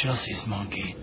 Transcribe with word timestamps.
Chelsea's 0.00 0.46
monkey. 0.46 0.94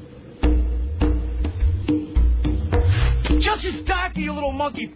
Chelsea's 3.42 3.82
back, 3.84 4.16
you 4.16 4.32
little 4.32 4.54
monkey. 4.54 4.94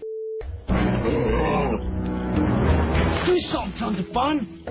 Do 3.25 3.39
something, 3.39 3.73
tons 3.77 3.99
of 3.99 4.07
fun. 4.13 4.63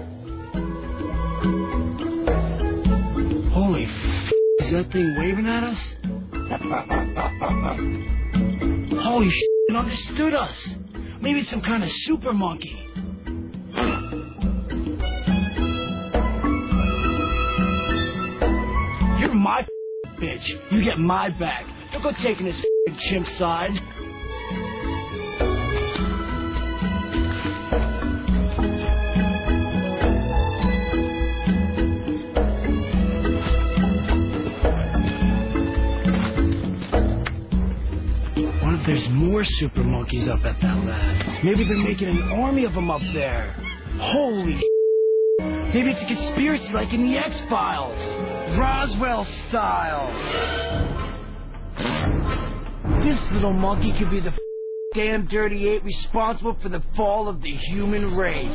Holy 3.53 3.85
f- 3.85 4.33
is 4.61 4.71
that 4.71 4.91
thing 4.93 5.14
waving 5.19 5.47
at 5.47 5.63
us? 5.63 5.79
Holy 9.04 9.29
sh! 9.29 9.42
It 9.69 9.76
understood 9.76 10.33
us. 10.33 10.74
Maybe 11.21 11.40
it's 11.40 11.51
some 11.51 11.60
kind 11.60 11.83
of 11.83 11.90
super 11.90 12.33
monkey. 12.33 12.87
Bitch. 20.20 20.48
You 20.70 20.82
get 20.82 20.98
my 20.98 21.30
back. 21.30 21.66
Don't 21.93 22.02
go 22.02 22.12
taking 22.12 22.47
this 22.47 22.61
chimp 22.98 23.27
side. 23.38 23.80
What 38.62 38.74
if 38.74 38.87
there's 38.87 39.09
more 39.10 39.45
super 39.45 39.85
monkeys 39.85 40.29
up 40.29 40.45
at 40.45 40.60
that 40.60 40.85
lab? 40.85 41.45
Maybe 41.45 41.65
they're 41.65 41.77
making 41.77 42.09
an 42.09 42.23
army 42.32 42.65
of 42.65 42.74
them 42.74 42.91
up 42.91 43.02
there. 43.15 43.52
Holy 43.98 44.62
Maybe 45.74 45.91
it's 45.91 46.01
a 46.01 46.07
conspiracy 46.07 46.73
like 46.73 46.95
in 46.95 47.02
the 47.10 47.19
X 47.19 47.38
Files. 47.51 47.98
Roswell 48.57 49.25
style. 49.48 50.09
This 53.02 53.21
little 53.32 53.52
monkey 53.52 53.93
could 53.93 54.10
be 54.10 54.21
the 54.21 54.32
damn 54.95 55.27
dirty 55.27 55.68
ape 55.68 55.85
responsible 55.85 56.57
for 56.63 56.69
the 56.69 56.82
fall 56.96 57.29
of 57.29 57.43
the 57.43 57.51
human 57.51 58.15
race. 58.16 58.51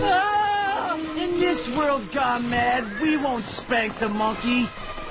Ah, 0.00 0.96
in 0.96 1.40
this 1.40 1.68
world 1.76 2.12
gone 2.12 2.48
mad, 2.48 3.00
we 3.02 3.16
won't 3.16 3.44
spank 3.46 3.98
the 3.98 4.08
monkey. 4.08 4.68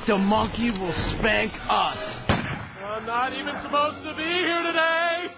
The 0.08 0.18
monkey 0.18 0.72
will 0.72 0.94
spank 0.94 1.54
us. 1.70 2.00
I'm 2.30 3.06
not 3.06 3.34
even 3.34 3.56
supposed 3.62 4.04
to 4.04 4.16
be 4.16 4.24
here 4.24 4.64
today. 4.64 5.34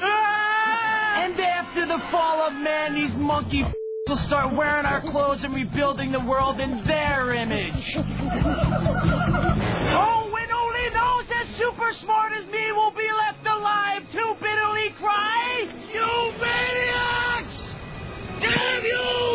And 0.00 1.40
after 1.40 1.86
the 1.86 1.98
fall 2.10 2.46
of 2.46 2.52
man, 2.54 2.94
these 2.94 3.14
monkey 3.14 3.64
will 4.08 4.16
start 4.18 4.54
wearing 4.56 4.86
our 4.86 5.02
clothes 5.02 5.40
and 5.42 5.54
rebuilding 5.54 6.12
the 6.12 6.20
world 6.20 6.60
in 6.60 6.82
their 6.86 7.34
image. 7.34 7.94
Oh, 9.90 10.30
when 10.32 10.50
only 10.50 10.88
those 10.94 11.26
as 11.42 11.56
super 11.56 11.92
smart 12.00 12.32
as 12.32 12.46
me 12.46 12.72
will 12.72 12.92
be 12.92 13.10
left 13.12 13.46
alive 13.46 14.02
to 14.12 14.36
bitterly 14.40 14.90
cry, 14.98 15.68
You 15.92 16.32
maniacs! 16.40 17.56
Damn 18.40 18.84
yous! 18.84 19.27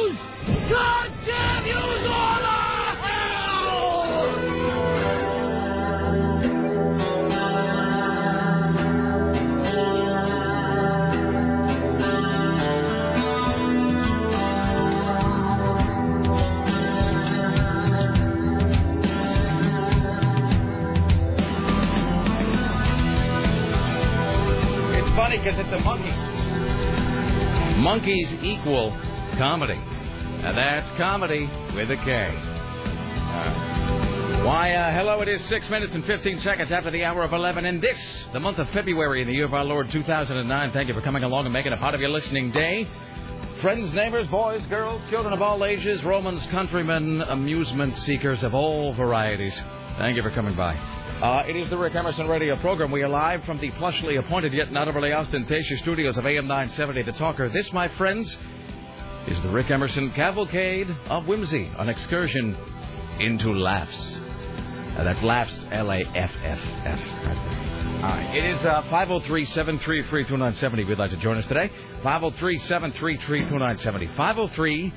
Funny 25.34 25.44
because 25.44 25.60
it's 25.60 25.74
a 25.74 25.80
monkey. 25.80 26.12
Monkeys 27.82 28.34
equal 28.44 28.92
comedy. 29.38 29.80
Now 30.42 30.54
that's 30.54 30.90
comedy 30.98 31.50
with 31.74 31.90
a 31.90 31.96
K. 31.98 32.38
Uh, 33.34 34.44
why, 34.44 34.74
uh, 34.74 34.92
hello, 34.92 35.22
it 35.22 35.30
is 35.30 35.42
6 35.48 35.70
minutes 35.70 35.94
and 35.94 36.04
15 36.06 36.42
seconds 36.42 36.72
after 36.72 36.92
the 36.92 37.06
hour 37.06 37.24
of 37.24 37.32
11 37.32 37.66
in 37.66 37.80
this, 37.80 37.98
the 38.34 38.40
month 38.40 38.60
of 38.60 38.70
February 38.72 39.22
in 39.22 39.28
the 39.28 39.34
year 39.34 39.46
of 39.46 39.54
our 39.54 39.64
Lord 39.64 39.90
2009. 39.90 40.72
Thank 40.72 40.90
you 40.90 40.94
for 40.94 41.02
coming 41.02 41.24
along 41.24 41.46
and 41.46 41.54
making 41.54 41.72
a 41.72 41.78
part 41.78 41.96
of 41.96 42.02
your 42.02 42.10
listening 42.10 42.52
day. 42.52 42.88
Friends, 43.62 43.94
neighbors, 43.94 44.28
boys, 44.30 44.62
girls, 44.66 45.02
children 45.10 45.34
of 45.34 45.42
all 45.42 45.64
ages, 45.64 46.04
Romans, 46.04 46.46
countrymen, 46.48 47.22
amusement 47.22 47.96
seekers 47.96 48.44
of 48.44 48.54
all 48.54 48.94
varieties. 48.94 49.58
Thank 49.98 50.18
you 50.18 50.24
for 50.24 50.32
coming 50.32 50.56
by. 50.56 51.03
Uh, 51.24 51.42
it 51.48 51.56
is 51.56 51.70
the 51.70 51.78
Rick 51.78 51.96
Emerson 51.96 52.28
radio 52.28 52.58
program. 52.58 52.92
We 52.92 53.02
are 53.02 53.08
live 53.08 53.46
from 53.46 53.58
the 53.58 53.72
plushly 53.72 54.20
appointed 54.20 54.52
yet 54.52 54.74
not 54.74 54.90
overly 54.90 55.14
ostentatious 55.14 55.80
studios 55.80 56.18
of 56.18 56.26
AM 56.26 56.48
970 56.48 57.04
The 57.04 57.14
Talker. 57.14 57.48
This, 57.48 57.72
my 57.72 57.88
friends, 57.96 58.36
is 59.28 59.42
the 59.42 59.48
Rick 59.48 59.72
Emerson 59.72 60.12
Cavalcade 60.12 60.94
of 61.08 61.26
Whimsy, 61.26 61.72
an 61.78 61.88
excursion 61.88 62.58
into 63.22 63.54
laughs. 63.54 64.18
Uh, 64.98 65.06
that's 65.06 65.24
laughs, 65.24 65.64
L 65.72 65.94
A 65.94 66.04
F 66.14 66.32
F 66.44 66.60
S. 66.84 67.00
All 67.00 68.10
right. 68.10 68.36
It 68.36 68.44
is 68.44 68.66
uh, 68.66 68.82
503 68.90 69.46
733 69.46 70.24
2970. 70.24 70.84
We'd 70.84 71.00
like 71.00 71.12
to 71.12 71.18
join 71.18 71.38
us 71.38 71.46
today. 71.46 71.72
503 72.04 72.60
733 72.60 73.40
2970. 73.44 74.08
503 74.18 74.94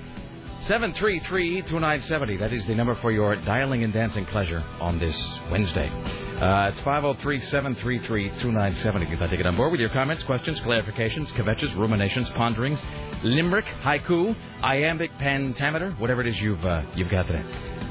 733 0.62 1.62
2970. 1.62 2.38
That 2.38 2.52
is 2.52 2.64
the 2.66 2.74
number 2.74 2.96
for 2.96 3.12
your 3.12 3.36
dialing 3.36 3.84
and 3.84 3.92
dancing 3.92 4.26
pleasure 4.26 4.64
on 4.80 4.98
this 4.98 5.16
Wednesday. 5.50 5.88
Uh, 5.88 6.70
it's 6.72 6.80
503 6.80 7.40
733 7.40 8.28
2970. 8.40 9.04
If 9.06 9.10
you'd 9.12 9.20
like 9.20 9.30
to 9.30 9.36
get 9.36 9.46
on 9.46 9.56
board 9.56 9.70
with 9.70 9.80
your 9.80 9.90
comments, 9.90 10.24
questions, 10.24 10.58
clarifications, 10.60 11.28
kvetches, 11.28 11.76
ruminations, 11.76 12.28
ponderings, 12.30 12.82
limerick, 13.22 13.64
haiku, 13.82 14.34
iambic 14.62 15.16
pentameter, 15.18 15.92
whatever 15.98 16.22
it 16.22 16.26
is 16.26 16.40
you've, 16.40 16.64
uh, 16.64 16.82
you've 16.94 17.10
got 17.10 17.26
today. 17.26 17.44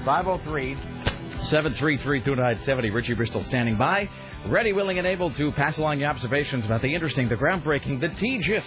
503 0.04 0.76
733 1.50 2.20
2970. 2.22 2.90
Richie 2.90 3.14
Bristol 3.14 3.44
standing 3.44 3.78
by, 3.78 4.10
ready, 4.50 4.74
willing, 4.74 4.98
and 4.98 5.08
able 5.08 5.32
to 5.36 5.52
pass 5.54 5.78
along 5.78 6.00
your 6.00 6.10
observations 6.10 6.66
about 6.66 6.82
the 6.82 6.94
interesting, 6.94 7.30
the 7.30 7.36
groundbreaking, 7.36 8.02
the 8.02 8.10
tedious, 8.20 8.66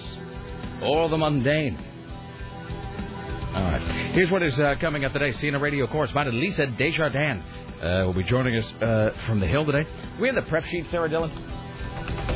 or 0.83 1.11
the 1.11 1.19
mundane. 1.19 1.77
All 3.55 3.63
right. 3.63 4.13
Here's 4.13 4.31
what 4.31 4.43
is 4.43 4.59
uh, 4.61 4.75
coming 4.81 5.05
up 5.05 5.13
today. 5.13 5.31
CNN 5.31 5.61
radio 5.61 5.87
correspondent 5.87 6.37
Lisa 6.37 6.67
Desjardins 6.67 7.43
uh, 7.81 8.03
will 8.05 8.13
be 8.13 8.23
joining 8.23 8.57
us 8.57 8.83
uh, 8.83 9.11
from 9.27 9.41
the 9.41 9.47
Hill 9.47 9.65
today. 9.65 9.89
We 10.21 10.29
in 10.29 10.35
the 10.35 10.43
prep 10.43 10.65
sheet, 10.65 10.89
Sarah 10.91 11.09
Dillon? 11.09 11.31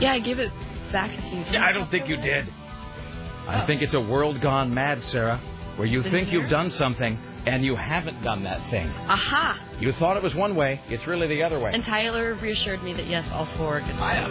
Yeah, 0.00 0.14
I 0.14 0.20
give 0.20 0.38
it 0.38 0.50
back 0.90 1.10
to 1.14 1.36
you. 1.36 1.44
Yeah, 1.52 1.64
I 1.64 1.72
don't 1.72 1.90
think 1.90 2.08
you 2.08 2.16
did. 2.16 2.48
I 3.46 3.66
think 3.66 3.82
it's 3.82 3.94
a 3.94 4.00
world 4.00 4.40
gone 4.40 4.72
mad, 4.72 5.02
Sarah, 5.04 5.38
where 5.76 5.86
you 5.86 6.02
think 6.02 6.32
you've 6.32 6.48
done 6.50 6.70
something 6.70 7.18
and 7.46 7.64
you 7.64 7.76
haven't 7.76 8.22
done 8.22 8.44
that 8.44 8.70
thing. 8.70 8.88
Aha! 8.88 9.76
You 9.80 9.92
thought 9.92 10.16
it 10.16 10.22
was 10.22 10.34
one 10.34 10.54
way, 10.54 10.80
it's 10.88 11.06
really 11.06 11.26
the 11.26 11.42
other 11.42 11.58
way. 11.58 11.72
And 11.72 11.84
Tyler 11.84 12.34
reassured 12.34 12.82
me 12.82 12.92
that 12.94 13.06
yes, 13.08 13.26
all 13.32 13.48
four. 13.56 13.80
Good 13.80 13.96
I 13.96 14.22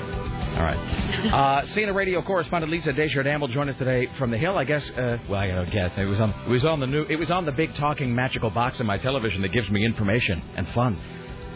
All 0.56 0.64
right. 0.64 1.08
Uh, 1.22 1.62
CNN 1.74 1.94
radio 1.94 2.22
correspondent 2.22 2.72
Lisa 2.72 2.94
Desjardins 2.94 3.40
will 3.40 3.48
join 3.48 3.70
us 3.70 3.78
today 3.78 4.08
from 4.18 4.32
the 4.32 4.38
Hill. 4.38 4.58
I 4.58 4.64
guess. 4.64 4.90
Uh, 4.90 5.18
well, 5.30 5.40
I 5.40 5.48
don't 5.48 5.72
guess. 5.72 5.92
It 5.98 6.06
was 6.06 6.20
on. 6.20 6.32
It 6.46 6.50
was 6.50 6.66
on 6.66 6.80
the 6.80 6.88
new. 6.88 7.04
It 7.04 7.18
was 7.18 7.30
on 7.30 7.46
the 7.46 7.52
big 7.52 7.74
talking 7.76 8.14
magical 8.14 8.50
box 8.50 8.80
in 8.80 8.86
my 8.86 8.98
television 8.98 9.42
that 9.44 9.50
gives 9.50 9.70
me 9.70 9.86
information 9.86 10.42
and 10.56 10.68
fun. 10.70 11.00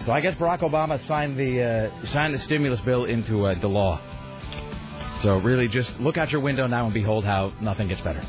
So 0.05 0.11
I 0.11 0.21
guess 0.21 0.35
Barack 0.35 0.59
Obama 0.59 1.05
signed 1.07 1.37
the 1.37 1.63
uh, 1.63 2.07
signed 2.13 2.35
the 2.35 2.39
stimulus 2.39 2.79
bill 2.81 3.05
into 3.05 3.45
uh, 3.45 3.59
the 3.59 3.67
law. 3.67 3.99
So 5.21 5.37
really, 5.37 5.67
just 5.67 5.99
look 5.99 6.17
out 6.17 6.31
your 6.31 6.41
window 6.41 6.67
now 6.67 6.85
and 6.85 6.93
behold 6.93 7.25
how 7.25 7.53
nothing 7.61 7.87
gets 7.87 8.01
better. 8.01 8.23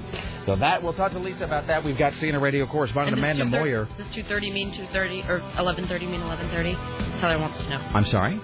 So 0.46 0.54
that 0.54 0.80
we'll 0.80 0.92
talk 0.92 1.10
to 1.12 1.18
Lisa 1.18 1.44
about 1.44 1.66
that. 1.66 1.84
We've 1.84 1.98
got 1.98 2.12
CNN 2.14 2.40
radio 2.40 2.66
correspondent 2.66 3.18
Amanda 3.18 3.44
Moyer. 3.44 3.88
Does 3.98 4.06
2:30 4.08 4.52
mean 4.52 4.72
2:30 4.72 5.28
or 5.28 5.40
11:30 5.58 6.06
mean 6.08 6.20
11:30? 6.20 7.20
Tyler 7.20 7.40
wants 7.40 7.62
to 7.64 7.70
know. 7.70 7.80
I'm 7.92 8.06
sorry. 8.06 8.40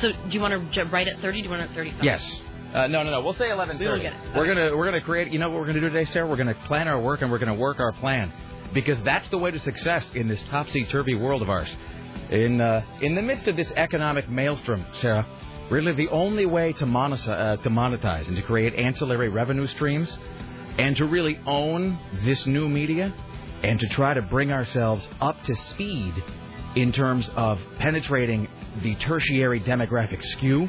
So 0.00 0.10
do 0.10 0.18
you 0.30 0.40
want 0.40 0.72
to 0.74 0.84
write 0.86 1.06
at 1.06 1.20
30? 1.20 1.38
Do 1.38 1.44
you 1.44 1.50
want 1.50 1.62
at 1.62 1.70
35? 1.70 2.02
Yes. 2.02 2.40
Uh, 2.74 2.88
no, 2.88 3.04
no, 3.04 3.12
no. 3.12 3.20
We'll 3.20 3.34
say 3.34 3.50
11:30. 3.50 3.78
We 3.78 3.86
will 3.86 3.98
get 4.00 4.12
it. 4.14 4.18
We're 4.34 4.48
gonna 4.48 4.76
we're 4.76 4.84
gonna 4.84 5.00
create. 5.00 5.32
You 5.32 5.38
know 5.38 5.48
what 5.48 5.60
we're 5.60 5.66
gonna 5.66 5.80
do 5.80 5.90
today, 5.90 6.06
Sarah? 6.06 6.26
We're 6.26 6.36
gonna 6.36 6.56
plan 6.66 6.88
our 6.88 7.00
work 7.00 7.22
and 7.22 7.30
we're 7.30 7.38
gonna 7.38 7.54
work 7.54 7.78
our 7.78 7.92
plan 7.92 8.32
because 8.72 9.00
that's 9.02 9.28
the 9.28 9.38
way 9.38 9.52
to 9.52 9.60
success 9.60 10.04
in 10.14 10.26
this 10.26 10.42
topsy 10.50 10.84
turvy 10.84 11.14
world 11.14 11.40
of 11.40 11.48
ours. 11.48 11.68
In 12.30 12.60
uh, 12.60 12.82
in 13.00 13.14
the 13.14 13.22
midst 13.22 13.46
of 13.46 13.54
this 13.54 13.70
economic 13.76 14.28
maelstrom, 14.28 14.84
Sarah, 14.94 15.24
really 15.70 15.92
the 15.92 16.08
only 16.08 16.46
way 16.46 16.72
to, 16.72 16.84
monetize, 16.84 17.28
uh, 17.28 17.62
to 17.62 17.70
monetize 17.70 18.26
and 18.26 18.36
to 18.36 18.42
create 18.42 18.74
ancillary 18.74 19.28
revenue 19.28 19.68
streams 19.68 20.18
and 20.78 20.96
to 20.96 21.04
really 21.04 21.38
own 21.46 21.98
this 22.24 22.46
new 22.46 22.68
media 22.68 23.12
and 23.62 23.78
to 23.80 23.88
try 23.88 24.14
to 24.14 24.22
bring 24.22 24.52
ourselves 24.52 25.06
up 25.20 25.42
to 25.44 25.54
speed 25.54 26.22
in 26.76 26.92
terms 26.92 27.30
of 27.36 27.60
penetrating 27.78 28.48
the 28.82 28.94
tertiary 28.96 29.60
demographic 29.60 30.22
skew. 30.22 30.68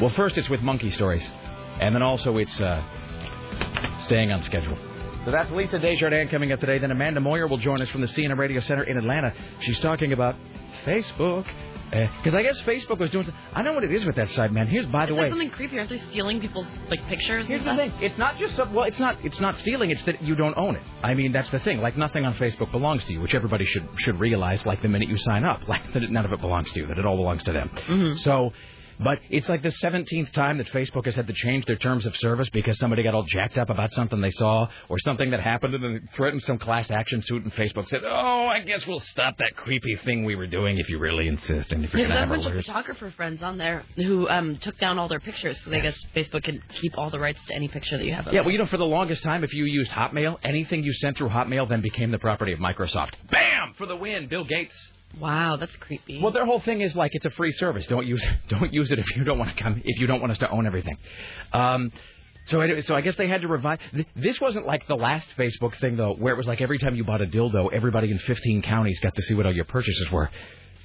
Well, 0.00 0.10
first 0.10 0.36
it's 0.38 0.48
with 0.48 0.60
monkey 0.60 0.90
stories, 0.90 1.26
and 1.80 1.94
then 1.94 2.02
also 2.02 2.36
it's 2.36 2.60
uh, 2.60 2.82
staying 4.00 4.32
on 4.32 4.42
schedule. 4.42 4.76
So 5.24 5.32
that's 5.32 5.50
Lisa 5.50 5.78
Desjardins 5.78 6.30
coming 6.30 6.52
up 6.52 6.60
today. 6.60 6.78
Then 6.78 6.90
Amanda 6.90 7.20
Moyer 7.20 7.46
will 7.46 7.58
join 7.58 7.82
us 7.82 7.88
from 7.88 8.00
the 8.00 8.06
CNN 8.06 8.38
Radio 8.38 8.60
Center 8.60 8.84
in 8.84 8.96
Atlanta. 8.96 9.32
She's 9.60 9.80
talking 9.80 10.12
about 10.12 10.36
Facebook. 10.84 11.46
Because 11.90 12.34
I 12.34 12.42
guess 12.42 12.60
Facebook 12.62 12.98
was 12.98 13.10
doing. 13.10 13.24
Some, 13.24 13.34
I 13.54 13.62
know 13.62 13.72
what 13.72 13.84
it 13.84 13.92
is 13.92 14.04
with 14.04 14.16
that 14.16 14.28
site, 14.30 14.52
man. 14.52 14.66
Here's 14.66 14.86
by 14.86 15.06
the 15.06 15.14
that 15.14 15.22
way. 15.22 15.30
something 15.30 15.50
creepy? 15.50 15.78
Aren't 15.78 15.90
they 15.90 16.00
stealing 16.10 16.40
people's 16.40 16.66
like 16.88 17.04
pictures? 17.06 17.46
Here's 17.46 17.64
the 17.64 17.74
thing. 17.76 17.92
It's 18.00 18.18
not 18.18 18.38
just 18.38 18.56
well, 18.58 18.84
it's 18.84 18.98
not 18.98 19.16
it's 19.24 19.40
not 19.40 19.58
stealing. 19.58 19.90
It's 19.90 20.02
that 20.04 20.22
you 20.22 20.34
don't 20.34 20.56
own 20.56 20.76
it. 20.76 20.82
I 21.02 21.14
mean, 21.14 21.32
that's 21.32 21.50
the 21.50 21.60
thing. 21.60 21.80
Like 21.80 21.96
nothing 21.96 22.24
on 22.24 22.34
Facebook 22.34 22.70
belongs 22.70 23.04
to 23.06 23.12
you, 23.12 23.20
which 23.20 23.34
everybody 23.34 23.64
should 23.64 23.88
should 23.98 24.20
realize. 24.20 24.64
Like 24.66 24.82
the 24.82 24.88
minute 24.88 25.08
you 25.08 25.18
sign 25.18 25.44
up, 25.44 25.66
like 25.68 25.92
that 25.92 26.10
none 26.10 26.24
of 26.24 26.32
it 26.32 26.40
belongs 26.40 26.70
to 26.72 26.80
you. 26.80 26.86
That 26.86 26.98
it 26.98 27.06
all 27.06 27.16
belongs 27.16 27.44
to 27.44 27.52
them. 27.52 27.70
Mm-hmm. 27.86 28.16
So. 28.18 28.52
But 29.00 29.18
it's 29.30 29.48
like 29.48 29.62
the 29.62 29.68
17th 29.82 30.32
time 30.32 30.58
that 30.58 30.66
Facebook 30.68 31.04
has 31.06 31.14
had 31.14 31.26
to 31.28 31.32
change 31.32 31.64
their 31.66 31.76
terms 31.76 32.04
of 32.06 32.16
service 32.16 32.48
because 32.50 32.78
somebody 32.78 33.02
got 33.02 33.14
all 33.14 33.22
jacked 33.22 33.56
up 33.56 33.70
about 33.70 33.92
something 33.92 34.20
they 34.20 34.30
saw 34.30 34.68
or 34.88 34.98
something 34.98 35.30
that 35.30 35.40
happened 35.40 35.74
and 35.74 35.84
then 35.84 36.08
threatened 36.14 36.42
some 36.42 36.58
class 36.58 36.90
action 36.90 37.22
suit. 37.22 37.44
And 37.44 37.52
Facebook 37.52 37.88
said, 37.88 38.02
"Oh, 38.04 38.46
I 38.46 38.60
guess 38.60 38.86
we'll 38.86 39.00
stop 39.00 39.36
that 39.38 39.54
creepy 39.56 39.96
thing 39.96 40.24
we 40.24 40.34
were 40.36 40.46
doing 40.48 40.78
if 40.78 40.88
you 40.88 40.98
really 40.98 41.28
insist 41.28 41.72
and 41.72 41.84
if 41.84 41.92
you're 41.92 42.08
There's 42.08 42.08
gonna 42.08 42.20
have 42.20 42.28
a 42.30 42.32
bunch 42.34 42.46
of 42.46 42.52
lawyers." 42.52 42.66
photographer 42.66 43.10
friends 43.12 43.42
on 43.42 43.56
there 43.58 43.84
who 43.96 44.28
um, 44.28 44.56
took 44.56 44.78
down 44.78 44.98
all 44.98 45.08
their 45.08 45.20
pictures 45.20 45.56
because 45.58 45.72
I 45.72 45.80
guess 45.80 45.96
Facebook 46.16 46.42
can 46.42 46.62
keep 46.80 46.98
all 46.98 47.10
the 47.10 47.20
rights 47.20 47.40
to 47.46 47.54
any 47.54 47.68
picture 47.68 47.96
that 47.98 48.04
you 48.04 48.14
have. 48.14 48.26
Of 48.26 48.32
Yeah, 48.32 48.40
them. 48.40 48.46
well, 48.46 48.52
you 48.52 48.58
know, 48.58 48.66
for 48.66 48.78
the 48.78 48.84
longest 48.84 49.22
time, 49.22 49.44
if 49.44 49.52
you 49.54 49.64
used 49.64 49.90
Hotmail, 49.90 50.38
anything 50.42 50.82
you 50.82 50.92
sent 50.92 51.16
through 51.18 51.28
Hotmail 51.28 51.68
then 51.68 51.82
became 51.82 52.10
the 52.10 52.18
property 52.18 52.52
of 52.52 52.58
Microsoft. 52.58 53.12
Bam! 53.30 53.74
For 53.78 53.86
the 53.86 53.96
win, 53.96 54.26
Bill 54.28 54.44
Gates. 54.44 54.76
Wow, 55.20 55.56
that's 55.56 55.74
creepy. 55.76 56.20
Well, 56.22 56.32
their 56.32 56.46
whole 56.46 56.60
thing 56.60 56.80
is 56.80 56.94
like 56.94 57.12
it's 57.14 57.26
a 57.26 57.30
free 57.30 57.52
service. 57.52 57.86
Don't 57.86 58.06
use 58.06 58.24
don't 58.48 58.72
use 58.72 58.92
it 58.92 58.98
if 58.98 59.16
you 59.16 59.24
don't 59.24 59.38
want 59.38 59.56
to 59.56 59.62
come 59.62 59.80
if 59.84 60.00
you 60.00 60.06
don't 60.06 60.20
want 60.20 60.32
us 60.32 60.38
to 60.38 60.50
own 60.50 60.66
everything. 60.66 60.96
Um, 61.52 61.92
so 62.46 62.60
anyway, 62.60 62.80
so 62.82 62.94
I 62.94 63.02
guess 63.02 63.16
they 63.16 63.28
had 63.28 63.42
to 63.42 63.48
revive. 63.48 63.78
This 64.16 64.40
wasn't 64.40 64.66
like 64.66 64.86
the 64.86 64.96
last 64.96 65.26
Facebook 65.36 65.78
thing 65.80 65.96
though, 65.96 66.14
where 66.14 66.32
it 66.32 66.36
was 66.36 66.46
like 66.46 66.60
every 66.60 66.78
time 66.78 66.94
you 66.94 67.04
bought 67.04 67.20
a 67.20 67.26
dildo, 67.26 67.72
everybody 67.72 68.10
in 68.10 68.18
15 68.18 68.62
counties 68.62 68.98
got 69.00 69.14
to 69.16 69.22
see 69.22 69.34
what 69.34 69.44
all 69.44 69.54
your 69.54 69.66
purchases 69.66 70.10
were. 70.10 70.30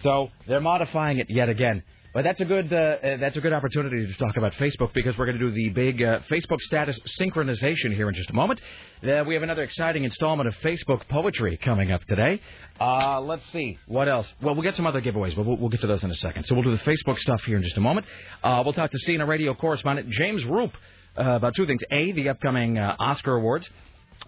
So 0.02 0.30
they're 0.48 0.60
modifying 0.60 1.20
it 1.20 1.28
yet 1.30 1.48
again. 1.48 1.84
But 2.14 2.24
that's 2.26 2.40
a 2.42 2.46
good 2.46 2.72
uh, 2.72 2.76
uh, 2.76 3.18
that's 3.18 3.36
a 3.38 3.42
good 3.42 3.54
opportunity 3.54 4.06
to 4.06 4.14
talk 4.14 4.38
about 4.38 4.54
Facebook 4.54 4.94
because 4.94 5.18
we're 5.18 5.26
going 5.26 5.40
to 5.40 5.50
do 5.50 5.52
the 5.52 5.70
big 5.70 6.00
uh, 6.00 6.20
Facebook 6.30 6.60
status 6.60 7.00
synchronization 7.20 7.92
here 7.96 8.08
in 8.08 8.14
just 8.14 8.30
a 8.30 8.34
moment. 8.34 8.62
Uh, 9.02 9.24
we 9.26 9.34
have 9.34 9.42
another 9.42 9.64
exciting 9.64 10.04
installment 10.04 10.48
of 10.48 10.54
Facebook 10.58 11.08
poetry 11.10 11.58
coming 11.58 11.92
up 11.92 12.04
today. 12.04 12.40
Uh, 12.80 13.20
let's 13.20 13.42
see 13.52 13.80
what 13.88 14.08
else. 14.08 14.32
Well, 14.44 14.54
we'll 14.54 14.64
get 14.64 14.76
some 14.76 14.86
other 14.86 15.02
giveaways, 15.02 15.36
but 15.36 15.48
we'll, 15.48 15.58
we'll 15.58 15.70
get 15.70 15.82
to 15.82 15.88
those 15.88 16.04
in 16.04 16.12
a 16.12 16.16
second. 16.16 16.44
So 16.44 16.54
we'll 16.54 16.64
do 16.64 16.78
the 16.78 16.84
Facebook 16.84 17.18
stuff 17.18 17.42
here 17.46 17.58
in 17.58 17.64
just 17.64 17.78
a 17.78 17.82
moment. 17.82 18.06
Uh, 18.44 18.62
we'll 18.64 18.74
talk 18.74 18.92
to 18.92 18.98
CNN 19.08 19.28
radio 19.28 19.56
correspondent 19.56 20.12
James 20.12 20.46
Roop 20.46 20.72
about 21.16 21.56
two 21.56 21.66
things: 21.66 21.82
a, 21.90 22.12
the 22.12 22.30
upcoming 22.30 22.78
Oscar 22.78 23.38
awards. 23.38 23.68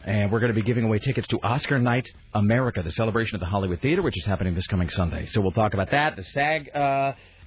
And 0.04 0.32
we're 0.32 0.40
going 0.40 0.54
to 0.54 0.60
be 0.60 0.66
giving 0.66 0.84
away 0.84 0.98
tickets 0.98 1.28
to 1.28 1.40
Oscar 1.42 1.78
Night 1.78 2.08
America, 2.34 2.82
the 2.84 2.92
celebration 2.92 3.36
of 3.36 3.40
the 3.40 3.46
Hollywood 3.46 3.80
Theater, 3.82 4.02
which 4.02 4.18
is 4.18 4.26
happening 4.26 4.56
this 4.56 4.66
coming 4.66 4.90
Sunday. 4.90 5.28
So 5.28 5.42
we'll 5.42 5.52
talk 5.52 5.76
about 5.76 5.92
that. 5.92 6.16
The 6.16 6.24
SAG 6.24 6.70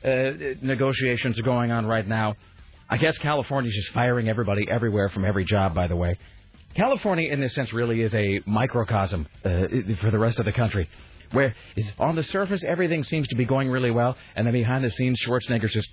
negotiations 0.04 1.38
are 1.38 1.42
going 1.42 1.70
on 1.70 1.86
right 1.86 2.06
now. 2.06 2.34
I 2.90 2.96
guess 2.96 3.18
California's 3.18 3.74
just 3.74 3.90
firing 3.92 4.28
everybody 4.28 4.66
everywhere 4.70 5.08
from 5.10 5.24
every 5.24 5.44
job, 5.44 5.74
by 5.74 5.88
the 5.88 5.96
way. 5.96 6.18
California, 6.74 7.30
in 7.30 7.40
this 7.40 7.54
sense, 7.54 7.72
really 7.72 8.02
is 8.02 8.14
a 8.14 8.40
microcosm 8.46 9.26
uh, 9.44 9.48
for 10.00 10.10
the 10.10 10.18
rest 10.18 10.38
of 10.38 10.44
the 10.44 10.52
country. 10.52 10.88
where 11.32 11.54
on 11.98 12.16
the 12.16 12.22
surface 12.22 12.62
everything 12.64 13.04
seems 13.04 13.28
to 13.28 13.36
be 13.36 13.44
going 13.44 13.68
really 13.68 13.90
well, 13.90 14.16
and 14.34 14.46
then 14.46 14.52
behind 14.52 14.84
the 14.84 14.90
scenes 14.90 15.20
Schwarzenegger's 15.20 15.72
just 15.72 15.88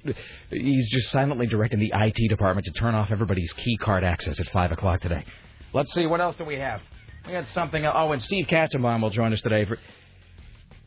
he's 0.49 0.89
just 0.91 1.11
silently 1.11 1.47
directing 1.47 1.79
the 1.79 1.91
IT 1.93 2.29
department 2.29 2.65
to 2.65 2.71
turn 2.71 2.95
off 2.95 3.09
everybody's 3.11 3.51
key 3.53 3.77
card 3.77 4.03
access 4.03 4.39
at 4.39 4.47
five 4.49 4.71
o'clock 4.71 5.01
today. 5.01 5.25
Let's 5.73 5.93
see 5.93 6.05
what 6.05 6.21
else 6.21 6.35
do 6.37 6.45
we 6.45 6.55
have. 6.55 6.81
We 7.27 7.33
had 7.33 7.47
something. 7.53 7.85
Oh, 7.85 8.11
and 8.11 8.21
Steve 8.21 8.45
Katzenbaum 8.47 9.01
will 9.01 9.09
join 9.09 9.33
us 9.33 9.41
today. 9.41 9.65
For... 9.65 9.77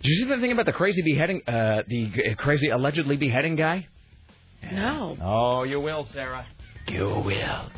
Did 0.01 0.11
you 0.11 0.25
see 0.25 0.35
the 0.35 0.41
thing 0.41 0.53
about 0.53 0.67
the 0.67 0.73
crazy 0.73 1.03
beheading? 1.03 1.43
Uh, 1.47 1.83
the 1.89 2.35
crazy 2.39 2.69
allegedly 2.69 3.17
beheading 3.17 3.57
guy? 3.57 3.87
no. 4.73 5.17
Oh, 5.23 5.63
you 5.65 5.81
will, 5.81 6.07
Sarah. 6.13 6.47
You 6.89 7.23
will. 7.25 7.71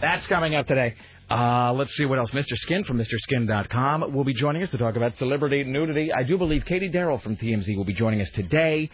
That's 0.00 0.26
coming 0.26 0.54
up 0.54 0.66
today. 0.66 0.94
Uh, 1.30 1.72
let's 1.72 1.94
see 1.96 2.04
what 2.04 2.18
else. 2.18 2.30
Mr. 2.30 2.56
Skin 2.56 2.84
from 2.84 2.98
MrSkin.com 2.98 4.12
will 4.12 4.24
be 4.24 4.34
joining 4.34 4.62
us 4.62 4.70
to 4.70 4.78
talk 4.78 4.96
about 4.96 5.16
celebrity 5.18 5.64
nudity. 5.64 6.12
I 6.12 6.22
do 6.24 6.36
believe 6.36 6.64
Katie 6.64 6.88
Darrell 6.88 7.18
from 7.18 7.36
TMZ 7.36 7.76
will 7.76 7.84
be 7.84 7.94
joining 7.94 8.20
us 8.20 8.30
today. 8.30 8.90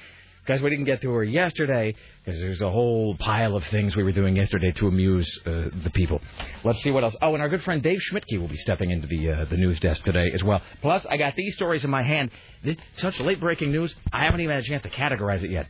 Guys, 0.48 0.62
we 0.62 0.70
didn't 0.70 0.86
get 0.86 1.02
to 1.02 1.10
her 1.10 1.22
yesterday 1.22 1.94
because 2.24 2.40
there's 2.40 2.62
a 2.62 2.70
whole 2.70 3.14
pile 3.18 3.54
of 3.54 3.62
things 3.66 3.94
we 3.94 4.02
were 4.02 4.12
doing 4.12 4.34
yesterday 4.34 4.72
to 4.72 4.88
amuse 4.88 5.30
uh, 5.44 5.64
the 5.84 5.90
people. 5.92 6.22
Let's 6.64 6.82
see 6.82 6.90
what 6.90 7.04
else. 7.04 7.14
Oh, 7.20 7.34
and 7.34 7.42
our 7.42 7.50
good 7.50 7.62
friend 7.64 7.82
Dave 7.82 8.00
Schmidtke 8.10 8.40
will 8.40 8.48
be 8.48 8.56
stepping 8.56 8.90
into 8.90 9.06
the 9.06 9.30
uh, 9.30 9.44
the 9.44 9.58
news 9.58 9.78
desk 9.78 10.02
today 10.04 10.30
as 10.32 10.42
well. 10.42 10.62
Plus, 10.80 11.04
I 11.10 11.18
got 11.18 11.36
these 11.36 11.54
stories 11.54 11.84
in 11.84 11.90
my 11.90 12.02
hand. 12.02 12.30
This, 12.64 12.76
such 12.94 13.20
late 13.20 13.40
breaking 13.40 13.72
news. 13.72 13.94
I 14.10 14.24
haven't 14.24 14.40
even 14.40 14.54
had 14.54 14.64
a 14.64 14.66
chance 14.66 14.84
to 14.84 14.88
categorize 14.88 15.42
it 15.42 15.50
yet. 15.50 15.66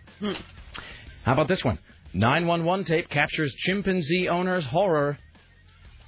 How 1.25 1.32
about 1.32 1.48
this 1.48 1.64
one? 1.64 1.80
911 2.14 2.84
tape 2.84 3.10
captures 3.10 3.52
chimpanzee 3.58 4.28
owner's 4.28 4.64
horror 4.64 5.19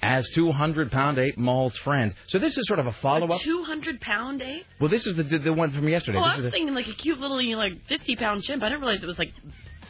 as 0.01 0.27
200 0.35 0.91
pound 0.91 1.17
ape 1.19 1.37
mauls 1.37 1.77
friend. 1.77 2.13
So 2.27 2.39
this 2.39 2.57
is 2.57 2.65
sort 2.67 2.79
of 2.79 2.87
a 2.87 2.91
follow 3.01 3.27
up. 3.31 3.41
200 3.41 4.01
pound 4.01 4.41
ape? 4.41 4.65
Well, 4.79 4.89
this 4.89 5.05
is 5.05 5.15
the 5.15 5.23
the, 5.23 5.37
the 5.39 5.53
one 5.53 5.71
from 5.71 5.87
yesterday. 5.87 6.17
Oh, 6.17 6.23
This 6.23 6.31
I 6.31 6.35
was 6.37 6.45
a- 6.45 6.51
thinking 6.51 6.73
like 6.73 6.87
a 6.87 6.93
cute 6.93 7.19
little, 7.19 7.41
you 7.41 7.51
know, 7.53 7.57
like 7.59 7.85
50 7.87 8.15
pound 8.15 8.43
chimp. 8.43 8.63
I 8.63 8.69
didn't 8.69 8.81
realize 8.81 9.03
it 9.03 9.07
was 9.07 9.19
like 9.19 9.33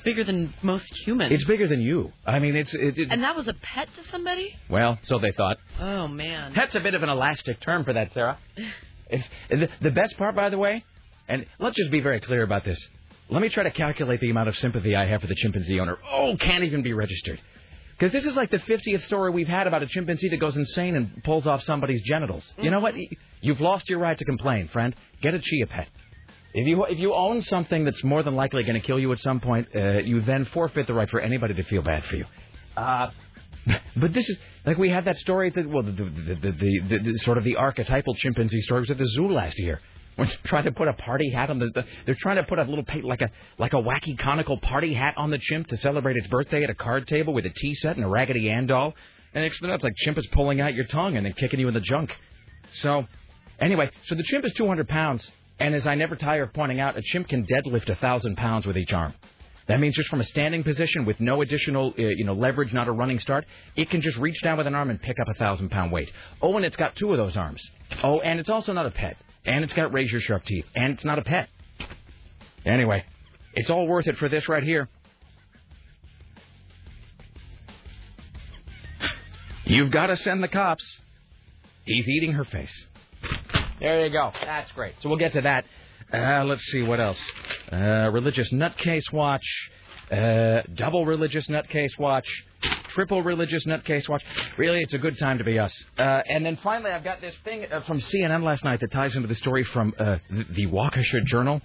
bigger 0.04 0.24
than 0.24 0.54
most 0.64 0.92
humans. 1.06 1.32
it's 1.34 1.46
bigger 1.46 1.68
than 1.68 1.80
you. 1.82 2.12
I 2.26 2.40
mean, 2.40 2.56
it's 2.56 2.74
it, 2.74 2.98
it, 2.98 3.08
and 3.12 3.24
that 3.24 3.36
was 3.36 3.48
a 3.48 3.54
pet 3.54 3.88
to 3.96 4.10
somebody? 4.12 4.56
well, 4.70 4.98
so 5.04 5.20
they 5.20 5.32
thought. 5.32 5.58
Oh, 5.80 6.08
man. 6.08 6.54
Pet's 6.54 6.74
a 6.76 6.80
bit 6.80 6.94
of 6.96 7.04
an 7.04 7.10
elastic 7.10 7.60
term 7.62 7.84
for 7.84 7.94
that, 7.94 8.12
Sarah. 8.14 8.38
If, 9.14 9.26
the, 9.50 9.68
the 9.82 9.92
best 9.92 10.18
part, 10.18 10.36
by 10.38 10.48
the 10.50 10.58
way, 10.58 10.86
and 11.28 11.46
let's 11.60 11.76
just 11.76 11.92
be 11.92 12.00
very 12.00 12.22
clear 12.22 12.44
about 12.44 12.64
this. 12.64 12.80
Let 13.30 13.42
me 13.42 13.50
try 13.50 13.64
to 13.64 13.72
calculate 13.72 14.22
the 14.22 14.30
amount 14.30 14.48
of 14.48 14.56
sympathy 14.58 14.96
I 14.96 15.06
have 15.06 15.20
for 15.20 15.28
the 15.28 15.36
chimpanzee 15.36 15.82
owner. 15.82 15.98
Oh, 16.10 16.38
can't 16.38 16.64
even 16.64 16.82
be 16.82 16.94
registered. 16.94 17.42
Because 18.02 18.14
this 18.14 18.26
is 18.26 18.36
like 18.36 18.50
the 18.50 18.58
50th 18.58 19.04
story 19.04 19.30
we've 19.30 19.48
had 19.48 19.68
about 19.68 19.84
a 19.84 19.86
chimpanzee 19.86 20.30
that 20.30 20.38
goes 20.38 20.58
insane 20.58 20.96
and 20.96 21.24
pulls 21.24 21.46
off 21.46 21.62
somebody's 21.62 22.02
genitals. 22.02 22.44
You 22.58 22.72
know 22.72 22.80
what? 22.80 22.96
You've 23.42 23.62
lost 23.62 23.88
your 23.92 24.00
right 24.00 24.18
to 24.18 24.26
complain, 24.26 24.70
friend. 24.70 24.96
Get 25.22 25.36
a 25.36 25.40
chia 25.40 25.68
pet. 25.68 25.88
If 26.52 26.66
you 26.66 26.84
if 26.86 26.98
you 26.98 27.14
own 27.14 27.44
something 27.44 27.86
that's 27.86 28.04
more 28.04 28.24
than 28.24 28.34
likely 28.34 28.64
going 28.64 28.82
to 28.82 28.86
kill 28.86 28.98
you 28.98 29.12
at 29.12 29.20
some 29.20 29.40
point, 29.40 29.68
uh, 29.76 30.00
you 30.00 30.20
then 30.22 30.46
forfeit 30.46 30.88
the 30.88 30.96
right 30.96 31.08
for 31.12 31.20
anybody 31.20 31.54
to 31.54 31.64
feel 31.66 31.84
bad 31.84 32.04
for 32.06 32.16
you. 32.16 32.26
Uh, 32.76 33.12
but 33.96 34.14
this 34.14 34.28
is 34.28 34.38
like 34.66 34.80
we 34.80 34.90
had 34.90 35.06
that 35.06 35.18
story 35.18 35.52
that 35.52 35.70
well 35.70 35.84
the 35.84 35.92
the, 35.92 36.04
the, 36.04 36.52
the, 36.52 36.80
the, 36.90 37.00
the 37.04 37.20
sort 37.20 37.38
of 37.38 37.44
the 37.44 37.56
archetypal 37.56 38.16
chimpanzee 38.16 38.62
story 38.62 38.80
was 38.80 38.90
at 38.90 38.98
the 38.98 39.08
zoo 39.10 39.32
last 39.32 39.60
year. 39.60 39.80
When 40.22 40.28
they're 40.28 40.38
trying 40.46 40.66
to 40.66 40.72
put 40.72 40.88
a 40.88 40.94
party 40.94 41.32
hat 41.32 41.50
on 41.50 41.58
the, 41.58 41.72
the 41.74 41.84
they're 42.06 42.14
trying 42.14 42.36
to 42.36 42.44
put 42.44 42.60
a 42.60 42.62
little 42.62 42.86
like 43.02 43.22
a 43.22 43.32
like 43.58 43.74
a 43.74 43.78
wacky 43.78 44.16
conical 44.16 44.56
party 44.60 44.94
hat 44.94 45.16
on 45.18 45.32
the 45.32 45.40
chimp 45.40 45.66
to 45.70 45.78
celebrate 45.78 46.16
its 46.16 46.28
birthday 46.28 46.64
at 46.64 46.70
a 46.70 46.76
card 46.76 47.08
table 47.08 47.34
with 47.34 47.44
a 47.48 47.50
tea 47.50 47.74
set 47.74 47.96
and 47.96 48.06
a 48.06 48.08
Raggedy 48.08 48.48
Ann 48.48 48.68
doll. 48.68 48.94
And 49.34 49.44
next 49.44 49.62
thing 49.62 49.72
it's 49.72 49.84
like 49.84 49.96
chimp 49.96 50.20
is 50.20 50.28
pulling 50.28 50.62
out 50.62 50.76
your 50.76 50.86
tongue 50.86 51.18
and 51.18 51.26
then 51.26 51.34
kicking 51.34 51.60
you 51.60 51.68
in 51.70 51.74
the 51.74 51.82
junk. 51.82 52.16
So 52.76 53.08
anyway, 53.60 53.90
so 54.06 54.14
the 54.14 54.22
chimp 54.22 54.46
is 54.46 54.54
200 54.54 54.88
pounds, 54.88 55.28
and 55.60 55.74
as 55.74 55.88
I 55.88 55.96
never 55.96 56.16
tire 56.16 56.44
of 56.44 56.54
pointing 56.54 56.80
out, 56.80 56.96
a 57.00 57.02
chimp 57.02 57.28
can 57.28 57.44
deadlift 57.48 57.90
a 57.90 57.96
thousand 57.96 58.38
pounds 58.38 58.68
with 58.68 58.78
each 58.78 58.94
arm. 58.94 59.16
That 59.70 59.80
means 59.80 59.96
just 59.96 60.10
from 60.10 60.22
a 60.22 60.26
standing 60.26 60.64
position 60.64 61.04
with 61.04 61.20
no 61.20 61.42
additional, 61.42 61.96
uh, 61.98 62.04
you 62.04 62.26
know, 62.26 62.34
leverage, 62.34 62.74
not 62.74 62.88
a 62.88 62.92
running 62.92 63.18
start, 63.18 63.48
it 63.76 63.90
can 63.90 64.02
just 64.02 64.18
reach 64.18 64.40
down 64.44 64.60
with 64.60 64.68
an 64.68 64.76
arm 64.76 64.92
and 64.92 65.02
pick 65.02 65.20
up 65.20 65.30
a 65.30 65.34
thousand 65.34 65.70
pound 65.72 65.92
weight. 65.92 66.12
Oh, 66.44 66.56
and 66.58 66.64
it's 66.66 66.78
got 66.78 66.96
two 66.96 67.12
of 67.12 67.18
those 67.18 67.36
arms. 67.36 67.68
Oh, 68.04 68.20
and 68.20 68.40
it's 68.40 68.50
also 68.50 68.72
not 68.72 68.86
a 68.86 68.92
pet. 68.92 69.18
And 69.46 69.64
it's 69.64 69.74
got 69.74 69.94
razor 69.94 70.22
sharp 70.22 70.46
teeth. 70.46 70.66
And 70.76 70.94
it's 70.94 71.04
not 71.04 71.20
a 71.20 71.24
pet. 71.24 71.50
Anyway, 72.66 73.04
it's 73.54 73.70
all 73.70 73.88
worth 73.88 74.08
it 74.08 74.18
for 74.18 74.30
this 74.30 74.48
right 74.48 74.64
here. 74.64 74.88
You've 79.66 79.92
got 79.92 80.08
to 80.08 80.18
send 80.18 80.44
the 80.44 80.48
cops. 80.48 81.00
He's 81.86 82.08
eating 82.08 82.34
her 82.34 82.44
face. 82.44 82.88
There 83.80 84.06
you 84.06 84.12
go. 84.12 84.32
That's 84.44 84.72
great. 84.74 84.94
So 85.02 85.10
we'll 85.10 85.18
get 85.18 85.34
to 85.34 85.42
that. 85.42 85.66
Uh, 86.14 86.44
let's 86.44 86.64
see 86.66 86.82
what 86.82 87.00
else. 87.00 87.18
Uh, 87.72 88.10
religious 88.12 88.52
nutcase 88.52 89.12
watch. 89.12 89.46
Uh, 90.12 90.62
double 90.76 91.06
religious 91.06 91.48
nutcase 91.48 91.98
watch. 91.98 92.28
Triple 92.90 93.24
religious 93.24 93.66
nutcase 93.66 94.08
watch. 94.10 94.24
Really, 94.58 94.82
it's 94.82 94.94
a 94.94 94.98
good 94.98 95.18
time 95.18 95.38
to 95.38 95.44
be 95.44 95.58
us. 95.58 95.74
Uh, 95.98 96.22
and 96.28 96.46
then 96.46 96.58
finally, 96.58 96.92
I've 96.92 97.04
got 97.04 97.22
this 97.22 97.36
thing 97.44 97.66
uh, 97.72 97.82
from 97.82 98.02
CNN 98.02 98.44
last 98.44 98.64
night 98.64 98.80
that 98.82 98.92
ties 98.92 99.16
into 99.16 99.28
the 99.28 99.36
story 99.36 99.64
from 99.64 99.94
uh, 99.98 100.18
the, 100.30 100.68
Waukesha 100.68 101.24
Journal, 101.26 101.62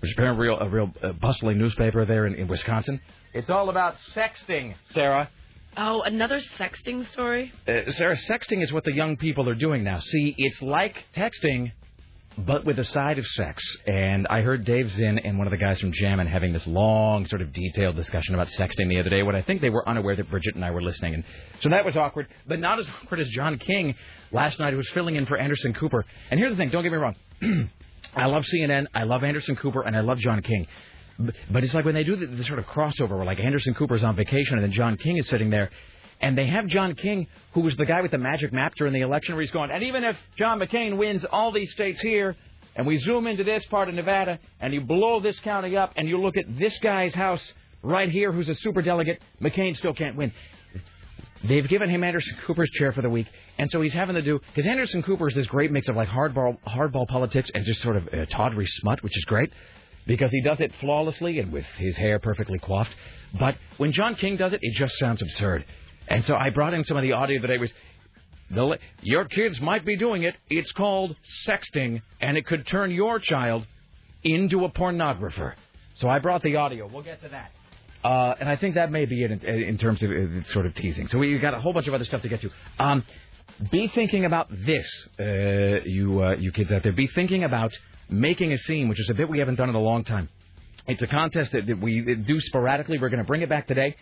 which 0.00 0.10
is 0.10 0.14
apparently 0.16 0.48
a 0.48 0.50
real, 0.50 0.60
a 0.60 0.68
real 0.68 0.90
uh, 1.02 1.12
bustling 1.12 1.58
newspaper 1.58 2.04
there 2.04 2.26
in, 2.26 2.34
in 2.34 2.48
Wisconsin. 2.48 3.00
It's 3.32 3.50
all 3.50 3.68
about 3.68 3.96
sexting, 4.14 4.74
Sarah. 4.92 5.28
Oh, 5.76 6.02
another 6.02 6.40
sexting 6.58 7.10
story? 7.12 7.52
Uh, 7.66 7.90
Sarah, 7.90 8.16
sexting 8.16 8.62
is 8.62 8.72
what 8.72 8.84
the 8.84 8.92
young 8.92 9.16
people 9.16 9.48
are 9.48 9.56
doing 9.56 9.82
now. 9.82 9.98
See, 10.00 10.34
it's 10.38 10.62
like 10.62 10.96
texting, 11.16 11.72
but 12.36 12.64
with 12.64 12.78
a 12.78 12.84
side 12.84 13.18
of 13.18 13.26
sex. 13.26 13.62
And 13.86 14.26
I 14.28 14.42
heard 14.42 14.64
Dave 14.64 14.90
Zinn 14.90 15.18
and 15.18 15.38
one 15.38 15.46
of 15.46 15.50
the 15.50 15.56
guys 15.56 15.80
from 15.80 15.92
Jammin 15.92 16.26
having 16.26 16.52
this 16.52 16.66
long, 16.66 17.26
sort 17.26 17.42
of 17.42 17.52
detailed 17.52 17.96
discussion 17.96 18.34
about 18.34 18.48
sexting 18.48 18.88
the 18.88 18.98
other 18.98 19.10
day 19.10 19.22
when 19.22 19.36
I 19.36 19.42
think 19.42 19.60
they 19.60 19.70
were 19.70 19.88
unaware 19.88 20.16
that 20.16 20.30
Bridget 20.30 20.54
and 20.54 20.64
I 20.64 20.70
were 20.70 20.82
listening. 20.82 21.14
And 21.14 21.24
so 21.60 21.68
that 21.68 21.84
was 21.84 21.96
awkward, 21.96 22.28
but 22.46 22.58
not 22.58 22.78
as 22.78 22.88
awkward 22.88 23.20
as 23.20 23.28
John 23.28 23.58
King 23.58 23.94
last 24.32 24.58
night 24.58 24.72
who 24.72 24.78
was 24.78 24.88
filling 24.90 25.16
in 25.16 25.26
for 25.26 25.36
Anderson 25.36 25.74
Cooper. 25.74 26.04
And 26.30 26.40
here's 26.40 26.52
the 26.52 26.56
thing, 26.56 26.70
don't 26.70 26.82
get 26.82 26.92
me 26.92 26.98
wrong. 26.98 27.16
I 28.16 28.26
love 28.26 28.44
CNN, 28.44 28.86
I 28.94 29.04
love 29.04 29.24
Anderson 29.24 29.56
Cooper, 29.56 29.82
and 29.82 29.96
I 29.96 30.00
love 30.00 30.18
John 30.18 30.42
King. 30.42 30.66
But 31.18 31.62
it's 31.62 31.74
like 31.74 31.84
when 31.84 31.94
they 31.94 32.04
do 32.04 32.16
the, 32.16 32.26
the 32.26 32.44
sort 32.44 32.58
of 32.58 32.66
crossover 32.66 33.10
where 33.10 33.24
like 33.24 33.38
Anderson 33.38 33.74
Cooper's 33.74 34.02
on 34.02 34.16
vacation 34.16 34.54
and 34.54 34.64
then 34.64 34.72
John 34.72 34.96
King 34.96 35.16
is 35.16 35.28
sitting 35.28 35.50
there, 35.50 35.70
and 36.24 36.38
they 36.38 36.46
have 36.46 36.66
John 36.68 36.94
King, 36.94 37.26
who 37.52 37.60
was 37.60 37.76
the 37.76 37.84
guy 37.84 38.00
with 38.00 38.10
the 38.10 38.18
magic 38.18 38.50
map 38.50 38.72
during 38.76 38.94
the 38.94 39.02
election, 39.02 39.34
where 39.34 39.42
he's 39.42 39.50
going, 39.50 39.70
and 39.70 39.82
even 39.82 40.04
if 40.04 40.16
John 40.38 40.58
McCain 40.58 40.96
wins 40.96 41.22
all 41.30 41.52
these 41.52 41.70
states 41.72 42.00
here, 42.00 42.34
and 42.74 42.86
we 42.86 42.96
zoom 42.96 43.26
into 43.26 43.44
this 43.44 43.62
part 43.66 43.90
of 43.90 43.94
Nevada, 43.94 44.38
and 44.58 44.72
you 44.72 44.80
blow 44.80 45.20
this 45.20 45.38
county 45.40 45.76
up, 45.76 45.92
and 45.96 46.08
you 46.08 46.18
look 46.18 46.38
at 46.38 46.58
this 46.58 46.78
guy's 46.78 47.14
house 47.14 47.42
right 47.82 48.10
here, 48.10 48.32
who's 48.32 48.48
a 48.48 48.54
super 48.54 48.80
delegate, 48.80 49.20
McCain 49.42 49.76
still 49.76 49.92
can't 49.92 50.16
win. 50.16 50.32
They've 51.46 51.68
given 51.68 51.90
him 51.90 52.02
Anderson 52.02 52.38
Cooper's 52.46 52.70
chair 52.70 52.94
for 52.94 53.02
the 53.02 53.10
week, 53.10 53.26
and 53.58 53.70
so 53.70 53.82
he's 53.82 53.92
having 53.92 54.14
to 54.14 54.22
do 54.22 54.40
because 54.46 54.66
Anderson 54.66 55.02
Cooper 55.02 55.28
is 55.28 55.34
this 55.34 55.46
great 55.48 55.70
mix 55.70 55.90
of 55.90 55.96
like 55.96 56.08
hardball 56.08 56.56
hardball 56.66 57.06
politics 57.06 57.50
and 57.54 57.66
just 57.66 57.82
sort 57.82 57.98
of 57.98 58.08
uh, 58.08 58.24
tawdry 58.30 58.64
smut, 58.64 59.02
which 59.02 59.14
is 59.14 59.26
great 59.26 59.52
because 60.06 60.30
he 60.30 60.40
does 60.40 60.58
it 60.60 60.72
flawlessly 60.80 61.38
and 61.38 61.52
with 61.52 61.66
his 61.76 61.98
hair 61.98 62.18
perfectly 62.18 62.58
coiffed. 62.58 62.94
But 63.38 63.56
when 63.76 63.92
John 63.92 64.14
King 64.14 64.38
does 64.38 64.54
it, 64.54 64.60
it 64.62 64.72
just 64.72 64.98
sounds 64.98 65.20
absurd. 65.20 65.66
And 66.08 66.24
so 66.24 66.36
I 66.36 66.50
brought 66.50 66.74
in 66.74 66.84
some 66.84 66.96
of 66.96 67.02
the 67.02 67.12
audio 67.12 67.40
that 67.42 67.50
I 67.50 67.56
was. 67.56 67.72
The, 68.50 68.78
your 69.00 69.24
kids 69.24 69.60
might 69.60 69.84
be 69.86 69.96
doing 69.96 70.22
it. 70.22 70.34
It's 70.50 70.70
called 70.72 71.16
sexting, 71.48 72.02
and 72.20 72.36
it 72.36 72.46
could 72.46 72.66
turn 72.66 72.90
your 72.90 73.18
child 73.18 73.66
into 74.22 74.64
a 74.64 74.70
pornographer. 74.70 75.54
So 75.94 76.08
I 76.08 76.18
brought 76.18 76.42
the 76.42 76.56
audio. 76.56 76.86
We'll 76.86 77.02
get 77.02 77.22
to 77.22 77.28
that. 77.28 77.50
Uh, 78.04 78.34
and 78.38 78.48
I 78.48 78.56
think 78.56 78.74
that 78.74 78.90
may 78.90 79.06
be 79.06 79.24
it 79.24 79.30
in, 79.30 79.40
in 79.44 79.78
terms 79.78 80.02
of 80.02 80.10
uh, 80.10 80.52
sort 80.52 80.66
of 80.66 80.74
teasing. 80.74 81.08
So 81.08 81.16
we've 81.16 81.40
got 81.40 81.54
a 81.54 81.60
whole 81.60 81.72
bunch 81.72 81.88
of 81.88 81.94
other 81.94 82.04
stuff 82.04 82.20
to 82.22 82.28
get 82.28 82.42
to. 82.42 82.50
Um, 82.78 83.02
be 83.70 83.88
thinking 83.88 84.26
about 84.26 84.48
this, 84.50 84.86
uh, 85.18 85.24
you 85.84 86.22
uh, 86.22 86.36
you 86.38 86.52
kids 86.52 86.70
out 86.70 86.82
there. 86.82 86.92
Be 86.92 87.06
thinking 87.06 87.44
about 87.44 87.72
making 88.10 88.52
a 88.52 88.58
scene, 88.58 88.88
which 88.88 89.00
is 89.00 89.08
a 89.08 89.14
bit 89.14 89.28
we 89.28 89.38
haven't 89.38 89.54
done 89.54 89.70
in 89.70 89.74
a 89.74 89.80
long 89.80 90.04
time. 90.04 90.28
It's 90.86 91.00
a 91.00 91.06
contest 91.06 91.52
that, 91.52 91.66
that 91.66 91.80
we 91.80 92.14
do 92.26 92.40
sporadically. 92.40 92.98
We're 92.98 93.08
going 93.08 93.22
to 93.22 93.26
bring 93.26 93.40
it 93.40 93.48
back 93.48 93.66
today. 93.66 93.96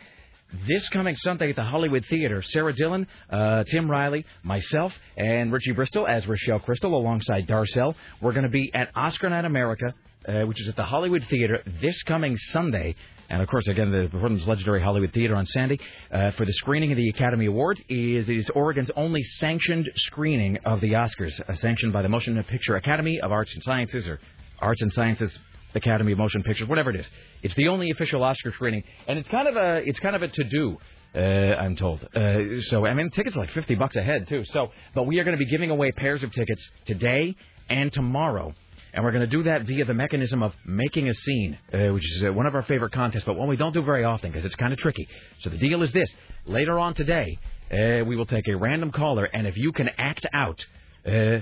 This 0.68 0.86
coming 0.90 1.16
Sunday 1.16 1.48
at 1.48 1.56
the 1.56 1.64
Hollywood 1.64 2.04
Theater, 2.10 2.42
Sarah 2.42 2.74
Dillon, 2.74 3.06
uh, 3.30 3.64
Tim 3.64 3.90
Riley, 3.90 4.26
myself, 4.42 4.92
and 5.16 5.50
Richie 5.50 5.72
Bristol 5.72 6.06
as 6.06 6.26
Rochelle 6.26 6.58
Crystal 6.58 6.94
alongside 6.94 7.46
Darcelle. 7.46 7.94
We're 8.20 8.32
going 8.32 8.44
to 8.44 8.50
be 8.50 8.70
at 8.74 8.90
Oscar 8.94 9.30
Night 9.30 9.46
America, 9.46 9.94
uh, 10.28 10.42
which 10.42 10.60
is 10.60 10.68
at 10.68 10.76
the 10.76 10.84
Hollywood 10.84 11.24
Theater 11.30 11.62
this 11.80 12.02
coming 12.02 12.36
Sunday. 12.36 12.96
And 13.30 13.40
of 13.40 13.48
course, 13.48 13.66
again, 13.66 13.90
the 13.92 14.08
Portland's 14.10 14.46
legendary 14.46 14.82
Hollywood 14.82 15.14
Theater 15.14 15.36
on 15.36 15.46
Sandy 15.46 15.80
uh, 16.10 16.32
for 16.32 16.44
the 16.44 16.52
screening 16.52 16.92
of 16.92 16.98
the 16.98 17.08
Academy 17.08 17.46
Awards 17.46 17.80
is 17.88 18.28
is 18.28 18.50
Oregon's 18.50 18.90
only 18.94 19.22
sanctioned 19.22 19.90
screening 19.96 20.58
of 20.66 20.82
the 20.82 20.92
Oscars, 20.92 21.40
uh, 21.48 21.54
sanctioned 21.56 21.94
by 21.94 22.02
the 22.02 22.10
Motion 22.10 22.42
Picture 22.44 22.76
Academy 22.76 23.20
of 23.22 23.32
Arts 23.32 23.54
and 23.54 23.62
Sciences 23.62 24.06
or 24.06 24.20
Arts 24.58 24.82
and 24.82 24.92
Sciences 24.92 25.38
Academy 25.74 26.12
of 26.12 26.18
Motion 26.18 26.42
Pictures, 26.42 26.68
whatever 26.68 26.90
it 26.90 26.96
is. 26.96 27.06
It's 27.42 27.54
the 27.54 27.68
only 27.68 27.90
official 27.90 28.22
Oscar 28.22 28.52
screening, 28.52 28.84
and 29.06 29.18
it's 29.18 29.28
kind 29.28 29.48
of 29.48 29.56
a 29.56 29.82
it's 29.86 30.00
kind 30.00 30.16
of 30.16 30.22
a 30.22 30.28
to 30.28 30.44
do. 30.44 30.78
Uh, 31.14 31.18
I'm 31.18 31.76
told. 31.76 32.02
Uh, 32.14 32.62
so 32.62 32.86
I 32.86 32.94
mean, 32.94 33.10
tickets 33.10 33.36
are 33.36 33.40
like 33.40 33.50
50 33.50 33.74
bucks 33.74 33.96
a 33.96 34.02
head 34.02 34.28
too. 34.28 34.44
So, 34.46 34.70
but 34.94 35.06
we 35.06 35.18
are 35.20 35.24
going 35.24 35.36
to 35.36 35.44
be 35.44 35.50
giving 35.50 35.70
away 35.70 35.92
pairs 35.92 36.22
of 36.22 36.32
tickets 36.32 36.66
today 36.86 37.36
and 37.68 37.92
tomorrow. 37.92 38.54
And 38.94 39.04
we're 39.04 39.12
going 39.12 39.28
to 39.28 39.36
do 39.36 39.42
that 39.44 39.62
via 39.62 39.86
the 39.86 39.94
mechanism 39.94 40.42
of 40.42 40.52
making 40.66 41.08
a 41.08 41.14
scene, 41.14 41.58
uh, 41.72 41.94
which 41.94 42.04
is 42.16 42.24
uh, 42.24 42.32
one 42.32 42.44
of 42.44 42.54
our 42.54 42.62
favorite 42.62 42.92
contests, 42.92 43.24
but 43.24 43.36
one 43.36 43.48
we 43.48 43.56
don't 43.56 43.72
do 43.72 43.82
very 43.82 44.04
often 44.04 44.30
because 44.30 44.44
it's 44.44 44.54
kind 44.54 44.72
of 44.72 44.78
tricky. 44.78 45.08
So 45.40 45.50
the 45.50 45.56
deal 45.56 45.82
is 45.82 45.92
this: 45.92 46.14
later 46.46 46.78
on 46.78 46.92
today, 46.94 47.38
uh, 47.70 48.04
we 48.04 48.16
will 48.16 48.26
take 48.26 48.46
a 48.48 48.56
random 48.56 48.92
caller, 48.92 49.24
and 49.24 49.46
if 49.46 49.56
you 49.56 49.72
can 49.72 49.88
act 49.96 50.26
out 50.34 50.62
uh, 51.06 51.40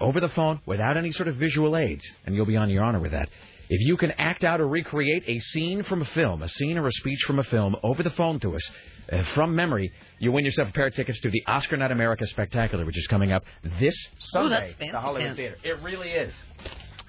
over 0.00 0.20
the 0.20 0.28
phone 0.34 0.60
without 0.66 0.96
any 0.96 1.12
sort 1.12 1.28
of 1.28 1.36
visual 1.36 1.76
aids, 1.76 2.04
and 2.26 2.34
you'll 2.34 2.46
be 2.46 2.56
on 2.56 2.68
your 2.68 2.84
honor 2.84 3.00
with 3.00 3.12
that. 3.12 3.28
If 3.70 3.80
you 3.86 3.96
can 3.96 4.12
act 4.12 4.44
out 4.44 4.60
or 4.60 4.68
recreate 4.68 5.24
a 5.26 5.38
scene 5.38 5.82
from 5.82 6.02
a 6.02 6.06
film, 6.06 6.42
a 6.42 6.48
scene 6.48 6.78
or 6.78 6.86
a 6.86 6.92
speech 6.92 7.20
from 7.26 7.38
a 7.38 7.44
film 7.44 7.76
over 7.82 8.02
the 8.02 8.10
phone 8.10 8.40
to 8.40 8.56
us 8.56 8.70
uh, 9.12 9.22
from 9.34 9.54
memory, 9.54 9.92
you 10.18 10.32
win 10.32 10.44
yourself 10.44 10.68
a 10.68 10.72
pair 10.72 10.86
of 10.86 10.94
tickets 10.94 11.20
to 11.20 11.30
the 11.30 11.42
Oscar 11.46 11.76
Night 11.76 11.92
America 11.92 12.26
Spectacular, 12.28 12.84
which 12.84 12.96
is 12.96 13.06
coming 13.08 13.32
up 13.32 13.44
this 13.78 13.94
Sunday 14.32 14.50
that's 14.50 14.72
at 14.72 14.78
the 14.78 14.84
fancy 14.84 14.96
Hollywood 14.96 15.36
pants. 15.36 15.36
Theater. 15.38 15.56
It 15.64 15.82
really 15.82 16.10
is. 16.10 16.32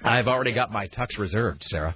I've 0.04 0.28
already 0.28 0.52
got 0.52 0.70
my 0.70 0.88
tux 0.88 1.18
reserved, 1.18 1.64
Sarah. 1.64 1.94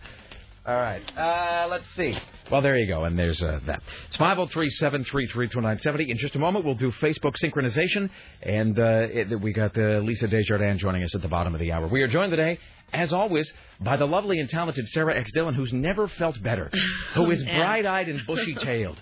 All 0.67 0.77
right. 0.77 1.03
Uh, 1.15 1.69
let's 1.71 1.85
see. 1.95 2.17
Well, 2.51 2.63
there 2.63 2.79
you 2.79 2.87
go, 2.87 3.05
and 3.05 3.19
there's 3.19 3.43
uh, 3.43 3.61
that. 3.67 3.83
It's 4.09 4.17
503-733-2970. 4.17 6.09
In 6.09 6.17
just 6.17 6.35
a 6.37 6.39
moment, 6.39 6.65
we'll 6.65 6.75
do 6.75 6.91
Facebook 7.03 7.35
synchronization, 7.43 8.09
and 8.43 8.79
uh, 8.79 9.09
it, 9.11 9.41
we 9.43 9.53
got 9.53 9.77
uh, 9.77 9.99
Lisa 9.99 10.27
Desjardins 10.27 10.81
joining 10.81 11.03
us 11.03 11.15
at 11.15 11.21
the 11.21 11.29
bottom 11.29 11.53
of 11.55 11.61
the 11.61 11.71
hour. 11.71 11.87
We 11.87 12.01
are 12.01 12.09
joined 12.09 12.31
today, 12.31 12.59
as 12.95 13.13
always, 13.13 13.53
by 13.81 13.97
the 13.97 14.07
lovely 14.07 14.39
and 14.41 14.49
talented 14.49 14.87
Sarah 14.89 15.15
X. 15.17 15.31
Dillon, 15.33 15.55
who's 15.55 15.73
never 15.73 16.09
felt 16.09 16.41
better, 16.43 16.71
oh, 17.17 17.25
who 17.25 17.31
is 17.31 17.45
man. 17.45 17.59
bright-eyed 17.59 18.09
and 18.09 18.27
bushy-tailed. 18.27 19.01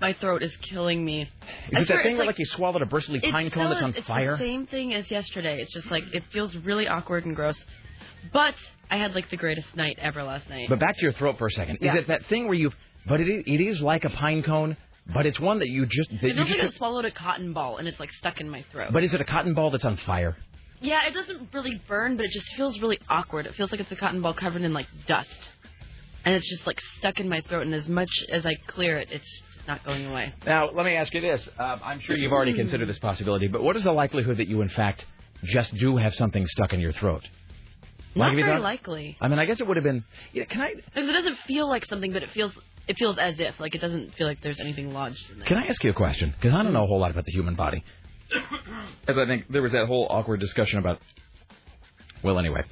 My 0.00 0.12
throat 0.12 0.42
is 0.44 0.54
killing 0.58 1.04
me. 1.04 1.22
Is 1.22 1.28
it 1.70 1.88
that 1.88 2.02
thing 2.02 2.16
where, 2.16 2.26
like- 2.26 2.34
like, 2.34 2.38
you 2.38 2.44
swallowed 2.46 2.82
a 2.82 2.86
bristly 2.86 3.18
It's 3.20 3.32
pine 3.32 3.50
cone 3.50 3.70
that's 3.70 3.82
on 3.82 3.94
it's 3.96 4.06
fire? 4.06 4.32
the 4.36 4.38
same 4.44 4.66
thing 4.66 4.94
as 4.94 5.10
yesterday. 5.10 5.60
It's 5.60 5.72
just 5.74 5.90
like 5.90 6.04
it 6.12 6.22
feels 6.32 6.54
really 6.56 6.86
awkward 6.86 7.26
and 7.26 7.34
gross. 7.34 7.56
But 8.32 8.54
I 8.90 8.96
had 8.96 9.14
like 9.14 9.30
the 9.30 9.36
greatest 9.36 9.74
night 9.74 9.98
ever 10.00 10.22
last 10.22 10.48
night. 10.48 10.68
But 10.68 10.78
back 10.78 10.96
to 10.96 11.02
your 11.02 11.12
throat 11.12 11.36
for 11.38 11.46
a 11.46 11.50
second. 11.50 11.78
Yeah. 11.80 11.94
Is 11.94 12.00
it 12.02 12.08
that 12.08 12.26
thing 12.26 12.44
where 12.46 12.54
you've? 12.54 12.74
But 13.08 13.20
it 13.20 13.28
is, 13.28 13.42
it 13.46 13.60
is 13.60 13.80
like 13.80 14.04
a 14.04 14.10
pine 14.10 14.42
cone, 14.42 14.76
but 15.12 15.24
it's 15.26 15.40
one 15.40 15.60
that 15.60 15.68
you 15.68 15.86
just... 15.86 16.10
That 16.10 16.24
it 16.30 16.36
feels 16.36 16.48
just 16.48 16.60
like 16.62 16.72
I 16.74 16.76
swallowed 16.76 17.04
a 17.06 17.10
cotton 17.10 17.52
ball 17.52 17.78
and 17.78 17.88
it's 17.88 17.98
like 17.98 18.12
stuck 18.12 18.40
in 18.40 18.50
my 18.50 18.64
throat. 18.70 18.90
But 18.92 19.02
is 19.02 19.14
it 19.14 19.20
a 19.20 19.24
cotton 19.24 19.54
ball 19.54 19.70
that's 19.70 19.84
on 19.84 19.96
fire? 19.98 20.36
Yeah, 20.80 21.06
it 21.06 21.14
doesn't 21.14 21.52
really 21.52 21.80
burn, 21.88 22.16
but 22.16 22.26
it 22.26 22.32
just 22.32 22.54
feels 22.54 22.80
really 22.80 22.98
awkward. 23.08 23.46
It 23.46 23.54
feels 23.54 23.70
like 23.72 23.80
it's 23.80 23.90
a 23.92 23.96
cotton 23.96 24.20
ball 24.22 24.34
covered 24.34 24.62
in 24.62 24.72
like 24.72 24.86
dust, 25.06 25.50
and 26.24 26.34
it's 26.34 26.48
just 26.48 26.66
like 26.66 26.80
stuck 26.98 27.20
in 27.20 27.28
my 27.28 27.40
throat. 27.42 27.62
And 27.62 27.74
as 27.74 27.88
much 27.88 28.10
as 28.30 28.44
I 28.46 28.54
clear 28.66 28.98
it, 28.98 29.08
it's 29.10 29.42
not 29.66 29.84
going 29.84 30.06
away. 30.06 30.32
Now, 30.46 30.70
let 30.70 30.86
me 30.86 30.94
ask 30.94 31.12
you 31.12 31.20
this. 31.20 31.46
Um, 31.58 31.80
I'm 31.84 32.00
sure 32.00 32.16
you've 32.16 32.32
already 32.32 32.54
considered 32.54 32.88
this 32.88 32.98
possibility, 32.98 33.48
but 33.48 33.62
what 33.62 33.76
is 33.76 33.84
the 33.84 33.92
likelihood 33.92 34.38
that 34.38 34.48
you, 34.48 34.62
in 34.62 34.68
fact, 34.70 35.04
just 35.44 35.74
do 35.74 35.96
have 35.96 36.14
something 36.14 36.46
stuck 36.46 36.72
in 36.72 36.80
your 36.80 36.92
throat? 36.92 37.22
Not 38.14 38.30
have 38.30 38.36
very 38.36 38.52
done- 38.54 38.62
likely. 38.62 39.16
I 39.20 39.28
mean, 39.28 39.38
I 39.38 39.44
guess 39.44 39.60
it 39.60 39.66
would 39.66 39.76
have 39.76 39.84
been. 39.84 40.04
Yeah, 40.32 40.44
can 40.44 40.60
I 40.60 40.74
it 40.96 41.12
doesn't 41.12 41.38
feel 41.46 41.68
like 41.68 41.84
something, 41.84 42.12
but 42.12 42.22
it 42.22 42.30
feels 42.30 42.52
it 42.88 42.96
feels 42.98 43.18
as 43.18 43.38
if 43.38 43.60
like 43.60 43.74
it 43.74 43.80
doesn't 43.80 44.14
feel 44.14 44.26
like 44.26 44.40
there's 44.42 44.58
anything 44.60 44.92
lodged 44.92 45.22
in 45.30 45.38
there. 45.38 45.46
can 45.46 45.58
I 45.58 45.66
ask 45.66 45.84
you 45.84 45.90
a 45.90 45.94
question? 45.94 46.34
Because 46.34 46.54
I 46.54 46.62
don't 46.62 46.72
know 46.72 46.84
a 46.84 46.86
whole 46.86 46.98
lot 46.98 47.10
about 47.10 47.26
the 47.26 47.32
human 47.32 47.54
body. 47.54 47.84
As 49.06 49.16
I 49.16 49.26
think 49.26 49.46
there 49.50 49.62
was 49.62 49.72
that 49.72 49.86
whole 49.86 50.06
awkward 50.10 50.40
discussion 50.40 50.78
about. 50.78 51.00
Well, 52.22 52.38
anyway, 52.38 52.62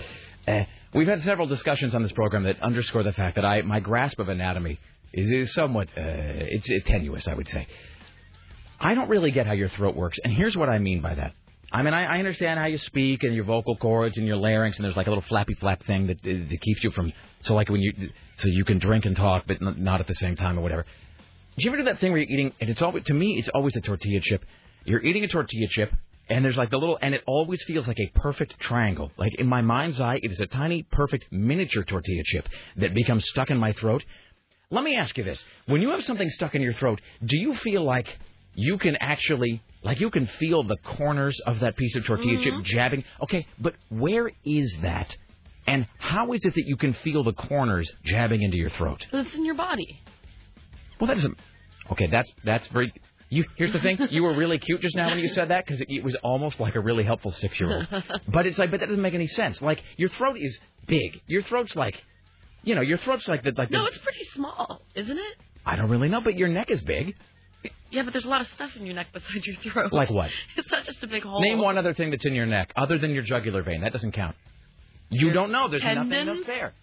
uh, 0.47 0.65
we've 0.95 1.07
had 1.07 1.23
several 1.23 1.47
discussions 1.47 1.95
on 1.95 2.03
this 2.03 2.13
program 2.13 2.45
that 2.45 2.61
underscore 2.61 3.03
the 3.03 3.13
fact 3.13 3.37
that 3.37 3.45
I 3.45 3.63
my 3.63 3.81
grasp 3.81 4.19
of 4.19 4.29
anatomy 4.29 4.79
is, 5.13 5.31
is 5.31 5.55
somewhat 5.55 5.89
uh, 5.97 6.03
it's, 6.03 6.69
it's 6.69 6.87
tenuous, 6.89 7.27
I 7.29 7.35
would 7.35 7.49
say. 7.49 7.67
I 8.79 8.95
don't 8.95 9.09
really 9.09 9.31
get 9.31 9.47
how 9.47 9.53
your 9.53 9.71
throat 9.71 9.97
works, 9.97 10.19
and 10.23 10.33
here's 10.33 10.57
what 10.57 10.69
I 10.69 10.79
mean 10.79 11.01
by 11.01 11.15
that. 11.15 11.33
I 11.73 11.83
mean, 11.83 11.95
I, 11.95 12.05
I 12.05 12.19
understand 12.19 12.61
how 12.61 12.67
you 12.67 12.79
speak 12.79 13.25
and 13.25 13.35
your 13.35 13.45
vocal 13.45 13.77
cords 13.77 14.19
and 14.19 14.27
your 14.27 14.37
larynx, 14.37 14.77
and 14.77 14.85
there's 14.85 14.97
like 14.97 15.07
a 15.07 15.11
little 15.11 15.25
flappy 15.29 15.55
flap 15.55 15.85
thing 15.85 16.07
that, 16.09 16.19
uh, 16.19 16.49
that 16.49 16.61
keeps 16.61 16.85
you 16.85 16.91
from 16.91 17.13
so 17.43 17.55
like 17.55 17.69
when 17.69 17.81
you 17.81 17.93
so 18.37 18.49
you 18.49 18.65
can 18.65 18.79
drink 18.79 19.05
and 19.05 19.17
talk, 19.17 19.45
but 19.47 19.61
not 19.61 20.01
at 20.01 20.07
the 20.07 20.15
same 20.15 20.37
time 20.37 20.59
or 20.59 20.63
whatever. 20.63 20.85
Do 21.57 21.65
you 21.65 21.71
ever 21.71 21.79
do 21.79 21.85
that 21.85 22.01
thing 22.01 22.13
where 22.13 22.21
you're 22.21 22.31
eating, 22.31 22.53
and 22.61 22.69
it's 22.69 22.83
always 22.83 23.05
to 23.05 23.15
me, 23.15 23.37
it's 23.39 23.49
always 23.49 23.75
a 23.77 23.81
tortilla 23.81 24.21
chip. 24.21 24.45
You're 24.87 25.03
eating 25.03 25.25
a 25.25 25.29
tortilla 25.29 25.67
chip, 25.69 25.93
and 26.29 26.45
there's 26.45 26.57
like 26.57 26.71
the 26.71 26.79
little, 26.79 26.97
and 27.03 27.13
it 27.13 27.23
always 27.27 27.63
feels 27.65 27.89
like 27.89 27.99
a 27.99 28.11
perfect 28.19 28.59
triangle. 28.61 29.11
Like 29.19 29.35
in 29.35 29.49
my 29.49 29.61
mind's 29.61 30.01
eye, 30.01 30.21
it 30.23 30.31
is 30.31 30.41
a 30.41 30.47
tiny, 30.47 30.85
perfect 30.85 31.27
miniature 31.33 31.83
tortilla 31.83 32.23
chip 32.25 32.49
that 32.77 32.95
becomes 32.95 33.29
stuck 33.29 33.51
in 33.51 33.59
my 33.59 33.73
throat. 33.73 34.05
Let 34.71 34.85
me 34.85 34.97
ask 34.97 35.19
you 35.19 35.25
this: 35.25 35.43
When 35.67 35.83
you 35.83 35.91
have 35.91 36.05
something 36.05 36.29
stuck 36.31 36.55
in 36.55 36.63
your 36.63 36.73
throat, 36.73 37.01
do 37.25 37.37
you 37.37 37.55
feel 37.57 37.85
like 37.85 38.17
you 38.55 38.79
can 38.79 38.97
actually, 39.01 39.61
like 39.83 39.99
you 39.99 40.11
can 40.11 40.27
feel 40.39 40.63
the 40.63 40.77
corners 40.97 41.39
of 41.47 41.61
that 41.61 41.77
piece 41.77 41.97
of 41.97 42.05
tortilla 42.05 42.41
chip 42.43 42.55
mm-hmm. 42.55 42.63
jabbing? 42.63 43.05
Okay, 43.25 43.47
but 43.59 43.75
where 43.89 44.31
is 44.45 44.77
that? 44.83 45.17
And 45.67 45.89
how 45.99 46.33
is 46.33 46.45
it 46.45 46.55
that 46.55 46.65
you 46.65 46.77
can 46.77 46.93
feel 46.93 47.25
the 47.25 47.33
corners 47.33 47.91
jabbing 48.05 48.43
into 48.43 48.57
your 48.57 48.71
throat? 48.71 49.05
It's 49.13 49.35
in 49.35 49.45
your 49.45 49.57
body. 49.57 50.01
Well, 51.01 51.09
that 51.09 51.15
doesn't. 51.15 51.37
Okay, 51.91 52.07
that's 52.07 52.31
that's 52.45 52.69
very. 52.69 52.93
You 53.29 53.45
here's 53.57 53.73
the 53.73 53.81
thing. 53.81 53.99
You 54.11 54.23
were 54.23 54.35
really 54.35 54.59
cute 54.59 54.81
just 54.81 54.95
now 54.95 55.09
when 55.09 55.19
you 55.19 55.29
said 55.29 55.49
that 55.49 55.67
because 55.67 55.81
it, 55.81 55.89
it 55.91 56.05
was 56.05 56.15
almost 56.23 56.61
like 56.61 56.77
a 56.77 56.81
really 56.81 57.03
helpful 57.03 57.33
six 57.33 57.59
year 57.59 57.73
old. 57.73 58.05
But 58.29 58.47
it's 58.47 58.59
like, 58.59 58.71
but 58.71 58.81
that 58.81 58.87
doesn't 58.87 59.03
make 59.03 59.15
any 59.15 59.27
sense. 59.27 59.61
Like 59.61 59.83
your 59.97 60.09
throat 60.11 60.37
is 60.39 60.59
big. 60.87 61.21
Your 61.27 61.43
throat's 61.43 61.75
like, 61.75 61.97
you 62.63 62.75
know, 62.75 62.83
your 62.83 62.99
throat's 62.99 63.27
like 63.27 63.43
the 63.43 63.53
like 63.57 63.71
the. 63.71 63.79
No, 63.79 63.87
it's 63.87 63.99
pretty 63.99 64.25
small, 64.35 64.83
isn't 64.95 65.19
it? 65.19 65.37
I 65.65 65.75
don't 65.75 65.91
really 65.91 66.09
know, 66.09 66.21
but 66.21 66.37
your 66.39 66.49
neck 66.49 66.71
is 66.71 66.81
big. 66.83 67.17
Yeah, 67.91 68.03
but 68.03 68.13
there's 68.13 68.25
a 68.25 68.29
lot 68.29 68.41
of 68.41 68.47
stuff 68.55 68.71
in 68.77 68.87
your 68.87 68.95
neck 68.95 69.09
besides 69.13 69.47
your 69.47 69.57
throat. 69.57 69.93
Like 69.93 70.11
what? 70.11 70.31
It's 70.57 70.71
not 70.71 70.85
just 70.85 71.03
a 71.03 71.09
big 71.09 71.25
hole. 71.25 71.41
Name 71.41 71.59
one 71.59 71.79
other 71.79 71.95
thing 71.95 72.11
that's 72.11 72.25
in 72.27 72.35
your 72.35 72.47
neck 72.47 72.73
other 72.77 72.99
than 72.99 73.11
your 73.13 73.23
jugular 73.23 73.63
vein. 73.63 73.81
That 73.81 73.93
doesn't 73.93 74.13
count. 74.13 74.37
You 75.09 75.27
Your 75.27 75.35
don't 75.35 75.53
know. 75.53 75.69
There's 75.69 75.83
nothing 75.83 76.29
else 76.29 76.41
there. 76.47 76.75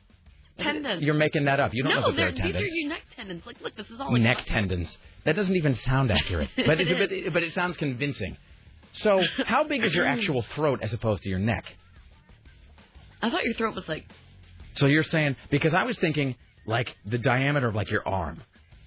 Tendons. 0.60 1.02
You're 1.02 1.16
making 1.16 1.46
that 1.46 1.60
up. 1.60 1.74
You 1.74 1.84
don't 1.84 1.94
know 1.96 2.02
no, 2.02 2.08
that 2.12 2.18
there 2.18 2.32
they're, 2.32 2.46
are 2.46 2.48
these 2.48 2.54
tendons. 2.54 2.74
are 2.74 2.76
your 2.78 2.90
neck 2.90 3.02
tendons. 3.16 3.44
Like, 3.46 3.62
look, 3.62 3.76
this 3.76 3.90
is 3.90 4.00
all 4.00 4.12
neck 4.12 4.46
tendons. 4.46 4.98
That 5.26 5.36
doesn't 5.36 5.56
even 5.56 5.76
sound 5.76 6.12
accurate, 6.12 6.50
but 6.56 6.80
it, 6.80 6.88
but, 6.98 7.12
it, 7.12 7.34
but 7.34 7.44
it 7.44 7.54
sounds 7.54 7.78
convincing. 7.78 8.38
So, 8.92 9.24
how 9.46 9.64
big 9.68 9.84
is 9.84 9.94
your 9.94 10.06
actual 10.16 10.44
throat 10.56 10.80
as 10.84 10.94
opposed 10.94 11.24
to 11.24 11.30
your 11.30 11.40
neck? 11.40 11.66
I 13.22 13.30
thought 13.30 13.44
your 13.44 13.54
throat 13.56 13.76
was 13.76 13.88
like. 13.88 14.06
So 14.76 14.88
you're 14.88 15.04
saying 15.04 15.36
because 15.50 15.74
I 15.74 15.84
was 15.84 15.98
thinking 15.98 16.36
like 16.66 16.96
the 17.06 17.18
diameter 17.18 17.68
of 17.68 17.76
like 17.76 17.90
your 17.90 18.08
arm, 18.08 18.42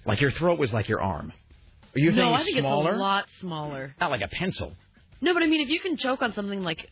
like 0.05 0.21
your 0.21 0.31
throat 0.31 0.59
was 0.59 0.71
like 0.71 0.87
your 0.87 1.01
arm. 1.01 1.33
Are 1.95 1.99
you 1.99 2.11
no, 2.11 2.17
thinking 2.17 2.33
I 2.33 2.43
think 2.43 2.59
smaller? 2.59 2.91
it's 2.91 2.97
a 2.97 3.01
lot 3.01 3.25
smaller. 3.39 3.95
Not 3.99 4.11
like 4.11 4.21
a 4.21 4.27
pencil. 4.27 4.73
No, 5.21 5.33
but 5.33 5.43
I 5.43 5.47
mean, 5.47 5.61
if 5.61 5.69
you 5.69 5.79
can 5.79 5.97
choke 5.97 6.21
on 6.21 6.33
something 6.33 6.61
like, 6.61 6.89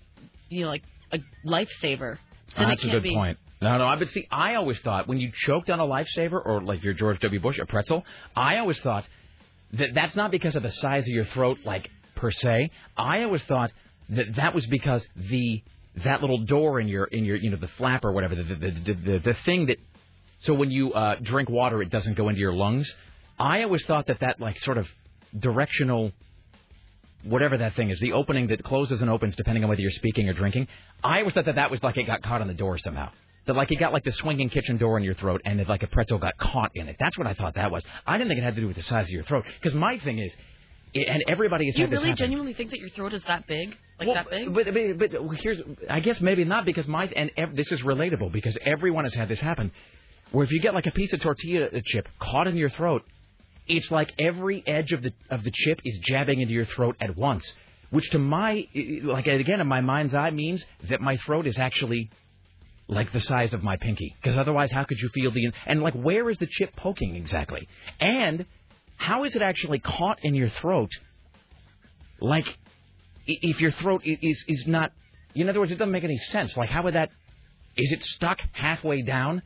you 0.49 0.61
know, 0.63 0.69
like 0.69 0.83
a 1.11 1.19
lifesaver, 1.45 2.17
Oh, 2.17 2.59
then 2.59 2.65
ah, 2.65 2.69
that's 2.69 2.83
it 2.83 2.87
a 2.87 2.91
good 2.91 3.03
be. 3.03 3.13
point. 3.13 3.37
No, 3.61 3.77
no, 3.77 3.95
but 3.97 4.09
see, 4.09 4.27
I 4.29 4.55
always 4.55 4.79
thought 4.79 5.07
when 5.07 5.17
you 5.17 5.31
choked 5.33 5.69
on 5.69 5.79
a 5.79 5.85
lifesaver 5.85 6.41
or 6.45 6.61
like 6.61 6.83
your 6.83 6.93
George 6.93 7.19
W. 7.21 7.39
Bush, 7.39 7.57
a 7.57 7.65
pretzel, 7.65 8.05
I 8.35 8.57
always 8.57 8.79
thought 8.79 9.05
that 9.73 9.93
that's 9.93 10.15
not 10.15 10.31
because 10.31 10.55
of 10.55 10.63
the 10.63 10.71
size 10.71 11.03
of 11.03 11.13
your 11.13 11.25
throat, 11.25 11.59
like 11.65 11.89
per 12.15 12.31
se. 12.31 12.71
I 12.97 13.23
always 13.23 13.43
thought 13.43 13.71
that 14.09 14.35
that 14.35 14.53
was 14.53 14.65
because 14.67 15.07
the 15.15 15.63
that 16.03 16.21
little 16.21 16.39
door 16.39 16.79
in 16.79 16.87
your 16.87 17.05
in 17.05 17.23
your 17.23 17.37
you 17.37 17.49
know 17.49 17.57
the 17.57 17.69
flap 17.69 18.03
or 18.03 18.11
whatever 18.11 18.35
the 18.35 18.43
the 18.43 18.55
the, 18.55 18.93
the, 18.93 19.19
the 19.19 19.33
thing 19.45 19.67
that 19.67 19.77
so 20.39 20.53
when 20.53 20.69
you 20.69 20.91
uh, 20.93 21.15
drink 21.21 21.49
water 21.49 21.81
it 21.81 21.89
doesn't 21.89 22.15
go 22.15 22.29
into 22.29 22.39
your 22.39 22.53
lungs. 22.53 22.93
I 23.39 23.63
always 23.63 23.83
thought 23.85 24.07
that 24.07 24.19
that 24.19 24.39
like 24.39 24.59
sort 24.59 24.77
of 24.77 24.87
directional 25.37 26.11
whatever 27.23 27.57
that 27.57 27.75
thing 27.75 27.89
is, 27.89 27.99
the 27.99 28.13
opening 28.13 28.47
that 28.47 28.63
closes 28.63 29.01
and 29.01 29.09
opens 29.09 29.35
depending 29.35 29.63
on 29.63 29.69
whether 29.69 29.81
you're 29.81 29.91
speaking 29.91 30.29
or 30.29 30.33
drinking. 30.33 30.67
I 31.03 31.19
always 31.19 31.33
thought 31.33 31.45
that 31.45 31.55
that 31.55 31.71
was 31.71 31.81
like 31.81 31.97
it 31.97 32.05
got 32.05 32.21
caught 32.21 32.41
on 32.41 32.47
the 32.47 32.53
door 32.53 32.77
somehow. 32.77 33.11
That 33.45 33.55
like 33.55 33.69
you 33.69 33.77
got 33.77 33.93
like 33.93 34.03
the 34.03 34.11
swinging 34.11 34.49
kitchen 34.49 34.77
door 34.77 34.97
in 34.97 35.03
your 35.03 35.13
throat 35.13 35.41
and 35.45 35.59
that 35.59 35.69
like 35.69 35.83
a 35.83 35.87
pretzel 35.87 36.17
got 36.17 36.37
caught 36.37 36.71
in 36.73 36.87
it. 36.87 36.95
That's 36.99 37.17
what 37.17 37.27
I 37.27 37.33
thought 37.33 37.55
that 37.55 37.71
was. 37.71 37.83
I 38.05 38.17
didn't 38.17 38.29
think 38.29 38.39
it 38.39 38.43
had 38.43 38.55
to 38.55 38.61
do 38.61 38.67
with 38.67 38.75
the 38.75 38.83
size 38.83 39.05
of 39.05 39.11
your 39.11 39.23
throat. 39.23 39.45
Because 39.61 39.75
my 39.75 39.99
thing 39.99 40.19
is, 40.19 40.33
it, 40.93 41.07
and 41.07 41.23
everybody 41.27 41.65
has 41.65 41.77
you 41.77 41.83
had 41.83 41.91
this 41.91 41.97
really 41.99 42.09
happen. 42.09 42.23
genuinely 42.23 42.53
think 42.53 42.71
that 42.71 42.79
your 42.79 42.89
throat 42.89 43.13
is 43.13 43.21
that 43.27 43.45
big? 43.47 43.75
Like 43.99 44.07
Well, 44.07 44.15
that 44.15 44.29
big? 44.29 44.53
But, 44.53 44.65
but, 44.97 45.11
but 45.11 45.37
here's, 45.37 45.59
I 45.89 45.99
guess 45.99 46.19
maybe 46.21 46.43
not 46.43 46.65
because 46.65 46.87
my, 46.87 47.05
and 47.07 47.31
ev- 47.37 47.55
this 47.55 47.71
is 47.71 47.81
relatable 47.81 48.31
because 48.31 48.57
everyone 48.65 49.03
has 49.03 49.13
had 49.13 49.27
this 49.27 49.39
happen. 49.39 49.71
Where 50.31 50.43
if 50.43 50.51
you 50.51 50.59
get 50.59 50.73
like 50.73 50.87
a 50.87 50.91
piece 50.91 51.13
of 51.13 51.21
tortilla 51.21 51.69
chip 51.85 52.07
caught 52.19 52.47
in 52.47 52.55
your 52.55 52.69
throat, 52.69 53.03
it's 53.67 53.91
like 53.91 54.11
every 54.19 54.63
edge 54.67 54.91
of 54.91 55.01
the 55.01 55.13
of 55.29 55.43
the 55.43 55.51
chip 55.51 55.81
is 55.83 55.99
jabbing 55.99 56.41
into 56.41 56.53
your 56.53 56.65
throat 56.65 56.95
at 56.99 57.15
once, 57.15 57.51
which 57.89 58.09
to 58.11 58.19
my, 58.19 58.67
like 59.03 59.27
again 59.27 59.59
in 59.61 59.67
my 59.67 59.81
mind's 59.81 60.13
eye 60.13 60.31
means 60.31 60.65
that 60.89 61.01
my 61.01 61.17
throat 61.17 61.47
is 61.47 61.57
actually 61.57 62.09
like 62.87 63.11
the 63.11 63.19
size 63.19 63.53
of 63.53 63.63
my 63.63 63.77
pinky. 63.77 64.15
Because 64.21 64.37
otherwise, 64.37 64.71
how 64.71 64.83
could 64.83 64.99
you 64.99 65.09
feel 65.09 65.31
the 65.31 65.51
and 65.65 65.81
like 65.81 65.93
where 65.93 66.29
is 66.29 66.37
the 66.37 66.47
chip 66.47 66.75
poking 66.75 67.15
exactly? 67.15 67.67
And 67.99 68.45
how 68.97 69.23
is 69.23 69.35
it 69.35 69.41
actually 69.41 69.79
caught 69.79 70.19
in 70.23 70.35
your 70.35 70.49
throat? 70.49 70.91
Like 72.19 72.45
if 73.27 73.59
your 73.59 73.71
throat 73.71 74.03
is 74.05 74.43
is 74.47 74.65
not, 74.67 74.91
in 75.33 75.49
other 75.49 75.59
words, 75.59 75.71
it 75.71 75.75
doesn't 75.75 75.91
make 75.91 76.03
any 76.03 76.17
sense. 76.17 76.55
Like 76.55 76.69
how 76.69 76.83
would 76.83 76.95
that? 76.95 77.09
Is 77.77 77.91
it 77.91 78.03
stuck 78.03 78.39
halfway 78.53 79.01
down? 79.01 79.41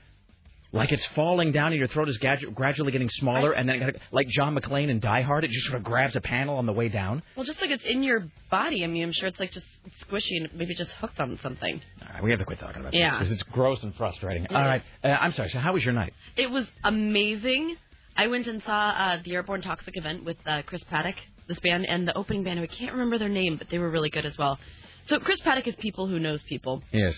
Like 0.71 0.91
it's 0.91 1.05
falling 1.15 1.51
down 1.51 1.71
and 1.71 1.79
your 1.79 1.88
throat 1.88 2.09
is 2.09 2.19
gradu- 2.19 2.53
gradually 2.53 2.91
getting 2.91 3.09
smaller, 3.09 3.53
and 3.53 3.67
then 3.67 3.93
like 4.11 4.27
John 4.27 4.55
McClane 4.55 4.89
in 4.89 4.99
Die 4.99 5.21
Hard, 5.23 5.43
it 5.43 5.49
just 5.49 5.65
sort 5.65 5.77
of 5.77 5.83
grabs 5.83 6.15
a 6.15 6.21
panel 6.21 6.57
on 6.57 6.67
the 6.67 6.73
way 6.73 6.89
down. 6.89 7.23
well, 7.35 7.43
just 7.43 7.59
like 7.59 7.71
it's 7.71 7.83
in 7.85 8.03
your 8.03 8.27
body. 8.51 8.83
I 8.83 8.88
mean, 8.88 9.01
I'm 9.01 9.11
sure 9.13 9.27
it's 9.29 9.39
like 9.39 9.51
just 9.51 9.65
squishy 10.07 10.38
and 10.41 10.49
maybe 10.53 10.75
just 10.75 10.91
hooked 10.91 11.19
on 11.19 11.39
something. 11.41 11.81
All 12.03 12.13
right, 12.13 12.23
we 12.23 12.29
have 12.29 12.39
to 12.39 12.45
quit 12.45 12.59
talking 12.59 12.81
about 12.81 12.93
Yeah. 12.93 13.09
this 13.11 13.17
because 13.19 13.33
it's 13.33 13.43
gross 13.43 13.81
and 13.81 13.95
frustrating. 13.95 14.45
All 14.47 14.61
right, 14.61 14.83
uh, 15.03 15.07
I'm 15.07 15.31
sorry. 15.31 15.49
So 15.49 15.57
how 15.57 15.73
was 15.73 15.83
your 15.83 15.93
night? 15.95 16.13
It 16.38 16.51
was 16.51 16.67
amazing. 16.83 17.75
I 18.15 18.27
went 18.27 18.47
and 18.47 18.61
saw 18.63 18.89
uh, 18.89 19.17
the 19.23 19.33
Airborne 19.33 19.61
Toxic 19.61 19.95
event 19.97 20.23
with 20.25 20.38
uh, 20.45 20.61
Chris 20.67 20.83
Paddock, 20.83 21.15
this 21.47 21.59
band, 21.61 21.85
and 21.88 22.07
the 22.07 22.15
opening 22.15 22.43
band. 22.43 22.59
I 22.59 22.67
can't 22.67 22.91
remember 22.91 23.17
their 23.17 23.29
name, 23.29 23.55
but 23.57 23.69
they 23.71 23.79
were 23.79 23.89
really 23.89 24.09
good 24.09 24.25
as 24.25 24.38
well. 24.38 24.59
So 25.05 25.19
Chris 25.19 25.39
Paddock 25.39 25.67
is 25.67 25.75
people 25.77 26.05
who 26.07 26.19
knows 26.19 26.43
people. 26.43 26.83
Yes. 26.91 27.15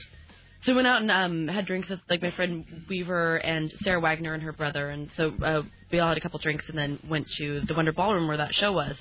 So 0.63 0.74
we 0.74 0.75
went 0.75 0.88
out 0.88 1.01
and 1.01 1.10
um, 1.10 1.48
had 1.48 1.65
drinks 1.65 1.89
with 1.89 2.01
like 2.08 2.22
my 2.22 2.30
friend 2.32 2.63
Weaver 2.88 3.38
and 3.38 3.74
Sarah 3.84 4.00
Wagner 4.00 4.36
and 4.36 4.44
her 4.44 4.53
brother, 4.53 4.91
and 4.91 5.10
so 5.18 5.34
uh, 5.41 5.63
we 5.91 6.00
all 6.00 6.10
had 6.10 6.18
a 6.18 6.22
couple 6.22 6.38
drinks 6.38 6.70
and 6.70 6.77
then 6.77 7.00
went 7.09 7.27
to 7.38 7.62
the 7.62 7.74
Wonder 7.74 7.92
Ballroom 7.92 8.27
where 8.27 8.38
that 8.38 8.53
show 8.53 8.72
was. 8.72 8.96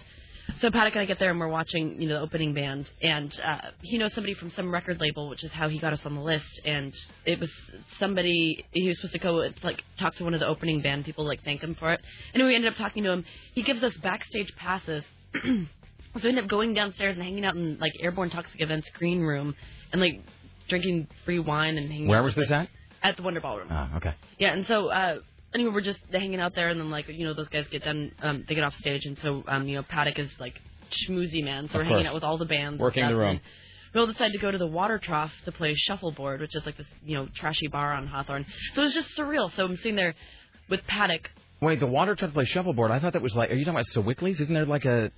So 0.60 0.70
Paddock 0.70 0.94
and 0.94 1.02
I 1.02 1.04
get 1.04 1.18
there 1.18 1.30
and 1.30 1.38
we're 1.38 1.48
watching, 1.48 2.00
you 2.00 2.08
know, 2.08 2.14
the 2.14 2.20
opening 2.22 2.54
band, 2.54 2.90
and 3.02 3.38
uh, 3.44 3.70
he 3.82 3.98
knows 3.98 4.14
somebody 4.14 4.32
from 4.32 4.50
some 4.52 4.72
record 4.72 5.00
label, 5.00 5.28
which 5.28 5.44
is 5.44 5.52
how 5.52 5.68
he 5.68 5.78
got 5.78 5.92
us 5.92 6.00
on 6.06 6.14
the 6.14 6.22
list. 6.22 6.60
And 6.64 6.94
it 7.26 7.38
was 7.38 7.50
somebody 7.98 8.64
he 8.72 8.88
was 8.88 8.96
supposed 8.96 9.12
to 9.12 9.18
go 9.18 9.46
like 9.62 9.84
talk 9.98 10.14
to 10.16 10.24
one 10.24 10.32
of 10.32 10.40
the 10.40 10.46
opening 10.46 10.80
band 10.80 11.04
people, 11.04 11.26
like 11.26 11.44
thank 11.44 11.62
him 11.62 11.74
for 11.74 11.92
it. 11.92 12.00
And 12.32 12.42
we 12.42 12.54
ended 12.54 12.72
up 12.72 12.78
talking 12.78 13.04
to 13.04 13.10
him. 13.10 13.24
He 13.54 13.62
gives 13.62 13.82
us 13.82 13.94
backstage 13.98 14.50
passes. 14.56 15.04
So 16.14 16.22
we 16.24 16.30
end 16.30 16.40
up 16.40 16.48
going 16.48 16.74
downstairs 16.74 17.14
and 17.14 17.22
hanging 17.22 17.44
out 17.44 17.54
in 17.54 17.78
like 17.78 17.92
Airborne 18.00 18.30
Toxic 18.30 18.60
Events 18.60 18.88
green 18.98 19.20
room 19.20 19.54
and 19.92 20.00
like 20.00 20.20
drinking 20.70 21.08
free 21.26 21.38
wine 21.38 21.76
and 21.76 21.90
hanging 21.90 22.08
Where 22.08 22.22
was 22.22 22.34
this 22.34 22.50
at? 22.50 22.68
At 23.02 23.16
the 23.18 23.22
Wonder 23.22 23.40
Ballroom. 23.40 23.68
Oh, 23.70 23.96
okay. 23.98 24.14
Yeah, 24.38 24.52
and 24.54 24.66
so 24.66 24.88
uh 24.88 25.18
anyway, 25.54 25.72
we're 25.74 25.80
just 25.82 26.00
hanging 26.10 26.40
out 26.40 26.54
there 26.54 26.68
and 26.70 26.80
then 26.80 26.90
like 26.90 27.08
you 27.08 27.24
know 27.26 27.34
those 27.34 27.48
guys 27.48 27.66
get 27.70 27.84
done 27.84 28.12
um 28.22 28.44
they 28.48 28.54
get 28.54 28.64
off 28.64 28.74
stage 28.76 29.04
and 29.04 29.18
so 29.22 29.44
um 29.46 29.68
you 29.68 29.76
know 29.76 29.82
Paddock 29.82 30.18
is 30.18 30.30
like 30.38 30.54
schmoozy 30.90 31.44
man, 31.44 31.68
so 31.68 31.78
Of 31.78 31.84
we're 31.86 31.90
hanging 31.90 32.06
out 32.06 32.14
with 32.14 32.24
all 32.24 32.38
the 32.38 32.46
bands. 32.46 32.74
and 32.74 32.80
Working 32.80 33.06
the 33.06 33.16
room. 33.16 33.40
We 33.92 34.00
all 34.00 34.06
decide 34.06 34.32
to 34.32 34.38
go 34.38 34.50
to 34.52 34.58
the 34.58 34.66
water 34.68 34.98
trough 34.98 35.32
to 35.44 35.52
play 35.52 35.74
shuffleboard, 35.74 36.40
which 36.40 36.54
is 36.54 36.64
like 36.64 36.76
this, 36.76 36.86
you 37.04 37.16
know, 37.16 37.28
trashy 37.34 37.66
bar 37.66 37.92
on 37.92 38.06
Hawthorne. 38.06 38.46
So 38.74 38.82
it 38.82 38.84
was 38.84 38.94
just 38.94 39.16
surreal. 39.16 39.50
So 39.56 39.64
I'm 39.64 39.76
sitting 39.78 39.96
there 39.96 40.14
with 40.68 40.86
Paddock. 40.86 41.28
Wait, 41.60 41.80
the 41.80 41.86
water 41.86 42.14
trough 42.14 42.30
to 42.30 42.34
play 42.34 42.44
shuffleboard. 42.44 42.92
I 42.92 43.00
thought 43.00 43.14
that 43.14 43.22
was 43.22 43.34
like. 43.34 43.50
Are 43.50 43.54
you 43.54 43.64
talking 43.64 43.74
about 43.74 43.86
Sewickley's? 43.86 44.40
Isn't 44.40 44.54
there 44.54 44.64
like 44.66 44.84
a? 44.84 45.10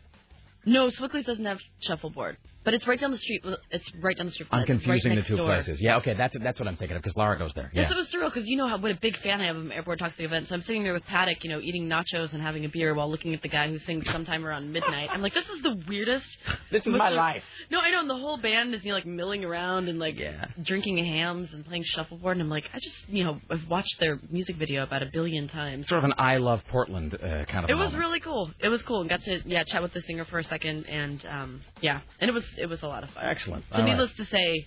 No, 0.65 0.89
Swickley's 0.89 1.27
doesn't 1.27 1.45
have 1.45 1.59
shuffleboard, 1.81 2.39
but 2.65 2.75
it's 2.75 2.87
right 2.87 2.99
down 3.01 3.11
the 3.11 3.19
street. 3.19 3.45
It's 3.71 3.91
right 4.01 4.17
down 4.17 4.27
the 4.27 4.33
street. 4.33 4.49
I'm 4.51 4.61
us. 4.61 4.63
It's 4.65 4.71
right 4.71 4.81
confusing 5.03 5.15
the 5.17 5.23
two 5.23 5.37
door. 5.37 5.47
places. 5.47 5.81
Yeah, 5.81 5.97
okay, 5.99 6.15
that's 6.15 6.35
that's 6.43 6.59
what 6.59 6.69
I'm 6.69 6.77
thinking 6.77 6.97
of 6.97 7.03
because 7.03 7.17
Laura 7.17 7.39
goes 7.39 7.53
there. 7.55 7.71
Yeah. 7.75 7.91
It 7.91 7.97
was 7.97 8.09
surreal 8.09 8.33
because 8.33 8.49
you 8.49 8.57
know 8.57 8.69
how 8.69 8.79
what 8.79 8.91
a 8.91 8.99
big 9.01 9.17
fan 9.19 9.41
I 9.41 9.47
am 9.47 9.67
of 9.67 9.73
Airborne 9.73 9.99
Toxic 9.99 10.25
Events. 10.25 10.49
So 10.49 10.55
I'm 10.55 10.63
sitting 10.63 10.83
there 10.85 10.93
with 10.95 11.05
Paddock, 11.05 11.43
you 11.45 11.51
know, 11.51 11.61
eating 11.61 11.89
nachos 11.89 12.33
and 12.33 12.43
having 12.43 12.65
a 12.65 12.69
beer 12.69 12.95
while 12.95 13.11
looking 13.11 13.35
at 13.35 13.43
the 13.43 13.49
guy 13.49 13.69
who 13.69 13.79
sings 13.81 14.07
sometime 14.07 14.45
around 14.47 14.73
midnight. 14.73 15.09
I'm 15.13 15.23
like, 15.23 15.35
this 15.35 15.49
is 15.49 15.63
the 15.63 15.83
weirdest. 15.89 16.27
This 16.71 16.87
is 16.87 16.95
my 16.95 17.11
life. 17.11 17.43
No, 17.71 17.81
I 17.81 17.91
know. 17.91 18.01
And 18.01 18.09
the 18.09 18.17
whole 18.17 18.39
band 18.39 18.75
is 18.75 18.83
you 18.83 18.91
know 18.91 18.95
like 18.97 19.05
milling 19.07 19.45
around 19.45 19.89
and 19.91 19.99
like 19.99 20.19
Yeah. 20.19 20.47
drinking 20.63 20.97
Hamm's 21.05 21.53
and 21.53 21.67
playing 21.67 21.83
shuffleboard. 21.85 22.37
And 22.39 22.43
I'm 22.43 22.49
like, 22.49 22.65
I 22.73 22.79
just 22.79 22.97
you 23.09 23.25
know 23.25 23.41
I've 23.51 23.69
watched 23.69 24.01
their 24.01 24.19
music 24.31 24.57
video 24.57 24.83
about 24.83 25.03
a 25.03 25.07
billion 25.13 25.49
times. 25.49 25.87
Sort 25.89 25.99
of 25.99 26.05
an 26.05 26.15
I 26.17 26.39
love 26.39 26.63
Portland 26.71 27.15
uh, 27.15 27.45
kind 27.45 27.65
of. 27.65 27.71
It 27.71 27.75
was 27.75 27.93
moment. 27.93 27.99
really 27.99 28.21
cool. 28.21 28.51
It 28.59 28.69
was 28.69 28.81
cool 28.83 29.01
and 29.03 29.11
got 29.11 29.23
to 29.25 29.43
yeah 29.45 29.65
chat 29.65 29.83
with 29.83 29.93
the 29.93 30.01
singer 30.03 30.25
for 30.25 30.39
a 30.39 30.45
second 30.45 30.87
and 30.87 31.25
um 31.27 31.61
yeah 31.83 32.01
and 32.21 32.29
it 32.31 32.33
was 32.33 32.45
it 32.59 32.67
was 32.67 32.83
a 32.83 32.87
lot 32.89 33.03
of 33.05 33.11
fun. 33.11 33.25
excellent. 33.25 33.65
So 33.71 33.77
All 33.79 33.83
right. 33.85 33.91
needless 33.91 34.11
to 34.17 34.27
say, 34.27 34.67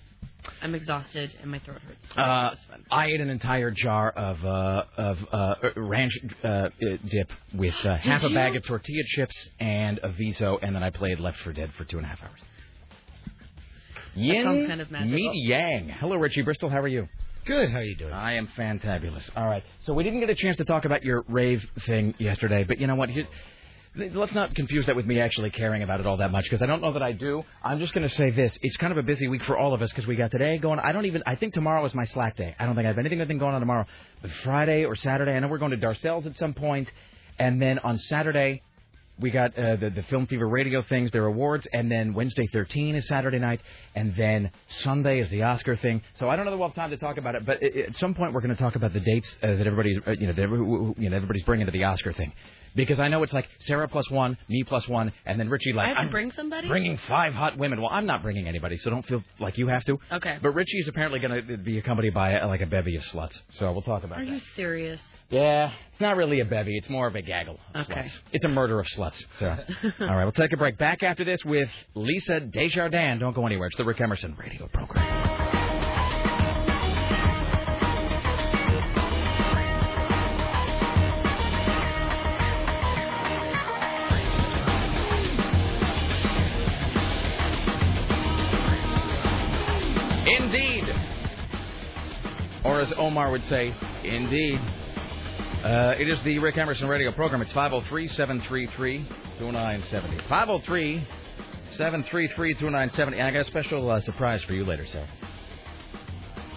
I'm 0.61 0.75
exhausted 0.75 1.33
and 1.41 1.49
my 1.51 1.59
throat 1.59 1.79
hurts. 1.81 1.99
So 2.15 2.21
Uh, 2.21 2.47
it 2.47 2.51
was 2.51 2.59
fun. 2.69 2.85
I 2.91 3.07
ate 3.07 3.21
an 3.21 3.29
entire 3.29 3.71
jar 3.71 4.09
of 4.11 4.45
uh, 4.45 4.83
of 4.97 5.17
uh, 5.31 5.55
ranch 5.75 6.13
uh, 6.43 6.47
uh, 6.47 6.69
dip 7.09 7.31
with 7.53 7.73
uh, 7.85 7.97
half 7.97 8.23
a 8.23 8.29
bag 8.29 8.55
of 8.55 8.63
tortilla 8.65 9.03
chips 9.07 9.49
and 9.59 9.99
a 10.03 10.09
Viso, 10.09 10.59
and 10.61 10.75
then 10.75 10.83
I 10.83 10.89
played 10.91 11.19
Left 11.19 11.39
4 11.39 11.53
Dead 11.53 11.71
for 11.77 11.83
two 11.85 11.97
and 11.97 12.05
a 12.05 12.09
half 12.09 12.21
hours. 12.23 12.39
Yin, 14.13 14.67
kind 14.67 14.81
of 14.81 14.91
meet 14.91 15.31
yang. 15.45 15.89
Hello, 15.89 16.15
Richie 16.15 16.41
Bristol. 16.43 16.69
How 16.69 16.79
are 16.79 16.87
you? 16.87 17.07
Good. 17.45 17.69
How 17.69 17.77
are 17.79 17.83
you 17.83 17.95
doing? 17.95 18.13
I 18.13 18.33
am 18.33 18.47
fantabulous. 18.57 19.29
All 19.35 19.45
right. 19.47 19.63
So 19.85 19.93
we 19.93 20.03
didn't 20.03 20.19
get 20.21 20.29
a 20.29 20.35
chance 20.35 20.57
to 20.57 20.65
talk 20.65 20.85
about 20.85 21.03
your 21.03 21.23
rave 21.27 21.63
thing 21.85 22.15
yesterday, 22.17 22.63
but 22.63 22.79
you 22.79 22.87
know 22.87 22.95
what? 22.95 23.09
Here, 23.09 23.27
let's 23.97 24.33
not 24.33 24.53
confuse 24.55 24.85
that 24.87 24.95
with 24.95 25.05
me 25.05 25.19
actually 25.19 25.49
caring 25.51 25.83
about 25.83 25.99
it 25.99 26.05
all 26.05 26.17
that 26.17 26.31
much 26.31 26.43
because 26.45 26.61
I 26.61 26.65
don't 26.65 26.81
know 26.81 26.93
that 26.93 27.01
I 27.03 27.11
do. 27.11 27.43
I'm 27.63 27.79
just 27.79 27.93
going 27.93 28.07
to 28.07 28.13
say 28.15 28.29
this: 28.31 28.57
it's 28.61 28.77
kind 28.77 28.91
of 28.91 28.97
a 28.97 29.03
busy 29.03 29.27
week 29.27 29.43
for 29.43 29.57
all 29.57 29.73
of 29.73 29.81
us 29.81 29.89
because 29.91 30.05
we 30.07 30.15
got 30.15 30.31
today 30.31 30.57
going. 30.57 30.79
I 30.79 30.91
don't 30.91 31.05
even. 31.05 31.23
I 31.25 31.35
think 31.35 31.53
tomorrow 31.53 31.85
is 31.85 31.93
my 31.93 32.05
slack 32.05 32.35
day. 32.35 32.55
I 32.59 32.65
don't 32.65 32.75
think 32.75 32.85
I 32.85 32.89
have 32.89 32.97
anything 32.97 33.19
anything 33.19 33.37
going 33.37 33.53
on 33.53 33.59
tomorrow. 33.61 33.85
But 34.21 34.31
Friday 34.43 34.85
or 34.85 34.95
Saturday, 34.95 35.31
I 35.31 35.39
know 35.39 35.47
we're 35.47 35.57
going 35.59 35.71
to 35.71 35.77
Darcelle's 35.77 36.25
at 36.27 36.37
some 36.37 36.53
point, 36.53 36.89
and 37.39 37.61
then 37.61 37.79
on 37.79 37.97
Saturday. 37.99 38.61
We 39.17 39.31
got 39.31 39.57
uh, 39.57 39.77
the 39.77 39.89
the 39.91 40.03
Film 40.03 40.27
Fever 40.27 40.45
radio 40.45 40.81
things, 40.83 41.09
their 41.11 41.25
awards, 41.25 41.65
and 41.71 41.89
then 41.89 42.13
Wednesday 42.13 42.47
13 42.51 42.95
is 42.95 43.07
Saturday 43.07 43.39
night, 43.39 43.61
and 43.95 44.13
then 44.17 44.51
Sunday 44.83 45.21
is 45.21 45.29
the 45.29 45.43
Oscar 45.43 45.77
thing. 45.77 46.01
So 46.19 46.27
I 46.29 46.35
don't 46.35 46.43
know 46.43 46.51
that 46.51 46.57
we'll 46.57 46.67
have 46.67 46.75
time 46.75 46.89
to 46.89 46.97
talk 46.97 47.15
about 47.17 47.33
it, 47.35 47.45
but 47.45 47.59
i- 47.63 47.79
at 47.87 47.95
some 47.95 48.13
point 48.13 48.33
we're 48.33 48.41
going 48.41 48.53
to 48.53 48.61
talk 48.61 48.75
about 48.75 48.91
the 48.91 48.99
dates 48.99 49.33
uh, 49.41 49.47
that 49.55 49.65
everybody, 49.65 49.97
uh, 50.05 50.11
you 50.19 50.27
know, 50.27 50.33
that, 50.33 50.95
you 51.01 51.09
know, 51.09 51.15
everybody's 51.15 51.43
bringing 51.45 51.65
to 51.65 51.71
the 51.71 51.85
Oscar 51.85 52.11
thing, 52.11 52.33
because 52.75 52.99
I 52.99 53.07
know 53.07 53.23
it's 53.23 53.33
like 53.33 53.47
Sarah 53.59 53.87
plus 53.87 54.09
one, 54.09 54.37
me 54.49 54.63
plus 54.63 54.87
one, 54.87 55.11
and 55.25 55.39
then 55.39 55.49
Richie 55.49 55.73
like 55.73 55.85
I 55.85 55.87
have 55.89 55.97
to 55.97 56.01
I'm 56.03 56.09
bring 56.11 56.31
somebody. 56.31 56.67
bringing 56.67 56.97
five 57.07 57.33
hot 57.33 57.57
women. 57.57 57.81
Well, 57.81 57.89
I'm 57.91 58.05
not 58.05 58.21
bringing 58.23 58.47
anybody, 58.47 58.77
so 58.77 58.89
don't 58.89 59.05
feel 59.05 59.23
like 59.39 59.57
you 59.57 59.67
have 59.67 59.83
to. 59.85 59.97
Okay. 60.11 60.37
But 60.41 60.51
Richie 60.51 60.79
is 60.79 60.87
apparently 60.87 61.19
going 61.19 61.47
to 61.47 61.57
be 61.57 61.77
accompanied 61.77 62.13
by 62.13 62.39
uh, 62.39 62.47
like 62.47 62.61
a 62.61 62.65
bevy 62.65 62.95
of 62.95 63.03
sluts. 63.03 63.39
So 63.59 63.71
we'll 63.71 63.81
talk 63.81 64.03
about 64.03 64.19
Are 64.21 64.25
that. 64.25 64.31
you 64.31 64.41
serious? 64.55 64.99
Yeah, 65.31 65.71
it's 65.91 65.99
not 65.99 66.17
really 66.17 66.39
a 66.41 66.45
bevy. 66.45 66.77
It's 66.77 66.87
more 66.89 67.07
of 67.07 67.15
a 67.15 67.21
gaggle. 67.21 67.59
Of 67.73 67.89
Okay. 67.89 68.01
Sluts. 68.01 68.17
It's 68.31 68.45
a 68.45 68.49
murder 68.49 68.79
of 68.79 68.85
sluts. 68.87 69.23
So, 69.39 69.47
all 70.01 70.15
right, 70.15 70.23
we'll 70.23 70.31
take 70.33 70.53
a 70.53 70.57
break. 70.57 70.77
Back 70.77 71.01
after 71.01 71.23
this 71.25 71.39
with 71.43 71.67
Lisa 71.95 72.41
Desjardins. 72.41 73.21
Don't 73.21 73.33
go 73.35 73.45
anywhere. 73.47 73.67
It's 73.67 73.77
the 73.77 73.85
Rick 73.85 74.01
Emerson 74.01 74.35
radio 74.39 74.67
program. 74.67 75.44
Or 92.65 92.79
as 92.79 92.91
Omar 92.97 93.29
would 93.29 93.43
say, 93.45 93.73
indeed. 94.03 94.59
Uh, 95.63 95.95
it 95.99 96.09
is 96.09 96.17
the 96.23 96.39
Rick 96.39 96.57
Emerson 96.57 96.87
radio 96.87 97.11
program. 97.11 97.41
It's 97.41 97.51
503 97.51 98.07
733 98.09 99.07
2970. 99.39 100.17
503 100.27 101.07
733 101.71 102.53
2970. 102.55 103.21
I 103.21 103.31
got 103.31 103.39
a 103.41 103.43
special 103.45 103.89
uh, 103.89 103.99
surprise 104.01 104.43
for 104.43 104.53
you 104.53 104.65
later, 104.65 104.85
Sarah. 104.87 105.07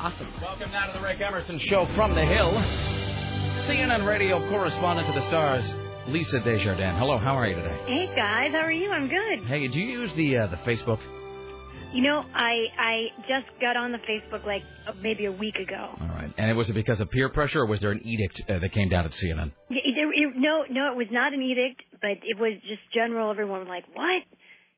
Awesome. 0.00 0.32
Welcome 0.40 0.70
now 0.70 0.86
to 0.86 0.98
the 0.98 1.04
Rick 1.04 1.20
Emerson 1.20 1.58
Show 1.58 1.86
from 1.94 2.14
the 2.14 2.24
Hill. 2.24 2.52
CNN 3.66 4.06
radio 4.06 4.48
correspondent 4.48 5.12
to 5.12 5.20
the 5.20 5.26
stars, 5.26 5.64
Lisa 6.06 6.38
Desjardins. 6.40 6.98
Hello, 6.98 7.18
how 7.18 7.34
are 7.36 7.46
you 7.46 7.54
today? 7.54 7.78
Hey 7.86 8.16
guys, 8.16 8.52
how 8.52 8.60
are 8.60 8.72
you? 8.72 8.90
I'm 8.90 9.08
good. 9.08 9.46
Hey, 9.46 9.68
do 9.68 9.78
you 9.78 10.00
use 10.00 10.10
the 10.16 10.38
uh, 10.38 10.46
the 10.46 10.56
Facebook? 10.58 11.00
You 11.92 12.02
know, 12.02 12.22
I 12.34 12.66
I 12.78 13.06
just 13.22 13.46
got 13.60 13.76
on 13.76 13.92
the 13.92 13.98
Facebook 13.98 14.44
like 14.46 14.62
uh, 14.86 14.92
maybe 15.00 15.24
a 15.24 15.32
week 15.32 15.56
ago. 15.56 15.88
All 16.00 16.06
right. 16.08 16.32
And 16.36 16.50
it 16.50 16.54
was 16.54 16.68
it 16.68 16.74
because 16.74 17.00
of 17.00 17.10
peer 17.10 17.28
pressure, 17.30 17.60
or 17.60 17.66
was 17.66 17.80
there 17.80 17.92
an 17.92 18.02
edict 18.06 18.42
uh, 18.48 18.58
that 18.58 18.72
came 18.72 18.88
down 18.90 19.06
at 19.06 19.12
CNN? 19.12 19.52
It, 19.70 19.82
it, 20.14 20.32
no, 20.36 20.64
no, 20.70 20.92
it 20.92 20.96
was 20.96 21.06
not 21.10 21.32
an 21.32 21.40
edict, 21.42 21.82
but 22.02 22.10
it 22.22 22.38
was 22.38 22.52
just 22.68 22.80
general. 22.94 23.30
Everyone 23.30 23.60
was 23.60 23.68
like, 23.68 23.84
"What? 23.94 24.22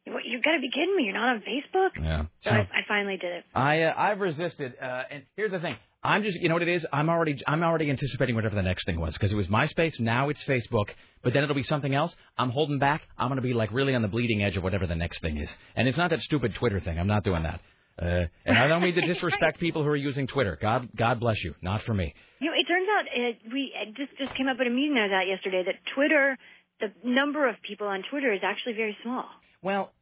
You- 0.07 0.21
You 0.25 0.41
got 0.41 0.53
to 0.53 0.61
be 0.61 0.71
kidding 0.71 0.95
me! 0.97 1.05
You're 1.05 1.15
not 1.15 1.31
on 1.37 1.43
Facebook?" 1.43 1.91
Yeah. 2.01 2.25
So 2.43 2.51
I, 2.51 2.59
I 2.61 2.81
finally 2.87 3.17
did 3.17 3.33
it. 3.33 3.45
I 3.55 3.83
uh, 3.83 3.95
I've 3.97 4.21
resisted, 4.21 4.75
uh, 4.81 5.03
and 5.11 5.25
here's 5.37 5.51
the 5.51 5.59
thing. 5.61 5.77
I'm 6.03 6.23
just, 6.23 6.41
you 6.41 6.49
know 6.49 6.55
what 6.55 6.63
it 6.63 6.69
is? 6.69 6.87
I'm 6.93 7.11
already, 7.11 7.43
I'm 7.47 7.63
already 7.63 7.91
anticipating 7.91 8.35
whatever 8.35 8.55
the 8.55 8.63
next 8.63 8.87
thing 8.87 8.99
was 8.99 9.13
because 9.13 9.33
it 9.33 9.35
was 9.35 9.49
MySpace. 9.49 10.01
Now 10.01 10.31
it's 10.31 10.43
Facebook, 10.45 10.89
but 11.23 11.35
then 11.35 11.43
it'll 11.43 11.55
be 11.55 11.63
something 11.63 11.95
else. 11.95 12.15
I'm 12.39 12.51
holding 12.51 12.79
back. 12.79 13.03
I'm 13.19 13.29
going 13.29 13.37
to 13.37 13.43
be 13.43 13.53
like 13.53 13.71
really 13.71 13.95
on 13.95 14.01
the 14.01 14.09
bleeding 14.09 14.43
edge 14.43 14.57
of 14.57 14.63
whatever 14.63 14.87
the 14.87 14.95
next 14.95 15.21
thing 15.21 15.37
is, 15.37 15.55
and 15.77 15.87
it's 15.87 15.99
not 15.99 16.11
that 16.11 16.21
stupid 16.23 16.55
Twitter 16.55 16.81
thing. 16.81 16.99
I'm 16.99 17.07
not 17.07 17.23
doing 17.23 17.43
that. 17.43 17.61
Uh, 18.01 18.27
and 18.47 18.57
I 18.57 18.67
don't 18.67 18.81
mean 18.81 18.95
to 18.95 19.07
disrespect 19.07 19.61
people 19.61 19.83
who 19.83 19.91
are 19.91 19.97
using 19.97 20.27
Twitter. 20.27 20.57
God, 20.61 20.89
God 20.97 21.21
bless 21.21 21.43
you. 21.45 21.55
Not 21.61 21.83
for 21.83 21.93
me. 21.93 22.15
You 22.41 22.47
know, 22.47 22.57
it 22.59 22.67
turns 22.67 22.89
out 22.97 23.05
uh, 23.05 23.53
we 23.53 23.75
it 23.77 23.95
just 23.95 24.17
just 24.17 24.35
came 24.39 24.49
up 24.49 24.57
at 24.59 24.67
a 24.67 24.71
meeting 24.71 24.97
I 24.97 25.03
was 25.03 25.13
at 25.13 25.29
yesterday 25.29 25.63
that 25.67 25.75
Twitter, 25.95 26.39
the 26.81 26.93
number 27.05 27.47
of 27.47 27.57
people 27.67 27.87
on 27.87 28.03
Twitter 28.11 28.33
is 28.33 28.41
actually 28.43 28.73
very 28.73 28.97
small. 29.03 29.27
Well, 29.63 29.93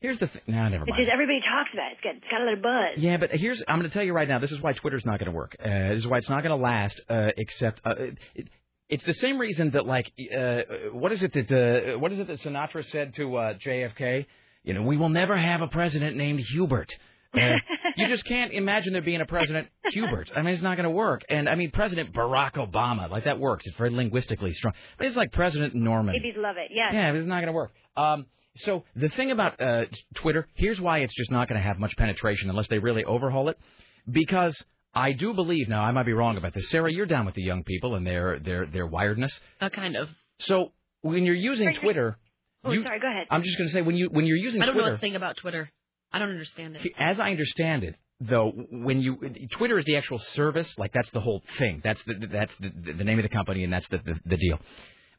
here's 0.00 0.18
the 0.18 0.26
thing. 0.28 0.42
Nah, 0.46 0.68
never 0.68 0.84
It's 0.84 0.90
mind. 0.90 1.02
just 1.04 1.12
everybody 1.12 1.40
talks 1.40 1.70
about 1.72 1.92
it. 1.92 1.96
It's 1.96 2.00
got 2.02 2.14
it's 2.16 2.24
got 2.30 2.40
a 2.40 2.44
little 2.44 2.62
buzz. 2.62 2.98
Yeah, 2.98 3.16
but 3.16 3.30
here's 3.32 3.62
I'm 3.68 3.78
going 3.78 3.88
to 3.90 3.94
tell 3.94 4.04
you 4.04 4.12
right 4.12 4.28
now. 4.28 4.38
This 4.38 4.50
is 4.52 4.60
why 4.60 4.72
Twitter's 4.72 5.04
not 5.04 5.18
going 5.18 5.30
to 5.30 5.36
work. 5.36 5.56
Uh, 5.60 5.68
this 5.90 5.98
is 5.98 6.06
why 6.06 6.18
it's 6.18 6.28
not 6.28 6.42
going 6.42 6.56
to 6.56 6.62
last. 6.62 7.00
Uh, 7.08 7.30
except 7.36 7.80
uh, 7.84 7.94
it, 8.34 8.48
it's 8.88 9.04
the 9.04 9.14
same 9.14 9.38
reason 9.38 9.70
that 9.70 9.86
like 9.86 10.12
uh, 10.36 10.62
what 10.92 11.12
is 11.12 11.22
it 11.22 11.32
that 11.34 11.50
uh, 11.94 11.98
what 11.98 12.12
is 12.12 12.18
it 12.18 12.26
that 12.26 12.40
Sinatra 12.40 12.84
said 12.90 13.14
to 13.14 13.36
uh, 13.36 13.54
JFK? 13.54 14.26
You 14.64 14.74
know, 14.74 14.82
we 14.82 14.96
will 14.96 15.08
never 15.08 15.36
have 15.36 15.62
a 15.62 15.68
president 15.68 16.16
named 16.16 16.40
Hubert. 16.40 16.92
You 17.96 18.06
just 18.08 18.24
can't 18.24 18.52
imagine 18.52 18.92
there 18.92 19.02
being 19.02 19.20
a 19.20 19.26
president 19.26 19.68
Hubert. 19.92 20.30
I 20.34 20.42
mean, 20.42 20.54
it's 20.54 20.62
not 20.62 20.76
going 20.76 20.84
to 20.84 20.90
work. 20.90 21.22
And 21.28 21.48
I 21.48 21.54
mean, 21.56 21.70
President 21.70 22.14
Barack 22.14 22.52
Obama, 22.54 23.10
like 23.10 23.24
that 23.24 23.38
works. 23.38 23.66
It's 23.66 23.76
very 23.76 23.90
linguistically 23.90 24.54
strong. 24.54 24.74
But 24.96 25.08
it's 25.08 25.16
like 25.16 25.32
President 25.32 25.74
Norman. 25.74 26.14
Babies 26.14 26.36
love 26.38 26.56
it. 26.56 26.70
Yeah. 26.72 26.92
Yeah, 26.92 27.12
it's 27.12 27.26
not 27.26 27.36
going 27.36 27.48
to 27.48 27.52
work. 27.52 27.72
Um, 27.96 28.26
so 28.56 28.84
the 28.96 29.08
thing 29.10 29.30
about 29.30 29.60
uh, 29.60 29.84
Twitter, 30.14 30.46
here's 30.54 30.80
why 30.80 30.98
it's 30.98 31.14
just 31.14 31.30
not 31.30 31.48
going 31.48 31.60
to 31.60 31.66
have 31.66 31.78
much 31.78 31.96
penetration 31.96 32.50
unless 32.50 32.68
they 32.68 32.78
really 32.78 33.04
overhaul 33.04 33.48
it, 33.48 33.58
because 34.10 34.60
I 34.94 35.12
do 35.12 35.32
believe 35.34 35.68
now 35.68 35.82
I 35.82 35.92
might 35.92 36.06
be 36.06 36.12
wrong 36.12 36.36
about 36.36 36.54
this. 36.54 36.68
Sarah, 36.70 36.92
you're 36.92 37.06
down 37.06 37.26
with 37.26 37.34
the 37.34 37.42
young 37.42 37.62
people 37.64 37.94
and 37.94 38.06
their 38.06 38.38
their 38.40 38.66
their 38.66 38.86
wiredness. 38.86 39.38
Uh, 39.60 39.68
kind 39.68 39.96
of. 39.96 40.08
So 40.40 40.72
when 41.02 41.24
you're 41.24 41.34
using 41.34 41.74
Twitter, 41.74 42.16
Oh, 42.62 42.72
you, 42.72 42.82
sorry. 42.84 43.00
Go 43.00 43.08
ahead. 43.08 43.26
I'm 43.30 43.42
just 43.42 43.56
going 43.56 43.68
to 43.68 43.72
say 43.72 43.82
when 43.82 43.96
you 43.96 44.08
when 44.10 44.26
you're 44.26 44.36
using 44.36 44.60
Twitter 44.60 44.72
I 44.72 44.74
don't 44.74 44.76
know 44.76 44.82
Twitter, 44.82 44.96
a 44.96 44.98
thing 44.98 45.16
about 45.16 45.36
Twitter. 45.38 45.70
I 46.12 46.18
don't 46.18 46.30
understand 46.30 46.76
it. 46.76 46.92
as 46.98 47.18
I 47.18 47.30
understand 47.30 47.84
it, 47.84 47.94
though, 48.20 48.50
when 48.70 49.00
you 49.00 49.16
Twitter 49.52 49.78
is 49.78 49.84
the 49.86 49.96
actual 49.96 50.18
service, 50.18 50.74
like 50.76 50.92
that's 50.92 51.10
the 51.12 51.20
whole 51.20 51.42
thing. 51.58 51.80
That's 51.82 52.02
the 52.04 52.14
that's 52.30 52.52
the, 52.60 52.92
the 52.92 53.04
name 53.04 53.18
of 53.18 53.22
the 53.22 53.30
company, 53.30 53.64
and 53.64 53.72
that's 53.72 53.88
the, 53.88 53.98
the 53.98 54.20
the 54.26 54.36
deal. 54.36 54.58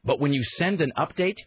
But 0.04 0.20
when 0.20 0.32
you 0.32 0.44
send 0.44 0.80
an 0.80 0.92
update, 0.96 1.38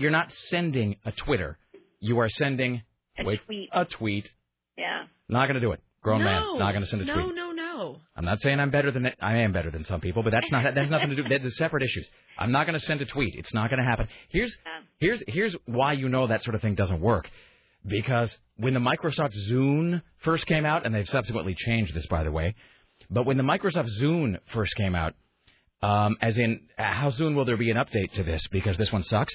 you're 0.00 0.10
not 0.10 0.32
sending 0.32 0.96
a 1.04 1.12
Twitter. 1.12 1.58
You 2.00 2.18
are 2.20 2.28
sending 2.28 2.82
A 3.18 3.24
wait, 3.24 3.40
tweet. 3.46 3.68
a 3.72 3.84
tweet. 3.84 4.30
Yeah. 4.76 5.04
Not 5.28 5.46
going 5.46 5.54
to 5.54 5.60
do 5.60 5.72
it. 5.72 5.80
Grown 6.02 6.20
no, 6.20 6.24
man, 6.24 6.58
not 6.58 6.72
going 6.72 6.82
to 6.82 6.88
send 6.88 7.02
a 7.02 7.04
no, 7.04 7.14
tweet. 7.14 7.34
No, 7.34 7.50
no, 7.50 7.52
no. 7.52 7.96
I'm 8.16 8.24
not 8.24 8.40
saying 8.40 8.58
I'm 8.58 8.70
better 8.70 8.90
than 8.90 9.12
I 9.20 9.38
am 9.38 9.52
better 9.52 9.70
than 9.70 9.84
some 9.84 10.00
people, 10.00 10.22
but 10.22 10.30
that's 10.30 10.50
not 10.50 10.74
that's 10.74 10.90
nothing 10.90 11.10
to 11.10 11.16
do. 11.16 11.24
That's 11.28 11.56
separate 11.58 11.82
issues. 11.82 12.08
I'm 12.38 12.52
not 12.52 12.66
going 12.66 12.78
to 12.78 12.84
send 12.86 13.02
a 13.02 13.04
tweet. 13.06 13.34
It's 13.36 13.52
not 13.52 13.68
going 13.68 13.80
to 13.80 13.84
happen. 13.84 14.08
Here's 14.30 14.56
here's 14.98 15.22
here's 15.28 15.54
why 15.66 15.92
you 15.92 16.08
know 16.08 16.26
that 16.26 16.42
sort 16.42 16.54
of 16.54 16.62
thing 16.62 16.74
doesn't 16.74 17.00
work. 17.00 17.30
Because 17.86 18.34
when 18.56 18.74
the 18.74 18.80
Microsoft 18.80 19.34
Zune 19.50 20.02
first 20.18 20.46
came 20.46 20.64
out, 20.66 20.84
and 20.84 20.94
they've 20.94 21.08
subsequently 21.08 21.54
changed 21.54 21.94
this, 21.94 22.06
by 22.06 22.24
the 22.24 22.30
way, 22.30 22.54
but 23.10 23.24
when 23.24 23.36
the 23.36 23.42
Microsoft 23.42 23.88
Zune 24.00 24.38
first 24.52 24.74
came 24.76 24.94
out, 24.94 25.14
um, 25.82 26.16
as 26.20 26.36
in 26.36 26.60
how 26.76 27.10
soon 27.10 27.34
will 27.34 27.44
there 27.44 27.56
be 27.56 27.70
an 27.70 27.76
update 27.76 28.12
to 28.14 28.22
this? 28.22 28.46
Because 28.48 28.76
this 28.76 28.92
one 28.92 29.02
sucks. 29.02 29.34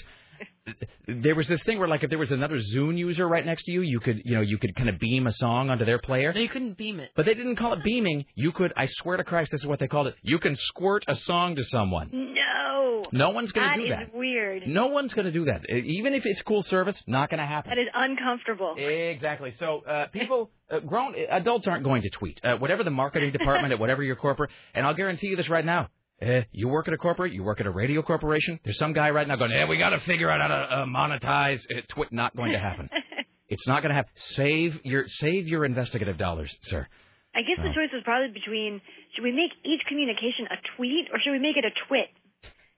There 1.08 1.36
was 1.36 1.48
this 1.48 1.64
thing 1.64 1.78
where, 1.78 1.88
like, 1.88 2.04
if 2.04 2.10
there 2.10 2.18
was 2.18 2.32
another 2.32 2.58
Zune 2.58 2.98
user 2.98 3.28
right 3.28 3.46
next 3.46 3.64
to 3.64 3.72
you, 3.72 3.82
you 3.82 4.00
could, 4.00 4.24
you 4.26 4.36
know, 4.36 4.42
you 4.42 4.58
could 4.58 4.76
kind 4.76 4.90
of 4.90 4.98
beam 5.00 5.28
a 5.28 5.32
song 5.32 5.70
onto 5.70 5.86
their 5.86 6.00
player. 6.00 6.34
No, 6.34 6.40
you 6.42 6.50
couldn't 6.50 6.78
beam 6.78 7.00
it. 7.00 7.12
But 7.16 7.26
they 7.26 7.36
didn't 7.36 7.58
call 7.58 7.74
it 7.74 7.84
beaming. 7.84 8.26
You 8.34 8.52
could, 8.52 8.74
I 8.76 8.88
swear 8.88 9.18
to 9.18 9.24
Christ, 9.24 9.52
this 9.52 9.62
is 9.62 9.68
what 9.68 9.80
they 9.80 9.88
called 9.88 10.08
it. 10.08 10.16
You 10.24 10.40
can 10.40 10.56
squirt 10.56 11.06
a 11.08 11.16
song 11.16 11.56
to 11.58 11.64
someone. 11.66 12.10
No. 12.12 13.06
No 13.12 13.30
one's 13.30 13.52
going 13.52 13.70
to 13.70 13.84
do 13.84 13.90
that. 13.90 13.98
That 13.98 14.08
is 14.08 14.10
weird. 14.14 14.68
No 14.68 14.88
one's 14.88 15.14
going 15.14 15.26
to 15.26 15.32
do 15.32 15.46
that. 15.46 15.70
Even 15.70 16.16
if 16.16 16.26
it's 16.26 16.42
cool 16.42 16.64
service, 16.64 17.00
not 17.06 17.30
going 17.30 17.40
to 17.40 17.46
happen. 17.46 17.70
That 17.70 17.80
is 17.80 17.88
uncomfortable. 17.94 18.76
Exactly. 18.78 19.54
So 19.60 19.84
uh, 19.86 20.08
people, 20.08 20.50
uh, 20.72 20.80
grown 20.80 21.14
adults 21.30 21.68
aren't 21.68 21.84
going 21.84 22.02
to 22.02 22.10
tweet. 22.10 22.42
Uh, 22.44 22.58
whatever 22.58 22.84
the 22.84 22.90
marketing 22.90 23.32
department 23.32 23.74
at 23.74 23.80
whatever 23.80 24.02
your 24.02 24.16
corporate, 24.16 24.50
and 24.74 24.88
I'll 24.88 24.96
guarantee 24.96 25.28
you 25.28 25.36
this 25.36 25.50
right 25.50 25.66
now. 25.66 25.90
Uh, 26.22 26.42
you 26.52 26.68
work 26.68 26.88
at 26.88 26.94
a 26.94 26.98
corporate, 26.98 27.34
you 27.34 27.44
work 27.44 27.60
at 27.60 27.66
a 27.66 27.72
radio 27.72 28.02
corporation. 28.02 28.60
There's 28.64 28.78
some 28.78 28.94
guy 28.94 29.10
right 29.10 29.28
now 29.28 29.36
going, 29.36 29.52
"Yeah, 29.52 29.68
we 29.68 29.78
got 29.78 29.90
to 29.90 30.00
figure 30.02 30.30
out 30.30 30.40
how 30.40 30.48
to 30.48 30.56
uh, 30.56 30.86
monetize." 30.86 31.60
Uh, 31.70 31.82
twi- 31.90 32.08
not 32.12 32.36
going 32.36 32.54
to 32.54 32.60
happen. 32.60 32.90
it's 33.50 33.68
not 33.68 33.82
going 33.82 33.90
to 33.90 33.96
happen. 33.96 34.12
Save 34.16 34.80
your 34.84 35.08
save 35.08 35.48
your 35.48 35.66
investigative 35.66 36.18
dollars, 36.18 36.56
sir. 36.64 36.88
I 37.36 37.42
guess 37.42 37.58
the 37.60 37.74
choice 37.76 37.92
was 37.92 38.02
probably 38.06 38.32
between 38.32 38.80
should 39.14 39.24
we 39.24 39.34
make 39.34 39.52
each 39.66 39.82
communication 39.90 40.48
a 40.50 40.56
tweet 40.78 41.12
or 41.12 41.20
should 41.20 41.32
we 41.32 41.40
make 41.40 41.58
it 41.58 41.66
a 41.66 41.72
twit? 41.88 42.08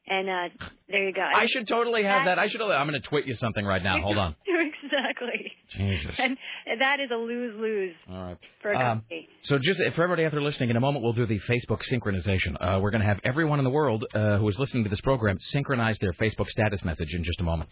And 0.10 0.30
uh 0.30 0.68
there 0.90 1.06
you 1.06 1.14
go. 1.14 1.22
I 1.22 1.48
should 1.48 1.68
totally 1.68 2.04
have 2.04 2.26
that. 2.26 2.40
I 2.40 2.48
should. 2.48 2.62
I'm 2.62 2.88
going 2.88 3.02
to 3.02 3.06
twit 3.08 3.26
you 3.26 3.36
something 3.36 3.66
right 3.66 3.84
now. 3.84 4.02
Hold 4.02 4.18
on. 4.18 4.36
exactly. 4.48 5.52
Jesus. 5.76 6.16
And 6.18 6.38
that 6.80 7.00
is 7.02 7.10
a 7.12 7.16
lose 7.16 7.56
lose 7.60 7.96
All 8.10 8.24
right. 8.24 8.38
for 8.62 8.72
a 8.72 8.80
Um, 8.92 9.04
so 9.44 9.58
just 9.60 9.80
for 9.96 10.04
everybody 10.04 10.24
out 10.24 10.32
there 10.32 10.42
listening, 10.42 10.70
in 10.70 10.78
a 10.78 10.80
moment 10.80 11.04
we'll 11.04 11.14
do 11.14 11.26
the 11.26 11.40
Facebook 11.42 11.82
synchronization. 11.92 12.56
Uh, 12.60 12.80
we're 12.80 12.92
going 12.92 13.02
to 13.02 13.08
have 13.08 13.20
everyone 13.26 13.60
in 13.60 13.66
the 13.66 13.70
world 13.72 14.06
uh, 14.14 14.38
who 14.38 14.48
is 14.48 14.58
listening 14.58 14.86
to 14.86 14.90
this 14.90 15.02
program 15.02 15.38
synchronize 15.40 15.98
their 16.00 16.14
Facebook 16.14 16.48
status 16.48 16.84
message 16.86 17.14
in 17.14 17.24
just 17.24 17.42
a 17.42 17.44
moment. 17.44 17.70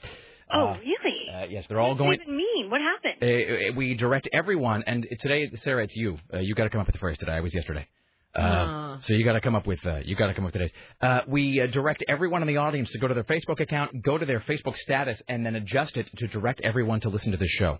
oh, 0.53 0.67
uh, 0.67 0.77
really? 0.79 1.29
Uh, 1.33 1.45
yes, 1.49 1.65
they're 1.69 1.79
all 1.79 1.91
what 1.91 1.97
going. 1.97 2.11
does 2.11 2.19
it 2.19 2.23
even 2.23 2.37
mean? 2.37 2.69
What 2.69 2.81
happened? 2.81 3.23
Uh, 3.23 3.73
we 3.77 3.95
direct 3.95 4.27
everyone, 4.33 4.83
and 4.87 5.07
today, 5.19 5.49
Sarah, 5.55 5.83
it's 5.85 5.95
you. 5.95 6.17
Uh, 6.33 6.39
you 6.39 6.53
got 6.55 6.63
to 6.63 6.69
come 6.69 6.81
up 6.81 6.87
with 6.87 6.93
the 6.95 6.99
phrase 6.99 7.17
today. 7.17 7.33
I 7.33 7.39
was 7.41 7.53
yesterday. 7.53 7.87
Uh, 8.35 8.41
Ah. 8.41 8.97
so 9.01 9.13
you 9.13 9.23
got 9.23 9.33
to 9.33 9.41
come 9.41 9.55
up 9.55 9.65
with 9.65 9.85
uh, 9.85 9.97
you 10.03 10.15
got 10.15 10.27
to 10.27 10.33
come 10.33 10.43
up 10.45 10.53
with 10.53 10.61
today's. 10.61 10.71
Uh, 11.01 11.21
we 11.27 11.61
uh, 11.61 11.67
direct 11.67 12.03
everyone 12.07 12.41
in 12.41 12.47
the 12.47 12.57
audience 12.57 12.91
to 12.91 12.99
go 12.99 13.07
to 13.07 13.13
their 13.13 13.23
Facebook 13.23 13.59
account, 13.59 14.01
go 14.03 14.17
to 14.17 14.25
their 14.25 14.39
Facebook 14.41 14.75
status, 14.77 15.21
and 15.27 15.45
then 15.45 15.55
adjust 15.55 15.95
it 15.97 16.09
to 16.17 16.27
direct 16.27 16.59
everyone 16.61 16.99
to 17.01 17.09
listen 17.09 17.31
to 17.31 17.37
this 17.37 17.49
show. 17.51 17.79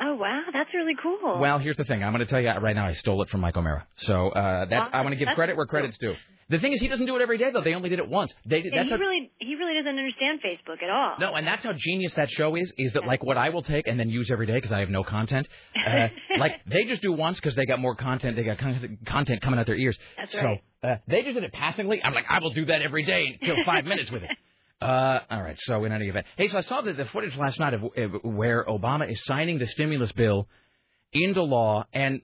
Oh 0.00 0.14
wow, 0.14 0.42
that's 0.52 0.70
really 0.74 0.94
cool. 1.02 1.38
Well, 1.38 1.58
here's 1.58 1.76
the 1.76 1.84
thing. 1.84 2.02
I'm 2.02 2.12
going 2.12 2.24
to 2.24 2.30
tell 2.30 2.40
you 2.40 2.50
right 2.50 2.74
now. 2.76 2.86
I 2.86 2.92
stole 2.94 3.22
it 3.22 3.28
from 3.30 3.40
Mike 3.40 3.56
O'Mara. 3.56 3.86
So 3.94 4.30
uh, 4.30 4.66
that's 4.66 4.90
I 4.92 5.00
want 5.02 5.12
to 5.12 5.16
give 5.16 5.28
credit 5.34 5.56
where 5.56 5.66
credit's 5.66 5.98
due. 5.98 6.14
The 6.48 6.58
thing 6.58 6.72
is, 6.74 6.80
he 6.80 6.88
doesn't 6.88 7.06
do 7.06 7.16
it 7.16 7.22
every 7.22 7.38
day 7.38 7.50
though. 7.50 7.62
They 7.62 7.74
only 7.74 7.88
did 7.88 7.98
it 7.98 8.08
once. 8.08 8.32
They 8.44 8.62
that's 8.62 8.74
he 8.74 8.90
how, 8.90 8.96
really 8.96 9.30
he 9.38 9.54
really 9.54 9.74
doesn't 9.74 9.98
understand 9.98 10.40
Facebook 10.44 10.82
at 10.82 10.90
all. 10.90 11.14
no, 11.18 11.34
and 11.34 11.46
that's 11.46 11.64
how 11.64 11.72
genius 11.72 12.12
that 12.14 12.30
show 12.30 12.54
is. 12.56 12.70
Is 12.76 12.92
that 12.92 13.06
like 13.06 13.24
what 13.24 13.38
I 13.38 13.48
will 13.48 13.62
take 13.62 13.86
and 13.86 13.98
then 13.98 14.10
use 14.10 14.30
every 14.30 14.46
day 14.46 14.54
because 14.54 14.72
I 14.72 14.80
have 14.80 14.90
no 14.90 15.02
content. 15.02 15.48
Uh, 15.74 16.08
like 16.38 16.60
they 16.66 16.84
just 16.84 17.00
do 17.00 17.12
once 17.12 17.38
because 17.38 17.54
they 17.54 17.64
got 17.64 17.78
more 17.78 17.94
content. 17.94 18.36
They 18.36 18.42
got 18.42 18.58
con- 18.58 18.98
content 19.06 19.40
coming 19.40 19.58
out 19.58 19.66
their 19.66 19.76
ears. 19.76 19.98
That's 20.18 20.32
so 20.32 20.42
right. 20.42 20.62
uh, 20.82 20.96
they 21.08 21.22
just 21.22 21.34
did 21.34 21.44
it 21.44 21.52
passingly. 21.52 22.02
I'm 22.02 22.12
like, 22.12 22.26
I 22.28 22.40
will 22.40 22.52
do 22.52 22.66
that 22.66 22.82
every 22.82 23.04
day 23.04 23.26
and 23.28 23.40
kill 23.40 23.64
five 23.64 23.84
minutes 23.84 24.10
with 24.10 24.22
it. 24.22 24.30
Uh, 24.82 25.20
all 25.30 25.42
right. 25.42 25.56
So 25.62 25.84
in 25.84 25.92
any 25.92 26.08
event, 26.08 26.26
hey, 26.36 26.48
so 26.48 26.58
I 26.58 26.62
saw 26.62 26.80
the, 26.80 26.92
the 26.92 27.04
footage 27.06 27.36
last 27.36 27.58
night 27.60 27.74
of, 27.74 27.82
where 28.22 28.64
Obama 28.64 29.10
is 29.10 29.24
signing 29.24 29.58
the 29.58 29.66
stimulus 29.68 30.12
bill 30.12 30.48
into 31.12 31.42
law, 31.42 31.84
and 31.92 32.20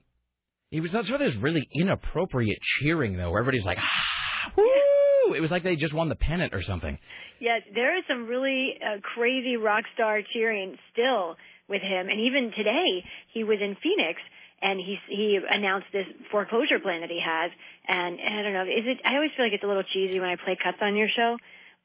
he 0.71 0.81
was 0.81 0.91
sort 0.91 1.09
of 1.09 1.19
this 1.19 1.35
really 1.37 1.67
inappropriate 1.73 2.59
cheering 2.61 3.17
though, 3.17 3.35
everybody's 3.35 3.65
like, 3.65 3.77
ah, 3.79 4.51
woo! 4.57 5.33
It 5.33 5.41
was 5.41 5.51
like 5.51 5.63
they 5.63 5.75
just 5.75 5.93
won 5.93 6.09
the 6.09 6.15
pennant 6.15 6.53
or 6.53 6.61
something. 6.61 6.97
Yes, 7.39 7.61
there 7.73 7.97
is 7.97 8.03
some 8.07 8.27
really 8.27 8.73
uh, 8.81 8.99
crazy 9.15 9.55
rock 9.55 9.85
star 9.93 10.21
cheering 10.33 10.75
still 10.91 11.35
with 11.69 11.81
him, 11.81 12.09
and 12.09 12.19
even 12.19 12.51
today 12.57 13.03
he 13.33 13.43
was 13.43 13.59
in 13.61 13.77
Phoenix 13.81 14.19
and 14.61 14.79
he 14.79 14.97
he 15.07 15.39
announced 15.49 15.87
this 15.93 16.05
foreclosure 16.31 16.79
plan 16.79 17.01
that 17.01 17.09
he 17.09 17.21
has, 17.23 17.51
and, 17.87 18.19
and 18.19 18.39
I 18.39 18.41
don't 18.43 18.53
know, 18.53 18.63
is 18.63 18.85
it? 18.85 18.97
I 19.05 19.15
always 19.15 19.31
feel 19.37 19.45
like 19.45 19.53
it's 19.53 19.63
a 19.63 19.67
little 19.67 19.83
cheesy 19.93 20.19
when 20.19 20.29
I 20.29 20.35
play 20.35 20.57
cuts 20.61 20.77
on 20.81 20.95
your 20.95 21.07
show, 21.15 21.37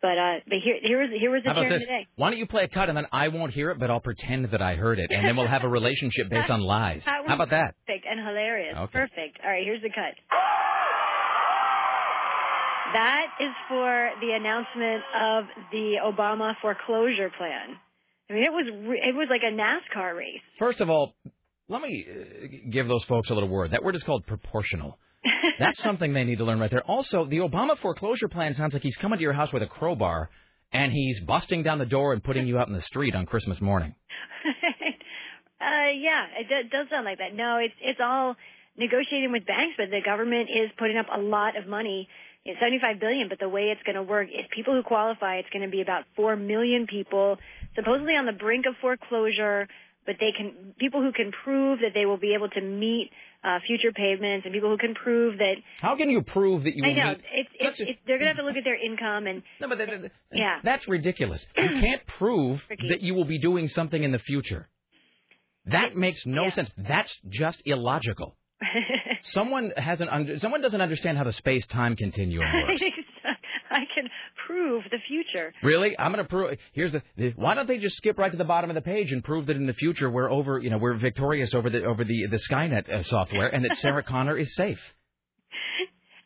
but 0.05 0.19
uh, 0.19 0.45
but 0.45 0.59
here 0.62 0.77
here 0.83 1.01
was 1.01 1.09
here 1.19 1.31
was 1.33 1.40
the 1.45 1.55
this? 1.67 1.81
today. 1.81 2.07
Why 2.17 2.29
don't 2.29 2.38
you 2.38 2.47
play 2.47 2.64
a 2.64 2.69
cut 2.69 2.90
and 2.90 2.97
then 2.97 3.07
I 3.11 3.29
won't 3.29 3.55
hear 3.55 3.71
it, 3.71 3.79
but 3.81 3.90
I'll 3.90 4.05
pretend 4.05 4.51
that 4.51 4.61
I 4.61 4.75
heard 4.75 4.99
it, 4.99 5.11
and 5.11 5.25
then 5.25 5.35
we'll 5.35 5.49
have 5.49 5.64
a 5.64 5.69
relationship 5.69 6.29
based 6.29 6.51
on 6.51 6.61
lies. 6.61 7.03
How 7.07 7.25
about 7.25 7.49
that? 7.49 7.75
Perfect 7.87 8.05
and 8.05 8.21
hilarious. 8.21 8.77
Okay. 8.77 8.93
Perfect. 8.93 9.40
All 9.43 9.49
right, 9.51 9.64
here's 9.64 9.81
the 9.81 9.88
cut. 9.88 10.12
That 12.93 13.27
is 13.40 13.51
for 13.67 14.11
the 14.21 14.33
announcement 14.37 15.03
of 15.19 15.45
the 15.73 15.97
Obama 16.05 16.53
foreclosure 16.61 17.33
plan. 17.38 17.81
I 18.29 18.35
mean, 18.35 18.45
it 18.45 18.53
was 18.53 18.67
it 18.69 19.14
was 19.17 19.29
like 19.31 19.40
a 19.40 19.55
NASCAR 19.57 20.14
race. 20.19 20.45
First 20.59 20.83
of 20.83 20.90
all, 20.90 21.14
let 21.69 21.81
me 21.81 22.07
uh, 22.07 22.47
give 22.71 22.88
those 22.88 23.05
folks 23.05 23.31
a 23.31 23.35
little 23.35 23.49
word. 23.49 23.71
That 23.71 23.83
word 23.83 23.97
is 23.97 24.03
called 24.03 24.27
proportional. 24.27 24.99
That's 25.59 25.83
something 25.83 26.13
they 26.13 26.25
need 26.25 26.39
to 26.39 26.45
learn 26.45 26.59
right 26.59 26.71
there. 26.71 26.83
Also, 26.83 27.25
the 27.25 27.39
Obama 27.39 27.79
foreclosure 27.79 28.29
plan 28.29 28.55
sounds 28.55 28.73
like 28.73 28.83
he's 28.83 28.97
coming 28.97 29.19
to 29.19 29.23
your 29.23 29.33
house 29.33 29.53
with 29.53 29.63
a 29.63 29.67
crowbar 29.67 30.31
and 30.73 30.93
he's 30.93 31.21
busting 31.21 31.63
down 31.63 31.79
the 31.79 31.87
door 31.87 32.13
and 32.13 32.23
putting 32.23 32.47
you 32.47 32.59
out 32.59 32.69
in 32.69 32.75
the 32.75 32.83
street 32.83 33.15
on 33.15 33.27
Christmas 33.27 33.61
morning. 33.61 33.95
uh, 35.61 35.91
yeah, 35.97 36.27
it 36.41 36.49
d- 36.49 36.69
does 36.71 36.89
sound 36.91 37.05
like 37.05 37.19
that. 37.19 37.35
No, 37.35 37.59
it's 37.59 37.75
it's 37.81 38.01
all 38.03 38.35
negotiating 38.77 39.31
with 39.33 39.47
banks, 39.47 39.75
but 39.79 39.91
the 39.91 40.01
government 40.05 40.49
is 40.51 40.71
putting 40.79 40.97
up 40.97 41.07
a 41.15 41.21
lot 41.21 41.57
of 41.57 41.67
money. 41.69 42.09
It's 42.45 42.61
75 42.61 43.01
billion, 43.01 43.29
but 43.29 43.39
the 43.39 43.49
way 43.49 43.73
it's 43.73 43.83
going 43.85 43.97
to 43.97 44.03
work 44.03 44.29
is 44.29 44.45
people 44.55 44.75
who 44.75 44.83
qualify, 44.83 45.37
it's 45.37 45.49
going 45.51 45.65
to 45.65 45.71
be 45.71 45.81
about 45.81 46.05
4 46.15 46.37
million 46.37 46.87
people 46.87 47.39
supposedly 47.75 48.15
on 48.15 48.27
the 48.27 48.33
brink 48.33 48.67
of 48.69 48.75
foreclosure, 48.83 49.67
but 50.07 50.17
they 50.21 50.31
can 50.37 50.75
people 50.79 51.01
who 51.03 51.12
can 51.12 51.33
prove 51.45 51.81
that 51.81 51.90
they 51.95 52.07
will 52.07 52.19
be 52.19 52.35
able 52.35 52.49
to 52.51 52.61
meet 52.61 53.11
uh, 53.43 53.59
future 53.67 53.93
payments 53.93 54.45
and 54.45 54.53
people 54.55 54.71
who 54.71 54.79
can 54.79 54.95
prove 54.95 55.38
that. 55.38 55.55
How 55.81 55.97
can 55.97 56.09
you 56.11 56.23
prove 56.23 56.64
that 56.64 56.75
you? 56.77 56.85
I 56.85 56.88
will 56.88 56.95
know 56.97 57.09
meet- 57.11 57.21
it's, 57.33 57.51
it's, 57.61 57.81
it's 57.81 57.99
they're 58.07 58.19
going 58.19 58.31
to 58.31 58.35
have 58.35 58.37
to 58.38 58.45
look 58.45 58.57
at 58.57 58.64
their 58.64 58.83
income 58.83 59.27
and. 59.27 59.43
No, 59.61 59.69
but 59.69 59.77
th- 59.77 59.88
th- 59.88 60.01
th- 60.01 60.12
Yeah. 60.33 60.59
that's 60.62 60.87
ridiculous. 60.88 61.45
You 61.57 61.69
can't 61.81 62.07
prove 62.07 62.62
that 62.90 63.01
you 63.03 63.14
will 63.14 63.25
be 63.27 63.38
doing 63.38 63.69
something 63.69 64.03
in 64.03 64.12
the 64.12 64.19
future. 64.19 64.69
That 65.67 65.97
makes 65.97 66.25
no 66.27 66.45
yeah. 66.45 66.51
sense. 66.51 66.71
That's 66.77 67.14
just 67.31 67.62
illogical. 67.64 68.37
Someone 69.23 69.73
hasn't 69.77 70.11
under, 70.11 70.38
someone 70.38 70.61
doesn't 70.61 70.81
understand 70.81 71.17
how 71.19 71.25
the 71.25 71.33
space 71.33 71.67
time 71.67 71.97
continuum 71.97 72.45
works. 72.69 72.83
I 73.71 73.81
can 73.95 74.09
prove 74.47 74.83
the 74.91 74.99
future. 75.09 75.53
Really? 75.63 75.99
I'm 75.99 76.13
going 76.13 76.25
to 76.25 76.29
prove. 76.29 76.59
Here's 76.73 76.93
the. 76.93 77.33
Why 77.37 77.55
don't 77.55 77.69
they 77.69 77.79
just 77.79 77.97
skip 77.97 78.19
right 78.19 78.31
to 78.31 78.37
the 78.37 78.45
bottom 78.45 78.71
of 78.71 78.75
the 78.75 78.83
page 78.83 79.13
and 79.13 79.23
prove 79.23 79.47
that 79.47 79.57
in 79.57 79.67
the 79.67 79.75
future 79.75 80.11
we're 80.11 80.31
over, 80.31 80.59
you 80.59 80.71
know, 80.71 80.79
we're 80.79 80.95
victorious 80.95 81.55
over 81.55 81.71
the 81.71 81.85
over 81.85 82.05
the 82.05 82.27
the 82.31 82.39
Skynet 82.51 82.89
uh, 82.89 83.03
software 83.03 83.49
and 83.49 83.65
that 83.65 83.77
Sarah 83.79 84.03
Connor 84.09 84.37
is 84.37 84.55
safe. 84.55 84.81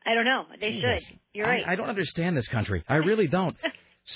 I 0.06 0.14
don't 0.14 0.24
know. 0.24 0.44
They 0.60 0.72
Jesus. 0.72 1.02
should. 1.06 1.18
You're 1.34 1.46
right. 1.46 1.62
I, 1.66 1.72
I 1.72 1.76
don't 1.76 1.88
understand 1.88 2.36
this 2.36 2.48
country. 2.48 2.82
I 2.88 2.96
really 2.96 3.26
don't. 3.26 3.56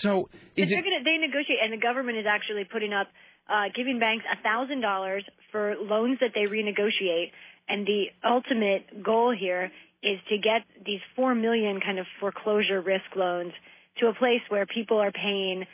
So 0.01 0.31
is 0.57 0.71
they're 0.71 0.79
it? 0.79 0.83
gonna, 0.85 1.05
they 1.05 1.19
negotiate, 1.19 1.59
and 1.62 1.71
the 1.71 1.77
government 1.77 2.17
is 2.17 2.25
actually 2.27 2.65
putting 2.65 2.95
up, 2.95 3.09
uh, 3.47 3.65
giving 3.77 3.99
banks 3.99 4.25
a 4.25 4.43
thousand 4.43 4.81
dollars 4.81 5.23
for 5.51 5.75
loans 5.79 6.17
that 6.21 6.31
they 6.35 6.49
renegotiate, 6.49 7.31
and 7.69 7.87
the 7.87 8.05
ultimate 8.25 9.05
goal 9.05 9.37
here 9.38 9.71
is 10.03 10.19
to 10.31 10.38
get 10.38 10.62
these 10.87 11.01
four 11.15 11.35
million 11.35 11.81
kind 11.85 11.99
of 11.99 12.07
foreclosure 12.21 12.81
risk 12.81 13.05
loans 13.15 13.53
to 13.98 14.09
a 14.09 14.14
place 14.14 14.40
where 14.48 14.66
people 14.66 14.98
are 14.98 15.12
paying 15.12 15.66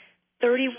31% 0.43 0.73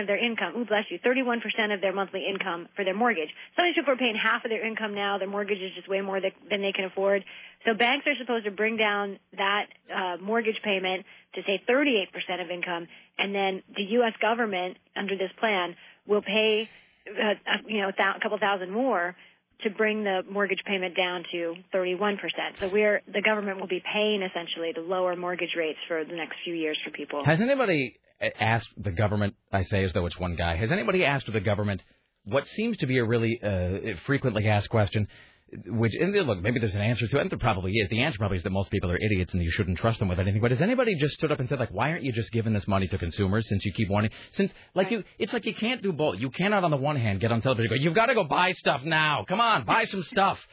of 0.00 0.06
their 0.06 0.16
income. 0.16 0.54
Ooh, 0.56 0.64
bless 0.64 0.84
you, 0.90 0.98
thirty-one 1.02 1.40
percent 1.40 1.72
of 1.72 1.80
their 1.80 1.92
monthly 1.92 2.24
income 2.26 2.68
for 2.74 2.84
their 2.84 2.94
mortgage. 2.94 3.28
Some 3.54 3.66
of 3.66 3.68
these 3.68 3.80
people 3.80 3.92
are 3.92 3.96
paying 3.96 4.16
half 4.16 4.44
of 4.44 4.50
their 4.50 4.66
income 4.66 4.94
now. 4.94 5.18
Their 5.18 5.28
mortgage 5.28 5.58
is 5.58 5.72
just 5.74 5.88
way 5.88 6.00
more 6.00 6.20
than 6.20 6.62
they 6.62 6.72
can 6.72 6.86
afford. 6.86 7.24
So 7.66 7.74
banks 7.74 8.06
are 8.06 8.14
supposed 8.18 8.44
to 8.46 8.50
bring 8.50 8.76
down 8.76 9.18
that 9.36 9.66
uh, 9.94 10.16
mortgage 10.20 10.60
payment 10.62 11.04
to 11.34 11.42
say 11.42 11.62
38% 11.68 12.42
of 12.42 12.50
income, 12.50 12.88
and 13.18 13.34
then 13.34 13.62
the 13.76 13.82
U.S. 14.00 14.14
government 14.20 14.78
under 14.96 15.16
this 15.16 15.30
plan 15.38 15.76
will 16.06 16.22
pay, 16.22 16.68
uh, 17.10 17.30
uh, 17.30 17.34
you 17.66 17.82
know, 17.82 17.88
a 17.90 18.20
couple 18.20 18.38
thousand 18.38 18.70
more 18.70 19.14
to 19.62 19.70
bring 19.70 20.04
the 20.04 20.22
mortgage 20.30 20.60
payment 20.66 20.96
down 20.96 21.24
to 21.32 21.54
31%. 21.74 22.18
So 22.60 22.68
we're 22.72 23.00
the 23.12 23.22
government 23.22 23.60
will 23.60 23.68
be 23.68 23.82
paying 23.92 24.22
essentially 24.22 24.72
the 24.74 24.82
lower 24.82 25.16
mortgage 25.16 25.54
rates 25.56 25.78
for 25.88 26.04
the 26.04 26.14
next 26.14 26.36
few 26.44 26.54
years 26.54 26.78
for 26.84 26.90
people. 26.90 27.24
Has 27.24 27.40
anybody 27.40 27.98
asked 28.40 28.68
the 28.76 28.90
government? 28.90 29.34
I 29.52 29.62
say 29.64 29.84
as 29.84 29.92
though 29.92 30.06
it's 30.06 30.18
one 30.18 30.36
guy. 30.36 30.56
Has 30.56 30.70
anybody 30.70 31.04
asked 31.04 31.30
the 31.32 31.40
government 31.40 31.82
what 32.24 32.46
seems 32.48 32.76
to 32.78 32.86
be 32.86 32.98
a 32.98 33.04
really 33.04 33.40
uh, 33.42 33.96
frequently 34.04 34.48
asked 34.48 34.68
question? 34.68 35.08
Which 35.66 35.92
and 35.94 36.12
look, 36.12 36.42
maybe 36.42 36.58
there's 36.58 36.74
an 36.74 36.80
answer 36.80 37.06
to 37.06 37.18
it. 37.18 37.20
And 37.20 37.30
there 37.30 37.38
probably 37.38 37.72
is. 37.72 37.88
The 37.88 38.02
answer 38.02 38.18
probably 38.18 38.38
is 38.38 38.42
that 38.42 38.50
most 38.50 38.70
people 38.70 38.90
are 38.90 38.96
idiots 38.96 39.32
and 39.32 39.42
you 39.42 39.50
shouldn't 39.52 39.78
trust 39.78 40.00
them 40.00 40.08
with 40.08 40.18
anything. 40.18 40.40
But 40.40 40.50
has 40.50 40.60
anybody 40.60 40.96
just 40.96 41.14
stood 41.14 41.30
up 41.30 41.38
and 41.38 41.48
said 41.48 41.60
like, 41.60 41.70
why 41.70 41.90
aren't 41.90 42.02
you 42.02 42.12
just 42.12 42.32
giving 42.32 42.52
this 42.52 42.66
money 42.66 42.88
to 42.88 42.98
consumers 42.98 43.48
since 43.48 43.64
you 43.64 43.72
keep 43.72 43.88
wanting? 43.88 44.10
Since 44.32 44.50
like 44.74 44.90
you, 44.90 45.04
it's 45.18 45.32
like 45.32 45.46
you 45.46 45.54
can't 45.54 45.82
do 45.82 45.92
both. 45.92 46.18
You 46.18 46.30
cannot 46.30 46.64
on 46.64 46.72
the 46.72 46.76
one 46.76 46.96
hand 46.96 47.20
get 47.20 47.30
on 47.30 47.42
television 47.42 47.70
and 47.70 47.80
go, 47.80 47.84
you've 47.84 47.94
got 47.94 48.06
to 48.06 48.14
go 48.14 48.24
buy 48.24 48.52
stuff 48.52 48.82
now. 48.82 49.24
Come 49.28 49.40
on, 49.40 49.64
buy 49.64 49.84
some 49.84 50.02
stuff. 50.02 50.38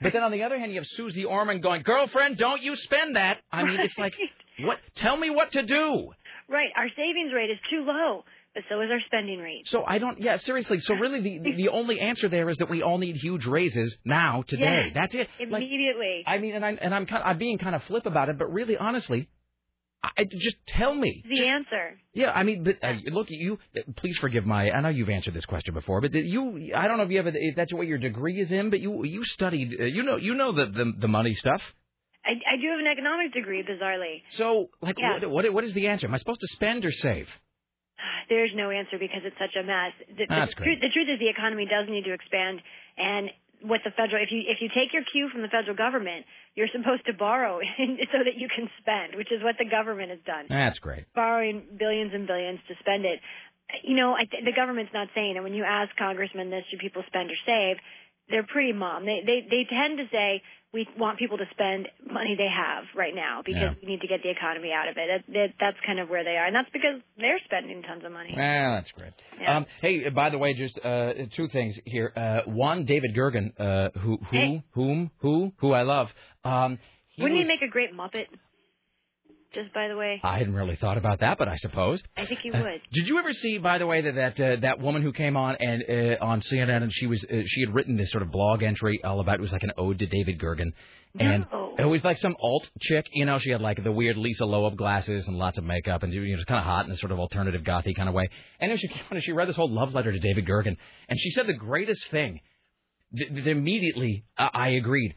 But 0.00 0.12
then 0.12 0.22
on 0.22 0.30
the 0.30 0.44
other 0.44 0.56
hand, 0.56 0.70
you 0.70 0.78
have 0.78 0.86
Suze 0.86 1.18
Orman 1.28 1.60
going, 1.60 1.82
girlfriend, 1.82 2.38
don't 2.38 2.62
you 2.62 2.76
spend 2.76 3.16
that. 3.16 3.38
I 3.50 3.64
mean, 3.64 3.80
it's 3.80 3.98
like, 3.98 4.14
what? 4.60 4.78
Tell 4.94 5.16
me 5.16 5.28
what 5.28 5.50
to 5.52 5.64
do. 5.64 6.12
Right, 6.48 6.68
our 6.76 6.88
savings 6.96 7.32
rate 7.34 7.50
is 7.50 7.58
too 7.68 7.84
low, 7.84 8.24
but 8.58 8.64
so 8.74 8.80
is 8.80 8.90
our 8.90 9.00
spending 9.06 9.38
rate. 9.38 9.62
So 9.66 9.84
I 9.86 9.98
don't. 9.98 10.20
Yeah, 10.20 10.36
seriously. 10.38 10.80
So 10.80 10.94
really, 11.04 11.20
the 11.20 11.52
the, 11.56 11.68
only 11.68 12.00
answer 12.00 12.28
there 12.28 12.48
is 12.50 12.56
that 12.58 12.68
we 12.68 12.82
all 12.82 12.98
need 12.98 13.16
huge 13.16 13.46
raises 13.46 13.96
now, 14.04 14.42
today. 14.46 14.86
Yeah, 14.86 15.00
That's 15.00 15.14
it. 15.14 15.28
Like, 15.38 15.62
Immediately. 15.62 16.24
I 16.26 16.38
mean, 16.38 16.54
and 16.54 16.64
I'm 16.64 16.78
and 16.80 16.94
I'm 16.94 17.06
kind 17.06 17.22
I'm 17.24 17.38
being 17.38 17.58
kind 17.58 17.76
of 17.76 17.82
flip 17.84 18.06
about 18.06 18.28
it, 18.28 18.38
but 18.38 18.52
really, 18.52 18.76
honestly, 18.76 19.28
I, 20.02 20.24
just 20.24 20.56
tell 20.66 20.94
me. 20.94 21.22
the 21.28 21.46
answer. 21.46 22.00
Yeah, 22.14 22.30
I 22.30 22.42
mean, 22.42 22.64
but 22.64 22.76
uh, 22.82 22.94
look, 23.12 23.26
you. 23.30 23.58
Please 23.96 24.16
forgive 24.18 24.44
my. 24.44 24.70
I 24.70 24.80
know 24.80 24.88
you've 24.88 25.08
answered 25.08 25.34
this 25.34 25.46
question 25.46 25.74
before, 25.74 26.00
but 26.00 26.12
you. 26.14 26.72
I 26.76 26.88
don't 26.88 26.98
know 26.98 27.04
if 27.04 27.10
you 27.10 27.18
have. 27.18 27.26
A, 27.26 27.32
if 27.34 27.54
that's 27.54 27.72
what 27.72 27.86
your 27.86 27.98
degree 27.98 28.40
is 28.40 28.50
in, 28.50 28.70
but 28.70 28.80
you 28.80 29.04
you 29.04 29.24
studied. 29.24 29.76
Uh, 29.80 29.84
you 29.84 30.02
know 30.02 30.16
you 30.16 30.34
know 30.34 30.52
the 30.52 30.66
the, 30.66 30.92
the 31.00 31.08
money 31.08 31.34
stuff. 31.34 31.62
I, 32.24 32.32
I 32.54 32.56
do 32.56 32.68
have 32.70 32.80
an 32.80 32.86
economics 32.90 33.34
degree, 33.34 33.62
bizarrely. 33.62 34.22
So 34.30 34.68
like, 34.82 34.96
Yeah. 34.98 35.20
what, 35.20 35.30
what 35.30 35.52
what 35.54 35.64
is 35.64 35.72
the 35.74 35.86
answer? 35.86 36.06
Am 36.08 36.14
I 36.14 36.18
supposed 36.18 36.40
to 36.40 36.48
spend 36.48 36.84
or 36.84 36.92
save? 36.92 37.28
There's 38.28 38.50
no 38.54 38.70
answer 38.70 38.98
because 38.98 39.22
it's 39.24 39.38
such 39.38 39.56
a 39.58 39.62
mess. 39.64 39.92
The, 40.06 40.26
That's 40.28 40.52
the, 40.52 40.56
great. 40.56 40.66
truth, 40.66 40.80
the 40.82 40.92
truth 40.92 41.08
is 41.12 41.18
the 41.18 41.28
economy 41.28 41.66
does 41.66 41.88
need 41.88 42.04
to 42.04 42.12
expand, 42.12 42.60
and 42.96 43.30
what 43.62 43.80
the 43.84 43.90
federal 43.90 44.22
if 44.22 44.30
you 44.30 44.42
if 44.46 44.58
you 44.62 44.68
take 44.70 44.92
your 44.94 45.02
cue 45.10 45.28
from 45.32 45.42
the 45.42 45.48
federal 45.48 45.74
government, 45.74 46.24
you're 46.54 46.70
supposed 46.70 47.04
to 47.06 47.12
borrow 47.12 47.58
so 48.12 48.18
that 48.22 48.36
you 48.38 48.46
can 48.48 48.70
spend, 48.78 49.16
which 49.16 49.32
is 49.32 49.42
what 49.42 49.56
the 49.58 49.64
government 49.66 50.10
has 50.10 50.20
done, 50.24 50.46
That's 50.48 50.78
great. 50.78 51.06
borrowing 51.14 51.64
billions 51.78 52.12
and 52.14 52.26
billions 52.26 52.60
to 52.68 52.74
spend 52.78 53.04
it. 53.04 53.18
You 53.84 53.96
know, 53.96 54.14
I, 54.14 54.24
th- 54.24 54.44
the 54.46 54.52
government's 54.56 54.92
not 54.94 55.08
saying 55.14 55.36
it. 55.36 55.42
When 55.42 55.52
you 55.52 55.64
ask 55.64 55.90
congressmen 55.96 56.48
this, 56.48 56.64
should 56.70 56.78
people 56.78 57.02
spend 57.06 57.30
or 57.30 57.36
save? 57.44 57.76
They're 58.30 58.46
pretty 58.46 58.72
mom. 58.72 59.04
They 59.06 59.20
they 59.24 59.46
they 59.48 59.66
tend 59.68 59.98
to 59.98 60.04
say 60.12 60.42
we 60.72 60.86
want 60.98 61.18
people 61.18 61.38
to 61.38 61.46
spend 61.50 61.88
money 62.12 62.34
they 62.36 62.46
have 62.54 62.84
right 62.94 63.14
now 63.14 63.40
because 63.42 63.62
Yeah. 63.62 63.74
we 63.80 63.88
need 63.88 64.02
to 64.02 64.06
get 64.06 64.22
the 64.22 64.28
economy 64.30 64.70
out 64.70 64.86
of 64.86 64.98
it. 64.98 65.08
That, 65.26 65.32
that, 65.32 65.48
that's 65.58 65.76
kind 65.86 65.98
of 65.98 66.10
where 66.10 66.24
they 66.24 66.36
are, 66.36 66.44
and 66.44 66.54
that's 66.54 66.68
because 66.74 67.00
they're 67.16 67.40
spending 67.46 67.80
tons 67.82 68.04
of 68.04 68.12
money. 68.12 68.34
Well, 68.36 68.72
that's 68.74 68.90
great. 68.92 69.12
Yeah. 69.40 69.56
Um, 69.56 69.66
hey, 69.80 70.10
by 70.10 70.28
the 70.28 70.36
way, 70.36 70.52
just 70.52 70.78
uh, 70.84 71.14
two 71.34 71.48
things 71.48 71.74
here. 71.86 72.12
Uh, 72.14 72.40
one, 72.50 72.84
David 72.84 73.16
Gergen, 73.16 73.58
uh, 73.58 73.98
who, 73.98 74.18
who, 74.30 74.36
Hey. 74.36 74.62
whom, 74.72 75.10
who, 75.20 75.52
who 75.56 75.72
I 75.72 75.82
love. 75.84 76.08
Um, 76.44 76.78
he 77.08 77.22
Wouldn't 77.22 77.38
was, 77.38 77.46
he 77.46 77.48
make 77.48 77.62
a 77.62 77.72
great 77.72 77.94
Muppet? 77.94 78.26
Just 79.54 79.72
by 79.72 79.88
the 79.88 79.96
way, 79.96 80.20
I 80.22 80.38
hadn't 80.38 80.54
really 80.54 80.76
thought 80.76 80.98
about 80.98 81.20
that, 81.20 81.38
but 81.38 81.48
I 81.48 81.56
suppose. 81.56 82.02
I 82.18 82.26
think 82.26 82.40
he 82.40 82.50
Uh, 82.50 82.62
would. 82.62 82.80
did 82.92 83.08
you 83.08 83.18
ever 83.18 83.32
see, 83.32 83.56
by 83.56 83.78
the 83.78 83.86
way, 83.86 84.02
that 84.02 84.14
that 84.14 84.40
uh, 84.40 84.56
that 84.60 84.78
woman 84.78 85.00
who 85.00 85.10
came 85.12 85.38
on 85.38 85.56
and 85.56 85.82
uh, 85.88 86.16
on 86.24 86.40
CNN 86.42 86.82
and 86.82 86.92
she 86.92 87.06
was 87.06 87.24
uh, 87.24 87.42
she 87.46 87.60
had 87.62 87.74
written 87.74 87.96
this 87.96 88.10
sort 88.10 88.22
of 88.22 88.30
blog 88.30 88.62
entry 88.62 89.02
all 89.02 89.20
about 89.20 89.36
it 89.36 89.40
was 89.40 89.52
like 89.52 89.62
an 89.62 89.72
ode 89.78 89.98
to 90.00 90.06
David 90.06 90.38
Gergen, 90.38 90.72
and 91.18 91.46
No. 91.50 91.74
it 91.78 91.84
was 91.86 92.04
like 92.04 92.18
some 92.18 92.36
alt 92.40 92.68
chick, 92.82 93.06
you 93.12 93.24
know, 93.24 93.38
she 93.38 93.48
had 93.50 93.62
like 93.62 93.82
the 93.82 93.90
weird 93.90 94.18
Lisa 94.18 94.44
Loeb 94.44 94.76
glasses 94.76 95.26
and 95.26 95.38
lots 95.38 95.56
of 95.56 95.64
makeup 95.64 96.02
and 96.02 96.12
you 96.12 96.20
know, 96.20 96.26
it 96.30 96.36
was 96.36 96.44
kind 96.44 96.58
of 96.60 96.66
hot 96.66 96.84
in 96.84 96.92
a 96.92 96.96
sort 96.96 97.12
of 97.12 97.18
alternative 97.18 97.62
gothy 97.62 97.94
kind 97.96 98.08
of 98.10 98.14
way. 98.14 98.28
And 98.60 98.70
then 98.70 98.76
she 98.76 98.88
came 98.88 98.98
on 99.10 99.16
and 99.16 99.24
she 99.24 99.32
read 99.32 99.48
this 99.48 99.56
whole 99.56 99.70
love 99.72 99.94
letter 99.94 100.12
to 100.12 100.18
David 100.18 100.44
Gergen, 100.46 100.76
and 101.08 101.18
she 101.18 101.30
said 101.30 101.46
the 101.46 101.54
greatest 101.54 102.06
thing. 102.10 102.40
Th- 103.16 103.30
th- 103.32 103.46
immediately, 103.46 104.24
uh, 104.36 104.50
I 104.52 104.68
agreed. 104.70 105.14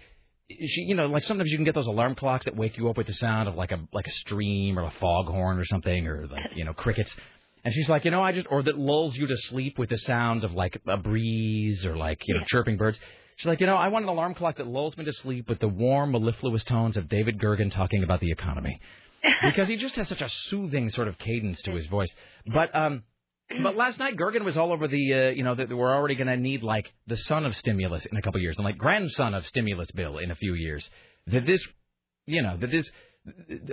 She, 0.59 0.81
you 0.81 0.95
know, 0.95 1.07
like 1.07 1.23
sometimes 1.23 1.49
you 1.51 1.57
can 1.57 1.65
get 1.65 1.75
those 1.75 1.87
alarm 1.87 2.15
clocks 2.15 2.45
that 2.45 2.55
wake 2.55 2.77
you 2.77 2.89
up 2.89 2.97
with 2.97 3.07
the 3.07 3.13
sound 3.13 3.47
of 3.47 3.55
like 3.55 3.71
a 3.71 3.79
like 3.93 4.07
a 4.07 4.11
stream 4.11 4.77
or 4.77 4.83
a 4.83 4.93
foghorn 4.99 5.59
or 5.59 5.65
something, 5.65 6.07
or 6.07 6.27
like 6.27 6.51
you 6.55 6.65
know 6.65 6.73
crickets. 6.73 7.15
And 7.63 7.73
she's 7.73 7.87
like, 7.87 8.05
you 8.05 8.11
know, 8.11 8.23
I 8.23 8.31
just 8.31 8.47
or 8.49 8.63
that 8.63 8.77
lulls 8.77 9.15
you 9.15 9.27
to 9.27 9.37
sleep 9.37 9.77
with 9.77 9.89
the 9.89 9.97
sound 9.97 10.43
of 10.43 10.53
like 10.53 10.81
a 10.87 10.97
breeze 10.97 11.85
or 11.85 11.95
like 11.95 12.27
you 12.27 12.33
know 12.33 12.41
chirping 12.47 12.77
birds. 12.77 12.99
She's 13.37 13.47
like, 13.47 13.59
you 13.59 13.65
know, 13.65 13.75
I 13.75 13.87
want 13.87 14.03
an 14.03 14.09
alarm 14.09 14.35
clock 14.35 14.57
that 14.57 14.67
lulls 14.67 14.95
me 14.97 15.05
to 15.05 15.13
sleep 15.13 15.49
with 15.49 15.59
the 15.59 15.67
warm, 15.67 16.11
mellifluous 16.11 16.63
tones 16.63 16.97
of 16.97 17.09
David 17.09 17.39
Gergen 17.39 17.73
talking 17.73 18.03
about 18.03 18.19
the 18.19 18.31
economy, 18.31 18.79
because 19.43 19.67
he 19.67 19.77
just 19.77 19.95
has 19.95 20.07
such 20.07 20.21
a 20.21 20.29
soothing 20.29 20.89
sort 20.91 21.07
of 21.07 21.17
cadence 21.17 21.61
to 21.63 21.71
his 21.71 21.87
voice. 21.87 22.13
But 22.45 22.75
um, 22.75 23.03
but 23.63 23.75
last 23.75 23.99
night 23.99 24.15
Gergen 24.17 24.43
was 24.45 24.57
all 24.57 24.71
over 24.71 24.87
the, 24.87 25.13
uh, 25.13 25.29
you 25.29 25.43
know, 25.43 25.55
that 25.55 25.69
we're 25.69 25.93
already 25.93 26.15
going 26.15 26.27
to 26.27 26.37
need 26.37 26.63
like 26.63 26.91
the 27.07 27.17
son 27.17 27.45
of 27.45 27.55
stimulus 27.55 28.05
in 28.05 28.17
a 28.17 28.21
couple 28.21 28.37
of 28.39 28.41
years 28.43 28.57
and 28.57 28.65
like 28.65 28.77
grandson 28.77 29.33
of 29.33 29.45
stimulus 29.47 29.89
bill 29.91 30.17
in 30.17 30.31
a 30.31 30.35
few 30.35 30.53
years. 30.53 30.87
That 31.27 31.45
this, 31.45 31.63
you 32.25 32.41
know, 32.41 32.57
that 32.57 32.71
this, 32.71 32.89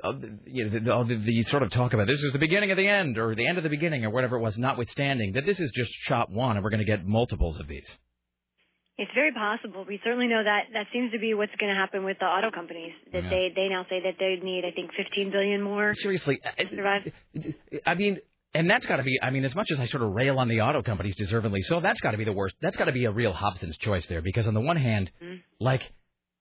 uh, 0.04 0.12
you 0.46 0.64
know, 0.68 1.04
the, 1.04 1.14
the, 1.14 1.24
the 1.24 1.42
sort 1.44 1.62
of 1.62 1.70
talk 1.70 1.92
about 1.92 2.06
this 2.06 2.20
is 2.20 2.32
the 2.32 2.38
beginning 2.38 2.70
of 2.70 2.76
the 2.76 2.86
end 2.86 3.18
or 3.18 3.34
the 3.34 3.46
end 3.46 3.58
of 3.58 3.64
the 3.64 3.70
beginning 3.70 4.04
or 4.04 4.10
whatever 4.10 4.36
it 4.36 4.40
was, 4.40 4.56
notwithstanding 4.58 5.32
that 5.32 5.46
this 5.46 5.58
is 5.58 5.70
just 5.74 5.90
shot 6.02 6.30
one 6.30 6.56
and 6.56 6.64
we're 6.64 6.70
going 6.70 6.84
to 6.84 6.90
get 6.90 7.06
multiples 7.06 7.58
of 7.58 7.66
these. 7.68 7.86
It's 9.00 9.12
very 9.14 9.32
possible. 9.32 9.84
We 9.86 10.00
certainly 10.02 10.26
know 10.26 10.42
that 10.42 10.64
that 10.72 10.86
seems 10.92 11.12
to 11.12 11.20
be 11.20 11.32
what's 11.32 11.54
going 11.60 11.72
to 11.72 11.78
happen 11.78 12.04
with 12.04 12.18
the 12.18 12.24
auto 12.26 12.50
companies. 12.50 12.92
That 13.12 13.22
Yeah. 13.22 13.30
they 13.30 13.52
they 13.54 13.68
now 13.68 13.86
say 13.88 14.00
that 14.02 14.14
they 14.18 14.40
need, 14.42 14.64
I 14.64 14.72
think, 14.72 14.90
15 14.96 15.30
billion 15.30 15.62
more. 15.62 15.94
Seriously, 15.94 16.40
I-. 16.44 17.54
I 17.86 17.94
mean, 17.94 18.18
and 18.54 18.68
that's 18.70 18.87
got 18.87 18.96
to 18.96 19.02
be. 19.02 19.18
I 19.22 19.30
mean, 19.30 19.44
as 19.44 19.54
much 19.54 19.68
as 19.72 19.78
I 19.80 19.87
sort 19.87 20.02
of 20.02 20.12
rail 20.12 20.38
on 20.38 20.48
the 20.48 20.61
auto 20.61 20.82
companies 20.82 21.14
deservedly 21.16 21.62
so, 21.62 21.80
that's 21.80 22.00
got 22.00 22.12
to 22.12 22.18
be 22.18 22.24
the 22.24 22.32
worst. 22.32 22.56
That's 22.62 22.76
got 22.76 22.87
to 22.87 22.92
be 22.92 23.04
a 23.04 23.11
real 23.11 23.32
Hobson's 23.32 23.76
choice 23.78 24.06
there, 24.08 24.22
because 24.22 24.46
on 24.46 24.54
the 24.54 24.61
one 24.61 24.76
hand, 24.76 25.11
Mhm. 25.22 25.40
like, 25.61 25.82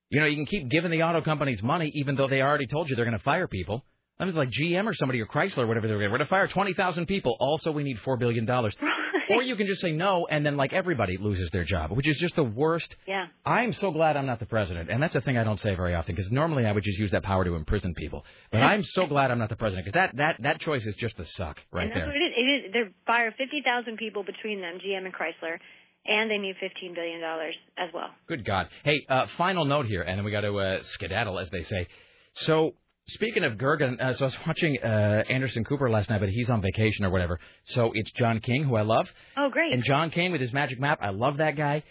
you 0.10 0.20
know, 0.20 0.26
you 0.26 0.36
can 0.36 0.46
keep 0.46 0.70
giving 0.70 0.92
the 0.92 1.04
auto 1.04 1.22
companies 1.22 1.62
money 1.62 1.92
even 1.96 2.16
though 2.16 2.28
they 2.28 2.42
already 2.42 2.68
told 2.68 2.90
you 2.90 2.96
they're 2.96 3.06
going 3.06 3.18
to 3.18 3.24
fire 3.24 3.48
people. 3.48 3.84
I 4.20 4.26
mean, 4.26 4.34
like 4.36 4.50
GM 4.50 4.88
or 4.88 4.94
somebody 4.96 5.22
or 5.22 5.28
Chrysler 5.28 5.60
or 5.60 5.68
whatever 5.68 5.88
they're 5.88 6.00
going 6.08 6.20
to 6.20 6.26
fire 6.26 6.48
twenty 6.48 6.74
thousand 6.74 7.06
people. 7.08 7.36
Also, 7.40 7.72
we 7.72 7.84
need 7.84 8.00
four 8.00 8.18
billion 8.18 8.46
dollars. 8.46 8.76
Or 9.30 9.42
you 9.44 9.56
can 9.56 9.68
just 9.68 9.82
say 9.82 9.92
no, 9.92 10.28
and 10.30 10.46
then 10.46 10.58
like 10.58 10.74
everybody 10.74 11.18
loses 11.18 11.50
their 11.52 11.64
job, 11.64 11.92
which 11.92 12.08
is 12.08 12.18
just 12.20 12.36
the 12.36 12.44
worst. 12.44 12.96
Yeah. 13.08 13.28
I'm 13.46 13.74
so 13.74 13.92
glad 13.92 14.18
I'm 14.18 14.26
not 14.26 14.40
the 14.40 14.46
president, 14.46 14.90
and 14.90 15.02
that's 15.02 15.16
a 15.16 15.22
thing 15.22 15.38
I 15.38 15.44
don't 15.44 15.60
say 15.60 15.76
very 15.76 15.96
often 15.96 16.16
because 16.16 16.32
normally 16.32 16.66
I 16.66 16.72
would 16.72 16.84
just 16.84 16.98
use 16.98 17.12
that 17.12 17.24
power 17.24 17.44
to 17.44 17.56
imprison 17.56 17.94
people. 17.94 18.26
But 18.52 18.62
I'm 18.62 18.84
so 18.84 19.06
glad 19.14 19.32
I'm 19.32 19.40
not 19.40 19.50
the 19.50 19.56
president 19.56 19.86
because 19.86 20.00
that 20.00 20.18
that 20.18 20.42
that 20.44 20.62
choice 20.62 20.86
is 20.86 20.96
just 20.96 21.18
the 21.18 21.26
suck 21.26 21.60
right 21.72 21.84
and 21.84 21.92
that's 21.92 22.00
there. 22.00 22.08
what 22.08 22.16
it 22.16 22.20
is. 22.20 22.34
It 22.38 22.68
is. 22.68 22.74
They 22.74 22.94
fire 23.06 23.34
50,000 23.38 23.98
people 23.98 24.24
between 24.24 24.62
them, 24.62 24.80
GM 24.86 25.06
and 25.06 25.14
Chrysler, 25.14 25.58
and 26.06 26.30
they 26.32 26.38
need 26.38 26.56
15 26.60 26.94
billion 26.94 27.22
dollars 27.22 27.56
as 27.78 27.90
well. 27.94 28.10
Good 28.28 28.46
God. 28.46 28.68
Hey, 28.84 29.06
uh, 29.10 29.28
final 29.38 29.66
note 29.66 29.86
here, 29.86 30.02
and 30.02 30.18
then 30.18 30.26
we 30.26 30.32
got 30.32 30.42
to 30.42 30.58
uh, 30.58 30.84
skedaddle, 30.84 31.40
as 31.40 31.50
they 31.50 31.64
say. 31.64 31.88
So, 32.36 32.76
speaking 33.10 33.44
of 33.44 33.54
Gergen, 33.54 34.02
uh, 34.02 34.14
so 34.14 34.26
I 34.26 34.28
was 34.28 34.38
watching 34.46 34.78
uh, 34.84 35.24
Anderson 35.30 35.64
Cooper 35.64 35.90
last 35.90 36.10
night, 36.10 36.20
but 36.20 36.30
he's 36.30 36.50
on 36.50 36.62
vacation 36.62 37.06
or 37.06 37.10
whatever. 37.10 37.40
So 37.66 37.92
it's 37.94 38.12
John 38.12 38.40
King, 38.40 38.64
who 38.64 38.76
I 38.76 38.82
love. 38.82 39.08
Oh, 39.38 39.50
great. 39.50 39.74
And 39.74 39.84
John 39.84 40.10
King 40.12 40.32
with 40.32 40.42
his 40.42 40.54
magic 40.54 40.80
map, 40.80 41.00
I 41.02 41.10
love 41.10 41.38
that 41.38 41.56
guy. 41.56 41.84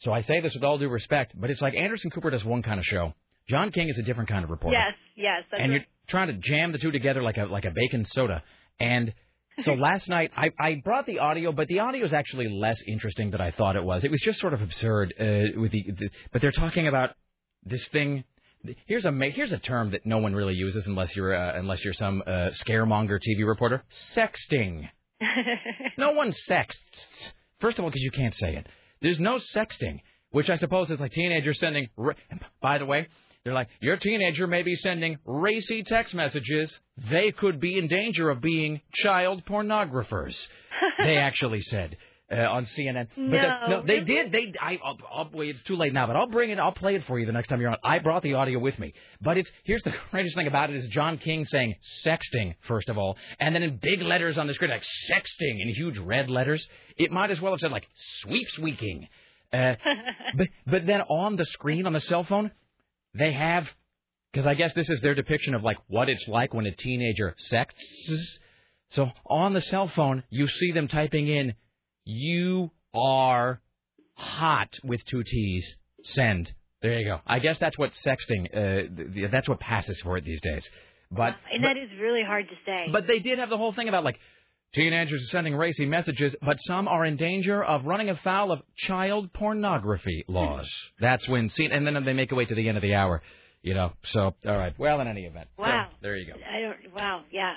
So 0.00 0.12
I 0.12 0.22
say 0.22 0.40
this 0.40 0.54
with 0.54 0.64
all 0.64 0.78
due 0.78 0.88
respect, 0.88 1.32
but 1.38 1.50
it's 1.50 1.60
like 1.60 1.74
Anderson 1.74 2.10
Cooper 2.10 2.30
does 2.30 2.44
one 2.44 2.62
kind 2.62 2.78
of 2.78 2.84
show. 2.84 3.14
John 3.48 3.70
King 3.72 3.88
is 3.88 3.98
a 3.98 4.02
different 4.02 4.28
kind 4.28 4.44
of 4.44 4.50
reporter. 4.50 4.76
yes, 4.76 4.94
yes. 5.16 5.42
And 5.52 5.70
right. 5.70 5.80
you're 5.80 5.86
trying 6.08 6.28
to 6.28 6.34
jam 6.34 6.72
the 6.72 6.78
two 6.78 6.90
together 6.90 7.22
like 7.22 7.36
a 7.36 7.44
like 7.44 7.64
a 7.64 7.70
bacon 7.70 8.04
soda. 8.04 8.42
And 8.80 9.12
so 9.60 9.72
last 9.78 10.08
night 10.08 10.30
I, 10.36 10.50
I 10.58 10.80
brought 10.82 11.06
the 11.06 11.18
audio, 11.18 11.52
but 11.52 11.68
the 11.68 11.80
audio 11.80 12.04
is 12.04 12.12
actually 12.12 12.48
less 12.48 12.80
interesting 12.86 13.30
than 13.30 13.40
I 13.40 13.50
thought 13.50 13.76
it 13.76 13.84
was. 13.84 14.04
It 14.04 14.10
was 14.10 14.20
just 14.20 14.40
sort 14.40 14.54
of 14.54 14.62
absurd 14.62 15.14
uh, 15.20 15.60
with 15.60 15.72
the, 15.72 15.84
the 15.88 16.08
but 16.32 16.40
they're 16.40 16.52
talking 16.52 16.88
about 16.88 17.10
this 17.64 17.86
thing. 17.88 18.24
Here's 18.86 19.04
a 19.04 19.12
ma- 19.12 19.30
here's 19.30 19.52
a 19.52 19.58
term 19.58 19.90
that 19.92 20.06
no 20.06 20.18
one 20.18 20.34
really 20.34 20.54
uses 20.54 20.86
unless 20.86 21.14
you're 21.14 21.34
uh, 21.34 21.58
unless 21.58 21.84
you're 21.84 21.92
some 21.94 22.22
uh, 22.26 22.50
scaremonger 22.66 23.18
TV 23.20 23.46
reporter. 23.46 23.82
Sexting. 24.14 24.88
No 25.96 26.12
one 26.12 26.32
sexts. 26.32 27.06
First 27.60 27.78
of 27.78 27.84
all, 27.84 27.90
because 27.90 28.02
you 28.02 28.10
can't 28.10 28.34
say 28.34 28.56
it. 28.56 28.66
There's 29.00 29.20
no 29.20 29.36
sexting, 29.36 30.00
which 30.30 30.50
I 30.50 30.56
suppose 30.56 30.90
is 30.90 30.98
like 31.00 31.12
teenagers 31.12 31.58
sending. 31.60 31.88
Ra- 31.96 32.14
By 32.60 32.78
the 32.78 32.84
way, 32.86 33.06
they're 33.44 33.54
like 33.54 33.68
your 33.80 33.96
teenager 33.96 34.46
may 34.46 34.62
be 34.62 34.74
sending 34.76 35.18
racy 35.24 35.82
text 35.82 36.14
messages. 36.14 36.78
They 37.10 37.30
could 37.30 37.60
be 37.60 37.78
in 37.78 37.86
danger 37.88 38.28
of 38.30 38.40
being 38.40 38.80
child 38.92 39.44
pornographers. 39.46 40.36
they 40.98 41.16
actually 41.28 41.60
said. 41.60 41.96
Uh, 42.32 42.36
on 42.36 42.64
CNN, 42.64 43.06
but 43.14 43.22
No, 43.22 43.28
the- 43.28 43.68
no, 43.68 43.82
they 43.86 44.00
did. 44.00 44.32
They, 44.32 44.54
I, 44.58 44.78
I'll, 44.82 44.96
I'll, 45.12 45.30
wait, 45.30 45.50
it's 45.56 45.62
too 45.64 45.76
late 45.76 45.92
now, 45.92 46.06
but 46.06 46.16
I'll 46.16 46.26
bring 46.26 46.48
it. 46.48 46.58
I'll 46.58 46.72
play 46.72 46.94
it 46.94 47.04
for 47.04 47.18
you 47.18 47.26
the 47.26 47.32
next 47.32 47.48
time 47.48 47.60
you're 47.60 47.68
on. 47.68 47.76
I 47.84 47.98
brought 47.98 48.22
the 48.22 48.32
audio 48.32 48.58
with 48.58 48.78
me, 48.78 48.94
but 49.20 49.36
it's 49.36 49.50
here's 49.64 49.82
the 49.82 49.92
greatest 50.10 50.34
thing 50.34 50.46
about 50.46 50.70
it 50.70 50.76
is 50.76 50.86
John 50.86 51.18
King 51.18 51.44
saying 51.44 51.74
sexting 52.04 52.54
first 52.62 52.88
of 52.88 52.96
all, 52.96 53.18
and 53.38 53.54
then 53.54 53.62
in 53.62 53.76
big 53.76 54.00
letters 54.00 54.38
on 54.38 54.46
the 54.46 54.54
screen 54.54 54.70
like 54.70 54.86
sexting 55.12 55.60
in 55.60 55.68
huge 55.74 55.98
red 55.98 56.30
letters. 56.30 56.66
It 56.96 57.12
might 57.12 57.30
as 57.30 57.42
well 57.42 57.52
have 57.52 57.60
said 57.60 57.70
like 57.70 57.86
sweep 58.22 58.48
sweeking. 58.56 59.06
Uh, 59.52 59.74
but 60.38 60.48
but 60.66 60.86
then 60.86 61.02
on 61.02 61.36
the 61.36 61.44
screen 61.44 61.86
on 61.86 61.92
the 61.92 62.00
cell 62.00 62.24
phone, 62.24 62.50
they 63.12 63.32
have 63.34 63.68
because 64.32 64.46
I 64.46 64.54
guess 64.54 64.72
this 64.72 64.88
is 64.88 65.02
their 65.02 65.14
depiction 65.14 65.54
of 65.54 65.62
like 65.62 65.76
what 65.88 66.08
it's 66.08 66.26
like 66.26 66.54
when 66.54 66.64
a 66.64 66.74
teenager 66.74 67.34
sexts. 67.36 68.38
So 68.92 69.10
on 69.26 69.52
the 69.52 69.60
cell 69.60 69.88
phone, 69.88 70.24
you 70.30 70.48
see 70.48 70.72
them 70.72 70.88
typing 70.88 71.28
in 71.28 71.52
you 72.04 72.70
are 72.94 73.60
hot 74.14 74.68
with 74.84 75.04
two 75.06 75.22
T's. 75.24 75.76
Send. 76.02 76.52
There 76.82 76.98
you 76.98 77.06
go. 77.06 77.20
I 77.26 77.38
guess 77.38 77.58
that's 77.58 77.78
what 77.78 77.92
sexting. 77.94 78.46
Uh, 78.54 78.94
th- 78.94 79.14
th- 79.14 79.30
that's 79.30 79.48
what 79.48 79.58
passes 79.58 79.98
for 80.02 80.18
it 80.18 80.24
these 80.24 80.40
days. 80.42 80.68
But 81.10 81.34
and 81.52 81.62
but, 81.62 81.68
that 81.68 81.76
is 81.78 81.88
really 81.98 82.22
hard 82.22 82.46
to 82.48 82.54
say. 82.66 82.88
but 82.92 83.06
they 83.06 83.20
did 83.20 83.38
have 83.38 83.48
the 83.48 83.56
whole 83.56 83.72
thing 83.72 83.88
about 83.88 84.04
like 84.04 84.18
teenagers 84.74 85.22
are 85.22 85.30
sending 85.30 85.56
racy 85.56 85.86
messages, 85.86 86.36
but 86.42 86.58
some 86.66 86.88
are 86.88 87.04
in 87.06 87.16
danger 87.16 87.64
of 87.64 87.86
running 87.86 88.10
afoul 88.10 88.52
of 88.52 88.60
child 88.76 89.32
pornography 89.32 90.24
laws. 90.28 90.70
that's 91.00 91.26
when 91.28 91.48
see, 91.48 91.66
and 91.66 91.86
then 91.86 92.04
they 92.04 92.12
make 92.12 92.32
a 92.32 92.34
way 92.34 92.44
to 92.44 92.54
the 92.54 92.68
end 92.68 92.76
of 92.76 92.82
the 92.82 92.94
hour. 92.94 93.22
You 93.62 93.72
know. 93.72 93.92
So 94.04 94.34
all 94.46 94.58
right. 94.58 94.74
Well, 94.78 95.00
in 95.00 95.08
any 95.08 95.22
event. 95.22 95.48
So, 95.56 95.62
Wow. 95.64 95.88
there 96.02 96.16
you 96.16 96.26
go. 96.26 96.34
I 96.34 96.60
don't. 96.60 96.94
Wow. 96.94 97.22
Yeah. 97.30 97.54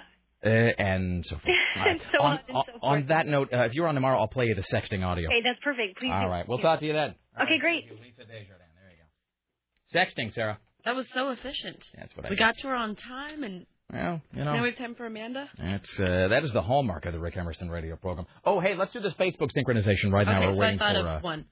Uh, 0.48 0.84
and 0.84 1.26
so 1.26 1.36
forth. 1.38 1.46
All 1.76 1.82
right. 1.84 1.92
And 1.92 2.02
so 2.14 2.22
on, 2.22 2.32
on 2.32 2.40
and 2.48 2.58
on- 2.58 2.64
so 2.66 2.80
on 2.88 3.06
that 3.08 3.28
note, 3.28 3.50
uh, 3.54 3.58
if 3.64 3.74
you're 3.74 3.88
on 3.88 3.96
tomorrow, 3.96 4.20
I'll 4.20 4.28
play 4.28 4.46
you 4.48 4.56
the 4.56 4.62
sexting 4.64 5.04
audio. 5.06 5.28
Okay, 5.28 5.42
that's 5.44 5.60
perfect. 5.64 6.00
Please. 6.00 6.12
All 6.12 6.24
do. 6.24 6.28
right. 6.30 6.48
We'll 6.48 6.58
Yeah. 6.60 6.64
talk 6.64 6.80
to 6.80 6.86
you 6.86 6.94
then. 6.94 7.16
All 7.38 7.44
Okay, 7.44 7.54
right. 7.54 7.60
great. 7.62 7.86
Thank 7.88 8.00
you, 8.00 8.06
Lisa 8.06 8.22
Desjardins. 8.26 8.74
There 8.82 8.92
you 8.92 8.98
go. 8.98 10.24
Sexting, 10.24 10.34
Sarah. 10.34 10.58
That 10.86 10.96
was 10.96 11.06
so 11.14 11.30
efficient. 11.30 11.84
That's 11.98 12.16
what 12.16 12.26
I 12.26 12.30
We 12.30 12.36
got 12.38 12.56
to 12.58 12.68
her 12.70 12.76
on 12.76 12.96
time, 12.96 13.44
and 13.44 13.66
Well, 13.92 14.22
you 14.34 14.44
know. 14.44 14.54
now 14.56 14.62
we 14.62 14.70
have 14.70 14.78
time 14.78 14.96
for 14.96 15.06
Amanda. 15.06 15.50
That's 15.58 16.00
uh, 16.00 16.28
that 16.30 16.44
is 16.44 16.52
the 16.54 16.62
hallmark 16.62 17.06
of 17.06 17.14
the 17.14 17.20
Rick 17.20 17.36
Emerson 17.38 17.70
radio 17.70 17.96
program. 17.98 18.26
Oh, 18.46 18.60
hey, 18.62 18.76
let's 18.76 18.92
do 18.92 19.00
this 19.02 19.14
Facebook 19.20 19.50
synchronization 19.56 20.12
right 20.14 20.26
now. 20.26 20.40
We're 20.48 20.54
so 20.54 20.58
waiting 20.60 20.80
I 20.82 20.94
thought 20.94 21.02
for 21.04 21.10
of 21.10 21.18
uh, 21.18 21.20
one. 21.22 21.46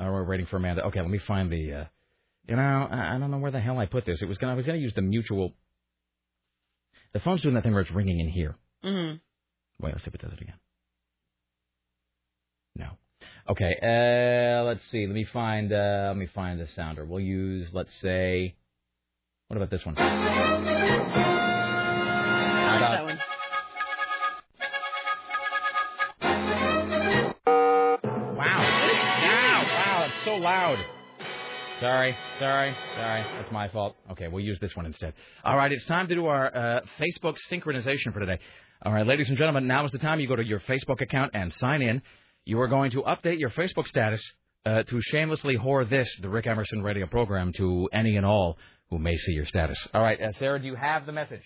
uh, 0.00 0.04
we're 0.10 0.28
waiting 0.28 0.46
for 0.46 0.56
Amanda. 0.56 0.84
Okay, 0.86 1.00
let 1.00 1.10
me 1.10 1.18
find 1.18 1.50
the. 1.50 1.72
Uh, 1.72 1.84
you 2.48 2.56
know, 2.56 2.62
I, 2.90 3.14
I 3.14 3.18
don't 3.18 3.30
know 3.30 3.38
where 3.38 3.52
the 3.52 3.60
hell 3.60 3.78
I 3.78 3.86
put 3.86 4.04
this. 4.04 4.20
It 4.20 4.24
was 4.26 4.36
gonna 4.38 4.52
I 4.52 4.56
was 4.56 4.66
gonna 4.66 4.78
use 4.78 4.92
the 4.96 5.02
mutual. 5.02 5.52
The 7.14 7.20
phone's 7.20 7.42
doing 7.42 7.54
that 7.54 7.62
thing 7.62 7.72
where 7.72 7.82
it's 7.82 7.90
ringing 7.90 8.20
in 8.20 8.28
here. 8.28 8.56
Mm-hmm. 8.84 9.16
Wait, 9.84 9.92
let's 9.92 10.04
see 10.04 10.08
if 10.08 10.14
it 10.14 10.20
does 10.22 10.32
it 10.32 10.40
again. 10.40 10.54
No. 12.76 12.86
Okay. 13.50 13.76
Uh, 13.82 14.62
let's 14.64 14.80
see. 14.90 15.06
Let 15.06 15.14
me 15.14 15.26
find. 15.32 15.72
Uh, 15.72 16.06
let 16.08 16.16
me 16.16 16.26
find 16.34 16.58
the 16.58 16.66
sounder. 16.74 17.04
We'll 17.04 17.20
use. 17.20 17.68
Let's 17.72 17.90
say. 18.00 18.54
What 19.48 19.56
about 19.56 19.70
this 19.70 19.84
one? 19.84 19.94
Like 19.96 20.08
about- 22.78 22.92
that 22.92 23.04
one. 23.04 23.18
Wow. 28.36 28.60
Wow. 29.22 29.64
Wow. 29.66 30.06
It's 30.06 30.24
so 30.24 30.34
loud. 30.36 30.78
Sorry. 31.82 32.16
Sorry. 32.38 32.76
Sorry. 32.94 33.24
That's 33.36 33.50
my 33.50 33.68
fault. 33.68 33.96
Okay, 34.12 34.28
we'll 34.28 34.44
use 34.44 34.58
this 34.60 34.74
one 34.76 34.86
instead. 34.86 35.14
All 35.44 35.56
right. 35.56 35.72
It's 35.72 35.84
time 35.86 36.06
to 36.06 36.14
do 36.14 36.26
our 36.26 36.56
uh, 36.56 36.80
Facebook 37.00 37.34
synchronization 37.50 38.12
for 38.12 38.20
today. 38.20 38.38
All 38.84 38.92
right, 38.92 39.04
ladies 39.04 39.28
and 39.28 39.36
gentlemen, 39.36 39.66
now 39.66 39.84
is 39.84 39.90
the 39.90 39.98
time 39.98 40.20
you 40.20 40.28
go 40.28 40.36
to 40.36 40.44
your 40.44 40.60
Facebook 40.60 41.00
account 41.00 41.32
and 41.34 41.52
sign 41.54 41.82
in. 41.82 42.00
You 42.44 42.60
are 42.60 42.68
going 42.68 42.92
to 42.92 43.02
update 43.02 43.40
your 43.40 43.50
Facebook 43.50 43.88
status 43.88 44.20
uh, 44.64 44.84
to 44.84 45.00
shamelessly 45.02 45.56
whore 45.56 45.88
this, 45.88 46.08
the 46.20 46.28
Rick 46.28 46.46
Emerson 46.46 46.82
radio 46.82 47.06
program, 47.06 47.52
to 47.56 47.88
any 47.92 48.16
and 48.16 48.24
all 48.24 48.58
who 48.90 49.00
may 49.00 49.16
see 49.16 49.32
your 49.32 49.46
status. 49.46 49.78
All 49.92 50.02
right, 50.02 50.20
uh, 50.20 50.32
Sarah, 50.38 50.60
do 50.60 50.66
you 50.66 50.76
have 50.76 51.04
the 51.04 51.12
message? 51.12 51.42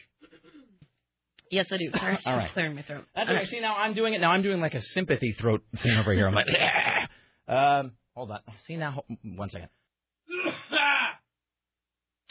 Yes, 1.51 1.66
I 1.70 1.79
do. 1.79 1.90
Sorry, 1.96 2.18
All 2.27 2.37
right. 2.37 2.53
clearing 2.53 2.75
my 2.75 2.83
throat. 2.83 3.05
That's 3.14 3.31
All 3.31 3.37
okay. 3.37 3.46
See, 3.46 3.61
now 3.61 3.77
I'm 3.77 3.94
doing 3.94 4.12
it. 4.12 4.20
Now 4.20 4.33
I'm 4.33 4.42
doing 4.42 4.61
like 4.61 4.75
a 4.75 4.83
sympathy 4.83 5.33
throat 5.40 5.62
thing 5.83 5.96
over 5.96 6.12
here. 6.12 6.27
I'm 6.27 6.35
like, 6.35 6.46
um, 7.49 7.92
hold 8.14 8.33
on. 8.33 8.40
See 8.66 8.77
now, 8.77 9.03
one 9.22 9.49
second. 9.49 9.68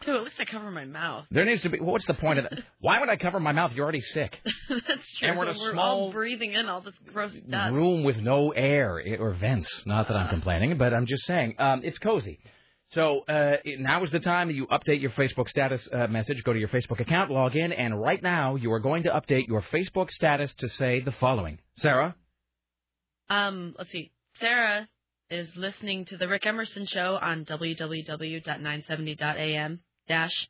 Ooh, 0.07 0.17
at 0.17 0.23
least 0.23 0.35
I 0.39 0.45
cover 0.45 0.69
my 0.71 0.85
mouth. 0.85 1.25
There 1.31 1.45
needs 1.45 1.63
to 1.63 1.69
be. 1.69 1.79
What's 1.79 2.05
the 2.05 2.13
point 2.13 2.39
of 2.39 2.45
that? 2.49 2.59
Why 2.79 2.99
would 2.99 3.09
I 3.09 3.15
cover 3.15 3.39
my 3.39 3.53
mouth? 3.53 3.71
You're 3.73 3.83
already 3.83 4.01
sick. 4.01 4.37
That's 4.69 5.17
true. 5.17 5.29
And 5.29 5.37
we're 5.37 5.45
in 5.45 5.55
a 5.55 5.59
but 5.59 5.71
small 5.71 6.01
all 6.01 6.11
breathing 6.11 6.53
in 6.53 6.67
all 6.67 6.81
this 6.81 6.93
gross. 7.11 7.33
Room 7.47 8.03
with 8.03 8.17
no 8.17 8.51
air 8.51 9.01
or 9.19 9.33
vents. 9.33 9.69
Not 9.85 10.07
that 10.07 10.15
I'm 10.15 10.29
complaining, 10.29 10.77
but 10.77 10.93
I'm 10.93 11.07
just 11.07 11.25
saying 11.25 11.55
um, 11.57 11.81
it's 11.83 11.97
cozy. 11.97 12.39
So 12.91 13.21
uh, 13.27 13.57
now 13.79 14.03
is 14.03 14.11
the 14.11 14.19
time 14.19 14.47
that 14.47 14.53
you 14.53 14.67
update 14.67 15.01
your 15.01 15.09
Facebook 15.11 15.49
status 15.49 15.87
uh, 15.91 16.07
message. 16.07 16.43
Go 16.43 16.53
to 16.53 16.59
your 16.59 16.69
Facebook 16.69 16.99
account, 16.99 17.31
log 17.31 17.55
in, 17.55 17.71
and 17.71 17.99
right 17.99 18.21
now 18.21 18.55
you 18.55 18.71
are 18.73 18.79
going 18.79 19.03
to 19.03 19.09
update 19.09 19.47
your 19.47 19.63
Facebook 19.73 20.11
status 20.11 20.53
to 20.59 20.69
say 20.69 21.01
the 21.01 21.13
following: 21.13 21.57
Sarah. 21.77 22.15
Um, 23.29 23.73
let's 23.77 23.91
see. 23.91 24.11
Sarah 24.39 24.87
is 25.29 25.47
listening 25.55 26.05
to 26.05 26.17
the 26.17 26.27
Rick 26.27 26.45
Emerson 26.45 26.85
show 26.85 27.17
on 27.21 27.45
www.970.am 27.45 29.79
dash 30.07 30.49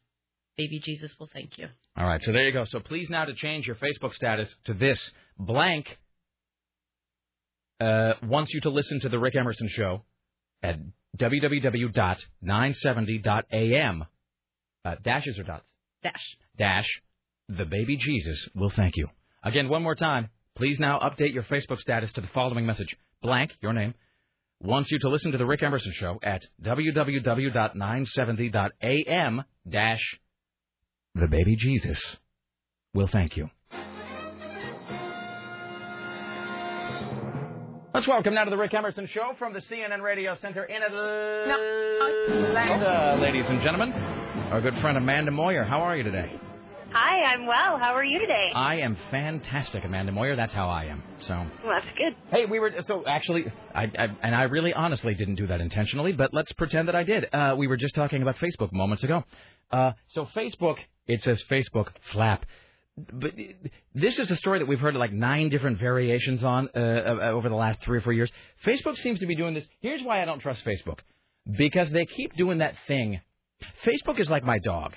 baby 0.58 0.80
Jesus 0.80 1.12
will 1.20 1.30
thank 1.34 1.58
you. 1.58 1.68
All 1.98 2.06
right, 2.06 2.24
so 2.24 2.32
there 2.32 2.46
you 2.46 2.54
go. 2.54 2.64
So 2.66 2.80
please 2.80 3.10
now 3.10 3.26
to 3.26 3.34
change 3.34 3.68
your 3.68 3.76
Facebook 3.76 4.14
status 4.14 4.56
to 4.66 4.74
this 4.74 5.12
blank 5.38 5.98
uh, 7.80 8.14
wants 8.24 8.54
you 8.54 8.62
to 8.62 8.70
listen 8.70 9.00
to 9.02 9.10
the 9.10 9.20
Rick 9.20 9.36
Emerson 9.36 9.68
show 9.68 10.04
at 10.64 10.80
www.970.am. 11.18 14.06
Uh, 14.84 14.96
dashes 15.04 15.38
or 15.40 15.44
dots? 15.44 15.64
Dash. 16.04 16.38
Dash. 16.58 16.88
The 17.50 17.66
baby 17.66 17.98
Jesus 17.98 18.48
will 18.56 18.70
thank 18.70 18.96
you. 18.96 19.10
Again, 19.44 19.68
one 19.70 19.84
more 19.84 19.96
time. 19.96 20.30
Please 20.56 20.80
now 20.80 21.00
update 21.00 21.34
your 21.34 21.44
Facebook 21.44 21.80
status 21.80 22.14
to 22.14 22.22
the 22.22 22.28
following 22.28 22.66
message. 22.66 22.96
Blank, 23.22 23.52
your 23.62 23.74
name. 23.74 23.94
Wants 24.62 24.92
you 24.92 25.00
to 25.00 25.10
listen 25.10 25.32
to 25.32 25.38
the 25.38 25.46
Rick 25.46 25.64
Emerson 25.64 25.94
Show 25.94 26.20
at 26.24 26.44
www.970.am 26.62 29.44
dash 29.68 30.20
the 31.14 31.28
baby 31.28 31.56
Jesus. 31.56 32.00
We'll 32.94 33.08
thank 33.08 33.38
you. 33.38 33.50
Let's 37.94 38.08
welcome 38.08 38.34
now 38.34 38.44
to 38.44 38.50
the 38.50 38.58
Rick 38.58 38.74
Emerson 38.74 39.08
Show 39.08 39.36
from 39.40 39.54
the 39.54 39.62
CNN 39.62 40.02
Radio 40.02 40.36
Center 40.42 40.66
in 40.66 40.84
Atlanta, 40.84 41.96
ladies 43.22 43.50
and 43.50 43.62
gentlemen, 43.62 43.94
our 44.52 44.60
good 44.60 44.78
friend 44.80 44.98
Amanda 44.98 45.32
Moyer. 45.32 45.64
How 45.64 45.80
are 45.80 45.96
you 45.96 46.04
today? 46.04 46.38
Hi, 46.98 47.34
I'm 47.34 47.46
well. 47.46 47.78
How 47.78 47.94
are 47.94 48.06
you 48.06 48.20
today? 48.20 48.52
I 48.56 48.78
am 48.78 48.96
fantastic, 49.12 49.84
Amanda 49.84 50.14
Moyer. 50.14 50.38
That's 50.38 50.54
how 50.54 50.70
I 50.70 50.86
am. 50.86 51.04
So. 51.20 51.34
Well, 51.34 51.74
that's 51.74 51.98
good. 51.98 52.16
Hey, 52.32 52.46
we 52.46 52.58
were 52.58 52.72
so 52.88 53.04
actually, 53.06 53.52
I, 53.74 53.92
I 54.00 54.08
and 54.22 54.34
I 54.34 54.44
really 54.44 54.74
honestly 54.74 55.14
didn't 55.14 55.36
do 55.36 55.48
that 55.48 55.60
intentionally, 55.60 56.14
but 56.14 56.34
let's 56.34 56.54
pretend 56.54 56.88
that 56.88 56.96
I 56.96 57.04
did. 57.04 57.28
Uh, 57.34 57.56
we 57.58 57.68
were 57.68 57.76
just 57.76 57.96
talking 57.96 58.22
about 58.22 58.38
Facebook 58.38 58.72
moments 58.72 59.04
ago. 59.04 59.26
Uh, 59.72 59.92
so 60.14 60.26
Facebook, 60.34 60.78
it 61.06 61.22
says 61.22 61.44
Facebook 61.52 61.88
flap 62.14 62.46
but 62.98 63.34
this 63.94 64.18
is 64.20 64.32
a 64.32 64.38
story 64.38 64.60
that 64.60 64.70
we've 64.70 64.80
heard 64.80 64.96
like 64.96 65.12
nine 65.12 65.50
different 65.50 65.78
variations 65.78 66.46
on 66.46 66.70
uh, 66.74 66.80
uh, 66.80 67.32
over 67.32 67.50
the 67.50 67.56
last 67.56 67.82
three 67.82 67.98
or 67.98 68.02
four 68.02 68.14
years. 68.14 68.32
Facebook 68.66 68.96
seems 68.96 69.20
to 69.20 69.26
be 69.26 69.36
doing 69.36 69.54
this. 69.54 69.66
Here's 69.82 70.02
why 70.02 70.22
I 70.22 70.26
don't 70.26 70.40
trust 70.40 70.64
Facebook 70.64 71.00
because 71.58 71.92
they 71.92 72.06
keep 72.06 72.38
doing 72.38 72.60
that 72.60 72.76
thing. 72.88 73.20
Facebook 73.86 74.18
is 74.18 74.30
like 74.30 74.46
my 74.46 74.60
dog, 74.60 74.94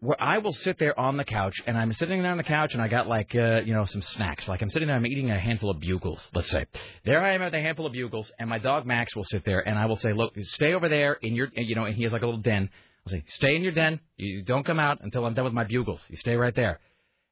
where 0.00 0.20
I 0.20 0.38
will 0.38 0.52
sit 0.52 0.78
there 0.78 0.98
on 0.98 1.16
the 1.16 1.24
couch 1.24 1.54
and 1.66 1.76
I'm 1.76 1.92
sitting 1.92 2.22
there 2.22 2.30
on 2.30 2.36
the 2.36 2.44
couch 2.44 2.74
and 2.74 2.82
I 2.82 2.88
got 2.88 3.06
like 3.06 3.34
uh, 3.34 3.62
you 3.64 3.72
know 3.72 3.86
some 3.86 4.02
snacks. 4.02 4.46
Like 4.46 4.62
I'm 4.62 4.70
sitting 4.70 4.88
there, 4.88 4.96
I'm 4.96 5.06
eating 5.06 5.30
a 5.30 5.38
handful 5.38 5.70
of 5.70 5.80
bugles. 5.80 6.26
Let's 6.34 6.50
say 6.50 6.66
there 7.04 7.24
I 7.24 7.32
am 7.34 7.42
with 7.42 7.54
a 7.54 7.60
handful 7.60 7.86
of 7.86 7.92
bugles, 7.92 8.30
and 8.38 8.48
my 8.48 8.58
dog 8.58 8.86
Max 8.86 9.16
will 9.16 9.24
sit 9.24 9.44
there 9.44 9.66
and 9.66 9.78
I 9.78 9.86
will 9.86 9.96
say, 9.96 10.12
look, 10.12 10.34
stay 10.38 10.74
over 10.74 10.88
there 10.88 11.14
in 11.14 11.34
your 11.34 11.48
you 11.54 11.74
know, 11.74 11.84
and 11.84 11.96
he 11.96 12.02
has 12.02 12.12
like 12.12 12.22
a 12.22 12.26
little 12.26 12.42
den. 12.42 12.68
I'll 13.06 13.12
say, 13.12 13.24
stay 13.28 13.56
in 13.56 13.62
your 13.62 13.72
den. 13.72 14.00
You 14.16 14.42
don't 14.42 14.66
come 14.66 14.80
out 14.80 14.98
until 15.02 15.24
I'm 15.24 15.34
done 15.34 15.44
with 15.44 15.54
my 15.54 15.64
bugles. 15.64 16.00
You 16.08 16.16
stay 16.16 16.36
right 16.36 16.54
there. 16.54 16.80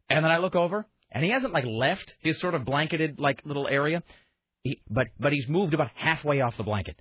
And 0.09 0.25
then 0.25 0.31
I 0.31 0.39
look 0.39 0.55
over, 0.55 0.87
and 1.11 1.25
he 1.25 1.31
hasn't 1.31 1.53
like 1.53 1.65
left 1.67 2.15
his 2.21 2.39
sort 2.41 2.55
of 2.55 2.65
blanketed 2.65 3.19
like 3.19 3.43
little 3.45 3.67
area, 3.67 4.03
he, 4.63 4.81
but 4.89 5.09
but 5.19 5.33
he's 5.33 5.49
moved 5.49 5.75
about 5.75 5.91
halfway 5.95 6.41
off 6.41 6.57
the 6.57 6.63
blanket. 6.63 7.01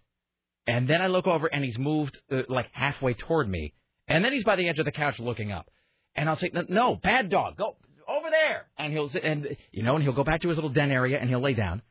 And 0.65 0.89
then 0.89 1.01
I 1.01 1.07
look 1.07 1.27
over, 1.27 1.47
and 1.47 1.63
he's 1.63 1.77
moved 1.77 2.17
uh, 2.31 2.43
like 2.47 2.67
halfway 2.71 3.13
toward 3.13 3.49
me, 3.49 3.73
and 4.07 4.23
then 4.23 4.33
he's 4.33 4.43
by 4.43 4.55
the 4.55 4.69
edge 4.69 4.79
of 4.79 4.85
the 4.85 4.91
couch 4.91 5.19
looking 5.19 5.51
up. 5.51 5.69
And 6.15 6.29
I'll 6.29 6.37
say, 6.37 6.51
"No, 6.69 6.95
bad 6.95 7.29
dog, 7.29 7.57
go 7.57 7.77
over 8.07 8.29
there." 8.29 8.67
And 8.77 8.93
he'll 8.93 9.09
sit, 9.09 9.23
and 9.23 9.55
you 9.71 9.83
know, 9.83 9.95
and 9.95 10.03
he'll 10.03 10.13
go 10.13 10.23
back 10.23 10.41
to 10.41 10.49
his 10.49 10.57
little 10.57 10.69
den 10.69 10.91
area, 10.91 11.19
and 11.19 11.29
he'll 11.29 11.41
lay 11.41 11.53
down. 11.53 11.81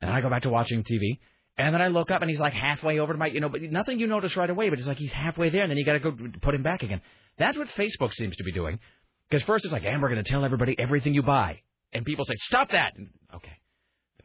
And 0.00 0.10
I 0.10 0.20
go 0.20 0.28
back 0.28 0.42
to 0.42 0.50
watching 0.50 0.82
TV. 0.84 1.18
And 1.58 1.74
then 1.74 1.82
I 1.82 1.88
look 1.88 2.10
up 2.10 2.22
and 2.22 2.30
he's 2.30 2.40
like 2.40 2.54
halfway 2.54 2.98
over 2.98 3.12
to 3.12 3.18
my, 3.18 3.26
you 3.26 3.40
know, 3.40 3.48
but 3.48 3.60
nothing 3.62 4.00
you 4.00 4.06
notice 4.06 4.36
right 4.36 4.48
away, 4.48 4.70
but 4.70 4.78
it's 4.78 4.88
like 4.88 4.96
he's 4.96 5.12
halfway 5.12 5.50
there 5.50 5.62
and 5.62 5.70
then 5.70 5.76
you 5.76 5.84
got 5.84 5.92
to 5.92 5.98
go 6.00 6.16
put 6.40 6.54
him 6.54 6.62
back 6.62 6.82
again. 6.82 7.02
That's 7.38 7.58
what 7.58 7.68
Facebook 7.68 8.12
seems 8.14 8.36
to 8.36 8.44
be 8.44 8.52
doing. 8.52 8.78
Because 9.28 9.44
first 9.46 9.64
it's 9.64 9.72
like, 9.72 9.84
and 9.84 10.00
we're 10.00 10.08
going 10.08 10.22
to 10.22 10.30
tell 10.30 10.44
everybody 10.44 10.78
everything 10.78 11.14
you 11.14 11.22
buy. 11.22 11.60
And 11.92 12.06
people 12.06 12.24
say, 12.24 12.34
stop 12.38 12.70
that. 12.70 12.94
Okay. 13.34 13.52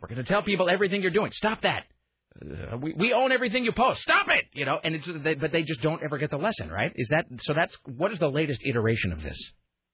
We're 0.02 0.08
going 0.08 0.24
to 0.24 0.30
tell 0.30 0.42
people 0.42 0.70
everything 0.70 1.02
you're 1.02 1.12
doing. 1.12 1.32
Stop 1.34 1.62
that. 1.64 1.84
Uh, 2.42 2.78
we, 2.78 2.94
we 2.94 3.14
own 3.14 3.32
everything 3.32 3.64
you 3.64 3.72
post. 3.72 4.02
Stop 4.02 4.28
it. 4.30 4.46
You 4.54 4.66
know, 4.66 4.80
and 4.84 4.96
it's, 4.96 5.08
they, 5.24 5.36
but 5.36 5.52
they 5.52 5.64
just 5.64 5.82
don't 5.82 6.02
ever 6.04 6.18
get 6.18 6.30
the 6.30 6.38
lesson, 6.38 6.70
right? 6.70 6.92
Is 6.96 7.08
that, 7.10 7.26
so 7.42 7.54
that's, 7.54 7.78
what 7.86 8.12
is 8.12 8.20
the 8.20 8.30
latest 8.30 8.62
iteration 8.66 9.12
of 9.12 9.22
this? 9.22 9.38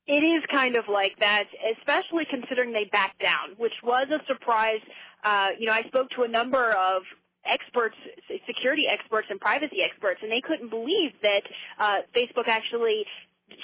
It 0.06 0.20
is 0.20 0.44
kind 0.52 0.76
of 0.76 0.86
like 0.92 1.14
that, 1.20 1.46
especially 1.80 2.26
considering 2.30 2.74
they 2.74 2.90
backed 2.92 3.22
down, 3.22 3.56
which 3.58 3.72
was 3.84 4.08
a 4.12 4.20
surprise. 4.28 4.82
Uh, 5.24 5.50
you 5.58 5.66
know, 5.66 5.74
I 5.74 5.84
spoke 5.88 6.10
to 6.18 6.24
a 6.24 6.28
number 6.28 6.72
of 6.72 7.04
experts, 7.46 7.96
security 8.46 8.84
experts 8.92 9.28
and 9.30 9.40
privacy 9.40 9.78
experts, 9.84 10.20
and 10.22 10.32
they 10.32 10.42
couldn't 10.46 10.70
believe 10.70 11.12
that 11.22 11.44
uh, 11.80 11.98
Facebook 12.16 12.48
actually 12.48 13.06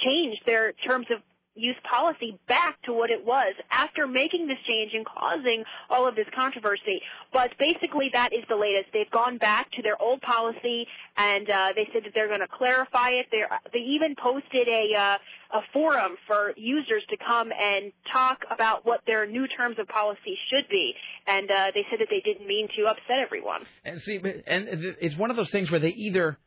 changed 0.06 0.42
their 0.46 0.72
terms 0.88 1.08
of 1.12 1.20
use 1.60 1.76
policy 1.90 2.40
back 2.48 2.82
to 2.84 2.94
what 2.94 3.10
it 3.10 3.26
was 3.26 3.56
after 3.72 4.08
making 4.08 4.48
this 4.48 4.58
change 4.68 4.92
and 4.94 5.06
causing 5.06 5.64
all 5.90 6.08
of 6.08 6.16
this 6.16 6.28
controversy. 6.36 7.02
But 7.34 7.52
basically, 7.60 8.10
that 8.14 8.34
is 8.34 8.44
the 8.50 8.56
latest. 8.56 8.90
They've 8.94 9.12
gone 9.12 9.38
back 9.38 9.72
to 9.74 9.82
their 9.82 10.02
old 10.02 10.22
policy, 10.22 10.88
and 11.18 11.50
uh, 11.50 11.68
they 11.76 11.88
said 11.94 12.04
that 12.06 12.12
they're 12.14 12.28
going 12.28 12.42
to 12.42 12.48
clarify 12.48 13.12
it. 13.12 13.28
They're, 13.32 13.50
they 13.74 13.80
even 13.80 14.16
posted 14.22 14.68
a 14.68 14.98
uh, 14.98 15.18
a 15.52 15.62
forum 15.74 16.16
for 16.28 16.54
users 16.56 17.04
to 17.10 17.18
come 17.18 17.50
and 17.52 17.92
talk 18.14 18.40
about 18.52 18.86
what 18.86 19.02
their 19.08 19.26
new 19.26 19.48
terms 19.48 19.78
of 19.80 19.88
policy 19.88 20.38
should 20.50 20.70
be. 20.70 20.94
And 21.26 21.50
uh, 21.50 21.72
they 21.74 21.86
said 21.90 22.00
that 22.00 22.08
they 22.10 22.22
didn't 22.22 22.48
mean 22.48 22.68
to 22.78 22.86
upset 22.86 23.18
everyone. 23.26 23.62
And 23.84 24.00
see, 24.02 24.18
and 24.18 24.68
it's 25.02 25.18
one 25.18 25.32
of 25.32 25.38
those 25.38 25.50
things 25.50 25.72
where 25.72 25.80
they 25.80 25.90
either 25.90 26.38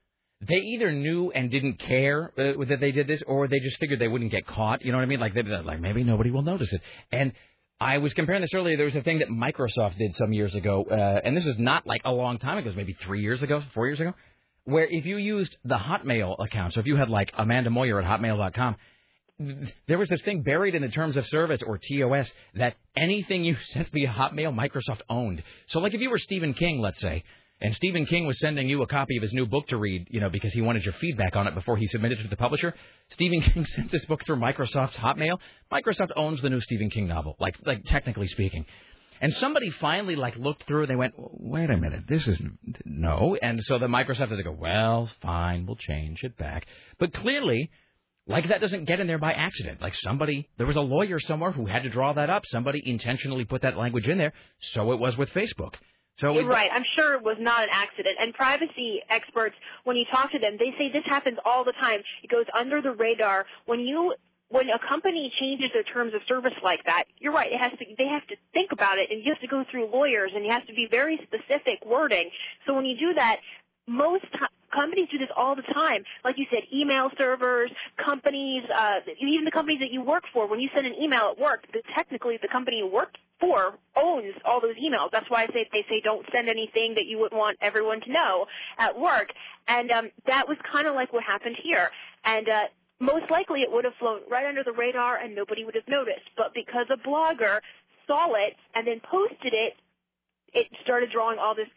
they 0.46 0.56
either 0.56 0.90
knew 0.90 1.30
and 1.30 1.50
didn't 1.50 1.78
care 1.78 2.32
uh, 2.36 2.64
that 2.68 2.78
they 2.80 2.90
did 2.90 3.06
this, 3.06 3.22
or 3.26 3.46
they 3.48 3.60
just 3.60 3.78
figured 3.78 4.00
they 4.00 4.08
wouldn't 4.08 4.30
get 4.30 4.46
caught. 4.46 4.84
You 4.84 4.92
know 4.92 4.98
what 4.98 5.04
I 5.04 5.06
mean? 5.06 5.20
Like, 5.20 5.34
they, 5.34 5.42
like 5.42 5.80
maybe 5.80 6.02
nobody 6.02 6.30
will 6.30 6.42
notice 6.42 6.72
it. 6.72 6.80
And 7.12 7.32
I 7.80 7.98
was 7.98 8.12
comparing 8.14 8.40
this 8.42 8.54
earlier. 8.54 8.76
There 8.76 8.86
was 8.86 8.94
a 8.94 9.02
thing 9.02 9.20
that 9.20 9.28
Microsoft 9.28 9.98
did 9.98 10.14
some 10.14 10.32
years 10.32 10.54
ago, 10.54 10.84
uh, 10.84 11.20
and 11.24 11.36
this 11.36 11.46
is 11.46 11.58
not 11.58 11.86
like 11.86 12.02
a 12.04 12.12
long 12.12 12.38
time 12.38 12.58
ago. 12.58 12.66
It 12.66 12.70
was 12.70 12.76
maybe 12.76 12.96
three 13.04 13.20
years 13.20 13.42
ago, 13.42 13.62
four 13.74 13.86
years 13.86 14.00
ago, 14.00 14.14
where 14.64 14.86
if 14.88 15.06
you 15.06 15.16
used 15.16 15.56
the 15.64 15.76
Hotmail 15.76 16.36
account, 16.44 16.74
so 16.74 16.80
if 16.80 16.86
you 16.86 16.96
had 16.96 17.08
like 17.08 17.32
Amanda 17.36 17.70
Moyer 17.70 18.00
at 18.00 18.06
Hotmail.com, 18.06 18.76
there 19.88 19.98
was 19.98 20.08
this 20.08 20.22
thing 20.22 20.42
buried 20.42 20.74
in 20.74 20.82
the 20.82 20.88
terms 20.88 21.16
of 21.16 21.26
service 21.26 21.62
or 21.62 21.78
TOS 21.78 22.30
that 22.54 22.76
anything 22.96 23.44
you 23.44 23.56
sent 23.66 23.88
via 23.90 24.08
Hotmail, 24.08 24.54
Microsoft 24.54 25.00
owned. 25.08 25.42
So, 25.68 25.80
like 25.80 25.94
if 25.94 26.00
you 26.00 26.10
were 26.10 26.18
Stephen 26.18 26.54
King, 26.54 26.80
let's 26.80 27.00
say, 27.00 27.24
and 27.62 27.72
Stephen 27.76 28.06
King 28.06 28.26
was 28.26 28.40
sending 28.40 28.68
you 28.68 28.82
a 28.82 28.88
copy 28.88 29.16
of 29.16 29.22
his 29.22 29.32
new 29.32 29.46
book 29.46 29.68
to 29.68 29.76
read, 29.76 30.08
you 30.10 30.18
know, 30.18 30.28
because 30.28 30.52
he 30.52 30.60
wanted 30.60 30.84
your 30.84 30.94
feedback 30.94 31.36
on 31.36 31.46
it 31.46 31.54
before 31.54 31.76
he 31.76 31.86
submitted 31.86 32.18
it 32.18 32.24
to 32.24 32.28
the 32.28 32.36
publisher. 32.36 32.74
Stephen 33.10 33.40
King 33.52 33.64
sent 33.64 33.92
this 33.92 34.04
book 34.06 34.26
through 34.26 34.36
Microsoft's 34.36 34.96
Hotmail. 34.96 35.38
Microsoft 35.70 36.10
owns 36.16 36.42
the 36.42 36.50
new 36.50 36.60
Stephen 36.60 36.90
King 36.90 37.06
novel, 37.06 37.36
like 37.38 37.54
like 37.64 37.84
technically 37.84 38.26
speaking. 38.26 38.66
And 39.20 39.32
somebody 39.34 39.70
finally 39.70 40.16
like 40.16 40.34
looked 40.34 40.64
through 40.66 40.82
and 40.82 40.90
they 40.90 40.96
went, 40.96 41.14
wait 41.16 41.70
a 41.70 41.76
minute, 41.76 42.02
this 42.08 42.26
is 42.26 42.42
no. 42.84 43.36
And 43.40 43.62
so 43.62 43.78
the 43.78 43.86
Microsoft 43.86 44.30
had 44.30 44.36
to 44.36 44.42
go, 44.42 44.50
well, 44.50 45.08
fine, 45.22 45.64
we'll 45.64 45.76
change 45.76 46.24
it 46.24 46.36
back. 46.36 46.66
But 46.98 47.14
clearly, 47.14 47.70
like 48.26 48.48
that 48.48 48.60
doesn't 48.60 48.86
get 48.86 48.98
in 48.98 49.06
there 49.06 49.18
by 49.18 49.34
accident. 49.34 49.80
Like 49.80 49.94
somebody, 49.94 50.48
there 50.58 50.66
was 50.66 50.74
a 50.74 50.80
lawyer 50.80 51.20
somewhere 51.20 51.52
who 51.52 51.66
had 51.66 51.84
to 51.84 51.90
draw 51.90 52.12
that 52.14 52.30
up. 52.30 52.42
Somebody 52.46 52.82
intentionally 52.84 53.44
put 53.44 53.62
that 53.62 53.76
language 53.76 54.08
in 54.08 54.18
there. 54.18 54.32
So 54.72 54.90
it 54.90 54.98
was 54.98 55.16
with 55.16 55.30
Facebook. 55.30 55.74
Right. 56.46 56.70
I'm 56.72 56.84
sure 56.96 57.14
it 57.14 57.22
was 57.22 57.36
not 57.40 57.62
an 57.62 57.70
accident. 57.72 58.16
And 58.20 58.34
privacy 58.34 59.00
experts, 59.08 59.56
when 59.84 59.96
you 59.96 60.04
talk 60.10 60.30
to 60.32 60.38
them, 60.38 60.56
they 60.58 60.72
say 60.78 60.90
this 60.92 61.04
happens 61.06 61.38
all 61.44 61.64
the 61.64 61.72
time. 61.72 62.00
It 62.22 62.30
goes 62.30 62.46
under 62.58 62.80
the 62.82 62.92
radar. 62.92 63.46
When 63.66 63.80
you 63.80 64.14
when 64.52 64.68
a 64.68 64.78
company 64.86 65.32
changes 65.40 65.70
their 65.72 65.82
terms 65.82 66.12
of 66.12 66.20
service 66.28 66.52
like 66.62 66.84
that, 66.84 67.04
you're 67.18 67.32
right. 67.32 67.50
It 67.50 67.58
has 67.58 67.72
to. 67.78 67.84
They 67.96 68.06
have 68.06 68.26
to 68.26 68.36
think 68.52 68.70
about 68.70 68.98
it, 68.98 69.10
and 69.10 69.24
you 69.24 69.32
have 69.32 69.40
to 69.40 69.48
go 69.48 69.64
through 69.70 69.90
lawyers, 69.90 70.32
and 70.34 70.44
you 70.44 70.52
have 70.52 70.66
to 70.66 70.74
be 70.74 70.86
very 70.90 71.18
specific 71.24 71.80
wording. 71.86 72.28
So 72.66 72.74
when 72.74 72.84
you 72.84 72.96
do 72.98 73.14
that, 73.14 73.36
most 73.86 74.24
t- 74.32 74.38
companies 74.72 75.08
do 75.10 75.18
this 75.18 75.28
all 75.36 75.54
the 75.54 75.62
time. 75.62 76.04
Like 76.24 76.36
you 76.38 76.46
said, 76.50 76.62
email 76.72 77.10
servers, 77.18 77.70
companies, 78.02 78.62
uh, 78.74 79.00
even 79.20 79.44
the 79.44 79.50
companies 79.50 79.80
that 79.80 79.90
you 79.90 80.02
work 80.02 80.24
for. 80.32 80.46
When 80.48 80.60
you 80.60 80.68
send 80.74 80.86
an 80.86 80.94
email 81.00 81.32
at 81.32 81.38
work, 81.38 81.66
the, 81.72 81.82
technically 81.94 82.38
the 82.40 82.48
company 82.48 82.78
you 82.78 82.86
work 82.86 83.14
for 83.40 83.74
owns 83.96 84.34
all 84.44 84.60
those 84.60 84.76
emails. 84.76 85.10
That's 85.10 85.28
why 85.28 85.42
I 85.42 85.46
say 85.48 85.68
they 85.72 85.84
say 85.88 86.00
don't 86.02 86.24
send 86.32 86.48
anything 86.48 86.94
that 86.94 87.06
you 87.06 87.18
wouldn't 87.18 87.38
want 87.38 87.58
everyone 87.60 88.00
to 88.02 88.12
know 88.12 88.46
at 88.78 88.98
work. 88.98 89.28
And 89.68 89.90
um, 89.90 90.10
that 90.26 90.48
was 90.48 90.56
kind 90.70 90.86
of 90.86 90.94
like 90.94 91.12
what 91.12 91.24
happened 91.24 91.56
here. 91.62 91.90
And 92.24 92.48
uh, 92.48 92.62
most 93.00 93.30
likely 93.30 93.62
it 93.62 93.70
would 93.70 93.84
have 93.84 93.94
flown 93.98 94.20
right 94.30 94.46
under 94.46 94.62
the 94.62 94.72
radar 94.72 95.16
and 95.16 95.34
nobody 95.34 95.64
would 95.64 95.74
have 95.74 95.88
noticed. 95.88 96.30
But 96.36 96.54
because 96.54 96.86
a 96.90 96.96
blogger 96.96 97.58
saw 98.06 98.32
it 98.34 98.54
and 98.74 98.86
then 98.86 99.00
posted 99.00 99.52
it, 99.52 99.74
it 100.54 100.66
started 100.82 101.10
drawing 101.10 101.38
all 101.38 101.54
this 101.54 101.68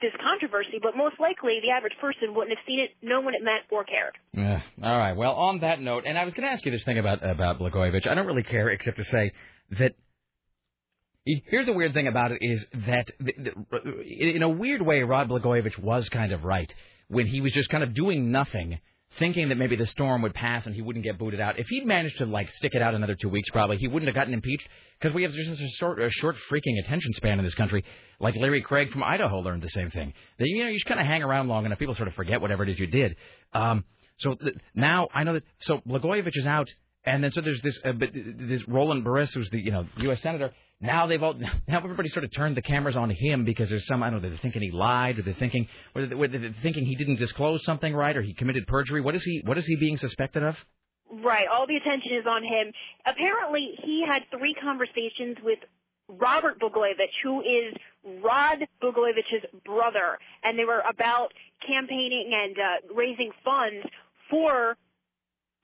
this 0.00 0.12
controversy, 0.22 0.78
but 0.82 0.96
most 0.96 1.18
likely 1.18 1.58
the 1.62 1.70
average 1.70 1.94
person 2.00 2.34
wouldn't 2.34 2.56
have 2.56 2.64
seen 2.66 2.80
it, 2.80 2.90
known 3.02 3.24
what 3.24 3.34
it 3.34 3.42
meant, 3.42 3.62
or 3.70 3.84
cared. 3.84 4.16
Yeah. 4.32 4.60
All 4.82 4.98
right. 4.98 5.16
Well, 5.16 5.32
on 5.32 5.60
that 5.60 5.80
note, 5.80 6.04
and 6.06 6.16
I 6.16 6.24
was 6.24 6.34
going 6.34 6.46
to 6.46 6.52
ask 6.52 6.64
you 6.64 6.70
this 6.70 6.84
thing 6.84 6.98
about 6.98 7.28
about 7.28 7.58
Blagojevich. 7.58 8.06
I 8.06 8.14
don't 8.14 8.26
really 8.26 8.42
care 8.44 8.68
except 8.70 8.98
to 8.98 9.04
say 9.04 9.32
that. 9.78 9.94
Here's 11.24 11.66
the 11.66 11.74
weird 11.74 11.92
thing 11.92 12.06
about 12.06 12.32
it 12.32 12.38
is 12.40 12.64
that, 12.86 13.06
in 13.20 14.42
a 14.42 14.48
weird 14.48 14.80
way, 14.80 15.02
Rod 15.02 15.28
Blagojevich 15.28 15.78
was 15.78 16.08
kind 16.08 16.32
of 16.32 16.44
right 16.44 16.72
when 17.08 17.26
he 17.26 17.42
was 17.42 17.52
just 17.52 17.68
kind 17.68 17.82
of 17.82 17.92
doing 17.92 18.32
nothing 18.32 18.78
thinking 19.18 19.48
that 19.48 19.56
maybe 19.56 19.76
the 19.76 19.86
storm 19.86 20.22
would 20.22 20.34
pass 20.34 20.66
and 20.66 20.74
he 20.74 20.82
wouldn't 20.82 21.04
get 21.04 21.18
booted 21.18 21.40
out. 21.40 21.58
If 21.58 21.66
he'd 21.68 21.86
managed 21.86 22.18
to 22.18 22.26
like 22.26 22.50
stick 22.52 22.74
it 22.74 22.82
out 22.82 22.94
another 22.94 23.14
two 23.14 23.28
weeks, 23.28 23.48
probably 23.50 23.78
he 23.78 23.88
wouldn't 23.88 24.08
have 24.08 24.14
gotten 24.14 24.34
impeached 24.34 24.68
because 25.00 25.14
we 25.14 25.22
have 25.22 25.32
just 25.32 25.60
a 25.60 25.68
short, 25.78 26.00
a 26.00 26.10
short 26.10 26.36
freaking 26.50 26.78
attention 26.84 27.12
span 27.14 27.38
in 27.38 27.44
this 27.44 27.54
country. 27.54 27.84
Like 28.20 28.34
Larry 28.36 28.62
Craig 28.62 28.90
from 28.90 29.02
Idaho 29.02 29.40
learned 29.40 29.62
the 29.62 29.70
same 29.70 29.90
thing. 29.90 30.12
That 30.38 30.46
you 30.48 30.62
know 30.62 30.68
you 30.68 30.74
just 30.74 30.86
kind 30.86 31.00
of 31.00 31.06
hang 31.06 31.22
around 31.22 31.48
long 31.48 31.66
enough, 31.66 31.78
people 31.78 31.94
sort 31.94 32.08
of 32.08 32.14
forget 32.14 32.40
whatever 32.40 32.62
it 32.64 32.68
is 32.68 32.78
you 32.78 32.86
did. 32.86 33.16
Um, 33.52 33.84
so 34.18 34.34
th- 34.34 34.56
now 34.74 35.08
I 35.14 35.24
know 35.24 35.34
that 35.34 35.44
so 35.60 35.78
Blagojevich 35.86 36.36
is 36.36 36.46
out 36.46 36.68
And 37.04 37.24
then 37.24 37.30
so 37.30 37.40
there's 37.40 37.62
this, 37.62 37.78
uh, 37.84 37.92
but 37.92 38.10
this 38.12 38.66
Roland 38.68 39.04
Burris, 39.04 39.32
who's 39.32 39.48
the 39.50 39.60
you 39.60 39.70
know 39.70 39.86
U.S. 39.98 40.20
senator. 40.22 40.52
Now 40.80 41.06
they've 41.06 41.22
all 41.22 41.34
now 41.68 41.78
everybody 41.78 42.08
sort 42.08 42.24
of 42.24 42.32
turned 42.32 42.56
the 42.56 42.62
cameras 42.62 42.96
on 42.96 43.10
him 43.10 43.44
because 43.44 43.68
there's 43.68 43.86
some 43.86 44.02
I 44.02 44.10
don't 44.10 44.22
know 44.22 44.28
they're 44.28 44.38
thinking 44.38 44.62
he 44.62 44.70
lied 44.70 45.18
or 45.18 45.22
they're 45.22 45.34
thinking 45.34 45.66
or 45.94 46.06
they're, 46.06 46.54
thinking 46.62 46.84
he 46.84 46.96
didn't 46.96 47.16
disclose 47.16 47.64
something 47.64 47.94
right 47.94 48.16
or 48.16 48.22
he 48.22 48.34
committed 48.34 48.66
perjury. 48.66 49.00
What 49.00 49.14
is 49.14 49.24
he 49.24 49.42
What 49.44 49.58
is 49.58 49.66
he 49.66 49.76
being 49.76 49.96
suspected 49.96 50.42
of? 50.42 50.56
Right. 51.10 51.46
All 51.50 51.66
the 51.66 51.76
attention 51.76 52.12
is 52.20 52.26
on 52.28 52.42
him. 52.42 52.72
Apparently, 53.06 53.70
he 53.82 54.04
had 54.06 54.22
three 54.30 54.54
conversations 54.62 55.38
with 55.42 55.58
Robert 56.08 56.60
Blagojevich, 56.60 57.16
who 57.22 57.40
is 57.40 57.74
Rod 58.22 58.58
Blagojevich's 58.82 59.44
brother, 59.64 60.18
and 60.42 60.58
they 60.58 60.64
were 60.64 60.80
about 60.80 61.32
campaigning 61.66 62.30
and 62.32 62.56
uh, 62.58 62.94
raising 62.94 63.30
funds 63.44 63.86
for 64.30 64.76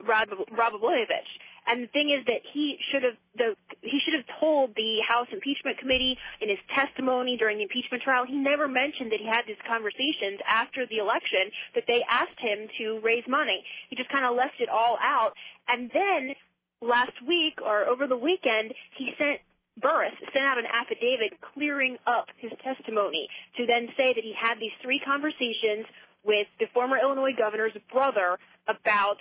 Rod, 0.07 0.29
Blagojevich. 0.29 1.31
And 1.67 1.83
the 1.85 1.89
thing 1.89 2.13
is 2.13 2.25
that 2.27 2.45
he 2.53 2.77
should 2.93 3.03
have 3.03 3.17
the 3.37 3.57
he 3.81 4.01
should 4.05 4.15
have 4.15 4.29
told 4.41 4.75
the 4.77 5.01
House 5.07 5.29
Impeachment 5.33 5.79
Committee 5.79 6.17
in 6.41 6.49
his 6.49 6.59
testimony 6.75 7.37
during 7.37 7.59
the 7.59 7.65
impeachment 7.65 8.03
trial. 8.03 8.25
He 8.27 8.37
never 8.37 8.69
mentioned 8.69 9.13
that 9.13 9.21
he 9.21 9.27
had 9.27 9.45
these 9.47 9.61
conversations 9.67 10.41
after 10.47 10.87
the 10.87 10.99
election 10.99 11.49
that 11.75 11.85
they 11.87 12.05
asked 12.09 12.39
him 12.39 12.69
to 12.79 13.01
raise 13.01 13.25
money. 13.29 13.65
He 13.89 13.97
just 13.97 14.11
kind 14.11 14.25
of 14.25 14.37
left 14.37 14.61
it 14.61 14.69
all 14.69 14.99
out. 15.01 15.33
And 15.69 15.91
then 15.93 16.37
last 16.81 17.17
week 17.27 17.61
or 17.65 17.89
over 17.89 18.07
the 18.07 18.17
weekend, 18.17 18.75
he 18.97 19.13
sent 19.17 19.41
Burris 19.81 20.15
sent 20.33 20.45
out 20.45 20.59
an 20.59 20.67
affidavit 20.71 21.41
clearing 21.41 21.97
up 22.07 22.29
his 22.39 22.53
testimony 22.63 23.29
to 23.57 23.67
then 23.67 23.89
say 23.97 24.13
that 24.15 24.23
he 24.23 24.33
had 24.37 24.61
these 24.61 24.75
three 24.83 25.01
conversations 25.01 25.87
with 26.25 26.47
the 26.61 26.67
former 26.73 26.97
Illinois 26.97 27.35
governor's 27.37 27.77
brother 27.93 28.39
about 28.69 29.19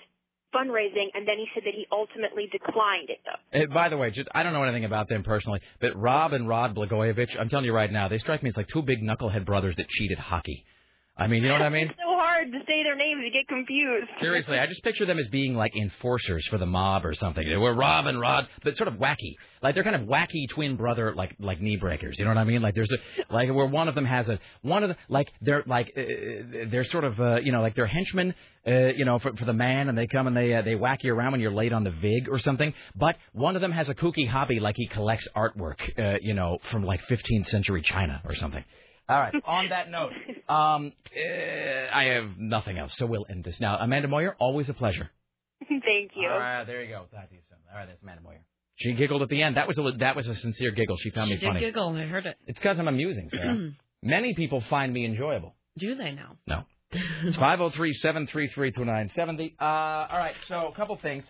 fundraising, 0.56 1.08
and 1.14 1.28
then 1.28 1.38
he 1.38 1.46
said 1.54 1.64
that 1.66 1.74
he 1.74 1.88
ultimately 1.92 2.48
declined 2.52 3.10
it, 3.10 3.20
though. 3.26 3.64
Uh, 3.64 3.74
by 3.74 3.90
the 3.90 3.98
way, 3.98 4.12
just 4.12 4.30
I 4.34 4.44
don't 4.44 4.54
know 4.54 4.64
anything 4.64 4.86
about 4.86 5.10
them 5.10 5.24
personally, 5.24 5.62
but 5.82 5.96
Rob 5.96 6.34
and 6.34 6.48
Rod 6.48 6.76
Blagojevich, 6.76 7.40
I'm 7.40 7.50
telling 7.50 7.66
you 7.66 7.74
right 7.74 7.92
now, 7.92 8.08
they 8.08 8.20
strike 8.20 8.44
me 8.44 8.50
as 8.50 8.58
like 8.58 8.68
two 8.68 8.82
big 8.82 9.02
knucklehead 9.02 9.46
brothers 9.46 9.76
that 9.78 9.88
cheated 9.90 10.20
hockey. 10.20 10.66
I 11.16 11.28
mean, 11.28 11.44
you 11.44 11.50
know 11.50 11.56
what 11.56 11.62
I 11.62 11.70
mean? 11.70 11.92
It's 11.94 12.00
so 12.00 12.16
hard 12.16 12.52
to 12.52 12.60
say 12.68 12.84
their 12.84 12.96
names; 12.96 13.22
you 13.24 13.32
get 13.32 13.48
confused. 13.48 14.10
Seriously, 14.20 14.58
I 14.58 14.66
just 14.66 14.84
picture 14.84 15.06
them 15.06 15.20
as 15.20 15.28
being 15.30 15.54
like 15.54 15.76
enforcers 15.76 16.46
for 16.48 16.58
the 16.58 16.66
mob 16.66 17.06
or 17.06 17.14
something. 17.14 17.48
They 17.48 17.58
were 17.58 17.74
Rob 17.76 18.08
and 18.08 18.20
Rod, 18.20 18.48
but 18.64 18.76
sort 18.78 18.88
of 18.88 18.96
wacky. 18.96 19.36
Like 19.62 19.76
they're 19.76 19.84
kind 19.84 19.96
of 19.96 20.08
wacky 20.08 20.50
twin 20.50 20.76
brother, 20.76 21.14
like 21.14 21.36
like 21.40 21.62
knee 21.62 21.78
breakers. 21.78 22.18
You 22.18 22.26
know 22.26 22.32
what 22.32 22.38
I 22.38 22.44
mean? 22.46 22.62
Like 22.62 22.74
there's 22.74 22.92
a 22.92 23.34
like 23.34 23.54
where 23.54 23.68
one 23.68 23.88
of 23.88 23.96
them 23.96 24.06
has 24.06 24.28
a 24.28 24.40
one 24.62 24.84
of 24.84 24.90
the 24.90 24.96
like 25.08 25.32
they're 25.42 25.64
like 25.68 25.92
uh, 25.96 26.02
they're 26.72 26.86
sort 26.86 27.04
of 27.04 27.20
uh, 27.20 27.36
you 27.36 27.52
know 27.52 27.62
like 27.62 27.76
they're 27.76 27.88
henchmen. 27.88 28.34
Uh, 28.66 28.94
you 28.96 29.04
know, 29.04 29.20
for 29.20 29.36
for 29.36 29.46
the 29.46 29.54
man, 29.54 29.90
and 29.90 29.98
they 29.98 30.08
come 30.08 30.26
and 30.26 30.36
they 30.36 30.54
uh, 30.54 30.62
they 30.62 30.76
whack 30.76 31.04
you 31.04 31.14
around 31.14 31.34
when 31.34 31.42
you're 31.42 31.54
late 31.54 31.74
on 31.74 31.84
the 31.84 31.92
vig 31.92 32.30
or 32.30 32.40
something. 32.40 32.74
But 32.96 33.18
one 33.34 33.56
of 33.56 33.62
them 33.62 33.74
has 33.74 33.90
a 33.90 33.94
kooky 33.94 34.28
hobby, 34.28 34.60
like 34.62 34.78
he 34.78 34.88
collects 34.88 35.28
artwork, 35.36 35.80
uh, 36.00 36.18
you 36.22 36.34
know, 36.34 36.60
from 36.72 36.84
like 36.84 37.02
15th 37.10 37.50
century 37.50 37.82
China 37.82 38.22
or 38.26 38.36
something. 38.36 38.64
All 39.14 39.20
right. 39.20 39.34
On 39.46 39.70
that 39.70 39.92
note, 39.92 40.12
um, 40.50 40.92
uh, 41.16 41.96
I 41.96 42.16
have 42.16 42.36
nothing 42.38 42.80
else, 42.80 42.96
so 42.98 43.06
we'll 43.06 43.28
end 43.30 43.44
this 43.44 43.60
now. 43.60 43.78
Amanda 43.78 44.08
Moyer, 44.08 44.36
always 44.40 44.70
a 44.70 44.74
pleasure. 44.74 45.12
Thank 45.70 46.12
you. 46.16 46.28
All 46.28 46.40
right, 46.40 46.64
there 46.66 46.82
you 46.82 46.90
go. 46.90 47.06
Talk 47.14 47.30
to 47.30 47.36
you 47.36 47.42
soon. 47.48 47.60
All 47.72 47.78
right, 47.78 47.86
that's 47.88 48.02
Amanda 48.02 48.24
Moyer. 48.24 48.42
She 48.78 48.94
giggled 48.94 49.22
at 49.22 49.30
the 49.30 49.44
end. 49.44 49.58
That 49.58 49.68
was 49.68 49.78
a 49.78 49.92
that 50.00 50.16
was 50.16 50.28
a 50.28 50.34
sincere 50.34 50.72
giggle. 50.72 50.98
She 50.98 51.12
found 51.12 51.28
she 51.28 51.36
me 51.36 51.40
did 51.40 51.48
funny. 51.48 51.60
giggle. 51.60 51.96
I 51.96 52.06
heard 52.06 52.26
it. 52.26 52.38
It's 52.48 52.58
because 52.58 52.80
I'm 52.80 52.88
amusing, 52.88 53.30
Sarah. 53.30 53.72
Many 54.02 54.34
people 54.34 54.64
find 54.68 54.92
me 54.92 55.06
enjoyable. 55.06 55.54
Do 55.78 55.94
they 55.94 56.12
now? 56.12 56.38
No. 56.48 56.64
It's 57.24 57.38
five 57.46 57.60
zero 57.60 57.70
three 57.70 57.94
seven 57.94 58.26
three 58.26 58.48
three 58.50 58.72
two 58.72 58.84
nine 58.84 59.12
seventy. 59.14 59.56
Uh, 59.62 59.64
all 59.64 60.18
right. 60.18 60.36
So 60.48 60.72
a 60.74 60.76
couple 60.76 60.98
things. 60.98 61.24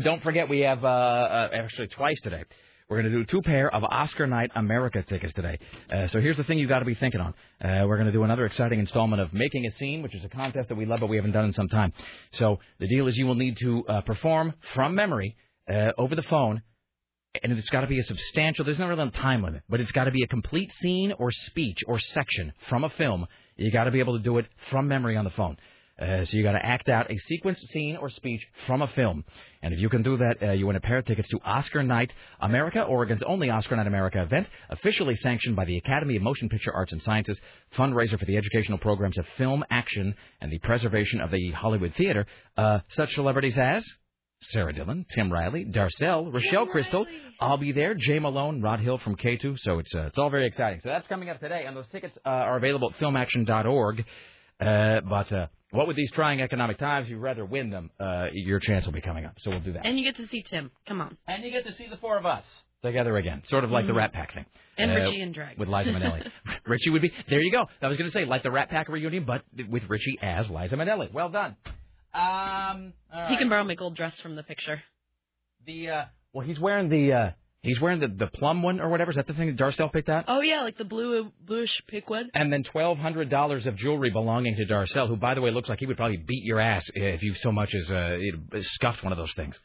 Don't 0.00 0.22
forget 0.22 0.50
we 0.50 0.60
have 0.60 0.84
uh, 0.84 0.88
uh 0.88 1.48
actually 1.54 1.88
twice 1.88 2.20
today. 2.22 2.44
We're 2.88 3.02
going 3.02 3.12
to 3.12 3.18
do 3.18 3.24
two 3.24 3.42
pair 3.42 3.68
of 3.74 3.82
Oscar 3.82 4.28
Night 4.28 4.52
America 4.54 5.02
tickets 5.02 5.32
today. 5.34 5.58
Uh, 5.92 6.06
so 6.06 6.20
here's 6.20 6.36
the 6.36 6.44
thing 6.44 6.56
you've 6.56 6.68
got 6.68 6.78
to 6.78 6.84
be 6.84 6.94
thinking 6.94 7.20
on. 7.20 7.34
Uh, 7.60 7.84
we're 7.84 7.96
going 7.96 8.06
to 8.06 8.12
do 8.12 8.22
another 8.22 8.46
exciting 8.46 8.78
installment 8.78 9.20
of 9.20 9.32
Making 9.32 9.66
a 9.66 9.72
Scene, 9.72 10.02
which 10.02 10.14
is 10.14 10.24
a 10.24 10.28
contest 10.28 10.68
that 10.68 10.76
we 10.76 10.86
love, 10.86 11.00
but 11.00 11.08
we 11.08 11.16
haven't 11.16 11.32
done 11.32 11.46
in 11.46 11.52
some 11.52 11.66
time. 11.66 11.92
So 12.34 12.60
the 12.78 12.86
deal 12.86 13.08
is 13.08 13.16
you 13.16 13.26
will 13.26 13.34
need 13.34 13.56
to 13.56 13.84
uh, 13.88 14.00
perform 14.02 14.54
from 14.72 14.94
memory 14.94 15.34
uh, 15.68 15.92
over 15.98 16.14
the 16.14 16.22
phone, 16.22 16.62
and 17.42 17.52
it's 17.52 17.68
got 17.70 17.80
to 17.80 17.88
be 17.88 17.98
a 17.98 18.04
substantial. 18.04 18.64
There's 18.64 18.78
no 18.78 18.86
real 18.86 19.10
time 19.10 19.42
limit, 19.42 19.62
but 19.68 19.80
it's 19.80 19.90
got 19.90 20.04
to 20.04 20.12
be 20.12 20.22
a 20.22 20.28
complete 20.28 20.70
scene 20.80 21.10
or 21.18 21.32
speech 21.32 21.80
or 21.88 21.98
section 21.98 22.52
from 22.68 22.84
a 22.84 22.90
film. 22.90 23.26
You 23.56 23.72
got 23.72 23.84
to 23.84 23.90
be 23.90 23.98
able 23.98 24.16
to 24.16 24.22
do 24.22 24.38
it 24.38 24.46
from 24.70 24.86
memory 24.86 25.16
on 25.16 25.24
the 25.24 25.30
phone. 25.30 25.56
Uh, 25.98 26.24
so 26.24 26.36
you 26.36 26.42
got 26.42 26.52
to 26.52 26.64
act 26.64 26.88
out 26.88 27.10
a 27.10 27.16
sequence, 27.16 27.58
scene 27.72 27.96
or 27.96 28.10
speech 28.10 28.46
from 28.66 28.82
a 28.82 28.88
film, 28.88 29.24
and 29.62 29.72
if 29.72 29.80
you 29.80 29.88
can 29.88 30.02
do 30.02 30.16
that, 30.18 30.42
uh, 30.42 30.52
you 30.52 30.66
win 30.66 30.76
a 30.76 30.80
pair 30.80 30.98
of 30.98 31.04
tickets 31.06 31.28
to 31.28 31.40
Oscar 31.44 31.82
Night 31.82 32.12
America, 32.40 32.82
Oregon's 32.82 33.22
only 33.22 33.48
Oscar 33.48 33.76
Night 33.76 33.86
America 33.86 34.22
event, 34.22 34.46
officially 34.68 35.16
sanctioned 35.16 35.56
by 35.56 35.64
the 35.64 35.78
Academy 35.78 36.16
of 36.16 36.22
Motion 36.22 36.48
Picture 36.48 36.72
Arts 36.72 36.92
and 36.92 37.02
Sciences, 37.02 37.40
fundraiser 37.76 38.18
for 38.18 38.26
the 38.26 38.36
educational 38.36 38.78
programs 38.78 39.16
of 39.16 39.26
film, 39.38 39.64
action, 39.70 40.14
and 40.40 40.52
the 40.52 40.58
preservation 40.58 41.20
of 41.20 41.30
the 41.30 41.50
Hollywood 41.52 41.94
theater. 41.94 42.26
Uh, 42.56 42.80
such 42.88 43.14
celebrities 43.14 43.56
as 43.56 43.84
Sarah 44.42 44.72
Dillon, 44.72 45.06
Tim 45.14 45.32
Riley, 45.32 45.64
Darcelle, 45.64 46.32
Rochelle 46.32 46.66
Crystal. 46.66 47.06
I'll 47.40 47.56
be 47.56 47.72
there. 47.72 47.94
Jay 47.94 48.18
Malone, 48.18 48.60
Rod 48.60 48.80
Hill 48.80 48.98
from 48.98 49.16
K2. 49.16 49.58
So 49.60 49.78
it's 49.78 49.94
uh, 49.94 50.06
it's 50.06 50.18
all 50.18 50.30
very 50.30 50.46
exciting. 50.46 50.80
So 50.82 50.90
that's 50.90 51.08
coming 51.08 51.30
up 51.30 51.40
today, 51.40 51.64
and 51.66 51.76
those 51.76 51.88
tickets 51.88 52.16
uh, 52.24 52.28
are 52.28 52.56
available 52.56 52.90
at 52.90 53.00
filmaction.org. 53.00 54.04
Uh, 54.60 55.00
but 55.00 55.32
uh, 55.32 55.46
what 55.70 55.86
with 55.86 55.96
these 55.96 56.10
trying 56.12 56.40
economic 56.42 56.78
times, 56.78 57.08
you'd 57.08 57.18
rather 57.20 57.44
win 57.44 57.70
them. 57.70 57.90
Uh, 57.98 58.28
your 58.32 58.60
chance 58.60 58.84
will 58.86 58.92
be 58.92 59.00
coming 59.00 59.24
up, 59.24 59.34
so 59.40 59.50
we'll 59.50 59.60
do 59.60 59.72
that. 59.72 59.84
And 59.86 59.98
you 59.98 60.04
get 60.04 60.16
to 60.22 60.26
see 60.28 60.42
Tim. 60.42 60.70
Come 60.86 61.00
on. 61.00 61.16
And 61.26 61.42
you 61.44 61.50
get 61.50 61.64
to 61.66 61.72
see 61.74 61.86
the 61.90 61.96
four 61.96 62.16
of 62.18 62.24
us 62.26 62.44
together 62.82 63.16
again, 63.16 63.42
sort 63.46 63.64
of 63.64 63.70
like 63.70 63.86
the 63.86 63.92
Mhm. 63.92 63.96
Rat 63.96 64.12
Pack 64.12 64.32
thing. 64.34 64.44
And 64.78 64.90
Uh, 64.92 64.94
Richie 64.96 65.20
and 65.22 65.34
Drag. 65.34 65.58
with 65.58 65.68
Liza 65.68 65.90
Minnelli. 65.90 66.30
Richie 66.66 66.90
would 66.90 67.02
be 67.02 67.12
there. 67.28 67.40
You 67.40 67.50
go. 67.50 67.68
I 67.82 67.88
was 67.88 67.96
going 67.98 68.08
to 68.08 68.12
say 68.12 68.24
like 68.26 68.42
the 68.42 68.50
Rat 68.50 68.68
Pack 68.68 68.88
reunion, 68.88 69.24
but 69.24 69.42
with 69.68 69.88
Richie 69.88 70.18
as 70.22 70.48
Liza 70.50 70.76
Minnelli. 70.76 71.10
Well 71.12 71.30
done. 71.30 71.56
Um, 72.14 72.92
He 73.28 73.36
can 73.36 73.48
borrow 73.48 73.64
my 73.64 73.74
gold 73.74 73.96
dress 73.96 74.18
from 74.20 74.36
the 74.36 74.42
picture. 74.42 74.82
the 75.66 75.88
uh, 75.90 76.04
well, 76.32 76.46
he's 76.46 76.60
wearing 76.60 76.88
the 76.88 77.12
uh, 77.12 77.30
he's 77.66 77.80
wearing 77.80 78.00
the 78.00 78.08
the 78.08 78.26
plum 78.28 78.62
one 78.62 78.80
or 78.80 78.88
whatever. 78.88 79.10
Is 79.10 79.16
that 79.16 79.26
the 79.26 79.34
thing 79.34 79.54
that 79.54 79.56
Darcelle 79.56 79.92
picked 79.92 80.08
out? 80.08 80.24
Oh 80.28 80.40
yeah, 80.40 80.62
like 80.62 80.78
the 80.78 80.84
blue 80.84 81.30
bluish 81.44 81.72
pink 81.88 82.08
one. 82.08 82.30
And 82.34 82.52
then 82.52 82.62
twelve 82.62 82.98
hundred 82.98 83.28
dollars 83.28 83.66
of 83.66 83.76
jewelry 83.76 84.10
belonging 84.10 84.56
to 84.56 84.64
Darcelle, 84.66 85.08
who, 85.08 85.16
by 85.16 85.34
the 85.34 85.40
way, 85.40 85.50
looks 85.50 85.68
like 85.68 85.80
he 85.80 85.86
would 85.86 85.96
probably 85.96 86.16
beat 86.18 86.44
your 86.44 86.60
ass 86.60 86.84
if 86.94 87.22
you 87.22 87.34
so 87.34 87.52
much 87.52 87.74
as 87.74 87.90
uh, 87.90 88.18
scuffed 88.60 89.02
one 89.02 89.12
of 89.12 89.18
those 89.18 89.32
things. 89.34 89.58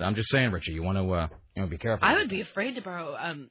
I'm 0.00 0.14
just 0.14 0.30
saying, 0.30 0.52
Richie, 0.52 0.72
you 0.72 0.82
want 0.82 0.96
to 0.96 1.12
uh, 1.12 1.28
you 1.56 1.62
know, 1.62 1.68
be 1.68 1.76
careful. 1.78 2.06
I 2.06 2.14
would 2.14 2.28
be 2.30 2.40
afraid 2.40 2.76
to 2.76 2.82
borrow 2.82 3.16
um 3.20 3.50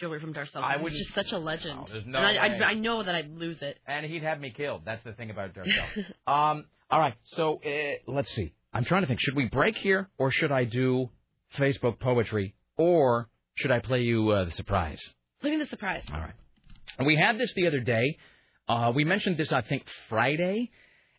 jewelry 0.00 0.20
from 0.20 0.32
Darcelle. 0.32 0.62
I 0.62 0.78
wouldn't- 0.78 0.98
just 0.98 1.14
such 1.14 1.32
a 1.32 1.38
legend. 1.38 1.76
No, 1.80 1.86
there's 1.90 2.06
no 2.06 2.18
and 2.18 2.26
I, 2.26 2.48
way. 2.48 2.60
I, 2.62 2.70
I 2.70 2.74
know 2.74 3.02
that 3.02 3.14
I'd 3.14 3.30
lose 3.30 3.60
it. 3.62 3.78
and 3.86 4.06
he'd 4.06 4.22
have 4.22 4.40
me 4.40 4.50
killed. 4.50 4.82
That's 4.84 5.04
the 5.04 5.12
thing 5.12 5.30
about 5.30 5.54
Darcelle. 5.54 6.04
um, 6.26 6.64
all 6.90 6.98
right, 6.98 7.14
so 7.24 7.60
uh, 7.64 7.70
let's 8.12 8.30
see. 8.34 8.52
I'm 8.72 8.84
trying 8.84 9.02
to 9.02 9.06
think. 9.06 9.20
Should 9.20 9.36
we 9.36 9.46
break 9.46 9.76
here, 9.76 10.08
or 10.18 10.30
should 10.30 10.50
I 10.50 10.64
do 10.64 11.10
Facebook 11.58 12.00
poetry, 12.00 12.54
or 12.76 13.28
should 13.54 13.70
I 13.70 13.78
play 13.80 14.02
you 14.02 14.30
uh, 14.30 14.44
the 14.44 14.50
surprise? 14.52 15.00
Leaving 15.42 15.58
the 15.58 15.66
surprise. 15.66 16.02
All 16.12 16.20
right. 16.20 16.34
And 16.98 17.06
we 17.06 17.16
had 17.16 17.38
this 17.38 17.52
the 17.54 17.66
other 17.66 17.80
day. 17.80 18.16
Uh, 18.68 18.92
we 18.94 19.04
mentioned 19.04 19.36
this, 19.36 19.52
I 19.52 19.62
think, 19.62 19.84
Friday, 20.08 20.70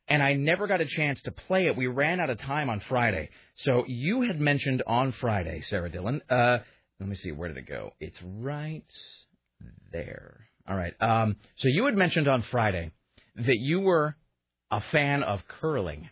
and 0.08 0.24
I 0.24 0.34
never 0.34 0.68
got 0.68 0.82
a 0.82 0.86
chance 0.86 1.22
to 1.24 1.32
play 1.32 1.68
it. 1.68 1.76
We 1.76 1.88
ran 1.88 2.20
out 2.20 2.30
of 2.30 2.40
time 2.40 2.70
on 2.70 2.82
Friday. 2.88 3.30
So 3.56 3.84
you 3.88 4.22
had 4.22 4.40
mentioned 4.40 4.84
on 4.88 5.14
Friday, 5.20 5.62
Sarah 5.70 5.90
Dillon. 5.90 6.22
Uh, 6.30 6.60
let 7.00 7.10
me 7.10 7.16
see, 7.16 7.32
where 7.32 7.50
did 7.50 7.58
it 7.58 7.68
go? 7.68 7.92
It's 8.00 8.18
right 8.24 8.84
there. 9.92 10.48
All 10.68 10.78
right. 10.78 10.94
Um, 11.02 11.36
so 11.58 11.68
you 11.68 11.86
had 11.86 11.96
mentioned 11.96 12.28
on 12.28 12.44
Friday 12.52 12.92
that 13.36 13.58
you 13.58 13.82
were 13.82 14.16
a 14.72 14.82
fan 14.92 15.24
of 15.24 15.42
curling, 15.48 16.10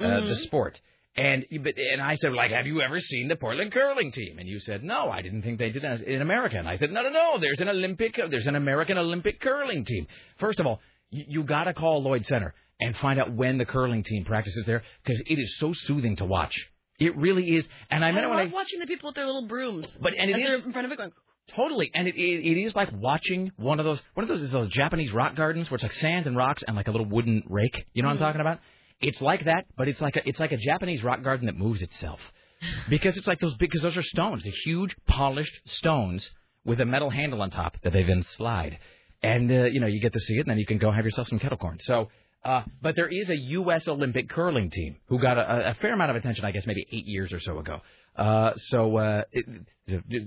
uh, 0.00 0.04
Mhm. 0.04 0.28
the 0.28 0.36
sport. 0.36 0.80
And 1.16 1.46
but 1.62 1.78
and 1.78 2.02
I 2.02 2.16
said, 2.16 2.32
like, 2.32 2.50
have 2.50 2.66
you 2.66 2.80
ever 2.80 2.98
seen 2.98 3.28
the 3.28 3.36
Portland 3.36 3.72
curling 3.72 4.10
team? 4.10 4.38
And 4.38 4.48
you 4.48 4.58
said, 4.58 4.82
no, 4.82 5.10
I 5.10 5.22
didn't 5.22 5.42
think 5.42 5.58
they 5.58 5.70
did 5.70 5.82
that 5.84 6.02
in 6.02 6.20
America. 6.20 6.56
And 6.58 6.68
I 6.68 6.76
said, 6.76 6.90
no, 6.90 7.02
no, 7.02 7.10
no, 7.10 7.38
there's 7.38 7.60
an 7.60 7.68
Olympic, 7.68 8.16
there's 8.30 8.48
an 8.48 8.56
American 8.56 8.98
Olympic 8.98 9.40
curling 9.40 9.84
team. 9.84 10.08
First 10.38 10.58
of 10.58 10.66
all, 10.66 10.80
you, 11.10 11.24
you 11.28 11.42
got 11.44 11.64
to 11.64 11.74
call 11.74 12.02
Lloyd 12.02 12.26
Center 12.26 12.52
and 12.80 12.96
find 12.96 13.20
out 13.20 13.32
when 13.32 13.58
the 13.58 13.64
curling 13.64 14.02
team 14.02 14.24
practices 14.24 14.64
there 14.66 14.82
because 15.04 15.22
it 15.26 15.38
is 15.38 15.56
so 15.58 15.72
soothing 15.72 16.16
to 16.16 16.24
watch. 16.24 16.68
It 16.98 17.16
really 17.16 17.56
is. 17.56 17.68
And 17.90 18.04
I 18.04 18.10
meant 18.10 18.24
it 18.24 18.28
when 18.28 18.38
love 18.38 18.48
I 18.48 18.52
watching 18.52 18.80
the 18.80 18.86
people 18.86 19.08
with 19.08 19.14
their 19.14 19.26
little 19.26 19.46
brooms. 19.46 19.86
But- 20.00 20.14
and 20.18 20.30
is- 20.30 20.36
they're 20.36 20.56
in 20.56 20.72
front 20.72 20.86
of 20.86 20.92
it 20.92 20.98
going. 20.98 21.12
Totally, 21.48 21.90
and 21.94 22.08
it, 22.08 22.16
it 22.16 22.52
it 22.52 22.58
is 22.58 22.74
like 22.74 22.88
watching 22.90 23.52
one 23.56 23.78
of 23.78 23.84
those 23.84 24.00
one 24.14 24.24
of 24.24 24.28
those 24.28 24.40
is 24.40 24.50
those 24.50 24.70
Japanese 24.70 25.12
rock 25.12 25.36
gardens 25.36 25.70
where 25.70 25.76
it's 25.76 25.82
like 25.82 25.92
sand 25.92 26.26
and 26.26 26.34
rocks 26.34 26.62
and 26.66 26.74
like 26.74 26.88
a 26.88 26.90
little 26.90 27.06
wooden 27.06 27.42
rake. 27.50 27.84
You 27.92 28.02
know 28.02 28.08
what 28.08 28.12
I'm 28.12 28.16
mm-hmm. 28.16 28.24
talking 28.24 28.40
about? 28.40 28.60
It's 29.04 29.20
like 29.20 29.44
that, 29.44 29.66
but 29.76 29.88
it's 29.88 30.00
like 30.00 30.16
a 30.16 30.28
it's 30.28 30.40
like 30.40 30.52
a 30.52 30.56
Japanese 30.56 31.02
rock 31.02 31.22
garden 31.22 31.46
that 31.46 31.56
moves 31.56 31.82
itself 31.82 32.20
because 32.88 33.16
it's 33.18 33.26
like 33.26 33.40
those 33.40 33.54
because 33.56 33.82
those 33.82 33.96
are 33.96 34.02
stones, 34.02 34.42
the 34.42 34.50
huge 34.64 34.96
polished 35.06 35.54
stones 35.66 36.28
with 36.64 36.80
a 36.80 36.86
metal 36.86 37.10
handle 37.10 37.42
on 37.42 37.50
top 37.50 37.76
that 37.82 37.92
they 37.92 38.02
then 38.02 38.22
slide, 38.36 38.78
and 39.22 39.50
uh, 39.50 39.64
you 39.64 39.80
know 39.80 39.86
you 39.86 40.00
get 40.00 40.14
to 40.14 40.20
see 40.20 40.34
it, 40.34 40.40
and 40.40 40.50
then 40.50 40.58
you 40.58 40.66
can 40.66 40.78
go 40.78 40.90
have 40.90 41.04
yourself 41.04 41.28
some 41.28 41.38
kettle 41.38 41.58
corn. 41.58 41.78
So. 41.80 42.08
Uh, 42.44 42.62
but 42.82 42.94
there 42.94 43.08
is 43.08 43.30
a 43.30 43.36
U.S. 43.38 43.88
Olympic 43.88 44.28
curling 44.28 44.68
team 44.68 44.96
who 45.06 45.18
got 45.18 45.38
a, 45.38 45.70
a 45.70 45.74
fair 45.80 45.94
amount 45.94 46.10
of 46.10 46.16
attention, 46.16 46.44
I 46.44 46.50
guess, 46.50 46.66
maybe 46.66 46.86
eight 46.92 47.06
years 47.06 47.32
or 47.32 47.40
so 47.40 47.58
ago. 47.58 47.80
Uh, 48.14 48.52
so, 48.68 48.98
uh, 48.98 49.22
it, 49.32 49.46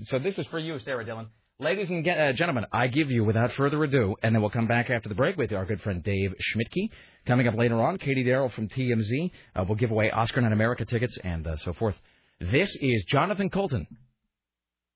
so 0.08 0.18
this 0.18 0.36
is 0.36 0.44
for 0.48 0.58
you, 0.58 0.80
Sarah 0.80 1.04
Dillon. 1.04 1.28
Ladies 1.60 1.88
and 1.90 2.06
uh, 2.06 2.32
gentlemen, 2.34 2.66
I 2.72 2.86
give 2.86 3.10
you, 3.10 3.24
without 3.24 3.50
further 3.54 3.82
ado, 3.82 4.14
and 4.22 4.32
then 4.32 4.40
we'll 4.40 4.50
come 4.52 4.68
back 4.68 4.90
after 4.90 5.08
the 5.08 5.16
break 5.16 5.36
with 5.36 5.52
our 5.52 5.64
good 5.64 5.80
friend 5.80 6.04
Dave 6.04 6.32
Schmidtke. 6.54 6.88
Coming 7.26 7.48
up 7.48 7.56
later 7.56 7.82
on, 7.82 7.98
Katie 7.98 8.22
Darrell 8.22 8.48
from 8.50 8.68
TMZ. 8.68 9.32
Uh, 9.56 9.64
we'll 9.66 9.74
give 9.74 9.90
away 9.90 10.08
Oscar 10.08 10.40
Night 10.40 10.52
America 10.52 10.84
tickets 10.84 11.18
and 11.24 11.44
uh, 11.48 11.56
so 11.56 11.72
forth. 11.72 11.96
This 12.38 12.70
is 12.80 13.04
Jonathan 13.08 13.50
Coulton 13.50 13.88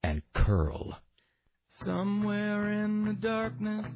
and 0.05 0.23
Curl. 0.37 0.97
Somewhere 1.85 2.71
in 2.85 3.07
the 3.07 3.15
darkness, 3.15 3.89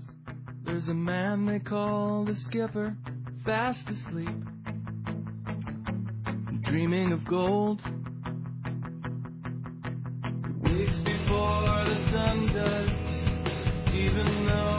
there's 0.64 0.88
a 0.88 0.94
man 0.94 1.46
they 1.46 1.60
call 1.60 2.24
the 2.24 2.34
skipper, 2.46 2.96
fast 3.44 3.88
asleep, 3.88 4.42
dreaming 6.64 7.12
of 7.12 7.24
gold. 7.26 7.80
The 11.86 11.94
sun 12.12 12.38
does, 12.54 12.90
even 13.94 14.46
though 14.46 14.75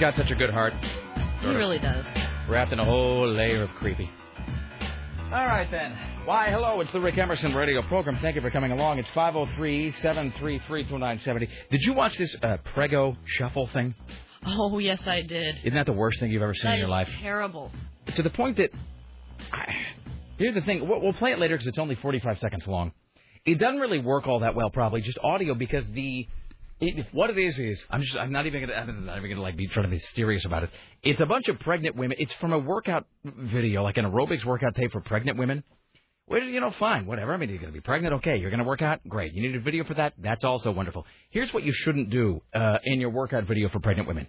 got 0.00 0.16
such 0.16 0.30
a 0.30 0.34
good 0.34 0.50
heart. 0.50 0.72
He 1.40 1.46
really 1.46 1.78
does. 1.78 2.04
Wrapped 2.48 2.72
in 2.72 2.78
a 2.80 2.84
whole 2.84 3.28
layer 3.28 3.62
of 3.64 3.70
creepy. 3.78 4.10
All 5.32 5.46
right, 5.46 5.70
then. 5.70 5.96
Why, 6.24 6.50
hello, 6.50 6.80
it's 6.80 6.92
the 6.92 7.00
Rick 7.00 7.16
Emerson 7.18 7.54
radio 7.54 7.82
program. 7.82 8.18
Thank 8.20 8.34
you 8.36 8.42
for 8.42 8.50
coming 8.50 8.72
along. 8.72 8.98
It's 8.98 9.08
503 9.10 9.92
733 10.02 10.82
2970. 10.84 11.48
Did 11.70 11.82
you 11.82 11.92
watch 11.92 12.16
this 12.18 12.34
uh, 12.42 12.56
Prego 12.74 13.16
shuffle 13.24 13.68
thing? 13.68 13.94
Oh 14.44 14.78
yes, 14.78 15.00
I 15.06 15.22
did. 15.22 15.56
Isn't 15.58 15.74
that 15.74 15.86
the 15.86 15.92
worst 15.92 16.18
thing 16.20 16.30
you've 16.30 16.42
ever 16.42 16.54
seen 16.54 16.70
That 16.70 16.74
in 16.74 16.78
your 16.80 16.88
is 16.88 16.90
life? 16.90 17.08
terrible. 17.22 17.70
To 18.16 18.22
the 18.22 18.30
point 18.30 18.56
that. 18.56 18.70
I, 19.52 19.64
here's 20.38 20.54
the 20.54 20.62
thing. 20.62 20.86
We'll, 20.88 21.00
we'll 21.00 21.12
play 21.12 21.32
it 21.32 21.38
later 21.38 21.54
because 21.56 21.66
it's 21.68 21.78
only 21.78 21.94
45 21.94 22.38
seconds 22.38 22.66
long. 22.66 22.92
It 23.46 23.58
doesn't 23.58 23.80
really 23.80 24.00
work 24.00 24.26
all 24.26 24.40
that 24.40 24.54
well, 24.54 24.70
probably, 24.70 25.00
just 25.02 25.18
audio, 25.22 25.54
because 25.54 25.84
the. 25.92 26.26
It, 26.80 27.06
what 27.12 27.28
it 27.30 27.38
is 27.38 27.58
is 27.58 27.84
I'm 27.90 28.00
just 28.00 28.16
I'm 28.16 28.32
not 28.32 28.46
even 28.46 28.62
gonna 28.62 28.72
I'm 28.72 29.04
not 29.04 29.18
even 29.18 29.30
gonna 29.30 29.42
like 29.42 29.56
be 29.56 29.68
trying 29.68 29.84
to 29.84 29.90
be 29.90 29.98
serious 30.14 30.44
about 30.46 30.64
it. 30.64 30.70
It's 31.02 31.20
a 31.20 31.26
bunch 31.26 31.48
of 31.48 31.60
pregnant 31.60 31.94
women. 31.94 32.16
It's 32.18 32.32
from 32.34 32.52
a 32.52 32.58
workout 32.58 33.06
video, 33.24 33.82
like 33.82 33.98
an 33.98 34.06
aerobics 34.06 34.44
workout 34.44 34.74
tape 34.74 34.92
for 34.92 35.00
pregnant 35.00 35.38
women. 35.38 35.62
Well, 36.26 36.42
you 36.42 36.60
know, 36.60 36.70
fine, 36.78 37.06
whatever. 37.06 37.34
I 37.34 37.38
mean, 37.38 37.48
you're 37.50 37.58
to 37.58 37.72
be 37.72 37.80
pregnant, 37.80 38.14
okay. 38.14 38.36
You're 38.36 38.52
to 38.52 38.62
work 38.62 38.82
out, 38.82 39.00
great. 39.08 39.34
You 39.34 39.42
need 39.42 39.56
a 39.56 39.60
video 39.60 39.82
for 39.82 39.94
that, 39.94 40.14
that's 40.16 40.44
also 40.44 40.70
wonderful. 40.70 41.04
Here's 41.30 41.52
what 41.52 41.64
you 41.64 41.72
shouldn't 41.72 42.08
do 42.08 42.40
uh, 42.54 42.78
in 42.84 43.00
your 43.00 43.10
workout 43.10 43.44
video 43.44 43.68
for 43.68 43.80
pregnant 43.80 44.06
women. 44.06 44.28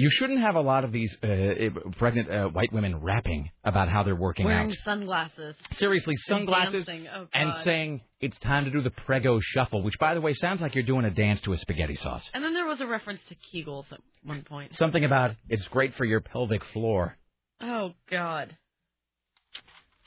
You 0.00 0.08
shouldn't 0.08 0.40
have 0.40 0.54
a 0.54 0.62
lot 0.62 0.84
of 0.84 0.92
these 0.92 1.14
uh, 1.22 1.90
pregnant 1.98 2.30
uh, 2.30 2.46
white 2.46 2.72
women 2.72 3.02
rapping 3.02 3.50
about 3.64 3.90
how 3.90 4.02
they're 4.02 4.16
working 4.16 4.46
Wearing 4.46 4.70
out. 4.70 4.86
Wearing 4.86 5.00
sunglasses. 5.00 5.56
Seriously, 5.76 6.16
sunglasses 6.16 6.86
dancing. 6.86 7.06
Oh, 7.14 7.26
and 7.34 7.52
saying 7.64 8.00
it's 8.18 8.38
time 8.38 8.64
to 8.64 8.70
do 8.70 8.80
the 8.80 8.88
Prego 8.88 9.40
shuffle, 9.42 9.82
which, 9.82 9.98
by 9.98 10.14
the 10.14 10.22
way, 10.22 10.32
sounds 10.32 10.62
like 10.62 10.74
you're 10.74 10.84
doing 10.84 11.04
a 11.04 11.10
dance 11.10 11.42
to 11.42 11.52
a 11.52 11.58
spaghetti 11.58 11.96
sauce. 11.96 12.30
And 12.32 12.42
then 12.42 12.54
there 12.54 12.64
was 12.64 12.80
a 12.80 12.86
reference 12.86 13.20
to 13.28 13.34
Kegels 13.34 13.92
at 13.92 14.00
one 14.24 14.42
point. 14.42 14.74
Something 14.76 15.04
about 15.04 15.32
it's 15.50 15.68
great 15.68 15.94
for 15.96 16.06
your 16.06 16.22
pelvic 16.22 16.64
floor. 16.72 17.18
Oh 17.60 17.92
God. 18.10 18.56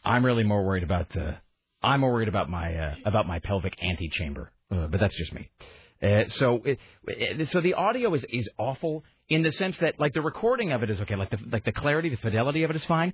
I'm 0.04 0.26
really 0.26 0.44
more 0.44 0.66
worried 0.66 0.82
about 0.82 1.16
uh, 1.16 1.34
I'm 1.84 2.00
more 2.00 2.14
worried 2.14 2.30
about 2.30 2.50
my 2.50 2.76
uh, 2.76 2.96
about 3.06 3.28
my 3.28 3.38
pelvic 3.38 3.76
antechamber, 3.80 4.52
uh, 4.72 4.88
but 4.88 5.00
that's 5.00 5.16
just 5.16 5.34
me. 5.34 5.52
Uh, 6.02 6.28
so 6.39 6.64
it, 6.66 7.50
so 7.50 7.62
the 7.62 7.76
audio 7.76 8.14
is 8.16 8.26
is 8.28 8.50
awful 8.58 9.04
in 9.30 9.41
the 9.43 9.51
sense 9.51 9.78
that 9.80 9.99
like 9.99 10.13
the 10.13 10.21
recording 10.21 10.71
of 10.71 10.84
it 10.84 10.89
is 10.89 10.99
okay, 11.01 11.15
like 11.15 11.30
the 11.32 11.39
like 11.51 11.63
the 11.65 11.71
clarity, 11.71 12.09
the 12.09 12.17
fidelity 12.17 12.63
of 12.63 12.69
it 12.69 12.76
is 12.76 12.86
fine. 12.86 13.13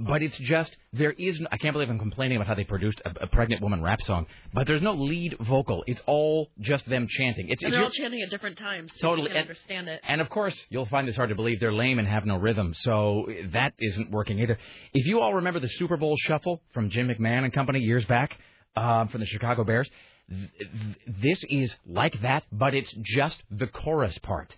But 0.00 0.22
it's 0.22 0.38
just 0.38 0.76
there 0.92 1.10
is. 1.10 1.40
I 1.50 1.56
can't 1.56 1.72
believe 1.72 1.90
I'm 1.90 1.98
complaining 1.98 2.36
about 2.36 2.46
how 2.46 2.54
they 2.54 2.62
produced 2.62 3.02
a, 3.04 3.24
a 3.24 3.26
pregnant 3.26 3.60
woman 3.62 3.82
rap 3.82 4.00
song. 4.02 4.26
But 4.54 4.68
there's 4.68 4.80
no 4.80 4.92
lead 4.94 5.36
vocal. 5.40 5.82
It's 5.88 6.00
all 6.06 6.50
just 6.60 6.88
them 6.88 7.08
chanting. 7.10 7.48
It's 7.48 7.64
And 7.64 7.72
they're 7.72 7.82
all 7.82 7.90
chanting 7.90 8.22
at 8.22 8.30
different 8.30 8.58
times. 8.58 8.92
So 8.98 9.08
Totally. 9.08 9.30
And- 9.30 9.38
understand 9.40 9.88
it. 9.88 10.00
and 10.06 10.20
of 10.20 10.28
course, 10.30 10.56
you'll 10.70 10.86
find 10.86 11.08
this 11.08 11.16
hard 11.16 11.30
to 11.30 11.34
believe. 11.34 11.58
They're 11.58 11.72
lame 11.72 11.98
and 11.98 12.06
have 12.06 12.24
no 12.24 12.36
rhythm, 12.36 12.74
so 12.74 13.26
that 13.52 13.72
isn't 13.80 14.12
working 14.12 14.38
either. 14.38 14.56
If 14.94 15.04
you 15.06 15.18
all 15.18 15.34
remember 15.34 15.58
the 15.58 15.68
Super 15.68 15.96
Bowl 15.96 16.14
shuffle 16.16 16.62
from 16.72 16.90
Jim 16.90 17.08
McMahon 17.08 17.42
and 17.42 17.52
company 17.52 17.80
years 17.80 18.04
back 18.04 18.38
um, 18.76 19.08
from 19.08 19.18
the 19.20 19.26
Chicago 19.26 19.64
Bears, 19.64 19.90
th- 20.30 20.48
th- 20.60 21.16
this 21.22 21.42
is 21.48 21.74
like 21.88 22.20
that, 22.22 22.44
but 22.52 22.72
it's 22.72 22.92
just 23.02 23.42
the 23.50 23.66
chorus 23.66 24.16
part 24.18 24.54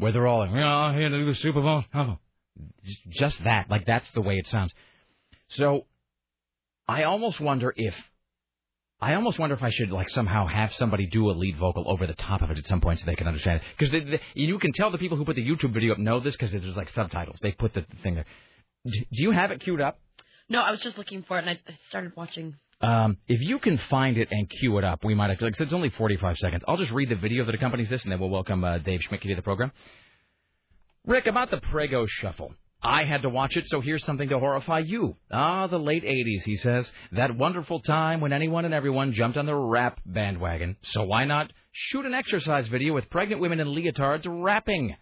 where 0.00 0.12
they're 0.12 0.26
all 0.26 0.40
like, 0.40 0.50
"Oh, 0.50 0.92
here 0.92 1.08
to 1.08 1.18
do 1.18 1.26
the 1.26 1.34
Super 1.36 1.60
Bowl." 1.60 1.84
Oh, 1.94 2.18
Just- 3.10 3.42
that. 3.44 3.70
Like 3.70 3.86
that's 3.86 4.10
the 4.12 4.20
way 4.20 4.36
it 4.38 4.46
sounds. 4.48 4.72
So, 5.50 5.86
I 6.88 7.04
almost 7.04 7.40
wonder 7.40 7.72
if 7.76 7.94
I 9.02 9.14
almost 9.14 9.38
wonder 9.38 9.54
if 9.56 9.62
I 9.62 9.70
should 9.70 9.90
like 9.90 10.10
somehow 10.10 10.46
have 10.46 10.74
somebody 10.74 11.06
do 11.06 11.30
a 11.30 11.32
lead 11.32 11.56
vocal 11.56 11.84
over 11.90 12.06
the 12.06 12.14
top 12.14 12.42
of 12.42 12.50
it 12.50 12.58
at 12.58 12.66
some 12.66 12.80
point 12.82 13.00
so 13.00 13.06
they 13.06 13.14
can 13.16 13.26
understand 13.28 13.60
it. 13.60 13.66
Because 13.78 14.20
you 14.34 14.58
can 14.58 14.72
tell 14.72 14.90
the 14.90 14.98
people 14.98 15.16
who 15.16 15.24
put 15.24 15.36
the 15.36 15.46
YouTube 15.46 15.72
video 15.72 15.92
up 15.92 15.98
know 15.98 16.20
this 16.20 16.34
because 16.36 16.52
there's 16.52 16.76
like 16.76 16.90
subtitles. 16.90 17.38
They 17.40 17.52
put 17.52 17.72
the 17.72 17.86
thing 18.02 18.16
there. 18.16 18.26
Do 18.84 18.92
you 19.12 19.30
have 19.30 19.52
it 19.52 19.60
queued 19.60 19.80
up? 19.80 19.98
No, 20.50 20.60
I 20.60 20.70
was 20.70 20.80
just 20.80 20.98
looking 20.98 21.22
for 21.22 21.38
it, 21.38 21.46
and 21.46 21.50
I 21.50 21.78
started 21.88 22.12
watching. 22.16 22.56
Um, 22.80 23.18
if 23.28 23.40
you 23.40 23.58
can 23.58 23.78
find 23.90 24.16
it 24.16 24.28
and 24.30 24.48
cue 24.48 24.78
it 24.78 24.84
up, 24.84 25.04
we 25.04 25.14
might 25.14 25.30
have. 25.30 25.40
Like, 25.40 25.54
so 25.56 25.64
it's 25.64 25.72
only 25.72 25.90
45 25.90 26.38
seconds. 26.38 26.62
I'll 26.66 26.78
just 26.78 26.92
read 26.92 27.10
the 27.10 27.16
video 27.16 27.44
that 27.44 27.54
accompanies 27.54 27.90
this, 27.90 28.02
and 28.02 28.12
then 28.12 28.18
we'll 28.18 28.30
welcome 28.30 28.64
uh, 28.64 28.78
Dave 28.78 29.00
Schmidt 29.02 29.22
to 29.22 29.34
the 29.34 29.42
program. 29.42 29.70
Rick, 31.06 31.26
about 31.26 31.50
the 31.50 31.58
Prego 31.58 32.06
Shuffle. 32.06 32.54
I 32.82 33.04
had 33.04 33.22
to 33.22 33.28
watch 33.28 33.56
it, 33.56 33.68
so 33.68 33.82
here's 33.82 34.04
something 34.04 34.30
to 34.30 34.38
horrify 34.38 34.78
you. 34.78 35.16
Ah, 35.30 35.66
the 35.66 35.78
late 35.78 36.02
80s, 36.02 36.44
he 36.44 36.56
says. 36.56 36.90
That 37.12 37.36
wonderful 37.36 37.80
time 37.80 38.22
when 38.22 38.32
anyone 38.32 38.64
and 38.64 38.72
everyone 38.72 39.12
jumped 39.12 39.36
on 39.36 39.44
the 39.44 39.54
rap 39.54 40.00
bandwagon. 40.06 40.76
So 40.82 41.04
why 41.04 41.26
not 41.26 41.52
shoot 41.72 42.06
an 42.06 42.14
exercise 42.14 42.68
video 42.68 42.94
with 42.94 43.10
pregnant 43.10 43.42
women 43.42 43.60
in 43.60 43.68
leotards 43.68 44.24
rapping? 44.26 44.96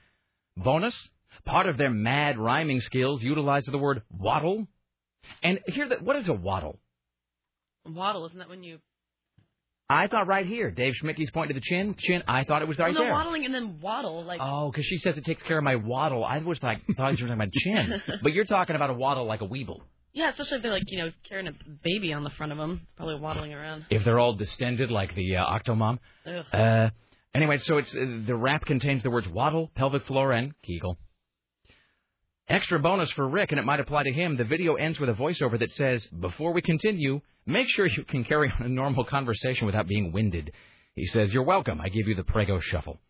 Bonus, 0.57 1.09
part 1.45 1.66
of 1.66 1.76
their 1.76 1.91
mad 1.91 2.37
rhyming 2.37 2.81
skills 2.81 3.22
utilized 3.22 3.70
the 3.70 3.79
word 3.79 4.03
waddle. 4.11 4.66
And 5.45 5.61
here, 5.66 5.89
what 6.01 6.16
is 6.16 6.26
a 6.29 6.35
waddle? 6.35 6.81
Waddle, 7.95 8.26
isn't 8.26 8.39
that 8.39 8.49
when 8.49 8.62
you 8.62 8.78
I 9.91 10.07
thought 10.07 10.26
right 10.26 10.45
here. 10.47 10.70
Dave 10.70 10.93
Schmicke's 11.03 11.30
point 11.30 11.49
to 11.49 11.55
the 11.55 11.62
chin. 11.62 11.95
Chin. 11.99 12.22
I 12.28 12.45
thought 12.45 12.61
it 12.61 12.68
was 12.68 12.78
right 12.78 12.93
well, 12.93 13.01
no, 13.03 13.05
there. 13.05 13.12
waddling 13.12 13.47
and 13.47 13.55
then 13.55 13.78
waddle. 13.80 14.22
Like, 14.22 14.39
Oh, 14.43 14.70
because 14.70 14.84
she 14.84 14.99
says 14.99 15.16
it 15.16 15.24
takes 15.24 15.43
care 15.45 15.57
of 15.57 15.64
my 15.64 15.76
waddle. 15.76 16.22
I 16.24 16.39
was 16.39 16.62
like, 16.62 16.82
thought 16.97 17.18
you 17.18 17.24
were 17.24 17.34
talking 17.34 17.43
about 17.43 17.53
chin, 17.55 18.03
but 18.22 18.32
you're 18.34 18.45
talking 18.45 18.76
about 18.76 18.91
a 18.91 18.95
waddle 18.95 19.24
like 19.24 19.41
a 19.41 19.47
weeble. 19.49 19.80
yeah, 20.12 20.28
especially 20.30 20.59
if 20.59 20.62
they're 20.62 20.72
like, 20.72 20.82
you 20.89 20.99
know, 20.99 21.11
carrying 21.26 21.49
a 21.49 21.53
baby 21.82 22.12
on 22.12 22.22
the 22.22 22.28
front 22.30 22.53
of 22.53 22.59
them, 22.59 22.86
probably 22.99 23.14
waddling 23.18 23.55
around. 23.55 23.86
If 23.89 24.05
they're 24.05 24.18
all 24.18 24.34
distended 24.34 24.91
like 24.91 25.14
the 25.14 25.36
uh, 25.36 25.59
Octomom. 25.59 25.99
Ugh. 26.26 26.45
Uh, 26.53 26.91
anyway, 27.34 27.57
so 27.57 27.78
it's 27.78 27.95
uh, 27.95 28.05
the 28.26 28.36
rap 28.36 28.66
contains 28.66 29.03
the 29.03 29.11
words 29.11 29.26
waddle, 29.28 29.70
pelvic 29.74 30.05
floor, 30.07 30.32
and 30.32 30.53
Kegel. 30.62 30.99
Extra 32.47 32.78
bonus 32.78 33.11
for 33.12 33.28
Rick, 33.28 33.53
and 33.53 33.59
it 33.59 33.64
might 33.64 33.78
apply 33.80 34.05
to 34.05 34.12
him. 34.12 34.36
The 34.36 34.45
video 34.45 34.74
ends 34.74 34.99
with 34.99 35.11
a 35.11 35.14
voiceover 35.14 35.59
that 35.59 35.70
says, 35.72 36.07
"Before 36.07 36.53
we 36.53 36.62
continue, 36.62 37.20
make 37.49 37.68
sure 37.68 37.86
you 37.86 38.05
can 38.05 38.22
carry 38.24 38.53
on 38.59 38.64
a 38.64 38.68
normal 38.68 39.05
conversation 39.05 39.66
without 39.66 39.88
being 39.88 40.12
winded." 40.12 40.53
He 40.94 41.07
says, 41.07 41.32
"You're 41.32 41.44
welcome. 41.44 41.80
I 41.80 41.88
give 41.88 42.07
you 42.07 42.14
the 42.14 42.24
Prego 42.24 42.61
shuffle." 42.61 43.01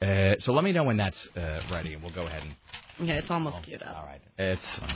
Uh, 0.00 0.36
so 0.40 0.52
let 0.54 0.64
me 0.64 0.72
know 0.72 0.84
when 0.84 0.96
that's 0.96 1.28
uh, 1.36 1.60
ready, 1.70 1.92
and 1.92 2.02
we'll 2.02 2.14
go 2.14 2.26
ahead 2.26 2.42
and. 2.42 3.08
Yeah, 3.08 3.16
it's 3.16 3.30
almost 3.30 3.62
queued 3.64 3.82
up. 3.82 3.96
All 3.96 4.06
right. 4.06 4.22
It's. 4.38 4.78
Uh, 4.78 4.86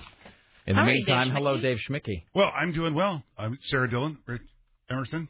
in 0.66 0.76
the 0.76 0.80
All 0.80 0.86
right, 0.86 0.94
Dave 0.94 1.06
meantime, 1.06 1.30
hello, 1.30 1.58
Schmicky. 1.58 1.62
Dave 1.62 1.78
Schmicky. 1.88 2.22
Well, 2.34 2.50
I'm 2.56 2.72
doing 2.72 2.94
well. 2.94 3.22
I'm 3.36 3.58
Sarah 3.64 3.88
Dillon, 3.88 4.16
Rich 4.26 4.40
Emerson. 4.90 5.28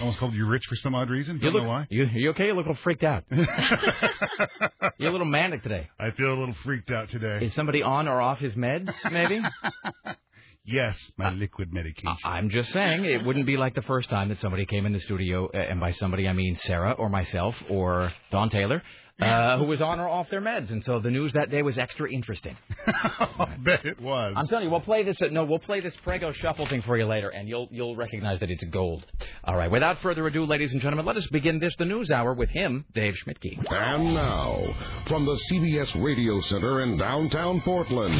Almost 0.00 0.18
called 0.18 0.34
you 0.34 0.46
Rich 0.46 0.64
for 0.68 0.76
some 0.76 0.94
odd 0.94 1.10
reason. 1.10 1.36
You 1.36 1.42
Don't 1.42 1.54
look, 1.54 1.62
know 1.62 1.68
why. 1.68 1.86
You, 1.90 2.04
you 2.12 2.30
okay? 2.30 2.46
You 2.46 2.54
look 2.54 2.66
a 2.66 2.70
little 2.70 2.82
freaked 2.82 3.02
out. 3.02 3.24
You're 3.30 5.08
a 5.08 5.12
little 5.12 5.26
manic 5.26 5.62
today. 5.62 5.88
I 5.98 6.10
feel 6.10 6.32
a 6.32 6.38
little 6.38 6.54
freaked 6.64 6.90
out 6.90 7.08
today. 7.08 7.46
Is 7.46 7.54
somebody 7.54 7.82
on 7.82 8.06
or 8.06 8.20
off 8.20 8.38
his 8.38 8.54
meds, 8.54 8.92
maybe? 9.10 9.40
yes, 10.66 10.96
my 11.16 11.30
liquid 11.30 11.72
medication. 11.72 12.08
I- 12.24 12.36
I'm 12.36 12.50
just 12.50 12.70
saying, 12.72 13.04
it 13.04 13.24
wouldn't 13.24 13.46
be 13.46 13.56
like 13.56 13.74
the 13.74 13.82
first 13.82 14.08
time 14.10 14.28
that 14.28 14.38
somebody 14.38 14.66
came 14.66 14.86
in 14.86 14.92
the 14.92 15.00
studio, 15.00 15.48
uh, 15.52 15.56
and 15.56 15.80
by 15.80 15.92
somebody 15.92 16.28
I 16.28 16.32
mean 16.32 16.56
Sarah 16.56 16.92
or 16.92 17.08
myself 17.08 17.54
or 17.68 18.12
Don 18.30 18.50
Taylor, 18.50 18.82
uh, 19.18 19.56
who 19.56 19.64
was 19.64 19.80
on 19.80 19.98
or 19.98 20.06
off 20.08 20.28
their 20.28 20.42
meds, 20.42 20.70
and 20.70 20.84
so 20.84 21.00
the 21.00 21.10
news 21.10 21.32
that 21.32 21.50
day 21.50 21.62
was 21.62 21.78
extra 21.78 22.10
interesting. 22.12 22.54
I 22.86 23.56
bet 23.64 23.86
it 23.86 23.98
was. 23.98 24.34
I'm 24.36 24.46
telling 24.46 24.64
you, 24.64 24.70
we'll 24.70 24.80
play 24.82 25.04
this. 25.04 25.16
Uh, 25.22 25.28
no, 25.30 25.44
we'll 25.46 25.58
play 25.58 25.80
this 25.80 25.96
Prego 26.04 26.32
shuffle 26.32 26.68
thing 26.68 26.82
for 26.82 26.98
you 26.98 27.06
later, 27.06 27.30
and 27.30 27.48
you'll 27.48 27.66
you'll 27.70 27.96
recognize 27.96 28.40
that 28.40 28.50
it's 28.50 28.64
gold. 28.64 29.06
All 29.44 29.56
right. 29.56 29.70
Without 29.70 30.02
further 30.02 30.26
ado, 30.26 30.44
ladies 30.44 30.72
and 30.72 30.82
gentlemen, 30.82 31.06
let 31.06 31.16
us 31.16 31.26
begin 31.28 31.58
this 31.60 31.74
the 31.78 31.86
news 31.86 32.10
hour 32.10 32.34
with 32.34 32.50
him, 32.50 32.84
Dave 32.94 33.14
Schmidtke. 33.24 33.56
And 33.70 34.12
now, 34.12 34.62
from 35.08 35.24
the 35.24 35.40
CBS 35.50 36.04
Radio 36.04 36.38
Center 36.42 36.82
in 36.82 36.98
downtown 36.98 37.62
Portland, 37.62 38.14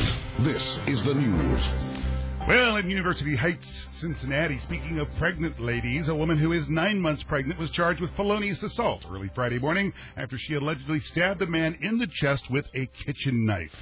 this 0.46 0.62
is 0.86 1.02
the 1.04 1.12
news. 1.12 2.05
Well, 2.46 2.76
in 2.76 2.88
University 2.88 3.34
Heights, 3.34 3.66
Cincinnati, 3.98 4.60
speaking 4.60 5.00
of 5.00 5.08
pregnant 5.18 5.58
ladies, 5.58 6.06
a 6.06 6.14
woman 6.14 6.38
who 6.38 6.52
is 6.52 6.68
nine 6.68 7.00
months 7.00 7.24
pregnant 7.24 7.58
was 7.58 7.72
charged 7.72 8.00
with 8.00 8.14
felonious 8.14 8.62
assault 8.62 9.04
early 9.10 9.28
Friday 9.34 9.58
morning 9.58 9.92
after 10.16 10.38
she 10.38 10.54
allegedly 10.54 11.00
stabbed 11.00 11.42
a 11.42 11.46
man 11.46 11.76
in 11.80 11.98
the 11.98 12.06
chest 12.06 12.48
with 12.48 12.64
a 12.72 12.86
kitchen 13.04 13.46
knife. 13.46 13.74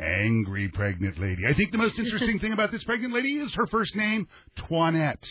Angry 0.00 0.68
pregnant 0.68 1.20
lady. 1.20 1.42
I 1.46 1.52
think 1.52 1.70
the 1.70 1.76
most 1.76 1.98
interesting 1.98 2.38
thing 2.40 2.54
about 2.54 2.72
this 2.72 2.82
pregnant 2.84 3.12
lady 3.12 3.34
is 3.34 3.52
her 3.52 3.66
first 3.66 3.94
name, 3.94 4.26
Twanette. 4.56 5.28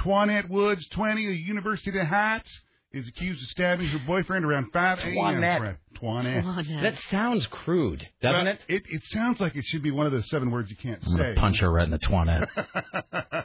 Twanette 0.00 0.48
Woods, 0.48 0.88
20, 0.88 1.26
of 1.26 1.34
University 1.34 2.02
Heights, 2.02 2.50
is 2.92 3.08
accused 3.08 3.42
of 3.42 3.48
stabbing 3.48 3.88
her 3.88 3.98
boyfriend 4.06 4.44
around 4.44 4.70
5 4.72 4.98
a.m. 4.98 5.14
Twanette. 5.14 5.76
Twanette. 5.96 6.42
Twanette. 6.44 6.82
That 6.82 6.94
sounds 7.10 7.46
crude, 7.46 8.06
doesn't 8.20 8.44
Well, 8.44 8.54
it? 8.54 8.60
it? 8.68 8.82
It 8.88 9.02
sounds 9.06 9.40
like 9.40 9.56
it 9.56 9.64
should 9.66 9.82
be 9.82 9.90
one 9.90 10.04
of 10.06 10.12
those 10.12 10.28
seven 10.28 10.50
words 10.50 10.68
you 10.70 10.76
can't 10.76 11.00
I'm 11.06 11.16
say. 11.16 11.34
punch 11.36 11.60
her 11.60 11.70
right 11.72 11.84
in 11.84 11.90
the 11.90 11.98
twanette. 11.98 12.48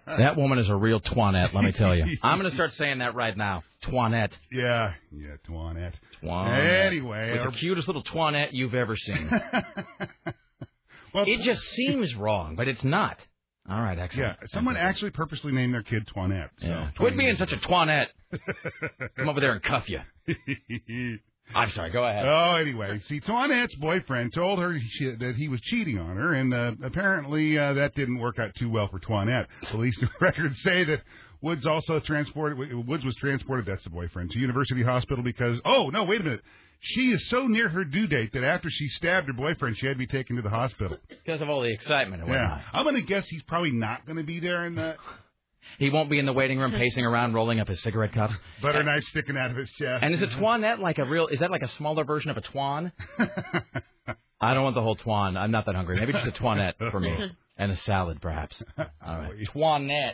that 0.18 0.36
woman 0.38 0.60
is 0.60 0.70
a 0.70 0.76
real 0.76 1.00
twanette, 1.00 1.54
let 1.54 1.64
me 1.64 1.72
tell 1.72 1.96
you. 1.96 2.04
I'm 2.24 2.38
gonna 2.40 2.52
start 2.52 2.74
saying 2.74 3.00
that 3.00 3.16
right 3.16 3.36
now. 3.38 3.64
Twanette. 3.86 4.32
Yeah, 4.52 4.94
yeah, 5.12 5.36
Twanette. 5.48 5.94
Twanette. 6.24 6.86
Anyway, 6.88 7.32
With 7.32 7.42
our- 7.42 7.52
the 7.52 7.58
cutest 7.58 7.88
little 7.88 8.04
twanette 8.04 8.50
you've 8.52 8.74
ever 8.74 8.96
seen. 8.96 9.30
well, 11.14 11.26
it 11.28 11.42
just 11.42 11.62
seems 11.62 12.16
wrong, 12.16 12.56
but 12.56 12.68
it's 12.68 12.84
not. 12.84 13.18
All 13.70 13.82
right, 13.82 14.00
excellent. 14.00 14.38
yeah, 14.42 14.48
someone 14.48 14.78
actually 14.78 15.12
purposely 15.12 15.52
named 15.52 15.74
their 15.74 15.84
kid 15.84 16.08
Twanette. 16.16 16.50
So. 16.60 16.68
Yeah. 16.68 16.90
Quit 16.98 17.18
being 17.18 17.36
such 17.36 17.52
a 17.52 17.58
twanette. 17.58 18.08
Come 19.18 19.30
over 19.30 19.42
there 19.42 19.54
and 19.54 19.64
cuff 19.64 19.90
you. 19.90 20.00
I'm 21.56 21.72
sorry. 21.72 21.92
Go 21.92 22.06
ahead. 22.06 22.26
Oh, 22.28 22.56
anyway, 22.56 23.00
see, 23.08 23.22
Twanette's 23.22 23.76
boyfriend 23.76 24.34
told 24.34 24.60
her 24.60 24.78
she, 24.92 25.16
that 25.20 25.36
he 25.38 25.48
was 25.48 25.62
cheating 25.62 25.98
on 25.98 26.18
her, 26.18 26.34
and 26.34 26.54
uh, 26.54 26.72
apparently 26.84 27.58
uh, 27.58 27.74
that 27.74 27.96
didn't 27.96 28.20
work 28.20 28.38
out 28.38 28.54
too 28.56 28.70
well 28.70 28.90
for 28.90 29.00
Twanette. 29.00 29.46
Police 29.72 29.98
records 30.22 30.62
say 30.62 30.84
that 30.84 31.02
Woods 31.42 31.66
also 31.66 32.00
transported 32.00 32.58
Woods 32.88 33.06
was 33.06 33.16
transported. 33.16 33.66
That's 33.66 33.84
the 33.84 33.90
boyfriend 33.90 34.32
to 34.32 34.40
University 34.40 34.84
Hospital 34.84 35.24
because 35.24 35.60
oh 35.66 35.90
no, 35.90 36.04
wait 36.04 36.22
a 36.22 36.24
minute, 36.24 36.42
she 36.80 37.12
is 37.12 37.28
so 37.30 37.48
near 37.48 37.70
her 37.70 37.84
due 37.84 38.08
date 38.08 38.34
that 38.34 38.44
after 38.44 38.70
she 38.70 38.88
stabbed 38.88 39.28
her 39.28 39.34
boyfriend, 39.34 39.78
she 39.78 39.88
had 39.88 39.94
to 39.94 39.98
be 40.00 40.08
taken 40.08 40.36
to 40.36 40.42
the 40.42 40.50
hospital. 40.50 40.98
Because 41.10 41.42
of 41.42 41.50
all 41.50 41.62
the 41.62 41.72
excitement 41.72 42.24
and 42.24 42.32
Yeah. 42.32 42.62
I'm 42.74 42.86
gonna 42.86 43.02
guess 43.02 43.28
he's 43.28 43.44
probably 43.44 43.72
not 43.72 44.06
gonna 44.06 44.24
be 44.24 44.40
there 44.40 44.66
in 44.66 44.76
the 44.76 44.96
He 45.80 45.90
won't 45.90 46.10
be 46.10 46.18
in 46.18 46.26
the 46.26 46.34
waiting 46.34 46.60
room 46.60 46.72
pacing 46.72 47.06
around, 47.06 47.34
rolling 47.34 47.60
up 47.60 47.68
his 47.68 47.82
cigarette 47.82 48.14
cups. 48.14 48.34
butter 48.62 48.84
knife 48.84 49.04
sticking 49.04 49.38
out 49.38 49.52
of 49.52 49.58
his 49.58 49.70
chest. 49.72 50.04
And 50.04 50.14
is 50.14 50.22
a 50.22 50.28
twanette 50.28 50.80
like 50.80 50.98
a 50.98 51.04
real? 51.06 51.28
Is 51.28 51.40
that 51.40 51.52
like 51.52 51.62
a 51.62 51.68
smaller 51.68 52.06
version 52.06 52.32
of 52.32 52.38
a 52.38 52.42
twan? 52.42 52.92
I 54.40 54.54
don't 54.54 54.64
want 54.64 54.76
the 54.76 54.82
whole 54.82 54.96
twan. 54.96 55.38
I'm 55.38 55.52
not 55.52 55.66
that 55.66 55.76
hungry. 55.76 56.00
Maybe 56.00 56.14
just 56.14 56.28
a 56.28 56.32
twanette 56.32 56.92
for 56.92 57.00
me 57.00 57.32
and 57.58 57.72
a 57.72 57.78
salad, 57.78 58.22
perhaps. 58.22 58.62
All 58.78 58.86
right, 59.20 59.34
twanette. 59.54 60.14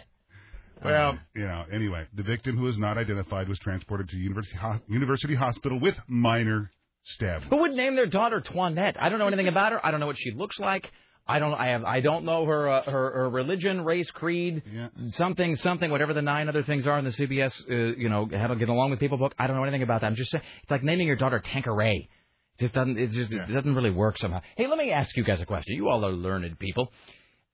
Well, 0.86 1.18
you 1.36 1.44
know, 1.44 1.66
anyway, 1.72 2.06
the 2.14 2.24
victim 2.24 2.58
who 2.58 2.68
is 2.68 2.78
not 2.78 2.98
identified 2.98 3.48
was 3.50 3.60
transported 3.60 4.10
to 4.10 4.18
University 4.18 4.58
Ho- 4.58 4.80
University 4.88 5.36
Hospital 5.36 5.80
with 5.80 5.96
minor 6.08 6.72
stab. 7.04 7.44
Who 7.50 7.58
would 7.58 7.72
name 7.72 7.96
their 7.96 8.06
daughter 8.08 8.42
Twanette? 8.42 8.96
I 9.00 9.10
don't 9.10 9.20
know 9.20 9.28
anything 9.28 9.48
about 9.48 9.72
her. 9.72 9.86
I 9.86 9.92
don't 9.92 10.00
know 10.00 10.08
what 10.08 10.18
she 10.20 10.32
looks 10.32 10.60
like. 10.60 10.90
I 11.26 11.40
don't. 11.40 11.54
I 11.54 11.68
have. 11.68 11.86
I 11.86 12.02
don't 12.02 12.26
know 12.26 12.46
her. 12.46 12.70
Uh, 12.70 12.84
her, 12.84 13.12
her 13.14 13.30
religion, 13.30 13.86
race, 13.86 14.10
creed, 14.12 14.62
Yeah. 14.70 14.90
something, 15.16 15.56
something, 15.58 15.90
whatever 15.90 16.14
the 16.14 16.22
nine 16.22 16.50
other 16.50 16.64
things 16.64 16.86
are 16.86 17.00
in 17.00 17.06
the 17.06 17.12
CBS. 17.12 17.54
Uh, 17.70 17.96
you 17.98 18.10
know, 18.10 18.28
how 18.38 18.48
to 18.48 18.58
get 18.58 18.68
along 18.68 18.92
with 18.92 19.00
people 19.00 19.18
book. 19.18 19.34
I 19.40 19.48
don't 19.48 19.56
know 19.56 19.64
anything 19.64 19.84
about 19.84 20.02
that. 20.02 20.08
I'm 20.08 20.16
just 20.16 20.32
saying. 20.32 20.44
It's 20.64 20.72
like 20.72 20.84
naming 20.84 21.08
your 21.08 21.16
daughter 21.16 21.40
Tanqueray. 21.40 22.10
It 22.58 22.62
just 22.64 22.74
doesn't. 22.74 22.98
It 22.98 23.12
just 23.12 23.32
Yeah. 23.32 23.44
it 23.48 23.54
doesn't 23.54 23.74
really 23.74 23.90
work 23.92 24.18
somehow. 24.18 24.42
Hey, 24.58 24.68
let 24.68 24.78
me 24.78 24.92
ask 24.92 25.16
you 25.16 25.24
guys 25.24 25.40
a 25.40 25.46
question. 25.46 25.76
You 25.78 25.88
all 25.88 26.04
are 26.06 26.12
learned 26.12 26.60
people. 26.60 26.92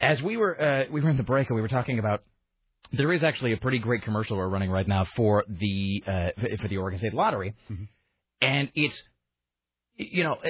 As 0.02 0.20
we 0.24 0.36
were 0.36 0.60
uh, 0.60 0.84
we 0.92 1.00
were 1.02 1.10
in 1.12 1.18
the 1.18 1.24
break 1.24 1.48
and 1.50 1.56
we 1.56 1.62
were 1.62 1.68
talking 1.68 2.00
about. 2.00 2.24
There 2.92 3.14
is 3.14 3.24
actually 3.24 3.54
a 3.54 3.58
pretty 3.58 3.80
great 3.80 4.04
commercial 4.04 4.38
we're 4.38 4.48
running 4.48 4.72
right 4.72 4.88
now 4.88 5.06
for 5.16 5.44
the 5.48 6.04
uh, 6.08 6.30
for 6.62 6.68
the 6.68 6.78
Oregon 6.78 7.00
State 7.00 7.14
Lottery, 7.14 7.54
mm-hmm. 7.70 7.84
and 8.42 8.70
it's 8.74 9.00
you 10.00 10.24
know, 10.24 10.38
eh, 10.44 10.50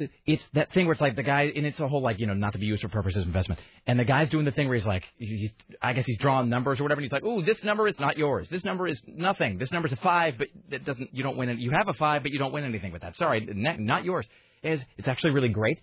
eh, 0.00 0.06
it's 0.24 0.42
that 0.54 0.72
thing 0.72 0.86
where 0.86 0.94
it's 0.94 1.02
like 1.02 1.16
the 1.16 1.22
guy, 1.22 1.52
and 1.54 1.66
it's 1.66 1.78
a 1.80 1.86
whole 1.86 2.00
like, 2.00 2.18
you 2.18 2.26
know, 2.26 2.32
not 2.32 2.54
to 2.54 2.58
be 2.58 2.64
used 2.64 2.80
for 2.80 2.88
purposes 2.88 3.20
of 3.20 3.26
investment. 3.26 3.60
And 3.86 3.98
the 4.00 4.04
guy's 4.04 4.30
doing 4.30 4.46
the 4.46 4.52
thing 4.52 4.68
where 4.68 4.76
he's 4.76 4.86
like, 4.86 5.04
he's, 5.18 5.50
I 5.82 5.92
guess 5.92 6.06
he's 6.06 6.18
drawing 6.18 6.48
numbers 6.48 6.80
or 6.80 6.84
whatever, 6.84 7.00
and 7.00 7.04
he's 7.04 7.12
like, 7.12 7.22
oh, 7.24 7.42
this 7.42 7.62
number 7.62 7.86
is 7.88 7.94
not 8.00 8.16
yours. 8.16 8.48
This 8.50 8.64
number 8.64 8.88
is 8.88 8.98
nothing. 9.06 9.58
This 9.58 9.70
number's 9.70 9.92
a 9.92 9.96
five, 9.96 10.34
but 10.38 10.48
that 10.70 10.86
doesn't, 10.86 11.10
you 11.12 11.22
don't 11.22 11.36
win 11.36 11.50
it. 11.50 11.58
You 11.58 11.72
have 11.72 11.88
a 11.88 11.94
five, 11.94 12.22
but 12.22 12.32
you 12.32 12.38
don't 12.38 12.52
win 12.52 12.64
anything 12.64 12.90
with 12.90 13.02
that. 13.02 13.16
Sorry, 13.16 13.46
not, 13.78 14.04
yours. 14.04 14.26
It's, 14.62 14.82
it's 14.96 15.08
actually 15.08 15.32
really 15.32 15.50
great. 15.50 15.78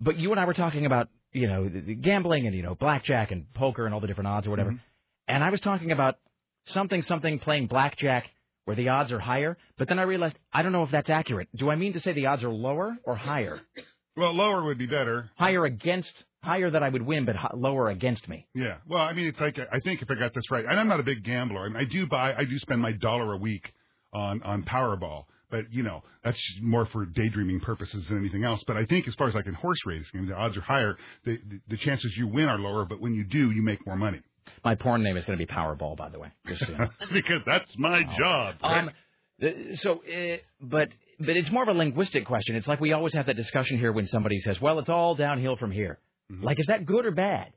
But 0.00 0.16
you 0.16 0.30
and 0.30 0.40
I 0.40 0.46
were 0.46 0.54
talking 0.54 0.86
about, 0.86 1.08
you 1.32 1.48
know, 1.48 1.70
gambling 2.00 2.46
and, 2.46 2.56
you 2.56 2.62
know, 2.62 2.74
blackjack 2.74 3.32
and 3.32 3.52
poker 3.52 3.84
and 3.84 3.94
all 3.94 4.00
the 4.00 4.06
different 4.06 4.28
odds 4.28 4.46
or 4.46 4.50
whatever. 4.50 4.70
Mm-hmm. 4.70 4.95
And 5.28 5.42
I 5.42 5.50
was 5.50 5.60
talking 5.60 5.92
about 5.92 6.18
something, 6.66 7.02
something 7.02 7.38
playing 7.38 7.66
blackjack 7.66 8.30
where 8.64 8.76
the 8.76 8.88
odds 8.88 9.12
are 9.12 9.20
higher. 9.20 9.56
But 9.78 9.88
then 9.88 9.98
I 9.98 10.02
realized 10.02 10.36
I 10.52 10.62
don't 10.62 10.72
know 10.72 10.82
if 10.82 10.90
that's 10.90 11.10
accurate. 11.10 11.48
Do 11.56 11.70
I 11.70 11.76
mean 11.76 11.94
to 11.94 12.00
say 12.00 12.12
the 12.12 12.26
odds 12.26 12.44
are 12.44 12.50
lower 12.50 12.96
or 13.04 13.16
higher? 13.16 13.60
Well, 14.16 14.34
lower 14.34 14.64
would 14.64 14.78
be 14.78 14.86
better. 14.86 15.30
Higher 15.36 15.64
against, 15.64 16.12
higher 16.42 16.70
that 16.70 16.82
I 16.82 16.88
would 16.88 17.02
win, 17.02 17.26
but 17.26 17.36
lower 17.56 17.90
against 17.90 18.26
me. 18.28 18.46
Yeah. 18.54 18.76
Well, 18.88 19.02
I 19.02 19.12
mean, 19.12 19.26
it's 19.26 19.40
like 19.40 19.58
I 19.72 19.80
think 19.80 20.02
if 20.02 20.10
I 20.10 20.14
got 20.14 20.34
this 20.34 20.50
right, 20.50 20.64
and 20.64 20.80
I'm 20.80 20.88
not 20.88 21.00
a 21.00 21.04
big 21.04 21.22
gambler. 21.22 21.66
I, 21.66 21.68
mean, 21.68 21.76
I 21.76 21.84
do 21.84 22.06
buy, 22.06 22.34
I 22.34 22.44
do 22.44 22.58
spend 22.58 22.80
my 22.80 22.92
dollar 22.92 23.34
a 23.34 23.36
week 23.36 23.72
on 24.14 24.42
on 24.42 24.62
Powerball, 24.62 25.24
but 25.50 25.70
you 25.70 25.82
know 25.82 26.02
that's 26.24 26.40
more 26.62 26.86
for 26.86 27.04
daydreaming 27.04 27.60
purposes 27.60 28.06
than 28.08 28.18
anything 28.18 28.44
else. 28.44 28.64
But 28.66 28.78
I 28.78 28.86
think 28.86 29.06
as 29.06 29.14
far 29.16 29.28
as 29.28 29.34
like 29.34 29.46
in 29.46 29.54
horse 29.54 29.80
racing, 29.84 30.26
the 30.26 30.34
odds 30.34 30.56
are 30.56 30.62
higher. 30.62 30.96
The, 31.24 31.38
the 31.48 31.60
the 31.68 31.76
chances 31.76 32.16
you 32.16 32.26
win 32.26 32.48
are 32.48 32.58
lower, 32.58 32.86
but 32.86 33.00
when 33.00 33.14
you 33.14 33.24
do, 33.24 33.50
you 33.50 33.60
make 33.60 33.86
more 33.86 33.96
money 33.96 34.22
My 34.64 34.74
porn 34.74 35.02
name 35.02 35.16
is 35.16 35.24
going 35.24 35.38
to 35.38 35.44
be 35.44 35.50
Powerball, 35.52 35.96
by 35.96 36.08
the 36.08 36.18
way. 36.18 36.28
Just 36.46 36.62
so 36.66 36.72
you 36.72 36.78
know. 36.78 36.88
because 37.12 37.42
that's 37.46 37.70
my 37.78 38.02
job. 38.18 38.56
Um, 38.62 38.90
so, 39.76 40.02
uh, 40.04 40.36
but 40.60 40.88
but 41.20 41.36
it's 41.36 41.50
more 41.50 41.62
of 41.62 41.68
a 41.68 41.72
linguistic 41.72 42.26
question. 42.26 42.56
It's 42.56 42.66
like 42.66 42.80
we 42.80 42.92
always 42.92 43.14
have 43.14 43.26
that 43.26 43.36
discussion 43.36 43.78
here 43.78 43.92
when 43.92 44.06
somebody 44.06 44.38
says, 44.40 44.60
"Well, 44.60 44.78
it's 44.78 44.88
all 44.88 45.14
downhill 45.14 45.56
from 45.56 45.70
here." 45.70 45.98
Like, 46.30 46.58
is 46.58 46.66
that 46.66 46.84
good 46.86 47.06
or 47.06 47.12
bad? 47.12 47.52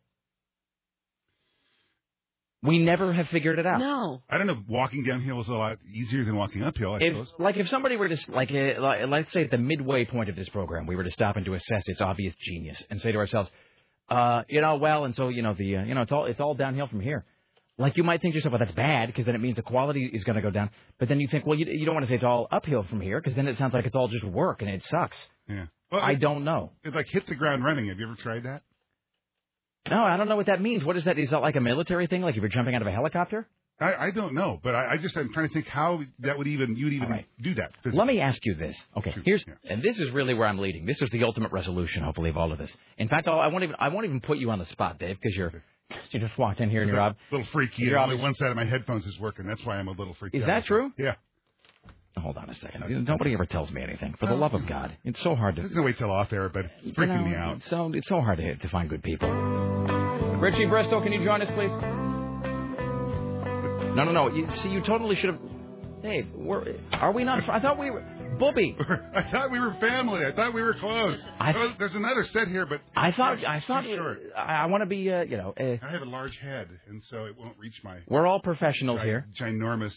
We 2.61 2.77
never 2.79 3.13
have 3.13 3.29
figured 3.29 3.57
it 3.57 3.65
out. 3.65 3.79
No. 3.79 4.21
I 4.29 4.37
don't 4.37 4.45
know. 4.45 4.61
Walking 4.67 5.05
downhill 5.05 5.39
is 5.39 5.47
a 5.47 5.53
lot 5.53 5.77
easier 5.89 6.25
than 6.25 6.35
walking 6.35 6.61
uphill. 6.61 6.95
I 6.95 6.97
If, 6.97 7.13
suppose. 7.13 7.33
like, 7.39 7.55
if 7.55 7.69
somebody 7.69 7.95
were 7.95 8.09
to, 8.09 8.17
like, 8.33 8.51
uh, 8.51 8.81
like, 8.81 8.99
let's 9.07 9.31
say 9.31 9.45
at 9.45 9.51
the 9.51 9.57
midway 9.57 10.03
point 10.03 10.29
of 10.29 10.35
this 10.35 10.49
program, 10.49 10.85
we 10.85 10.97
were 10.97 11.05
to 11.05 11.11
stop 11.11 11.37
and 11.37 11.45
to 11.45 11.53
assess 11.53 11.83
its 11.87 12.01
obvious 12.01 12.35
genius 12.35 12.83
and 12.89 12.99
say 12.99 13.13
to 13.13 13.17
ourselves, 13.17 13.49
uh, 14.09 14.43
you 14.47 14.61
know, 14.61 14.75
well, 14.77 15.05
and 15.05 15.15
so, 15.15 15.29
you 15.29 15.41
know, 15.41 15.53
the, 15.53 15.77
uh, 15.77 15.83
you 15.83 15.93
know, 15.95 16.01
it's 16.01 16.11
all, 16.11 16.25
it's 16.25 16.39
all 16.39 16.53
downhill 16.55 16.87
from 16.87 16.99
here. 17.01 17.25
like 17.77 17.95
you 17.97 18.03
might 18.03 18.21
think 18.21 18.33
to 18.33 18.37
yourself, 18.37 18.51
well, 18.53 18.59
that's 18.59 18.73
bad 18.73 19.07
because 19.07 19.25
then 19.25 19.35
it 19.35 19.39
means 19.39 19.55
the 19.55 19.61
quality 19.61 20.05
is 20.11 20.23
going 20.23 20.35
to 20.35 20.41
go 20.41 20.49
down. 20.51 20.69
But 20.99 21.07
then 21.09 21.19
you 21.19 21.27
think, 21.27 21.45
well, 21.45 21.57
you, 21.57 21.65
you 21.67 21.85
don't 21.85 21.95
want 21.95 22.05
to 22.05 22.09
say 22.09 22.15
it's 22.15 22.23
all 22.23 22.47
uphill 22.51 22.83
from 22.83 23.01
here 23.01 23.19
because 23.21 23.35
then 23.35 23.47
it 23.47 23.57
sounds 23.57 23.73
like 23.73 23.85
it's 23.85 23.95
all 23.95 24.07
just 24.07 24.25
work 24.25 24.61
and 24.61 24.69
it 24.69 24.83
sucks. 24.83 25.17
Yeah. 25.47 25.65
Well, 25.91 26.01
I 26.01 26.15
don't 26.15 26.43
know. 26.43 26.71
It's 26.83 26.95
like 26.95 27.07
hit 27.09 27.25
the 27.27 27.35
ground 27.35 27.63
running. 27.63 27.87
Have 27.87 27.97
you 27.99 28.05
ever 28.05 28.15
tried 28.21 28.43
that? 28.43 28.61
No, 29.89 30.03
I 30.03 30.17
don't 30.17 30.27
know 30.29 30.35
what 30.35 30.47
that 30.47 30.61
means. 30.61 30.83
What 30.83 30.97
is 30.97 31.05
that? 31.05 31.17
Is 31.17 31.29
that 31.31 31.39
like 31.41 31.55
a 31.55 31.61
military 31.61 32.07
thing? 32.07 32.21
Like 32.21 32.35
if 32.35 32.41
you're 32.41 32.49
jumping 32.49 32.75
out 32.75 32.81
of 32.81 32.87
a 32.87 32.91
helicopter? 32.91 33.47
I, 33.81 34.07
I 34.07 34.11
don't 34.11 34.33
know, 34.33 34.59
but 34.61 34.75
I, 34.75 34.93
I 34.93 34.97
just 34.97 35.15
I'm 35.15 35.31
trying 35.31 35.47
to 35.47 35.53
think 35.53 35.67
how 35.67 36.01
that 36.19 36.37
would 36.37 36.47
even 36.47 36.75
you'd 36.75 36.91
even 36.93 37.05
All 37.07 37.11
right. 37.13 37.25
do 37.41 37.55
that. 37.55 37.71
Let 37.85 38.07
me 38.07 38.19
ask 38.19 38.39
you 38.43 38.55
this. 38.55 38.77
Okay, 38.97 39.11
Shoot, 39.11 39.23
here's 39.25 39.45
yeah. 39.47 39.53
and 39.71 39.81
this 39.81 39.97
is 39.97 40.11
really 40.11 40.33
where 40.33 40.47
I'm 40.47 40.57
leading. 40.59 40.85
This 40.85 41.01
is 41.01 41.09
the 41.11 41.23
ultimate 41.23 41.51
resolution, 41.53 42.03
hopefully, 42.03 42.29
of 42.29 42.35
all 42.37 42.51
of 42.51 42.57
this. 42.57 42.75
In 42.97 43.07
fact, 43.07 43.27
I'll, 43.29 43.39
I 43.39 43.47
won't 43.47 43.63
even 43.63 43.75
I 43.79 43.87
won't 43.87 44.05
even 44.05 44.19
put 44.19 44.37
you 44.37 44.51
on 44.51 44.59
the 44.59 44.65
spot, 44.65 44.99
Dave, 44.99 45.17
because 45.21 45.35
you're 45.37 45.63
you 46.11 46.19
just 46.19 46.37
walked 46.37 46.59
in 46.59 46.69
here 46.69 46.81
and 46.81 46.91
you're 46.91 46.99
ob- 46.99 47.15
a 47.31 47.35
little 47.35 47.47
freaky. 47.53 47.83
You're 47.83 47.97
and 47.97 48.11
only 48.11 48.21
one 48.21 48.33
side 48.35 48.49
of 48.49 48.57
my 48.57 48.65
headphones 48.65 49.05
is 49.05 49.17
working. 49.19 49.47
That's 49.47 49.63
why 49.63 49.77
I'm 49.77 49.87
a 49.87 49.91
little 49.91 50.13
freaky. 50.15 50.39
Is 50.39 50.45
that 50.45 50.65
true? 50.65 50.91
Yeah. 50.97 51.15
Hold 52.19 52.37
on 52.37 52.49
a 52.49 52.53
second. 52.55 53.05
Nobody 53.05 53.33
ever 53.33 53.45
tells 53.45 53.71
me 53.71 53.81
anything. 53.81 54.15
For 54.19 54.27
the 54.27 54.35
love 54.35 54.53
of 54.53 54.65
God, 54.67 54.95
it's 55.03 55.21
so 55.21 55.35
hard 55.35 55.55
to. 55.57 55.61
There's 55.63 55.73
no 55.75 55.83
way 55.83 55.93
till 55.93 56.11
off 56.11 56.31
air, 56.33 56.49
but 56.49 56.65
it's 56.65 56.85
you 56.87 56.93
freaking 56.93 57.23
know, 57.23 57.29
me 57.29 57.35
out. 57.35 57.57
It's 57.57 57.67
so 57.69 57.91
it's 57.93 58.07
so 58.07 58.21
hard 58.21 58.37
to 58.37 58.55
to 58.55 58.69
find 58.69 58.89
good 58.89 59.03
people. 59.03 59.29
Richie 59.29 60.65
Bristol, 60.67 61.01
can 61.01 61.11
you 61.11 61.23
join 61.23 61.41
us, 61.41 61.49
please? 61.55 61.71
No, 63.95 64.03
no, 64.05 64.11
no. 64.11 64.29
You, 64.33 64.49
see, 64.51 64.69
you 64.69 64.81
totally 64.81 65.15
should 65.15 65.31
have. 65.31 65.39
Hey, 66.01 66.27
we're, 66.33 66.75
are 66.93 67.11
we 67.11 67.23
not? 67.23 67.47
I 67.49 67.59
thought 67.59 67.77
we 67.77 67.89
were. 67.91 68.03
Booby. 68.39 68.77
I 69.13 69.23
thought 69.31 69.51
we 69.51 69.59
were 69.59 69.73
family. 69.81 70.25
I 70.25 70.31
thought 70.31 70.53
we 70.53 70.61
were 70.61 70.75
close. 70.75 71.19
I- 71.39 71.53
Oh, 71.53 71.73
there's 71.77 71.95
another 71.95 72.23
set 72.23 72.47
here, 72.47 72.65
but 72.65 72.79
I 72.95 73.11
thought. 73.11 73.43
I 73.43 73.59
thought. 73.67 73.83
short. 73.85 74.19
I, 74.37 74.41
I 74.61 74.65
want 74.67 74.81
to 74.81 74.85
be. 74.85 75.11
Uh, 75.11 75.23
you 75.23 75.35
know. 75.35 75.53
Uh, 75.59 75.75
I 75.85 75.91
have 75.91 76.01
a 76.03 76.05
large 76.05 76.37
head, 76.37 76.69
and 76.87 77.03
so 77.03 77.25
it 77.25 77.35
won't 77.37 77.57
reach 77.57 77.81
my 77.83 77.97
we're 78.07 78.25
all 78.25 78.39
professionals 78.39 79.01
gi- 79.01 79.07
here. 79.07 79.27
ginormous 79.37 79.95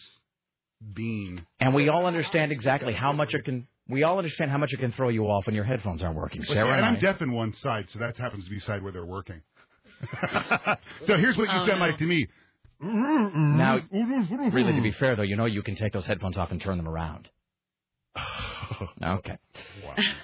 bean. 0.95 1.47
And 1.61 1.75
we 1.75 1.89
all 1.89 2.07
understand 2.07 2.53
exactly 2.53 2.93
how 2.93 3.13
much 3.13 3.35
it 3.35 3.45
can. 3.45 3.67
We 3.89 4.03
all 4.05 4.19
understand 4.19 4.51
how 4.51 4.59
much 4.59 4.73
it 4.73 4.79
can 4.81 4.93
throw 4.93 5.09
you 5.09 5.25
off 5.25 5.47
when 5.47 5.55
your 5.55 5.65
headphones 5.65 6.03
aren't 6.03 6.17
working. 6.17 6.43
Sarah 6.43 6.69
and 6.69 6.77
and 6.79 6.87
I'm 6.87 6.97
I. 6.97 7.01
deaf 7.01 7.21
in 7.21 7.33
one 7.33 7.53
side, 7.55 7.87
so 7.91 7.99
that 7.99 8.17
happens 8.17 8.45
to 8.45 8.51
be 8.51 8.57
the 8.57 8.63
side 8.63 8.83
where 8.83 8.93
they're 8.93 9.05
working. 9.05 9.43
so 11.07 11.17
here's 11.17 11.37
what 11.37 11.45
you 11.49 11.55
Oh, 11.55 11.67
sound 11.67 11.81
no. 11.81 11.87
like 11.87 11.99
to 11.99 12.05
me. 12.05 12.27
Now, 12.81 13.79
really, 14.53 14.73
to 14.73 14.81
be 14.83 14.93
fair 14.93 15.15
though, 15.17 15.23
you 15.23 15.37
know 15.37 15.45
you 15.45 15.63
can 15.63 15.77
take 15.77 15.93
those 15.93 16.07
headphones 16.07 16.37
off 16.37 16.51
and 16.51 16.61
turn 16.61 16.77
them 16.77 16.89
around. 16.89 17.29
Okay. 19.03 19.37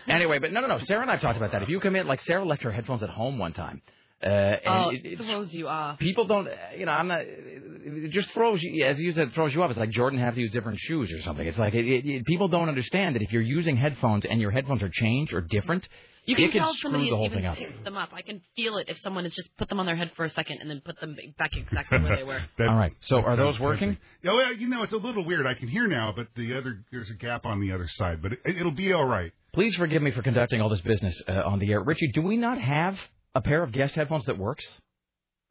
Anyway, 0.09 0.39
but 0.39 0.53
no, 0.53 0.61
no, 0.63 0.69
no. 0.69 0.79
Sarah 0.81 1.03
and 1.03 1.11
I've 1.11 1.21
talked 1.21 1.37
about 1.37 1.53
that. 1.53 1.63
If 1.63 1.69
you 1.69 1.81
come 1.81 1.95
in, 1.97 2.07
like 2.07 2.21
Sarah 2.23 2.45
left 2.45 2.63
her 2.63 2.73
headphones 2.73 3.03
at 3.03 3.11
home 3.11 3.39
one 3.39 3.53
time, 3.53 3.83
uh, 4.23 4.27
and 4.27 4.61
Oh, 4.67 4.91
it, 4.91 5.05
it 5.05 5.17
throws 5.19 5.53
you 5.53 5.69
off. 5.69 5.99
people 5.99 6.27
don't, 6.27 6.49
uh, 6.49 6.53
you 6.77 6.87
know, 6.87 6.93
I'm 6.93 7.09
not. 7.09 7.21
It 7.23 8.11
just 8.11 8.31
throws 8.33 8.61
you, 8.63 8.85
as 8.85 8.99
you 8.99 9.13
said, 9.13 9.33
throws 9.33 9.55
you 9.55 9.63
off. 9.63 9.71
It's 9.71 9.79
like 9.79 9.91
Jordan 9.91 10.19
have 10.19 10.35
to 10.35 10.41
use 10.41 10.53
different 10.53 10.79
shoes 10.81 11.11
or 11.13 11.23
something. 11.23 11.47
It's 11.47 11.59
like 11.59 11.75
it, 11.75 11.87
it, 11.87 12.05
it, 12.07 12.25
people 12.27 12.49
don't 12.49 12.69
understand 12.69 13.15
that 13.15 13.23
if 13.23 13.33
you're 13.33 13.43
using 13.43 13.77
headphones 13.77 14.25
and 14.29 14.41
your 14.41 14.51
headphones 14.51 14.83
are 14.83 14.91
changed 14.93 15.33
or 15.33 15.41
different, 15.41 15.89
You 16.27 16.35
can 16.35 16.45
it 16.47 16.53
can 16.53 16.61
tell 16.63 16.75
screw 16.75 16.91
somebody 16.91 17.09
the 17.11 17.17
whole 17.17 17.27
even 17.27 17.39
thing 17.39 17.47
up. 17.47 17.57
picks 17.57 17.85
them 17.85 17.97
up. 17.97 18.11
I 18.13 18.23
can 18.23 18.43
feel 18.57 18.77
it 18.79 18.89
if 18.91 18.99
someone 19.03 19.25
has 19.25 19.35
just 19.35 19.49
put 19.57 19.69
them 19.69 19.79
on 19.81 19.87
their 19.87 19.97
head 19.97 20.11
for 20.17 20.25
a 20.25 20.29
second 20.29 20.59
and 20.61 20.69
then 20.69 20.83
put 20.85 21.01
them 21.01 21.17
back 21.39 21.57
exactly 21.57 21.99
where 22.01 22.17
they 22.17 22.25
were. 22.25 22.41
That- 22.59 22.69
All 22.69 22.77
right. 22.77 22.93
So 23.03 23.19
are 23.21 23.37
those 23.37 23.59
working? 23.61 23.97
tempting. 23.97 24.31
Oh, 24.31 24.37
well, 24.37 24.53
you 24.53 24.69
know, 24.69 24.83
it's 24.83 24.93
a 24.93 24.97
little 24.99 25.25
weird. 25.25 25.47
I 25.47 25.55
can 25.55 25.69
hear 25.69 25.87
now, 25.87 26.13
but 26.15 26.27
the 26.37 26.59
other 26.59 26.83
there's 26.91 27.09
a 27.09 27.15
gap 27.15 27.47
on 27.47 27.61
the 27.61 27.73
other 27.73 27.87
side, 27.97 28.21
but 28.21 28.33
it, 28.33 28.41
it'll 28.45 28.73
be 28.73 28.93
all 28.93 29.07
right. 29.07 29.33
Please 29.55 29.75
forgive 29.77 30.03
me 30.03 30.11
for 30.11 30.23
conducting 30.23 30.61
all 30.61 30.69
this 30.69 30.83
business 30.83 31.19
uh, 31.29 31.43
on 31.47 31.59
the 31.61 31.71
air. 31.71 31.83
Richie, 31.83 32.11
do 32.13 32.21
we 32.23 32.37
not 32.37 32.61
have 32.61 32.97
a 33.39 33.41
pair 33.41 33.63
of 33.63 33.73
guest 33.73 33.95
headphones 33.95 34.25
that 34.27 34.37
works? 34.39 34.65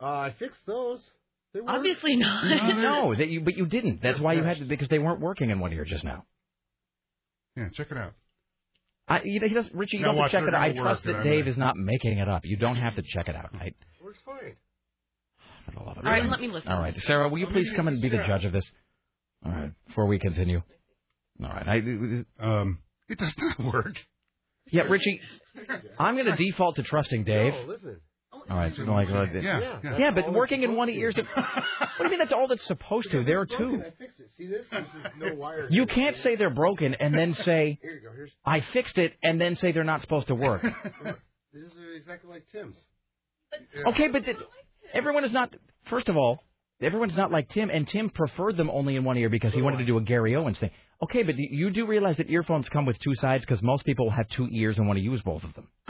Uh, 0.02 0.06
I 0.06 0.36
fixed 0.38 0.60
those. 0.68 1.04
They 1.54 1.62
work. 1.62 1.70
Obviously 1.72 2.16
not. 2.18 2.44
no, 2.78 3.16
that 3.16 3.30
you, 3.30 3.42
but 3.42 3.56
you 3.58 3.66
didn't. 3.66 4.02
That's 4.04 4.20
why 4.20 4.34
you 4.34 4.44
had 4.44 4.58
to, 4.60 4.66
because 4.66 4.90
they 4.90 5.00
weren't 5.00 5.20
working 5.22 5.50
in 5.50 5.60
one 5.60 5.74
ear 5.74 5.86
just 5.86 6.04
now. 6.04 6.26
Yeah, 7.56 7.70
check 7.74 7.88
it 7.90 7.98
out. 7.98 8.14
I, 9.08 9.22
you, 9.24 9.40
he 9.42 9.54
does, 9.54 9.68
Richie, 9.74 9.98
you 9.98 10.04
Now 10.04 10.10
don't 10.10 10.16
have 10.16 10.20
watch 10.24 10.32
to 10.32 10.38
check 10.38 10.44
it 10.44 10.48
it 10.50 10.54
out. 10.54 10.62
I 10.62 10.68
all 10.70 10.76
trust 10.84 11.06
work, 11.06 11.06
that 11.06 11.10
and 11.12 11.18
I'm 11.20 11.24
Dave 11.24 11.40
gonna- 11.46 11.52
is 11.52 11.58
not 11.58 11.78
making 11.78 12.18
it 12.20 12.28
up. 12.30 12.42
You 12.46 12.58
don't 12.58 12.76
have 12.76 12.96
to 12.96 13.02
check 13.02 13.30
it 13.30 13.36
out. 13.36 13.50
I, 13.56 13.72
Works 14.04 14.20
fine. 14.26 14.56
for 15.74 15.80
love 15.86 15.98
of 15.98 16.06
All 16.06 16.12
right, 16.12 16.22
God. 16.24 16.32
let 16.32 16.42
me 16.42 16.50
listen. 16.50 16.72
All 16.72 16.80
right, 16.80 17.00
Sarah, 17.02 17.30
will 17.30 17.38
you 17.40 17.46
Let 17.46 17.54
please 17.54 17.72
come 17.76 17.88
and 17.88 18.02
be 18.02 18.10
the 18.10 18.18
judge 18.28 18.44
of 18.46 18.52
this? 18.52 18.70
All 19.46 19.52
right, 19.54 19.72
before 19.88 20.06
we 20.08 20.20
continue. 20.20 20.62
All 21.42 21.50
right, 21.50 21.68
I, 21.68 22.46
Um, 22.46 22.80
it 23.08 23.18
does 23.18 23.34
not 23.38 23.74
work. 23.74 23.96
yeah, 24.72 24.84
Richie, 24.84 25.22
I'm 26.00 26.16
going 26.16 26.26
to 26.28 26.36
default 26.36 26.76
to 26.78 26.84
trusting 26.84 27.24
Dave. 27.24 27.54
No, 27.54 27.66
listen. 27.68 27.98
All 28.50 28.56
right, 28.58 28.74
so 28.76 28.84
like, 28.84 29.10
uh, 29.10 29.26
Yeah, 29.34 29.42
Yeah. 29.42 29.80
yeah. 29.84 29.98
yeah, 29.98 30.12
but 30.12 30.32
working 30.32 30.64
in 30.64 30.76
one 30.76 30.90
supposed 30.90 30.98
ear 30.98 31.10
is. 31.10 31.18
What 31.98 31.98
do 32.00 32.04
you 32.04 32.10
mean 32.12 32.20
that's 32.20 32.32
all 32.34 32.48
that's 32.48 32.64
supposed 32.68 33.10
to? 33.12 33.24
There 33.24 33.40
are 33.40 33.46
two. 33.48 33.82
I 33.86 33.90
fixed 33.98 34.20
it. 34.20 34.30
See 34.38 34.46
this? 34.46 34.66
This 34.72 34.82
is 34.82 35.12
no 35.20 35.34
wire. 35.36 35.68
You 35.72 35.88
can't 35.88 36.16
say 36.18 36.36
they're 36.36 36.52
broken 36.54 36.94
and 37.00 37.12
then 37.14 37.34
say 37.44 37.80
Here 37.82 37.94
you 37.96 38.02
go. 38.08 38.14
Here's. 38.16 38.32
I 38.46 38.60
fixed 38.72 39.00
it 39.00 39.14
and 39.24 39.42
then 39.42 39.56
say 39.56 39.72
they're 39.72 39.84
not 39.84 40.02
supposed 40.02 40.28
to 40.28 40.36
work. 40.36 40.62
This 40.62 41.64
is 41.66 41.74
exactly 41.96 42.30
like 42.30 42.46
Tim's. 42.52 42.78
Okay, 43.88 44.10
but 44.10 44.26
th- 44.26 44.38
everyone 44.94 45.24
is 45.24 45.32
not. 45.34 45.54
First 45.90 46.08
of 46.08 46.16
all, 46.18 46.44
everyone's 46.82 47.16
not 47.18 47.32
like 47.32 47.50
Tim, 47.50 47.70
and 47.72 47.88
Tim 47.88 48.10
preferred 48.12 48.56
them 48.58 48.70
only 48.70 48.96
in 48.96 49.04
one 49.04 49.18
ear 49.18 49.30
because 49.30 49.54
he 49.54 49.62
wanted 49.64 49.78
to 49.78 49.86
do 49.86 49.98
a 49.98 50.02
Gary 50.02 50.36
Owens 50.36 50.60
thing. 50.60 50.70
Okay, 51.04 51.24
but 51.24 51.36
you 51.38 51.70
do 51.70 51.86
realize 51.86 52.18
that 52.18 52.30
earphones 52.30 52.68
come 52.70 52.86
with 52.86 52.98
two 53.00 53.14
sides 53.16 53.44
because 53.46 53.62
most 53.62 53.86
people 53.86 54.10
have 54.10 54.28
two 54.30 54.48
ears 54.52 54.78
and 54.78 54.88
want 54.88 54.98
to 54.98 55.04
use 55.04 55.22
both 55.22 55.44
of 55.44 55.54
them. 55.54 55.68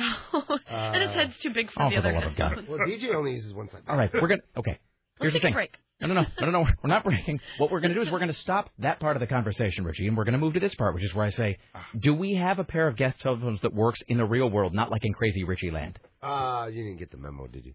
and 0.70 1.02
his 1.04 1.12
head's 1.14 1.38
too 1.40 1.52
big 1.52 1.72
for 1.72 1.84
Oh, 1.84 1.90
the 1.90 1.96
for 1.96 2.02
the 2.02 2.10
other 2.10 2.20
love 2.20 2.32
of 2.32 2.36
God. 2.36 2.66
Well, 2.70 2.80
DJ 2.80 3.16
only 3.16 3.32
uses 3.34 3.54
one 3.54 3.70
side. 3.70 3.82
All 3.88 3.96
right, 3.98 4.10
we're 4.14 4.28
gonna. 4.28 4.42
Okay, 4.58 4.78
here's 5.20 5.34
Let's 5.34 5.36
the 5.36 5.40
take 5.40 5.42
thing. 5.44 5.54
a 5.54 5.56
break. 5.56 5.76
No, 6.00 6.08
no, 6.10 6.14
no, 6.14 6.22
no, 6.42 6.46
no, 6.46 6.52
no. 6.64 6.70
We're 6.84 6.90
not 6.90 7.04
breaking. 7.06 7.40
What 7.58 7.72
we're 7.72 7.80
going 7.80 7.90
to 7.92 7.96
do 7.96 8.02
is 8.04 8.12
we're 8.12 8.20
going 8.20 8.32
to 8.32 8.38
stop 8.40 8.70
that 8.80 9.00
part 9.00 9.16
of 9.16 9.20
the 9.20 9.26
conversation, 9.26 9.84
Richie, 9.84 10.08
and 10.08 10.16
we're 10.16 10.26
going 10.26 10.34
to 10.34 10.38
move 10.40 10.54
to 10.54 10.60
this 10.60 10.76
part, 10.76 10.94
which 10.94 11.04
is 11.04 11.12
where 11.16 11.26
I 11.26 11.32
say, 11.32 11.58
do 12.00 12.14
we 12.14 12.36
have 12.36 12.60
a 12.60 12.64
pair 12.64 12.88
of 12.88 12.96
guest 12.98 13.20
telephones 13.22 13.60
that 13.62 13.74
works 13.74 14.00
in 14.08 14.18
the 14.18 14.26
real 14.26 14.48
world, 14.48 14.76
not 14.76 14.92
like 14.92 15.04
in 15.06 15.14
crazy 15.14 15.44
Richie 15.44 15.72
land? 15.72 15.98
Uh, 16.22 16.68
you 16.72 16.84
didn't 16.84 17.00
get 17.00 17.10
the 17.10 17.18
memo, 17.18 17.48
did 17.48 17.66
you? 17.66 17.74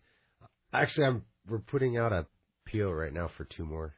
Actually, 0.72 1.06
I'm. 1.06 1.22
We're 1.48 1.58
putting 1.58 1.98
out 1.98 2.12
a 2.12 2.26
PO 2.70 2.92
right 2.92 3.12
now 3.12 3.28
for 3.36 3.44
two 3.44 3.64
more. 3.64 3.94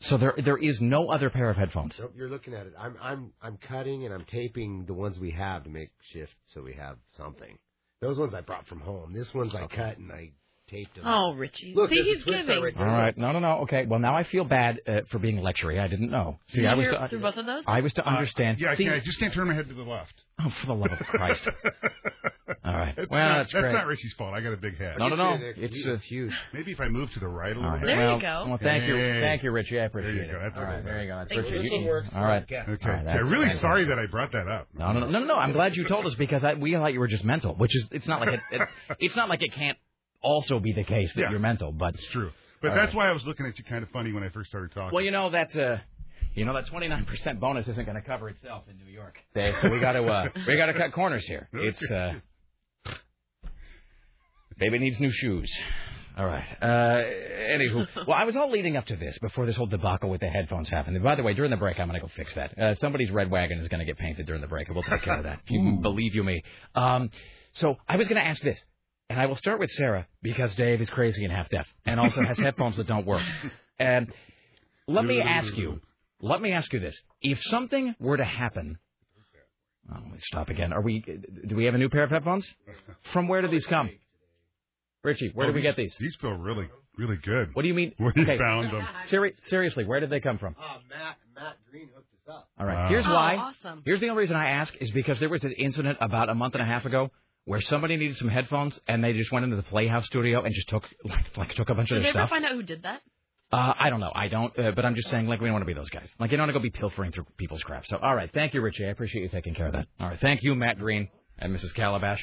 So 0.00 0.16
there, 0.16 0.34
there 0.36 0.56
is 0.56 0.80
no 0.80 1.10
other 1.10 1.28
pair 1.28 1.50
of 1.50 1.56
headphones. 1.56 1.94
Nope, 1.98 2.14
you're 2.16 2.28
looking 2.28 2.54
at 2.54 2.66
it. 2.66 2.74
I'm 2.78 2.96
I'm 3.02 3.32
I'm 3.42 3.56
cutting 3.56 4.04
and 4.04 4.14
I'm 4.14 4.24
taping 4.24 4.84
the 4.86 4.94
ones 4.94 5.18
we 5.18 5.32
have 5.32 5.64
to 5.64 5.70
make 5.70 5.90
shift 6.12 6.34
so 6.46 6.62
we 6.62 6.74
have 6.74 6.98
something. 7.16 7.58
Those 8.00 8.18
ones 8.18 8.32
I 8.32 8.42
brought 8.42 8.68
from 8.68 8.80
home. 8.80 9.12
This 9.12 9.34
one's 9.34 9.54
I 9.54 9.66
cut 9.66 9.98
and 9.98 10.12
I 10.12 10.30
taped 10.68 10.94
them. 10.96 11.04
Oh, 11.06 11.34
Richie. 11.34 11.72
Look, 11.74 11.90
See, 11.90 11.96
he's 12.02 12.22
twist 12.22 12.46
giving. 12.46 12.62
right 12.62 12.74
there. 12.76 12.86
All 12.88 12.92
right, 12.96 13.16
no, 13.18 13.32
no, 13.32 13.38
no. 13.38 13.48
Okay, 13.62 13.86
well 13.86 13.98
now 13.98 14.16
I 14.16 14.24
feel 14.24 14.44
bad 14.44 14.80
uh, 14.86 15.00
for 15.10 15.18
being 15.18 15.38
lectury. 15.38 15.80
I 15.80 15.88
didn't 15.88 16.10
know. 16.10 16.38
See, 16.50 16.66
I 16.66 16.74
was 16.74 16.86
to, 16.88 17.08
through 17.08 17.20
both 17.20 17.36
of 17.36 17.46
those? 17.46 17.62
I 17.66 17.80
was 17.80 17.92
to 17.94 18.06
Uh, 18.06 18.10
understand. 18.10 18.58
yeah, 18.60 18.70
I, 18.72 18.76
See, 18.76 18.84
can't, 18.84 18.96
I 18.96 19.00
just 19.00 19.18
can't 19.18 19.32
turn 19.34 19.48
my 19.48 19.54
head 19.54 19.68
to 19.68 19.74
the 19.74 19.82
left. 19.82 20.14
oh, 20.40 20.50
for 20.60 20.66
the 20.66 20.74
love 20.74 20.92
of 20.92 20.98
Christ! 21.06 21.48
All 22.64 22.74
right. 22.74 22.94
That's 22.96 23.08
Well, 23.10 23.28
not, 23.28 23.36
that's 23.38 23.52
that's 23.52 23.62
great. 23.62 23.72
not 23.72 23.86
Richie's 23.86 24.12
fault. 24.18 24.34
I 24.34 24.40
got 24.40 24.52
a 24.52 24.56
big 24.56 24.76
head. 24.78 24.96
No, 24.98 25.08
no, 25.08 25.16
no. 25.16 25.34
It's, 25.40 25.58
It's 25.58 25.76
it's 25.76 25.86
uh, 25.86 25.96
huge. 25.98 26.32
Maybe 26.52 26.72
if 26.72 26.80
I 26.80 26.88
move 26.88 27.10
to 27.12 27.20
the 27.20 27.28
right 27.28 27.52
a 27.54 27.58
little 27.58 27.70
right. 27.70 27.80
bit. 27.80 27.86
There 27.86 28.14
you 28.14 28.20
go. 28.20 28.44
Well, 28.48 28.58
thank 28.60 28.84
you, 28.86 28.94
thank 28.94 29.42
you, 29.42 29.50
Richie. 29.50 29.80
I 29.80 29.84
appreciate 29.84 30.14
you 30.14 30.20
it. 30.22 30.30
go. 30.32 30.38
That's 30.40 30.56
all 30.56 30.62
a 30.62 30.64
right, 30.66 30.76
little 30.76 30.84
there 30.90 31.02
you 31.02 31.08
go. 31.08 31.16
That's 31.18 31.28
Thank 31.30 31.42
Richie. 31.44 31.68
you. 31.74 31.80
You- 31.80 32.02
All 32.14 32.24
right. 32.24 32.42
Okay. 32.42 32.56
All 32.56 32.64
right, 32.66 32.78
yeah, 32.82 33.02
that's 33.04 33.22
really 33.24 33.46
fantastic. 33.46 33.60
sorry 33.62 33.84
that 33.84 33.98
I 33.98 34.06
brought 34.06 34.32
that 34.32 34.48
up. 34.48 34.68
No, 34.74 34.92
no, 34.92 35.00
no, 35.00 35.06
no, 35.20 35.24
no. 35.24 35.34
I'm 35.36 35.52
glad 35.52 35.76
you 35.76 35.86
told 35.88 36.06
us 36.06 36.14
because 36.14 36.44
I, 36.44 36.54
we 36.54 36.72
thought 36.72 36.92
you 36.92 37.00
were 37.00 37.08
just 37.08 37.24
mental, 37.24 37.54
which 37.54 37.74
is 37.76 37.86
it's 37.90 38.06
not 38.06 38.20
like 38.20 38.34
it, 38.34 38.40
it 38.52 38.60
it's 39.00 39.16
not 39.16 39.28
like 39.28 39.42
it 39.42 39.52
can't 39.54 39.78
also 40.22 40.58
be 40.60 40.72
the 40.72 40.84
case 40.84 41.12
that 41.14 41.20
Yeah. 41.22 41.30
you're 41.30 41.38
mental, 41.40 41.72
but 41.72 41.94
It's 41.94 42.06
true. 42.10 42.32
But 42.60 42.74
that's 42.74 42.88
right. 42.92 42.96
why 42.96 43.08
I 43.08 43.12
was 43.12 43.24
looking 43.24 43.46
at 43.46 43.56
you 43.58 43.64
kind 43.64 43.84
of 43.84 43.90
funny 43.90 44.12
when 44.12 44.22
I 44.24 44.30
first 44.30 44.50
started 44.50 44.72
talking. 44.72 44.92
well, 44.94 45.04
you 45.04 45.12
know 45.12 45.30
that 45.30 45.54
uh, 45.56 45.76
you 46.34 46.44
know 46.44 46.54
that 46.54 46.66
29% 46.66 47.38
bonus 47.40 47.68
isn't 47.68 47.84
going 47.84 47.94
to 47.96 48.02
cover 48.02 48.28
itself 48.28 48.64
in 48.68 48.76
New 48.84 48.92
York. 48.92 49.16
Dave, 49.34 49.54
so 49.62 49.68
we 49.68 49.78
got 49.80 49.92
to 49.92 50.04
uh, 50.04 50.28
we 50.46 50.56
got 50.56 50.66
to 50.66 50.74
cut 50.74 50.92
corners 50.92 51.24
here. 51.26 51.48
It's 51.52 51.90
uh, 51.90 52.14
baby 54.58 54.78
needs 54.78 54.98
new 55.00 55.10
shoes. 55.12 55.52
All 56.16 56.26
right. 56.26 56.44
Uh, 56.60 56.66
anywho, 57.56 57.86
well, 58.08 58.18
I 58.18 58.24
was 58.24 58.34
all 58.34 58.50
leading 58.50 58.76
up 58.76 58.86
to 58.86 58.96
this 58.96 59.16
before 59.20 59.46
this 59.46 59.54
whole 59.54 59.66
debacle 59.68 60.10
with 60.10 60.20
the 60.20 60.26
headphones 60.26 60.68
happened. 60.68 60.96
And 60.96 61.04
by 61.04 61.14
the 61.14 61.22
way, 61.22 61.32
during 61.32 61.52
the 61.52 61.56
break, 61.56 61.78
I'm 61.78 61.86
going 61.86 62.00
to 62.00 62.04
go 62.04 62.10
fix 62.16 62.34
that. 62.34 62.58
Uh, 62.58 62.74
somebody's 62.74 63.12
red 63.12 63.30
wagon 63.30 63.60
is 63.60 63.68
going 63.68 63.78
to 63.78 63.84
get 63.86 63.98
painted 63.98 64.26
during 64.26 64.40
the 64.40 64.48
break, 64.48 64.66
and 64.66 64.74
we'll 64.74 64.82
take 64.82 65.02
care 65.02 65.18
of 65.18 65.22
that. 65.22 65.40
If 65.44 65.50
you 65.52 65.78
believe 65.80 66.16
you 66.16 66.24
me. 66.24 66.42
Um, 66.74 67.10
so 67.52 67.76
I 67.88 67.96
was 67.96 68.08
going 68.08 68.20
to 68.20 68.26
ask 68.26 68.42
this, 68.42 68.58
and 69.10 69.20
I 69.20 69.26
will 69.26 69.36
start 69.36 69.58
with 69.60 69.70
Sarah 69.70 70.06
because 70.22 70.54
Dave 70.54 70.80
is 70.80 70.90
crazy 70.90 71.24
and 71.24 71.32
half 71.32 71.48
deaf, 71.48 71.66
and 71.84 71.98
also 72.00 72.22
has 72.22 72.38
headphones 72.38 72.76
that 72.76 72.86
don't 72.86 73.06
work. 73.06 73.22
And 73.78 74.12
let 74.86 75.04
me 75.04 75.20
ask 75.20 75.56
you, 75.56 75.80
let 76.20 76.40
me 76.42 76.52
ask 76.52 76.72
you 76.72 76.80
this: 76.80 76.96
If 77.22 77.40
something 77.44 77.94
were 77.98 78.16
to 78.16 78.24
happen. 78.24 78.78
Oh, 79.90 79.94
let 80.02 80.12
me 80.12 80.18
stop 80.20 80.50
again. 80.50 80.72
Are 80.74 80.82
we? 80.82 81.02
Do 81.46 81.56
we 81.56 81.64
have 81.64 81.74
a 81.74 81.78
new 81.78 81.88
pair 81.88 82.02
of 82.02 82.10
headphones? 82.10 82.46
From 83.12 83.26
where 83.28 83.40
did 83.40 83.50
these 83.50 83.64
come? 83.66 83.88
Richie, 85.02 85.30
where 85.32 85.46
Oh, 85.46 85.48
did 85.50 85.54
we 85.54 85.60
these- 85.62 85.68
get 85.68 85.76
these? 85.76 85.96
These 85.98 86.16
feel 86.16 86.32
really, 86.32 86.68
really 86.98 87.16
good. 87.16 87.54
What 87.54 87.62
do 87.62 87.68
you 87.68 87.74
mean? 87.74 87.94
Where 87.96 88.12
you 88.14 88.22
okay, 88.24 88.36
found 88.36 88.70
them? 88.70 88.86
seri- 89.08 89.34
seriously, 89.46 89.84
where 89.86 90.00
did 90.00 90.10
they 90.10 90.20
come 90.20 90.36
from? 90.38 90.56
Uh, 90.60 90.78
Matt 90.90 91.16
Matt 91.34 91.56
Green 91.70 91.88
hooked 91.94 92.12
us 92.12 92.34
up. 92.34 92.48
All 92.58 92.66
right. 92.66 92.74
Wow. 92.74 92.88
Here's 92.88 93.06
Oh, 93.06 93.14
why. 93.14 93.36
awesome. 93.36 93.82
Here's 93.86 94.00
the 94.00 94.08
only 94.10 94.20
reason 94.22 94.36
I 94.36 94.50
ask 94.50 94.74
is 94.80 94.90
because 94.90 95.18
there 95.20 95.28
was 95.30 95.40
this 95.40 95.54
incident 95.56 95.98
about 96.02 96.28
a 96.28 96.34
month 96.34 96.54
and 96.54 96.62
a 96.62 96.66
half 96.66 96.84
ago 96.84 97.10
where 97.48 97.62
somebody 97.62 97.96
needed 97.96 98.16
some 98.18 98.28
headphones 98.28 98.78
and 98.86 99.02
they 99.02 99.14
just 99.14 99.32
went 99.32 99.44
into 99.44 99.56
the 99.56 99.62
Playhouse 99.62 100.04
studio 100.04 100.42
and 100.42 100.54
just 100.54 100.68
took 100.68 100.84
like 101.04 101.36
like 101.36 101.54
took 101.54 101.70
a 101.70 101.74
bunch 101.74 101.90
of 101.90 101.96
stuff. 101.96 102.04
Did 102.04 102.14
they 102.14 102.18
ever 102.18 102.28
find 102.28 102.44
out 102.44 102.52
who 102.52 102.62
did 102.62 102.82
that? 102.82 103.00
Uh, 103.50 103.72
I 103.78 103.88
don't 103.88 104.00
know. 104.00 104.12
I 104.14 104.28
don't. 104.28 104.56
Uh, 104.58 104.72
but 104.72 104.84
I'm 104.84 104.94
just 104.94 105.08
saying, 105.08 105.26
like, 105.26 105.40
we 105.40 105.46
don't 105.46 105.54
want 105.54 105.62
to 105.62 105.66
be 105.66 105.72
those 105.72 105.88
guys. 105.88 106.06
Like, 106.20 106.30
you 106.30 106.36
don't 106.36 106.48
want 106.48 106.54
to 106.54 106.58
go 106.58 106.62
be 106.62 106.68
pilfering 106.68 107.12
through 107.12 107.24
people's 107.38 107.62
crap. 107.62 107.86
So, 107.86 107.96
all 107.96 108.14
right. 108.14 108.30
Thank 108.34 108.52
you, 108.52 108.60
Richie. 108.60 108.84
I 108.84 108.90
appreciate 108.90 109.22
you 109.22 109.30
taking 109.30 109.54
care 109.54 109.68
of 109.68 109.72
that. 109.72 109.86
All 109.98 110.06
right. 110.06 110.20
Thank 110.20 110.42
you, 110.42 110.54
Matt 110.54 110.78
Green 110.78 111.08
and 111.38 111.56
Mrs. 111.56 111.74
Calabash. 111.74 112.20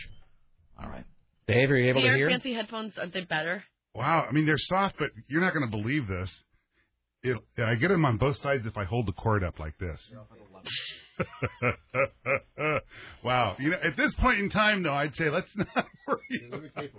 All 0.79 0.87
right. 0.87 1.03
Dave, 1.47 1.71
are 1.71 1.77
you 1.77 1.89
able 1.89 2.01
the 2.01 2.07
to 2.09 2.11
Air 2.11 2.17
hear? 2.17 2.29
Fancy 2.29 2.53
headphones 2.53 2.95
are 2.99 3.07
they 3.07 3.21
better? 3.21 3.63
Wow. 3.95 4.27
I 4.29 4.31
mean, 4.33 4.45
they're 4.45 4.59
soft, 4.59 4.97
but 4.99 5.09
you're 5.27 5.41
not 5.41 5.55
going 5.55 5.65
to 5.65 5.71
believe 5.71 6.07
this. 6.07 6.29
It, 7.23 7.37
I 7.57 7.73
get 7.73 7.87
them 7.87 8.05
on 8.05 8.17
both 8.17 8.39
sides 8.43 8.67
if 8.67 8.77
I 8.77 8.83
hold 8.83 9.07
the 9.07 9.13
cord 9.13 9.43
up 9.43 9.57
like 9.57 9.79
this. 9.79 9.99
wow. 13.23 13.55
You 13.59 13.71
know, 13.71 13.77
at 13.83 13.95
this 13.97 14.13
point 14.15 14.39
in 14.39 14.49
time, 14.49 14.83
though, 14.83 14.93
I'd 14.93 15.15
say 15.15 15.29
let's 15.29 15.49
not 15.55 15.85
worry. 16.07 16.91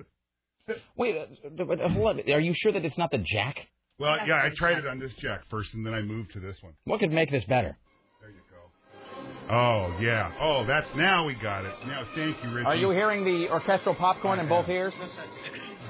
Wait, 0.96 1.16
uh, 1.16 1.64
but, 1.64 1.80
uh, 1.80 1.88
hold 1.88 2.20
on. 2.20 2.32
Are 2.32 2.40
you 2.40 2.54
sure 2.56 2.72
that 2.72 2.84
it's 2.84 2.98
not 2.98 3.10
the 3.10 3.18
jack? 3.18 3.56
Well, 3.98 4.18
yeah, 4.26 4.42
I 4.44 4.50
tried 4.54 4.78
it 4.78 4.86
on 4.86 4.98
this 4.98 5.12
jack 5.14 5.42
first, 5.50 5.72
and 5.74 5.86
then 5.86 5.94
I 5.94 6.02
moved 6.02 6.32
to 6.32 6.40
this 6.40 6.56
one. 6.60 6.74
What 6.84 7.00
could 7.00 7.12
make 7.12 7.30
this 7.30 7.44
better? 7.44 7.76
There 8.20 8.30
you 8.30 8.40
go. 8.50 9.54
Oh 9.54 9.96
yeah. 10.00 10.32
Oh, 10.40 10.64
that's 10.66 10.88
now 10.96 11.24
we 11.24 11.34
got 11.34 11.64
it. 11.64 11.72
Now, 11.86 12.06
thank 12.14 12.36
you, 12.42 12.50
Richie. 12.50 12.66
Are 12.66 12.76
you 12.76 12.90
hearing 12.90 13.24
the 13.24 13.48
orchestral 13.50 13.94
popcorn 13.94 14.38
in 14.38 14.48
both 14.48 14.68
ears? 14.68 14.92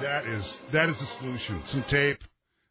That 0.01 0.27
is 0.27 0.59
that 0.73 0.89
is 0.89 0.97
the 0.99 1.07
solution. 1.19 1.63
Some 1.67 1.83
tape. 1.85 2.19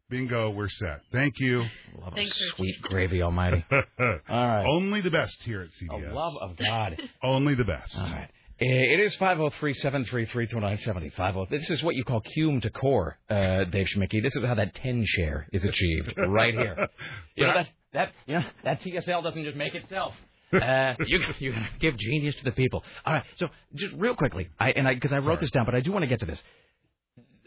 Bingo. 0.10 0.51
We're 0.51 0.70
set. 0.70 1.01
Thank 1.12 1.36
you. 1.39 1.66
Love 1.99 2.14
of 2.14 2.28
sweet 2.56 2.82
gravy, 2.82 3.22
almighty. 3.22 3.66
All 3.72 3.82
right. 4.30 4.66
Only 4.66 5.01
the 5.01 5.12
best 5.12 5.38
here 5.43 5.62
at 5.62 5.70
CBS. 5.70 6.12
Oh, 6.12 6.16
love 6.16 6.34
of 6.41 6.58
God. 6.58 7.01
Only 7.24 7.56
the 7.56 7.64
best. 7.66 7.97
All 7.97 8.03
right. 8.03 8.30
It 8.58 9.01
is 9.01 9.16
503-733-2970. 9.18 11.12
50. 11.14 11.45
This 11.49 11.70
is 11.70 11.84
what 11.84 11.95
you 11.95 12.06
call 12.06 12.22
cum 12.22 12.62
to 12.62 12.70
core, 12.70 13.18
uh, 13.30 13.66
Dave 13.66 13.88
Schmicky. 13.88 14.24
This 14.24 14.34
is 14.36 14.45
how 14.45 14.56
that 14.56 14.76
10 14.76 15.03
share 15.06 15.47
is 15.51 15.66
achieved 15.66 16.14
right 16.18 16.53
here. 16.53 16.88
You 17.36 17.47
know, 17.47 17.53
that, 17.53 17.68
that, 17.91 18.12
you 18.28 18.36
know, 18.36 18.45
that 18.64 18.82
TSL 18.82 19.22
doesn't 19.22 19.43
just 19.43 19.58
make 19.58 19.76
itself. 19.76 20.14
Uh, 20.53 20.93
you 21.06 21.20
you 21.39 21.53
give 21.82 21.97
genius 21.97 22.34
to 22.36 22.45
the 22.45 22.51
people. 22.51 22.82
All 23.06 23.14
right. 23.14 23.24
So 23.38 23.47
just 23.74 23.93
real 23.97 24.16
quickly, 24.16 24.47
I 24.58 24.72
and 24.72 24.88
I 24.88 24.93
because 24.93 25.12
I 25.12 25.18
wrote 25.18 25.41
this 25.41 25.51
down, 25.51 25.66
but 25.66 25.76
I 25.76 25.82
do 25.82 25.91
want 25.91 26.03
to 26.03 26.08
get 26.08 26.22
to 26.22 26.26
this. 26.26 26.39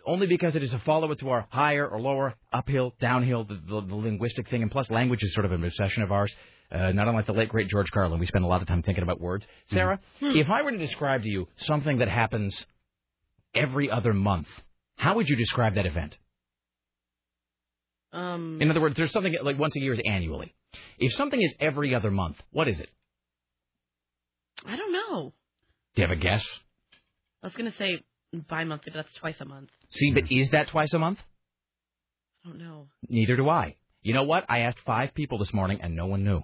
Only 0.09 0.27
because 0.27 0.57
it 0.57 0.63
is 0.63 0.73
a 0.73 0.79
follow-up 0.79 1.19
to 1.19 1.29
our 1.29 1.47
higher 1.51 1.87
or 1.87 2.01
lower, 2.01 2.35
uphill, 2.51 2.95
downhill, 2.99 3.45
the, 3.45 3.61
the, 3.69 3.83
the 3.83 3.95
linguistic 3.95 4.49
thing, 4.49 4.63
and 4.63 4.71
plus 4.71 4.89
language 4.89 5.23
is 5.23 5.35
sort 5.35 5.45
of 5.45 5.53
an 5.53 5.63
obsession 5.63 6.03
of 6.03 6.11
ours. 6.11 6.35
Uh, 6.73 6.93
not 6.93 7.09
unlike 7.09 7.27
the 7.27 7.33
late 7.35 7.51
great 7.51 7.69
George 7.69 7.91
Carlin, 7.91 8.19
we 8.19 8.25
spend 8.27 8.43
a 8.43 8.49
lot 8.49 8.63
of 8.63 8.69
time 8.69 8.83
thinking 8.83 9.03
about 9.03 9.21
words. 9.21 9.47
Sarah, 9.71 10.01
if 10.21 10.49
I 10.49 10.63
were 10.63 10.71
to 10.71 10.79
describe 10.79 11.25
to 11.25 11.29
you 11.29 11.47
something 11.59 11.99
that 11.99 12.09
happens 12.09 12.65
every 13.55 13.91
other 13.91 14.15
month, 14.15 14.49
how 14.97 15.17
would 15.17 15.29
you 15.29 15.37
describe 15.37 15.75
that 15.75 15.85
event? 15.85 16.17
Um, 18.11 18.59
In 18.63 18.71
other 18.71 18.81
words, 18.81 18.97
there's 18.97 19.13
something 19.13 19.37
like 19.43 19.59
once 19.59 19.77
a 19.77 19.81
year 19.81 19.93
is 19.93 20.01
annually. 20.07 20.55
If 20.99 21.13
something 21.15 21.41
is 21.41 21.53
every 21.61 21.95
other 21.95 22.11
month, 22.11 22.37
what 22.51 22.67
is 22.67 22.81
it? 22.81 22.89
I 24.65 24.75
don't 24.75 24.93
know. 24.93 25.35
Do 25.95 26.03
you 26.03 26.09
have 26.09 26.17
a 26.17 26.21
guess? 26.21 26.47
I 27.43 27.47
was 27.47 27.55
gonna 27.55 27.75
say 27.79 28.03
bi-monthly, 28.33 28.93
but 28.93 29.05
that's 29.05 29.15
twice 29.15 29.41
a 29.41 29.45
month. 29.45 29.71
See, 29.91 30.13
but 30.13 30.25
hmm. 30.25 30.39
is 30.39 30.51
that 30.51 30.69
twice 30.69 30.93
a 30.93 30.99
month? 30.99 31.19
I 32.45 32.49
don't 32.49 32.59
know. 32.59 32.87
Neither 33.09 33.37
do 33.37 33.49
I. 33.49 33.77
You 34.03 34.15
know 34.15 34.25
what? 34.25 34.45
I 34.49 34.61
asked 34.61 34.81
five 34.87 35.15
people 35.15 35.39
this 35.39 35.53
morning, 35.53 35.81
and 35.83 35.97
no 35.97 36.07
one 36.07 36.25
knew. 36.25 36.43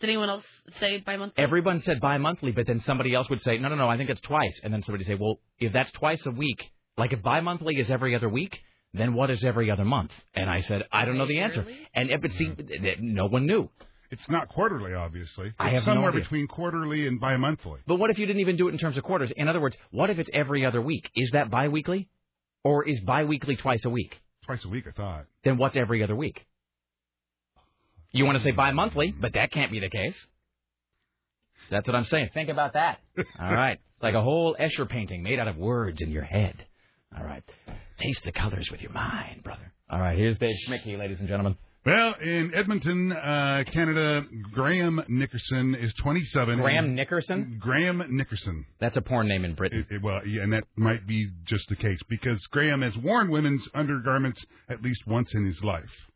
Did 0.00 0.10
anyone 0.10 0.28
else 0.28 0.44
say 0.80 0.98
bi-monthly? 0.98 1.42
Everyone 1.42 1.80
said 1.80 2.00
bi-monthly, 2.00 2.52
but 2.52 2.66
then 2.66 2.80
somebody 2.80 3.14
else 3.14 3.28
would 3.30 3.42
say, 3.42 3.58
no, 3.58 3.68
no, 3.68 3.76
no, 3.76 3.88
I 3.88 3.96
think 3.96 4.10
it's 4.10 4.20
twice. 4.20 4.60
And 4.62 4.72
then 4.72 4.82
somebody 4.82 5.02
would 5.02 5.08
say, 5.08 5.18
well, 5.20 5.38
if 5.58 5.72
that's 5.72 5.90
twice 5.92 6.24
a 6.26 6.30
week, 6.30 6.62
like 6.96 7.12
if 7.12 7.22
bi-monthly 7.22 7.76
is 7.76 7.90
every 7.90 8.14
other 8.14 8.28
week, 8.28 8.58
then 8.92 9.14
what 9.14 9.30
is 9.30 9.44
every 9.44 9.70
other 9.70 9.84
month? 9.84 10.10
And 10.34 10.48
I 10.50 10.60
said, 10.60 10.82
I 10.92 11.04
don't 11.04 11.16
know 11.16 11.26
the 11.26 11.40
answer. 11.40 11.66
And 11.94 12.10
but 12.20 12.32
see, 12.32 12.46
hmm. 12.46 13.14
no 13.14 13.26
one 13.26 13.46
knew. 13.46 13.70
It's 14.10 14.28
not 14.28 14.48
quarterly, 14.48 14.94
obviously. 14.94 15.52
I 15.58 15.68
It's 15.68 15.74
have 15.76 15.82
somewhere 15.84 16.10
idea. 16.10 16.22
between 16.22 16.46
quarterly 16.46 17.06
and 17.06 17.18
bi-monthly. 17.20 17.80
But 17.86 17.96
what 17.96 18.10
if 18.10 18.18
you 18.18 18.26
didn't 18.26 18.40
even 18.40 18.56
do 18.56 18.68
it 18.68 18.72
in 18.72 18.78
terms 18.78 18.96
of 18.96 19.02
quarters? 19.02 19.32
In 19.36 19.48
other 19.48 19.60
words, 19.60 19.76
what 19.90 20.10
if 20.10 20.18
it's 20.18 20.30
every 20.32 20.64
other 20.64 20.80
week? 20.80 21.10
Is 21.16 21.30
that 21.32 21.50
bi-weekly? 21.50 22.08
Or 22.62 22.86
is 22.86 23.00
bi-weekly 23.00 23.56
twice 23.56 23.84
a 23.84 23.90
week? 23.90 24.20
Twice 24.46 24.64
a 24.64 24.68
week, 24.68 24.84
I 24.86 24.92
thought. 24.92 25.26
Then 25.42 25.58
what's 25.58 25.76
every 25.76 26.02
other 26.02 26.14
week? 26.14 26.46
You 28.12 28.24
want 28.24 28.38
to 28.38 28.44
say 28.44 28.50
hmm. 28.50 28.56
bi-monthly, 28.56 29.12
but 29.18 29.32
that 29.34 29.50
can't 29.50 29.72
be 29.72 29.80
the 29.80 29.90
case. 29.90 30.16
That's 31.70 31.86
what 31.86 31.96
I'm 31.96 32.04
saying. 32.04 32.30
Think 32.34 32.50
about 32.50 32.74
that. 32.74 32.98
All 33.40 33.52
right. 33.52 33.78
It's 33.94 34.02
like 34.02 34.14
a 34.14 34.22
whole 34.22 34.54
Escher 34.60 34.88
painting 34.88 35.22
made 35.22 35.38
out 35.38 35.48
of 35.48 35.56
words 35.56 36.02
in 36.02 36.10
your 36.10 36.22
head. 36.22 36.54
All 37.16 37.24
right. 37.24 37.42
Taste 37.98 38.22
the 38.24 38.32
colors 38.32 38.68
with 38.70 38.82
your 38.82 38.92
mind, 38.92 39.42
brother. 39.42 39.72
All 39.88 39.98
right. 39.98 40.16
Here's 40.16 40.38
Dave 40.38 40.54
Schmicky, 40.68 40.98
ladies 40.98 41.20
and 41.20 41.28
gentlemen. 41.28 41.56
Well, 41.84 42.14
in 42.14 42.52
Edmonton, 42.54 43.12
uh, 43.12 43.64
Canada, 43.70 44.24
Graham 44.52 45.02
Nickerson 45.06 45.74
is 45.74 45.92
27. 46.02 46.58
Graham 46.58 46.94
Nickerson? 46.94 47.58
Graham 47.60 48.02
Nickerson. 48.08 48.64
That's 48.80 48.96
a 48.96 49.02
porn 49.02 49.28
name 49.28 49.44
in 49.44 49.54
Britain. 49.54 49.84
It- 49.90 49.96
it- 49.96 50.02
well, 50.02 50.26
yeah, 50.26 50.42
and 50.44 50.52
that 50.54 50.64
might 50.76 51.06
be 51.06 51.28
just 51.44 51.68
the 51.68 51.76
case 51.76 52.00
because 52.08 52.46
Graham 52.46 52.80
has 52.80 52.96
worn 52.96 53.28
women's 53.28 53.68
undergarments 53.74 54.42
at 54.68 54.80
least 54.82 55.06
once 55.06 55.34
in 55.34 55.44
his 55.44 55.62
life. 55.62 56.08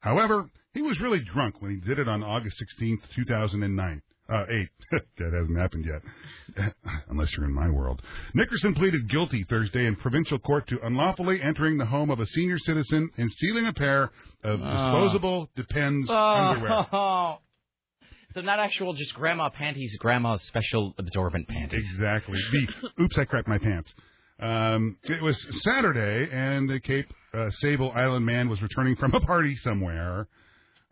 However, 0.00 0.50
he 0.74 0.82
was 0.82 1.00
really 1.00 1.20
drunk 1.20 1.62
when 1.62 1.70
he 1.70 1.78
did 1.80 1.98
it 1.98 2.06
on 2.08 2.22
August 2.22 2.58
16th, 2.58 3.08
2009. 3.14 4.02
Uh, 4.28 4.44
eight. 4.48 4.68
that 5.18 5.32
hasn't 5.32 5.58
happened 5.58 5.84
yet, 5.86 6.72
unless 7.08 7.28
you're 7.36 7.44
in 7.46 7.52
my 7.52 7.68
world. 7.68 8.00
Nickerson 8.34 8.74
pleaded 8.74 9.08
guilty 9.10 9.44
Thursday 9.50 9.86
in 9.86 9.96
provincial 9.96 10.38
court 10.38 10.66
to 10.68 10.78
unlawfully 10.82 11.42
entering 11.42 11.76
the 11.76 11.84
home 11.86 12.10
of 12.10 12.20
a 12.20 12.26
senior 12.26 12.58
citizen 12.58 13.10
and 13.18 13.30
stealing 13.32 13.66
a 13.66 13.72
pair 13.72 14.10
of 14.42 14.60
Oh. 14.62 14.70
disposable 14.70 15.50
Depends 15.56 16.08
underwear. 16.10 16.86
Oh. 16.92 17.38
So 18.34 18.40
not 18.40 18.58
actual 18.58 18.94
just 18.94 19.14
grandma 19.14 19.48
panties, 19.48 19.96
grandma's 20.00 20.42
special 20.42 20.92
absorbent 20.98 21.46
panties. 21.46 21.84
Exactly. 21.92 22.36
The 22.50 23.02
oops, 23.04 23.16
I 23.16 23.26
cracked 23.26 23.46
my 23.46 23.58
pants. 23.58 23.94
Um, 24.40 24.96
it 25.04 25.22
was 25.22 25.36
Saturday, 25.62 26.28
and 26.32 26.68
the 26.68 26.80
Cape 26.80 27.06
uh, 27.32 27.48
Sable 27.50 27.92
Island 27.92 28.26
man 28.26 28.48
was 28.48 28.60
returning 28.60 28.96
from 28.96 29.14
a 29.14 29.20
party 29.20 29.54
somewhere. 29.62 30.26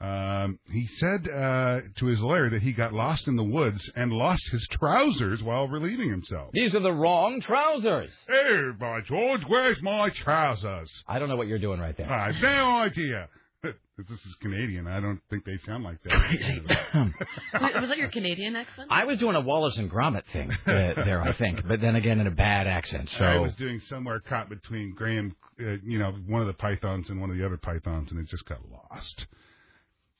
Um, 0.02 0.58
he 0.68 0.88
said 0.98 1.28
uh, 1.28 1.80
to 1.98 2.06
his 2.06 2.18
lawyer 2.18 2.50
that 2.50 2.62
he 2.62 2.72
got 2.72 2.92
lost 2.92 3.28
in 3.28 3.36
the 3.36 3.44
woods 3.44 3.88
and 3.94 4.12
lost 4.12 4.42
his 4.50 4.66
trousers 4.72 5.40
while 5.44 5.68
relieving 5.68 6.10
himself. 6.10 6.50
These 6.52 6.74
are 6.74 6.80
the 6.80 6.92
wrong 6.92 7.40
trousers. 7.40 8.10
Hey, 8.26 8.70
by 8.80 9.02
George, 9.02 9.42
where's 9.46 9.80
my 9.80 10.10
trousers? 10.10 10.90
I 11.06 11.20
don't 11.20 11.28
know 11.28 11.36
what 11.36 11.46
you're 11.46 11.60
doing 11.60 11.78
right 11.78 11.96
there. 11.96 12.10
I've 12.10 12.42
no 12.42 12.78
idea. 12.78 13.28
this 13.62 14.10
is 14.10 14.36
Canadian. 14.40 14.88
I 14.88 14.98
don't 14.98 15.20
think 15.30 15.44
they 15.44 15.56
sound 15.64 15.84
like 15.84 16.02
that. 16.02 16.12
Crazy. 16.12 16.60
was 16.66 17.88
that 17.88 17.96
your 17.96 18.10
Canadian 18.10 18.56
accent? 18.56 18.88
I 18.90 19.04
was 19.04 19.20
doing 19.20 19.36
a 19.36 19.40
Wallace 19.40 19.78
and 19.78 19.88
Gromit 19.88 20.24
thing 20.32 20.50
uh, 20.50 20.56
there, 20.66 21.22
I 21.22 21.32
think, 21.32 21.60
but 21.68 21.80
then 21.80 21.94
again 21.94 22.18
in 22.18 22.26
a 22.26 22.32
bad 22.32 22.66
accent. 22.66 23.08
So 23.10 23.24
I 23.24 23.38
was 23.38 23.54
doing 23.54 23.78
somewhere 23.88 24.18
caught 24.18 24.48
between 24.48 24.94
Graham, 24.96 25.36
uh, 25.60 25.76
you 25.84 26.00
know, 26.00 26.10
one 26.26 26.40
of 26.40 26.48
the 26.48 26.54
pythons 26.54 27.08
and 27.08 27.20
one 27.20 27.30
of 27.30 27.36
the 27.36 27.46
other 27.46 27.56
pythons, 27.56 28.10
and 28.10 28.18
it 28.18 28.26
just 28.28 28.46
got 28.46 28.58
lost. 28.68 29.26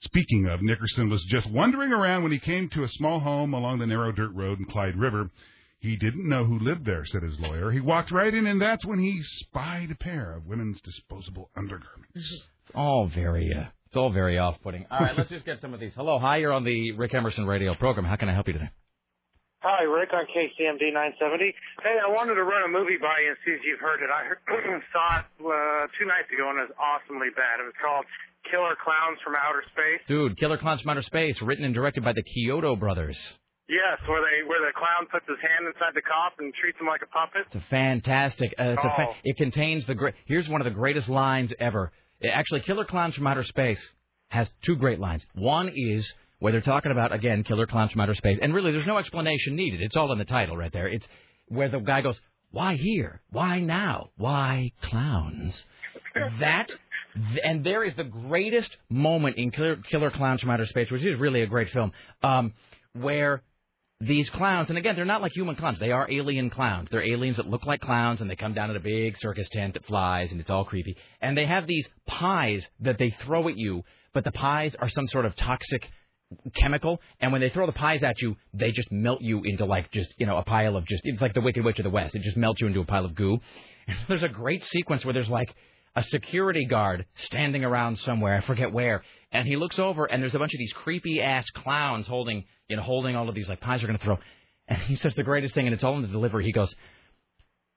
Speaking 0.03 0.49
of, 0.49 0.63
Nickerson 0.63 1.09
was 1.09 1.23
just 1.29 1.49
wandering 1.51 1.93
around 1.93 2.25
when 2.25 2.33
he 2.33 2.41
came 2.41 2.69
to 2.71 2.83
a 2.83 2.89
small 2.89 3.21
home 3.21 3.55
along 3.55 3.79
the 3.79 3.87
narrow 3.87 4.11
dirt 4.11 4.33
road 4.35 4.59
in 4.59 4.65
Clyde 4.65 4.97
River. 4.97 5.31
He 5.79 5.97
didn't 5.97 6.29
know 6.29 6.45
who 6.45 6.59
lived 6.59 6.85
there, 6.85 7.05
said 7.05 7.23
his 7.23 7.39
lawyer. 7.39 7.71
He 7.71 7.81
walked 7.81 8.11
right 8.11 8.33
in, 8.33 8.47
and 8.47 8.61
that's 8.61 8.85
when 8.85 8.99
he 8.99 9.21
spied 9.23 9.91
a 9.91 9.95
pair 9.97 10.35
of 10.35 10.47
women's 10.47 10.81
disposable 10.81 11.51
undergarments. 11.57 12.15
it's 12.15 12.43
all 12.75 13.09
very, 13.13 13.51
uh, 13.57 13.67
it's 13.87 13.97
all 13.97 14.11
very 14.13 14.39
off-putting. 14.39 14.87
All 14.91 15.01
right, 15.01 15.17
let's 15.17 15.31
just 15.31 15.45
get 15.45 15.61
some 15.61 15.75
of 15.75 15.81
these. 15.81 15.93
Hello, 15.95 16.19
hi, 16.19 16.39
you're 16.39 16.53
on 16.53 16.65
the 16.65 16.93
Rick 16.93 17.15
Emerson 17.15 17.47
radio 17.47 17.75
program. 17.75 18.05
How 18.07 18.17
can 18.17 18.29
I 18.29 18.35
help 18.35 18.47
you 18.47 18.55
today? 18.55 18.71
Hi, 19.63 19.87
Rick 19.87 20.11
on 20.13 20.27
KCMD 20.27 20.91
970. 20.91 21.55
Hey, 21.87 21.95
I 22.03 22.11
wanted 22.11 22.35
to 22.35 22.43
run 22.43 22.67
a 22.67 22.71
movie 22.71 22.99
by 22.99 23.15
you 23.23 23.31
and 23.31 23.39
see 23.47 23.55
if 23.55 23.63
you've 23.63 23.79
heard 23.79 24.03
it. 24.03 24.11
I 24.11 24.27
heard, 24.27 24.43
saw 24.91 25.23
it 25.23 25.27
uh, 25.39 25.87
two 25.95 26.07
nights 26.11 26.27
ago 26.35 26.51
and 26.51 26.59
it 26.59 26.67
was 26.67 26.75
awesomely 26.83 27.31
bad. 27.39 27.63
It 27.63 27.71
was 27.71 27.79
called 27.79 28.03
Killer 28.51 28.77
Clowns 28.83 29.19
from 29.25 29.35
Outer 29.37 29.63
Space. 29.73 30.01
Dude, 30.09 30.37
Killer 30.39 30.59
Clowns 30.59 30.81
from 30.83 30.91
Outer 30.91 31.03
Space, 31.03 31.41
written 31.43 31.65
and 31.65 31.75
directed 31.75 32.05
by 32.05 32.13
the 32.13 32.23
Chiodo 32.23 32.79
brothers. 32.79 33.19
Yes, 33.69 33.99
where 34.09 34.21
they 34.21 34.47
where 34.47 34.61
the 34.61 34.73
clown 34.77 35.07
puts 35.11 35.27
his 35.27 35.39
hand 35.41 35.67
inside 35.67 35.95
the 35.95 36.03
cop 36.03 36.35
and 36.39 36.53
treats 36.61 36.79
him 36.79 36.87
like 36.87 37.01
a 37.03 37.07
puppet. 37.07 37.43
It's 37.47 37.55
a 37.55 37.69
fantastic. 37.71 38.55
Uh, 38.59 38.75
it's 38.77 38.85
a 38.85 38.91
fa- 38.91 39.07
Oh. 39.11 39.15
it 39.25 39.37
contains 39.37 39.87
the 39.87 39.95
great. 39.95 40.15
Here's 40.27 40.49
one 40.49 40.61
of 40.61 40.65
the 40.67 40.73
greatest 40.73 41.09
lines 41.09 41.55
ever. 41.59 41.91
Uh, 42.23 42.29
Actually, 42.29 42.61
Killer 42.61 42.85
Clowns 42.85 43.15
from 43.15 43.27
Outer 43.27 43.45
Space 43.45 43.81
has 44.29 44.51
two 44.63 44.77
great 44.77 44.99
lines. 44.99 45.25
One 45.35 45.71
is 45.75 46.13
where 46.41 46.53
they're 46.53 46.61
talking 46.61 46.91
about 46.93 47.13
again 47.15 47.45
Killer 47.45 47.67
Clowns 47.67 47.93
from 47.93 48.01
Outer 48.03 48.17
Space, 48.17 48.39
and 48.43 48.53
really 48.53 48.73
there's 48.73 48.87
no 48.87 48.99
explanation 48.99 49.55
needed. 49.57 49.81
It's 49.81 49.97
all 49.97 50.13
in 50.13 50.19
the 50.19 50.25
title 50.27 50.57
right 50.57 50.73
there. 50.73 50.89
It's 50.89 51.07
where 51.49 51.69
the 51.71 51.79
guy 51.79 52.03
goes, 52.03 52.21
"Why 52.51 52.75
here? 52.75 53.23
Why 53.31 53.61
now? 53.61 54.11
Why 54.17 54.73
clowns?" 54.83 55.65
That. 56.41 56.69
And 57.45 57.65
there 57.65 57.85
is 57.85 57.95
the 57.97 58.05
greatest 58.05 58.77
moment 58.89 59.37
in 59.37 59.51
Killer, 59.51 59.77
Killer 59.91 60.11
Clowns 60.11 60.41
from 60.41 60.51
Outer 60.51 60.67
Space, 60.67 60.91
which 60.91 61.05
is 61.05 61.19
really 61.19 61.43
a 61.43 61.47
great 61.47 61.69
film, 61.71 61.93
um, 62.23 62.55
where 62.95 63.43
these 64.01 64.29
clowns, 64.31 64.69
and 64.69 64.79
again, 64.79 64.97
they're 64.97 65.05
not 65.05 65.23
like 65.23 65.33
human 65.33 65.55
clowns. 65.55 65.79
They 65.79 65.93
are 65.93 66.11
alien 66.11 66.51
clowns. 66.51 66.89
They're 66.91 67.05
aliens 67.05 67.37
that 67.37 67.47
look 67.47 67.65
like 67.65 67.81
clowns, 67.81 68.21
and 68.21 68.29
they 68.29 68.37
come 68.37 68.55
down 68.55 68.71
in 68.71 68.77
a 68.77 68.81
big 68.81 69.17
circus 69.19 69.49
tent 69.53 69.75
that 69.75 69.87
flies, 69.87 70.33
and 70.33 70.41
it's 70.41 70.51
all 70.51 70.65
creepy. 70.65 70.97
And 71.21 71.37
they 71.37 71.47
have 71.47 71.67
these 71.67 71.87
pies 72.07 72.67
that 72.81 72.99
they 72.99 73.15
throw 73.25 73.49
at 73.49 73.57
you, 73.57 73.83
but 74.13 74.25
the 74.25 74.33
pies 74.33 74.75
are 74.79 74.89
some 74.89 75.07
sort 75.07 75.25
of 75.25 75.37
toxic 75.37 75.89
chemical, 76.57 77.01
and 77.21 77.31
when 77.31 77.41
they 77.41 77.51
throw 77.51 77.67
the 77.67 77.73
pies 77.73 78.03
at 78.03 78.21
you, 78.21 78.37
they 78.55 78.73
just 78.73 78.91
melt 78.91 79.21
you 79.21 79.43
into 79.45 79.65
like 79.67 79.91
just 79.93 80.13
you 80.19 80.27
know 80.27 80.37
a 80.37 80.43
pile 80.43 80.77
of 80.77 80.87
just 80.87 81.03
it's 81.05 81.21
like 81.21 81.35
the 81.35 81.41
Wicked 81.41 81.65
Witch 81.65 81.79
of 81.79 81.85
the 81.85 81.91
West. 81.91 82.17
It 82.17 82.23
just 82.23 82.37
melts 82.37 82.61
you 82.61 82.67
into 82.67 82.81
a 82.81 82.85
pile 82.85 83.05
of 83.05 83.15
goo. 83.15 83.39
And 83.87 83.97
there's 84.09 84.23
a 84.23 84.29
great 84.29 84.65
sequence 84.65 85.05
where 85.05 85.15
there's 85.15 85.29
like 85.29 85.55
a 85.95 86.03
security 86.05 86.67
guard 86.67 87.07
standing 87.17 87.65
around 87.65 87.99
somewhere, 87.99 88.37
I 88.37 88.41
forget 88.41 88.73
where, 88.73 89.03
and 89.31 89.47
he 89.47 89.57
looks 89.57 89.79
over 89.79 90.07
and 90.07 90.23
there's 90.23 90.35
a 90.35 90.39
bunch 90.39 90.55
of 90.55 90.59
these 90.59 90.73
creepy 90.73 91.21
ass 91.21 91.49
clowns 91.51 92.07
holding 92.07 92.45
you 92.69 92.77
know 92.77 92.83
holding 92.83 93.17
all 93.17 93.29
of 93.29 93.35
these 93.35 93.49
like 93.49 93.61
pies 93.61 93.81
they're 93.81 93.89
gonna 93.89 93.99
throw, 93.99 94.19
and 94.69 94.79
he 94.83 94.95
says 94.97 95.15
the 95.15 95.23
greatest 95.23 95.55
thing, 95.55 95.67
and 95.67 95.75
it's 95.75 95.85
all 95.85 95.97
in 95.97 96.03
the 96.03 96.09
delivery. 96.09 96.45
He 96.45 96.53
goes. 96.53 96.75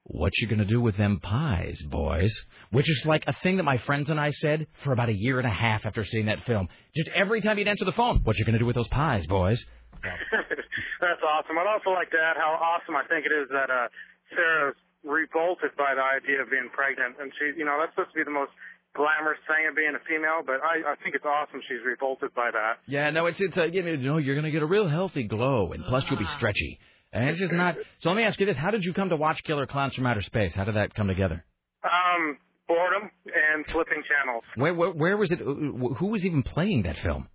What 0.08 0.30
you 0.38 0.46
gonna 0.46 0.64
do 0.64 0.80
with 0.80 0.96
them 0.96 1.18
pies, 1.20 1.82
boys? 1.90 2.32
Which 2.70 2.88
is 2.88 3.02
like 3.06 3.24
a 3.26 3.32
thing 3.42 3.56
that 3.56 3.64
my 3.64 3.78
friends 3.78 4.08
and 4.08 4.20
I 4.20 4.30
said 4.30 4.68
for 4.84 4.92
about 4.92 5.08
a 5.08 5.12
year 5.12 5.40
and 5.40 5.48
a 5.48 5.50
half 5.50 5.84
after 5.84 6.04
seeing 6.04 6.26
that 6.26 6.44
film. 6.44 6.68
Just 6.94 7.08
every 7.08 7.40
time 7.40 7.56
he'd 7.56 7.66
answer 7.66 7.84
the 7.84 7.90
phone, 7.90 8.20
what 8.22 8.38
you 8.38 8.44
gonna 8.44 8.60
do 8.60 8.66
with 8.66 8.76
those 8.76 8.86
pies, 8.86 9.26
boys? 9.26 9.64
That's 11.00 11.20
awesome. 11.26 11.58
I'd 11.58 11.66
also 11.66 11.90
like 11.90 12.10
to 12.10 12.18
add 12.22 12.36
how 12.36 12.54
awesome 12.54 12.94
I 12.94 13.02
think 13.08 13.26
it 13.26 13.34
is 13.34 13.48
that 13.50 13.68
uh, 13.68 13.88
Sarah's 14.30 14.76
revolted 15.06 15.72
by 15.78 15.94
the 15.94 16.02
idea 16.02 16.42
of 16.42 16.50
being 16.50 16.68
pregnant, 16.74 17.16
and 17.22 17.32
she, 17.38 17.56
you 17.58 17.64
know, 17.64 17.78
that's 17.78 17.94
supposed 17.94 18.12
to 18.12 18.18
be 18.18 18.26
the 18.26 18.34
most 18.34 18.52
glamorous 18.94 19.38
thing 19.46 19.68
of 19.68 19.76
being 19.76 19.94
a 19.94 20.02
female, 20.08 20.42
but 20.44 20.58
I, 20.64 20.92
I 20.92 20.94
think 21.02 21.14
it's 21.14 21.24
awesome 21.24 21.60
she's 21.68 21.84
revolted 21.84 22.34
by 22.34 22.50
that. 22.50 22.82
Yeah, 22.86 23.10
no, 23.10 23.26
it's 23.26 23.40
it's 23.40 23.56
uh, 23.56 23.64
you 23.64 23.84
know 23.96 24.18
you're 24.18 24.34
gonna 24.34 24.50
get 24.50 24.62
a 24.62 24.70
real 24.70 24.88
healthy 24.88 25.24
glow, 25.24 25.72
and 25.72 25.84
plus 25.84 26.04
you'll 26.10 26.18
be 26.18 26.32
stretchy. 26.36 26.78
And 27.12 27.28
it's 27.30 27.38
just 27.38 27.52
not. 27.52 27.76
So 28.00 28.10
let 28.10 28.16
me 28.16 28.24
ask 28.24 28.40
you 28.40 28.46
this: 28.46 28.56
How 28.56 28.70
did 28.70 28.84
you 28.84 28.92
come 28.92 29.10
to 29.10 29.16
watch 29.16 29.40
Killer 29.44 29.66
Clowns 29.66 29.94
from 29.94 30.06
Outer 30.06 30.22
Space? 30.22 30.54
How 30.54 30.64
did 30.64 30.76
that 30.76 30.94
come 30.94 31.06
together? 31.06 31.44
Um, 31.84 32.38
boredom 32.66 33.10
and 33.26 33.64
flipping 33.66 34.02
channels. 34.08 34.44
Where 34.56 34.74
where, 34.74 34.90
where 34.90 35.16
was 35.16 35.30
it? 35.30 35.38
Who 35.38 36.06
was 36.06 36.24
even 36.24 36.42
playing 36.42 36.82
that 36.82 36.96
film? 37.04 37.28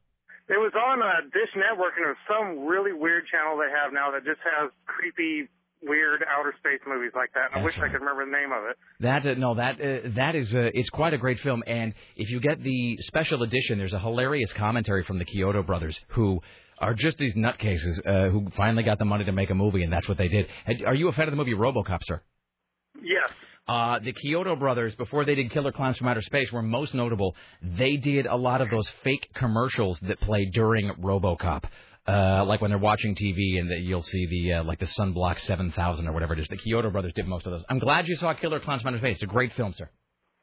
It 0.50 0.60
was 0.60 0.76
on 0.76 1.00
uh, 1.00 1.24
Dish 1.32 1.54
Network, 1.56 1.96
and 1.96 2.04
it 2.04 2.12
was 2.12 2.24
some 2.28 2.68
really 2.68 2.92
weird 2.92 3.24
channel 3.32 3.56
they 3.56 3.72
have 3.72 3.96
now 3.96 4.12
that 4.12 4.28
just 4.28 4.44
has 4.44 4.68
creepy, 4.84 5.48
weird 5.84 6.24
outer 6.30 6.54
space 6.60 6.80
movies 6.88 7.12
like 7.16 7.32
that. 7.34 7.58
I 7.58 7.64
wish 7.64 7.78
I 7.78 7.88
could 7.88 8.02
remember 8.02 8.26
the 8.26 8.32
name 8.32 8.52
of 8.52 8.70
it. 8.70 8.78
That 9.00 9.26
uh, 9.26 9.40
no, 9.40 9.56
that 9.56 9.82
uh, 9.82 10.10
that 10.16 10.36
is 10.36 10.54
uh, 10.54 10.70
it's 10.74 10.90
quite 10.90 11.14
a 11.14 11.18
great 11.18 11.40
film, 11.40 11.64
and 11.66 11.94
if 12.16 12.30
you 12.30 12.40
get 12.40 12.62
the 12.64 12.98
special 13.02 13.44
edition, 13.44 13.78
there's 13.78 13.94
a 13.94 14.00
hilarious 14.00 14.52
commentary 14.54 15.04
from 15.04 15.20
the 15.20 15.26
Chiodo 15.26 15.66
brothers 15.66 15.98
who 16.10 16.40
are 16.80 16.94
just 16.94 17.18
these 17.18 17.36
nutcases 17.36 18.00
uh, 18.06 18.30
who 18.30 18.48
finally 18.58 18.84
got 18.84 19.00
the 19.00 19.06
money 19.06 19.24
to 19.26 19.32
make 19.32 19.50
a 19.50 19.56
movie, 19.56 19.84
and 19.84 19.94
that's 19.94 20.08
what 20.08 20.18
they 20.18 20.28
did. 20.28 20.48
Are 20.86 20.96
you 20.96 21.08
a 21.08 21.12
fan 21.14 21.28
of 21.28 21.32
the 21.32 21.38
movie 21.38 21.54
RoboCop, 21.54 22.00
sir? 22.04 22.22
Yes. 23.02 23.30
Uh, 23.68 24.00
the 24.00 24.14
Chiodo 24.14 24.58
brothers, 24.58 24.94
before 24.96 25.24
they 25.24 25.36
did 25.36 25.52
Killer 25.52 25.72
Clowns 25.72 25.98
from 25.98 26.08
Outer 26.08 26.24
Space, 26.24 26.52
were 26.52 26.64
most 26.64 26.94
notable. 26.94 27.36
They 27.62 27.98
did 27.98 28.26
a 28.26 28.36
lot 28.36 28.60
of 28.62 28.70
those 28.70 28.90
fake 29.04 29.30
commercials 29.36 30.00
that 30.02 30.20
play 30.20 30.50
during 30.52 30.92
RoboCop. 30.96 31.64
Uh, 32.08 32.44
like 32.46 32.62
when 32.62 32.72
they're 32.72 32.80
watching 32.80 33.14
TV 33.14 33.60
and 33.60 33.70
that 33.70 33.82
you'll 33.82 34.02
see 34.02 34.26
the 34.26 34.54
uh, 34.54 34.64
like 34.64 34.80
the 34.80 34.88
Sunblock 34.88 35.40
7000 35.40 36.08
or 36.08 36.12
whatever 36.14 36.34
it 36.34 36.40
is. 36.40 36.48
The 36.48 36.58
Chiodo 36.58 36.92
brothers 36.92 37.14
did 37.16 37.28
most 37.28 37.46
of 37.46 37.52
those. 37.52 37.64
I'm 37.70 37.78
glad 37.78 38.08
you 38.08 38.16
saw 38.16 38.34
Killer 38.34 38.60
Clowns 38.60 38.82
from 38.82 38.96
Outer 38.96 39.00
Space. 39.00 39.16
It's 39.18 39.24
a 39.24 39.28
great 39.28 39.54
film, 39.54 39.74
sir. 39.78 39.88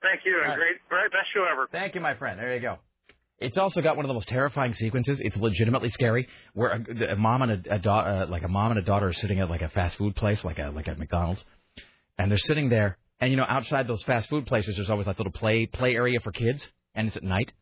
Thank 0.01 0.21
you, 0.25 0.41
and 0.45 0.55
great, 0.55 0.77
great, 0.89 1.11
best 1.11 1.27
show 1.35 1.45
ever. 1.51 1.67
Thank 1.73 1.97
you, 1.97 2.01
my 2.01 2.15
friend. 2.15 2.39
There 2.39 2.55
you 2.55 2.61
go. 2.61 2.77
It's 3.41 3.59
also 3.59 3.81
got 3.81 3.97
one 3.97 4.05
of 4.05 4.09
the 4.09 4.15
most 4.15 4.29
terrifying 4.29 4.75
sequences. 4.75 5.21
It's 5.21 5.37
legitimately 5.37 5.91
scary, 5.91 6.29
where 6.55 6.71
a, 6.71 7.13
a 7.13 7.17
mom 7.17 7.43
and 7.43 7.67
a, 7.67 7.75
a 7.75 7.79
daughter, 7.79 8.11
uh, 8.11 8.27
like 8.27 8.43
a 8.45 8.49
mom 8.49 8.73
and 8.73 8.79
a 8.79 8.83
daughter, 8.83 9.09
are 9.09 9.13
sitting 9.13 9.41
at 9.41 9.51
like 9.51 9.63
a 9.63 9.69
fast 9.69 9.97
food 9.97 10.15
place, 10.15 10.45
like 10.45 10.59
a 10.59 10.71
like 10.71 10.87
a 10.87 10.95
McDonald's, 10.95 11.45
and 12.19 12.31
they're 12.31 12.39
sitting 12.39 12.69
there. 12.69 12.99
And 13.21 13.31
you 13.33 13.37
know, 13.37 13.47
outside 13.49 13.89
those 13.89 14.03
fast 14.05 14.29
food 14.29 14.47
places, 14.47 14.77
there's 14.77 14.91
always 14.91 15.07
like 15.07 15.19
little 15.19 15.33
play 15.33 15.67
play 15.67 15.95
area 15.95 16.21
for 16.21 16.31
kids, 16.31 16.65
and 16.95 17.09
it's 17.09 17.17
at 17.17 17.25
night. 17.25 17.53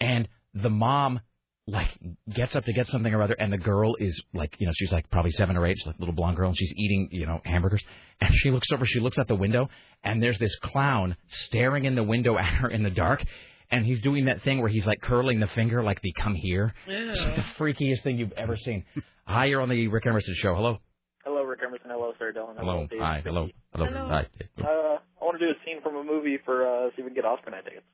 And 0.00 0.28
the 0.54 0.70
mom 0.70 1.20
like 1.68 1.88
gets 2.32 2.56
up 2.56 2.64
to 2.64 2.72
get 2.72 2.88
something 2.88 3.12
or 3.12 3.22
other, 3.22 3.34
and 3.34 3.52
the 3.52 3.58
girl 3.58 3.94
is 3.96 4.20
like, 4.32 4.56
you 4.58 4.66
know, 4.66 4.72
she's 4.74 4.90
like 4.90 5.08
probably 5.10 5.30
seven 5.32 5.56
or 5.56 5.66
eight, 5.66 5.76
she's 5.78 5.86
like 5.86 5.96
a 5.96 6.00
little 6.00 6.14
blonde 6.14 6.36
girl, 6.36 6.48
and 6.48 6.56
she's 6.56 6.72
eating, 6.74 7.08
you 7.12 7.26
know, 7.26 7.40
hamburgers. 7.44 7.82
And 8.20 8.34
she 8.34 8.50
looks 8.50 8.66
over, 8.72 8.84
she 8.84 8.98
looks 8.98 9.16
out 9.16 9.28
the 9.28 9.36
window, 9.36 9.68
and 10.02 10.20
there's 10.20 10.40
this 10.40 10.52
clown 10.56 11.16
staring 11.28 11.84
in 11.84 11.94
the 11.94 12.02
window 12.02 12.36
at 12.36 12.52
her 12.52 12.68
in 12.68 12.82
the 12.82 12.90
dark. 12.90 13.24
And 13.70 13.86
he's 13.86 14.00
doing 14.00 14.24
that 14.24 14.42
thing 14.42 14.58
where 14.58 14.68
he's 14.68 14.84
like 14.84 15.00
curling 15.00 15.38
the 15.38 15.46
finger, 15.46 15.84
like 15.84 16.00
the 16.02 16.12
come 16.20 16.34
here. 16.34 16.74
It's 16.88 17.20
like 17.20 17.36
the 17.36 17.44
freakiest 17.56 18.02
thing 18.02 18.18
you've 18.18 18.32
ever 18.32 18.56
seen. 18.56 18.84
Hi, 19.24 19.44
you're 19.44 19.60
on 19.60 19.68
the 19.68 19.86
Rick 19.86 20.06
Emerson 20.06 20.34
show. 20.36 20.52
Hello. 20.56 20.78
Hello, 21.24 21.44
Rick 21.44 21.60
Emerson. 21.64 21.90
Hello, 21.90 22.12
Sir 22.18 22.32
Dylan. 22.32 22.56
Hello. 22.58 22.88
Dave. 22.90 22.98
Hi. 22.98 23.22
Hello. 23.24 23.48
Hello. 23.72 23.86
Hi. 23.86 24.26
Uh, 24.60 24.66
I 24.66 25.24
want 25.24 25.38
to 25.38 25.46
do 25.46 25.52
a 25.52 25.64
scene 25.64 25.80
from 25.80 25.94
a 25.94 26.02
movie 26.02 26.38
for 26.44 26.66
uh, 26.66 26.88
see 26.88 27.02
if 27.02 27.04
we 27.04 27.10
can 27.10 27.14
get 27.14 27.24
Oscar 27.24 27.52
night 27.52 27.66
tickets. 27.66 27.86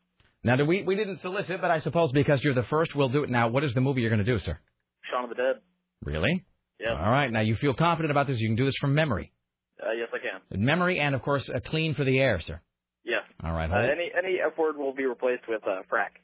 Now, 0.44 0.56
do 0.56 0.66
we 0.66 0.82
we 0.82 0.94
didn't 0.94 1.20
solicit, 1.20 1.60
but 1.60 1.70
I 1.70 1.80
suppose 1.80 2.12
because 2.12 2.44
you're 2.44 2.54
the 2.54 2.64
first, 2.64 2.94
we'll 2.94 3.08
do 3.08 3.24
it 3.24 3.30
now. 3.30 3.48
What 3.48 3.64
is 3.64 3.72
the 3.74 3.80
movie 3.80 4.02
you're 4.02 4.10
going 4.10 4.24
to 4.24 4.30
do, 4.30 4.38
sir? 4.38 4.58
Shaun 5.10 5.24
of 5.24 5.30
the 5.30 5.36
Dead. 5.36 5.56
Really? 6.04 6.44
Yeah. 6.78 6.92
All 6.92 7.10
right. 7.10 7.30
Now 7.32 7.40
you 7.40 7.56
feel 7.56 7.74
confident 7.74 8.10
about 8.10 8.26
this. 8.26 8.38
You 8.38 8.48
can 8.48 8.56
do 8.56 8.66
this 8.66 8.76
from 8.80 8.94
memory. 8.94 9.32
Uh, 9.82 9.92
yes, 9.92 10.08
I 10.12 10.18
can. 10.18 10.40
In 10.50 10.64
Memory 10.64 11.00
and, 11.00 11.14
of 11.14 11.22
course, 11.22 11.48
uh, 11.52 11.60
clean 11.66 11.94
for 11.94 12.04
the 12.04 12.18
air, 12.20 12.40
sir. 12.46 12.60
Yes. 13.04 13.22
All 13.42 13.52
right. 13.52 13.70
Uh, 13.70 13.90
any 13.90 14.10
any 14.16 14.38
F 14.44 14.56
word 14.58 14.76
will 14.76 14.94
be 14.94 15.04
replaced 15.04 15.48
with 15.48 15.62
uh, 15.66 15.82
frack. 15.92 16.20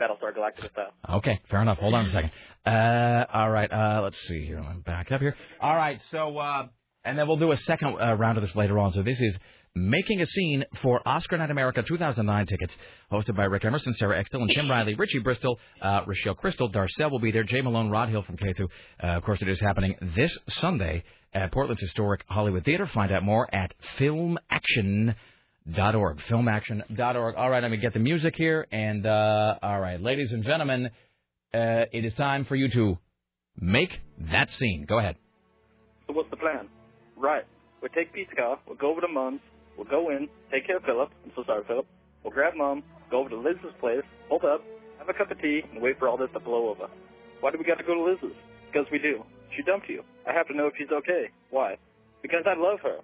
Battlestar 0.00 0.34
Galactica 0.36 0.70
style. 0.72 0.92
Okay, 1.18 1.40
fair 1.48 1.62
enough. 1.62 1.78
Hold 1.78 1.94
on 1.94 2.06
a 2.06 2.10
second. 2.10 2.32
Uh, 2.66 3.24
all 3.32 3.50
right, 3.50 3.70
uh, 3.70 4.00
let's 4.02 4.18
see 4.26 4.44
here. 4.44 4.58
I'm 4.58 4.80
back 4.80 5.12
up 5.12 5.20
here. 5.20 5.36
All 5.60 5.76
right, 5.76 6.00
so 6.10 6.36
uh, 6.36 6.66
and 7.04 7.16
then 7.16 7.28
we'll 7.28 7.36
do 7.36 7.52
a 7.52 7.56
second 7.56 7.96
uh, 8.00 8.14
round 8.14 8.36
of 8.36 8.42
this 8.42 8.56
later 8.56 8.78
on. 8.78 8.92
So 8.92 9.02
this 9.02 9.20
is 9.20 9.36
making 9.76 10.20
a 10.20 10.26
scene 10.26 10.64
for 10.82 11.06
Oscar 11.06 11.36
Night 11.36 11.50
America 11.50 11.82
2009 11.82 12.46
tickets, 12.46 12.76
hosted 13.10 13.36
by 13.36 13.44
Rick 13.44 13.64
Emerson, 13.64 13.92
Sarah 13.94 14.22
Extel, 14.22 14.42
and 14.42 14.50
Tim 14.50 14.70
Riley, 14.70 14.94
Richie 14.94 15.18
Bristol, 15.18 15.58
uh, 15.82 16.02
Rochelle 16.06 16.34
Crystal, 16.34 16.70
Darcelle 16.70 17.10
will 17.10 17.18
be 17.18 17.32
there, 17.32 17.42
Jay 17.42 17.60
Malone, 17.60 17.90
Rod 17.90 18.08
Hill 18.08 18.22
from 18.22 18.36
K2. 18.36 18.60
Uh, 18.62 19.06
of 19.06 19.24
course, 19.24 19.42
it 19.42 19.48
is 19.48 19.60
happening 19.60 19.96
this 20.14 20.36
Sunday 20.48 21.02
at 21.32 21.50
Portland's 21.50 21.82
historic 21.82 22.22
Hollywood 22.28 22.64
Theater. 22.64 22.86
Find 22.86 23.10
out 23.10 23.24
more 23.24 23.52
at 23.52 23.74
filmaction. 23.98 25.16
Dot 25.72 25.94
org, 25.94 26.18
filmaction.org. 26.28 27.36
All 27.36 27.48
right, 27.48 27.62
let 27.62 27.70
me 27.70 27.78
get 27.78 27.94
the 27.94 27.98
music 27.98 28.34
here. 28.36 28.66
And, 28.70 29.06
uh, 29.06 29.56
all 29.62 29.80
right, 29.80 29.98
ladies 29.98 30.30
and 30.30 30.44
gentlemen, 30.44 30.90
uh, 31.54 31.86
it 31.90 32.04
is 32.04 32.12
time 32.14 32.44
for 32.44 32.54
you 32.54 32.68
to 32.68 32.98
make 33.58 33.98
that 34.30 34.50
scene. 34.50 34.84
Go 34.86 34.98
ahead. 34.98 35.16
So 36.06 36.12
what's 36.12 36.28
the 36.28 36.36
plan? 36.36 36.68
Right. 37.16 37.44
We'll 37.80 37.88
take 37.92 38.12
Pete's 38.12 38.30
car. 38.36 38.58
We'll 38.66 38.76
go 38.76 38.90
over 38.90 39.00
to 39.00 39.08
Mom's. 39.08 39.40
We'll 39.76 39.86
go 39.86 40.10
in, 40.10 40.28
take 40.50 40.66
care 40.66 40.76
of 40.78 40.84
Philip. 40.84 41.10
I'm 41.24 41.32
so 41.34 41.44
sorry, 41.44 41.64
Philip. 41.66 41.86
We'll 42.22 42.32
grab 42.32 42.54
Mom, 42.56 42.82
go 43.10 43.20
over 43.20 43.28
to 43.30 43.36
Liz's 43.36 43.74
place, 43.80 44.04
hold 44.28 44.44
up, 44.44 44.62
have 44.98 45.08
a 45.08 45.14
cup 45.14 45.30
of 45.30 45.40
tea, 45.40 45.62
and 45.72 45.82
wait 45.82 45.98
for 45.98 46.08
all 46.08 46.16
this 46.16 46.30
to 46.32 46.40
blow 46.40 46.68
over. 46.68 46.88
Why 47.40 47.50
do 47.50 47.58
we 47.58 47.64
got 47.64 47.78
to 47.78 47.84
go 47.84 47.94
to 47.94 48.02
Liz's? 48.02 48.36
Because 48.72 48.86
we 48.90 48.98
do. 48.98 49.24
She 49.56 49.62
dumped 49.62 49.88
you. 49.88 50.02
I 50.26 50.32
have 50.32 50.48
to 50.48 50.56
know 50.56 50.66
if 50.66 50.74
she's 50.78 50.90
okay. 50.90 51.30
Why? 51.50 51.76
Because 52.22 52.44
I 52.46 52.58
love 52.58 52.80
her. 52.82 52.98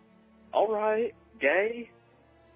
All 0.53 0.73
right. 0.73 1.13
Gay? 1.41 1.91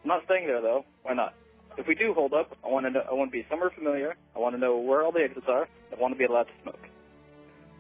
I'm 0.03 0.09
not 0.09 0.23
staying 0.25 0.47
there 0.47 0.61
though. 0.61 0.85
Why 1.03 1.15
not? 1.15 1.35
If 1.77 1.87
we 1.87 1.95
do 1.95 2.15
hold 2.15 2.33
up, 2.33 2.57
I 2.65 2.69
want 2.69 2.87
to 2.87 2.91
know. 2.91 3.03
I 3.09 3.15
want 3.15 3.31
to 3.31 3.33
be 3.33 3.47
somewhere 3.51 3.71
familiar. 3.77 4.15
I 4.35 4.39
want 4.39 4.55
to 4.55 4.61
know 4.61 4.79
where 4.79 5.03
all 5.03 5.13
the 5.13 5.21
exits 5.21 5.47
are. 5.49 5.69
I 5.93 6.01
want 6.01 6.15
to 6.15 6.19
be 6.19 6.25
allowed 6.25 6.45
to 6.45 6.53
smoke. 6.63 6.81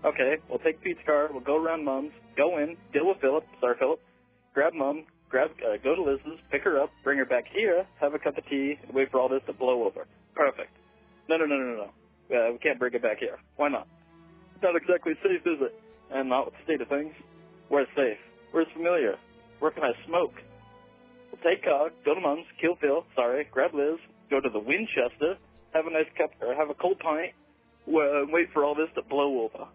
Okay, 0.04 0.36
we'll 0.48 0.58
take 0.58 0.82
Pete's 0.82 1.00
car. 1.06 1.28
We'll 1.32 1.40
go 1.40 1.56
around 1.56 1.84
Mum's. 1.84 2.12
Go 2.36 2.58
in. 2.58 2.76
Deal 2.92 3.06
with 3.06 3.18
Philip. 3.20 3.44
Sorry, 3.60 3.76
Philip. 3.78 4.00
Grab 4.52 4.74
Mom. 4.74 5.04
Grab. 5.34 5.50
Uh, 5.58 5.82
go 5.82 5.96
to 5.96 6.02
Liz's. 6.02 6.38
Pick 6.52 6.62
her 6.62 6.80
up. 6.80 6.90
Bring 7.02 7.18
her 7.18 7.24
back 7.24 7.42
here. 7.52 7.84
Have 8.00 8.14
a 8.14 8.20
cup 8.20 8.38
of 8.38 8.46
tea. 8.46 8.78
And 8.86 8.94
wait 8.94 9.10
for 9.10 9.18
all 9.18 9.28
this 9.28 9.42
to 9.48 9.52
blow 9.52 9.82
over. 9.82 10.06
Perfect. 10.32 10.70
No, 11.28 11.36
no, 11.36 11.44
no, 11.44 11.56
no, 11.56 11.74
no. 11.74 11.90
Uh, 12.30 12.52
we 12.52 12.58
can't 12.58 12.78
bring 12.78 12.94
it 12.94 13.02
back 13.02 13.18
here. 13.18 13.36
Why 13.56 13.68
not? 13.68 13.88
It's 14.54 14.62
not 14.62 14.76
exactly 14.76 15.14
safe, 15.24 15.42
is 15.44 15.58
it? 15.60 15.74
And 16.12 16.28
not 16.28 16.46
with 16.46 16.54
the 16.54 16.62
state 16.62 16.80
of 16.80 16.86
things. 16.86 17.12
Where's 17.68 17.88
safe? 17.96 18.18
Where's 18.52 18.68
familiar? 18.72 19.16
Where 19.58 19.72
can 19.72 19.82
I 19.82 19.90
smoke? 20.06 20.34
We'll 21.32 21.42
take 21.42 21.64
Cog, 21.64 21.90
go 22.04 22.14
to 22.14 22.20
Mom's, 22.20 22.46
kill 22.60 22.76
Phil, 22.80 23.04
sorry, 23.16 23.48
grab 23.50 23.74
Liz, 23.74 23.98
go 24.30 24.40
to 24.40 24.48
the 24.48 24.60
Winchester, 24.60 25.34
have 25.72 25.86
a 25.86 25.90
nice 25.90 26.06
cup, 26.16 26.30
or 26.40 26.54
have 26.54 26.70
a 26.70 26.74
cold 26.74 27.00
pint, 27.00 27.32
wait 27.88 28.52
for 28.52 28.64
all 28.64 28.76
this 28.76 28.88
to 28.94 29.02
blow 29.02 29.42
over. 29.42 29.66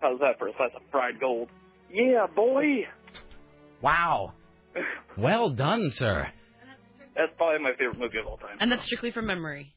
How's 0.00 0.18
that 0.18 0.40
for 0.40 0.48
a 0.48 0.52
slice 0.56 0.72
of 0.74 0.82
fried 0.90 1.20
gold? 1.20 1.50
Yeah, 1.88 2.26
boy! 2.34 2.88
Wow. 3.80 4.32
Well 5.16 5.50
done, 5.50 5.90
sir. 5.94 6.28
That's 7.16 7.32
probably 7.36 7.62
my 7.62 7.72
favorite 7.78 7.98
movie 7.98 8.18
of 8.18 8.26
all 8.26 8.36
time. 8.36 8.56
And 8.60 8.70
that's 8.70 8.84
strictly 8.84 9.10
from 9.10 9.26
memory. 9.26 9.74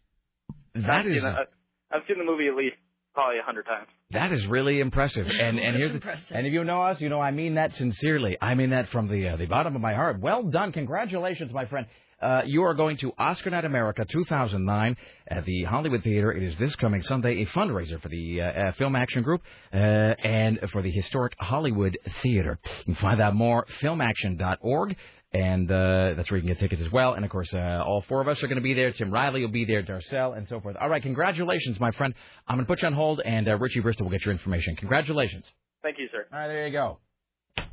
That 0.76 0.90
I've 0.90 1.08
is 1.08 1.22
Seen 1.24 1.32
it, 1.32 1.36
I- 1.36 1.96
I've 1.98 2.04
seen 2.08 2.18
the 2.20 2.24
movie 2.24 2.48
at 2.48 2.56
least 2.56 2.76
probably 3.14 3.40
a 3.40 3.44
hundred 3.44 3.64
times. 3.66 3.88
that 4.12 4.32
is 4.32 4.46
really 4.48 4.80
impressive. 4.80 5.26
And 5.30 5.60
and 5.60 5.76
here's 5.76 5.90
the, 5.92 5.96
impressive. 5.96 6.28
and 6.32 6.48
if 6.48 6.54
you 6.54 6.64
know 6.64 6.84
us, 6.84 7.02
you 7.02 7.10
know 7.10 7.20
I 7.20 7.32
mean 7.32 7.56
that 7.56 7.76
sincerely. 7.76 8.38
I 8.42 8.54
mean 8.56 8.70
that 8.70 8.90
from 8.90 9.08
the 9.10 9.30
uh, 9.30 9.36
the 9.38 9.48
bottom 9.48 9.76
of 9.76 9.82
my 9.82 9.94
heart. 9.94 10.20
Well 10.22 10.44
done. 10.44 10.72
Congratulations, 10.72 11.52
my 11.52 11.66
friend. 11.66 11.88
Uh, 12.22 12.42
you 12.46 12.64
are 12.64 12.74
going 12.74 12.98
to 12.98 13.12
Oscar 13.18 13.50
Night 13.50 13.66
America 13.66 14.06
2009 14.10 14.96
at 15.28 15.46
the 15.46 15.64
Hollywood 15.64 16.04
Theater. 16.04 16.32
It 16.32 16.44
is 16.44 16.56
this 16.60 16.76
coming 16.76 17.02
Sunday, 17.02 17.42
a 17.42 17.46
fundraiser 17.48 18.00
for 18.02 18.10
the 18.10 18.42
uh, 18.42 18.46
uh, 18.46 18.72
Film 18.74 18.96
Action 18.96 19.24
Group 19.24 19.42
uh, 19.74 19.78
and 19.78 20.60
for 20.72 20.82
the 20.82 20.92
historic 20.92 21.34
Hollywood 21.40 21.98
Theater. 22.22 22.60
You 22.86 22.94
can 22.94 23.02
find 23.02 23.20
out 23.22 23.36
more 23.36 23.66
filmaction.org. 23.82 24.96
And 25.34 25.72
uh, 25.72 26.16
that's 26.18 26.30
where 26.30 26.40
you 26.40 26.42
can 26.42 26.50
get 26.50 26.60
tickets 26.60 26.82
as 26.86 26.92
well. 26.92 27.14
And 27.14 27.24
of 27.24 27.32
course, 27.32 27.48
uh, 27.54 27.84
all 27.86 28.04
four 28.10 28.20
of 28.20 28.28
us 28.28 28.44
are 28.44 28.48
going 28.48 28.58
to 28.58 28.62
be 28.62 28.74
there. 28.74 28.92
Tim 28.92 29.12
Riley 29.12 29.40
will 29.40 29.48
be 29.48 29.64
there, 29.64 29.82
Darcelle, 29.82 30.36
and 30.38 30.46
so 30.50 30.60
forth. 30.60 30.76
All 30.76 30.90
right, 30.90 31.02
congratulations, 31.02 31.80
my 31.80 31.92
friend. 31.92 32.14
I'm 32.50 32.58
going 32.58 32.66
to 32.66 32.68
put 32.68 32.82
you 32.82 32.88
on 32.88 32.94
hold, 32.94 33.22
and 33.22 33.48
uh, 33.48 33.58
Richie 33.58 33.80
Bristol 33.80 34.08
will 34.08 34.12
get 34.12 34.26
your 34.26 34.34
information. 34.34 34.76
Congratulations. 34.76 35.46
Thank 35.84 36.00
you, 36.00 36.10
sir. 36.12 36.26
All 36.34 36.40
right, 36.40 36.48
there 36.48 36.68
you 36.68 36.74
go. 36.74 36.98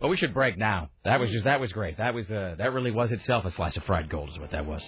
Well, 0.00 0.10
we 0.10 0.16
should 0.16 0.32
break 0.32 0.56
now. 0.56 0.90
That 1.04 1.18
was 1.18 1.30
just 1.30 1.44
that 1.44 1.60
was 1.60 1.72
great. 1.72 1.98
That 1.98 2.14
was 2.14 2.30
uh, 2.30 2.54
that 2.58 2.72
really 2.72 2.90
was 2.90 3.10
itself 3.10 3.44
a 3.44 3.50
slice 3.52 3.76
of 3.76 3.84
fried 3.84 4.08
gold, 4.08 4.30
is 4.30 4.38
what 4.38 4.50
that 4.52 4.64
was. 4.64 4.82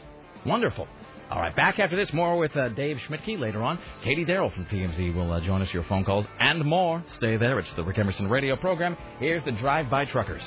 Wonderful. 0.46 0.86
All 1.30 1.40
right, 1.40 1.54
back 1.54 1.78
after 1.78 1.94
this, 1.94 2.12
more 2.12 2.36
with 2.38 2.56
uh, 2.56 2.70
Dave 2.70 2.98
Schmidtke 3.08 3.38
later 3.38 3.62
on. 3.62 3.78
Katie 4.02 4.24
Darrell 4.24 4.50
from 4.50 4.66
TMZ 4.66 5.14
will 5.14 5.32
uh, 5.32 5.40
join 5.40 5.62
us. 5.62 5.72
Your 5.72 5.84
phone 5.84 6.04
calls 6.04 6.26
and 6.40 6.64
more. 6.64 7.04
Stay 7.16 7.36
there. 7.36 7.58
It's 7.60 7.72
the 7.74 7.84
Rick 7.84 7.98
Emerson 7.98 8.28
Radio 8.28 8.56
program. 8.56 8.96
Here's 9.20 9.44
the 9.44 9.52
Drive 9.52 9.88
By 9.88 10.06
Truckers. 10.06 10.42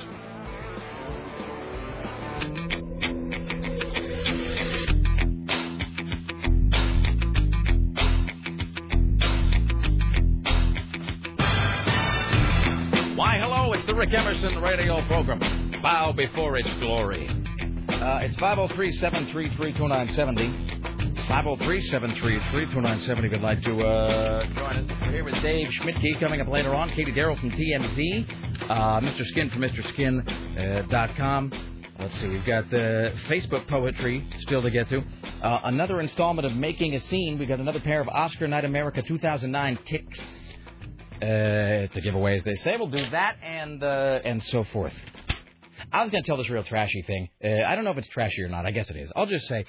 Rick 14.03 14.15
Emerson 14.15 14.61
radio 14.61 15.01
program. 15.07 15.39
Bow 15.81 16.11
before 16.11 16.57
its 16.57 16.73
glory. 16.73 17.25
Uh, 17.25 18.19
it's 18.19 18.35
503 18.35 18.91
733 18.91 19.71
2970. 19.71 21.23
503 21.29 21.81
733 21.83 22.65
2970. 22.65 23.27
If 23.27 23.31
you'd 23.31 23.41
like 23.41 23.63
to 23.63 23.81
uh, 23.81 24.45
join 24.55 24.75
us, 24.75 24.91
we're 25.03 25.11
here 25.11 25.23
with 25.23 25.41
Dave 25.41 25.69
Schmidtke 25.69 26.19
coming 26.19 26.41
up 26.41 26.49
later 26.49 26.75
on. 26.75 26.89
Katie 26.89 27.13
Darrell 27.13 27.37
from 27.37 27.51
TMZ. 27.51 28.69
Uh, 28.69 28.99
Mr. 28.99 29.25
Skin 29.25 29.49
from 29.49 29.61
MrSkin.com. 29.61 31.51
Let's 31.97 32.13
see, 32.19 32.27
we've 32.27 32.45
got 32.45 32.69
the 32.69 33.13
Facebook 33.29 33.69
poetry 33.69 34.27
still 34.41 34.61
to 34.63 34.69
get 34.69 34.89
to. 34.89 35.01
Uh, 35.41 35.61
another 35.63 36.01
installment 36.01 36.45
of 36.45 36.51
Making 36.51 36.95
a 36.95 36.99
Scene. 36.99 37.39
We've 37.39 37.47
got 37.47 37.61
another 37.61 37.79
pair 37.79 38.01
of 38.01 38.09
Oscar 38.09 38.49
Night 38.49 38.65
America 38.65 39.01
2009 39.01 39.79
ticks 39.85 40.19
uh, 41.21 41.93
to 41.93 42.01
give 42.01 42.15
away, 42.15 42.37
as 42.37 42.43
they 42.43 42.55
say. 42.55 42.75
We'll 42.77 42.87
do 42.87 43.09
that 43.11 43.37
and 43.43 43.83
uh, 43.83 44.19
and 44.23 44.43
so 44.43 44.63
forth. 44.65 44.93
I 45.91 46.01
was 46.01 46.11
going 46.11 46.23
to 46.23 46.27
tell 46.27 46.37
this 46.37 46.49
real 46.49 46.63
trashy 46.63 47.03
thing. 47.03 47.29
Uh, 47.43 47.63
I 47.65 47.75
don't 47.75 47.83
know 47.83 47.91
if 47.91 47.97
it's 47.97 48.07
trashy 48.07 48.41
or 48.41 48.49
not. 48.49 48.65
I 48.65 48.71
guess 48.71 48.89
it 48.89 48.95
is. 48.95 49.11
I'll 49.15 49.25
just 49.25 49.47
say. 49.47 49.65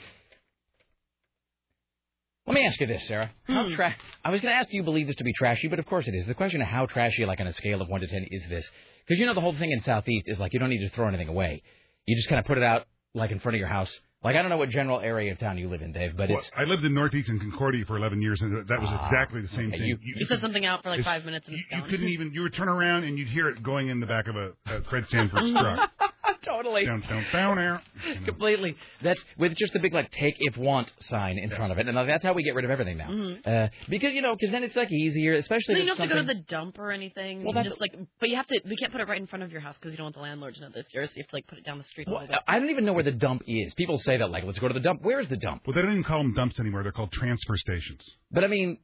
Let 2.46 2.54
me 2.54 2.66
ask 2.66 2.78
you 2.78 2.86
this, 2.86 3.06
Sarah. 3.08 3.30
How 3.46 3.68
tra- 3.74 3.96
I 4.22 4.30
was 4.30 4.42
going 4.42 4.52
to 4.52 4.58
ask, 4.58 4.68
do 4.68 4.76
you 4.76 4.82
believe 4.82 5.06
this 5.06 5.16
to 5.16 5.24
be 5.24 5.32
trashy? 5.32 5.68
But 5.68 5.78
of 5.78 5.86
course 5.86 6.06
it 6.06 6.14
is. 6.14 6.26
The 6.26 6.34
question 6.34 6.60
of 6.60 6.68
how 6.68 6.84
trashy, 6.84 7.24
like 7.24 7.40
on 7.40 7.46
a 7.46 7.54
scale 7.54 7.80
of 7.80 7.88
one 7.88 8.02
to 8.02 8.06
ten, 8.06 8.26
is 8.30 8.44
this? 8.50 8.68
Because 9.06 9.18
you 9.18 9.26
know 9.26 9.34
the 9.34 9.40
whole 9.40 9.56
thing 9.56 9.70
in 9.70 9.80
Southeast 9.80 10.26
is 10.28 10.38
like 10.38 10.52
you 10.52 10.58
don't 10.58 10.68
need 10.68 10.86
to 10.86 10.94
throw 10.94 11.08
anything 11.08 11.28
away. 11.28 11.62
You 12.06 12.16
just 12.16 12.28
kind 12.28 12.38
of 12.38 12.44
put 12.44 12.58
it 12.58 12.64
out 12.64 12.86
like 13.14 13.30
in 13.30 13.40
front 13.40 13.54
of 13.54 13.58
your 13.58 13.68
house. 13.68 13.90
Like 14.24 14.36
I 14.36 14.40
don't 14.40 14.48
know 14.48 14.56
what 14.56 14.70
general 14.70 15.00
area 15.00 15.32
of 15.32 15.38
town 15.38 15.58
you 15.58 15.68
live 15.68 15.82
in, 15.82 15.92
Dave, 15.92 16.16
but 16.16 16.30
Well, 16.30 16.38
it's 16.38 16.50
I 16.56 16.64
lived 16.64 16.82
in 16.84 16.94
Northeastern 16.94 17.38
Concordia 17.38 17.84
for 17.84 17.96
11 17.98 18.22
years, 18.22 18.40
and 18.40 18.66
that 18.66 18.80
was 18.80 18.88
Ah, 18.90 19.06
exactly 19.06 19.42
the 19.42 19.48
same 19.48 19.68
okay, 19.68 19.78
thing. 19.78 19.86
you- 19.88 19.98
You 20.02 20.26
set 20.26 20.40
something 20.40 20.64
out 20.64 20.82
for 20.82 20.88
like 20.88 21.04
five 21.04 21.24
minutes 21.26 21.46
and 21.46 21.56
it's 21.58 21.66
You 21.70 21.78
gone. 21.80 21.90
couldn't 21.90 22.08
even. 22.08 22.32
You 22.32 22.42
would 22.42 22.54
turn 22.54 22.68
around 22.68 23.04
and 23.04 23.18
you'd 23.18 23.28
hear 23.28 23.48
it 23.50 23.62
going 23.62 23.88
in 23.88 24.00
the 24.00 24.06
back 24.06 24.26
of 24.26 24.36
a, 24.36 24.52
a 24.66 24.80
Fred 24.88 25.06
Sanford 25.10 25.42
truck. 25.52 25.90
totally. 26.44 26.84
Down, 26.86 27.00
down, 27.02 27.24
down, 27.32 27.56
there. 27.56 27.82
Completely. 28.24 28.76
That's 29.02 29.20
with 29.38 29.54
just 29.56 29.72
the 29.72 29.78
big 29.78 29.92
like 29.94 30.10
take 30.12 30.34
if 30.38 30.56
want 30.56 30.92
sign 31.00 31.38
in 31.38 31.50
front 31.50 31.72
of 31.72 31.78
it, 31.78 31.88
and 31.88 31.96
that's 31.96 32.24
how 32.24 32.32
we 32.32 32.42
get 32.42 32.54
rid 32.54 32.64
of 32.64 32.70
everything 32.70 32.98
now. 32.98 33.08
Mhm. 33.08 33.46
Uh, 33.46 33.68
because 33.88 34.12
you 34.14 34.22
know, 34.22 34.34
because 34.38 34.52
then 34.52 34.62
it's 34.62 34.76
like 34.76 34.90
easier, 34.92 35.34
especially. 35.34 35.74
So 35.74 35.80
you 35.80 35.86
don't 35.86 35.98
have 35.98 36.08
to 36.08 36.14
go 36.14 36.20
to 36.20 36.26
the 36.26 36.34
dump 36.48 36.78
or 36.78 36.90
anything. 36.90 37.44
Well, 37.44 37.52
that's- 37.52 37.70
just 37.72 37.80
like, 37.80 37.94
but 38.20 38.28
you 38.28 38.36
have 38.36 38.46
to. 38.46 38.60
We 38.68 38.76
can't 38.76 38.92
put 38.92 39.00
it 39.00 39.08
right 39.08 39.20
in 39.20 39.26
front 39.26 39.42
of 39.42 39.52
your 39.52 39.60
house 39.60 39.76
because 39.78 39.92
you 39.92 39.96
don't 39.98 40.06
want 40.06 40.16
the 40.16 40.22
landlord 40.22 40.54
to 40.56 40.60
know 40.62 40.68
that 40.70 40.78
it's 40.80 40.94
yours. 40.94 41.10
You 41.14 41.22
have 41.22 41.28
to 41.28 41.36
like 41.36 41.46
put 41.46 41.58
it 41.58 41.64
down 41.64 41.78
the 41.78 41.84
street 41.84 42.08
a 42.08 42.10
Well, 42.10 42.20
little 42.20 42.34
bit. 42.34 42.42
I 42.46 42.58
don't 42.58 42.70
even 42.70 42.84
know 42.84 42.92
where 42.92 43.04
the 43.04 43.12
dump 43.12 43.42
is. 43.46 43.74
People 43.74 43.98
say 43.98 44.16
that 44.16 44.30
like, 44.30 44.44
let's 44.44 44.58
go 44.58 44.68
to 44.68 44.74
the 44.74 44.80
dump. 44.80 45.02
Where 45.02 45.20
is 45.20 45.28
the 45.28 45.36
dump? 45.36 45.62
Well, 45.66 45.74
they 45.74 45.82
don't 45.82 45.92
even 45.92 46.04
call 46.04 46.18
them 46.18 46.34
dumps 46.34 46.58
anymore. 46.60 46.82
They're 46.82 46.92
called 46.92 47.12
transfer 47.12 47.56
stations. 47.56 48.02
But 48.30 48.44
I 48.44 48.48
mean, 48.48 48.78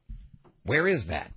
where 0.63 0.87
is 0.87 1.05
that? 1.05 1.31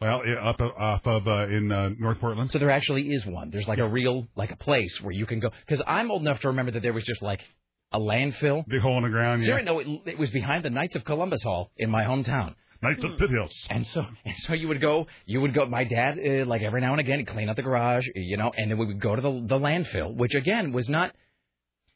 Well, 0.00 0.22
up 0.40 0.60
off 0.60 1.06
of 1.06 1.26
uh, 1.26 1.48
in 1.48 1.72
uh, 1.72 1.90
North 1.98 2.20
Portland. 2.20 2.50
So 2.52 2.60
there 2.60 2.70
actually 2.70 3.08
is 3.08 3.26
one. 3.26 3.50
There's 3.50 3.66
like 3.66 3.78
a 3.78 3.88
real 3.88 4.28
like 4.36 4.52
a 4.52 4.56
place 4.56 4.96
where 5.02 5.12
you 5.12 5.26
can 5.26 5.40
go. 5.40 5.50
Because 5.66 5.84
I'm 5.88 6.10
old 6.10 6.22
enough 6.22 6.40
to 6.42 6.48
remember 6.48 6.70
that 6.72 6.82
there 6.82 6.92
was 6.92 7.04
just 7.04 7.20
like 7.20 7.40
a 7.90 7.98
landfill. 7.98 8.66
Big 8.68 8.80
hole 8.80 8.96
in 8.98 9.02
the 9.02 9.08
ground. 9.10 9.42
Yeah. 9.42 9.48
Seriously, 9.48 9.64
no, 9.66 9.78
it, 9.80 10.12
it 10.12 10.18
was 10.18 10.30
behind 10.30 10.64
the 10.64 10.70
Knights 10.70 10.94
of 10.94 11.04
Columbus 11.04 11.42
Hall 11.42 11.72
in 11.76 11.90
my 11.90 12.04
hometown. 12.04 12.54
Knights 12.80 13.02
of 13.02 13.18
Pitt 13.18 13.30
Hills. 13.30 13.52
And 13.70 13.84
so, 13.88 14.04
and 14.24 14.36
so 14.38 14.52
you 14.52 14.68
would 14.68 14.80
go, 14.80 15.08
you 15.26 15.40
would 15.40 15.52
go. 15.52 15.66
My 15.66 15.82
dad, 15.82 16.16
uh, 16.18 16.46
like 16.46 16.62
every 16.62 16.80
now 16.80 16.92
and 16.92 17.00
again, 17.00 17.18
he'd 17.18 17.26
clean 17.26 17.48
out 17.48 17.56
the 17.56 17.62
garage, 17.62 18.06
you 18.14 18.36
know, 18.36 18.52
and 18.56 18.70
then 18.70 18.78
we 18.78 18.86
would 18.86 19.00
go 19.00 19.16
to 19.16 19.22
the 19.22 19.30
the 19.46 19.58
landfill, 19.58 20.14
which 20.14 20.34
again 20.34 20.72
was 20.72 20.88
not. 20.88 21.12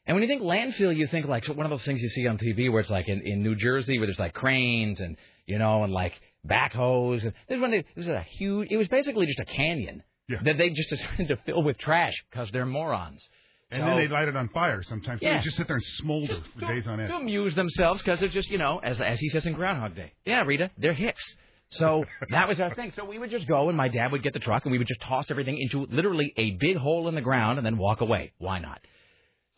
And 0.07 0.17
when 0.17 0.23
you 0.23 0.29
think 0.29 0.43
landfill, 0.43 0.97
you 0.97 1.07
think 1.07 1.27
like 1.27 1.47
one 1.47 1.65
of 1.65 1.71
those 1.71 1.85
things 1.85 2.03
you 2.03 2.09
see 2.09 2.27
on 2.27 2.37
TV 2.37 2.69
where 2.71 2.81
it's 2.81 2.91
like 2.91 3.09
in 3.09 3.23
in 3.25 3.45
New 3.45 3.55
Jersey 3.55 3.99
where 3.99 4.09
there's 4.09 4.19
like 4.19 4.35
cranes 4.35 4.99
and 4.99 5.17
you 5.47 5.59
know 5.59 5.85
and 5.85 5.93
like 5.93 6.21
backhoes. 6.47 7.23
And 7.23 7.33
this 7.49 7.61
one, 7.61 7.71
this 7.71 7.85
is 7.97 8.09
a 8.09 8.23
huge. 8.23 8.69
It 8.71 8.77
was 8.77 8.89
basically 8.89 9.27
just 9.27 9.41
a 9.41 9.45
canyon 9.45 10.03
yeah. 10.29 10.39
that 10.45 10.59
they 10.59 10.71
just 10.71 10.89
decided 10.91 11.29
to 11.29 11.37
fill 11.45 11.63
with 11.63 11.79
trash 11.79 12.15
because 12.31 12.51
they're 12.51 12.67
morons. 12.67 13.23
And 13.71 13.81
So- 13.81 13.87
then 13.87 13.97
they 13.97 14.09
light 14.09 14.29
it 14.29 14.37
on 14.37 14.49
fire 14.51 14.83
sometimes. 14.83 15.21
Yeah. 15.23 15.39
They 15.39 15.45
just 15.45 15.57
sit 15.57 15.67
there 15.67 15.77
and 15.77 15.85
smolder 15.85 16.39
for 16.59 16.67
days 16.67 16.87
on 16.87 17.01
end. 17.01 17.09
to 17.09 17.17
amuse 17.17 17.55
themselves 17.55 18.03
because 18.03 18.21
they're 18.21 18.29
just, 18.29 18.51
you 18.51 18.59
know, 18.59 18.81
as 18.83 19.01
as 19.01 19.19
he 19.19 19.29
says 19.31 19.47
in 19.47 19.55
Groundhog 19.55 19.95
Day. 19.95 20.13
Yeah, 20.27 20.43
Rita, 20.43 20.71
they're 20.77 20.93
hicks. 20.95 21.25
So 21.71 22.05
that 22.31 22.49
was 22.49 22.61
our 22.61 22.75
thing. 22.75 22.93
So 22.95 23.05
we 23.07 23.19
would 23.19 23.31
just 23.31 23.49
go, 23.49 23.69
and 23.69 23.77
my 23.77 23.89
dad 23.89 24.13
would 24.13 24.23
get 24.23 24.35
the 24.35 24.41
truck, 24.41 24.65
and 24.67 24.73
we 24.73 24.79
would 24.79 24.89
just 24.89 25.01
toss 25.01 25.31
everything 25.31 25.59
into 25.59 25.87
literally 25.91 26.35
a 26.37 26.51
big 26.53 26.77
hole 26.77 27.09
in 27.09 27.15
the 27.15 27.23
ground, 27.23 27.59
and 27.59 27.65
then 27.65 27.79
walk 27.79 28.03
away. 28.03 28.33
Why 28.39 28.59
not? 28.59 28.81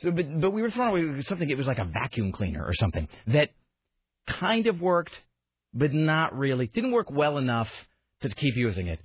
So, 0.00 0.12
but 0.12 0.40
but 0.40 0.50
we 0.52 0.62
were 0.62 0.70
throwing 0.70 1.08
away 1.08 1.22
something. 1.22 1.50
It 1.50 1.58
was 1.58 1.66
like 1.66 1.78
a 1.78 1.84
vacuum 1.84 2.30
cleaner 2.30 2.64
or 2.64 2.74
something 2.74 3.08
that 3.28 3.50
kind 4.28 4.68
of 4.68 4.80
worked, 4.80 5.12
but 5.74 5.92
not 5.92 6.36
really. 6.36 6.66
Didn't 6.68 6.92
work 6.92 7.10
well 7.10 7.38
enough 7.38 7.68
to 8.22 8.28
keep 8.30 8.56
using 8.56 8.86
it. 8.86 9.00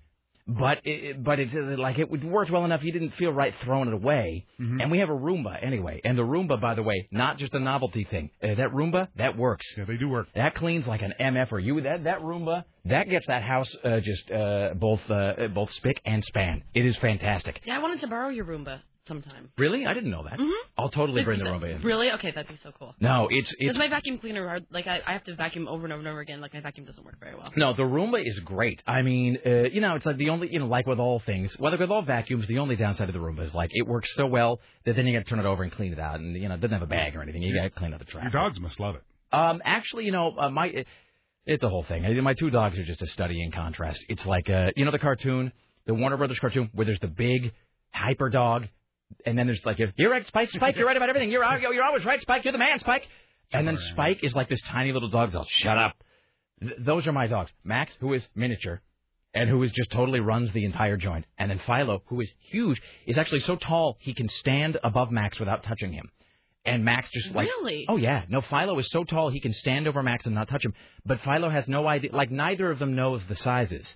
But 0.48 0.80
it, 0.84 1.24
but 1.24 1.40
it's 1.40 1.54
uh, 1.54 1.80
like 1.80 2.00
it 2.00 2.10
worked 2.10 2.50
well 2.50 2.66
enough. 2.66 2.82
You 2.84 2.92
didn't 2.92 3.12
feel 3.12 3.32
right 3.32 3.54
throwing 3.64 3.88
it 3.88 3.94
away. 3.94 4.48
And 4.58 4.90
we 4.90 4.98
have 5.00 5.10
a 5.10 5.14
Roomba 5.14 5.64
anyway. 5.64 6.02
And 6.04 6.18
the 6.18 6.24
Roomba, 6.24 6.60
by 6.60 6.74
the 6.74 6.82
way, 6.82 7.08
not 7.12 7.38
just 7.38 7.54
a 7.54 7.60
novelty 7.60 8.04
thing. 8.04 8.32
Uh, 8.42 8.56
that 8.56 8.72
Roomba 8.74 9.10
that 9.18 9.38
works. 9.38 9.66
Yeah, 9.78 9.86
they 9.86 9.98
do 9.98 10.10
work. 10.10 10.28
That 10.34 10.56
cleans 10.56 10.88
like 10.88 11.04
an 11.04 11.14
MF 11.20 11.52
or 11.52 11.60
you. 11.60 11.80
That 11.82 12.06
that 12.06 12.22
Roomba 12.22 12.64
that 12.86 13.10
gets 13.10 13.28
that 13.28 13.44
house 13.44 13.70
uh, 13.84 14.00
just 14.00 14.32
uh, 14.32 14.74
both 14.74 15.02
uh, 15.10 15.50
both 15.54 15.72
spick 15.74 16.02
and 16.04 16.24
span. 16.26 16.64
It 16.74 16.86
is 16.86 16.98
fantastic. 16.98 17.62
Yeah, 17.66 17.76
I 17.76 17.80
wanted 17.80 18.00
to 18.00 18.08
borrow 18.08 18.30
your 18.30 18.46
Roomba 18.46 18.82
sometime. 19.10 19.50
Really, 19.58 19.86
I 19.86 19.94
didn't 19.94 20.12
know 20.12 20.24
that. 20.24 20.40
Mhm. 20.40 20.52
I'll 20.78 20.88
totally 20.90 21.24
bring 21.26 21.40
the 21.40 21.46
It's- 21.46 21.62
Roomba 21.62 21.76
in. 21.76 21.82
Really? 21.82 22.10
Okay, 22.14 22.32
that'd 22.32 22.48
be 22.50 22.56
so 22.64 22.72
cool. 22.80 22.96
No, 23.02 23.28
it's 23.30 23.54
it's 23.60 23.78
my 23.78 23.90
vacuum 23.90 24.20
cleaner, 24.20 24.48
are- 24.48 24.62
like 24.72 24.88
I, 24.88 25.02
I 25.06 25.12
have 25.12 25.26
to 25.26 25.36
vacuum 25.36 25.68
over 25.68 25.84
and 25.84 25.92
over 25.92 26.00
and 26.00 26.08
over 26.08 26.22
again. 26.22 26.40
Like 26.40 26.54
my 26.54 26.62
vacuum 26.62 26.86
doesn't 26.86 27.04
work 27.04 27.20
very 27.20 27.36
well. 27.36 27.52
No, 27.58 27.74
the 27.74 27.84
Roomba 27.84 28.26
is 28.26 28.40
great. 28.40 28.82
I 28.88 29.02
mean, 29.02 29.38
uh, 29.46 29.64
you 29.76 29.82
know, 29.82 29.96
it's 29.96 30.06
like 30.06 30.16
the 30.18 30.30
only, 30.30 30.48
you 30.54 30.60
know, 30.60 30.68
like 30.68 30.88
with 30.88 31.00
all 31.00 31.20
things, 31.20 31.54
whether 31.60 31.76
with 31.78 31.92
all 31.92 32.04
vacuums, 32.04 32.48
the 32.48 32.60
only 32.60 32.78
downside 32.78 33.10
of 33.10 33.14
the 33.14 33.20
Roomba 33.20 33.42
is 33.42 33.54
like 33.54 33.72
it 33.74 33.86
works 33.86 34.16
so 34.16 34.26
well 34.28 34.62
that 34.86 34.96
then 34.96 35.06
you 35.06 35.12
got 35.18 35.26
to 35.26 35.30
turn 35.30 35.40
it 35.40 35.46
over 35.46 35.64
and 35.64 35.72
clean 35.74 35.92
it 35.92 36.00
out, 36.00 36.20
and 36.22 36.36
you 36.42 36.48
know, 36.48 36.56
it 36.56 36.62
doesn't 36.62 36.74
have 36.80 36.82
a 36.84 36.88
bag 36.88 37.16
or 37.18 37.22
anything. 37.22 37.42
You 37.42 37.54
got 37.56 37.64
to 37.64 37.70
clean 37.72 37.94
out 37.94 38.00
the 38.00 38.06
trash. 38.06 38.24
Your 38.32 38.32
dogs 38.32 38.60
must 38.62 38.80
love 38.80 38.96
it. 38.96 39.02
Um, 39.32 39.62
actually, 39.66 40.06
you 40.06 40.12
know, 40.12 40.34
uh, 40.38 40.50
my 40.50 40.86
it's 41.46 41.64
a 41.64 41.70
whole 41.70 41.84
thing. 41.84 42.22
My 42.24 42.34
two 42.36 42.50
dogs 42.52 42.78
are 42.78 42.84
just 42.84 43.02
a 43.02 43.08
study 43.08 43.42
in 43.42 43.52
contrast. 43.52 44.00
It's 44.08 44.24
like, 44.26 44.50
uh, 44.50 44.72
you 44.76 44.86
know, 44.86 44.92
the 44.92 45.00
cartoon, 45.00 45.52
the 45.88 45.96
Warner 45.96 46.18
Brothers 46.18 46.38
cartoon, 46.38 46.70
where 46.74 46.86
there's 46.86 47.00
the 47.00 47.08
big 47.08 47.54
hyper 47.92 48.30
dog, 48.30 48.68
and 49.26 49.38
then 49.38 49.48
there's 49.48 49.66
like, 49.66 49.80
you're 49.98 50.12
right, 50.12 50.26
Spike, 50.28 50.50
Spike, 50.50 50.76
you're 50.78 50.86
right 50.88 50.98
about 50.98 51.10
everything. 51.10 51.32
You're 51.32 51.44
you're 51.60 51.84
always 51.84 52.06
right, 52.06 52.22
Spike. 52.22 52.44
You're 52.46 52.52
the 52.54 52.58
man, 52.60 52.80
Spike. 52.80 53.08
And 53.52 53.68
then 53.68 53.78
Spike 53.78 54.24
is 54.24 54.34
like 54.34 54.50
this 54.50 54.62
tiny 54.62 54.92
little 54.92 55.10
dog. 55.10 55.32
That'll 55.32 55.48
shut 55.50 55.78
up. 55.78 55.96
Th- 56.62 56.76
those 56.80 57.08
are 57.08 57.12
my 57.12 57.28
dogs. 57.28 57.52
Max, 57.64 57.92
who 58.00 58.14
is 58.14 58.26
miniature, 58.36 58.82
and 59.34 59.50
who 59.50 59.62
is 59.64 59.72
just 59.72 59.90
totally 59.92 60.20
runs 60.20 60.52
the 60.52 60.66
entire 60.66 60.98
joint. 60.98 61.26
And 61.38 61.50
then 61.50 61.60
Philo, 61.66 62.04
who 62.08 62.22
is 62.22 62.32
huge, 62.52 62.82
is 63.08 63.18
actually 63.18 63.40
so 63.42 63.56
tall 63.56 63.98
he 64.00 64.14
can 64.14 64.30
stand 64.30 64.78
above 64.84 65.12
Max 65.12 65.40
without 65.40 65.64
touching 65.64 65.92
him. 65.94 66.10
And 66.66 66.86
Max 66.86 67.10
just 67.12 67.32
like 67.34 67.48
Really? 67.48 67.86
oh 67.88 67.96
yeah 67.96 68.26
no 68.28 68.42
Philo 68.42 68.78
is 68.80 68.92
so 68.92 69.04
tall 69.06 69.30
he 69.32 69.40
can 69.40 69.54
stand 69.54 69.88
over 69.88 70.04
Max 70.04 70.26
and 70.26 70.36
not 70.36 70.50
touch 70.50 70.64
him 70.64 70.74
but 71.06 71.20
Philo 71.22 71.50
has 71.50 71.68
no 71.70 71.88
idea 71.88 72.12
like 72.14 72.30
neither 72.30 72.70
of 72.70 72.80
them 72.80 72.96
knows 72.96 73.24
the 73.26 73.36
sizes 73.38 73.96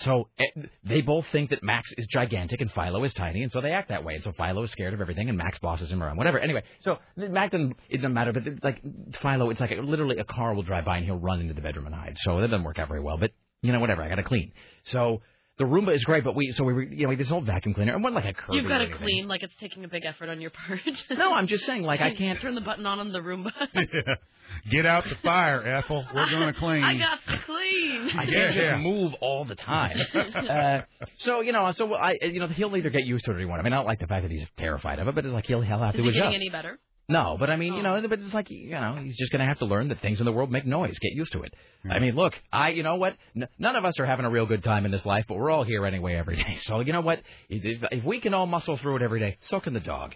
so 0.00 0.28
eh, 0.38 0.44
they 0.84 1.00
both 1.02 1.26
think 1.32 1.50
that 1.50 1.62
Max 1.62 1.90
is 1.96 2.06
gigantic 2.06 2.60
and 2.60 2.72
Philo 2.72 3.04
is 3.04 3.12
tiny 3.12 3.42
and 3.42 3.52
so 3.52 3.60
they 3.60 3.72
act 3.72 3.90
that 3.90 4.04
way. 4.04 4.14
And 4.14 4.24
so 4.24 4.32
Philo 4.32 4.62
is 4.62 4.70
scared 4.70 4.94
of 4.94 5.00
everything 5.00 5.28
and 5.28 5.36
Max 5.36 5.58
bosses 5.58 5.90
him 5.90 6.02
around 6.02 6.16
whatever. 6.16 6.38
Anyway 6.38 6.62
so 6.82 6.98
Max 7.16 7.52
doesn't 7.52 7.76
it 7.88 7.98
doesn't 7.98 8.14
matter 8.14 8.32
but 8.32 8.42
like 8.62 8.82
Philo 9.22 9.50
it's 9.50 9.60
like 9.60 9.70
literally 9.82 10.18
a 10.18 10.24
car 10.24 10.54
will 10.54 10.62
drive 10.62 10.84
by 10.84 10.96
and 10.96 11.04
he'll 11.04 11.18
run 11.18 11.40
into 11.40 11.54
the 11.54 11.60
bedroom 11.60 11.86
and 11.86 11.94
hide. 11.94 12.16
So 12.20 12.40
that 12.40 12.48
doesn't 12.48 12.64
work 12.64 12.78
out 12.78 12.88
very 12.88 13.00
well 13.00 13.18
but 13.18 13.32
you 13.62 13.72
know 13.72 13.80
whatever 13.80 14.02
I 14.02 14.08
got 14.08 14.16
to 14.16 14.22
clean. 14.22 14.52
So 14.84 15.22
the 15.60 15.66
Roomba 15.66 15.94
is 15.94 16.02
great, 16.04 16.24
but 16.24 16.34
we 16.34 16.50
so 16.52 16.64
we 16.64 16.72
were 16.72 16.82
you 16.82 17.02
know 17.04 17.10
we 17.10 17.14
had 17.16 17.24
this 17.24 17.30
old 17.30 17.44
vacuum 17.44 17.74
cleaner 17.74 17.92
and 17.94 18.02
one 18.02 18.14
like 18.14 18.24
a 18.24 18.32
Kirby. 18.32 18.56
You've 18.58 18.66
got 18.68 18.78
to 18.78 18.88
clean 18.96 19.28
like 19.28 19.42
it's 19.42 19.54
taking 19.60 19.84
a 19.84 19.88
big 19.88 20.04
effort 20.06 20.28
on 20.30 20.40
your 20.40 20.50
part. 20.50 20.80
No, 21.10 21.32
I'm 21.34 21.46
just 21.46 21.66
saying 21.66 21.82
like 21.82 22.00
I 22.00 22.14
can't. 22.22 22.40
turn 22.40 22.54
the 22.54 22.60
button 22.62 22.86
on 22.86 22.98
on 22.98 23.12
the 23.12 23.20
Roomba. 23.20 23.52
Get 24.70 24.84
out 24.84 25.04
the 25.04 25.14
fire, 25.22 25.62
Ethel. 25.64 26.04
We're 26.12 26.28
going 26.28 26.52
to 26.52 26.58
clean. 26.58 26.82
I 26.82 26.98
got 26.98 27.18
to 27.28 27.38
clean. 27.44 28.10
I 28.18 28.24
can't 28.26 28.54
Yeah, 28.56 28.72
just 28.72 28.82
move 28.82 29.14
all 29.20 29.44
the 29.44 29.54
time. 29.54 29.96
uh, 30.14 30.80
so 31.18 31.40
you 31.40 31.52
know, 31.52 31.70
so 31.72 31.94
I, 31.94 32.16
you 32.22 32.40
know, 32.40 32.48
he'll 32.48 32.76
either 32.76 32.90
get 32.90 33.04
used 33.04 33.24
to 33.26 33.30
it 33.30 33.34
or 33.36 33.38
he 33.38 33.44
won't. 33.44 33.60
I 33.60 33.62
mean, 33.62 33.72
I 33.72 33.76
don't 33.76 33.86
like 33.86 34.00
the 34.00 34.06
fact 34.08 34.24
that 34.24 34.32
he's 34.32 34.46
terrified 34.58 34.98
of 34.98 35.06
it, 35.08 35.14
but 35.14 35.24
it's 35.24 35.32
like 35.32 35.46
he'll 35.46 35.60
he'll 35.60 35.78
have 35.78 35.94
Is 35.94 36.00
to 36.02 36.08
it 36.08 36.12
getting 36.14 36.34
any 36.34 36.48
better? 36.50 36.78
No, 37.10 37.36
but 37.38 37.50
I 37.50 37.56
mean, 37.56 37.74
you 37.74 37.82
know, 37.82 38.00
but 38.08 38.20
it's 38.20 38.32
like 38.32 38.50
you 38.50 38.70
know, 38.70 38.96
he's 39.02 39.16
just 39.16 39.32
going 39.32 39.40
to 39.40 39.46
have 39.46 39.58
to 39.58 39.64
learn 39.64 39.88
that 39.88 40.00
things 40.00 40.20
in 40.20 40.24
the 40.24 40.32
world 40.32 40.50
make 40.50 40.64
noise. 40.64 40.96
Get 41.00 41.12
used 41.12 41.32
to 41.32 41.42
it. 41.42 41.52
I 41.90 41.98
mean, 41.98 42.14
look, 42.14 42.34
I, 42.52 42.68
you 42.70 42.84
know 42.84 42.94
what? 42.96 43.16
N- 43.34 43.48
none 43.58 43.74
of 43.74 43.84
us 43.84 43.98
are 43.98 44.06
having 44.06 44.24
a 44.26 44.30
real 44.30 44.46
good 44.46 44.62
time 44.62 44.84
in 44.84 44.92
this 44.92 45.04
life, 45.04 45.24
but 45.26 45.36
we're 45.36 45.50
all 45.50 45.64
here 45.64 45.84
anyway 45.86 46.14
every 46.14 46.36
day. 46.44 46.58
So 46.62 46.78
you 46.80 46.92
know 46.92 47.00
what? 47.00 47.20
If, 47.48 47.82
if 47.90 48.04
we 48.04 48.20
can 48.20 48.32
all 48.32 48.46
muscle 48.46 48.76
through 48.76 48.96
it 48.96 49.02
every 49.02 49.18
day, 49.18 49.38
so 49.40 49.58
can 49.58 49.74
the 49.74 49.80
dog, 49.80 50.14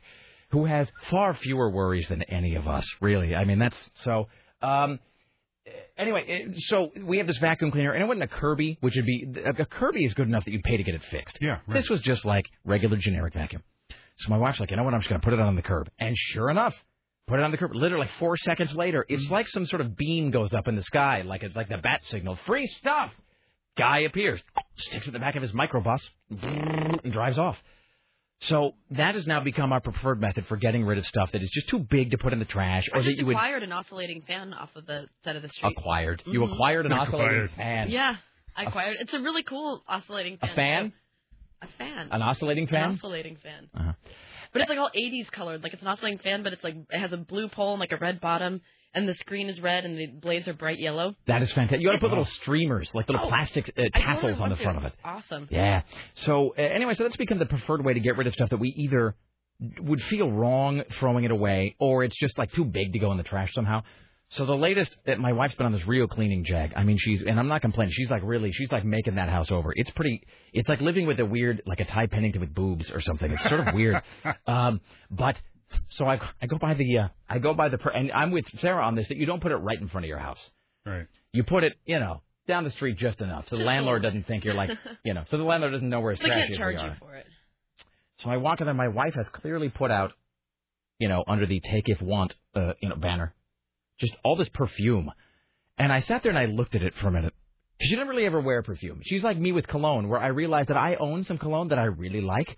who 0.50 0.66
has 0.66 0.90
far 1.10 1.34
fewer 1.34 1.68
worries 1.68 2.06
than 2.08 2.22
any 2.22 2.54
of 2.54 2.68
us. 2.68 2.86
Really, 3.00 3.34
I 3.34 3.44
mean, 3.44 3.58
that's 3.58 3.90
so. 3.96 4.28
Um, 4.62 5.00
anyway, 5.98 6.24
eh, 6.28 6.52
so 6.58 6.92
we 7.04 7.18
have 7.18 7.26
this 7.26 7.38
vacuum 7.38 7.72
cleaner, 7.72 7.92
and 7.92 8.04
it 8.04 8.06
wasn't 8.06 8.22
a 8.22 8.28
Kirby, 8.28 8.78
which 8.80 8.94
would 8.94 9.04
be 9.04 9.26
a 9.44 9.62
a 9.62 9.66
Kirby 9.66 10.04
is 10.04 10.14
good 10.14 10.28
enough 10.28 10.44
that 10.44 10.52
you'd 10.52 10.62
pay 10.62 10.76
to 10.76 10.84
get 10.84 10.94
it 10.94 11.02
fixed. 11.10 11.38
Yeah, 11.40 11.58
right. 11.66 11.74
This 11.74 11.90
was 11.90 12.00
just 12.02 12.24
like 12.24 12.46
regular 12.64 12.96
generic 12.98 13.34
vacuum. 13.34 13.62
So 14.16 14.31
my 14.31 14.39
wife's 14.39 14.61
like, 14.61 14.70
you 14.70 14.77
know 14.77 14.85
what? 14.85 14.95
I'm 14.95 15.01
just 15.01 15.09
going 15.11 15.20
to 15.20 15.24
put 15.24 15.35
it 15.35 15.41
on 15.41 15.57
the 15.57 15.62
curb, 15.62 15.91
and 15.99 16.16
sure 16.16 16.51
enough, 16.51 16.74
put 17.27 17.41
it 17.41 17.43
on 17.45 17.51
the 17.51 17.57
curb. 17.57 17.74
Literally 17.74 18.09
four 18.19 18.36
seconds 18.36 18.73
later, 18.74 19.05
it's 19.09 19.28
like 19.31 19.49
some 19.49 19.66
sort 19.66 19.81
of 19.81 19.97
beam 19.97 20.31
goes 20.31 20.55
up 20.55 20.69
in 20.69 20.77
the 20.77 20.82
sky, 20.82 21.23
like 21.23 21.43
a, 21.43 21.51
like 21.55 21.69
the 21.69 21.78
bat 21.78 22.01
signal. 22.05 22.36
Free 22.47 22.66
stuff. 22.78 23.11
Guy 23.77 24.01
appears, 24.01 24.41
sticks 24.77 25.07
it 25.07 25.09
in 25.09 25.12
the 25.15 25.19
back 25.19 25.35
of 25.35 25.43
his 25.43 25.51
microbus, 25.53 26.01
and 26.31 27.12
drives 27.12 27.39
off. 27.39 27.57
So 28.41 28.73
that 28.91 29.15
has 29.15 29.27
now 29.27 29.41
become 29.41 29.73
our 29.73 29.81
preferred 29.81 30.20
method 30.20 30.47
for 30.47 30.57
getting 30.57 30.85
rid 30.85 30.99
of 30.99 31.07
stuff 31.07 31.32
that 31.32 31.43
is 31.43 31.51
just 31.51 31.69
too 31.69 31.78
big 31.81 32.11
to 32.12 32.19
put 32.19 32.32
in 32.32 32.39
the 32.39 32.45
trash, 32.45 32.89
I 32.93 32.99
or 32.99 33.03
that 33.03 33.09
just 33.09 33.19
you 33.19 33.27
would 33.27 33.36
acquired 33.36 33.62
an 33.65 33.73
oscillating 33.73 34.23
fan 34.28 34.53
off 34.53 34.70
of 34.77 34.86
the 34.86 35.07
side 35.24 35.35
of 35.36 35.43
the 35.43 35.49
street. 35.49 35.74
acquired. 35.77 36.23
You 36.27 36.41
Mhm. 36.41 36.53
acquired 36.53 36.86
an 36.86 36.93
oscillating 36.93 37.49
fan. 37.57 37.91
Yeah, 37.91 38.16
I 38.57 38.65
acquired. 38.65 38.99
It's 39.01 39.12
a 39.15 39.20
really 39.20 39.43
cool 39.43 39.82
oscillating 39.89 40.36
fan. 40.39 40.51
A 40.51 40.55
fan? 40.55 40.93
A 41.65 41.78
fan. 41.78 42.09
An 42.11 42.23
oscillating 42.23 42.66
fan? 42.66 42.91
An 42.91 42.95
oscillating 42.97 43.36
fan. 43.43 43.69
Uh-huh. 43.74 43.93
But 44.53 44.61
it's 44.62 44.69
like 44.70 44.78
all 44.78 44.91
80s 44.97 45.31
colored. 45.32 45.62
Like 45.62 45.73
it's 45.73 45.82
an 45.82 45.89
oscillating 45.89 46.19
fan, 46.20 46.43
but 46.45 46.53
it's 46.53 46.62
like 46.62 46.74
it 46.91 46.99
has 46.99 47.12
a 47.12 47.16
blue 47.16 47.49
pole 47.49 47.73
and 47.73 47.81
like 47.81 47.91
a 47.93 47.97
red 47.97 48.20
bottom, 48.20 48.61
and 48.95 49.09
the 49.09 49.15
screen 49.15 49.49
is 49.49 49.61
red 49.61 49.85
and 49.85 49.99
the 49.99 50.07
blades 50.07 50.47
are 50.47 50.55
bright 50.55 50.78
yellow. 50.78 51.16
That 51.27 51.43
is 51.43 51.51
fantastic. 51.53 51.81
You 51.81 51.89
ought 51.89 51.95
to 51.95 51.99
put 51.99 52.11
little 52.11 52.24
streamers, 52.24 52.89
like 52.95 53.09
little 53.09 53.24
Oh, 53.27 53.28
plastic 53.28 53.73
uh, 53.77 53.82
tassels 53.99 54.39
on 54.41 54.51
the 54.51 54.57
to. 54.57 54.62
front 54.62 54.78
of 54.78 54.85
it. 54.85 54.93
Awesome. 55.05 55.49
Yeah. 55.51 55.82
So 56.15 56.55
uh, 56.57 56.61
anyway, 56.62 56.95
so 56.95 57.03
that's 57.03 57.16
become 57.16 57.39
the 57.41 57.47
preferred 57.47 57.85
way 57.85 57.95
to 57.95 58.01
get 58.01 58.16
rid 58.16 58.27
of 58.28 58.35
stuff 58.35 58.51
that 58.51 58.59
we 58.61 58.69
either 58.69 59.16
would 59.81 60.03
feel 60.03 60.31
wrong 60.31 60.82
throwing 61.01 61.24
it 61.24 61.31
away, 61.32 61.74
or 61.81 62.05
it's 62.05 62.16
just 62.19 62.39
like 62.39 62.53
too 62.53 62.65
big 62.65 62.93
to 62.93 62.99
go 63.01 63.11
in 63.11 63.16
the 63.19 63.24
trash 63.24 63.53
somehow. 63.55 63.82
So 64.30 64.46
the 64.46 64.56
latest, 64.56 64.96
uh, 65.06 65.14
my 65.16 65.32
wife's 65.32 65.55
been 65.55 65.66
on 65.66 65.72
this 65.72 65.86
real 65.86 66.09
cleaning 66.09 66.44
jag. 66.44 66.72
I 66.74 66.82
mean, 66.82 66.96
she's 66.98 67.22
and 67.22 67.38
I'm 67.38 67.46
not 67.48 67.60
complaining. 67.62 67.92
She's 67.94 68.10
like 68.10 68.22
really, 68.24 68.51
she's 68.52 68.72
like 68.72 68.84
making 68.84 69.14
that 69.16 69.28
house 69.28 69.51
over. 69.51 69.72
It's 69.76 69.90
pretty. 69.90 70.22
It's 70.52 70.68
like 70.68 70.80
living 70.80 71.06
with 71.06 71.20
a 71.20 71.24
weird, 71.26 71.62
like 71.66 71.80
a 71.80 71.84
Ty 71.84 72.06
Pennington 72.06 72.40
with 72.40 72.55
boobs 72.55 72.90
or 72.90 73.01
something. 73.01 73.30
It's 73.30 73.44
sort 73.44 73.60
of 73.60 73.74
weird. 73.74 74.02
Um, 74.46 74.80
but 75.10 75.36
so 75.90 76.06
I 76.06 76.20
I 76.40 76.46
go 76.46 76.59
by 76.59 76.74
the 76.74 76.98
uh, 76.98 77.09
I 77.28 77.38
go 77.38 77.55
by 77.55 77.68
the 77.68 77.78
per- 77.78 77.90
and 77.90 78.10
I'm 78.12 78.30
with 78.30 78.44
Sarah 78.60 78.84
on 78.84 78.94
this 78.94 79.09
that 79.09 79.16
you 79.16 79.26
don't 79.26 79.40
put 79.40 79.52
it 79.52 79.56
right 79.56 79.80
in 79.80 79.88
front 79.88 80.05
of 80.05 80.09
your 80.09 80.18
house. 80.18 80.38
Right. 80.86 81.06
You 81.32 81.42
put 81.44 81.64
it, 81.64 81.74
you 81.84 81.98
know, 81.98 82.22
down 82.46 82.64
the 82.64 82.70
street 82.70 82.96
just 82.98 83.20
enough, 83.20 83.48
so 83.48 83.56
the 83.56 83.64
landlord 83.64 84.02
doesn't 84.02 84.26
think 84.26 84.44
you're 84.44 84.55
like, 84.55 84.70
you 85.05 85.14
know, 85.14 85.24
so 85.30 85.36
the 85.38 85.44
landlord 85.44 85.72
doesn't 85.72 85.88
know 85.88 86.01
where 86.01 86.12
his 86.12 86.20
They 86.20 86.26
trash 86.28 86.40
can't 86.40 86.51
is. 86.52 86.59
charge 86.59 86.74
you 86.82 86.92
for 86.98 87.14
it. 87.16 87.26
So 88.18 88.30
I 88.30 88.36
walk 88.36 88.60
in 88.60 88.66
there. 88.66 88.74
My 88.74 88.88
wife 88.88 89.14
has 89.14 89.28
clearly 89.30 89.68
put 89.68 89.90
out, 89.90 90.12
you 90.98 91.09
know, 91.09 91.24
under 91.26 91.46
the 91.46 91.60
take 91.60 91.88
if 91.88 92.01
want, 92.01 92.34
uh, 92.55 92.74
you 92.80 92.88
know, 92.88 92.96
banner, 92.96 93.34
just 93.98 94.14
all 94.24 94.36
this 94.36 94.48
perfume. 94.48 95.10
And 95.78 95.92
I 95.92 96.00
sat 96.00 96.22
there 96.22 96.30
and 96.30 96.38
I 96.38 96.46
looked 96.46 96.74
at 96.74 96.82
it 96.82 96.94
for 96.96 97.08
a 97.08 97.12
minute. 97.12 97.34
Because 97.78 97.88
She 97.88 97.96
didn't 97.96 98.08
really 98.08 98.26
ever 98.26 98.40
wear 98.40 98.62
perfume. 98.62 99.00
She's 99.04 99.22
like 99.22 99.38
me 99.38 99.52
with 99.52 99.66
cologne, 99.66 100.08
where 100.08 100.20
I 100.20 100.28
realized 100.28 100.68
that 100.68 100.76
I 100.76 100.94
own 100.94 101.24
some 101.24 101.38
cologne 101.38 101.68
that 101.68 101.78
I 101.78 101.84
really 101.84 102.20
like, 102.20 102.56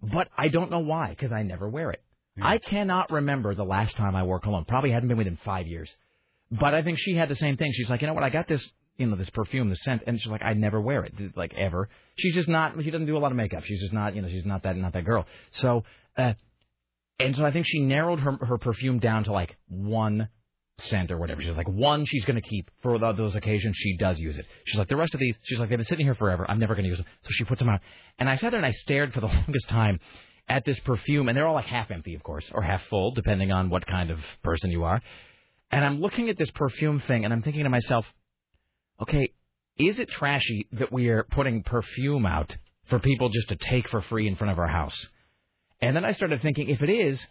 but 0.00 0.28
I 0.36 0.48
don't 0.48 0.70
know 0.70 0.80
why 0.80 1.10
because 1.10 1.32
I 1.32 1.42
never 1.42 1.68
wear 1.68 1.90
it. 1.90 2.02
I 2.40 2.58
cannot 2.58 3.10
remember 3.10 3.54
the 3.54 3.64
last 3.64 3.96
time 3.96 4.16
I 4.16 4.22
wore 4.22 4.40
cologne. 4.40 4.64
Probably 4.64 4.90
hadn't 4.90 5.08
been 5.08 5.18
within 5.18 5.38
five 5.44 5.66
years. 5.66 5.90
But 6.50 6.74
I 6.74 6.82
think 6.82 6.98
she 6.98 7.14
had 7.14 7.28
the 7.28 7.34
same 7.34 7.56
thing. 7.56 7.72
She's 7.74 7.90
like, 7.90 8.00
you 8.00 8.06
know 8.06 8.14
what? 8.14 8.22
I 8.22 8.30
got 8.30 8.48
this, 8.48 8.66
you 8.96 9.06
know, 9.06 9.16
this 9.16 9.30
perfume, 9.30 9.68
this 9.68 9.82
scent, 9.82 10.02
and 10.06 10.20
she's 10.20 10.30
like, 10.30 10.42
I 10.42 10.54
never 10.54 10.80
wear 10.80 11.04
it, 11.04 11.36
like 11.36 11.54
ever. 11.54 11.88
She's 12.16 12.34
just 12.34 12.48
not. 12.48 12.74
She 12.82 12.90
doesn't 12.90 13.06
do 13.06 13.16
a 13.16 13.20
lot 13.20 13.32
of 13.32 13.36
makeup. 13.36 13.64
She's 13.64 13.80
just 13.80 13.92
not, 13.92 14.14
you 14.14 14.22
know, 14.22 14.28
she's 14.28 14.46
not 14.46 14.62
that, 14.62 14.76
not 14.76 14.92
that 14.94 15.04
girl. 15.04 15.26
So, 15.50 15.84
uh, 16.16 16.34
and 17.18 17.36
so 17.36 17.44
I 17.44 17.52
think 17.52 17.66
she 17.68 17.80
narrowed 17.80 18.20
her 18.20 18.32
her 18.40 18.58
perfume 18.58 18.98
down 18.98 19.24
to 19.24 19.32
like 19.32 19.56
one 19.68 20.28
scent 20.82 21.10
or 21.10 21.18
whatever. 21.18 21.42
She's 21.42 21.56
like, 21.56 21.68
one 21.68 22.04
she's 22.06 22.24
going 22.24 22.40
to 22.40 22.48
keep 22.48 22.70
for 22.82 22.98
tho- 22.98 23.12
those 23.12 23.36
occasions 23.36 23.76
she 23.76 23.96
does 23.96 24.18
use 24.18 24.36
it. 24.36 24.46
She's 24.66 24.78
like, 24.78 24.88
the 24.88 24.96
rest 24.96 25.14
of 25.14 25.20
these, 25.20 25.34
she's 25.44 25.58
like, 25.58 25.68
they've 25.68 25.78
been 25.78 25.86
sitting 25.86 26.06
here 26.06 26.14
forever. 26.14 26.44
I'm 26.48 26.58
never 26.58 26.74
going 26.74 26.84
to 26.84 26.88
use 26.88 26.98
them. 26.98 27.06
So 27.22 27.28
she 27.32 27.44
puts 27.44 27.60
them 27.60 27.68
out. 27.68 27.80
And 28.18 28.28
I 28.28 28.36
sat 28.36 28.50
there 28.50 28.58
and 28.58 28.66
I 28.66 28.72
stared 28.72 29.12
for 29.12 29.20
the 29.20 29.26
longest 29.46 29.68
time 29.68 30.00
at 30.48 30.64
this 30.64 30.78
perfume, 30.80 31.28
and 31.28 31.36
they're 31.36 31.46
all 31.46 31.54
like 31.54 31.66
half 31.66 31.90
empty, 31.90 32.14
of 32.14 32.22
course, 32.22 32.44
or 32.52 32.62
half 32.62 32.82
full, 32.90 33.12
depending 33.12 33.52
on 33.52 33.70
what 33.70 33.86
kind 33.86 34.10
of 34.10 34.18
person 34.42 34.70
you 34.70 34.84
are. 34.84 35.00
And 35.70 35.84
I'm 35.84 36.00
looking 36.00 36.28
at 36.28 36.36
this 36.36 36.50
perfume 36.50 37.00
thing, 37.06 37.24
and 37.24 37.32
I'm 37.32 37.42
thinking 37.42 37.64
to 37.64 37.70
myself, 37.70 38.04
okay, 39.00 39.32
is 39.78 39.98
it 39.98 40.10
trashy 40.10 40.68
that 40.72 40.92
we 40.92 41.08
are 41.08 41.24
putting 41.24 41.62
perfume 41.62 42.26
out 42.26 42.54
for 42.88 42.98
people 42.98 43.30
just 43.30 43.48
to 43.48 43.56
take 43.56 43.88
for 43.88 44.02
free 44.02 44.28
in 44.28 44.36
front 44.36 44.52
of 44.52 44.58
our 44.58 44.68
house? 44.68 44.96
And 45.80 45.96
then 45.96 46.04
I 46.04 46.12
started 46.12 46.42
thinking, 46.42 46.68
if 46.68 46.82
it 46.82 46.90
is, 46.90 47.24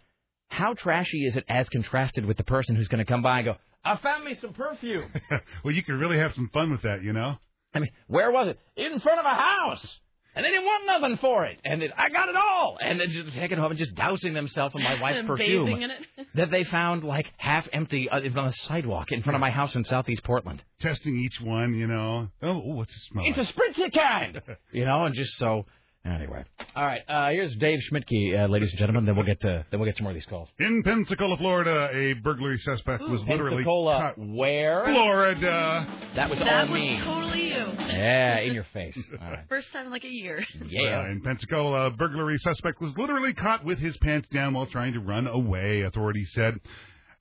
how 0.52 0.74
trashy 0.74 1.24
is 1.24 1.34
it 1.34 1.44
as 1.48 1.66
contrasted 1.70 2.26
with 2.26 2.36
the 2.36 2.44
person 2.44 2.76
who's 2.76 2.88
going 2.88 3.04
to 3.04 3.10
come 3.10 3.22
by 3.22 3.38
and 3.38 3.46
go, 3.46 3.54
I 3.84 3.96
found 3.96 4.24
me 4.24 4.36
some 4.40 4.52
perfume. 4.52 5.10
well, 5.64 5.74
you 5.74 5.82
could 5.82 5.94
really 5.94 6.18
have 6.18 6.34
some 6.34 6.50
fun 6.52 6.70
with 6.70 6.82
that, 6.82 7.02
you 7.02 7.12
know. 7.12 7.36
I 7.74 7.78
mean, 7.78 7.90
where 8.06 8.30
was 8.30 8.48
it? 8.48 8.58
In 8.76 9.00
front 9.00 9.18
of 9.18 9.24
a 9.24 9.34
house. 9.34 9.86
And 10.34 10.44
they 10.44 10.50
didn't 10.50 10.64
want 10.64 10.86
nothing 10.86 11.18
for 11.18 11.44
it. 11.46 11.58
And 11.64 11.82
it, 11.82 11.90
I 11.96 12.08
got 12.10 12.28
it 12.28 12.36
all. 12.36 12.78
And 12.80 13.00
then 13.00 13.10
just 13.10 13.34
taking 13.36 13.58
home 13.58 13.70
and 13.70 13.78
just 13.78 13.94
dousing 13.94 14.32
themselves 14.34 14.74
in 14.74 14.82
my 14.82 15.00
wife's 15.00 15.20
perfume 15.26 15.66
bathing 15.66 15.82
in 15.82 15.90
it. 15.90 16.00
that 16.34 16.50
they 16.50 16.64
found 16.64 17.02
like 17.02 17.26
half 17.38 17.66
empty 17.72 18.08
uh, 18.08 18.16
on 18.16 18.46
the 18.46 18.52
sidewalk 18.66 19.10
in 19.10 19.22
front 19.22 19.34
of 19.34 19.40
my 19.40 19.50
house 19.50 19.74
in 19.74 19.84
southeast 19.84 20.22
Portland. 20.22 20.62
Testing 20.80 21.18
each 21.18 21.38
one, 21.42 21.74
you 21.74 21.86
know. 21.86 22.28
Oh, 22.42 22.48
ooh, 22.48 22.74
what's 22.76 22.94
it 22.94 23.02
smell 23.10 23.24
It's 23.26 23.38
like? 23.38 23.48
a 23.48 23.52
spritzy 23.52 23.92
kind. 23.94 24.40
you 24.70 24.84
know, 24.84 25.04
and 25.06 25.14
just 25.14 25.36
so. 25.38 25.66
Anyway, 26.04 26.44
all 26.74 26.84
right. 26.84 27.02
Uh, 27.08 27.30
here's 27.30 27.54
Dave 27.56 27.78
Schmidtke, 27.90 28.36
uh, 28.44 28.48
ladies 28.48 28.70
and 28.70 28.78
gentlemen. 28.78 29.04
Then 29.04 29.14
we'll 29.14 29.24
get 29.24 29.40
to 29.42 29.64
then 29.70 29.78
we'll 29.78 29.88
get 29.88 29.96
some 29.96 30.02
more 30.02 30.10
of 30.10 30.16
these 30.16 30.26
calls. 30.26 30.48
In 30.58 30.82
Pensacola, 30.82 31.36
Florida, 31.36 31.90
a 31.92 32.14
burglary 32.14 32.58
suspect 32.58 33.02
was 33.02 33.20
literally 33.20 33.58
Pensacola, 33.58 33.98
caught. 33.98 34.14
where? 34.18 34.84
Florida. 34.84 35.86
That 36.16 36.28
was 36.28 36.40
that 36.40 36.48
all 36.52 36.60
was 36.62 36.70
me. 36.74 37.00
totally 37.04 37.48
you. 37.50 37.54
Yeah, 37.54 38.40
in 38.40 38.52
your 38.52 38.66
face. 38.72 38.98
All 39.22 39.30
right. 39.30 39.44
First 39.48 39.68
time 39.72 39.86
in 39.86 39.92
like 39.92 40.04
a 40.04 40.08
year. 40.08 40.44
Yeah. 40.66 41.02
Uh, 41.02 41.10
in 41.12 41.20
Pensacola, 41.22 41.86
a 41.86 41.90
burglary 41.90 42.38
suspect 42.38 42.80
was 42.80 42.92
literally 42.96 43.32
caught 43.34 43.64
with 43.64 43.78
his 43.78 43.96
pants 43.98 44.28
down 44.28 44.54
while 44.54 44.66
trying 44.66 44.94
to 44.94 45.00
run 45.00 45.26
away, 45.28 45.82
authorities 45.82 46.30
said. 46.34 46.58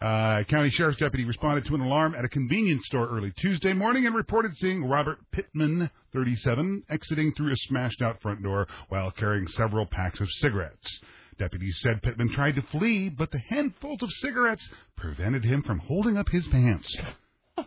Uh, 0.01 0.43
county 0.45 0.71
sheriff's 0.71 0.99
deputy 0.99 1.23
responded 1.25 1.63
to 1.65 1.75
an 1.75 1.81
alarm 1.81 2.15
at 2.17 2.25
a 2.25 2.29
convenience 2.29 2.83
store 2.87 3.07
early 3.09 3.31
Tuesday 3.37 3.71
morning 3.71 4.07
and 4.07 4.15
reported 4.15 4.51
seeing 4.57 4.83
Robert 4.83 5.19
Pittman, 5.31 5.91
37, 6.11 6.83
exiting 6.89 7.33
through 7.35 7.51
a 7.51 7.55
smashed 7.55 8.01
out 8.01 8.19
front 8.21 8.41
door 8.41 8.67
while 8.89 9.11
carrying 9.11 9.47
several 9.47 9.85
packs 9.85 10.19
of 10.19 10.27
cigarettes. 10.39 10.99
Deputies 11.37 11.79
said 11.83 12.01
Pittman 12.01 12.33
tried 12.33 12.55
to 12.55 12.63
flee, 12.63 13.09
but 13.09 13.29
the 13.31 13.39
handfuls 13.49 14.01
of 14.01 14.09
cigarettes 14.21 14.67
prevented 14.97 15.43
him 15.43 15.61
from 15.61 15.77
holding 15.79 16.17
up 16.17 16.29
his 16.29 16.47
pants, 16.47 16.95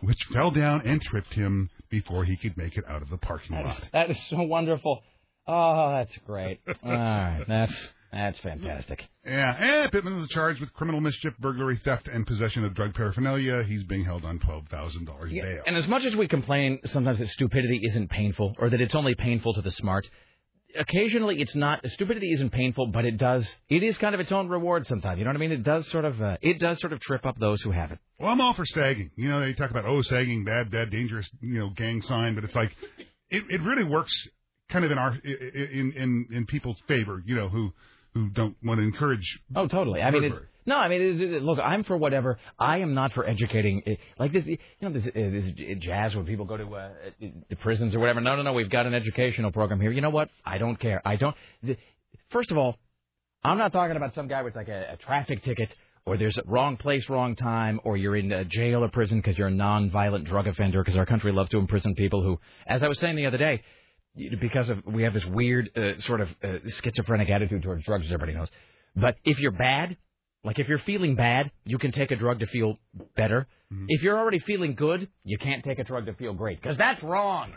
which 0.01 0.21
fell 0.33 0.51
down 0.51 0.81
and 0.85 1.01
tripped 1.01 1.33
him 1.33 1.69
before 1.89 2.25
he 2.25 2.35
could 2.35 2.57
make 2.57 2.75
it 2.77 2.83
out 2.87 3.01
of 3.01 3.09
the 3.09 3.17
parking 3.17 3.55
lot. 3.55 3.81
That 3.93 4.11
is 4.11 4.17
so 4.29 4.41
wonderful. 4.41 5.01
Oh, 5.47 5.91
that's 5.91 6.17
great. 6.25 6.59
All 6.83 6.91
right, 6.91 7.45
that's 7.47 7.73
that's 8.15 8.39
fantastic. 8.39 9.03
Yeah, 9.25 9.55
and 9.83 9.91
Pittman 9.91 10.19
was 10.19 10.29
charged 10.29 10.61
with 10.61 10.71
criminal 10.73 11.01
mischief, 11.01 11.33
burglary, 11.39 11.79
theft, 11.83 12.07
and 12.07 12.25
possession 12.25 12.63
of 12.63 12.73
drug 12.73 12.93
paraphernalia. 12.93 13.63
He's 13.63 13.83
being 13.83 14.05
held 14.05 14.23
on 14.23 14.39
twelve 14.39 14.67
thousand 14.69 15.05
dollars 15.05 15.31
bail. 15.31 15.63
And 15.67 15.75
as 15.75 15.87
much 15.87 16.05
as 16.05 16.15
we 16.15 16.27
complain 16.27 16.79
sometimes 16.85 17.19
that 17.19 17.29
stupidity 17.29 17.81
isn't 17.83 18.09
painful 18.09 18.55
or 18.57 18.69
that 18.69 18.79
it's 18.79 18.95
only 18.95 19.15
painful 19.15 19.53
to 19.55 19.61
the 19.61 19.71
smart, 19.71 20.09
occasionally 20.77 21.41
it's 21.41 21.55
not. 21.55 21.81
Stupidity 21.91 22.31
isn't 22.31 22.51
painful, 22.51 22.87
but 22.87 23.05
it 23.05 23.17
does. 23.17 23.47
It 23.69 23.83
is 23.83 23.97
kind 23.97 24.13
of 24.15 24.21
its 24.21 24.31
own 24.31 24.47
reward 24.47 24.87
sometimes. 24.87 25.19
You 25.19 25.25
know 25.25 25.31
what 25.31 25.37
I 25.37 25.39
mean? 25.39 25.51
It 25.51 25.63
does 25.63 25.87
sort 25.89 26.05
of. 26.05 26.21
Uh, 26.21 26.37
it 26.41 26.59
does 26.59 26.79
sort 26.79 26.93
of 26.93 26.99
trip 27.01 27.25
up 27.25 27.37
those 27.37 27.61
who 27.61 27.71
have 27.71 27.91
it. 27.91 27.99
Well, 28.19 28.29
I'm 28.29 28.41
all 28.41 28.53
for 28.53 28.65
sagging. 28.65 29.11
You 29.15 29.29
know, 29.29 29.41
they 29.41 29.53
talk 29.53 29.71
about 29.71 29.85
oh, 29.85 30.01
sagging, 30.01 30.45
bad, 30.45 30.71
bad, 30.71 30.89
dangerous, 30.89 31.29
you 31.41 31.59
know, 31.59 31.69
gang 31.75 32.01
sign, 32.01 32.35
but 32.35 32.43
it's 32.43 32.55
like 32.55 32.71
it, 33.29 33.43
it 33.49 33.61
really 33.61 33.83
works 33.83 34.13
kind 34.69 34.85
of 34.85 34.91
in 34.91 34.97
our 34.97 35.15
in 35.15 35.93
in 35.95 36.27
in 36.31 36.45
people's 36.45 36.77
favor. 36.87 37.21
You 37.25 37.35
know, 37.35 37.49
who 37.49 37.73
who 38.15 38.29
don't 38.29 38.55
want 38.63 38.79
to 38.79 38.83
encourage. 38.83 39.39
Oh, 39.55 39.67
totally. 39.67 40.01
I 40.01 40.09
mean, 40.09 40.23
it. 40.23 40.33
No, 40.65 40.77
I 40.77 40.87
mean, 40.87 41.01
it- 41.01 41.21
it- 41.21 41.43
look, 41.43 41.59
I'm 41.59 41.83
for 41.83 41.95
whatever. 41.95 42.39
I 42.57 42.79
am 42.79 42.95
not 42.95 43.13
for 43.13 43.27
educating. 43.29 43.83
Like 44.17 44.33
this, 44.33 44.45
you 44.47 44.57
know, 44.81 44.89
this, 44.91 45.05
uh, 45.05 45.11
this 45.13 45.77
jazz 45.79 46.15
when 46.15 46.25
people 46.25 46.45
go 46.45 46.57
to 46.57 46.75
uh, 46.75 46.89
the 47.49 47.55
prisons 47.57 47.93
or 47.93 47.99
whatever. 47.99 48.21
No, 48.21 48.35
no, 48.35 48.41
no. 48.41 48.53
We've 48.53 48.69
got 48.69 48.87
an 48.87 48.95
educational 48.95 49.51
program 49.51 49.79
here. 49.79 49.91
You 49.91 50.01
know 50.01 50.09
what? 50.09 50.29
I 50.43 50.57
don't 50.57 50.77
care. 50.79 51.01
I 51.05 51.17
don't. 51.17 51.35
The, 51.61 51.77
first 52.31 52.49
of 52.51 52.57
all, 52.57 52.77
I'm 53.43 53.59
not 53.59 53.73
talking 53.73 53.95
about 53.97 54.15
some 54.15 54.27
guy 54.27 54.41
with 54.41 54.55
like 54.55 54.69
a, 54.69 54.93
a 54.93 54.97
traffic 54.97 55.43
ticket. 55.43 55.69
Or 56.07 56.17
there's 56.17 56.37
a 56.37 56.43
wrong 56.45 56.77
place, 56.77 57.09
wrong 57.09 57.35
time, 57.35 57.79
or 57.83 57.97
you're 57.97 58.15
in 58.15 58.31
uh, 58.31 58.43
jail 58.47 58.83
or 58.83 58.89
prison 58.89 59.17
because 59.17 59.39
you're 59.39 59.47
a 59.47 59.51
non-violent 59.51 60.25
drug 60.25 60.45
offender. 60.45 60.83
Because 60.83 60.97
our 60.99 61.05
country 61.07 61.31
loves 61.31 61.49
to 61.49 61.57
imprison 61.57 61.95
people 61.95 62.21
who, 62.21 62.39
as 62.67 62.83
I 62.83 62.87
was 62.87 62.99
saying 62.99 63.15
the 63.15 63.25
other 63.25 63.39
day, 63.39 63.63
because 64.39 64.69
of 64.69 64.85
we 64.85 65.03
have 65.03 65.13
this 65.13 65.25
weird 65.25 65.69
uh, 65.77 65.99
sort 65.99 66.21
of 66.21 66.29
uh, 66.43 66.57
schizophrenic 66.83 67.29
attitude 67.29 67.63
towards 67.63 67.85
drugs, 67.85 68.05
as 68.05 68.11
everybody 68.11 68.37
knows. 68.37 68.49
But 68.95 69.17
if 69.25 69.39
you're 69.39 69.51
bad, 69.51 69.97
like 70.43 70.59
if 70.59 70.67
you're 70.67 70.79
feeling 70.79 71.15
bad, 71.15 71.51
you 71.65 71.77
can 71.77 71.91
take 71.91 72.11
a 72.11 72.15
drug 72.15 72.39
to 72.39 72.47
feel 72.47 72.77
better. 73.15 73.47
If 73.87 74.03
you're 74.03 74.17
already 74.17 74.39
feeling 74.39 74.75
good, 74.75 75.09
you 75.23 75.37
can't 75.37 75.63
take 75.63 75.79
a 75.79 75.83
drug 75.83 76.05
to 76.05 76.13
feel 76.13 76.33
great 76.33 76.61
because 76.61 76.77
that's 76.77 77.01
wrong. 77.03 77.51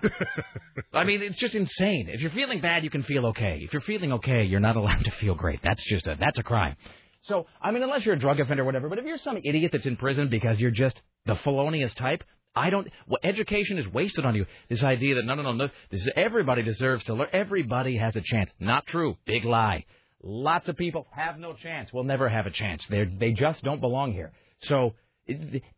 I 0.92 1.04
mean, 1.04 1.22
it's 1.22 1.38
just 1.38 1.54
insane. 1.54 2.08
If 2.08 2.20
you're 2.20 2.30
feeling 2.32 2.60
bad, 2.60 2.82
you 2.82 2.90
can 2.90 3.02
feel 3.04 3.26
okay. 3.26 3.60
If 3.62 3.72
you're 3.72 3.82
feeling 3.82 4.12
okay, 4.14 4.44
you're 4.44 4.58
not 4.58 4.76
allowed 4.76 5.04
to 5.04 5.10
feel 5.12 5.34
great. 5.34 5.60
That's 5.62 5.82
just 5.84 6.06
a 6.06 6.16
that's 6.18 6.38
a 6.38 6.42
crime. 6.42 6.76
So, 7.22 7.46
I 7.60 7.70
mean, 7.72 7.82
unless 7.82 8.04
you're 8.04 8.14
a 8.14 8.18
drug 8.18 8.40
offender 8.40 8.62
or 8.62 8.66
whatever, 8.66 8.88
but 8.88 8.98
if 8.98 9.04
you're 9.04 9.18
some 9.18 9.36
idiot 9.44 9.70
that's 9.72 9.86
in 9.86 9.96
prison 9.96 10.28
because 10.28 10.58
you're 10.58 10.70
just 10.70 11.00
the 11.26 11.36
felonious 11.36 11.94
type, 11.94 12.24
I 12.58 12.70
don't. 12.70 12.88
Well, 13.06 13.20
education 13.22 13.78
is 13.78 13.86
wasted 13.88 14.24
on 14.24 14.34
you. 14.34 14.46
This 14.68 14.82
idea 14.82 15.14
that 15.16 15.24
no, 15.24 15.34
no, 15.34 15.42
no, 15.42 15.52
no. 15.52 15.68
This 15.90 16.02
is 16.02 16.10
everybody 16.16 16.62
deserves 16.62 17.04
to 17.04 17.14
learn. 17.14 17.28
Everybody 17.32 17.96
has 17.96 18.16
a 18.16 18.20
chance. 18.22 18.50
Not 18.58 18.86
true. 18.86 19.16
Big 19.26 19.44
lie. 19.44 19.84
Lots 20.22 20.68
of 20.68 20.76
people 20.76 21.06
have 21.12 21.38
no 21.38 21.54
chance. 21.54 21.92
Will 21.92 22.04
never 22.04 22.28
have 22.28 22.46
a 22.46 22.50
chance. 22.50 22.84
They 22.90 23.04
they 23.04 23.32
just 23.32 23.62
don't 23.62 23.80
belong 23.80 24.12
here. 24.12 24.32
So, 24.62 24.94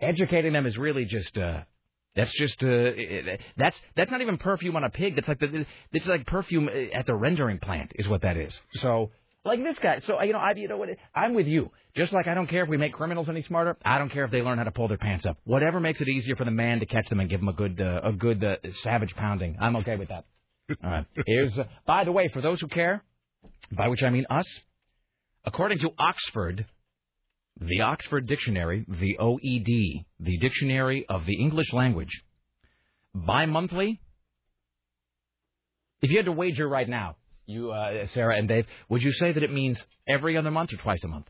educating 0.00 0.52
them 0.52 0.66
is 0.66 0.76
really 0.78 1.04
just. 1.04 1.36
uh 1.38 1.62
that's 2.16 2.32
just 2.36 2.60
uh, 2.64 2.90
that's 3.56 3.78
that's 3.96 4.10
not 4.10 4.20
even 4.20 4.36
perfume 4.36 4.74
on 4.74 4.82
a 4.82 4.90
pig. 4.90 5.14
That's 5.14 5.28
like 5.28 5.38
the 5.38 5.64
it's 5.92 6.06
like 6.06 6.26
perfume 6.26 6.68
uh, 6.68 6.98
at 6.98 7.06
the 7.06 7.14
rendering 7.14 7.60
plant 7.60 7.92
is 7.94 8.08
what 8.08 8.22
that 8.22 8.36
is. 8.36 8.52
So 8.82 9.12
like 9.44 9.62
this 9.62 9.78
guy. 9.82 10.00
So 10.06 10.20
you 10.22 10.32
know 10.32 10.38
I 10.38 10.52
you 10.52 10.68
know 10.68 10.76
what 10.76 10.90
I'm 11.14 11.34
with 11.34 11.46
you. 11.46 11.70
Just 11.96 12.12
like 12.12 12.26
I 12.26 12.34
don't 12.34 12.46
care 12.46 12.62
if 12.62 12.68
we 12.68 12.76
make 12.76 12.92
criminals 12.92 13.28
any 13.28 13.42
smarter. 13.42 13.76
I 13.84 13.98
don't 13.98 14.10
care 14.10 14.24
if 14.24 14.30
they 14.30 14.42
learn 14.42 14.58
how 14.58 14.64
to 14.64 14.70
pull 14.70 14.88
their 14.88 14.98
pants 14.98 15.26
up. 15.26 15.38
Whatever 15.44 15.80
makes 15.80 16.00
it 16.00 16.08
easier 16.08 16.36
for 16.36 16.44
the 16.44 16.50
man 16.50 16.80
to 16.80 16.86
catch 16.86 17.08
them 17.08 17.20
and 17.20 17.28
give 17.28 17.40
them 17.40 17.48
a 17.48 17.52
good 17.52 17.80
uh, 17.80 18.00
a 18.04 18.12
good 18.12 18.42
uh, 18.44 18.56
savage 18.82 19.14
pounding. 19.16 19.56
I'm 19.60 19.76
okay 19.76 19.96
with 19.96 20.08
that. 20.08 20.24
All 20.84 20.90
right. 20.90 21.06
Here's 21.26 21.56
uh, 21.58 21.64
by 21.86 22.04
the 22.04 22.12
way 22.12 22.28
for 22.32 22.42
those 22.42 22.60
who 22.60 22.68
care, 22.68 23.02
by 23.72 23.88
which 23.88 24.02
I 24.02 24.10
mean 24.10 24.26
us. 24.30 24.46
According 25.44 25.78
to 25.78 25.90
Oxford, 25.98 26.66
the 27.58 27.80
Oxford 27.80 28.26
Dictionary, 28.26 28.84
the 28.86 29.16
OED, 29.18 30.04
the 30.20 30.38
Dictionary 30.38 31.06
of 31.08 31.24
the 31.24 31.40
English 31.40 31.72
Language, 31.72 32.22
bi-monthly. 33.14 34.00
If 36.02 36.10
you 36.10 36.16
had 36.16 36.26
to 36.26 36.32
wager 36.32 36.68
right 36.68 36.88
now, 36.88 37.16
you, 37.50 37.72
uh, 37.72 38.06
Sarah 38.08 38.36
and 38.36 38.48
Dave, 38.48 38.66
would 38.88 39.02
you 39.02 39.12
say 39.12 39.32
that 39.32 39.42
it 39.42 39.52
means 39.52 39.78
every 40.08 40.36
other 40.36 40.50
month 40.50 40.72
or 40.72 40.76
twice 40.76 41.02
a 41.04 41.08
month? 41.08 41.26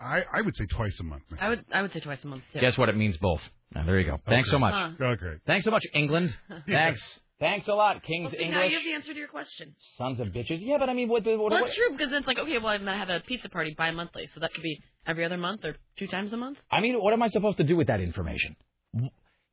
I, 0.00 0.24
I 0.32 0.42
would 0.42 0.56
say 0.56 0.66
twice 0.66 0.98
a 1.00 1.02
month. 1.02 1.24
I 1.40 1.48
would 1.48 1.64
I 1.72 1.82
would 1.82 1.92
say 1.92 2.00
twice 2.00 2.22
a 2.22 2.28
month. 2.28 2.44
Too. 2.52 2.60
Guess 2.60 2.78
what? 2.78 2.88
It 2.88 2.96
means 2.96 3.16
both. 3.16 3.40
Now, 3.74 3.84
there 3.84 3.98
you 3.98 4.06
go. 4.06 4.20
Thanks 4.28 4.50
so 4.50 4.58
much. 4.58 4.72
Huh. 4.72 5.04
Okay. 5.04 5.34
Thanks 5.46 5.64
so 5.64 5.70
much, 5.70 5.84
England. 5.92 6.34
Thanks. 6.68 7.02
Thanks 7.40 7.68
a 7.68 7.72
lot, 7.72 8.02
King's 8.02 8.32
Well, 8.32 8.40
see, 8.40 8.48
now 8.48 8.64
you 8.64 8.74
have 8.76 8.84
the 8.84 8.94
answer 8.94 9.12
to 9.12 9.18
your 9.18 9.28
question. 9.28 9.76
Sons 9.96 10.18
of 10.18 10.28
bitches. 10.28 10.58
Yeah, 10.60 10.76
but 10.78 10.88
I 10.88 10.94
mean, 10.94 11.08
what? 11.08 11.24
what, 11.24 11.38
Well, 11.38 11.50
what 11.50 11.62
that's 11.62 11.74
true 11.74 11.92
because 11.92 12.12
it's 12.12 12.26
like 12.26 12.38
okay, 12.38 12.58
well, 12.58 12.68
I'm 12.68 12.84
gonna 12.84 12.98
have 12.98 13.10
a 13.10 13.20
pizza 13.20 13.48
party 13.48 13.74
bi-monthly, 13.78 14.28
so 14.34 14.40
that 14.40 14.52
could 14.52 14.62
be 14.62 14.80
every 15.06 15.24
other 15.24 15.36
month 15.36 15.64
or 15.64 15.76
two 15.96 16.08
times 16.08 16.32
a 16.32 16.36
month. 16.36 16.58
I 16.70 16.80
mean, 16.80 16.96
what 16.96 17.12
am 17.12 17.22
I 17.22 17.28
supposed 17.28 17.58
to 17.58 17.64
do 17.64 17.76
with 17.76 17.86
that 17.86 18.00
information? 18.00 18.56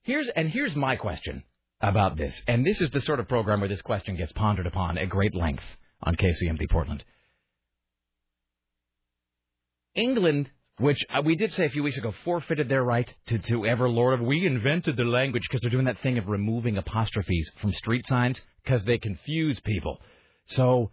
Here's 0.03 0.27
and 0.35 0.49
here's 0.49 0.75
my 0.75 0.95
question 0.95 1.43
about 1.81 2.17
this, 2.17 2.41
and 2.47 2.65
this 2.65 2.81
is 2.81 2.89
the 2.91 3.01
sort 3.01 3.19
of 3.19 3.27
program 3.27 3.59
where 3.59 3.69
this 3.69 3.81
question 3.81 4.15
gets 4.15 4.31
pondered 4.31 4.67
upon 4.67 4.97
at 4.97 5.09
great 5.09 5.35
length 5.35 5.63
on 6.01 6.15
KCMD 6.15 6.69
Portland. 6.69 7.03
England, 9.95 10.49
which 10.77 11.03
uh, 11.09 11.21
we 11.23 11.35
did 11.35 11.53
say 11.53 11.65
a 11.65 11.69
few 11.69 11.83
weeks 11.83 11.97
ago, 11.97 12.13
forfeited 12.23 12.67
their 12.67 12.83
right 12.83 13.11
to, 13.27 13.39
to 13.39 13.65
ever 13.65 13.89
lord 13.89 14.13
of. 14.13 14.25
We 14.25 14.45
invented 14.45 14.97
the 14.97 15.05
language 15.05 15.43
because 15.43 15.61
they're 15.61 15.69
doing 15.69 15.85
that 15.85 15.99
thing 16.01 16.17
of 16.17 16.27
removing 16.27 16.77
apostrophes 16.77 17.49
from 17.61 17.71
street 17.73 18.05
signs 18.07 18.41
because 18.63 18.83
they 18.83 18.97
confuse 18.97 19.59
people. 19.61 20.01
So 20.47 20.91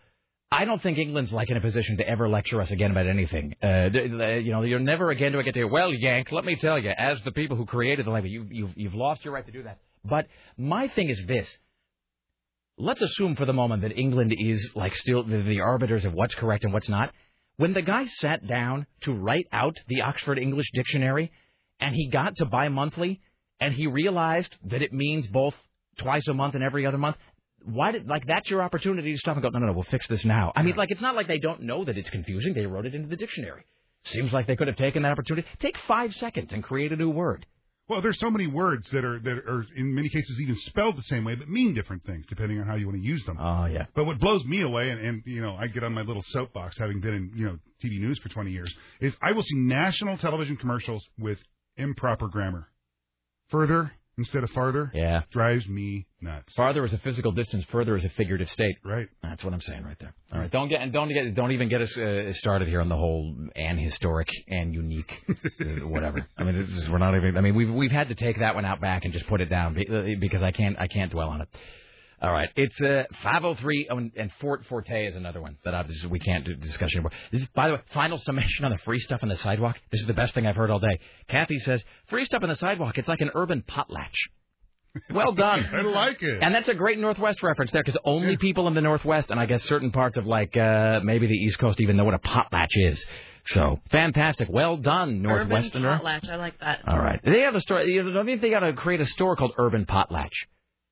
I 0.53 0.65
don't 0.65 0.83
think 0.83 0.99
England's 0.99 1.33
like 1.33 1.51
in 1.51 1.57
a 1.57 1.61
position 1.61 1.97
to 1.97 2.09
ever 2.09 2.29
lecture 2.29 2.61
us 2.61 2.71
again 2.71 2.91
about 2.91 3.07
anything. 3.07 3.57
Uh, 3.63 3.89
you 3.93 4.53
know, 4.53 4.63
you're 4.63 4.79
never 4.79 5.11
again 5.11 5.33
do 5.33 5.41
I 5.41 5.43
get 5.43 5.55
to 5.55 5.61
hear, 5.61 5.69
well, 5.69 5.93
Yank, 5.93 6.31
let 6.31 6.45
me 6.45 6.57
tell 6.57 6.79
you, 6.79 6.91
as 6.91 7.21
the 7.25 7.33
people 7.33 7.57
who 7.57 7.67
created 7.67 8.07
the 8.07 8.11
language, 8.11 8.33
you, 8.33 8.47
you've, 8.51 8.73
you've 8.77 8.95
lost 8.95 9.25
your 9.25 9.35
right 9.35 9.45
to 9.45 9.53
do 9.53 9.65
that. 9.65 9.79
But 10.05 10.27
my 10.57 10.89
thing 10.89 11.09
is 11.09 11.23
this. 11.27 11.49
Let's 12.79 13.03
assume 13.03 13.37
for 13.37 13.45
the 13.45 13.53
moment 13.53 13.83
that 13.83 13.97
England 13.97 14.35
is 14.37 14.73
like 14.75 14.95
still 14.95 15.23
the, 15.23 15.43
the 15.43 15.61
arbiters 15.61 16.05
of 16.05 16.15
what's 16.15 16.35
correct 16.35 16.65
and 16.65 16.73
what's 16.73 16.89
not. 16.89 17.13
When 17.57 17.75
the 17.75 17.83
guy 17.83 18.07
sat 18.07 18.47
down 18.47 18.87
to 19.03 19.13
write 19.13 19.47
out 19.53 19.77
the 19.87 20.01
Oxford 20.01 20.39
English 20.39 20.67
Dictionary 20.75 21.31
and 21.79 21.95
he 21.95 22.09
got 22.09 22.37
to 22.37 22.47
bi-monthly 22.47 23.21
and 23.61 23.75
he 23.75 23.87
realized 23.87 24.57
that 24.65 24.83
it 24.83 24.93
means 24.93 25.27
both 25.27 25.55
twice 25.99 26.27
a 26.29 26.35
month 26.35 26.55
and 26.55 26.65
every 26.65 26.87
other 26.87 26.99
month, 26.99 27.17
why 27.65 27.93
did 27.93 28.09
like 28.09 28.27
that's 28.27 28.51
your 28.51 28.63
opportunity 28.63 29.13
to 29.13 29.19
stop 29.19 29.37
and 29.37 29.43
go, 29.43 29.51
no, 29.51 29.61
no, 29.61 29.67
no, 29.67 29.73
we'll 29.73 29.85
fix 29.85 30.09
this 30.09 30.25
now. 30.25 30.53
I 30.57 30.63
mean, 30.63 30.75
like 30.75 30.91
it's 30.91 31.01
not 31.01 31.15
like 31.15 31.29
they 31.29 31.39
don't 31.39 31.63
know 31.63 31.85
that 31.85 31.97
it's 31.97 32.11
confusing. 32.11 32.55
They 32.55 32.67
wrote 32.67 32.87
it 32.87 32.95
into 32.95 33.09
the 33.09 33.17
dictionary. 33.17 33.65
Seems 34.05 34.33
like 34.33 34.49
they 34.49 34.57
could 34.57 34.67
have 34.67 34.77
taken 34.77 35.03
that 35.03 35.13
opportunity. 35.13 35.47
Take 35.61 35.77
five 35.87 36.13
seconds 36.15 36.53
and 36.53 36.65
create 36.65 36.91
a 36.93 36.97
new 36.97 37.11
word. 37.11 37.47
Well, 37.89 38.01
there's 38.01 38.19
so 38.21 38.31
many 38.31 38.47
words 38.47 38.89
that 38.91 39.05
are 39.05 39.19
that 39.19 39.39
are 39.39 39.67
in 39.77 39.95
many 39.95 40.09
cases 40.09 40.39
even 40.41 40.57
spelled 40.57 40.97
the 40.97 41.03
same 41.03 41.25
way, 41.25 41.35
but 41.35 41.49
mean 41.49 41.75
different 41.75 42.05
things 42.05 42.25
depending 42.29 42.61
on 42.61 42.67
how 42.67 42.77
you 42.77 42.87
want 42.87 42.99
to 42.99 43.05
use 43.05 43.25
them. 43.25 43.37
Oh 43.41 43.67
yeah. 43.67 43.87
But 43.95 44.05
what 44.05 44.21
blows 44.21 44.45
me 44.45 44.63
away, 44.63 44.91
and, 44.91 45.01
and 45.01 45.23
you 45.27 45.43
know, 45.43 45.57
I 45.57 45.67
get 45.67 45.83
on 45.83 45.93
my 45.93 46.03
little 46.03 46.23
soapbox, 46.29 46.79
having 46.79 47.01
been 47.01 47.15
in 47.15 47.33
you 47.35 47.45
know 47.47 47.59
TV 47.85 48.01
news 48.01 48.19
for 48.21 48.29
20 48.29 48.51
years, 48.51 48.73
is 49.01 49.13
I 49.21 49.33
will 49.33 49.43
see 49.43 49.57
national 49.57 50.17
television 50.19 50.57
commercials 50.57 51.05
with 51.19 51.39
improper 51.77 52.29
grammar. 52.29 52.69
Further 53.51 53.93
instead 54.23 54.45
of 54.45 54.51
farther. 54.51 54.91
Yeah. 54.95 55.23
Drives 55.33 55.67
me 55.69 56.07
nuts. 56.21 56.53
Farther 56.55 56.85
is 56.85 56.93
a 56.93 56.99
physical 56.99 57.33
distance. 57.33 57.65
Further 57.71 57.97
is 57.97 58.05
a 58.05 58.09
figurative 58.11 58.49
state. 58.51 58.77
Right. 58.85 59.09
That's 59.23 59.45
what 59.45 59.53
I'm 59.53 59.61
saying 59.61 59.85
right 59.85 59.97
there. 60.01 60.15
All 60.33 60.39
right. 60.39 60.51
Don't 60.51 60.69
get 60.69 60.81
and 60.81 60.93
don't 60.93 61.09
get 61.13 61.35
don't 61.35 61.53
even 61.53 61.69
get 61.69 61.83
us 61.83 61.97
uh, 61.97 62.33
started 62.35 62.69
here 62.69 62.81
on 62.81 62.89
the 62.89 62.97
whole 62.97 63.35
and 63.55 63.79
historic 63.79 64.29
and 64.49 64.75
unique 64.75 65.13
uh, 65.29 65.65
whatever. 65.87 66.27
I 66.39 66.45
mean, 66.45 66.57
it's 66.57 66.71
just, 66.73 66.89
we're 66.91 66.99
not 66.99 67.17
even. 67.17 67.37
I 67.37 67.41
mean, 67.41 67.55
we've 67.55 67.73
we've 67.73 67.91
had 67.91 68.09
to 68.09 68.15
take 68.15 68.39
that 68.39 68.55
one 68.55 68.65
out 68.65 68.81
back 68.81 69.05
and 69.05 69.13
just 69.13 69.27
put 69.27 69.41
it 69.41 69.47
down 69.47 69.77
uh, 69.77 70.03
because 70.21 70.43
I 70.43 70.53
can't 70.53 70.79
I 70.79 70.89
can't 70.89 71.11
dwell 71.11 71.29
on 71.29 71.43
it. 71.43 71.49
All 72.23 72.31
right, 72.31 72.49
it's 72.55 72.81
uh, 72.81 73.03
503 73.25 73.89
oh, 73.91 73.97
and, 73.97 74.13
and 74.17 74.31
Fort 74.41 74.65
Forte 74.69 75.07
is 75.09 75.17
another 75.17 75.43
one 75.43 75.57
that 75.65 75.75
obviously 75.75 76.09
we 76.09 76.21
can't 76.21 76.45
do 76.45 76.55
discussion 76.55 76.99
anymore. 76.99 77.11
This 77.33 77.43
is, 77.43 77.49
by 77.53 77.67
the 77.67 77.75
way, 77.75 77.81
final 77.93 78.17
summation 78.17 78.65
on 78.65 78.71
the 78.71 78.79
free 78.79 79.01
stuff 79.01 79.21
on 79.25 79.29
the 79.29 79.37
sidewalk. 79.37 79.77
This 79.91 80.03
is 80.03 80.07
the 80.07 80.15
best 80.15 80.33
thing 80.33 80.47
I've 80.47 80.55
heard 80.55 80.71
all 80.71 80.79
day. 80.79 81.01
Kathy 81.29 81.59
says 81.59 81.83
free 82.09 82.25
stuff 82.25 82.45
on 82.45 82.49
the 82.49 82.55
sidewalk. 82.55 82.97
It's 82.97 83.09
like 83.09 83.23
an 83.23 83.31
urban 83.35 83.65
potlatch. 83.69 84.15
Well 85.11 85.33
done. 85.37 85.67
I 85.73 85.81
like 85.81 86.23
it. 86.23 86.45
And 86.45 86.55
that's 86.55 86.69
a 86.69 86.75
great 86.75 87.01
Northwest 87.01 87.43
reference 87.43 87.73
there 87.73 87.83
because 87.83 87.99
only 88.05 88.37
people 88.37 88.69
in 88.69 88.75
the 88.75 88.83
Northwest 88.83 89.31
and 89.33 89.41
I 89.41 89.47
guess 89.47 89.65
certain 89.65 89.91
parts 89.91 90.17
of 90.17 90.25
like 90.25 90.57
uh, 90.57 91.01
maybe 91.03 91.27
the 91.27 91.35
East 91.35 91.59
Coast 91.59 91.81
even 91.81 91.97
know 91.97 92.05
what 92.05 92.15
a 92.15 92.21
potlatch 92.21 92.71
is. 92.75 93.05
So 93.47 93.81
fantastic. 93.91 94.49
Well 94.49 94.77
done, 94.77 95.23
Northwesterner. 95.23 95.97
Urban 95.97 96.07
potlatch. 96.07 96.31
I 96.31 96.37
like 96.37 96.61
that. 96.61 96.87
All 96.87 97.01
right. 97.01 97.19
They 97.25 97.41
have 97.41 97.57
a 97.57 97.61
store. 97.61 97.83
You 97.83 98.05
know, 98.05 98.21
I 98.21 98.25
think 98.25 98.43
they 98.43 98.51
got 98.51 98.61
to 98.61 98.75
create 98.75 99.01
a 99.01 99.07
store 99.07 99.35
called 99.35 99.55
Urban 99.59 99.87
Potlatch. 99.87 100.31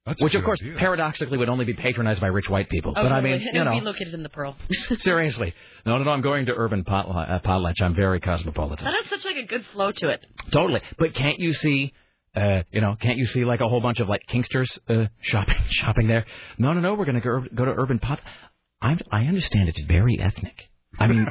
That's 0.07 0.23
which, 0.23 0.35
of 0.35 0.45
course, 0.45 0.61
idea. 0.63 0.77
paradoxically 0.79 1.37
would 1.37 1.49
only 1.51 1.67
be 1.67 1.75
patronized 1.75 2.21
by 2.21 2.29
rich 2.29 2.49
white 2.49 2.71
people. 2.71 2.93
Oh, 2.97 3.03
but 3.03 3.13
I 3.13 3.21
totally. 3.21 3.39
mean, 3.39 3.49
it 3.49 3.55
you 3.55 3.61
would 3.61 3.71
be 3.71 3.81
know, 3.81 3.87
located 3.87 4.15
in 4.15 4.23
the 4.23 4.29
Pearl. 4.31 4.57
seriously. 4.99 5.55
No, 5.85 5.99
no, 5.99 6.05
no. 6.05 6.11
I'm 6.11 6.23
going 6.23 6.47
to 6.47 6.55
Urban 6.55 6.85
Potla- 6.85 7.31
uh, 7.31 7.39
Potlatch. 7.41 7.81
I'm 7.83 7.95
very 7.95 8.19
cosmopolitan. 8.21 8.85
that 8.85 8.95
has 8.95 9.11
such 9.11 9.25
like 9.25 9.37
a 9.37 9.47
good 9.47 9.65
flow 9.73 9.93
to 9.93 10.09
it. 10.09 10.25
Totally. 10.53 10.81
But 10.99 11.15
can't 11.15 11.39
you 11.39 11.53
see, 11.53 11.93
uh, 12.35 12.63
you 12.73 12.81
know, 12.81 12.97
can't 13.01 13.19
you 13.19 13.27
see 13.27 13.45
like 13.45 13.61
a 13.61 13.69
whole 13.69 13.81
bunch 13.83 14.01
of 14.01 14.09
like 14.09 14.23
Kingsters 14.29 14.79
uh, 14.89 15.07
shopping 15.21 15.57
shopping 15.69 16.09
there? 16.09 16.25
No, 16.59 16.73
no, 16.73 16.81
no. 16.81 16.95
We're 16.95 17.05
going 17.05 17.21
to 17.21 17.27
go, 17.27 17.45
go 17.55 17.65
to 17.67 17.73
Urban 17.73 17.99
Pot. 17.99 18.21
I'm, 18.81 18.99
I 19.13 19.25
understand 19.25 19.69
it's 19.69 19.83
very 19.83 20.19
ethnic. 20.19 20.71
I 20.99 21.07
mean, 21.07 21.29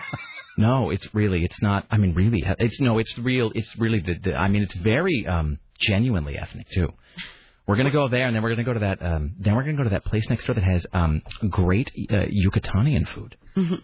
no, 0.58 0.90
it's 0.92 1.06
really, 1.14 1.44
it's 1.44 1.62
not. 1.62 1.86
I 1.92 1.98
mean, 1.98 2.14
really, 2.14 2.44
it's 2.60 2.80
no, 2.80 2.98
it's 3.00 3.18
real. 3.18 3.52
It's 3.56 3.76
really 3.78 4.00
the. 4.00 4.16
the 4.24 4.36
I 4.36 4.48
mean, 4.48 4.62
it's 4.62 4.76
very 4.76 5.26
um, 5.28 5.58
genuinely 5.80 6.38
ethnic 6.38 6.68
too. 6.70 6.94
We're 7.70 7.76
gonna 7.78 7.92
go 7.92 8.08
there, 8.10 8.26
and 8.26 8.36
then 8.36 8.42
we're 8.42 8.50
gonna 8.50 8.64
go 8.64 8.74
to 8.74 8.80
that. 8.80 9.00
Um, 9.06 9.36
then 9.40 9.56
we're 9.56 9.62
gonna 9.64 9.78
go 9.78 9.84
to 9.84 9.92
that 9.92 10.04
place 10.04 10.28
next 10.28 10.46
door 10.46 10.56
that 10.56 10.64
has 10.64 10.86
um, 10.92 11.22
great 11.52 11.92
uh, 12.10 12.16
Yucatanian 12.26 13.08
food. 13.10 13.36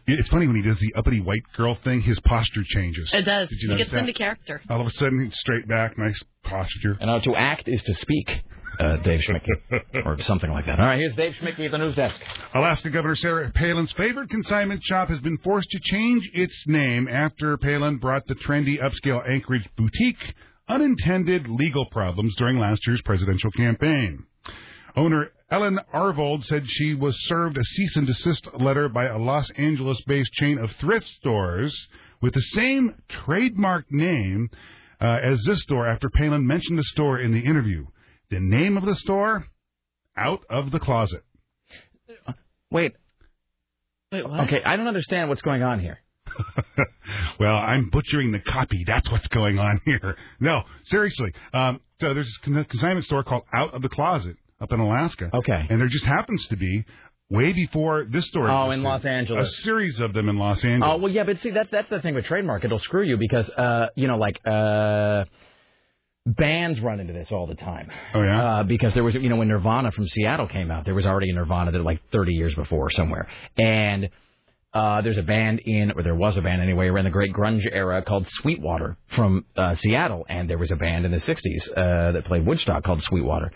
It's 0.08 0.30
funny 0.30 0.48
when 0.48 0.56
he 0.56 0.62
does 0.64 0.80
the 0.80 0.94
uppity 0.96 1.20
white 1.22 1.44
girl 1.56 1.76
thing, 1.76 2.02
his 2.02 2.20
posture 2.22 2.64
changes. 2.66 3.12
It 3.14 3.24
does. 3.26 3.48
Did 3.50 3.60
you 3.62 3.72
He 3.72 3.78
gets 3.78 3.92
that? 3.92 4.00
into 4.00 4.14
character. 4.14 4.62
All 4.70 4.82
of 4.82 4.88
a 4.88 4.90
sudden, 4.90 5.26
he's 5.26 5.38
straight 5.38 5.68
back, 5.68 5.98
nice 6.00 6.20
posture. 6.44 6.98
And 7.00 7.10
uh, 7.12 7.20
to 7.20 7.36
act 7.36 7.68
is 7.68 7.82
to 7.84 7.94
speak. 7.94 8.44
uh, 8.80 8.98
Dave 8.98 9.20
Schmicky 9.22 9.50
or 10.06 10.20
something 10.22 10.50
like 10.50 10.66
that. 10.66 10.80
All 10.80 10.86
right, 10.88 10.98
here's 11.00 11.16
Dave 11.16 11.34
Schmicky 11.42 11.66
at 11.66 11.72
the 11.72 11.78
news 11.78 11.96
desk. 11.96 12.20
Alaska 12.56 12.90
Governor 12.90 13.16
Sarah 13.16 13.52
Palin's 13.54 13.92
favorite 13.94 14.30
consignment 14.30 14.82
shop 14.84 15.10
has 15.10 15.20
been 15.20 15.38
forced 15.40 15.70
to 15.72 15.80
change 15.84 16.28
its 16.34 16.56
name 16.68 17.08
after 17.08 17.56
Palin 17.58 17.98
brought 17.98 18.26
the 18.28 18.36
trendy 18.36 18.78
upscale 18.82 19.22
Anchorage 19.30 19.68
boutique 19.78 20.34
unintended 20.68 21.48
legal 21.48 21.86
problems 21.86 22.36
during 22.38 22.60
last 22.60 22.86
year's 22.88 23.02
presidential 23.04 23.52
campaign. 23.52 24.26
Owner 24.96 25.32
Ellen 25.50 25.80
Arvold 25.94 26.46
said 26.46 26.64
she 26.68 26.96
was 26.96 27.16
served 27.28 27.58
a 27.58 27.64
cease 27.64 27.96
and 27.98 28.08
desist 28.08 28.48
letter 28.56 28.90
by 28.90 29.06
a 29.06 29.18
Los 29.18 29.50
Angeles 29.52 30.02
based 30.08 30.34
chain 30.34 30.58
of 30.58 30.72
thrift 30.74 31.08
stores 31.08 31.88
with 32.22 32.34
the 32.34 32.42
same 32.42 32.96
trademark 33.10 33.86
name 33.92 34.50
uh, 35.00 35.20
as 35.22 35.44
this 35.44 35.62
store 35.62 35.88
after 35.88 36.10
Palin 36.10 36.48
mentioned 36.48 36.80
the 36.80 36.84
store 36.84 37.20
in 37.20 37.32
the 37.32 37.40
interview. 37.40 37.86
The 38.32 38.40
name 38.40 38.78
of 38.78 38.86
the 38.86 38.96
store? 38.96 39.46
Out 40.18 40.44
of 40.50 40.72
the 40.72 40.80
Closet. 40.80 41.24
Wait. 42.72 42.94
Wait, 44.12 44.28
what? 44.28 44.40
Okay, 44.42 44.64
I 44.64 44.78
don't 44.78 44.88
understand 44.88 45.30
what's 45.30 45.42
going 45.42 45.62
on 45.62 45.80
here. 45.80 46.00
well, 47.40 47.56
I'm 47.56 47.90
butchering 47.90 48.32
the 48.32 48.40
copy. 48.40 48.84
That's 48.86 49.10
what's 49.12 49.28
going 49.30 49.60
on 49.60 49.82
here. 49.86 50.16
No, 50.40 50.64
seriously. 50.86 51.32
Um, 51.54 51.80
so 52.00 52.14
there's 52.14 52.28
this 52.28 52.38
con- 52.38 52.66
consignment 52.66 53.06
store 53.06 53.24
called 53.24 53.44
Out 53.54 53.74
of 53.74 53.82
the 53.82 53.90
Closet 53.90 54.36
up 54.62 54.72
in 54.72 54.80
Alaska. 54.80 55.30
Okay. 55.34 55.66
And 55.70 55.80
there 55.80 55.88
just 55.88 56.06
happens 56.06 56.46
to 56.48 56.56
be, 56.58 56.86
way 57.30 57.54
before 57.54 58.06
this 58.10 58.26
store 58.28 58.50
Oh, 58.50 58.72
in 58.72 58.84
Los 58.84 59.04
Angeles. 59.06 59.50
a 59.50 59.62
series 59.64 60.00
of 60.00 60.14
them 60.14 60.30
in 60.30 60.38
Los 60.38 60.64
Angeles. 60.64 60.94
Oh 60.96 60.98
well, 61.02 61.12
yeah, 61.12 61.24
but 61.24 61.40
see, 61.42 61.50
that's 61.52 61.70
that's 61.72 61.90
the 61.90 62.02
thing 62.02 62.16
with 62.16 62.26
trademark. 62.26 62.64
It'll 62.64 62.80
screw 62.80 63.04
you 63.04 63.18
because 63.18 63.50
uh, 63.50 63.88
you 63.96 64.08
know, 64.08 64.18
like 64.18 64.40
uh, 64.46 65.26
bands 66.26 66.80
run 66.82 67.00
into 67.00 67.14
this 67.14 67.32
all 67.32 67.48
the 67.48 67.56
time. 67.56 67.90
Oh 68.14 68.22
yeah. 68.22 68.44
Uh, 68.60 68.64
because 68.64 68.94
there 68.94 69.04
was, 69.04 69.16
you 69.16 69.30
know, 69.30 69.38
when 69.38 69.48
Nirvana 69.48 69.92
from 69.92 70.08
Seattle 70.08 70.48
came 70.48 70.72
out, 70.72 70.86
there 70.86 70.96
was 70.96 71.06
already 71.06 71.30
a 71.32 71.34
Nirvana 71.34 71.72
that 71.72 71.82
like 71.84 72.02
30 72.12 72.34
years 72.34 72.54
before 72.56 72.90
somewhere, 72.92 73.28
and 73.58 74.10
uh, 74.76 75.02
there's 75.02 75.18
a 75.18 75.24
band 75.24 75.62
in, 75.66 75.92
or 75.92 76.04
there 76.04 76.16
was 76.16 76.36
a 76.36 76.42
band 76.42 76.62
anyway, 76.62 76.88
around 76.88 77.06
the 77.06 77.10
Great 77.10 77.32
Grunge 77.34 77.64
era 77.72 78.04
called 78.04 78.28
Sweetwater 78.30 78.98
from 79.16 79.46
uh, 79.56 79.76
Seattle, 79.76 80.26
and 80.28 80.50
there 80.50 80.58
was 80.58 80.70
a 80.70 80.76
band 80.76 81.06
in 81.06 81.12
the 81.12 81.18
60s 81.18 81.70
uh, 81.72 82.12
that 82.12 82.26
played 82.26 82.46
Woodstock 82.46 82.84
called 82.84 83.02
Sweetwater. 83.02 83.52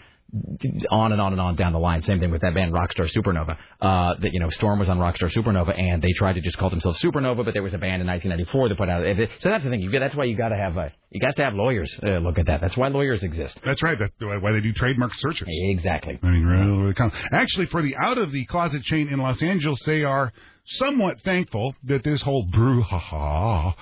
On 0.91 1.11
and 1.11 1.19
on 1.19 1.31
and 1.31 1.41
on 1.41 1.55
down 1.55 1.73
the 1.73 1.79
line. 1.79 2.03
Same 2.03 2.19
thing 2.19 2.29
with 2.29 2.41
that 2.41 2.53
band 2.53 2.71
Rockstar 2.71 3.11
Supernova. 3.11 3.57
Uh, 3.81 4.13
that 4.21 4.31
you 4.31 4.39
know, 4.39 4.51
Storm 4.51 4.77
was 4.77 4.87
on 4.87 4.99
Rockstar 4.99 5.33
Supernova, 5.33 5.75
and 5.75 6.03
they 6.03 6.11
tried 6.11 6.33
to 6.33 6.41
just 6.41 6.55
call 6.55 6.69
themselves 6.69 7.01
Supernova, 7.01 7.43
but 7.43 7.55
there 7.55 7.63
was 7.63 7.73
a 7.73 7.79
band 7.79 8.03
in 8.03 8.07
1994 8.07 8.69
that 8.69 8.77
put 8.77 8.89
out. 8.89 9.03
So 9.41 9.49
that's 9.49 9.63
the 9.63 9.71
thing. 9.71 9.81
You 9.81 9.89
get, 9.89 10.01
that's 10.01 10.15
why 10.15 10.25
you 10.25 10.37
got 10.37 10.49
to 10.49 10.55
have 10.55 10.77
uh, 10.77 10.89
you 11.09 11.19
got 11.19 11.35
to 11.35 11.43
have 11.43 11.55
lawyers 11.55 11.99
uh, 12.03 12.19
look 12.19 12.37
at 12.37 12.45
that. 12.45 12.61
That's 12.61 12.77
why 12.77 12.89
lawyers 12.89 13.23
exist. 13.23 13.59
That's 13.65 13.81
right. 13.81 13.97
That's 13.97 14.13
why 14.19 14.51
they 14.51 14.61
do 14.61 14.71
trademark 14.71 15.13
searches. 15.15 15.47
Exactly. 15.47 16.19
I 16.21 16.27
mean, 16.27 16.45
really, 16.45 16.77
really 16.77 16.93
count. 16.93 17.15
Actually, 17.31 17.65
for 17.65 17.81
the 17.81 17.95
out 17.97 18.19
of 18.19 18.31
the 18.31 18.45
closet 18.45 18.83
chain 18.83 19.09
in 19.11 19.17
Los 19.17 19.41
Angeles, 19.41 19.79
they 19.87 20.03
are 20.03 20.31
somewhat 20.69 21.21
thankful 21.21 21.75
that 21.83 22.03
this 22.03 22.21
whole 22.21 22.47
brouhaha 22.47 23.73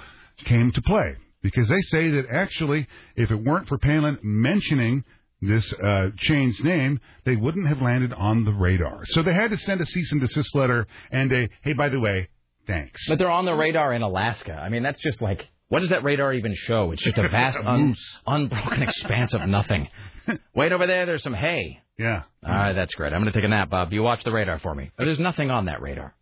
came 0.46 0.72
to 0.72 0.82
play 0.82 1.16
because 1.42 1.68
they 1.68 1.82
say 1.88 2.10
that 2.10 2.26
actually, 2.32 2.88
if 3.16 3.32
it 3.32 3.36
weren't 3.36 3.68
for 3.68 3.78
Palin 3.78 4.20
mentioning 4.22 5.04
this 5.42 5.72
uh, 5.74 6.10
chain's 6.18 6.60
name, 6.64 7.00
they 7.26 7.36
wouldn't 7.36 7.68
have 7.68 7.82
landed 7.82 8.12
on 8.14 8.44
the 8.44 8.52
radar. 8.52 9.02
So 9.06 9.22
they 9.22 9.34
had 9.34 9.52
to 9.52 9.58
send 9.58 9.82
a 9.82 9.86
cease 9.86 10.12
and 10.12 10.22
desist 10.22 10.56
letter 10.56 10.88
and 11.12 11.32
a 11.32 11.50
hey, 11.62 11.74
by 11.74 11.90
the 11.90 12.00
way, 12.00 12.30
thanks. 12.66 13.08
But 13.08 13.20
they're 13.20 13.30
on 13.30 13.46
the 13.46 13.54
radar 13.54 13.94
in 13.94 14.02
Alaska. 14.02 14.54
I 14.54 14.70
mean, 14.70 14.84
that's 14.84 15.02
just 15.02 15.22
like 15.22 15.48
what 15.70 15.82
does 15.82 15.90
that 15.90 16.04
radar 16.04 16.34
even 16.34 16.54
show? 16.56 16.92
It's 16.92 17.04
just 17.04 17.18
a 17.18 17.28
vast, 17.28 17.58
un- 17.66 17.96
unbroken 18.26 18.84
expanse 18.84 19.34
of 19.34 19.42
nothing. 19.48 19.88
Wait 20.56 20.72
over 20.72 20.88
there. 20.88 21.06
There's 21.06 21.24
some 21.24 21.34
hay. 21.34 21.80
Yeah. 22.00 22.24
All 22.46 22.54
right, 22.54 22.74
that's 22.74 22.94
great. 22.94 23.12
I'm 23.12 23.22
going 23.22 23.32
to 23.34 23.38
take 23.38 23.46
a 23.46 23.50
nap, 23.50 23.70
Bob. 23.70 23.92
You 23.92 24.04
watch 24.04 24.24
the 24.24 24.32
radar 24.32 24.60
for 24.60 24.74
me. 24.74 24.92
But 24.98 25.06
there's 25.06 25.20
nothing 25.20 25.50
on 25.50 25.66
that 25.66 25.82
radar. 25.82 26.16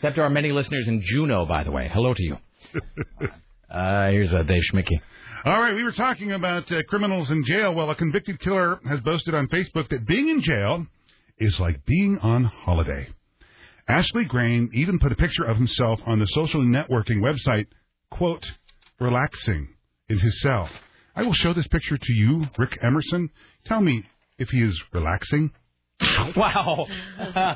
Except 0.00 0.16
to 0.16 0.22
our 0.22 0.30
many 0.30 0.50
listeners 0.50 0.88
in 0.88 1.02
Juneau, 1.04 1.44
by 1.44 1.62
the 1.62 1.70
way. 1.70 1.90
Hello 1.92 2.14
to 2.14 2.22
you. 2.22 2.36
Uh, 3.70 4.10
here's 4.10 4.34
uh, 4.34 4.42
Dave 4.42 4.64
Schmicky. 4.72 5.00
All 5.44 5.60
right, 5.60 5.76
we 5.76 5.84
were 5.84 5.92
talking 5.92 6.32
about 6.32 6.72
uh, 6.72 6.82
criminals 6.88 7.30
in 7.30 7.44
jail. 7.44 7.72
Well, 7.72 7.88
a 7.88 7.94
convicted 7.94 8.40
killer 8.40 8.80
has 8.84 8.98
boasted 8.98 9.32
on 9.32 9.46
Facebook 9.46 9.88
that 9.90 10.08
being 10.08 10.28
in 10.28 10.42
jail 10.42 10.86
is 11.38 11.60
like 11.60 11.86
being 11.86 12.18
on 12.18 12.42
holiday. 12.42 13.06
Ashley 13.86 14.24
Grain 14.24 14.70
even 14.74 14.98
put 14.98 15.12
a 15.12 15.14
picture 15.14 15.44
of 15.44 15.56
himself 15.56 16.00
on 16.04 16.18
the 16.18 16.26
social 16.26 16.62
networking 16.62 17.20
website, 17.20 17.66
quote, 18.10 18.44
relaxing 18.98 19.68
in 20.08 20.18
his 20.18 20.40
cell. 20.40 20.68
I 21.14 21.22
will 21.22 21.34
show 21.34 21.54
this 21.54 21.68
picture 21.68 21.96
to 21.96 22.12
you, 22.12 22.48
Rick 22.58 22.76
Emerson. 22.82 23.30
Tell 23.66 23.80
me 23.80 24.02
if 24.36 24.48
he 24.48 24.62
is 24.62 24.82
relaxing. 24.92 25.52
wow. 26.36 26.88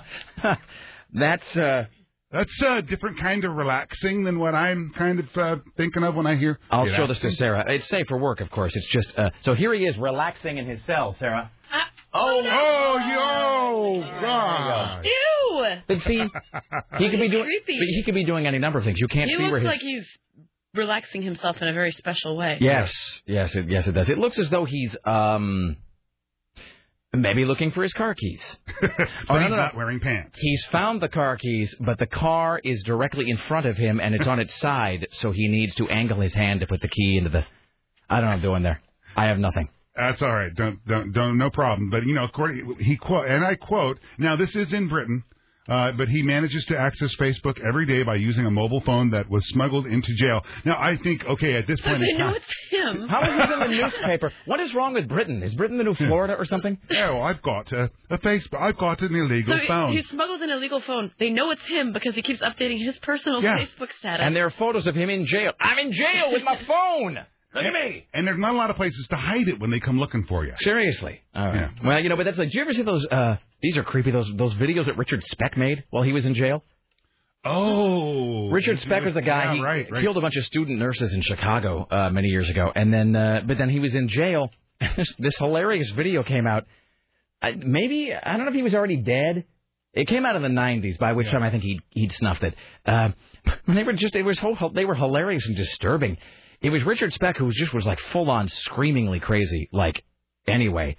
That's 1.12 1.56
uh 1.56 1.86
that's 2.34 2.62
a 2.62 2.82
different 2.82 3.18
kind 3.20 3.44
of 3.44 3.54
relaxing 3.54 4.24
than 4.24 4.40
what 4.40 4.54
I'm 4.54 4.92
kind 4.96 5.20
of 5.20 5.36
uh, 5.36 5.56
thinking 5.76 6.02
of 6.02 6.16
when 6.16 6.26
I 6.26 6.34
hear. 6.34 6.58
I'll 6.70 6.86
show 6.86 7.06
this 7.06 7.20
to. 7.20 7.32
Sarah. 7.32 7.64
It's 7.68 7.88
safe 7.88 8.06
for 8.08 8.18
work, 8.18 8.40
of 8.40 8.50
course. 8.50 8.74
It's 8.74 8.88
just 8.88 9.16
uh, 9.16 9.30
so 9.42 9.54
here 9.54 9.72
he 9.72 9.86
is 9.86 9.96
relaxing 9.96 10.58
in 10.58 10.66
his 10.66 10.82
cell, 10.84 11.14
Sarah. 11.18 11.50
Oh, 12.16 12.42
oh, 12.44 12.98
yo, 13.08 14.20
God. 14.20 15.04
Ew! 15.04 15.64
But 15.88 16.00
see, 16.02 16.18
he 16.98 17.10
could 17.10 17.20
be 17.20 17.28
doing. 17.28 17.48
But 17.66 17.74
he 17.88 18.02
could 18.04 18.14
be 18.14 18.24
doing 18.24 18.46
any 18.46 18.58
number 18.58 18.78
of 18.78 18.84
things. 18.84 18.98
You 19.00 19.08
can't 19.08 19.30
see 19.30 19.36
where 19.36 19.44
he 19.44 19.48
see 19.48 19.50
looks 19.50 19.52
where 19.52 19.60
his 19.60 19.68
like 19.68 19.80
he's 19.80 20.06
relaxing 20.74 21.22
himself 21.22 21.60
in 21.60 21.68
a 21.68 21.72
very 21.72 21.92
special 21.92 22.36
way. 22.36 22.58
Yes, 22.60 22.92
yes, 23.26 23.54
it, 23.54 23.68
yes, 23.68 23.86
it 23.86 23.92
does. 23.92 24.08
It 24.08 24.18
looks 24.18 24.38
as 24.38 24.50
though 24.50 24.64
he's 24.64 24.96
um 25.04 25.76
maybe 27.22 27.44
looking 27.44 27.70
for 27.70 27.82
his 27.82 27.92
car 27.92 28.14
keys. 28.14 28.42
But 28.80 28.90
Oh, 29.28 29.34
no, 29.36 29.40
he's 29.40 29.50
no, 29.50 29.56
no. 29.56 29.62
not 29.62 29.76
wearing 29.76 30.00
pants. 30.00 30.38
He's 30.40 30.64
found 30.66 31.00
the 31.00 31.08
car 31.08 31.36
keys, 31.36 31.74
but 31.80 31.98
the 31.98 32.06
car 32.06 32.60
is 32.62 32.82
directly 32.82 33.30
in 33.30 33.36
front 33.48 33.66
of 33.66 33.76
him 33.76 34.00
and 34.00 34.14
it's 34.14 34.26
on 34.26 34.38
its 34.40 34.54
side, 34.60 35.06
so 35.12 35.32
he 35.32 35.48
needs 35.48 35.74
to 35.76 35.88
angle 35.88 36.20
his 36.20 36.34
hand 36.34 36.60
to 36.60 36.66
put 36.66 36.80
the 36.80 36.88
key 36.88 37.16
into 37.16 37.30
the. 37.30 37.44
I 38.10 38.16
don't 38.16 38.24
know 38.24 38.26
what 38.28 38.34
I'm 38.34 38.42
doing 38.42 38.62
there. 38.62 38.80
I 39.16 39.26
have 39.26 39.38
nothing. 39.38 39.68
That's 39.96 40.20
all 40.22 40.34
right. 40.34 40.52
Don't, 40.54 40.84
don't, 40.86 41.12
don't, 41.12 41.38
no 41.38 41.50
problem. 41.50 41.88
But 41.90 42.04
you 42.04 42.14
know, 42.14 42.24
according 42.24 42.76
he 42.80 42.96
quote, 42.96 43.28
and 43.28 43.44
I 43.44 43.54
quote. 43.54 43.98
Now 44.18 44.34
this 44.36 44.54
is 44.56 44.72
in 44.72 44.88
Britain, 44.88 45.22
uh, 45.68 45.92
but 45.92 46.08
he 46.08 46.22
manages 46.22 46.64
to 46.66 46.78
access 46.78 47.14
Facebook 47.16 47.58
every 47.66 47.86
day 47.86 48.02
by 48.02 48.16
using 48.16 48.44
a 48.46 48.50
mobile 48.50 48.80
phone 48.82 49.10
that 49.10 49.28
was 49.30 49.46
smuggled 49.48 49.86
into 49.86 50.14
jail. 50.14 50.40
Now 50.64 50.76
I 50.80 50.96
think, 50.96 51.24
okay, 51.24 51.54
at 51.54 51.66
this 51.66 51.80
So 51.80 51.88
point, 51.88 52.00
they 52.00 52.10
in 52.10 52.18
know 52.18 52.26
time, 52.26 52.36
it's 52.36 52.70
him. 52.70 53.08
How 53.08 53.22
is 53.22 53.36
this 53.38 53.50
in 53.50 53.58
the 53.60 53.66
newspaper? 53.82 54.32
What 54.46 54.60
is 54.60 54.74
wrong 54.74 54.94
with 54.94 55.08
Britain? 55.08 55.42
Is 55.42 55.54
Britain 55.54 55.78
the 55.78 55.84
new 55.84 55.94
Florida 55.94 56.34
or 56.34 56.44
something? 56.44 56.78
yeah, 56.90 57.10
well, 57.10 57.22
I've 57.22 57.40
got 57.42 57.72
a, 57.72 57.90
a 58.10 58.18
Facebook. 58.18 58.60
I've 58.60 58.76
got 58.78 59.00
an 59.02 59.14
illegal 59.14 59.54
So 59.54 59.60
he- 59.60 59.66
phone. 59.66 59.92
he 59.92 60.02
smuggled 60.02 60.42
an 60.42 60.50
illegal 60.50 60.80
phone. 60.80 61.10
They 61.18 61.30
know 61.30 61.50
it's 61.50 61.66
him 61.66 61.92
because 61.92 62.14
he 62.14 62.22
keeps 62.22 62.40
updating 62.40 62.84
his 62.84 62.98
personal 62.98 63.42
Yeah. 63.42 63.52
Facebook 63.58 63.88
status. 63.98 64.24
And 64.24 64.36
there 64.36 64.46
are 64.46 64.50
photos 64.50 64.86
of 64.86 64.94
him 64.94 65.08
in 65.10 65.26
jail. 65.26 65.52
I'm 65.60 65.78
in 65.78 65.92
jail 65.92 66.32
with 66.32 66.42
my 66.42 66.58
phone. 66.66 67.18
Look 67.54 67.64
at 67.64 67.72
me. 67.72 68.04
And 68.12 68.26
there's 68.26 68.36
not 68.38 68.52
a 68.52 68.56
lot 68.56 68.70
of 68.70 68.76
places 68.76 69.06
to 69.10 69.16
hide 69.16 69.46
it 69.46 69.60
when 69.60 69.70
they 69.70 69.78
come 69.78 69.96
looking 69.98 70.24
for 70.24 70.44
you. 70.44 70.52
Seriously. 70.58 71.20
All 71.36 71.46
right. 71.46 71.54
Yeah. 71.54 71.70
Well, 71.88 72.00
you 72.00 72.08
know, 72.08 72.16
but 72.16 72.24
that's 72.24 72.36
like. 72.36 72.50
Do 72.50 72.58
you 72.58 72.62
ever 72.64 72.72
see 72.72 72.82
those? 72.82 73.06
uh 73.06 73.36
These 73.64 73.78
are 73.78 73.82
creepy. 73.82 74.10
Those 74.10 74.30
those 74.36 74.52
videos 74.56 74.84
that 74.84 74.98
Richard 74.98 75.24
Speck 75.24 75.56
made 75.56 75.84
while 75.88 76.02
he 76.02 76.12
was 76.12 76.26
in 76.26 76.34
jail. 76.34 76.62
Oh, 77.46 78.50
Richard 78.50 78.78
Speck 78.80 79.06
was 79.06 79.14
the 79.14 79.22
guy. 79.22 79.44
Yeah, 79.44 79.54
he 79.54 79.60
right, 79.62 79.90
right. 79.90 80.02
killed 80.02 80.18
a 80.18 80.20
bunch 80.20 80.36
of 80.36 80.44
student 80.44 80.78
nurses 80.78 81.14
in 81.14 81.22
Chicago 81.22 81.86
uh, 81.90 82.10
many 82.10 82.28
years 82.28 82.50
ago, 82.50 82.70
and 82.74 82.92
then 82.92 83.16
uh, 83.16 83.40
but 83.46 83.56
then 83.56 83.70
he 83.70 83.80
was 83.80 83.94
in 83.94 84.08
jail. 84.08 84.50
this, 84.98 85.10
this 85.18 85.34
hilarious 85.38 85.90
video 85.92 86.22
came 86.22 86.46
out. 86.46 86.66
I, 87.40 87.52
maybe 87.52 88.12
I 88.12 88.36
don't 88.36 88.44
know 88.44 88.50
if 88.50 88.54
he 88.54 88.62
was 88.62 88.74
already 88.74 88.98
dead. 88.98 89.46
It 89.94 90.08
came 90.08 90.26
out 90.26 90.36
in 90.36 90.42
the 90.42 90.48
'90s, 90.48 90.98
by 90.98 91.14
which 91.14 91.30
time 91.30 91.42
I 91.42 91.50
think 91.50 91.62
he'd 91.62 91.80
he'd 91.88 92.12
snuffed 92.12 92.42
it. 92.42 92.54
Uh, 92.84 93.12
they 93.66 93.82
were 93.82 93.94
just 93.94 94.14
it 94.14 94.24
was 94.24 94.38
whole, 94.38 94.72
they 94.74 94.84
were 94.84 94.94
hilarious 94.94 95.46
and 95.46 95.56
disturbing. 95.56 96.18
It 96.60 96.68
was 96.68 96.84
Richard 96.84 97.14
Speck 97.14 97.38
who 97.38 97.46
was 97.46 97.56
just 97.56 97.72
was 97.72 97.86
like 97.86 97.98
full 98.12 98.30
on 98.30 98.48
screamingly 98.48 99.20
crazy. 99.20 99.70
Like 99.72 100.04
anyway, 100.46 100.98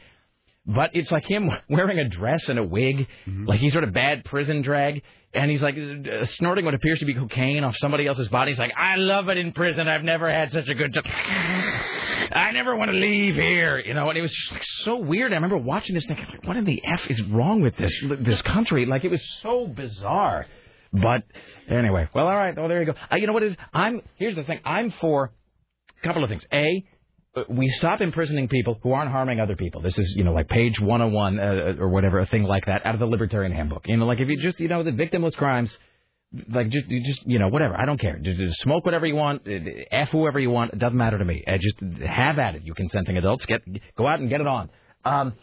but 0.65 0.91
it's 0.93 1.11
like 1.11 1.25
him 1.25 1.51
wearing 1.69 1.99
a 1.99 2.07
dress 2.09 2.49
and 2.49 2.59
a 2.59 2.63
wig, 2.63 3.07
like 3.45 3.59
he's 3.59 3.71
sort 3.71 3.83
of 3.83 3.93
bad 3.93 4.25
prison 4.25 4.61
drag, 4.61 5.01
and 5.33 5.51
he's 5.51 5.61
like 5.61 5.75
uh, 5.77 6.25
snorting 6.25 6.65
what 6.65 6.73
appears 6.73 6.99
to 6.99 7.05
be 7.05 7.13
cocaine 7.13 7.63
off 7.63 7.75
somebody 7.77 8.07
else's 8.07 8.29
body. 8.29 8.51
He's 8.51 8.59
like, 8.59 8.73
I 8.77 8.95
love 8.95 9.29
it 9.29 9.37
in 9.37 9.51
prison. 9.51 9.87
I've 9.87 10.03
never 10.03 10.31
had 10.31 10.51
such 10.51 10.67
a 10.67 10.73
good 10.73 10.93
time. 10.93 11.03
I 12.31 12.51
never 12.51 12.75
want 12.75 12.91
to 12.91 12.97
leave 12.97 13.35
here, 13.35 13.77
you 13.79 13.93
know. 13.93 14.09
And 14.09 14.17
it 14.17 14.21
was 14.21 14.31
just 14.31 14.51
like 14.51 14.63
so 14.63 14.97
weird. 14.97 15.31
I 15.33 15.35
remember 15.35 15.57
watching 15.57 15.93
this 15.93 16.05
thing. 16.05 16.17
I 16.17 16.21
was 16.21 16.29
like, 16.29 16.47
what 16.47 16.57
in 16.57 16.65
the 16.65 16.81
f 16.83 17.09
is 17.09 17.21
wrong 17.23 17.61
with 17.61 17.75
this 17.77 17.93
this 18.21 18.41
country? 18.41 18.85
Like 18.85 19.03
it 19.03 19.11
was 19.11 19.21
so 19.41 19.67
bizarre. 19.67 20.47
But 20.93 21.23
anyway, 21.69 22.09
well, 22.15 22.27
all 22.27 22.35
right. 22.35 22.55
Well, 22.55 22.69
there 22.69 22.79
you 22.79 22.85
go. 22.85 22.93
Uh, 23.11 23.17
you 23.17 23.27
know 23.27 23.33
what 23.33 23.43
is? 23.43 23.55
I'm 23.73 24.01
here's 24.15 24.35
the 24.35 24.43
thing. 24.43 24.59
I'm 24.63 24.91
for 24.91 25.31
a 26.01 26.07
couple 26.07 26.23
of 26.23 26.29
things. 26.29 26.43
A, 26.53 26.85
we 27.49 27.67
stop 27.69 28.01
imprisoning 28.01 28.47
people 28.47 28.79
who 28.81 28.93
aren't 28.93 29.11
harming 29.11 29.39
other 29.39 29.55
people. 29.55 29.81
This 29.81 29.97
is, 29.97 30.13
you 30.15 30.23
know, 30.23 30.33
like 30.33 30.47
page 30.47 30.79
101 30.79 31.39
uh, 31.39 31.75
or 31.79 31.89
whatever, 31.89 32.19
a 32.19 32.25
thing 32.25 32.43
like 32.43 32.65
that, 32.67 32.85
out 32.85 32.93
of 32.93 32.99
the 32.99 33.05
Libertarian 33.05 33.51
Handbook. 33.51 33.83
You 33.87 33.97
know, 33.97 34.05
like 34.05 34.19
if 34.19 34.29
you 34.29 34.37
just, 34.41 34.59
you 34.59 34.67
know, 34.67 34.83
the 34.83 34.91
victimless 34.91 35.35
crimes, 35.35 35.77
like 36.49 36.69
just, 36.69 36.87
you 36.87 37.03
just, 37.05 37.25
you 37.25 37.39
know, 37.39 37.49
whatever. 37.49 37.75
I 37.79 37.85
don't 37.85 37.99
care. 37.99 38.17
Just, 38.19 38.61
smoke 38.61 38.85
whatever 38.85 39.05
you 39.05 39.15
want, 39.15 39.47
uh, 39.47 39.51
f 39.91 40.09
whoever 40.11 40.39
you 40.39 40.49
want. 40.49 40.73
It 40.73 40.79
doesn't 40.79 40.97
matter 40.97 41.17
to 41.17 41.25
me. 41.25 41.43
Uh, 41.45 41.57
just 41.57 42.01
have 42.01 42.39
at 42.39 42.55
it, 42.55 42.63
you 42.63 42.73
consenting 42.73 43.17
adults. 43.17 43.45
Get, 43.45 43.61
go 43.97 44.07
out 44.07 44.19
and 44.19 44.29
get 44.29 44.41
it 44.41 44.47
on. 44.47 44.69
Um, 45.03 45.33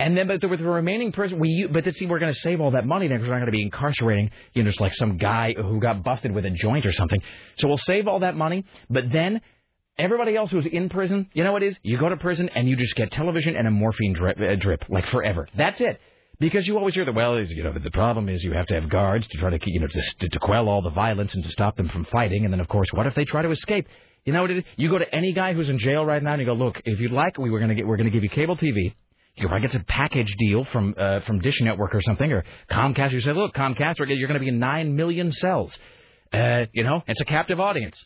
And 0.00 0.16
then, 0.16 0.28
but 0.28 0.48
with 0.48 0.60
the 0.60 0.66
remaining 0.66 1.10
person, 1.10 1.40
we 1.40 1.66
but 1.72 1.82
to 1.84 1.92
see 1.92 2.06
we're 2.06 2.20
going 2.20 2.32
to 2.32 2.40
save 2.40 2.60
all 2.60 2.70
that 2.70 2.86
money 2.86 3.08
then 3.08 3.16
because 3.16 3.28
we're 3.28 3.34
not 3.34 3.40
going 3.40 3.52
to 3.52 3.58
be 3.58 3.62
incarcerating, 3.62 4.30
you 4.54 4.62
know, 4.62 4.68
just 4.70 4.80
like 4.80 4.94
some 4.94 5.16
guy 5.16 5.54
who 5.54 5.80
got 5.80 6.04
busted 6.04 6.30
with 6.32 6.44
a 6.44 6.50
joint 6.50 6.86
or 6.86 6.92
something. 6.92 7.20
So 7.58 7.66
we'll 7.66 7.78
save 7.78 8.06
all 8.06 8.20
that 8.20 8.36
money, 8.36 8.64
but 8.88 9.10
then 9.10 9.40
everybody 9.98 10.36
else 10.36 10.50
who's 10.50 10.66
in 10.66 10.88
prison, 10.88 11.28
you 11.32 11.44
know 11.44 11.52
what 11.52 11.62
it 11.62 11.68
is? 11.68 11.78
You 11.82 11.98
go 11.98 12.08
to 12.08 12.16
prison 12.16 12.48
and 12.50 12.68
you 12.68 12.76
just 12.76 12.94
get 12.94 13.10
television 13.10 13.56
and 13.56 13.66
a 13.66 13.70
morphine 13.70 14.14
drip, 14.14 14.40
uh, 14.40 14.54
drip 14.56 14.84
like 14.88 15.06
forever. 15.06 15.48
That's 15.56 15.80
it. 15.80 16.00
Because 16.40 16.68
you 16.68 16.78
always 16.78 16.94
hear 16.94 17.04
that, 17.04 17.14
well, 17.14 17.40
you 17.40 17.64
know, 17.64 17.72
the 17.72 17.90
problem 17.90 18.28
is 18.28 18.44
you 18.44 18.52
have 18.52 18.66
to 18.66 18.74
have 18.74 18.88
guards 18.88 19.26
to 19.26 19.38
try 19.38 19.50
to, 19.50 19.58
you 19.66 19.80
know, 19.80 19.88
to, 19.88 20.28
to 20.28 20.38
quell 20.38 20.68
all 20.68 20.82
the 20.82 20.90
violence 20.90 21.34
and 21.34 21.42
to 21.42 21.50
stop 21.50 21.76
them 21.76 21.88
from 21.88 22.04
fighting. 22.04 22.44
And 22.44 22.52
then, 22.52 22.60
of 22.60 22.68
course, 22.68 22.88
what 22.92 23.06
if 23.06 23.14
they 23.16 23.24
try 23.24 23.42
to 23.42 23.50
escape? 23.50 23.88
You 24.24 24.32
know 24.32 24.42
what 24.42 24.52
it 24.52 24.58
is? 24.58 24.64
You 24.76 24.88
go 24.88 24.98
to 24.98 25.14
any 25.14 25.32
guy 25.32 25.52
who's 25.52 25.68
in 25.68 25.78
jail 25.78 26.04
right 26.04 26.22
now 26.22 26.34
and 26.34 26.40
you 26.40 26.46
go, 26.46 26.52
look, 26.52 26.80
if 26.84 27.00
you'd 27.00 27.10
like, 27.10 27.38
we 27.38 27.50
were 27.50 27.66
to 27.66 27.74
get, 27.74 27.86
we're 27.86 27.96
to 27.96 28.10
give 28.10 28.22
you 28.22 28.28
cable 28.28 28.56
TV. 28.56 28.94
You 29.34 29.48
probably 29.48 29.68
get 29.68 29.80
a 29.80 29.84
package 29.84 30.32
deal 30.38 30.64
from 30.64 30.94
uh, 30.98 31.20
from 31.20 31.38
Dish 31.38 31.60
Network 31.60 31.94
or 31.94 32.02
something, 32.02 32.32
or 32.32 32.44
Comcast. 32.70 33.12
You 33.12 33.20
say, 33.20 33.32
look, 33.32 33.54
Comcast, 33.54 33.94
you're 33.98 34.28
to 34.28 34.40
be 34.40 34.48
in 34.48 34.58
nine 34.58 34.96
million 34.96 35.30
cells. 35.30 35.76
Uh, 36.32 36.66
you 36.72 36.82
know, 36.82 37.02
it's 37.06 37.20
a 37.20 37.24
captive 37.24 37.60
audience. 37.60 37.96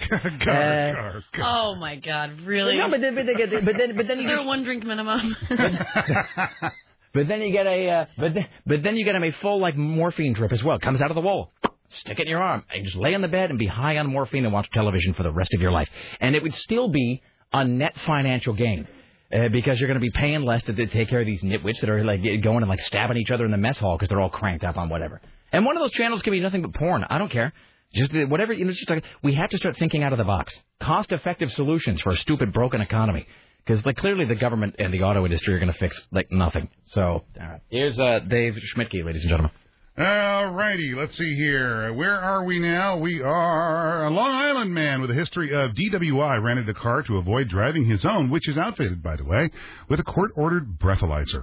Uh, 0.48 1.20
Oh 1.42 1.74
my 1.74 1.96
God, 1.96 2.40
really? 2.40 2.78
No, 2.78 2.90
but 2.90 3.00
then, 3.00 3.14
but, 3.14 3.26
they 3.26 3.34
get, 3.34 3.50
but 3.64 3.76
then, 3.76 3.96
but 3.96 4.06
then 4.06 4.20
you 4.20 4.28
They're 4.36 4.44
one 4.44 4.64
drink 4.64 4.84
minimum. 4.84 5.36
but 5.50 7.28
then 7.28 7.42
you 7.42 7.52
get 7.52 7.66
a, 7.66 7.88
uh, 7.90 8.04
but 8.16 8.34
then, 8.34 8.46
but 8.66 8.82
then 8.82 8.96
you 8.96 9.04
get 9.04 9.14
him 9.14 9.24
a 9.24 9.32
full 9.32 9.60
like 9.60 9.76
morphine 9.76 10.32
drip 10.32 10.52
as 10.52 10.62
well. 10.62 10.76
It 10.76 10.82
comes 10.82 11.00
out 11.00 11.10
of 11.10 11.14
the 11.14 11.20
wall. 11.20 11.52
Stick 11.90 12.18
it 12.18 12.22
in 12.22 12.28
your 12.28 12.42
arm. 12.42 12.64
And 12.72 12.84
just 12.84 12.96
lay 12.96 13.14
on 13.14 13.22
the 13.22 13.28
bed 13.28 13.50
and 13.50 13.58
be 13.58 13.66
high 13.66 13.96
on 13.96 14.06
morphine 14.06 14.44
and 14.44 14.52
watch 14.52 14.68
television 14.72 15.14
for 15.14 15.22
the 15.22 15.32
rest 15.32 15.54
of 15.54 15.60
your 15.60 15.72
life. 15.72 15.88
And 16.20 16.36
it 16.36 16.42
would 16.42 16.54
still 16.54 16.88
be 16.88 17.22
a 17.52 17.64
net 17.64 17.94
financial 18.06 18.52
gain. 18.52 18.86
Uh, 19.30 19.48
because 19.50 19.78
you're 19.78 19.88
going 19.88 20.00
to 20.00 20.00
be 20.00 20.10
paying 20.10 20.40
less 20.42 20.62
to, 20.62 20.72
to 20.72 20.86
take 20.86 21.10
care 21.10 21.20
of 21.20 21.26
these 21.26 21.42
nitwits 21.42 21.80
that 21.80 21.90
are 21.90 22.02
like 22.02 22.22
going 22.42 22.62
and 22.62 22.68
like 22.68 22.80
stabbing 22.80 23.18
each 23.18 23.30
other 23.30 23.44
in 23.44 23.50
the 23.50 23.58
mess 23.58 23.78
hall 23.78 23.94
because 23.96 24.08
they're 24.08 24.22
all 24.22 24.30
cranked 24.30 24.64
up 24.64 24.78
on 24.78 24.88
whatever. 24.88 25.20
And 25.52 25.66
one 25.66 25.76
of 25.76 25.82
those 25.82 25.92
channels 25.92 26.22
can 26.22 26.30
be 26.30 26.40
nothing 26.40 26.62
but 26.62 26.72
porn. 26.72 27.04
I 27.08 27.18
don't 27.18 27.30
care. 27.30 27.52
Just 27.94 28.14
uh, 28.14 28.26
whatever. 28.26 28.52
You 28.52 28.64
know, 28.64 28.72
just 28.72 28.88
like, 28.88 29.04
we 29.22 29.34
have 29.34 29.50
to 29.50 29.58
start 29.58 29.76
thinking 29.78 30.02
out 30.02 30.12
of 30.12 30.18
the 30.18 30.24
box. 30.24 30.54
Cost-effective 30.80 31.50
solutions 31.52 32.00
for 32.02 32.10
a 32.10 32.16
stupid, 32.16 32.52
broken 32.52 32.80
economy. 32.80 33.26
Because 33.64 33.84
like 33.84 33.96
clearly 33.96 34.24
the 34.24 34.34
government 34.34 34.76
and 34.78 34.94
the 34.94 35.02
auto 35.02 35.24
industry 35.24 35.54
are 35.54 35.58
going 35.58 35.72
to 35.72 35.78
fix 35.78 36.00
like 36.10 36.32
nothing. 36.32 36.68
So 36.86 37.02
all 37.02 37.24
right. 37.38 37.60
here's 37.68 37.98
uh, 37.98 38.20
Dave 38.20 38.54
Schmidtke, 38.74 39.04
ladies 39.04 39.22
and 39.22 39.30
gentlemen. 39.30 39.50
All 39.98 40.50
righty, 40.52 40.94
let's 40.94 41.18
see 41.18 41.34
here. 41.34 41.92
Where 41.92 42.14
are 42.14 42.44
we 42.44 42.60
now? 42.60 42.98
We 42.98 43.20
are 43.20 44.04
a 44.04 44.10
Long 44.10 44.30
Island 44.30 44.72
man 44.72 45.00
with 45.00 45.10
a 45.10 45.14
history 45.14 45.52
of 45.52 45.72
DWI 45.72 46.40
rented 46.40 46.68
a 46.68 46.74
car 46.74 47.02
to 47.02 47.16
avoid 47.16 47.48
driving 47.48 47.84
his 47.84 48.06
own, 48.06 48.30
which 48.30 48.48
is 48.48 48.56
outfitted, 48.56 49.02
by 49.02 49.16
the 49.16 49.24
way, 49.24 49.50
with 49.88 49.98
a 49.98 50.04
court-ordered 50.04 50.78
breathalyzer. 50.78 51.42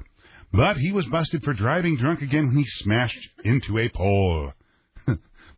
But 0.54 0.78
he 0.78 0.94
was 0.94 1.06
busted 1.08 1.44
for 1.44 1.54
driving 1.54 1.98
drunk 1.98 2.22
again 2.22 2.48
when 2.48 2.58
he 2.58 2.66
smashed 2.66 3.20
into 3.44 3.78
a 3.78 3.90
pole. 3.90 4.54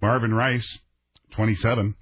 Marvin 0.01 0.33
Rice, 0.33 0.79
27, 1.31 1.95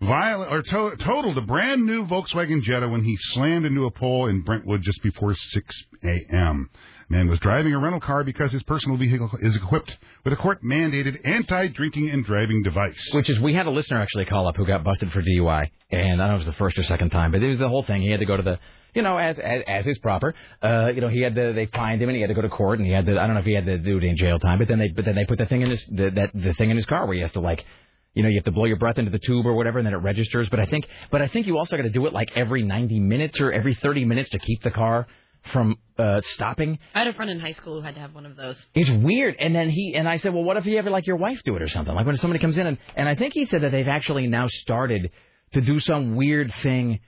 viol- 0.00 0.44
or 0.44 0.62
to- 0.62 0.96
totaled 0.98 1.36
a 1.38 1.42
brand 1.42 1.84
new 1.84 2.06
Volkswagen 2.06 2.62
Jetta 2.62 2.88
when 2.88 3.04
he 3.04 3.16
slammed 3.16 3.66
into 3.66 3.84
a 3.86 3.90
pole 3.90 4.26
in 4.26 4.42
Brentwood 4.42 4.82
just 4.82 5.02
before 5.02 5.34
6 5.34 5.76
a.m. 6.04 6.70
Man 7.08 7.28
was 7.28 7.40
driving 7.40 7.74
a 7.74 7.78
rental 7.78 8.00
car 8.00 8.22
because 8.24 8.52
his 8.52 8.62
personal 8.62 8.96
vehicle 8.96 9.30
is 9.40 9.56
equipped 9.56 9.96
with 10.24 10.32
a 10.32 10.36
court-mandated 10.36 11.18
anti-drinking 11.24 12.08
and 12.08 12.24
driving 12.24 12.62
device. 12.62 13.10
Which 13.12 13.28
is, 13.28 13.40
we 13.40 13.52
had 13.54 13.66
a 13.66 13.70
listener 13.70 14.00
actually 14.00 14.26
call 14.26 14.46
up 14.48 14.56
who 14.56 14.64
got 14.64 14.84
busted 14.84 15.10
for 15.12 15.20
DUI, 15.22 15.70
and 15.90 16.22
I 16.22 16.26
don't 16.26 16.36
know 16.36 16.40
if 16.40 16.42
it 16.42 16.46
was 16.46 16.46
the 16.46 16.52
first 16.58 16.78
or 16.78 16.84
second 16.84 17.10
time, 17.10 17.32
but 17.32 17.42
it 17.42 17.48
was 17.48 17.58
the 17.58 17.68
whole 17.68 17.82
thing. 17.82 18.02
He 18.02 18.10
had 18.10 18.20
to 18.20 18.26
go 18.26 18.36
to 18.36 18.42
the, 18.42 18.58
you 18.94 19.02
know, 19.02 19.18
as 19.18 19.38
as, 19.38 19.62
as 19.66 19.86
is 19.86 19.98
proper. 19.98 20.34
Uh, 20.62 20.88
you 20.94 21.00
know, 21.00 21.08
he 21.08 21.20
had 21.20 21.34
to, 21.34 21.52
they 21.52 21.66
fined 21.66 22.02
him, 22.02 22.08
and 22.08 22.16
he 22.16 22.20
had 22.22 22.28
to 22.28 22.34
go 22.34 22.42
to 22.42 22.48
court, 22.48 22.78
and 22.78 22.86
he 22.86 22.92
had 22.92 23.06
to, 23.06 23.12
I 23.18 23.26
don't 23.26 23.34
know 23.34 23.40
if 23.40 23.46
he 23.46 23.54
had 23.54 23.66
to 23.66 23.78
do 23.78 23.98
it 23.98 24.04
in 24.04 24.16
jail 24.16 24.38
time, 24.38 24.58
but 24.58 24.68
then 24.68 24.78
they, 24.78 24.88
but 24.88 25.04
then 25.04 25.14
they 25.14 25.24
put 25.24 25.38
the 25.38 25.46
thing 25.46 25.62
in 25.62 25.70
his, 25.70 25.84
the, 25.90 26.10
that 26.10 26.30
the 26.34 26.54
thing 26.54 26.70
in 26.70 26.76
his 26.76 26.86
car 26.86 27.06
where 27.06 27.14
he 27.14 27.22
has 27.22 27.32
to 27.32 27.40
like. 27.40 27.64
You 28.12 28.24
know, 28.24 28.28
you 28.28 28.38
have 28.38 28.44
to 28.46 28.50
blow 28.50 28.64
your 28.64 28.76
breath 28.76 28.98
into 28.98 29.12
the 29.12 29.20
tube 29.20 29.46
or 29.46 29.54
whatever, 29.54 29.78
and 29.78 29.86
then 29.86 29.94
it 29.94 29.98
registers. 29.98 30.48
But 30.48 30.58
I 30.58 30.64
think, 30.64 30.84
but 31.12 31.22
I 31.22 31.28
think 31.28 31.46
you 31.46 31.58
also 31.58 31.76
got 31.76 31.84
to 31.84 31.90
do 31.90 32.06
it 32.06 32.12
like 32.12 32.28
every 32.34 32.64
90 32.64 32.98
minutes 32.98 33.38
or 33.38 33.52
every 33.52 33.72
30 33.72 34.04
minutes 34.04 34.30
to 34.30 34.40
keep 34.40 34.64
the 34.64 34.72
car 34.72 35.06
from 35.52 35.76
uh, 35.98 36.20
stopping. 36.32 36.78
I 36.94 37.00
had 37.00 37.08
a 37.08 37.12
friend 37.12 37.30
in 37.30 37.40
high 37.40 37.52
school 37.52 37.80
who 37.80 37.86
had 37.86 37.94
to 37.94 38.00
have 38.00 38.14
one 38.14 38.26
of 38.26 38.36
those. 38.36 38.56
It's 38.74 38.90
weird. 38.90 39.36
And 39.38 39.54
then 39.54 39.70
he 39.70 39.94
and 39.94 40.08
I 40.08 40.18
said, 40.18 40.34
well, 40.34 40.44
what 40.44 40.56
if 40.56 40.66
you 40.66 40.78
ever 40.78 40.90
like 40.90 41.06
your 41.06 41.16
wife 41.16 41.40
do 41.44 41.56
it 41.56 41.62
or 41.62 41.68
something? 41.68 41.94
Like 41.94 42.06
when 42.06 42.16
somebody 42.16 42.40
comes 42.40 42.56
in 42.58 42.66
and 42.66 42.78
and 42.96 43.08
I 43.08 43.14
think 43.14 43.34
he 43.34 43.46
said 43.46 43.62
that 43.62 43.72
they've 43.72 43.88
actually 43.88 44.26
now 44.26 44.48
started 44.48 45.10
to 45.54 45.60
do 45.60 45.80
some 45.80 46.14
weird 46.14 46.52
thing. 46.62 47.00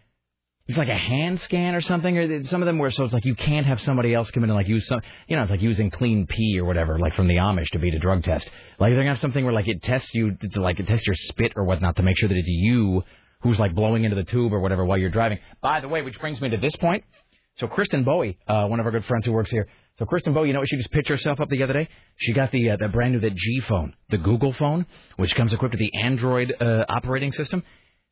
It's 0.73 0.78
like 0.78 0.89
a 0.89 0.97
hand 0.97 1.39
scan 1.43 1.74
or 1.74 1.82
something, 1.82 2.16
or 2.16 2.43
some 2.44 2.62
of 2.62 2.66
them 2.66 2.78
where 2.78 2.90
so 2.90 3.05
it's 3.05 3.12
like 3.12 3.27
you 3.27 3.35
can't 3.35 3.66
have 3.66 3.78
somebody 3.82 4.15
else 4.15 4.31
come 4.31 4.43
in 4.43 4.49
and 4.49 4.57
like 4.57 4.69
use 4.69 4.86
some, 4.86 5.03
you 5.28 5.36
know, 5.36 5.43
it's 5.43 5.51
like 5.51 5.61
using 5.61 5.90
clean 5.90 6.27
pee 6.27 6.59
or 6.59 6.65
whatever, 6.65 6.99
like 6.99 7.12
from 7.12 7.28
the 7.28 7.36
Amish 7.36 7.69
to 7.73 7.78
beat 7.78 7.93
a 7.93 7.99
drug 7.99 8.24
test. 8.24 8.49
Like 8.78 8.89
they're 8.89 9.01
gonna 9.01 9.11
have 9.11 9.20
something 9.20 9.44
where 9.44 9.53
like 9.53 9.69
it 9.69 9.82
tests 9.82 10.15
you 10.15 10.35
to 10.35 10.61
like 10.62 10.81
it 10.81 10.86
tests 10.86 11.07
your 11.07 11.15
spit 11.15 11.53
or 11.57 11.65
whatnot 11.65 11.97
to 11.97 12.03
make 12.03 12.16
sure 12.16 12.27
that 12.31 12.39
it's 12.39 12.49
you 12.49 13.03
who's 13.43 13.59
like 13.59 13.74
blowing 13.74 14.05
into 14.05 14.16
the 14.16 14.24
tube 14.24 14.51
or 14.51 14.61
whatever 14.61 14.86
while 14.86 14.97
you're 14.97 15.11
driving. 15.11 15.40
By 15.61 15.81
the 15.81 15.89
way, 15.89 16.01
which 16.01 16.19
brings 16.19 16.40
me 16.40 16.49
to 16.49 16.57
this 16.57 16.74
point. 16.77 17.05
So 17.59 17.66
Kristen 17.66 18.03
Bowie, 18.03 18.39
uh, 18.49 18.65
one 18.65 18.81
of 18.81 18.86
our 18.86 18.93
good 18.93 19.05
friends 19.05 19.27
who 19.27 19.32
works 19.32 19.51
here. 19.51 19.69
So 19.99 20.07
Kristen 20.07 20.32
Bowie, 20.32 20.49
you 20.49 20.55
know 20.55 20.61
what 20.61 20.70
she 20.70 20.78
just 20.78 20.90
picked 20.90 21.09
herself 21.09 21.39
up 21.39 21.51
the 21.51 21.62
other 21.62 21.74
day? 21.74 21.89
She 22.16 22.32
got 22.32 22.51
the 22.51 22.70
uh, 22.70 22.77
the 22.78 22.89
brand 22.89 23.12
new 23.12 23.20
the 23.20 23.28
G 23.28 23.61
phone, 23.61 23.93
the 24.09 24.16
Google 24.16 24.55
phone, 24.55 24.86
which 25.16 25.35
comes 25.35 25.53
equipped 25.53 25.74
with 25.74 25.81
the 25.81 25.93
Android 26.03 26.55
uh, 26.59 26.86
operating 26.89 27.31
system. 27.31 27.62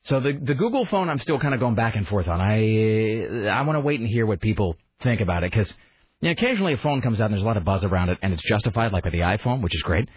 So 0.04 0.20
the 0.20 0.32
the 0.32 0.54
Google 0.54 0.86
phone, 0.86 1.08
I'm 1.08 1.18
still 1.18 1.38
kind 1.38 1.54
of 1.54 1.60
going 1.60 1.74
back 1.74 1.94
and 1.96 2.06
forth 2.08 2.26
on. 2.28 2.40
I 2.40 3.48
I 3.48 3.62
want 3.62 3.76
to 3.76 3.80
wait 3.80 4.00
and 4.00 4.08
hear 4.08 4.26
what 4.26 4.40
people 4.40 4.76
think 5.02 5.20
about 5.20 5.44
it 5.44 5.52
because 5.52 5.72
you 6.20 6.28
know, 6.28 6.32
occasionally 6.32 6.74
a 6.74 6.78
phone 6.78 7.00
comes 7.00 7.20
out 7.20 7.26
and 7.26 7.34
there's 7.34 7.42
a 7.42 7.46
lot 7.46 7.56
of 7.56 7.64
buzz 7.64 7.84
around 7.84 8.10
it 8.10 8.18
and 8.22 8.32
it's 8.32 8.42
justified, 8.42 8.92
like 8.92 9.04
with 9.04 9.12
the 9.12 9.20
iPhone, 9.20 9.62
which 9.62 9.74
is 9.74 9.82
great. 9.82 10.08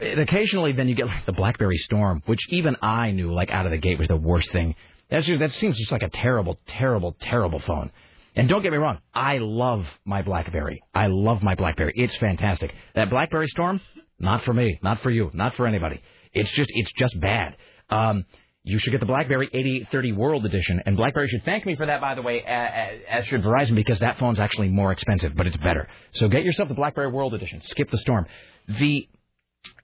And 0.00 0.20
occasionally, 0.20 0.72
then 0.72 0.88
you 0.88 0.94
get 0.94 1.06
like 1.06 1.26
the 1.26 1.32
BlackBerry 1.32 1.76
Storm, 1.76 2.22
which 2.26 2.40
even 2.48 2.76
I 2.80 3.10
knew 3.10 3.32
like 3.32 3.50
out 3.50 3.66
of 3.66 3.72
the 3.72 3.78
gate 3.78 3.98
was 3.98 4.08
the 4.08 4.16
worst 4.16 4.50
thing. 4.50 4.74
That's 5.10 5.26
just, 5.26 5.40
that 5.40 5.52
seems 5.52 5.76
just 5.78 5.92
like 5.92 6.02
a 6.02 6.08
terrible, 6.08 6.58
terrible, 6.66 7.14
terrible 7.20 7.60
phone. 7.60 7.90
And 8.34 8.48
don't 8.48 8.62
get 8.62 8.72
me 8.72 8.78
wrong, 8.78 8.98
I 9.12 9.38
love 9.38 9.86
my 10.06 10.22
BlackBerry. 10.22 10.82
I 10.94 11.08
love 11.08 11.42
my 11.42 11.54
BlackBerry. 11.54 11.92
It's 11.96 12.16
fantastic. 12.16 12.72
That 12.94 13.10
BlackBerry 13.10 13.48
Storm, 13.48 13.82
not 14.18 14.42
for 14.44 14.54
me, 14.54 14.78
not 14.82 15.02
for 15.02 15.10
you, 15.10 15.30
not 15.34 15.54
for 15.56 15.66
anybody. 15.66 16.00
It's 16.32 16.50
just, 16.52 16.70
it's 16.72 16.92
just 16.92 17.20
bad. 17.20 17.56
Um, 17.90 18.24
you 18.64 18.78
should 18.78 18.92
get 18.92 19.00
the 19.00 19.06
BlackBerry 19.06 19.48
8830 19.52 20.12
World 20.12 20.46
Edition, 20.46 20.80
and 20.86 20.96
BlackBerry 20.96 21.28
should 21.28 21.44
thank 21.44 21.66
me 21.66 21.74
for 21.74 21.86
that, 21.86 22.00
by 22.00 22.14
the 22.14 22.22
way, 22.22 22.42
as, 22.42 23.00
as 23.08 23.24
should 23.26 23.42
Verizon, 23.42 23.74
because 23.74 23.98
that 23.98 24.18
phone's 24.18 24.38
actually 24.38 24.68
more 24.68 24.92
expensive, 24.92 25.34
but 25.34 25.46
it's 25.46 25.56
better. 25.56 25.88
So 26.12 26.28
get 26.28 26.44
yourself 26.44 26.68
the 26.68 26.74
BlackBerry 26.74 27.10
World 27.10 27.34
Edition. 27.34 27.60
Skip 27.62 27.90
the 27.90 27.98
Storm. 27.98 28.26
The 28.68 29.08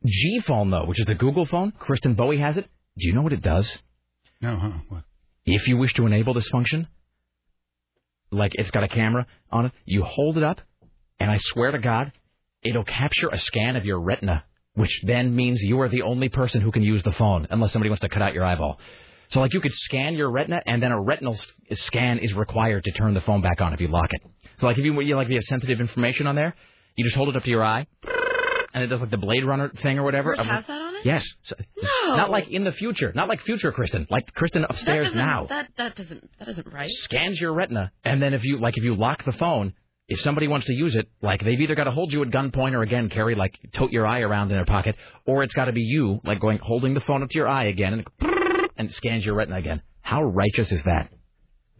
G 0.07 0.41
phone, 0.47 0.71
though, 0.71 0.87
which 0.87 1.01
is 1.01 1.07
the 1.07 1.15
Google 1.15 1.45
phone, 1.45 1.73
Kristen 1.73 2.15
Bowie 2.15 2.39
has 2.39 2.57
it. 2.57 2.69
Do 2.97 3.07
you 3.07 3.15
know 3.15 3.23
what 3.23 3.33
it 3.33 3.43
does? 3.43 3.79
No, 4.41 4.57
huh? 4.57 4.71
What? 4.89 5.03
If 5.45 5.67
you 5.67 5.77
wish 5.77 5.95
to 5.95 6.07
enable 6.07 6.35
this 6.35 6.49
function, 6.49 6.87
like 8.31 8.53
it's 8.55 8.71
got 8.71 8.85
a 8.85 8.89
camera 8.89 9.27
on 9.51 9.67
it, 9.67 9.73
you 9.87 10.05
hold 10.05 10.37
it 10.37 10.45
up, 10.45 10.61
and 11.19 11.31
I 11.31 11.39
swear 11.39 11.73
to 11.73 11.79
God, 11.79 12.13
it'll 12.63 12.85
capture 12.85 13.29
a 13.29 13.39
scan 13.39 13.77
of 13.77 13.85
your 13.85 13.99
retina, 13.99 14.45
which 14.79 15.03
then 15.05 15.35
means 15.35 15.61
you 15.63 15.81
are 15.81 15.89
the 15.89 16.03
only 16.03 16.29
person 16.29 16.61
who 16.61 16.71
can 16.73 16.83
use 16.83 17.03
the 17.03 17.13
phone, 17.13 17.47
unless 17.51 17.73
somebody 17.73 17.91
wants 17.91 18.03
to 18.03 18.09
cut 18.09 18.23
out 18.23 18.33
your 18.35 18.45
eyeball. 18.45 18.79
So, 19.31 19.41
like, 19.41 19.53
you 19.53 19.61
could 19.61 19.75
scan 19.75 20.15
your 20.15 20.31
retina, 20.31 20.61
and 20.65 20.83
then 20.83 20.91
a 20.91 21.01
retinal 21.01 21.37
scan 21.73 22.19
is 22.19 22.33
required 22.33 22.85
to 22.85 22.93
turn 22.93 23.13
the 23.13 23.21
phone 23.21 23.43
back 23.43 23.61
on 23.61 23.75
if 23.75 23.81
you 23.81 23.89
lock 23.89 24.11
it. 24.13 24.23
So, 24.59 24.67
like, 24.67 24.79
if 24.79 24.85
you, 24.85 24.99
you 25.03 25.17
like, 25.17 25.27
if 25.27 25.31
you 25.31 25.37
have 25.37 25.45
sensitive 25.45 25.81
information 25.81 26.27
on 26.27 26.35
there, 26.35 26.55
you 26.97 27.05
just 27.05 27.15
hold 27.17 27.29
it 27.29 27.37
up 27.37 27.45
to 27.45 27.51
your 27.51 27.63
eye, 27.63 27.87
and 28.73 28.83
it 28.83 28.87
does 28.87 29.01
like 29.01 29.11
the 29.11 29.19
Blade 29.19 29.45
Runner 29.45 29.69
thing 29.83 29.99
or 29.99 30.03
whatever. 30.03 30.35
Yours 30.35 30.47
has 30.47 30.67
that 30.67 30.81
on 30.81 30.95
it? 30.97 31.05
Yes. 31.05 31.25
So- 31.43 31.57
No. 31.83 32.17
Not 32.17 32.31
like 32.31 32.49
in 32.49 32.65
the 32.65 32.73
future. 32.73 33.13
Not 33.15 33.29
like 33.29 33.41
future 33.43 33.71
Kristen. 33.71 34.07
Like 34.11 34.33
Kristen 34.35 34.65
upstairs 34.65 35.09
doesn't, 35.09 35.19
now 35.19 35.47
That 35.49 35.69
that 35.77 35.95
doesn't 35.95 36.31
that 36.39 36.49
isn't 36.49 36.67
right. 36.73 36.89
scans 36.91 37.39
your 37.41 37.53
retina, 37.53 37.93
and 38.05 38.23
then 38.23 38.33
if 38.35 38.45
you 38.45 38.59
like, 38.59 38.79
if 38.79 38.85
you 38.85 38.95
lock 38.95 39.25
the 39.25 39.33
phone, 39.33 39.75
if 40.09 40.21
somebody 40.21 40.49
wants 40.49 40.67
to 40.67 40.73
use 40.73 40.95
it, 40.95 41.09
like 41.21 41.45
they've 41.45 41.61
either 41.61 41.75
got 41.75 41.85
to 41.85 41.91
hold 41.91 42.13
you 42.13 42.23
at 42.23 42.29
gunpoint 42.29 42.73
or 42.73 42.83
again 42.83 43.11
carry 43.11 43.35
like 43.35 43.59
tote 43.73 43.93
your 43.93 44.07
eye 44.07 44.21
around 44.21 44.51
in 44.51 44.57
their 44.57 44.65
pocket, 44.65 44.97
or 45.27 45.43
it's 45.43 45.55
got 45.55 45.67
to 45.67 45.73
be 45.73 45.83
you 45.83 46.21
like 46.25 46.41
going 46.41 46.59
holding 46.59 46.95
the 46.95 47.01
phone 47.01 47.23
up 47.23 47.29
to 47.29 47.35
your 47.37 47.49
eye 47.49 47.65
again 47.65 47.93
and 47.93 48.07
and 48.77 48.93
scans 48.95 49.25
your 49.25 49.35
retina 49.35 49.59
again. 49.59 49.83
How 50.01 50.23
righteous 50.23 50.73
is 50.73 50.83
that? 50.85 51.11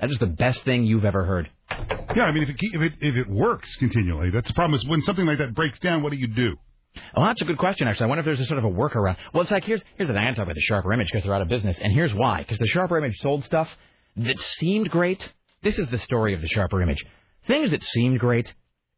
That 0.01 0.11
is 0.11 0.19
the 0.19 0.27
best 0.27 0.63
thing 0.65 0.85
you've 0.85 1.07
ever 1.07 1.25
heard. 1.25 1.51
Yeah, 2.15 2.25
I 2.25 2.33
mean, 2.33 2.43
if 2.45 2.51
it 2.51 2.57
if 2.61 2.81
it 2.83 2.93
if 3.01 3.17
it 3.17 3.31
works 3.31 3.75
continually, 3.77 4.31
that's 4.31 4.49
the 4.49 4.55
problem. 4.55 4.79
Is 4.79 4.87
when 4.87 5.03
something 5.03 5.27
like 5.27 5.39
that 5.39 5.55
breaks 5.55 5.79
down, 5.79 6.03
what 6.03 6.13
do 6.13 6.19
you 6.19 6.29
do? 6.29 6.57
Oh, 7.15 7.25
that's 7.25 7.41
a 7.41 7.45
good 7.45 7.59
question, 7.59 7.87
actually. 7.87 8.05
I 8.05 8.09
wonder 8.09 8.21
if 8.21 8.25
there's 8.27 8.41
a 8.41 8.47
sort 8.47 8.59
of 8.59 8.65
a 8.65 8.71
workaround. 8.71 9.17
Well, 9.33 9.43
it's 9.43 9.51
like 9.51 9.65
here's 9.65 9.83
here's 9.97 10.09
the 10.09 10.15
thing. 10.15 10.23
I 10.23 10.35
talk 10.35 10.45
about 10.45 10.55
the 10.55 10.61
Sharper 10.61 10.93
Image 10.93 11.09
because 11.11 11.25
they're 11.25 11.35
out 11.35 11.43
of 11.43 11.49
business, 11.49 11.79
and 11.79 11.93
here's 11.93 12.13
why. 12.13 12.41
Because 12.41 12.59
the 12.59 12.67
Sharper 12.67 12.99
Image 12.99 13.17
sold 13.21 13.45
stuff 13.45 13.69
that 14.17 14.39
seemed 14.59 14.91
great. 14.91 15.27
This 15.63 15.79
is 15.79 15.89
the 15.89 15.99
story 15.99 16.35
of 16.35 16.41
the 16.41 16.49
Sharper 16.49 16.83
Image. 16.83 17.05
Things 17.49 17.73
that 17.73 17.83
seemed 17.83 18.21
great, 18.21 18.53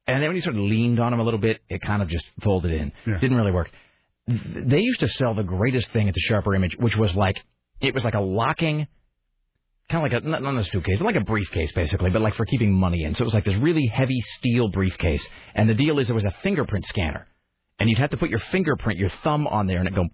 and 0.07 0.23
then 0.23 0.29
when 0.29 0.37
you 0.37 0.43
sort 0.43 0.57
of 0.57 0.63
leaned 0.63 1.01
on 1.01 1.13
them 1.13 1.21
a 1.21 1.23
little 1.23 1.41
bit, 1.41 1.61
it 1.69 1.81
kind 1.81 2.03
of 2.03 2.09
just 2.09 2.27
folded 2.43 2.73
in. 2.73 2.93
Didn't 3.07 3.37
really 3.37 3.53
work. 3.53 3.71
They 4.27 4.81
used 4.81 5.01
to 5.01 5.09
sell 5.09 5.35
the 5.35 5.43
greatest 5.43 5.91
thing 5.93 6.09
at 6.09 6.15
the 6.15 6.21
Sharper 6.21 6.55
Image, 6.55 6.77
which 6.79 6.97
was 6.97 7.15
like 7.15 7.37
it 7.81 7.95
was 7.95 8.05
like 8.05 8.15
a 8.15 8.21
locking 8.21 8.87
kind 9.91 10.07
of 10.07 10.13
like 10.13 10.23
a 10.23 10.27
not, 10.27 10.43
not 10.43 10.57
a 10.57 10.65
suitcase, 10.65 10.99
but 10.99 11.05
like 11.05 11.17
a 11.17 11.25
briefcase 11.25 11.73
basically, 11.73 12.11
but 12.11 12.23
like 12.23 12.37
for 12.37 12.47
keeping 12.47 12.73
money 12.73 13.03
in. 13.03 13.15
So 13.15 13.23
it 13.23 13.25
was 13.25 13.35
like 13.35 13.45
this 13.45 13.57
really 13.57 13.87
heavy 13.93 14.21
steel 14.39 14.69
briefcase. 14.69 15.27
And 15.55 15.69
the 15.69 15.75
deal 15.75 15.99
is 15.99 16.07
there 16.07 16.15
was 16.15 16.25
a 16.25 16.35
fingerprint 16.43 16.87
scanner, 16.87 17.27
and 17.79 17.89
you'd 17.89 17.99
have 17.99 18.11
to 18.11 18.17
put 18.17 18.31
your 18.31 18.41
fingerprint, 18.53 18.99
your 18.99 19.11
thumb 19.25 19.47
on 19.47 19.67
there, 19.67 19.79
and 19.79 19.89
it 19.89 19.95
go, 19.95 20.05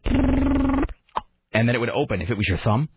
and 1.52 1.68
then 1.68 1.74
it 1.74 1.78
would 1.78 1.90
open 1.90 2.22
if 2.22 2.30
it 2.30 2.36
was 2.36 2.48
your 2.48 2.58
thumb. 2.58 2.88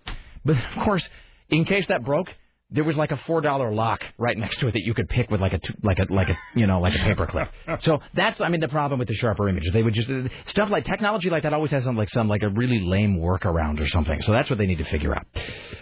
But 0.45 0.55
of 0.55 0.83
course, 0.85 1.07
in 1.49 1.65
case 1.65 1.85
that 1.89 2.05
broke, 2.05 2.27
there 2.71 2.83
was 2.83 2.95
like 2.95 3.11
a 3.11 3.17
four 3.17 3.41
dollar 3.41 3.73
lock 3.73 4.01
right 4.17 4.37
next 4.37 4.59
to 4.59 4.67
it 4.67 4.73
that 4.73 4.83
you 4.83 4.93
could 4.93 5.09
pick 5.09 5.31
with 5.31 5.41
like 5.41 5.53
a 5.53 5.59
like 5.81 5.99
a 5.99 6.13
like 6.13 6.29
a 6.29 6.37
you 6.55 6.67
know 6.67 6.79
like 6.79 6.93
a 6.93 6.99
paperclip. 6.99 7.49
So 7.81 7.99
that's 8.13 8.39
I 8.41 8.49
mean 8.49 8.61
the 8.61 8.67
problem 8.67 8.99
with 8.99 9.07
the 9.07 9.15
sharper 9.15 9.47
images. 9.49 9.71
They 9.73 9.83
would 9.83 9.93
just 9.93 10.09
stuff 10.45 10.69
like 10.69 10.85
technology 10.85 11.29
like 11.29 11.43
that 11.43 11.53
always 11.53 11.71
has 11.71 11.83
some 11.83 11.95
like 11.95 12.09
some 12.09 12.27
like 12.27 12.43
a 12.43 12.49
really 12.49 12.81
lame 12.81 13.17
workaround 13.17 13.79
or 13.79 13.87
something. 13.87 14.21
So 14.21 14.31
that's 14.31 14.49
what 14.49 14.59
they 14.59 14.65
need 14.65 14.79
to 14.79 14.85
figure 14.85 15.15
out. 15.15 15.25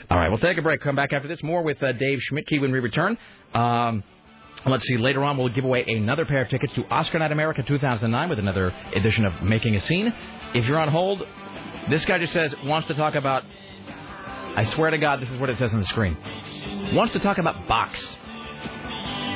All 0.10 0.18
right, 0.18 0.30
we'll 0.30 0.38
take 0.40 0.58
a 0.58 0.62
break. 0.62 0.82
Come 0.82 0.96
back 0.96 1.12
after 1.14 1.28
this. 1.28 1.44
More 1.44 1.64
with 1.64 1.82
uh, 1.82 1.92
Dave 1.94 2.20
Schmidtke 2.32 2.62
when 2.62 2.72
we 2.72 2.80
return. 2.80 3.18
Um, 3.54 4.04
Let's 4.66 4.86
see. 4.86 4.98
Later 4.98 5.24
on, 5.24 5.38
we'll 5.38 5.50
give 5.50 5.64
away 5.64 5.86
another 5.88 6.26
pair 6.26 6.42
of 6.42 6.50
tickets 6.50 6.74
to 6.74 6.84
Oscar 6.90 7.20
Night 7.20 7.32
America 7.32 7.64
2009 7.64 8.30
with 8.30 8.40
another 8.40 8.74
edition 8.96 9.24
of 9.24 9.42
Making 9.42 9.76
a 9.76 9.82
Scene. 9.82 10.14
If 10.54 10.66
you're 10.66 10.80
on 10.80 10.90
hold, 10.90 11.26
this 11.90 12.04
guy 12.06 12.18
just 12.18 12.34
says 12.34 12.54
wants 12.66 12.88
to 12.90 12.94
talk 12.96 13.16
about. 13.16 13.44
I 14.58 14.64
swear 14.64 14.90
to 14.90 14.98
God, 14.98 15.22
this 15.22 15.30
is 15.30 15.38
what 15.38 15.52
it 15.52 15.60
says 15.60 15.72
on 15.72 15.80
the 15.80 15.86
screen. 15.86 16.18
Wants 16.94 17.14
to 17.14 17.20
talk 17.20 17.38
about 17.38 17.68
box 17.68 18.18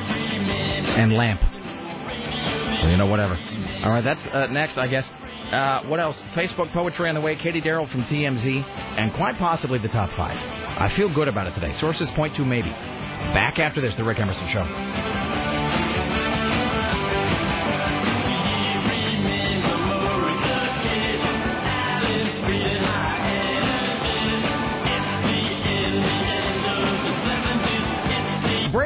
and 0.02 1.12
lamp. 1.12 1.40
You 2.90 2.96
know, 2.96 3.06
whatever. 3.06 3.38
All 3.84 3.90
right, 3.90 4.02
that's 4.02 4.26
uh, 4.26 4.48
next, 4.48 4.78
I 4.78 4.88
guess. 4.88 5.08
Uh, 5.52 5.82
what 5.84 6.00
else? 6.00 6.16
Facebook 6.34 6.72
poetry 6.72 7.08
on 7.08 7.14
the 7.14 7.20
way. 7.20 7.36
Katie 7.36 7.60
Darrell 7.60 7.86
from 7.86 8.02
TMZ, 8.04 8.64
and 8.98 9.14
quite 9.14 9.38
possibly 9.38 9.78
the 9.78 9.88
top 9.88 10.10
five. 10.16 10.36
I 10.36 10.88
feel 10.96 11.08
good 11.08 11.28
about 11.28 11.46
it 11.46 11.54
today. 11.54 11.72
Sources 11.78 12.10
point 12.12 12.34
to 12.34 12.44
maybe. 12.44 12.70
Back 12.70 13.60
after 13.60 13.80
this, 13.80 13.94
the 13.94 14.02
Rick 14.02 14.18
Emerson 14.18 14.48
Show. 14.48 15.21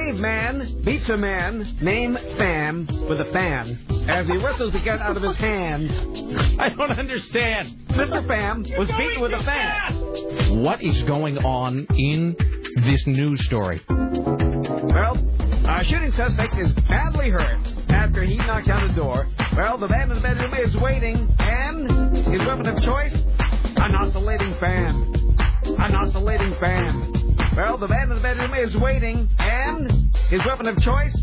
Brave 0.07 0.21
man 0.21 0.83
beats 0.85 1.09
a 1.09 1.17
man 1.17 1.79
named 1.83 2.17
Fam 2.39 2.87
with 3.09 3.21
a 3.21 3.25
fan 3.33 4.07
as 4.09 4.29
he 4.29 4.37
wrestles 4.37 4.73
the 4.73 4.79
gun 4.79 5.01
out 5.01 5.17
of 5.17 5.23
his 5.25 5.35
hands. 5.35 5.91
I 6.61 6.69
don't 6.69 6.97
understand. 6.97 7.77
Mr. 7.89 8.25
Fam 8.29 8.65
was 8.79 8.87
beaten 8.87 9.21
with 9.21 9.33
a 9.33 9.43
fan. 9.43 10.63
What 10.63 10.81
is 10.81 11.03
going 11.03 11.39
on 11.39 11.89
in 11.91 12.37
this 12.85 13.05
news 13.09 13.45
story? 13.47 13.83
Well, 13.89 15.19
our 15.67 15.83
shooting 15.83 16.13
suspect 16.13 16.57
is 16.57 16.73
badly 16.89 17.31
hurt 17.31 17.67
after 17.89 18.23
he 18.23 18.37
knocked 18.37 18.69
down 18.69 18.87
the 18.87 18.95
door. 18.95 19.27
Well, 19.57 19.77
the 19.77 19.89
man 19.89 20.13
in 20.13 20.19
the 20.19 20.23
bedroom 20.23 20.55
is 20.55 20.77
waiting, 20.77 21.35
and 21.41 22.17
his 22.17 22.47
weapon 22.47 22.69
of 22.69 22.81
choice, 22.85 23.15
an 23.15 23.97
oscillating 23.97 24.55
fan. 24.61 25.43
An 25.65 25.97
oscillating 25.97 26.55
fan. 26.61 27.26
Well, 27.57 27.79
the 27.79 27.89
man 27.89 28.11
in 28.11 28.17
the 28.17 28.21
bedroom 28.21 28.53
is 28.53 28.77
waiting, 28.77 29.29
and 29.39 30.15
his 30.29 30.43
weapon 30.45 30.67
of 30.69 30.77
choice, 30.83 31.17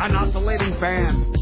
an 0.00 0.16
oscillating 0.16 0.72
fan. 0.80 1.34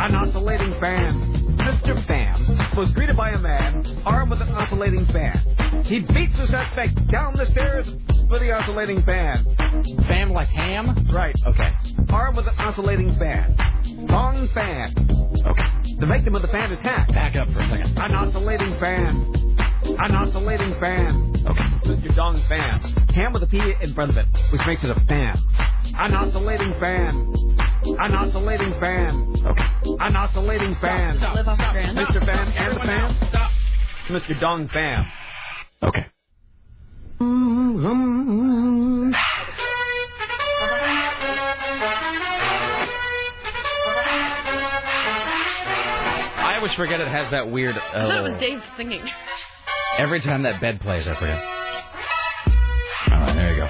An 0.00 0.14
oscillating 0.14 0.80
fan. 0.80 1.56
Mr. 1.58 2.06
Fan 2.06 2.74
was 2.76 2.90
greeted 2.92 3.16
by 3.16 3.30
a 3.32 3.38
man 3.38 3.84
armed 4.06 4.30
with 4.30 4.40
an 4.40 4.48
oscillating 4.48 5.04
fan. 5.12 5.84
He 5.84 6.00
beats 6.00 6.36
the 6.38 6.46
suspect 6.46 6.96
down 7.12 7.34
the 7.36 7.44
stairs 7.52 7.86
with 8.30 8.40
the 8.40 8.50
oscillating 8.50 9.02
fan. 9.02 9.44
Fan 10.08 10.30
like 10.30 10.48
ham? 10.48 11.08
Right. 11.12 11.36
Okay. 11.46 11.70
Armed 12.08 12.38
with 12.38 12.46
an 12.46 12.58
oscillating 12.58 13.14
fan. 13.18 13.56
Long 14.08 14.48
fan. 14.54 14.94
Okay. 15.44 15.96
The 16.00 16.06
victim 16.06 16.34
of 16.34 16.42
the 16.42 16.48
fan 16.48 16.72
attack. 16.72 17.08
Back 17.08 17.36
up 17.36 17.48
for 17.52 17.60
a 17.60 17.66
second. 17.66 17.98
An 17.98 18.12
oscillating 18.12 18.78
fan. 18.80 19.32
An 19.84 20.14
oscillating 20.16 20.80
fan. 20.80 21.25
Okay. 21.46 21.62
Mr. 21.86 22.14
Dong 22.16 22.42
fan. 22.48 22.80
Ham 23.14 23.32
with 23.32 23.42
a 23.42 23.46
P 23.46 23.58
in 23.80 23.94
front 23.94 24.10
of 24.10 24.16
it, 24.16 24.26
which 24.52 24.60
makes 24.66 24.82
it 24.84 24.90
a 24.90 24.94
fan. 25.06 25.36
An 25.98 26.14
oscillating 26.14 26.74
fan. 26.80 27.32
An 28.00 28.14
oscillating 28.14 28.72
fan. 28.80 29.34
Okay. 29.46 29.64
An 30.00 30.16
oscillating 30.16 30.74
fan. 30.80 31.16
Stop. 31.18 31.34
Live 31.36 31.48
off. 31.48 31.58
Mr. 31.58 32.24
Fan 32.26 32.48
and 32.52 32.76
the 32.76 32.80
fan. 32.80 33.16
Stop. 33.30 33.50
Mr. 34.10 34.40
Dong 34.40 34.68
fan. 34.72 35.06
Okay. 35.82 36.06
I 46.38 46.54
always 46.56 46.72
forget 46.74 47.00
it 47.00 47.08
has 47.08 47.30
that 47.30 47.50
weird. 47.50 47.76
Uh, 47.76 47.80
I 47.80 47.92
thought 47.92 48.18
it 48.18 48.22
was 48.22 48.32
little- 48.32 48.40
Dave 48.40 48.62
singing. 48.76 49.02
Every 49.98 50.20
time 50.20 50.42
that 50.42 50.60
bed 50.60 50.78
plays, 50.80 51.08
I 51.08 51.14
forget. 51.14 51.42
All 53.12 53.18
right, 53.18 53.34
there 53.34 53.54
you 53.54 53.60
go. 53.60 53.66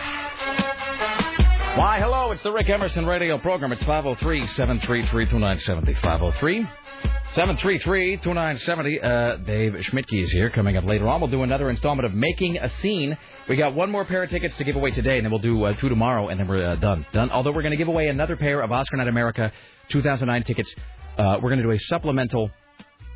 Why, 1.79 2.01
hello, 2.01 2.33
it's 2.33 2.43
the 2.43 2.51
Rick 2.51 2.69
Emerson 2.69 3.07
radio 3.07 3.39
program. 3.39 3.71
It's 3.71 3.83
503 3.85 4.45
733 4.49 5.27
2970. 5.27 5.95
503 6.01 6.69
733 7.35 8.17
2970. 8.17 9.01
Uh, 9.01 9.37
Dave 9.37 9.73
Schmidtke 9.85 10.25
is 10.25 10.33
here. 10.33 10.51
Coming 10.51 10.77
up 10.77 10.83
later 10.83 11.07
on, 11.07 11.21
we'll 11.21 11.31
do 11.31 11.45
another 11.45 11.71
installment 11.71 12.07
of 12.07 12.13
Making 12.13 12.59
a 12.59 12.71
Scene. 12.81 13.17
We 13.49 13.55
got 13.55 13.77
one 13.77 13.93
more 13.93 14.05
pair 14.05 14.25
of 14.25 14.31
tickets 14.31 14.57
to 14.57 14.65
give 14.65 14.75
away 14.75 14.91
today, 14.91 15.19
and 15.19 15.25
then 15.25 15.31
we'll 15.31 15.41
do 15.41 15.63
uh, 15.63 15.75
two 15.75 15.89
tomorrow, 15.89 16.27
and 16.27 16.41
then 16.41 16.49
we're 16.49 16.73
uh, 16.73 16.75
done. 16.75 17.07
Done. 17.13 17.31
Although 17.31 17.53
we're 17.53 17.63
going 17.63 17.71
to 17.71 17.77
give 17.77 17.89
away 17.89 18.09
another 18.09 18.35
pair 18.35 18.63
of 18.63 18.73
Oscar 18.73 18.97
Night 18.97 19.07
America 19.07 19.53
2009 19.91 20.43
tickets. 20.43 20.75
Uh, 21.17 21.39
we're 21.41 21.51
going 21.51 21.59
to 21.59 21.63
do 21.63 21.71
a 21.71 21.79
supplemental 21.79 22.51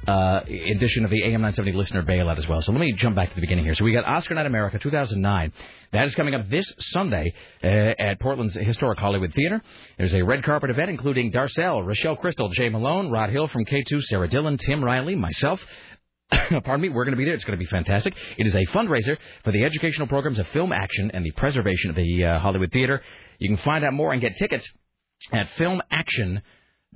uh, 0.06 0.40
edition 0.46 1.04
of 1.04 1.10
the 1.10 1.22
AM 1.22 1.42
970 1.42 1.72
listener 1.72 2.02
bailout 2.02 2.38
as 2.38 2.48
well. 2.48 2.62
So 2.62 2.72
let 2.72 2.80
me 2.80 2.92
jump 2.92 3.16
back 3.16 3.28
to 3.28 3.34
the 3.34 3.40
beginning 3.40 3.64
here. 3.64 3.74
So 3.74 3.84
we 3.84 3.92
got 3.92 4.04
Oscar 4.04 4.34
Night 4.34 4.46
America 4.46 4.78
2009. 4.78 5.52
That 5.92 6.06
is 6.06 6.14
coming 6.14 6.34
up 6.34 6.48
this 6.48 6.72
Sunday 6.78 7.34
uh, 7.62 7.66
at 7.66 8.20
Portland's 8.20 8.54
Historic 8.54 8.98
Hollywood 8.98 9.34
Theater. 9.34 9.60
There's 9.98 10.14
a 10.14 10.22
red 10.22 10.42
carpet 10.44 10.70
event 10.70 10.90
including 10.90 11.32
Darcelle, 11.32 11.86
Rochelle 11.86 12.16
Crystal, 12.16 12.48
Jay 12.50 12.68
Malone, 12.68 13.10
Rod 13.10 13.30
Hill 13.30 13.48
from 13.48 13.64
K2, 13.64 14.02
Sarah 14.04 14.28
Dillon, 14.28 14.56
Tim 14.56 14.82
Riley, 14.82 15.16
myself. 15.16 15.60
Pardon 16.30 16.80
me, 16.80 16.88
we're 16.88 17.04
going 17.04 17.12
to 17.12 17.18
be 17.18 17.24
there. 17.24 17.34
It's 17.34 17.44
going 17.44 17.58
to 17.58 17.62
be 17.62 17.68
fantastic. 17.68 18.14
It 18.38 18.46
is 18.46 18.54
a 18.54 18.64
fundraiser 18.66 19.16
for 19.44 19.52
the 19.52 19.64
educational 19.64 20.06
programs 20.06 20.38
of 20.38 20.46
film 20.48 20.72
action 20.72 21.10
and 21.12 21.24
the 21.24 21.32
preservation 21.32 21.90
of 21.90 21.96
the 21.96 22.24
uh, 22.24 22.38
Hollywood 22.38 22.72
Theater. 22.72 23.02
You 23.38 23.48
can 23.48 23.62
find 23.64 23.84
out 23.84 23.92
more 23.92 24.12
and 24.12 24.20
get 24.20 24.36
tickets 24.36 24.66
at 25.32 25.48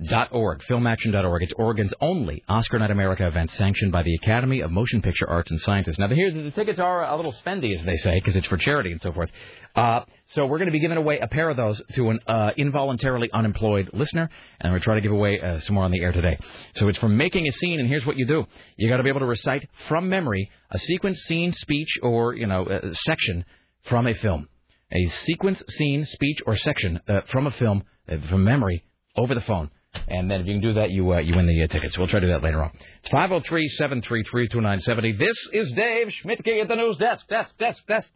filmaction.org. 0.01 0.61
Filmaction.org. 0.69 1.43
It's 1.43 1.53
Oregon's 1.53 1.93
only 2.01 2.43
Oscar 2.49 2.79
Night 2.79 2.91
America 2.91 3.27
event 3.27 3.51
sanctioned 3.51 3.91
by 3.91 4.03
the 4.03 4.15
Academy 4.15 4.61
of 4.61 4.71
Motion 4.71 5.01
Picture 5.01 5.27
Arts 5.29 5.51
and 5.51 5.61
Sciences. 5.61 5.97
Now, 5.97 6.07
here's 6.07 6.33
the 6.33 6.51
tickets 6.51 6.79
are 6.79 7.05
a 7.05 7.15
little 7.15 7.33
spendy, 7.33 7.75
as 7.75 7.83
they 7.83 7.97
say, 7.97 8.15
because 8.15 8.35
it's 8.35 8.47
for 8.47 8.57
charity 8.57 8.91
and 8.91 9.01
so 9.01 9.13
forth. 9.13 9.29
Uh, 9.75 10.01
so 10.33 10.45
we're 10.45 10.57
going 10.57 10.67
to 10.67 10.73
be 10.73 10.79
giving 10.79 10.97
away 10.97 11.19
a 11.19 11.27
pair 11.27 11.49
of 11.49 11.57
those 11.57 11.81
to 11.93 12.09
an 12.09 12.19
uh, 12.27 12.51
involuntarily 12.57 13.29
unemployed 13.33 13.89
listener, 13.93 14.29
and 14.59 14.73
we're 14.73 14.79
trying 14.79 14.97
to 14.97 15.01
give 15.01 15.11
away 15.11 15.39
uh, 15.39 15.59
some 15.59 15.75
more 15.75 15.83
on 15.83 15.91
the 15.91 16.01
air 16.01 16.11
today. 16.11 16.37
So 16.75 16.87
it's 16.87 16.97
from 16.97 17.17
making 17.17 17.47
a 17.47 17.51
scene, 17.51 17.79
and 17.79 17.87
here's 17.87 18.05
what 18.05 18.17
you 18.17 18.25
do: 18.25 18.45
you 18.77 18.89
got 18.89 18.97
to 18.97 19.03
be 19.03 19.09
able 19.09 19.21
to 19.21 19.25
recite 19.25 19.67
from 19.87 20.09
memory 20.09 20.49
a 20.71 20.79
sequence, 20.79 21.19
scene, 21.21 21.53
speech, 21.53 21.99
or 22.01 22.35
you 22.35 22.47
know, 22.47 22.65
uh, 22.65 22.93
section 23.05 23.45
from 23.83 24.07
a 24.07 24.13
film. 24.13 24.47
A 24.91 25.07
sequence, 25.07 25.63
scene, 25.69 26.05
speech, 26.05 26.39
or 26.45 26.57
section 26.57 26.99
uh, 27.07 27.21
from 27.31 27.47
a 27.47 27.51
film 27.51 27.83
uh, 28.07 28.15
from 28.29 28.43
memory 28.43 28.83
over 29.17 29.33
the 29.33 29.41
phone. 29.41 29.69
And 30.07 30.29
then 30.29 30.41
if 30.41 30.47
you 30.47 30.53
can 30.53 30.61
do 30.61 30.73
that, 30.73 30.91
you 30.91 31.13
uh, 31.13 31.19
you 31.19 31.35
win 31.35 31.47
the 31.47 31.63
uh, 31.63 31.67
tickets. 31.67 31.97
We'll 31.97 32.07
try 32.07 32.19
to 32.19 32.27
do 32.27 32.31
that 32.31 32.43
later 32.43 32.63
on. 32.63 32.71
It's 33.03 33.09
503-733-2970. 33.09 35.19
This 35.19 35.35
is 35.53 35.71
Dave 35.73 36.11
Schmidtke 36.23 36.61
at 36.61 36.67
the 36.67 36.75
news 36.75 36.97
desk. 36.97 37.27
Desk, 37.27 37.57
desk, 37.57 37.85
desk. 37.87 38.09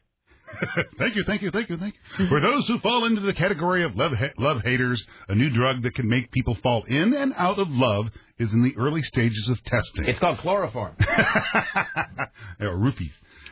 thank 0.98 1.16
you, 1.16 1.24
thank 1.24 1.42
you, 1.42 1.52
thank 1.52 1.70
you, 1.70 1.78
thank 1.78 1.96
you. 2.18 2.28
For 2.28 2.40
those 2.40 2.68
who 2.68 2.80
fall 2.80 3.06
into 3.06 3.22
the 3.22 3.34
category 3.34 3.84
of 3.84 3.96
love 3.96 4.14
ha- 4.14 4.34
love 4.38 4.62
haters, 4.64 5.06
a 5.28 5.36
new 5.36 5.50
drug 5.50 5.84
that 5.84 5.94
can 5.94 6.08
make 6.08 6.32
people 6.32 6.58
fall 6.64 6.84
in 6.88 7.14
and 7.14 7.34
out 7.38 7.60
of 7.60 7.70
love 7.70 8.08
is 8.40 8.52
in 8.52 8.64
the 8.64 8.76
early 8.78 9.04
stages 9.04 9.48
of 9.50 9.64
testing. 9.64 10.08
It's 10.08 10.20
called 10.20 10.40
chloroform. 10.40 10.96
or 12.60 12.78
rupees. 12.78 13.12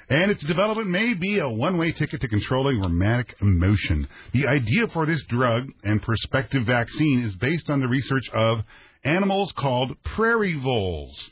And 0.10 0.32
its 0.32 0.44
development 0.44 0.90
may 0.90 1.14
be 1.14 1.40
a 1.40 1.50
one-way 1.50 1.92
ticket 1.92 2.22
to 2.22 2.28
controlling 2.30 2.80
romantic 2.80 3.36
emotion. 3.42 4.08
The 4.32 4.48
idea 4.48 4.88
for 4.88 5.06
this 5.06 5.22
drug 5.24 5.70
and 5.84 6.02
prospective 6.02 6.64
vaccine 6.64 7.24
is 7.24 7.36
based 7.36 7.70
on 7.70 7.82
the 7.82 7.90
research 7.90 8.30
of 8.34 8.64
animals 9.04 9.52
called 9.52 10.02
prairie 10.04 10.58
voles, 10.58 11.30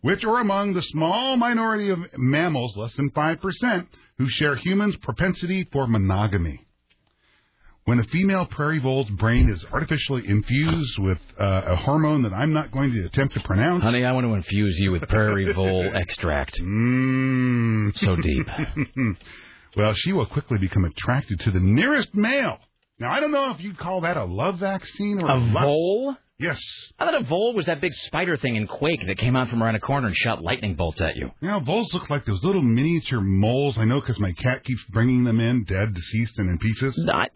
which 0.00 0.24
are 0.24 0.40
among 0.40 0.72
the 0.72 0.82
small 0.82 1.36
minority 1.36 1.90
of 1.90 1.98
mammals, 2.16 2.76
less 2.76 2.94
than 2.94 3.10
5%, 3.10 3.86
who 4.18 4.28
share 4.30 4.56
humans' 4.56 4.96
propensity 4.96 5.68
for 5.70 5.86
monogamy. 5.86 6.65
When 7.86 8.00
a 8.00 8.04
female 8.04 8.46
prairie 8.46 8.80
vole's 8.80 9.08
brain 9.10 9.48
is 9.48 9.64
artificially 9.72 10.24
infused 10.28 10.98
with 10.98 11.18
uh, 11.38 11.62
a 11.66 11.76
hormone 11.76 12.22
that 12.24 12.32
I'm 12.32 12.52
not 12.52 12.72
going 12.72 12.92
to 12.92 13.04
attempt 13.06 13.34
to 13.34 13.40
pronounce. 13.40 13.82
Honey, 13.84 14.04
I 14.04 14.10
want 14.10 14.26
to 14.26 14.34
infuse 14.34 14.76
you 14.78 14.90
with 14.90 15.02
prairie 15.08 15.52
vole 15.52 15.92
extract. 15.94 16.60
Mmm. 16.60 17.96
So 17.96 18.16
deep. 18.16 18.46
Well, 19.76 19.92
she 19.94 20.12
will 20.14 20.24
quickly 20.24 20.56
become 20.56 20.86
attracted 20.86 21.38
to 21.40 21.50
the 21.50 21.60
nearest 21.60 22.14
male. 22.14 22.56
Now, 22.98 23.12
I 23.12 23.20
don't 23.20 23.30
know 23.30 23.50
if 23.50 23.60
you'd 23.60 23.78
call 23.78 24.00
that 24.00 24.16
a 24.16 24.24
love 24.24 24.58
vaccine 24.58 25.22
or 25.22 25.28
a, 25.28 25.34
A 25.34 25.38
lust- 25.38 25.64
vole? 25.66 26.16
Yes. 26.38 26.58
I 26.98 27.04
thought 27.04 27.20
a 27.20 27.24
vole 27.24 27.52
was 27.54 27.66
that 27.66 27.82
big 27.82 27.92
spider 27.92 28.38
thing 28.38 28.56
in 28.56 28.66
Quake 28.68 29.06
that 29.06 29.18
came 29.18 29.36
out 29.36 29.50
from 29.50 29.62
around 29.62 29.74
a 29.74 29.80
corner 29.80 30.06
and 30.06 30.16
shot 30.16 30.42
lightning 30.42 30.76
bolts 30.76 31.02
at 31.02 31.16
you. 31.16 31.30
Now, 31.42 31.60
voles 31.60 31.92
look 31.92 32.08
like 32.08 32.24
those 32.24 32.42
little 32.42 32.62
miniature 32.62 33.20
moles. 33.20 33.76
I 33.76 33.84
know 33.84 34.00
because 34.00 34.18
my 34.18 34.32
cat 34.32 34.64
keeps 34.64 34.82
bringing 34.90 35.24
them 35.24 35.40
in, 35.40 35.64
dead, 35.64 35.92
deceased, 35.92 36.38
and 36.38 36.48
in 36.48 36.56
pieces. 36.58 37.08
I, 37.12 37.28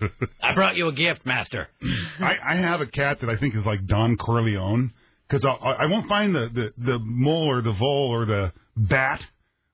I 0.42 0.54
brought 0.54 0.76
you 0.76 0.88
a 0.88 0.92
gift, 0.92 1.24
Master. 1.26 1.68
I, 2.20 2.36
I 2.44 2.56
have 2.56 2.80
a 2.80 2.86
cat 2.86 3.20
that 3.20 3.30
I 3.30 3.36
think 3.36 3.54
is 3.54 3.64
like 3.64 3.86
Don 3.86 4.16
Corleone 4.16 4.92
because 5.28 5.44
I, 5.44 5.50
I 5.50 5.86
won't 5.86 6.08
find 6.08 6.34
the, 6.34 6.48
the, 6.52 6.72
the 6.92 6.98
mole 7.00 7.48
or 7.50 7.62
the 7.62 7.72
vole 7.72 8.10
or 8.12 8.24
the 8.26 8.52
bat 8.76 9.20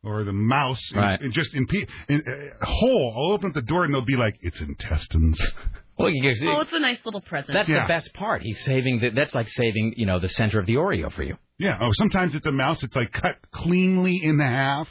or 0.03 0.24
the 0.24 0.32
mouse 0.32 0.81
in- 0.93 0.98
Right. 0.98 1.20
in, 1.20 1.32
just 1.32 1.55
in, 1.55 1.66
pe- 1.66 1.86
in 2.09 2.20
uh, 2.27 2.65
whole. 2.66 3.15
I'll 3.16 3.32
open 3.35 3.48
up 3.51 3.55
the 3.55 3.62
door 3.62 3.85
and 3.85 3.93
they'll 3.94 4.03
be 4.05 4.16
like, 4.16 4.36
it's 4.40 4.61
intestines. 4.61 5.40
Well, 5.98 6.11
you 6.11 6.23
guys, 6.23 6.39
Oh, 6.47 6.61
it's 6.61 6.74
a 6.74 6.78
nice 6.78 6.98
little 7.07 7.23
present. 7.23 7.55
that's 7.55 7.70
Yeah. 7.70 7.85
the 7.85 7.89
best 7.89 8.12
part. 8.12 8.43
He's 8.43 8.62
saving 8.66 9.01
the, 9.01 9.09
that's 9.09 9.35
like 9.35 9.48
saving, 9.48 9.94
you 9.97 10.05
know, 10.05 10.19
the 10.20 10.28
center 10.28 10.61
of 10.61 10.66
the 10.66 10.74
Oreo 10.74 11.11
for 11.11 11.23
you. 11.23 11.39
Yeah. 11.59 11.78
Oh, 11.81 11.89
sometimes 11.94 12.35
it's 12.35 12.44
a 12.44 12.53
mouse. 12.53 12.82
It's 12.82 12.94
like 12.94 13.12
cut 13.15 13.36
cleanly 13.51 14.20
in 14.23 14.39
half. 14.39 14.89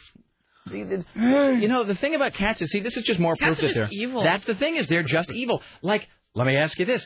You 0.72 1.68
know, 1.68 1.84
the 1.84 1.96
thing 1.96 2.16
about 2.16 2.34
cats 2.34 2.62
is, 2.62 2.70
see, 2.72 2.80
this 2.80 2.98
is 2.98 3.04
just 3.04 3.20
more 3.20 3.36
Cats 3.36 3.60
proof 3.60 3.62
that 3.62 3.66
just 3.68 3.76
they're 3.76 3.90
evil. 3.92 4.24
That's 4.24 4.44
the 4.46 4.56
thing 4.56 4.78
is, 4.78 4.88
they're 4.88 5.04
just 5.04 5.30
evil. 5.32 5.62
Like, 5.82 6.08
let 6.34 6.48
me 6.48 6.56
ask 6.58 6.78
you 6.80 6.86
this: 6.86 7.06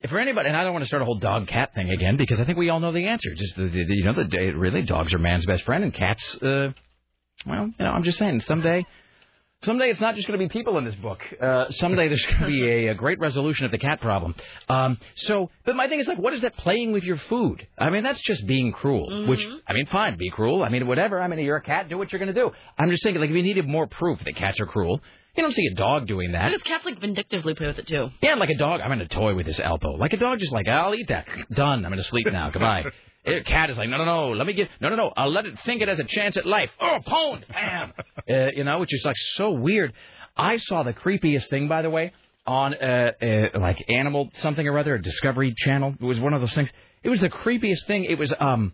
if 0.00 0.10
for 0.10 0.18
anybody, 0.18 0.48
and 0.48 0.56
I 0.56 0.64
don't 0.64 0.72
want 0.72 0.82
to 0.84 0.86
start 0.86 1.02
a 1.02 1.04
whole 1.04 1.18
dog 1.18 1.46
cat 1.48 1.74
thing 1.74 1.90
again 1.90 2.16
because 2.16 2.40
I 2.40 2.44
think 2.44 2.56
we 2.58 2.70
all 2.70 2.80
know 2.80 2.92
the 2.92 3.06
answer. 3.06 3.34
Just 3.34 3.56
the, 3.56 3.64
the, 3.64 3.84
the- 3.84 3.94
you 3.96 4.04
know, 4.04 4.14
the 4.14 4.24
day 4.24 4.50
really 4.50 4.82
dogs 4.82 5.12
are 5.12 5.18
man's 5.18 5.44
best 5.46 5.64
friend, 5.64 5.84
and 5.84 5.92
cats, 5.92 6.36
uh, 6.42 6.72
well, 7.46 7.66
you 7.66 7.74
know, 7.84 7.90
I'm 7.90 8.02
just 8.04 8.18
saying, 8.18 8.40
someday. 8.42 8.84
Someday 9.62 9.90
it's 9.90 10.00
not 10.00 10.14
just 10.14 10.26
going 10.26 10.40
to 10.40 10.42
be 10.42 10.48
people 10.48 10.78
in 10.78 10.86
this 10.86 10.94
book. 10.94 11.18
Uh, 11.38 11.70
someday 11.72 12.08
there's 12.08 12.24
going 12.24 12.40
to 12.40 12.46
be 12.46 12.66
a, 12.66 12.88
a 12.92 12.94
great 12.94 13.18
resolution 13.18 13.66
of 13.66 13.70
the 13.70 13.76
cat 13.76 14.00
problem. 14.00 14.34
Um, 14.70 14.96
so, 15.16 15.50
but 15.66 15.76
my 15.76 15.86
thing 15.86 16.00
is 16.00 16.06
like, 16.06 16.16
what 16.16 16.32
is 16.32 16.40
that 16.40 16.56
playing 16.56 16.92
with 16.92 17.04
your 17.04 17.18
food? 17.28 17.66
I 17.78 17.90
mean, 17.90 18.02
that's 18.02 18.22
just 18.22 18.46
being 18.46 18.72
cruel. 18.72 19.26
Which, 19.28 19.46
I 19.66 19.74
mean, 19.74 19.84
fine, 19.86 20.16
be 20.16 20.30
cruel. 20.30 20.62
I 20.62 20.70
mean, 20.70 20.86
whatever. 20.86 21.20
I 21.20 21.28
mean, 21.28 21.40
you're 21.40 21.58
a 21.58 21.62
cat, 21.62 21.90
do 21.90 21.98
what 21.98 22.10
you're 22.10 22.18
going 22.20 22.34
to 22.34 22.40
do. 22.40 22.50
I'm 22.78 22.88
just 22.88 23.02
thinking, 23.02 23.20
like, 23.20 23.28
if 23.28 23.36
you 23.36 23.42
needed 23.42 23.68
more 23.68 23.86
proof 23.86 24.18
that 24.24 24.34
cats 24.34 24.58
are 24.60 24.66
cruel, 24.66 24.98
you 25.36 25.42
don't 25.42 25.52
see 25.52 25.66
a 25.66 25.74
dog 25.74 26.06
doing 26.06 26.32
that. 26.32 26.48
Because 26.52 26.62
cats 26.62 26.86
like 26.86 26.98
vindictively 26.98 27.54
play 27.54 27.66
with 27.66 27.80
it 27.80 27.86
too. 27.86 28.08
Yeah, 28.22 28.36
like 28.36 28.48
a 28.48 28.56
dog. 28.56 28.80
I'm 28.80 28.92
in 28.92 29.02
a 29.02 29.08
toy 29.08 29.34
with 29.34 29.44
this 29.44 29.60
elbow. 29.60 29.92
Like 29.92 30.14
a 30.14 30.16
dog, 30.16 30.38
just 30.38 30.52
like 30.52 30.68
I'll 30.68 30.94
eat 30.94 31.08
that. 31.08 31.26
Done. 31.54 31.84
I'm 31.84 31.90
going 31.90 32.02
to 32.02 32.08
sleep 32.08 32.26
now. 32.32 32.50
Goodbye. 32.50 32.84
A 33.26 33.42
cat 33.42 33.68
is 33.70 33.76
like, 33.76 33.88
no, 33.88 33.98
no, 33.98 34.04
no. 34.04 34.28
Let 34.30 34.46
me 34.46 34.54
get. 34.54 34.70
No, 34.80 34.88
no, 34.88 34.96
no. 34.96 35.12
I'll 35.16 35.30
let 35.30 35.44
it 35.44 35.58
think 35.64 35.82
it 35.82 35.88
has 35.88 35.98
a 35.98 36.04
chance 36.04 36.36
at 36.36 36.46
life. 36.46 36.70
Oh, 36.80 36.98
pwned. 37.06 37.46
Bam. 37.48 37.92
uh, 38.30 38.50
you 38.56 38.64
know, 38.64 38.78
which 38.78 38.94
is 38.94 39.02
like 39.04 39.16
so 39.34 39.50
weird. 39.50 39.92
I 40.36 40.56
saw 40.56 40.82
the 40.82 40.94
creepiest 40.94 41.48
thing, 41.50 41.68
by 41.68 41.82
the 41.82 41.90
way, 41.90 42.12
on 42.46 42.74
uh, 42.74 43.12
uh, 43.20 43.58
like 43.60 43.84
Animal 43.90 44.30
something 44.36 44.66
or 44.66 44.78
other, 44.78 44.94
a 44.94 45.02
Discovery 45.02 45.52
Channel. 45.56 45.96
It 46.00 46.04
was 46.04 46.18
one 46.18 46.32
of 46.32 46.40
those 46.40 46.54
things. 46.54 46.70
It 47.02 47.10
was 47.10 47.20
the 47.20 47.28
creepiest 47.28 47.86
thing. 47.86 48.04
It 48.04 48.18
was 48.18 48.32
um, 48.40 48.72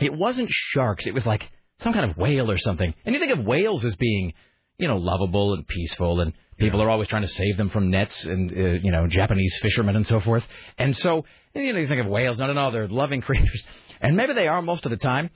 it 0.00 0.12
wasn't 0.12 0.48
sharks. 0.50 1.06
It 1.06 1.14
was 1.14 1.26
like 1.26 1.50
some 1.80 1.92
kind 1.92 2.08
of 2.08 2.16
whale 2.16 2.50
or 2.50 2.58
something. 2.58 2.94
And 3.04 3.14
you 3.14 3.20
think 3.20 3.36
of 3.36 3.44
whales 3.44 3.84
as 3.84 3.96
being, 3.96 4.32
you 4.78 4.88
know, 4.88 4.96
lovable 4.96 5.54
and 5.54 5.66
peaceful, 5.66 6.20
and 6.20 6.32
people 6.58 6.80
are 6.82 6.90
always 6.90 7.08
trying 7.08 7.22
to 7.22 7.28
save 7.28 7.56
them 7.56 7.70
from 7.70 7.90
nets 7.90 8.24
and 8.24 8.50
uh, 8.50 8.78
you 8.82 8.90
know 8.90 9.06
Japanese 9.06 9.54
fishermen 9.60 9.96
and 9.96 10.06
so 10.06 10.20
forth. 10.20 10.44
And 10.78 10.96
so 10.96 11.24
you 11.60 11.72
know 11.72 11.78
you 11.78 11.88
think 11.88 12.00
of 12.00 12.06
whales. 12.06 12.38
No, 12.38 12.46
no, 12.46 12.52
no, 12.52 12.70
they're 12.70 12.88
loving 12.88 13.20
creatures, 13.28 13.62
and 14.00 14.16
maybe 14.16 14.34
they 14.34 14.48
are 14.48 14.62
most 14.62 14.84
of 14.86 14.90
the 14.90 14.96
time. 14.96 15.30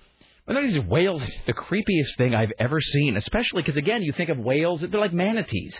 But 0.46 0.60
these 0.62 0.78
whales, 0.80 1.22
the 1.46 1.52
creepiest 1.52 2.16
thing 2.16 2.34
I've 2.34 2.52
ever 2.58 2.80
seen. 2.80 3.16
Especially 3.16 3.62
because 3.62 3.76
again, 3.76 4.02
you 4.02 4.12
think 4.12 4.30
of 4.30 4.38
whales, 4.38 4.80
they're 4.80 5.00
like 5.00 5.12
manatees. 5.12 5.78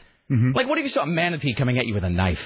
Like, 0.54 0.68
what 0.68 0.78
if 0.78 0.84
you 0.84 0.90
saw 0.90 1.02
a 1.02 1.06
manatee 1.06 1.54
coming 1.54 1.78
at 1.78 1.86
you 1.86 1.94
with 1.94 2.04
a 2.04 2.10
knife? 2.10 2.40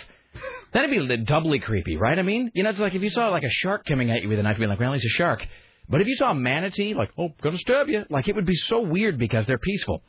That'd 0.73 0.91
be 0.91 1.17
doubly 1.19 1.59
creepy, 1.61 1.97
right? 1.97 2.19
I 2.19 2.23
mean, 2.23 2.51
you 2.55 2.63
know, 2.63 2.71
it's 2.71 2.79
like 2.79 2.95
if 2.95 3.03
you 3.03 3.11
saw 3.11 3.29
like 3.29 3.45
a 3.45 3.51
shark 3.51 3.85
coming 3.85 4.11
at 4.11 4.23
you 4.23 4.29
with 4.29 4.39
a 4.39 4.43
knife, 4.43 4.59
you'd 4.59 4.65
be 4.65 4.69
like, 4.69 4.81
well, 4.81 4.93
he's 4.93 5.05
a 5.05 5.09
shark. 5.09 5.47
But 5.89 6.01
if 6.01 6.07
you 6.09 6.17
saw 6.17 6.31
a 6.31 6.35
manatee, 6.35 6.95
like, 6.95 7.11
oh, 7.19 7.29
gonna 7.43 7.59
stab 7.59 7.89
you, 7.89 8.05
like 8.09 8.27
it 8.27 8.35
would 8.35 8.47
be 8.47 8.57
so 8.57 8.81
weird 8.81 9.19
because 9.19 9.47
they're 9.47 9.59
peaceful. 9.59 10.03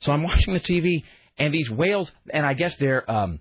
So 0.00 0.12
I'm 0.12 0.22
watching 0.30 0.54
the 0.54 0.60
TV, 0.60 1.04
and 1.38 1.54
these 1.54 1.70
whales, 1.70 2.10
and 2.30 2.44
I 2.44 2.54
guess 2.54 2.76
they're, 2.76 3.08
um, 3.10 3.40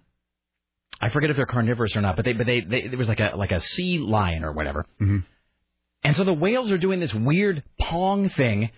I 1.02 1.10
forget 1.10 1.30
if 1.30 1.36
they're 1.36 1.46
carnivorous 1.46 1.96
or 1.96 2.02
not, 2.02 2.16
but 2.16 2.26
they, 2.26 2.34
but 2.34 2.46
they, 2.46 2.62
they, 2.62 2.88
there 2.88 2.98
was 2.98 3.08
like 3.08 3.20
a 3.20 3.34
like 3.36 3.52
a 3.52 3.62
sea 3.62 3.98
lion 4.00 4.44
or 4.44 4.52
whatever. 4.52 4.86
Mhm. 5.00 5.24
And 6.04 6.16
so 6.16 6.24
the 6.24 6.34
whales 6.34 6.72
are 6.72 6.78
doing 6.78 7.00
this 7.00 7.14
weird 7.14 7.64
pong 7.80 8.30
thing, 8.30 8.70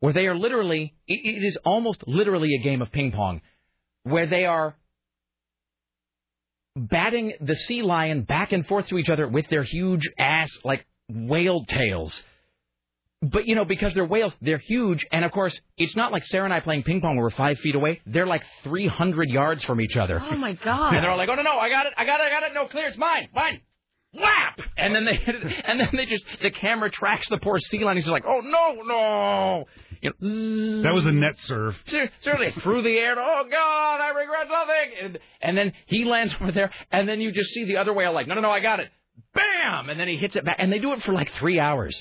where 0.00 0.12
they 0.12 0.26
are 0.26 0.36
literally, 0.36 0.94
it, 1.06 1.36
it 1.36 1.44
is 1.44 1.56
almost 1.64 2.06
literally 2.06 2.54
a 2.54 2.62
game 2.62 2.82
of 2.82 2.92
ping 2.92 3.12
pong, 3.12 3.40
where 4.04 4.26
they 4.26 4.44
are 4.44 4.76
batting 6.76 7.32
the 7.40 7.56
sea 7.56 7.82
lion 7.82 8.22
back 8.22 8.52
and 8.52 8.66
forth 8.66 8.86
to 8.88 8.98
each 8.98 9.10
other 9.10 9.26
with 9.26 9.48
their 9.48 9.64
huge 9.64 10.08
ass 10.18 10.50
like 10.64 10.86
whale 11.08 11.64
tails. 11.64 12.22
But 13.20 13.46
you 13.46 13.56
know, 13.56 13.64
because 13.64 13.94
they're 13.94 14.04
whales, 14.04 14.32
they're 14.40 14.58
huge, 14.58 15.04
and 15.10 15.24
of 15.24 15.32
course, 15.32 15.58
it's 15.76 15.96
not 15.96 16.12
like 16.12 16.22
Sarah 16.24 16.44
and 16.44 16.54
I 16.54 16.60
playing 16.60 16.84
ping 16.84 17.00
pong 17.00 17.16
where 17.16 17.24
we're 17.24 17.30
five 17.30 17.58
feet 17.58 17.74
away. 17.74 18.00
They're 18.06 18.28
like 18.28 18.44
three 18.62 18.86
hundred 18.86 19.28
yards 19.28 19.64
from 19.64 19.80
each 19.80 19.96
other. 19.96 20.20
Oh 20.22 20.36
my 20.36 20.52
god. 20.52 20.92
And 20.94 21.02
they're 21.02 21.10
all 21.10 21.18
like, 21.18 21.28
"Oh 21.28 21.34
no, 21.34 21.42
no, 21.42 21.58
I 21.58 21.68
got 21.68 21.86
it, 21.86 21.94
I 21.96 22.04
got 22.04 22.20
it, 22.20 22.24
I 22.24 22.30
got 22.30 22.42
it, 22.44 22.54
no, 22.54 22.66
clear, 22.66 22.86
it's 22.88 22.96
mine, 22.98 23.28
mine." 23.34 23.60
Whap! 24.14 24.60
And 24.76 24.94
then 24.94 25.04
they 25.04 25.16
hit 25.16 25.34
it, 25.42 25.52
and 25.66 25.80
then 25.80 25.90
they 25.94 26.06
just 26.06 26.24
the 26.42 26.50
camera 26.50 26.90
tracks 26.90 27.28
the 27.28 27.38
poor 27.38 27.58
sea 27.58 27.84
lion. 27.84 27.96
He's 27.96 28.04
just 28.04 28.12
like, 28.12 28.24
"Oh 28.26 28.40
no, 28.40 28.82
no!" 28.84 29.64
You 30.00 30.12
know, 30.20 30.82
That 30.82 30.94
was 30.94 31.04
a 31.04 31.10
net 31.12 31.38
serve. 31.40 31.74
Cer- 31.86 32.10
certainly 32.20 32.52
through 32.52 32.82
the 32.82 32.96
air. 32.96 33.16
Oh 33.18 33.42
God, 33.50 34.00
I 34.00 34.10
regret 34.10 34.46
nothing. 34.48 34.92
And, 35.02 35.18
and 35.42 35.58
then 35.58 35.72
he 35.86 36.04
lands 36.04 36.36
over 36.40 36.52
there, 36.52 36.70
and 36.92 37.08
then 37.08 37.20
you 37.20 37.32
just 37.32 37.50
see 37.50 37.64
the 37.64 37.78
other 37.78 37.92
whale 37.92 38.12
like, 38.12 38.28
no, 38.28 38.34
no, 38.36 38.42
no, 38.42 38.50
I 38.50 38.60
got 38.60 38.78
it. 38.78 38.90
Bam! 39.34 39.90
And 39.90 39.98
then 39.98 40.06
he 40.06 40.16
hits 40.16 40.36
it 40.36 40.44
back, 40.44 40.56
and 40.60 40.72
they 40.72 40.78
do 40.78 40.92
it 40.92 41.02
for 41.02 41.12
like 41.12 41.32
three 41.32 41.58
hours. 41.58 42.00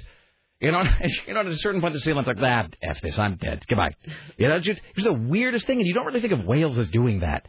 You 0.60 0.72
know, 0.72 0.84
you 1.28 1.34
know, 1.34 1.42
at 1.42 1.48
a 1.48 1.58
certain 1.58 1.82
point, 1.82 1.94
the 1.94 2.00
sea 2.00 2.14
lion's 2.14 2.28
like, 2.28 2.38
ah, 2.42 2.68
f 2.82 3.02
this, 3.02 3.18
I'm 3.20 3.36
dead. 3.36 3.64
Goodbye. 3.68 3.96
You 4.38 4.48
know, 4.48 4.56
it's 4.56 4.66
just 4.66 4.82
it's 4.96 5.06
the 5.06 5.14
weirdest 5.14 5.68
thing, 5.68 5.80
and 5.80 5.88
you 5.88 5.94
don't 5.94 6.06
really 6.06 6.22
think 6.22 6.34
of 6.34 6.46
whales 6.46 6.78
as 6.78 6.88
doing 6.90 7.20
that, 7.20 7.48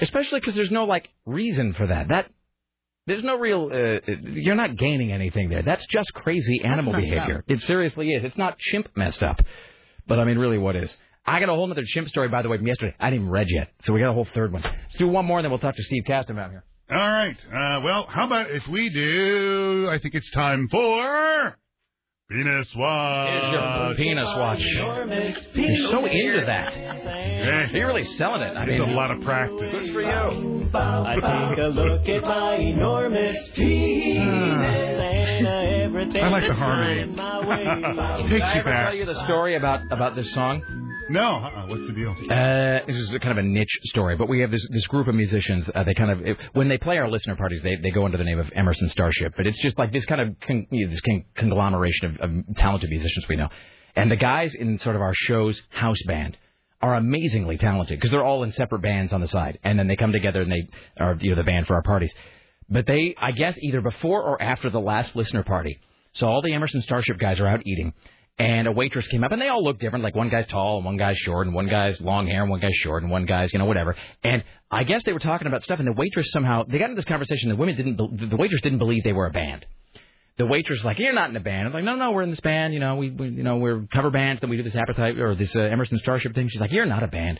especially 0.00 0.40
because 0.40 0.54
there's 0.54 0.70
no 0.70 0.84
like 0.84 1.08
reason 1.24 1.72
for 1.72 1.86
that. 1.86 2.08
That 2.08 2.30
there's 3.06 3.24
no 3.24 3.38
real. 3.38 3.70
Uh, 3.72 4.00
you're 4.22 4.54
not 4.54 4.76
gaining 4.76 5.12
anything 5.12 5.48
there. 5.48 5.62
That's 5.62 5.86
just 5.86 6.12
crazy 6.14 6.62
animal 6.64 6.92
messed 6.92 7.10
behavior. 7.10 7.44
It 7.48 7.62
seriously 7.62 8.10
is. 8.10 8.24
It's 8.24 8.38
not 8.38 8.58
chimp 8.58 8.88
messed 8.96 9.22
up. 9.22 9.40
But 10.06 10.18
I 10.18 10.24
mean, 10.24 10.38
really, 10.38 10.58
what 10.58 10.76
is? 10.76 10.94
I 11.26 11.40
got 11.40 11.48
a 11.48 11.54
whole 11.54 11.70
other 11.70 11.84
chimp 11.86 12.08
story, 12.08 12.28
by 12.28 12.42
the 12.42 12.50
way, 12.50 12.58
from 12.58 12.66
yesterday. 12.66 12.94
I 13.00 13.08
didn't 13.08 13.22
even 13.22 13.32
read 13.32 13.46
yet, 13.48 13.68
so 13.84 13.94
we 13.94 14.00
got 14.00 14.10
a 14.10 14.12
whole 14.12 14.28
third 14.34 14.52
one. 14.52 14.62
Let's 14.62 14.98
do 14.98 15.08
one 15.08 15.24
more, 15.24 15.38
and 15.38 15.44
then 15.44 15.50
we'll 15.50 15.58
talk 15.58 15.74
to 15.74 15.82
Steve 15.82 16.02
Caston 16.06 16.36
about 16.36 16.50
here. 16.50 16.64
All 16.90 16.96
right. 16.98 17.36
Uh, 17.50 17.80
well, 17.82 18.06
how 18.06 18.26
about 18.26 18.50
if 18.50 18.68
we 18.68 18.90
do? 18.90 19.88
I 19.90 19.98
think 19.98 20.14
it's 20.14 20.30
time 20.32 20.68
for 20.70 21.56
penis 22.30 22.74
watch. 22.74 23.28
Here's 23.28 23.52
your 23.52 23.94
penis 23.96 24.28
watch. 24.36 24.60
You're 24.60 25.90
so 25.90 26.06
into 26.06 26.44
that. 26.46 27.72
You're 27.72 27.86
really 27.86 28.04
selling 28.04 28.42
it. 28.42 28.56
I 28.56 28.64
It's 28.64 28.82
a 28.82 28.86
lot 28.86 29.10
of 29.10 29.20
practice. 29.22 29.72
Good 29.72 29.92
for 29.92 30.02
you. 30.02 30.70
I 30.74 31.14
take 31.14 31.58
a 31.58 31.68
look 31.68 32.08
at 32.08 32.22
my 32.22 32.56
enormous 32.56 33.36
ah. 33.38 33.54
penis 33.54 35.24
everything 35.94 36.22
I 36.22 36.28
like 36.28 36.48
the 36.48 36.54
harmony. 36.54 37.02
in 37.02 37.16
my 37.16 37.46
way. 37.46 37.64
Takes 38.28 38.30
Did 38.30 38.42
I 38.42 38.54
you 38.54 38.60
ever 38.60 38.70
back. 38.70 38.86
tell 38.86 38.94
you 38.94 39.06
the 39.06 39.24
story 39.24 39.56
about 39.56 39.92
about 39.92 40.16
this 40.16 40.32
song? 40.32 40.83
No, 41.08 41.36
uh-uh. 41.36 41.66
what's 41.66 41.86
the 41.86 41.92
deal? 41.92 42.12
Uh, 42.12 42.86
this 42.86 42.96
is 42.96 43.10
kind 43.20 43.32
of 43.32 43.38
a 43.38 43.42
niche 43.42 43.78
story, 43.84 44.16
but 44.16 44.28
we 44.28 44.40
have 44.40 44.50
this 44.50 44.66
this 44.70 44.86
group 44.86 45.06
of 45.06 45.14
musicians. 45.14 45.70
Uh, 45.74 45.84
they 45.84 45.94
kind 45.94 46.10
of 46.10 46.26
it, 46.26 46.36
when 46.52 46.68
they 46.68 46.78
play 46.78 46.98
our 46.98 47.10
listener 47.10 47.36
parties, 47.36 47.62
they 47.62 47.76
they 47.76 47.90
go 47.90 48.04
under 48.04 48.16
the 48.16 48.24
name 48.24 48.38
of 48.38 48.50
Emerson 48.54 48.88
Starship. 48.88 49.34
But 49.36 49.46
it's 49.46 49.60
just 49.60 49.78
like 49.78 49.92
this 49.92 50.06
kind 50.06 50.20
of 50.20 50.36
con, 50.46 50.66
you 50.70 50.86
know, 50.86 50.90
this 50.92 51.00
con- 51.00 51.24
conglomeration 51.34 52.16
of, 52.20 52.30
of 52.30 52.56
talented 52.56 52.90
musicians 52.90 53.26
we 53.28 53.36
know, 53.36 53.48
and 53.96 54.10
the 54.10 54.16
guys 54.16 54.54
in 54.54 54.78
sort 54.78 54.96
of 54.96 55.02
our 55.02 55.14
show's 55.14 55.60
house 55.70 56.02
band 56.06 56.38
are 56.80 56.94
amazingly 56.94 57.58
talented 57.58 57.98
because 57.98 58.10
they're 58.10 58.24
all 58.24 58.42
in 58.42 58.52
separate 58.52 58.82
bands 58.82 59.12
on 59.12 59.20
the 59.20 59.28
side, 59.28 59.58
and 59.62 59.78
then 59.78 59.88
they 59.88 59.96
come 59.96 60.12
together 60.12 60.42
and 60.42 60.50
they 60.52 60.68
are 60.98 61.16
you 61.20 61.30
know 61.30 61.36
the 61.36 61.44
band 61.44 61.66
for 61.66 61.74
our 61.74 61.82
parties. 61.82 62.12
But 62.68 62.86
they, 62.86 63.14
I 63.20 63.32
guess, 63.32 63.56
either 63.60 63.82
before 63.82 64.22
or 64.22 64.40
after 64.40 64.70
the 64.70 64.80
last 64.80 65.14
listener 65.14 65.42
party, 65.44 65.78
so 66.14 66.26
all 66.26 66.40
the 66.40 66.54
Emerson 66.54 66.80
Starship 66.80 67.18
guys 67.18 67.40
are 67.40 67.46
out 67.46 67.66
eating, 67.66 67.92
and 68.38 68.66
a 68.66 68.72
waitress 68.72 69.06
came 69.06 69.22
up, 69.22 69.30
and 69.30 69.40
they 69.40 69.48
all 69.48 69.62
look 69.62 69.78
different. 69.78 70.04
Like 70.04 70.16
one 70.16 70.28
guy's 70.28 70.46
tall, 70.46 70.76
and 70.76 70.84
one 70.84 70.96
guy's 70.96 71.18
short, 71.18 71.46
and 71.46 71.54
one 71.54 71.68
guy's 71.68 72.00
long 72.00 72.26
hair, 72.26 72.42
and 72.42 72.50
one 72.50 72.60
guy's 72.60 72.74
short, 72.74 73.02
and 73.02 73.12
one 73.12 73.26
guy's 73.26 73.52
you 73.52 73.58
know 73.60 73.64
whatever. 73.64 73.94
And 74.24 74.42
I 74.70 74.82
guess 74.82 75.02
they 75.04 75.12
were 75.12 75.20
talking 75.20 75.46
about 75.46 75.62
stuff, 75.62 75.78
and 75.78 75.86
the 75.86 75.92
waitress 75.92 76.30
somehow 76.32 76.64
they 76.64 76.78
got 76.78 76.86
into 76.86 76.96
this 76.96 77.04
conversation. 77.04 77.48
The 77.48 77.56
women 77.56 77.76
didn't, 77.76 78.30
the 78.30 78.36
waitress 78.36 78.60
didn't 78.62 78.78
believe 78.78 79.04
they 79.04 79.12
were 79.12 79.26
a 79.26 79.30
band. 79.30 79.64
The 80.36 80.46
waitress 80.46 80.80
was 80.80 80.84
like, 80.84 80.98
"You're 80.98 81.12
not 81.12 81.30
in 81.30 81.36
a 81.36 81.40
band." 81.40 81.68
I'm 81.68 81.72
like, 81.72 81.84
"No, 81.84 81.94
no, 81.94 82.10
we're 82.10 82.22
in 82.22 82.30
this 82.30 82.40
band. 82.40 82.74
You 82.74 82.80
know, 82.80 82.96
we, 82.96 83.10
we 83.10 83.28
you 83.28 83.44
know, 83.44 83.58
we're 83.58 83.86
cover 83.92 84.10
bands. 84.10 84.40
Then 84.40 84.50
we 84.50 84.56
do 84.56 84.64
this 84.64 84.74
appetite 84.74 85.16
or 85.18 85.36
this 85.36 85.54
uh, 85.54 85.60
Emerson 85.60 85.98
Starship 85.98 86.34
thing." 86.34 86.48
She's 86.48 86.60
like, 86.60 86.72
"You're 86.72 86.86
not 86.86 87.04
a 87.04 87.08
band." 87.08 87.38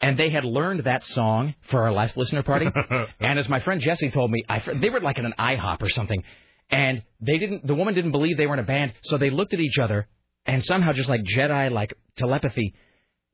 And 0.00 0.18
they 0.18 0.30
had 0.30 0.44
learned 0.44 0.82
that 0.84 1.04
song 1.04 1.54
for 1.70 1.84
our 1.84 1.92
last 1.92 2.16
listener 2.16 2.42
party. 2.42 2.66
and 3.20 3.38
as 3.38 3.48
my 3.48 3.60
friend 3.60 3.80
Jesse 3.80 4.10
told 4.10 4.32
me, 4.32 4.42
I, 4.48 4.60
they 4.80 4.90
were 4.90 5.00
like 5.00 5.18
in 5.18 5.24
an 5.24 5.34
IHOP 5.38 5.80
or 5.80 5.90
something, 5.90 6.24
and 6.68 7.04
they 7.20 7.38
didn't. 7.38 7.64
The 7.64 7.76
woman 7.76 7.94
didn't 7.94 8.10
believe 8.10 8.36
they 8.36 8.48
were 8.48 8.54
in 8.54 8.60
a 8.60 8.64
band, 8.64 8.94
so 9.04 9.18
they 9.18 9.30
looked 9.30 9.54
at 9.54 9.60
each 9.60 9.78
other 9.78 10.08
and 10.46 10.62
somehow 10.64 10.92
just 10.92 11.08
like 11.08 11.22
Jedi 11.22 11.70
like 11.70 11.94
telepathy, 12.16 12.74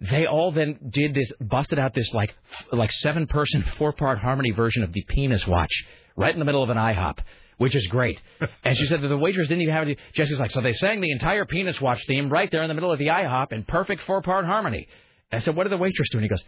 they 0.01 0.27
all 0.27 0.53
then 0.53 0.79
did 0.91 1.15
this, 1.15 1.31
busted 1.41 1.79
out 1.79 1.95
this 1.95 2.13
like 2.15 2.31
f- 2.31 2.67
like 2.73 2.93
seven 2.93 3.27
person 3.27 3.63
four 3.79 3.93
part 3.93 4.19
harmony 4.19 4.51
version 4.53 4.83
of 4.83 4.93
the 4.93 5.03
penis 5.09 5.47
watch 5.47 5.85
right 6.17 6.33
in 6.33 6.39
the 6.39 6.45
middle 6.45 6.63
of 6.63 6.71
an 6.71 6.77
IHOP. 6.77 7.19
Which 7.59 7.75
is 7.75 7.87
great. 7.89 8.23
And 8.65 8.77
she 8.77 8.87
said 8.87 9.03
that 9.03 9.09
the 9.09 9.17
waitress 9.19 9.49
didn't 9.49 9.63
even 9.63 9.75
have 9.75 9.89
it. 9.89 9.99
Jesse's 10.13 10.39
like, 10.39 10.53
so 10.53 10.61
they 10.61 10.75
sang 10.75 11.01
the 11.01 11.11
entire 11.11 11.45
Penis 11.45 11.81
Watch 11.81 12.05
theme 12.07 12.29
right 12.29 12.49
there 12.53 12.63
in 12.63 12.69
the 12.69 12.75
middle 12.75 12.93
of 12.93 12.99
the 13.01 13.07
IHOP 13.09 13.51
in 13.53 13.65
perfect 13.65 14.03
four 14.03 14.23
part 14.23 14.45
harmony. 14.45 14.87
I 15.33 15.41
said, 15.41 15.57
what 15.57 15.65
did 15.65 15.73
the 15.73 15.77
waitress 15.79 16.09
do? 16.13 16.19
And 16.19 16.25
he 16.25 16.29
goes, 16.29 16.45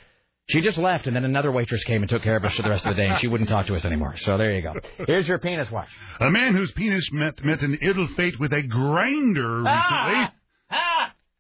she 0.48 0.60
just 0.60 0.78
left, 0.78 1.06
and 1.06 1.14
then 1.16 1.24
another 1.24 1.50
waitress 1.50 1.82
came 1.84 2.02
and 2.02 2.08
took 2.10 2.22
care 2.22 2.36
of 2.36 2.44
us 2.44 2.54
for 2.54 2.62
the 2.62 2.68
rest 2.70 2.84
of 2.86 2.94
the 2.96 3.02
day, 3.02 3.08
and 3.08 3.18
she 3.18 3.26
wouldn't 3.28 3.48
talk 3.50 3.66
to 3.66 3.74
us 3.74 3.84
anymore. 3.84 4.16
So 4.18 4.36
there 4.38 4.52
you 4.52 4.62
go. 4.62 4.74
Here's 5.06 5.26
your 5.26 5.38
penis 5.38 5.70
watch. 5.70 5.88
A 6.20 6.30
man 6.30 6.54
whose 6.54 6.70
penis 6.72 7.08
met, 7.12 7.44
met 7.44 7.60
an 7.62 7.78
ill 7.82 8.06
fate 8.16 8.38
with 8.38 8.52
a 8.52 8.62
grinder 8.62 9.58
recently 9.58 9.66
Ah! 9.68 10.32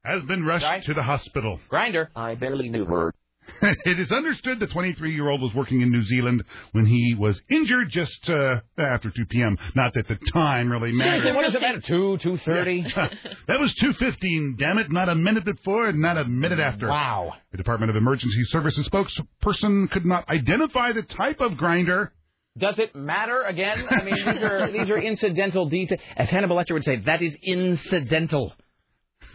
Has 0.04 0.22
been 0.24 0.44
rushed 0.44 0.86
to 0.86 0.94
the 0.94 1.02
hospital. 1.02 1.60
Grinder. 1.68 2.10
I 2.16 2.34
barely 2.34 2.68
knew 2.68 2.84
her. 2.84 3.14
it 3.62 3.98
is 3.98 4.10
understood 4.12 4.60
the 4.60 4.66
23 4.66 5.12
year 5.12 5.28
old 5.28 5.42
was 5.42 5.52
working 5.54 5.80
in 5.80 5.90
New 5.90 6.04
Zealand 6.04 6.44
when 6.72 6.86
he 6.86 7.14
was 7.18 7.40
injured 7.48 7.90
just 7.90 8.28
uh, 8.28 8.60
after 8.78 9.10
2 9.10 9.26
p.m. 9.26 9.56
Not 9.74 9.94
that 9.94 10.06
the 10.08 10.18
time 10.32 10.70
really 10.70 10.92
mattered. 10.92 11.22
Seriously, 11.22 11.32
what 11.32 11.42
does 11.44 11.54
it 11.54 11.60
matter? 11.60 11.80
Two, 11.80 12.18
two 12.22 12.38
thirty. 12.38 12.82
that 13.48 13.60
was 13.60 13.74
2:15. 13.82 14.58
Damn 14.58 14.78
it! 14.78 14.90
Not 14.90 15.08
a 15.08 15.14
minute 15.14 15.44
before, 15.44 15.88
and 15.88 16.00
not 16.00 16.16
a 16.16 16.24
minute 16.24 16.60
after. 16.60 16.88
Wow. 16.88 17.32
The 17.50 17.56
Department 17.56 17.90
of 17.90 17.96
Emergency 17.96 18.44
Services 18.44 18.88
spokesperson 18.88 19.90
could 19.90 20.06
not 20.06 20.28
identify 20.28 20.92
the 20.92 21.02
type 21.02 21.40
of 21.40 21.56
grinder. 21.56 22.12
Does 22.58 22.78
it 22.78 22.94
matter 22.94 23.42
again? 23.42 23.86
I 23.90 24.02
mean, 24.02 24.14
these 24.16 24.42
are 24.42 24.70
these 24.70 24.90
are 24.90 25.00
incidental 25.00 25.68
details. 25.68 26.00
As 26.16 26.28
Hannibal 26.28 26.56
Lecter 26.56 26.72
would 26.72 26.84
say, 26.84 26.96
that 27.06 27.22
is 27.22 27.34
incidental. 27.42 28.52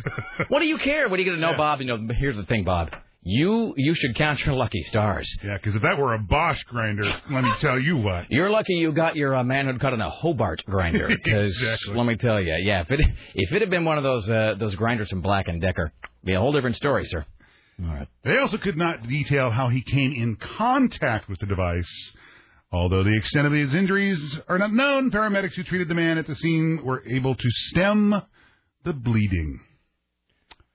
what 0.50 0.60
do 0.60 0.66
you 0.66 0.78
care? 0.78 1.10
What 1.10 1.20
are 1.20 1.22
you 1.22 1.30
going 1.30 1.42
to 1.42 1.46
know, 1.46 1.58
Bob? 1.58 1.82
You 1.82 1.88
know, 1.88 2.14
here's 2.14 2.36
the 2.36 2.44
thing, 2.46 2.64
Bob. 2.64 2.92
You 3.28 3.74
you 3.76 3.96
should 3.96 4.16
count 4.16 4.46
your 4.46 4.54
lucky 4.54 4.84
stars. 4.84 5.28
Yeah, 5.44 5.56
because 5.56 5.74
if 5.76 5.82
that 5.82 5.98
were 5.98 6.14
a 6.14 6.20
Bosch 6.20 6.62
grinder, 6.66 7.12
let 7.32 7.44
me 7.44 7.52
tell 7.60 7.80
you 7.80 7.98
what. 7.98 8.26
You're 8.30 8.52
lucky 8.52 8.74
you 8.76 8.92
got 8.92 9.16
your 9.16 9.36
uh, 9.36 9.44
manhood 9.44 9.82
cut 9.82 9.94
on 9.94 10.00
a 10.00 10.12
Hobart 10.12 10.64
grinder. 10.68 11.08
Because 11.08 11.58
Exactly. 11.58 11.96
let 11.96 12.06
me 12.06 12.18
tell 12.18 12.40
you, 12.40 12.54
yeah, 12.62 12.82
if 12.82 12.92
it 12.92 13.00
if 13.34 13.52
it 13.52 13.62
had 13.62 13.72
been 13.72 13.84
one 13.84 13.98
of 13.98 14.04
those 14.04 14.30
uh, 14.30 14.54
those 14.60 14.76
grinders 14.76 15.10
from 15.10 15.22
Black 15.22 15.48
and 15.48 15.60
Decker, 15.60 15.92
be 16.24 16.34
a 16.34 16.40
whole 16.40 16.52
different 16.54 16.76
story, 16.76 17.06
sir. 17.06 17.26
All 17.84 17.94
right. 17.94 18.08
They 18.24 18.38
also 18.38 18.58
could 18.58 18.78
not 18.78 19.08
detail 19.08 19.50
how 19.50 19.70
he 19.70 19.82
came 19.82 20.14
in 20.14 20.36
contact 20.36 21.28
with 21.28 21.40
the 21.40 21.48
device. 21.48 22.14
Although 22.72 23.04
the 23.04 23.16
extent 23.18 23.48
of 23.48 23.54
his 23.54 23.74
injuries 23.74 24.20
are 24.48 24.58
not 24.58 24.72
known, 24.72 25.10
paramedics 25.10 25.54
who 25.54 25.64
treated 25.64 25.88
the 25.88 25.96
man 25.96 26.18
at 26.18 26.28
the 26.28 26.36
scene 26.36 26.82
were 26.84 27.04
able 27.08 27.34
to 27.34 27.50
stem 27.50 28.22
the 28.84 28.94
bleeding. 28.94 29.60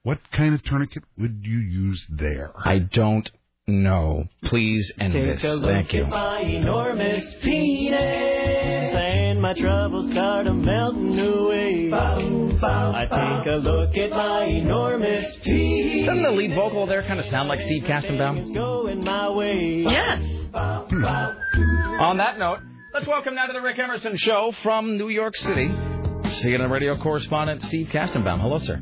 What 0.02 0.18
kind 0.32 0.54
of 0.54 0.64
tourniquet 0.64 1.04
would 1.18 1.40
you 1.44 1.58
use 1.58 2.04
there? 2.08 2.52
I 2.56 2.78
don't 2.78 3.30
know. 3.66 4.24
Please 4.44 4.90
end 4.98 5.12
Take 5.12 5.34
this. 5.36 5.44
a 5.44 5.54
look 5.56 5.64
Thank 5.70 5.92
you. 5.92 6.06
my 6.06 6.40
enormous 6.40 7.22
penis, 7.42 7.92
and 8.00 9.42
my 9.42 9.52
troubles 9.52 10.10
start 10.12 10.46
a 10.46 10.54
melting 10.54 11.18
away. 11.20 11.92
I 11.92 13.06
take 13.44 13.52
a 13.52 13.56
look 13.58 13.94
at 13.98 14.10
my 14.10 14.44
enormous 14.46 15.36
penis. 15.44 16.06
Doesn't 16.06 16.22
the 16.22 16.30
lead 16.30 16.54
vocal 16.54 16.86
there 16.86 17.02
kind 17.02 17.20
of 17.20 17.26
sound 17.26 17.50
like 17.50 17.60
Steve 17.60 17.82
Kastenbaum? 17.82 18.38
It's 18.40 18.50
going 18.52 19.04
my 19.04 19.28
way. 19.30 19.82
Hmm. 19.84 21.04
On 21.04 22.16
that 22.16 22.38
note, 22.38 22.60
let's 22.94 23.06
welcome 23.06 23.34
now 23.34 23.46
to 23.46 23.52
the 23.52 23.60
Rick 23.60 23.78
Emerson 23.78 24.16
Show 24.16 24.54
from 24.62 24.96
New 24.96 25.10
York 25.10 25.36
City, 25.36 25.68
CNN 25.68 26.70
radio 26.70 26.96
correspondent 26.96 27.62
Steve 27.64 27.88
Kastenbaum. 27.88 28.40
Hello, 28.40 28.58
sir. 28.58 28.80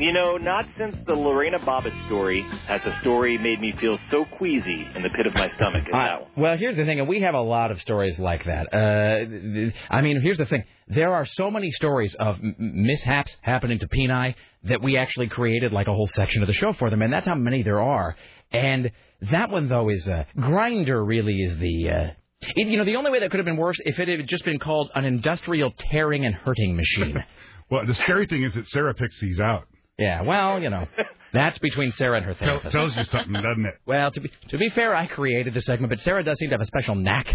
You 0.00 0.14
know, 0.14 0.38
not 0.38 0.64
since 0.78 0.96
the 1.06 1.12
Lorena 1.12 1.58
Bobbitt 1.58 2.06
story 2.06 2.40
has 2.66 2.80
a 2.86 2.98
story 3.02 3.36
made 3.36 3.60
me 3.60 3.74
feel 3.78 3.98
so 4.10 4.24
queasy 4.38 4.88
in 4.94 5.02
the 5.02 5.10
pit 5.10 5.26
of 5.26 5.34
my 5.34 5.48
stomach 5.56 5.84
as 5.88 5.92
that 5.92 6.20
one. 6.22 6.30
Well, 6.38 6.56
here's 6.56 6.78
the 6.78 6.86
thing, 6.86 7.00
and 7.00 7.06
we 7.06 7.20
have 7.20 7.34
a 7.34 7.40
lot 7.40 7.70
of 7.70 7.78
stories 7.82 8.18
like 8.18 8.46
that. 8.46 8.72
Uh, 8.72 9.70
I 9.94 10.00
mean, 10.00 10.22
here's 10.22 10.38
the 10.38 10.46
thing: 10.46 10.64
there 10.88 11.12
are 11.12 11.26
so 11.26 11.50
many 11.50 11.70
stories 11.70 12.14
of 12.14 12.36
m- 12.36 12.56
mishaps 12.58 13.36
happening 13.42 13.78
to 13.80 13.88
peni 13.88 14.36
that 14.64 14.80
we 14.80 14.96
actually 14.96 15.28
created 15.28 15.70
like 15.70 15.86
a 15.86 15.92
whole 15.92 16.06
section 16.06 16.42
of 16.42 16.46
the 16.46 16.54
show 16.54 16.72
for 16.72 16.88
them, 16.88 17.02
and 17.02 17.12
that's 17.12 17.26
how 17.26 17.34
many 17.34 17.62
there 17.62 17.82
are. 17.82 18.16
And 18.52 18.92
that 19.30 19.50
one, 19.50 19.68
though, 19.68 19.90
is 19.90 20.08
uh, 20.08 20.24
grinder. 20.34 21.04
Really, 21.04 21.42
is 21.42 21.58
the 21.58 21.90
uh, 21.90 22.10
it, 22.56 22.68
you 22.68 22.78
know 22.78 22.84
the 22.84 22.96
only 22.96 23.10
way 23.10 23.20
that 23.20 23.30
could 23.30 23.38
have 23.38 23.44
been 23.44 23.58
worse 23.58 23.76
if 23.84 23.98
it 23.98 24.08
had 24.08 24.26
just 24.26 24.46
been 24.46 24.58
called 24.60 24.90
an 24.94 25.04
industrial 25.04 25.74
tearing 25.76 26.24
and 26.24 26.34
hurting 26.34 26.74
machine. 26.74 27.22
Well, 27.70 27.86
the 27.86 27.94
scary 27.94 28.26
thing 28.26 28.42
is 28.42 28.52
that 28.54 28.66
Sarah 28.66 28.94
picks 28.94 29.20
these 29.20 29.38
out. 29.38 29.68
Yeah, 30.00 30.22
well, 30.22 30.60
you 30.60 30.70
know, 30.70 30.86
that's 31.32 31.58
between 31.58 31.92
Sarah 31.92 32.16
and 32.16 32.26
her 32.26 32.34
Tell, 32.34 32.48
therapist. 32.48 32.72
tells 32.72 32.96
you 32.96 33.04
something, 33.04 33.34
doesn't 33.34 33.66
it? 33.66 33.74
Well, 33.86 34.10
to 34.10 34.20
be 34.20 34.30
to 34.48 34.58
be 34.58 34.70
fair, 34.70 34.94
I 34.94 35.06
created 35.06 35.54
the 35.54 35.60
segment, 35.60 35.90
but 35.90 36.00
Sarah 36.00 36.24
does 36.24 36.38
seem 36.38 36.48
to 36.50 36.54
have 36.54 36.60
a 36.60 36.66
special 36.66 36.94
knack. 36.96 37.28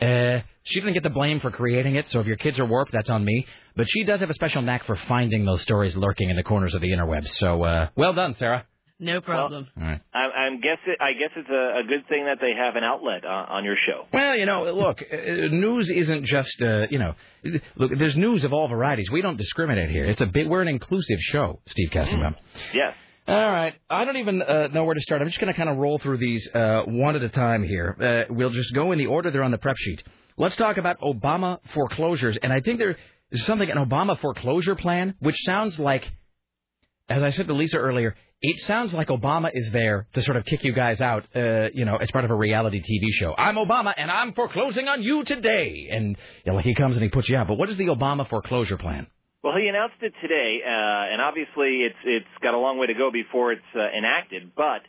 Uh, 0.00 0.40
she 0.62 0.80
didn't 0.80 0.94
get 0.94 1.02
the 1.02 1.10
blame 1.10 1.40
for 1.40 1.50
creating 1.50 1.96
it, 1.96 2.08
so 2.10 2.20
if 2.20 2.26
your 2.26 2.36
kids 2.36 2.58
are 2.58 2.64
warped, 2.64 2.92
that's 2.92 3.10
on 3.10 3.24
me. 3.24 3.46
But 3.76 3.86
she 3.88 4.04
does 4.04 4.20
have 4.20 4.30
a 4.30 4.34
special 4.34 4.62
knack 4.62 4.84
for 4.84 4.96
finding 4.96 5.44
those 5.44 5.60
stories 5.62 5.94
lurking 5.96 6.30
in 6.30 6.36
the 6.36 6.42
corners 6.42 6.74
of 6.74 6.80
the 6.80 6.90
interwebs. 6.90 7.28
So, 7.36 7.62
uh, 7.62 7.88
well 7.96 8.12
done, 8.14 8.34
Sarah. 8.34 8.66
No 9.00 9.22
problem. 9.22 9.66
All 9.78 9.82
right. 9.82 10.00
I, 10.12 10.18
I'm 10.18 10.60
guess 10.60 10.78
it, 10.86 10.98
I 11.00 11.12
guess 11.14 11.30
it's 11.34 11.48
a, 11.48 11.80
a 11.80 11.84
good 11.88 12.06
thing 12.08 12.26
that 12.26 12.36
they 12.40 12.52
have 12.54 12.76
an 12.76 12.84
outlet 12.84 13.24
uh, 13.24 13.28
on 13.28 13.64
your 13.64 13.76
show. 13.86 14.04
Well, 14.12 14.36
you 14.36 14.44
know, 14.44 14.64
look, 14.72 15.02
uh, 15.02 15.16
news 15.16 15.90
isn't 15.90 16.26
just, 16.26 16.60
uh, 16.60 16.86
you 16.90 16.98
know, 16.98 17.14
look, 17.76 17.92
there's 17.98 18.16
news 18.16 18.44
of 18.44 18.52
all 18.52 18.68
varieties. 18.68 19.10
We 19.10 19.22
don't 19.22 19.38
discriminate 19.38 19.90
here. 19.90 20.04
It's 20.04 20.20
a 20.20 20.26
big, 20.26 20.48
we're 20.48 20.60
an 20.60 20.68
inclusive 20.68 21.18
show, 21.20 21.60
Steve 21.66 21.88
Kastenbaum. 21.90 22.36
Yes. 22.74 22.92
All 23.26 23.50
right. 23.50 23.74
I 23.88 24.04
don't 24.04 24.18
even 24.18 24.42
uh, 24.42 24.68
know 24.68 24.84
where 24.84 24.94
to 24.94 25.00
start. 25.00 25.22
I'm 25.22 25.28
just 25.28 25.40
going 25.40 25.52
to 25.52 25.56
kind 25.56 25.70
of 25.70 25.78
roll 25.78 25.98
through 25.98 26.18
these 26.18 26.46
uh, 26.54 26.82
one 26.86 27.16
at 27.16 27.22
a 27.22 27.28
time 27.30 27.62
here. 27.62 27.96
Uh, 28.28 28.34
we'll 28.34 28.50
just 28.50 28.74
go 28.74 28.92
in 28.92 28.98
the 28.98 29.06
order 29.06 29.30
they're 29.30 29.44
on 29.44 29.50
the 29.50 29.58
prep 29.58 29.76
sheet. 29.78 30.02
Let's 30.36 30.56
talk 30.56 30.76
about 30.76 31.00
Obama 31.00 31.58
foreclosures. 31.72 32.36
And 32.42 32.52
I 32.52 32.60
think 32.60 32.78
there 32.78 32.96
is 33.30 33.46
something, 33.46 33.70
an 33.70 33.78
Obama 33.78 34.18
foreclosure 34.20 34.74
plan, 34.74 35.14
which 35.20 35.36
sounds 35.44 35.78
like, 35.78 36.10
as 37.08 37.22
I 37.22 37.30
said 37.30 37.46
to 37.46 37.54
Lisa 37.54 37.78
earlier, 37.78 38.14
it 38.42 38.58
sounds 38.60 38.92
like 38.94 39.08
Obama 39.08 39.50
is 39.52 39.70
there 39.70 40.06
to 40.14 40.22
sort 40.22 40.36
of 40.36 40.44
kick 40.46 40.64
you 40.64 40.72
guys 40.72 41.00
out, 41.00 41.24
uh, 41.36 41.68
you 41.74 41.84
know, 41.84 41.96
as 41.96 42.10
part 42.10 42.24
of 42.24 42.30
a 42.30 42.34
reality 42.34 42.80
TV 42.80 43.12
show. 43.12 43.34
I'm 43.36 43.56
Obama 43.56 43.92
and 43.96 44.10
I'm 44.10 44.32
foreclosing 44.32 44.88
on 44.88 45.02
you 45.02 45.24
today. 45.24 45.88
And 45.90 46.16
you 46.44 46.52
know, 46.52 46.58
he 46.58 46.74
comes 46.74 46.96
and 46.96 47.02
he 47.02 47.10
puts 47.10 47.28
you 47.28 47.36
out. 47.36 47.48
But 47.48 47.58
what 47.58 47.68
is 47.68 47.76
the 47.76 47.86
Obama 47.86 48.28
foreclosure 48.28 48.78
plan? 48.78 49.06
Well, 49.42 49.54
he 49.56 49.68
announced 49.68 49.96
it 50.02 50.12
today, 50.20 50.60
uh, 50.62 50.68
and 50.68 51.20
obviously 51.20 51.80
it's 51.80 51.96
it's 52.04 52.42
got 52.42 52.52
a 52.52 52.58
long 52.58 52.78
way 52.78 52.88
to 52.88 52.94
go 52.94 53.10
before 53.10 53.52
it's 53.52 53.62
uh, 53.74 53.80
enacted. 53.96 54.54
But 54.54 54.84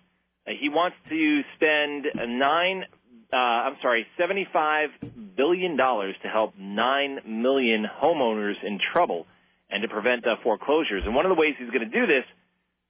uh, 0.45 0.51
he 0.59 0.67
wants 0.67 0.97
to 1.07 1.41
spend 1.55 2.05
nine, 2.37 2.83
uh, 3.31 3.35
I'm 3.35 3.77
sorry, 3.81 4.05
seventy-five 4.17 4.89
billion 5.37 5.77
dollars 5.77 6.15
to 6.23 6.27
help 6.27 6.55
nine 6.59 7.19
million 7.25 7.85
homeowners 8.03 8.55
in 8.61 8.77
trouble 8.91 9.25
and 9.69 9.81
to 9.83 9.87
prevent 9.87 10.27
uh, 10.27 10.35
foreclosures. 10.43 11.03
And 11.05 11.15
one 11.15 11.25
of 11.25 11.29
the 11.29 11.39
ways 11.39 11.55
he's 11.57 11.69
going 11.69 11.89
to 11.89 11.97
do 11.99 12.05
this, 12.05 12.25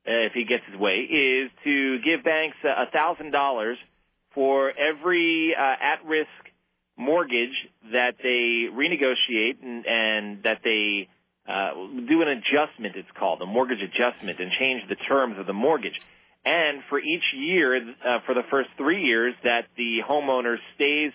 if 0.06 0.34
he 0.34 0.46
gets 0.46 0.64
his 0.70 0.80
way, 0.80 1.00
is 1.00 1.52
to 1.64 2.00
give 2.00 2.24
banks 2.24 2.58
a 2.64 2.90
thousand 2.92 3.32
dollars 3.32 3.78
for 4.34 4.72
every 4.72 5.54
uh, 5.58 5.62
at-risk 5.62 6.30
mortgage 6.98 7.56
that 7.92 8.16
they 8.22 8.68
renegotiate 8.72 9.62
and, 9.62 9.86
and 9.86 10.44
that 10.44 10.60
they 10.64 11.10
uh, 11.48 11.74
do 12.08 12.22
an 12.22 12.28
adjustment, 12.28 12.96
it's 12.96 13.10
called, 13.18 13.42
a 13.42 13.46
mortgage 13.46 13.82
adjustment, 13.82 14.40
and 14.40 14.52
change 14.60 14.84
the 14.88 14.96
terms 14.96 15.38
of 15.40 15.48
the 15.48 15.54
mortgage. 15.54 16.00
And 16.46 16.82
for 16.90 17.00
each 17.00 17.24
year, 17.36 17.76
uh, 17.78 18.20
for 18.26 18.34
the 18.34 18.44
first 18.50 18.70
three 18.78 19.04
years, 19.04 19.36
that 19.44 19.66
the 19.78 20.00
homeowner 20.08 20.58
stays 20.76 21.12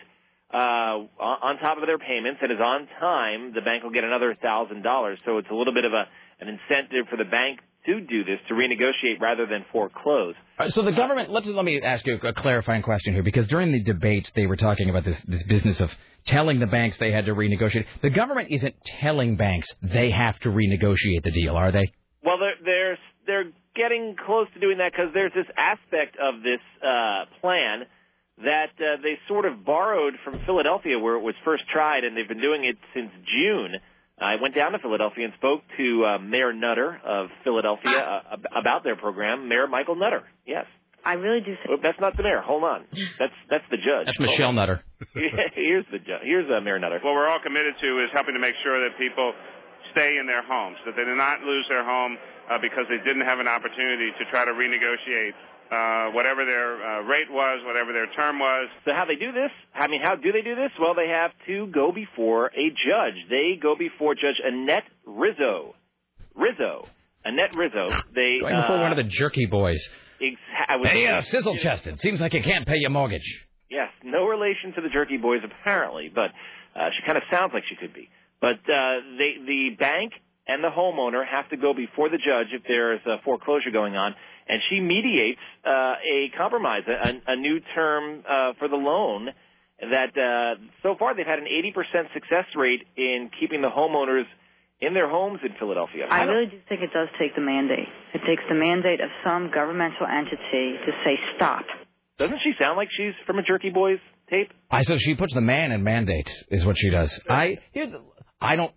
uh, 0.52 1.02
on 1.18 1.58
top 1.58 1.78
of 1.78 1.86
their 1.86 1.98
payments 1.98 2.40
and 2.42 2.52
is 2.52 2.60
on 2.60 2.86
time, 3.00 3.52
the 3.52 3.60
bank 3.60 3.82
will 3.82 3.90
get 3.90 4.04
another 4.04 4.36
thousand 4.40 4.82
dollars. 4.82 5.18
So 5.24 5.38
it's 5.38 5.48
a 5.50 5.54
little 5.54 5.74
bit 5.74 5.84
of 5.84 5.92
a 5.92 6.06
an 6.38 6.48
incentive 6.48 7.08
for 7.08 7.16
the 7.16 7.24
bank 7.24 7.60
to 7.86 8.00
do 8.00 8.24
this 8.24 8.38
to 8.48 8.54
renegotiate 8.54 9.20
rather 9.20 9.46
than 9.46 9.64
foreclose. 9.72 10.34
Uh, 10.58 10.68
So 10.68 10.82
the 10.82 10.92
government. 10.92 11.30
Let's 11.30 11.46
let 11.46 11.64
me 11.64 11.80
ask 11.80 12.06
you 12.06 12.18
a 12.22 12.32
clarifying 12.32 12.82
question 12.82 13.14
here, 13.14 13.22
because 13.22 13.46
during 13.48 13.72
the 13.72 13.82
debate 13.82 14.30
they 14.34 14.46
were 14.46 14.56
talking 14.56 14.90
about 14.90 15.04
this 15.04 15.20
this 15.26 15.42
business 15.44 15.80
of 15.80 15.90
telling 16.26 16.58
the 16.58 16.66
banks 16.66 16.98
they 16.98 17.12
had 17.12 17.26
to 17.26 17.34
renegotiate. 17.34 17.84
The 18.02 18.10
government 18.10 18.48
isn't 18.50 18.74
telling 19.00 19.36
banks 19.36 19.68
they 19.82 20.10
have 20.10 20.38
to 20.40 20.48
renegotiate 20.48 21.22
the 21.22 21.30
deal, 21.30 21.56
are 21.56 21.72
they? 21.72 21.92
Well, 22.22 22.38
they're 22.38 22.56
they're 22.64 22.98
they're 23.26 23.52
getting 23.74 24.16
close 24.26 24.46
to 24.54 24.60
doing 24.60 24.78
that 24.78 24.92
because 24.92 25.12
there's 25.14 25.32
this 25.34 25.46
aspect 25.56 26.16
of 26.20 26.42
this 26.42 26.60
uh, 26.82 27.26
plan 27.40 27.84
that 28.38 28.72
uh, 28.78 29.00
they 29.02 29.18
sort 29.28 29.46
of 29.46 29.64
borrowed 29.64 30.14
from 30.24 30.38
Philadelphia, 30.44 30.98
where 30.98 31.14
it 31.14 31.22
was 31.22 31.34
first 31.44 31.62
tried, 31.72 32.04
and 32.04 32.16
they've 32.16 32.28
been 32.28 32.40
doing 32.40 32.64
it 32.64 32.76
since 32.94 33.10
June. 33.24 33.76
I 34.20 34.36
went 34.40 34.54
down 34.54 34.72
to 34.72 34.78
Philadelphia 34.78 35.24
and 35.26 35.34
spoke 35.36 35.60
to 35.76 36.04
uh, 36.04 36.18
Mayor 36.18 36.52
Nutter 36.52 37.00
of 37.04 37.28
Philadelphia 37.44 37.92
uh, 37.92 38.32
ab- 38.34 38.46
about 38.56 38.82
their 38.84 38.96
program. 38.96 39.48
Mayor 39.48 39.66
Michael 39.66 39.96
Nutter. 39.96 40.24
Yes. 40.46 40.64
I 41.04 41.14
really 41.14 41.38
do. 41.40 41.54
Oh, 41.70 41.76
that's 41.80 42.00
not 42.00 42.16
the 42.16 42.24
mayor. 42.24 42.40
Hold 42.42 42.64
on. 42.64 42.82
That's 43.20 43.36
that's 43.46 43.62
the 43.70 43.76
judge. 43.78 44.10
That's 44.10 44.18
Michelle 44.18 44.50
on. 44.50 44.56
Nutter. 44.58 44.82
Here's 45.54 45.86
the 45.92 46.02
judge. 46.02 46.26
Here's 46.26 46.50
uh, 46.50 46.58
Mayor 46.58 46.80
Nutter. 46.82 46.98
What 46.98 47.14
we're 47.14 47.28
all 47.30 47.38
committed 47.38 47.78
to 47.78 47.88
is 48.02 48.10
helping 48.12 48.34
to 48.34 48.42
make 48.42 48.58
sure 48.66 48.74
that 48.82 48.98
people 48.98 49.30
stay 49.94 50.18
in 50.18 50.26
their 50.26 50.42
homes, 50.42 50.76
that 50.84 50.96
they 50.98 51.04
do 51.06 51.14
not 51.14 51.46
lose 51.46 51.62
their 51.70 51.84
home 51.86 52.18
uh, 52.50 52.58
because 52.58 52.90
they 52.90 52.98
didn't 53.06 53.22
have 53.22 53.38
an 53.38 53.46
opportunity 53.46 54.10
to 54.18 54.22
try 54.34 54.42
to 54.44 54.50
renegotiate 54.50 55.30
uh, 55.70 56.10
whatever 56.12 56.44
their 56.44 56.76
uh, 56.82 57.00
rate 57.02 57.30
was, 57.30 57.62
whatever 57.66 57.92
their 57.92 58.06
term 58.14 58.38
was. 58.38 58.68
So 58.84 58.92
how 58.94 59.04
they 59.04 59.16
do 59.16 59.32
this? 59.32 59.50
I 59.74 59.86
mean, 59.88 60.00
how 60.02 60.16
do 60.16 60.32
they 60.32 60.42
do 60.42 60.54
this? 60.54 60.70
Well, 60.80 60.94
they 60.94 61.08
have 61.08 61.32
to 61.46 61.66
go 61.72 61.92
before 61.92 62.46
a 62.46 62.68
judge. 62.70 63.14
They 63.30 63.58
go 63.60 63.74
before 63.76 64.14
Judge 64.14 64.40
Annette 64.44 64.84
Rizzo. 65.06 65.74
Rizzo. 66.34 66.86
Annette 67.24 67.54
Rizzo. 67.56 67.88
They 68.14 68.38
Going 68.40 68.54
before 68.56 68.76
uh, 68.78 68.82
one 68.82 68.92
of 68.92 68.96
the 68.96 69.04
jerky 69.10 69.46
boys. 69.46 69.82
Ex- 70.20 70.36
I 70.68 70.76
was- 70.76 70.88
Hey, 70.88 71.06
uh, 71.06 71.20
sizzle 71.22 71.56
chested. 71.58 71.98
Seems 72.00 72.20
like 72.20 72.32
you 72.34 72.42
can't 72.42 72.66
pay 72.66 72.76
your 72.76 72.90
mortgage. 72.90 73.26
Yes, 73.68 73.88
no 74.04 74.26
relation 74.26 74.72
to 74.76 74.80
the 74.80 74.88
Jerky 74.88 75.16
Boys 75.16 75.40
apparently, 75.44 76.08
but 76.14 76.30
uh, 76.78 76.88
she 76.94 77.04
kind 77.04 77.18
of 77.18 77.24
sounds 77.32 77.50
like 77.52 77.64
she 77.68 77.74
could 77.74 77.92
be. 77.92 78.08
But 78.40 78.62
uh, 78.62 79.02
they, 79.18 79.42
the 79.44 79.70
bank 79.76 80.12
and 80.46 80.62
the 80.62 80.68
homeowner 80.70 81.26
have 81.26 81.48
to 81.50 81.56
go 81.56 81.74
before 81.74 82.08
the 82.08 82.18
judge 82.18 82.46
if 82.52 82.62
there's 82.68 83.00
a 83.06 83.16
foreclosure 83.24 83.72
going 83.72 83.96
on, 83.96 84.14
and 84.48 84.60
she 84.70 84.80
mediates 84.80 85.40
uh, 85.66 85.94
a 85.98 86.30
compromise, 86.36 86.82
a, 86.88 87.32
a 87.32 87.36
new 87.36 87.60
term 87.74 88.22
uh, 88.28 88.52
for 88.58 88.68
the 88.68 88.76
loan. 88.76 89.28
That 89.78 90.16
uh, 90.16 90.60
so 90.82 90.96
far 90.98 91.14
they've 91.14 91.26
had 91.26 91.38
an 91.38 91.44
80% 91.44 92.14
success 92.14 92.46
rate 92.56 92.80
in 92.96 93.30
keeping 93.38 93.60
the 93.60 93.68
homeowners 93.68 94.24
in 94.80 94.94
their 94.94 95.08
homes 95.08 95.40
in 95.44 95.52
Philadelphia. 95.58 96.06
I 96.10 96.24
don't- 96.24 96.34
really 96.34 96.46
do 96.46 96.58
think 96.68 96.80
it 96.82 96.92
does 96.94 97.08
take 97.18 97.34
the 97.34 97.42
mandate. 97.42 97.88
It 98.14 98.20
takes 98.26 98.42
the 98.48 98.54
mandate 98.54 99.00
of 99.00 99.10
some 99.24 99.50
governmental 99.52 100.06
entity 100.06 100.78
to 100.86 100.92
say 101.04 101.18
stop. 101.36 101.64
Doesn't 102.18 102.38
she 102.42 102.52
sound 102.58 102.78
like 102.78 102.88
she's 102.96 103.12
from 103.26 103.38
a 103.38 103.42
Jerky 103.42 103.68
Boys 103.70 103.98
tape? 104.30 104.50
I 104.70 104.82
so 104.82 104.96
she 104.98 105.14
puts 105.14 105.34
the 105.34 105.42
man 105.42 105.72
in 105.72 105.82
mandate 105.82 106.30
is 106.50 106.64
what 106.64 106.76
she 106.78 106.88
does. 106.88 107.18
I 107.28 107.58
here, 107.72 107.92
I 108.40 108.56
don't. 108.56 108.72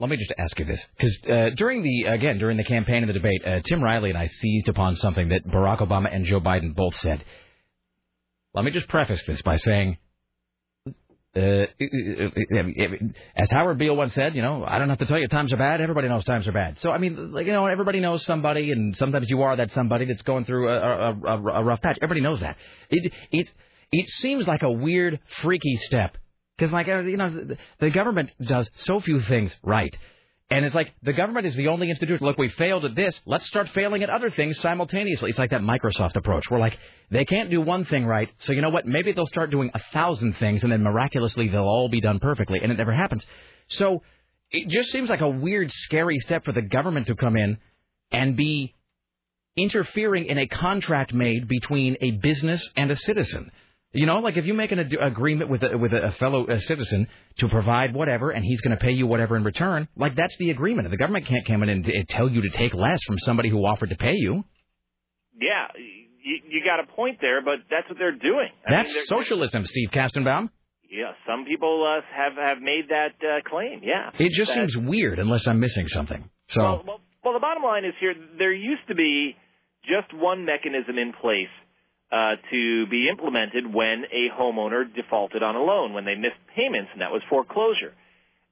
Let 0.00 0.08
me 0.08 0.16
just 0.16 0.32
ask 0.38 0.58
you 0.58 0.64
this, 0.64 0.82
because 0.96 1.18
uh, 1.28 1.50
during 1.56 1.82
the 1.82 2.04
again 2.04 2.38
during 2.38 2.56
the 2.56 2.64
campaign 2.64 3.02
and 3.02 3.08
the 3.10 3.12
debate, 3.12 3.42
uh, 3.46 3.60
Tim 3.62 3.82
Riley 3.82 4.08
and 4.08 4.18
I 4.18 4.28
seized 4.28 4.68
upon 4.68 4.96
something 4.96 5.28
that 5.28 5.46
Barack 5.46 5.80
Obama 5.80 6.08
and 6.10 6.24
Joe 6.24 6.40
Biden 6.40 6.74
both 6.74 6.96
said. 6.96 7.22
Let 8.54 8.64
me 8.64 8.70
just 8.70 8.88
preface 8.88 9.22
this 9.26 9.42
by 9.42 9.56
saying, 9.56 9.98
uh, 11.36 11.66
as 13.36 13.50
Howard 13.50 13.78
Beale 13.78 13.94
once 13.94 14.14
said, 14.14 14.34
you 14.34 14.42
know, 14.42 14.64
I 14.66 14.78
don't 14.78 14.88
have 14.88 14.98
to 14.98 15.06
tell 15.06 15.18
you 15.18 15.28
times 15.28 15.52
are 15.52 15.58
bad. 15.58 15.82
Everybody 15.82 16.08
knows 16.08 16.24
times 16.24 16.48
are 16.48 16.52
bad. 16.52 16.80
So 16.80 16.90
I 16.90 16.96
mean, 16.96 17.32
like 17.32 17.46
you 17.46 17.52
know, 17.52 17.66
everybody 17.66 18.00
knows 18.00 18.24
somebody, 18.24 18.72
and 18.72 18.96
sometimes 18.96 19.28
you 19.28 19.42
are 19.42 19.54
that 19.56 19.70
somebody 19.72 20.06
that's 20.06 20.22
going 20.22 20.46
through 20.46 20.70
a, 20.70 20.78
a, 20.78 21.12
a, 21.12 21.36
a 21.60 21.62
rough 21.62 21.82
patch. 21.82 21.98
Everybody 22.00 22.22
knows 22.22 22.40
that. 22.40 22.56
It 22.88 23.12
it 23.30 23.52
it 23.92 24.08
seems 24.08 24.46
like 24.46 24.62
a 24.62 24.72
weird, 24.72 25.20
freaky 25.42 25.76
step 25.76 26.16
because, 26.60 26.72
like, 26.74 26.88
uh, 26.88 26.98
you 26.98 27.16
know, 27.16 27.30
the, 27.30 27.56
the 27.80 27.90
government 27.90 28.30
does 28.42 28.68
so 28.76 29.00
few 29.00 29.22
things 29.22 29.56
right. 29.62 29.96
And 30.50 30.66
it's 30.66 30.74
like 30.74 30.92
the 31.02 31.14
government 31.14 31.46
is 31.46 31.54
the 31.54 31.68
only 31.68 31.88
institution. 31.88 32.26
Look, 32.26 32.36
we 32.36 32.50
failed 32.50 32.84
at 32.84 32.94
this. 32.94 33.18
Let's 33.24 33.46
start 33.46 33.70
failing 33.70 34.02
at 34.02 34.10
other 34.10 34.28
things 34.30 34.60
simultaneously. 34.60 35.30
It's 35.30 35.38
like 35.38 35.52
that 35.52 35.62
Microsoft 35.62 36.16
approach. 36.16 36.50
We're 36.50 36.58
like, 36.58 36.76
they 37.10 37.24
can't 37.24 37.50
do 37.50 37.62
one 37.62 37.86
thing 37.86 38.04
right. 38.04 38.28
So 38.40 38.52
you 38.52 38.60
know 38.60 38.68
what? 38.68 38.84
Maybe 38.84 39.12
they'll 39.12 39.24
start 39.24 39.50
doing 39.50 39.70
a 39.72 39.80
thousand 39.92 40.36
things, 40.38 40.62
and 40.62 40.70
then 40.70 40.82
miraculously 40.82 41.48
they'll 41.48 41.62
all 41.62 41.88
be 41.88 42.02
done 42.02 42.18
perfectly. 42.18 42.60
And 42.60 42.70
it 42.70 42.76
never 42.76 42.92
happens. 42.92 43.24
So 43.68 44.02
it 44.50 44.68
just 44.68 44.90
seems 44.90 45.08
like 45.08 45.22
a 45.22 45.30
weird, 45.30 45.70
scary 45.70 46.18
step 46.18 46.44
for 46.44 46.52
the 46.52 46.62
government 46.62 47.06
to 47.06 47.14
come 47.14 47.36
in 47.36 47.56
and 48.12 48.36
be 48.36 48.74
interfering 49.56 50.26
in 50.26 50.36
a 50.36 50.46
contract 50.46 51.14
made 51.14 51.48
between 51.48 51.96
a 52.02 52.10
business 52.10 52.68
and 52.76 52.90
a 52.90 52.96
citizen. 52.96 53.50
You 53.92 54.06
know, 54.06 54.18
like 54.20 54.36
if 54.36 54.46
you 54.46 54.54
make 54.54 54.70
an 54.70 54.78
ad- 54.78 54.94
agreement 55.00 55.50
with 55.50 55.64
a, 55.64 55.76
with 55.76 55.92
a 55.92 56.12
fellow 56.20 56.46
uh 56.46 56.58
citizen 56.60 57.08
to 57.38 57.48
provide 57.48 57.92
whatever, 57.92 58.30
and 58.30 58.44
he's 58.44 58.60
going 58.60 58.76
to 58.76 58.82
pay 58.82 58.92
you 58.92 59.06
whatever 59.06 59.36
in 59.36 59.42
return, 59.42 59.88
like 59.96 60.14
that's 60.14 60.36
the 60.38 60.50
agreement. 60.50 60.88
The 60.90 60.96
government 60.96 61.26
can't 61.26 61.44
come 61.46 61.62
in 61.64 61.68
and 61.68 61.84
t- 61.84 62.04
tell 62.08 62.28
you 62.30 62.42
to 62.42 62.50
take 62.50 62.72
less 62.72 63.02
from 63.04 63.18
somebody 63.18 63.48
who 63.48 63.58
offered 63.66 63.90
to 63.90 63.96
pay 63.96 64.14
you. 64.14 64.44
Yeah, 65.40 65.66
you, 66.22 66.38
you 66.50 66.60
got 66.64 66.78
a 66.78 66.86
point 66.94 67.18
there, 67.20 67.42
but 67.42 67.60
that's 67.70 67.88
what 67.88 67.98
they're 67.98 68.12
doing. 68.16 68.48
I 68.66 68.70
That's 68.70 68.88
mean, 68.88 68.94
they're- 68.94 69.18
socialism, 69.18 69.64
Steve 69.64 69.90
Kastenbaum. 69.90 70.50
Yeah, 70.88 71.12
some 71.26 71.44
people 71.44 71.86
uh, 71.86 72.00
have 72.16 72.32
have 72.34 72.58
made 72.60 72.88
that 72.90 73.14
uh, 73.24 73.48
claim. 73.48 73.80
Yeah, 73.82 74.10
It 74.18 74.30
just 74.32 74.52
That- 74.54 74.70
seems 74.70 74.76
weird 74.76 75.18
unless 75.18 75.46
I'm 75.48 75.58
missing 75.58 75.88
something. 75.88 76.28
So 76.48 76.62
Well, 76.62 76.82
well, 76.86 77.00
well, 77.24 77.34
the 77.34 77.40
bottom 77.40 77.62
line 77.64 77.84
is 77.84 77.94
here: 78.00 78.14
there 78.38 78.52
used 78.52 78.86
to 78.88 78.94
be 78.94 79.34
just 79.84 80.12
one 80.14 80.44
mechanism 80.44 80.98
in 80.98 81.12
place 81.20 81.48
uh, 82.12 82.36
to 82.50 82.86
be 82.86 83.08
implemented 83.08 83.72
when 83.72 84.04
a 84.10 84.28
homeowner 84.34 84.84
defaulted 84.94 85.42
on 85.42 85.54
a 85.54 85.62
loan, 85.62 85.92
when 85.92 86.04
they 86.04 86.14
missed 86.14 86.40
payments, 86.56 86.90
and 86.92 87.02
that 87.02 87.12
was 87.12 87.22
foreclosure. 87.28 87.94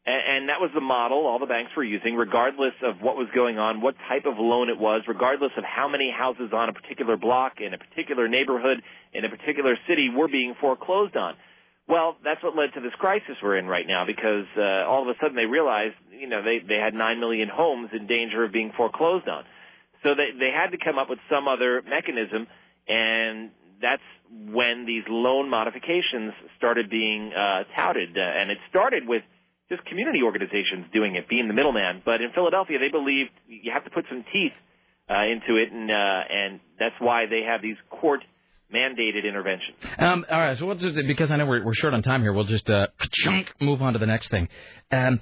And, 0.06 0.22
and 0.36 0.48
that 0.48 0.60
was 0.60 0.70
the 0.74 0.80
model 0.80 1.26
all 1.26 1.38
the 1.38 1.46
banks 1.46 1.72
were 1.76 1.84
using, 1.84 2.14
regardless 2.14 2.74
of 2.82 3.02
what 3.02 3.16
was 3.16 3.28
going 3.34 3.58
on, 3.58 3.80
what 3.80 3.94
type 4.08 4.26
of 4.26 4.38
loan 4.38 4.70
it 4.70 4.78
was, 4.78 5.02
regardless 5.06 5.52
of 5.58 5.64
how 5.64 5.88
many 5.88 6.10
houses 6.10 6.50
on 6.52 6.68
a 6.68 6.72
particular 6.72 7.16
block 7.16 7.60
in 7.60 7.74
a 7.74 7.78
particular 7.78 8.28
neighborhood 8.28 8.82
in 9.12 9.24
a 9.24 9.28
particular 9.28 9.76
city 9.88 10.08
were 10.08 10.28
being 10.28 10.54
foreclosed 10.60 11.16
on. 11.16 11.34
Well, 11.88 12.16
that's 12.22 12.42
what 12.42 12.54
led 12.54 12.74
to 12.74 12.80
this 12.80 12.92
crisis 12.98 13.36
we're 13.42 13.56
in 13.56 13.66
right 13.66 13.86
now 13.86 14.04
because 14.06 14.44
uh, 14.56 14.84
all 14.86 15.02
of 15.02 15.08
a 15.08 15.18
sudden 15.20 15.36
they 15.36 15.46
realized, 15.46 15.94
you 16.12 16.28
know, 16.28 16.42
they 16.42 16.58
they 16.60 16.76
had 16.76 16.92
nine 16.92 17.18
million 17.18 17.48
homes 17.48 17.90
in 17.92 18.06
danger 18.06 18.44
of 18.44 18.52
being 18.52 18.72
foreclosed 18.76 19.26
on. 19.26 19.44
So 20.02 20.14
they 20.14 20.36
they 20.38 20.52
had 20.54 20.70
to 20.72 20.78
come 20.78 20.98
up 20.98 21.08
with 21.08 21.18
some 21.30 21.48
other 21.48 21.82
mechanism, 21.88 22.46
and 22.88 23.50
that's 23.80 24.02
when 24.30 24.84
these 24.86 25.04
loan 25.08 25.48
modifications 25.48 26.32
started 26.56 26.90
being 26.90 27.32
uh, 27.32 27.64
touted. 27.76 28.16
Uh, 28.16 28.20
and 28.20 28.50
it 28.50 28.58
started 28.68 29.06
with 29.06 29.22
just 29.68 29.84
community 29.84 30.20
organizations 30.24 30.86
doing 30.92 31.16
it, 31.16 31.28
being 31.28 31.48
the 31.48 31.54
middleman. 31.54 32.02
But 32.04 32.20
in 32.20 32.30
Philadelphia, 32.34 32.78
they 32.78 32.90
believed 32.90 33.30
you 33.46 33.70
have 33.72 33.84
to 33.84 33.90
put 33.90 34.04
some 34.08 34.24
teeth 34.32 34.52
uh, 35.10 35.24
into 35.24 35.56
it, 35.60 35.72
and 35.72 35.90
uh, 35.90 35.94
and 35.94 36.60
that's 36.78 36.94
why 36.98 37.26
they 37.26 37.42
have 37.46 37.62
these 37.62 37.76
court 37.90 38.20
mandated 38.74 39.26
interventions. 39.26 39.76
Um, 39.98 40.26
all 40.30 40.38
right, 40.38 40.58
so 40.58 40.66
we'll 40.66 40.76
just, 40.76 40.94
because 41.06 41.30
I 41.30 41.36
know 41.36 41.46
we're, 41.46 41.64
we're 41.64 41.74
short 41.74 41.94
on 41.94 42.02
time 42.02 42.20
here, 42.20 42.34
we'll 42.34 42.44
just 42.44 42.68
uh, 42.68 42.88
move 43.60 43.80
on 43.80 43.94
to 43.94 43.98
the 43.98 44.06
next 44.06 44.30
thing. 44.30 44.48
Um, 44.92 45.20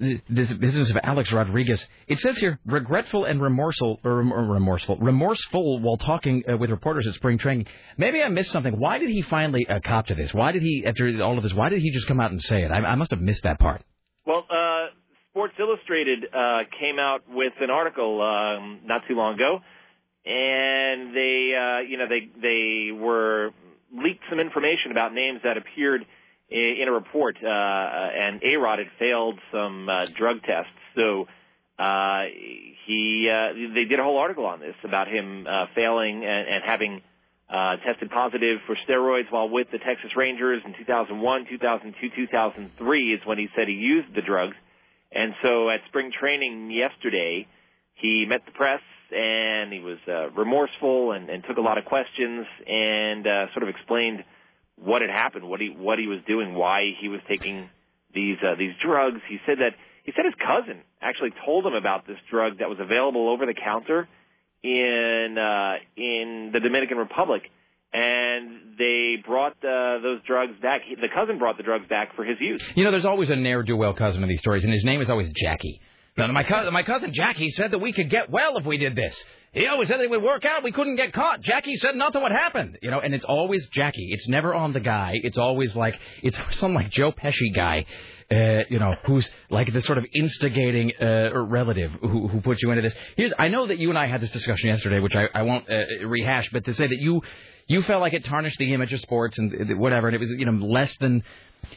this 0.00 0.52
business 0.54 0.88
of 0.90 0.96
Alex 1.02 1.30
Rodriguez. 1.30 1.84
It 2.08 2.20
says 2.20 2.38
here, 2.38 2.58
regretful 2.64 3.26
and 3.26 3.40
remorseful, 3.40 4.00
or 4.02 4.16
remorseful, 4.16 4.96
remorseful 4.96 5.80
while 5.80 5.98
talking 5.98 6.42
uh, 6.50 6.56
with 6.56 6.70
reporters 6.70 7.06
at 7.06 7.14
spring 7.14 7.38
training. 7.38 7.66
Maybe 7.98 8.22
I 8.22 8.28
missed 8.28 8.50
something. 8.50 8.78
Why 8.78 8.98
did 8.98 9.10
he 9.10 9.22
finally 9.22 9.66
uh, 9.68 9.80
cop 9.84 10.06
to 10.06 10.14
this? 10.14 10.32
Why 10.32 10.52
did 10.52 10.62
he, 10.62 10.84
after 10.86 11.22
all 11.22 11.36
of 11.36 11.42
this, 11.42 11.52
why 11.52 11.68
did 11.68 11.80
he 11.80 11.90
just 11.90 12.06
come 12.06 12.18
out 12.18 12.30
and 12.30 12.42
say 12.42 12.62
it? 12.62 12.70
I, 12.70 12.78
I 12.78 12.94
must 12.94 13.10
have 13.10 13.20
missed 13.20 13.42
that 13.42 13.58
part. 13.58 13.82
Well, 14.26 14.46
uh, 14.50 14.86
Sports 15.30 15.54
Illustrated 15.58 16.24
uh, 16.34 16.60
came 16.78 16.98
out 16.98 17.20
with 17.28 17.52
an 17.60 17.70
article 17.70 18.22
um, 18.22 18.80
not 18.84 19.02
too 19.06 19.14
long 19.14 19.34
ago, 19.34 19.60
and 20.24 21.14
they, 21.14 21.52
uh, 21.54 21.80
you 21.88 21.98
know, 21.98 22.06
they 22.08 22.28
they 22.40 22.92
were 22.92 23.50
leaked 23.92 24.22
some 24.30 24.40
information 24.40 24.92
about 24.92 25.12
names 25.12 25.40
that 25.44 25.56
appeared 25.56 26.06
in, 26.50 26.88
a 26.88 26.92
report, 26.92 27.36
uh, 27.42 27.46
and 27.46 28.42
A 28.42 28.56
Rod 28.56 28.78
had 28.78 28.88
failed 28.98 29.38
some 29.52 29.88
uh, 29.88 30.06
drug 30.16 30.42
tests, 30.42 30.72
so. 30.94 31.26
Uh, 31.78 32.24
he, 32.84 33.26
uh, 33.32 33.54
they 33.74 33.84
did 33.84 33.98
a 33.98 34.02
whole 34.02 34.18
article 34.18 34.44
on 34.44 34.60
this 34.60 34.74
about 34.84 35.08
him, 35.08 35.46
uh, 35.48 35.64
failing 35.74 36.26
and, 36.26 36.46
and 36.46 36.62
having, 36.62 37.00
uh, 37.50 37.76
tested 37.84 38.10
positive 38.10 38.58
for 38.66 38.76
steroids 38.88 39.30
while 39.30 39.48
with 39.48 39.66
the 39.72 39.78
Texas 39.78 40.10
Rangers 40.16 40.62
in 40.64 40.72
2001, 40.74 41.46
2002, 41.48 42.10
2003 42.14 43.14
is 43.14 43.20
when 43.24 43.38
he 43.38 43.48
said 43.56 43.66
he 43.66 43.74
used 43.74 44.14
the 44.14 44.22
drugs. 44.22 44.56
And 45.12 45.34
so 45.42 45.68
at 45.68 45.80
spring 45.88 46.12
training 46.12 46.70
yesterday, 46.70 47.48
he 47.94 48.24
met 48.24 48.46
the 48.46 48.52
press 48.52 48.82
and 49.10 49.72
he 49.72 49.80
was 49.80 49.98
uh, 50.06 50.30
remorseful 50.30 51.12
and, 51.12 51.28
and 51.28 51.42
took 51.42 51.56
a 51.56 51.60
lot 51.60 51.78
of 51.78 51.84
questions 51.84 52.46
and 52.66 53.26
uh, 53.26 53.46
sort 53.52 53.64
of 53.64 53.68
explained 53.68 54.22
what 54.82 55.02
had 55.02 55.10
happened, 55.10 55.48
what 55.48 55.60
he 55.60 55.68
what 55.68 55.98
he 55.98 56.06
was 56.06 56.20
doing, 56.26 56.54
why 56.54 56.92
he 57.00 57.08
was 57.08 57.20
taking 57.28 57.68
these 58.14 58.36
uh, 58.42 58.54
these 58.58 58.72
drugs. 58.84 59.20
He 59.28 59.38
said 59.46 59.58
that 59.58 59.74
he 60.04 60.12
said 60.16 60.24
his 60.24 60.34
cousin 60.34 60.82
actually 61.00 61.30
told 61.44 61.66
him 61.66 61.74
about 61.74 62.06
this 62.06 62.16
drug 62.30 62.58
that 62.58 62.68
was 62.68 62.78
available 62.80 63.28
over 63.28 63.46
the 63.46 63.54
counter 63.54 64.08
in 64.62 65.36
uh, 65.38 65.74
in 65.96 66.50
the 66.52 66.60
Dominican 66.60 66.98
Republic, 66.98 67.42
and 67.92 68.76
they 68.78 69.16
brought 69.24 69.56
uh, 69.64 70.00
those 70.02 70.22
drugs 70.26 70.52
back. 70.60 70.82
He, 70.86 70.94
the 70.94 71.08
cousin 71.14 71.38
brought 71.38 71.56
the 71.56 71.62
drugs 71.62 71.86
back 71.88 72.16
for 72.16 72.24
his 72.24 72.38
use. 72.40 72.62
You 72.74 72.84
know, 72.84 72.90
there's 72.90 73.04
always 73.04 73.30
a 73.30 73.36
ne'er-do-well 73.36 73.94
cousin 73.94 74.22
in 74.22 74.28
these 74.28 74.40
stories, 74.40 74.64
and 74.64 74.72
his 74.72 74.84
name 74.84 75.00
is 75.00 75.10
always 75.10 75.30
Jackie. 75.36 75.80
Now, 76.26 76.32
my 76.32 76.44
cousin, 76.44 76.72
my 76.72 76.82
cousin 76.82 77.12
Jackie 77.12 77.50
said 77.50 77.70
that 77.70 77.78
we 77.78 77.92
could 77.92 78.10
get 78.10 78.30
well 78.30 78.56
if 78.58 78.64
we 78.64 78.76
did 78.76 78.94
this. 78.94 79.20
He 79.52 79.66
always 79.66 79.88
said 79.88 79.98
that 79.98 80.04
it 80.04 80.10
would 80.10 80.22
work 80.22 80.44
out. 80.44 80.62
We 80.62 80.70
couldn't 80.70 80.96
get 80.96 81.12
caught. 81.12 81.40
Jackie 81.40 81.76
said 81.76 81.96
nothing 81.96 82.22
would 82.22 82.30
happen. 82.30 82.76
You 82.82 82.90
know, 82.90 83.00
and 83.00 83.12
it's 83.14 83.24
always 83.24 83.66
Jackie. 83.68 84.10
It's 84.12 84.28
never 84.28 84.54
on 84.54 84.72
the 84.72 84.80
guy. 84.80 85.14
It's 85.14 85.38
always 85.38 85.74
like 85.74 85.98
it's 86.22 86.38
some 86.58 86.74
like 86.74 86.90
Joe 86.90 87.10
Pesci 87.10 87.54
guy, 87.54 87.84
uh, 88.30 88.64
you 88.68 88.78
know, 88.78 88.94
who's 89.06 89.28
like 89.50 89.72
the 89.72 89.80
sort 89.80 89.98
of 89.98 90.04
instigating 90.14 90.92
uh, 91.00 91.30
relative 91.34 91.90
who 92.00 92.28
who 92.28 92.40
puts 92.40 92.62
you 92.62 92.70
into 92.70 92.82
this. 92.82 92.94
Here's 93.16 93.32
I 93.38 93.48
know 93.48 93.66
that 93.66 93.78
you 93.78 93.88
and 93.88 93.98
I 93.98 94.06
had 94.06 94.20
this 94.20 94.30
discussion 94.30 94.68
yesterday, 94.68 95.00
which 95.00 95.16
I 95.16 95.26
I 95.34 95.42
won't 95.42 95.68
uh, 95.68 96.06
rehash, 96.06 96.48
but 96.52 96.64
to 96.66 96.74
say 96.74 96.86
that 96.86 96.98
you 96.98 97.22
you 97.66 97.82
felt 97.82 98.00
like 98.00 98.12
it 98.12 98.24
tarnished 98.24 98.58
the 98.58 98.72
image 98.72 98.92
of 98.92 99.00
sports 99.00 99.38
and 99.38 99.52
uh, 99.52 99.74
whatever, 99.76 100.06
and 100.08 100.14
it 100.14 100.20
was 100.20 100.30
you 100.30 100.46
know 100.46 100.52
less 100.64 100.96
than 100.98 101.24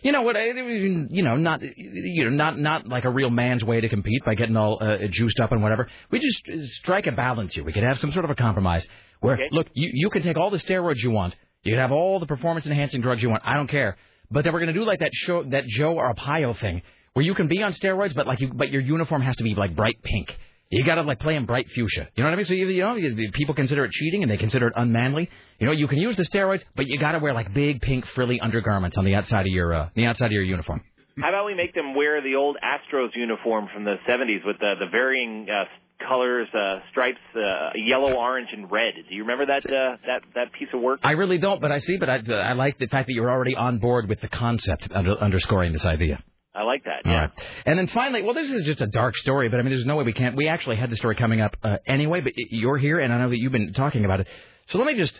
you 0.01 0.11
know 0.11 0.21
what? 0.21 0.35
I- 0.35 0.45
You 0.45 1.23
know, 1.23 1.35
not 1.37 1.61
you 1.61 2.23
know, 2.25 2.29
not 2.29 2.57
not 2.59 2.87
like 2.87 3.05
a 3.05 3.09
real 3.09 3.29
man's 3.29 3.63
way 3.63 3.81
to 3.81 3.89
compete 3.89 4.23
by 4.25 4.35
getting 4.35 4.57
all 4.57 4.77
uh, 4.81 4.97
juiced 5.09 5.39
up 5.39 5.51
and 5.51 5.61
whatever. 5.63 5.87
We 6.11 6.19
just 6.19 6.41
strike 6.75 7.07
a 7.07 7.11
balance 7.11 7.53
here. 7.53 7.63
We 7.63 7.73
could 7.73 7.83
have 7.83 7.99
some 7.99 8.11
sort 8.11 8.25
of 8.25 8.31
a 8.31 8.35
compromise. 8.35 8.85
Where 9.19 9.35
Okay. 9.35 9.47
look, 9.51 9.67
you 9.73 9.89
you 9.93 10.09
can 10.09 10.21
take 10.23 10.37
all 10.37 10.49
the 10.49 10.57
steroids 10.59 10.97
you 10.97 11.11
want. 11.11 11.35
You 11.63 11.71
can 11.73 11.79
have 11.79 11.91
all 11.91 12.19
the 12.19 12.25
performance 12.25 12.65
enhancing 12.65 13.01
drugs 13.01 13.21
you 13.23 13.29
want. 13.29 13.43
I 13.45 13.53
don't 13.55 13.69
care. 13.69 13.95
But 14.29 14.43
then 14.43 14.51
we're 14.53 14.59
going 14.59 14.73
to 14.73 14.79
do 14.79 14.85
like 14.85 14.99
that 14.99 15.11
show 15.13 15.43
that 15.43 15.65
Joe 15.67 15.95
Arpaio 15.95 16.57
thing 16.59 16.81
where 17.13 17.23
you 17.23 17.35
can 17.35 17.47
be 17.47 17.61
on 17.63 17.73
steroids, 17.73 18.13
but 18.15 18.25
like 18.27 18.39
you 18.41 18.51
but 18.53 18.69
your 18.71 18.81
uniform 18.81 19.21
has 19.21 19.35
to 19.37 19.43
be 19.43 19.53
like 19.55 19.75
bright 19.75 20.01
pink. 20.03 20.35
You 20.73 20.83
got 20.85 20.95
to 20.95 21.03
like 21.03 21.19
play 21.19 21.35
in 21.35 21.45
bright 21.45 21.69
fuchsia. 21.69 22.09
You 22.15 22.23
know 22.23 22.29
what 22.29 22.33
I 22.33 22.37
mean? 22.37 22.45
So 22.45 22.53
you, 22.53 22.67
you 22.67 22.81
know 22.81 22.95
you, 22.95 23.31
people 23.31 23.53
consider 23.53 23.85
it 23.85 23.91
cheating 23.91 24.23
and 24.23 24.31
they 24.31 24.37
consider 24.37 24.67
it 24.67 24.73
unmanly. 24.75 25.29
You 25.59 25.67
know 25.67 25.73
you 25.73 25.87
can 25.87 25.99
use 25.99 26.17
the 26.17 26.23
steroids, 26.23 26.63
but 26.75 26.87
you 26.87 26.97
got 26.99 27.11
to 27.11 27.19
wear 27.19 27.33
like 27.33 27.53
big 27.53 27.81
pink 27.81 28.05
frilly 28.07 28.39
undergarments 28.39 28.97
on 28.97 29.05
the 29.05 29.13
outside 29.13 29.41
of 29.41 29.53
your 29.53 29.73
uh, 29.73 29.89
the 29.95 30.05
outside 30.05 30.27
of 30.27 30.31
your 30.31 30.43
uniform. 30.43 30.81
How 31.21 31.29
about 31.29 31.45
we 31.45 31.53
make 31.53 31.75
them 31.75 31.93
wear 31.93 32.21
the 32.23 32.35
old 32.35 32.57
Astros 32.57 33.09
uniform 33.15 33.67
from 33.71 33.83
the 33.83 33.97
70s 34.09 34.43
with 34.43 34.57
the, 34.59 34.73
the 34.79 34.87
varying 34.89 35.47
uh, 35.47 35.65
colors, 36.07 36.47
uh, 36.55 36.79
stripes, 36.89 37.19
uh, 37.35 37.69
yellow, 37.75 38.13
orange, 38.13 38.47
and 38.51 38.71
red? 38.71 38.95
Do 39.07 39.13
you 39.13 39.21
remember 39.21 39.45
that 39.45 39.63
uh, 39.63 39.97
that 40.07 40.23
that 40.33 40.53
piece 40.53 40.69
of 40.73 40.81
work? 40.81 41.01
I 41.03 41.11
really 41.11 41.37
don't, 41.37 41.61
but 41.61 41.71
I 41.71 41.77
see. 41.77 41.97
But 41.97 42.09
I, 42.09 42.19
I 42.31 42.53
like 42.53 42.79
the 42.79 42.87
fact 42.87 43.07
that 43.07 43.13
you're 43.13 43.29
already 43.29 43.55
on 43.55 43.77
board 43.77 44.09
with 44.09 44.21
the 44.21 44.27
concept, 44.27 44.87
under, 44.91 45.15
underscoring 45.19 45.71
this 45.71 45.85
idea. 45.85 46.23
I 46.55 46.63
like 46.63 46.83
that. 46.83 47.01
Yeah. 47.05 47.11
right. 47.13 47.31
And 47.65 47.79
then 47.79 47.87
finally, 47.87 48.21
well, 48.21 48.35
this 48.35 48.49
is 48.49 48.65
just 48.65 48.81
a 48.81 48.87
dark 48.87 49.17
story, 49.17 49.49
but 49.49 49.59
I 49.59 49.63
mean, 49.63 49.71
there's 49.71 49.85
no 49.85 49.95
way 49.95 50.03
we 50.03 50.13
can't. 50.13 50.35
We 50.35 50.47
actually 50.47 50.75
had 50.75 50.89
the 50.89 50.97
story 50.97 51.15
coming 51.15 51.41
up 51.41 51.57
uh, 51.63 51.77
anyway, 51.87 52.21
but 52.21 52.33
you're 52.35 52.77
here, 52.77 52.99
and 52.99 53.11
I 53.11 53.17
know 53.19 53.29
that 53.29 53.39
you've 53.39 53.51
been 53.51 53.73
talking 53.73 54.05
about 54.05 54.19
it. 54.19 54.27
So 54.69 54.77
let 54.77 54.85
me 54.85 54.95
just 54.95 55.19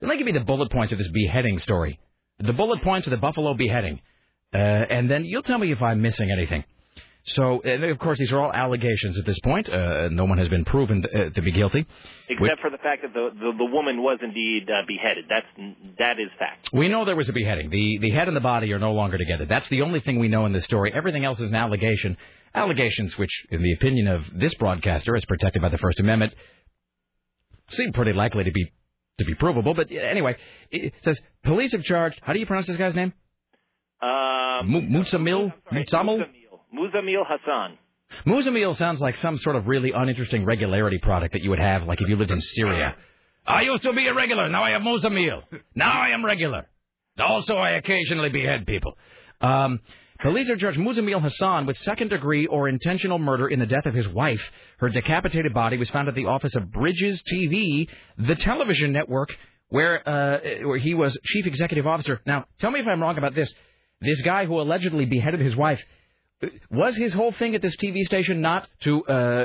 let 0.00 0.08
me 0.08 0.18
give 0.18 0.26
you 0.26 0.32
the 0.32 0.40
bullet 0.40 0.70
points 0.70 0.92
of 0.92 0.98
this 0.98 1.08
beheading 1.08 1.58
story. 1.58 2.00
The 2.38 2.52
bullet 2.52 2.82
points 2.82 3.06
of 3.06 3.10
the 3.10 3.16
Buffalo 3.16 3.54
beheading, 3.54 4.00
uh, 4.52 4.56
and 4.56 5.10
then 5.10 5.24
you'll 5.24 5.42
tell 5.42 5.58
me 5.58 5.70
if 5.70 5.82
I'm 5.82 6.00
missing 6.00 6.30
anything. 6.30 6.64
So, 7.26 7.62
and 7.62 7.82
of 7.84 7.98
course, 7.98 8.18
these 8.18 8.32
are 8.32 8.38
all 8.38 8.52
allegations 8.52 9.18
at 9.18 9.24
this 9.24 9.38
point. 9.40 9.66
Uh, 9.68 10.08
no 10.10 10.26
one 10.26 10.36
has 10.36 10.50
been 10.50 10.66
proven 10.66 11.02
uh, 11.06 11.30
to 11.30 11.40
be 11.42 11.52
guilty. 11.52 11.86
Except 12.28 12.60
for 12.60 12.68
the 12.68 12.76
fact 12.76 13.00
that 13.00 13.14
the, 13.14 13.30
the 13.34 13.52
the 13.56 13.64
woman 13.64 14.02
was 14.02 14.18
indeed 14.22 14.68
uh, 14.68 14.82
beheaded. 14.86 15.24
That's 15.28 15.46
that 15.98 16.20
is 16.20 16.28
fact. 16.38 16.68
We 16.72 16.88
know 16.88 17.06
there 17.06 17.16
was 17.16 17.30
a 17.30 17.32
beheading. 17.32 17.70
The 17.70 17.98
the 17.98 18.10
head 18.10 18.28
and 18.28 18.36
the 18.36 18.42
body 18.42 18.70
are 18.74 18.78
no 18.78 18.92
longer 18.92 19.16
together. 19.16 19.46
That's 19.46 19.66
the 19.68 19.80
only 19.82 20.00
thing 20.00 20.18
we 20.18 20.28
know 20.28 20.44
in 20.44 20.52
this 20.52 20.64
story. 20.64 20.92
Everything 20.92 21.24
else 21.24 21.40
is 21.40 21.48
an 21.48 21.54
allegation. 21.54 22.18
Allegations 22.54 23.16
which, 23.16 23.32
in 23.50 23.62
the 23.62 23.72
opinion 23.72 24.06
of 24.06 24.22
this 24.34 24.52
broadcaster, 24.54 25.16
is 25.16 25.24
protected 25.24 25.62
by 25.62 25.70
the 25.70 25.78
First 25.78 25.98
Amendment, 26.00 26.34
seem 27.70 27.92
pretty 27.94 28.12
likely 28.12 28.44
to 28.44 28.52
be 28.52 28.70
to 29.18 29.24
be 29.24 29.34
provable. 29.34 29.72
But 29.72 29.90
anyway, 29.90 30.36
it 30.70 30.92
says 31.02 31.18
police 31.42 31.72
have 31.72 31.84
charged. 31.84 32.20
How 32.22 32.34
do 32.34 32.38
you 32.38 32.44
pronounce 32.46 32.66
this 32.66 32.76
guy's 32.76 32.94
name? 32.94 33.14
Um, 34.02 34.68
Mu- 34.70 34.82
Musamil? 34.82 35.52
Muzamil 36.74 37.24
Hassan. 37.26 37.78
Muzamil 38.26 38.76
sounds 38.76 39.00
like 39.00 39.16
some 39.16 39.38
sort 39.38 39.56
of 39.56 39.66
really 39.66 39.92
uninteresting 39.92 40.44
regularity 40.44 40.98
product 40.98 41.32
that 41.32 41.42
you 41.42 41.50
would 41.50 41.58
have, 41.58 41.84
like 41.84 42.00
if 42.00 42.08
you 42.08 42.16
lived 42.16 42.30
in 42.30 42.40
Syria. 42.40 42.96
I 43.46 43.62
used 43.62 43.82
to 43.82 43.92
be 43.92 44.06
a 44.06 44.14
regular. 44.14 44.48
Now 44.48 44.62
I 44.62 44.70
have 44.70 44.82
Muzamil. 44.82 45.42
Now 45.74 46.00
I 46.00 46.08
am 46.08 46.24
regular. 46.24 46.66
Also, 47.18 47.56
I 47.56 47.72
occasionally 47.72 48.30
behead 48.30 48.66
people. 48.66 48.96
Um, 49.40 49.80
police 50.20 50.50
are 50.50 50.56
charged 50.56 50.78
Muzamil 50.78 51.22
Hassan 51.22 51.66
with 51.66 51.76
second 51.78 52.08
degree 52.08 52.46
or 52.46 52.68
intentional 52.68 53.18
murder 53.18 53.48
in 53.48 53.60
the 53.60 53.66
death 53.66 53.86
of 53.86 53.94
his 53.94 54.08
wife. 54.08 54.42
Her 54.78 54.88
decapitated 54.88 55.54
body 55.54 55.76
was 55.76 55.90
found 55.90 56.08
at 56.08 56.14
the 56.14 56.26
office 56.26 56.56
of 56.56 56.72
Bridges 56.72 57.22
TV, 57.22 57.88
the 58.18 58.34
television 58.34 58.92
network 58.92 59.28
where 59.68 60.08
uh, 60.08 60.66
where 60.66 60.78
he 60.78 60.94
was 60.94 61.18
chief 61.24 61.46
executive 61.46 61.86
officer. 61.86 62.20
Now, 62.26 62.46
tell 62.60 62.70
me 62.70 62.80
if 62.80 62.86
I'm 62.86 63.00
wrong 63.00 63.18
about 63.18 63.34
this. 63.34 63.52
This 64.00 64.20
guy 64.22 64.44
who 64.44 64.60
allegedly 64.60 65.06
beheaded 65.06 65.40
his 65.40 65.56
wife 65.56 65.80
was 66.70 66.96
his 66.96 67.12
whole 67.12 67.32
thing 67.32 67.54
at 67.54 67.62
this 67.62 67.76
TV 67.76 68.02
station 68.02 68.40
not 68.40 68.68
to 68.80 69.04
uh, 69.04 69.44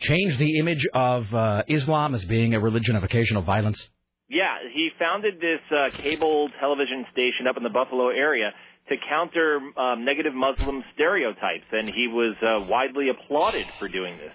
change 0.00 0.38
the 0.38 0.58
image 0.58 0.86
of 0.92 1.32
uh, 1.34 1.62
Islam 1.68 2.14
as 2.14 2.24
being 2.24 2.54
a 2.54 2.60
religion 2.60 2.96
of 2.96 3.04
occasional 3.04 3.42
violence? 3.42 3.88
Yeah, 4.28 4.56
he 4.74 4.90
founded 4.98 5.36
this 5.36 5.60
uh, 5.70 5.96
cable 6.02 6.50
television 6.60 7.06
station 7.12 7.46
up 7.48 7.56
in 7.56 7.62
the 7.62 7.70
Buffalo 7.70 8.08
area 8.08 8.52
to 8.88 8.96
counter 9.08 9.58
um, 9.76 10.04
negative 10.04 10.34
Muslim 10.34 10.82
stereotypes, 10.94 11.64
and 11.72 11.88
he 11.88 12.08
was 12.08 12.34
uh, 12.42 12.66
widely 12.68 13.08
applauded 13.08 13.66
for 13.78 13.88
doing 13.88 14.16
this. 14.18 14.32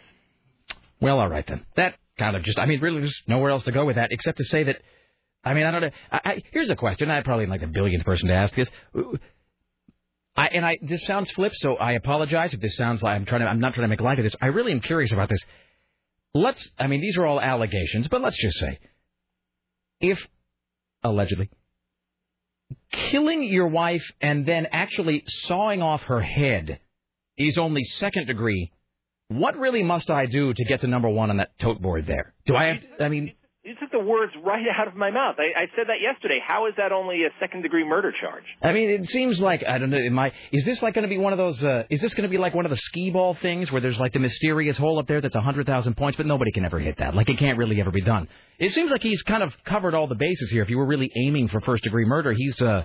Well, 0.99 1.19
all 1.19 1.29
right 1.29 1.45
then. 1.47 1.65
That 1.75 1.95
kind 2.17 2.35
of 2.35 2.43
just, 2.43 2.57
I 2.57 2.65
mean, 2.65 2.79
really, 2.79 3.01
there's 3.01 3.21
nowhere 3.27 3.51
else 3.51 3.63
to 3.65 3.71
go 3.71 3.85
with 3.85 3.97
that 3.97 4.11
except 4.11 4.37
to 4.37 4.45
say 4.45 4.63
that, 4.63 4.77
I 5.43 5.53
mean, 5.53 5.65
I 5.65 5.71
don't 5.71 5.81
know. 5.81 5.89
I, 6.11 6.21
I, 6.23 6.41
here's 6.51 6.69
a 6.69 6.75
question. 6.75 7.11
I 7.11 7.21
probably 7.21 7.43
am 7.43 7.49
like 7.49 7.61
the 7.61 7.67
billionth 7.67 8.05
person 8.05 8.29
to 8.29 8.33
ask 8.33 8.55
this. 8.55 8.69
I, 10.35 10.47
and 10.47 10.65
I, 10.65 10.77
this 10.81 11.05
sounds 11.05 11.29
flip, 11.31 11.53
so 11.55 11.75
I 11.75 11.91
apologize 11.91 12.53
if 12.53 12.61
this 12.61 12.75
sounds 12.75 13.03
like 13.03 13.15
I'm 13.15 13.25
trying 13.25 13.41
to, 13.41 13.47
I'm 13.47 13.59
not 13.59 13.73
trying 13.75 13.85
to 13.85 13.89
make 13.89 14.01
light 14.01 14.17
of 14.17 14.23
this. 14.23 14.35
I 14.41 14.47
really 14.47 14.71
am 14.71 14.79
curious 14.79 15.11
about 15.11 15.29
this. 15.29 15.39
Let's, 16.33 16.67
I 16.79 16.87
mean, 16.87 17.01
these 17.01 17.17
are 17.17 17.25
all 17.25 17.39
allegations, 17.39 18.07
but 18.07 18.21
let's 18.21 18.37
just 18.41 18.57
say, 18.57 18.79
if, 20.01 20.19
allegedly, 21.03 21.51
killing 22.91 23.43
your 23.43 23.67
wife 23.67 24.03
and 24.21 24.45
then 24.45 24.67
actually 24.71 25.23
sawing 25.27 25.83
off 25.83 26.01
her 26.03 26.21
head 26.21 26.79
is 27.37 27.59
only 27.59 27.83
second 27.83 28.25
degree, 28.25 28.71
what 29.27 29.55
really 29.57 29.83
must 29.83 30.09
I 30.09 30.25
do 30.25 30.53
to 30.53 30.65
get 30.65 30.81
to 30.81 30.87
number 30.87 31.09
one 31.09 31.29
on 31.29 31.37
that 31.37 31.57
tote 31.59 31.81
board 31.81 32.07
there? 32.07 32.33
Do 32.45 32.55
I 32.55 32.65
have, 32.65 32.79
I 32.99 33.09
mean, 33.09 33.33
You 33.63 33.75
took 33.79 33.91
the 33.91 33.99
words 33.99 34.33
right 34.43 34.65
out 34.77 34.89
of 34.89 34.95
my 34.95 35.09
mouth. 35.09 35.35
I, 35.39 35.63
I 35.63 35.65
said 35.77 35.85
that 35.87 36.01
yesterday. 36.01 36.37
How 36.45 36.67
is 36.67 36.73
that 36.75 36.91
only 36.91 37.23
a 37.23 37.29
second 37.39 37.61
degree 37.61 37.85
murder 37.85 38.11
charge? 38.19 38.43
I 38.61 38.73
mean, 38.73 38.89
it 38.89 39.09
seems 39.09 39.39
like 39.39 39.63
I 39.65 39.77
don't 39.77 39.89
know. 39.89 39.97
Am 39.97 40.19
I, 40.19 40.33
is 40.51 40.65
this 40.65 40.81
like 40.81 40.93
going 40.93 41.03
to 41.03 41.09
be 41.09 41.17
one 41.17 41.31
of 41.31 41.37
those? 41.37 41.63
Uh, 41.63 41.83
is 41.89 42.01
this 42.01 42.13
going 42.13 42.23
to 42.23 42.29
be 42.29 42.37
like 42.37 42.53
one 42.53 42.65
of 42.65 42.71
the 42.71 42.77
skee 42.77 43.09
ball 43.09 43.35
things 43.35 43.71
where 43.71 43.79
there's 43.79 43.97
like 43.97 44.11
the 44.11 44.19
mysterious 44.19 44.77
hole 44.77 44.99
up 44.99 45.07
there 45.07 45.21
that's 45.21 45.35
a 45.35 45.41
hundred 45.41 45.65
thousand 45.65 45.95
points, 45.95 46.17
but 46.17 46.25
nobody 46.25 46.51
can 46.51 46.65
ever 46.65 46.77
hit 46.77 46.97
that. 46.97 47.15
Like 47.15 47.29
it 47.29 47.37
can't 47.37 47.57
really 47.57 47.79
ever 47.79 47.91
be 47.91 48.01
done. 48.01 48.27
It 48.59 48.73
seems 48.73 48.91
like 48.91 49.01
he's 49.01 49.21
kind 49.21 49.41
of 49.41 49.53
covered 49.63 49.95
all 49.95 50.07
the 50.07 50.15
bases 50.15 50.51
here. 50.51 50.61
If 50.61 50.69
you 50.69 50.77
were 50.77 50.85
really 50.85 51.09
aiming 51.15 51.47
for 51.47 51.61
first 51.61 51.85
degree 51.85 52.03
murder, 52.03 52.33
he's 52.33 52.61
uh, 52.61 52.83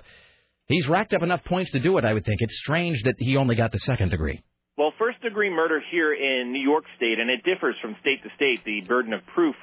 he's 0.67 0.87
racked 0.87 1.13
up 1.13 1.23
enough 1.23 1.43
points 1.43 1.73
to 1.73 1.79
do 1.81 1.97
it. 1.97 2.05
I 2.05 2.13
would 2.13 2.23
think 2.23 2.39
it's 2.39 2.57
strange 2.57 3.03
that 3.03 3.15
he 3.17 3.35
only 3.35 3.55
got 3.55 3.73
the 3.73 3.79
second 3.79 4.11
degree. 4.11 4.41
Well, 4.77 4.93
first 4.97 5.21
degree 5.21 5.49
murder 5.49 5.81
here 5.91 6.13
in 6.13 6.53
New 6.53 6.61
York 6.61 6.85
State, 6.95 7.19
and 7.19 7.29
it 7.29 7.43
differs 7.43 7.75
from 7.81 7.97
state 7.99 8.23
to 8.23 8.29
state, 8.37 8.63
the 8.63 8.79
burden 8.87 9.11
of 9.11 9.19
proof 9.35 9.55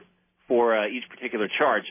for 0.49 0.77
uh, 0.77 0.89
each 0.89 1.09
particular 1.09 1.49
charge. 1.59 1.85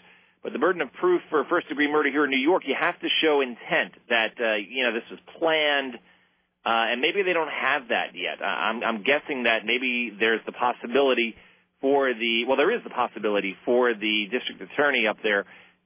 But 0.44 0.54
the 0.54 0.60
burden 0.60 0.82
of 0.82 0.94
proof 0.94 1.22
for 1.30 1.44
first 1.46 1.70
degree 1.70 1.92
murder 1.92 2.10
here 2.12 2.26
in 2.26 2.30
New 2.30 2.38
York, 2.38 2.64
you 2.68 2.76
have 2.80 3.00
to 3.00 3.08
show 3.22 3.42
intent 3.42 3.94
that, 4.10 4.34
uh, 4.40 4.56
you 4.56 4.84
know, 4.84 4.94
this 4.94 5.10
was 5.10 5.20
planned, 5.40 5.96
uh, 5.96 6.92
and 6.92 7.02
maybe 7.02 7.24
they 7.24 7.34
don't 7.34 7.50
have 7.50 7.90
that 7.90 8.14
yet. 8.14 8.46
I'm, 8.46 8.84
I'm 8.84 9.04
guessing 9.04 9.44
that 9.44 9.66
maybe 9.66 10.14
there's 10.20 10.42
the 10.46 10.52
possibility 10.52 11.36
for 11.82 12.14
the, 12.14 12.46
well, 12.48 12.58
there 12.58 12.76
is 12.76 12.84
the 12.84 12.90
possibility 12.92 13.56
for 13.66 13.94
the 13.94 14.28
district 14.32 14.62
attorney 14.62 15.08
up 15.08 15.18
there 15.24 15.46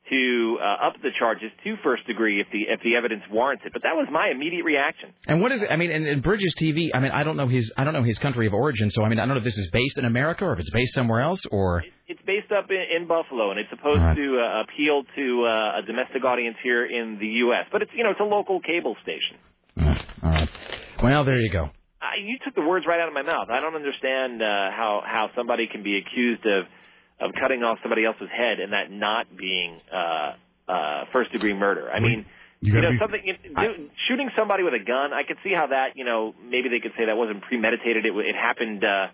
to 0.10 0.58
uh, 0.62 0.88
up 0.88 0.94
the 1.02 1.10
charges 1.18 1.52
to 1.64 1.76
first 1.84 2.06
degree 2.08 2.42
if 2.42 2.48
the 2.52 2.64
if 2.68 2.82
the 2.84 2.96
evidence 2.96 3.24
warrants 3.32 3.64
it. 3.66 3.74
But 3.74 3.84
that 3.84 3.96
was 3.96 4.08
my 4.12 4.30
immediate 4.30 4.64
reaction. 4.64 5.14
And 5.28 5.42
what 5.42 5.52
is 5.52 5.62
it? 5.62 5.70
I 5.72 5.76
mean, 5.76 5.92
and, 5.92 6.06
and 6.06 6.24
Bridges 6.24 6.56
TV. 6.62 6.90
I 6.94 7.00
mean, 7.00 7.12
I 7.12 7.24
don't 7.24 7.38
know 7.38 7.48
his 7.48 7.72
I 7.78 7.84
don't 7.84 7.94
know 7.94 8.04
his 8.04 8.18
country 8.18 8.48
of 8.48 8.54
origin. 8.54 8.92
So 8.92 9.04
I 9.04 9.10
mean, 9.10 9.20
I 9.20 9.26
don't 9.26 9.36
know 9.36 9.40
if 9.40 9.44
this 9.44 9.58
is 9.58 9.70
based 9.72 9.98
in 9.98 10.06
America 10.06 10.46
or 10.46 10.54
if 10.54 10.60
it's 10.60 10.72
based 10.72 10.94
somewhere 10.94 11.22
else 11.22 11.46
or. 11.52 11.84
It's 12.08 12.22
based 12.26 12.52
up 12.52 12.66
in, 12.72 13.02
in 13.02 13.08
Buffalo, 13.08 13.52
and 13.52 13.60
it's 13.60 13.70
supposed 13.70 14.02
right. 14.02 14.18
to 14.18 14.42
uh, 14.42 14.64
appeal 14.64 15.04
to 15.16 15.46
uh, 15.46 15.80
a 15.80 15.82
domestic 15.86 16.24
audience 16.26 16.58
here 16.64 16.84
in 16.84 17.20
the 17.20 17.28
U.S. 17.46 17.66
But 17.72 17.84
it's 17.84 17.92
you 17.96 18.04
know 18.04 18.10
it's 18.12 18.20
a 18.20 18.24
local 18.24 18.60
cable 18.62 18.96
station. 19.04 19.38
All 20.24 20.32
right. 20.32 20.50
Well, 21.04 21.24
there 21.24 21.38
you 21.38 21.52
go. 21.52 21.70
Uh, 22.02 22.18
you 22.18 22.38
took 22.44 22.56
the 22.56 22.66
words 22.66 22.86
right 22.88 23.00
out 23.00 23.08
of 23.08 23.14
my 23.14 23.22
mouth. 23.22 23.50
I 23.52 23.60
don't 23.60 23.76
understand 23.76 24.42
uh, 24.42 24.72
how 24.72 25.04
how 25.06 25.30
somebody 25.36 25.68
can 25.72 25.84
be 25.84 26.02
accused 26.02 26.46
of 26.46 26.66
of 27.20 27.32
cutting 27.40 27.64
off 27.64 27.80
somebody 27.84 28.06
else's 28.06 28.30
head 28.36 28.60
and 28.60 28.74
that 28.74 28.92
not 28.92 29.28
being 29.36 29.80
uh, 29.94 30.34
uh, 30.68 31.04
first 31.12 31.32
degree 31.32 31.54
murder. 31.54 31.90
I 31.92 32.00
mean. 32.00 32.26
You 32.62 32.74
You, 32.76 32.82
know, 32.82 32.92
be- 32.92 32.98
something 33.00 33.22
do, 33.24 33.90
shooting 34.10 34.30
somebody 34.38 34.64
with 34.64 34.74
a 34.74 34.84
gun. 34.84 35.14
I 35.14 35.24
could 35.24 35.38
see 35.46 35.54
how 35.56 35.68
that. 35.68 35.96
You 35.96 36.04
know, 36.04 36.36
maybe 36.44 36.68
they 36.68 36.82
could 36.82 36.92
say 36.98 37.06
that 37.06 37.16
wasn't 37.16 37.42
premeditated. 37.44 38.06
It, 38.06 38.12
it 38.14 38.36
happened 38.36 38.84
uh, 38.84 39.08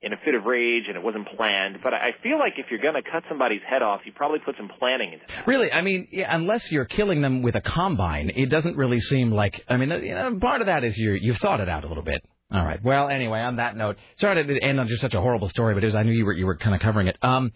in 0.00 0.12
a 0.12 0.16
fit 0.24 0.36
of 0.36 0.44
rage 0.44 0.84
and 0.86 0.96
it 0.96 1.02
wasn't 1.02 1.26
planned. 1.36 1.78
But 1.82 1.94
I 1.94 2.10
feel 2.22 2.38
like 2.38 2.52
if 2.56 2.66
you're 2.70 2.80
going 2.80 2.94
to 2.94 3.02
cut 3.02 3.24
somebody's 3.28 3.62
head 3.68 3.82
off, 3.82 4.02
you 4.04 4.12
probably 4.12 4.38
put 4.44 4.56
some 4.56 4.70
planning 4.78 5.12
into 5.14 5.24
that. 5.26 5.44
Really, 5.46 5.72
I 5.72 5.80
mean, 5.80 6.06
yeah, 6.12 6.32
unless 6.32 6.70
you're 6.70 6.84
killing 6.84 7.20
them 7.20 7.42
with 7.42 7.56
a 7.56 7.60
combine, 7.60 8.30
it 8.36 8.46
doesn't 8.46 8.76
really 8.76 9.00
seem 9.00 9.32
like. 9.32 9.64
I 9.68 9.76
mean, 9.76 9.90
you 9.90 10.14
know, 10.14 10.38
part 10.38 10.60
of 10.60 10.68
that 10.68 10.84
is 10.84 10.96
you 10.96 11.12
you've 11.12 11.38
thought 11.38 11.58
it 11.58 11.68
out 11.68 11.84
a 11.84 11.88
little 11.88 12.04
bit. 12.04 12.22
All 12.54 12.64
right. 12.64 12.80
Well, 12.84 13.08
anyway, 13.08 13.40
on 13.40 13.56
that 13.56 13.76
note, 13.76 13.96
sorry 14.16 14.44
to 14.46 14.58
end 14.60 14.78
on 14.78 14.86
just 14.86 15.00
such 15.00 15.12
a 15.14 15.20
horrible 15.20 15.48
story, 15.48 15.74
but 15.74 15.82
it 15.82 15.86
was, 15.86 15.96
I 15.96 16.04
knew 16.04 16.12
you 16.12 16.24
were 16.24 16.32
you 16.32 16.46
were 16.46 16.56
kind 16.56 16.74
of 16.74 16.80
covering 16.80 17.08
it. 17.08 17.16
Um, 17.20 17.52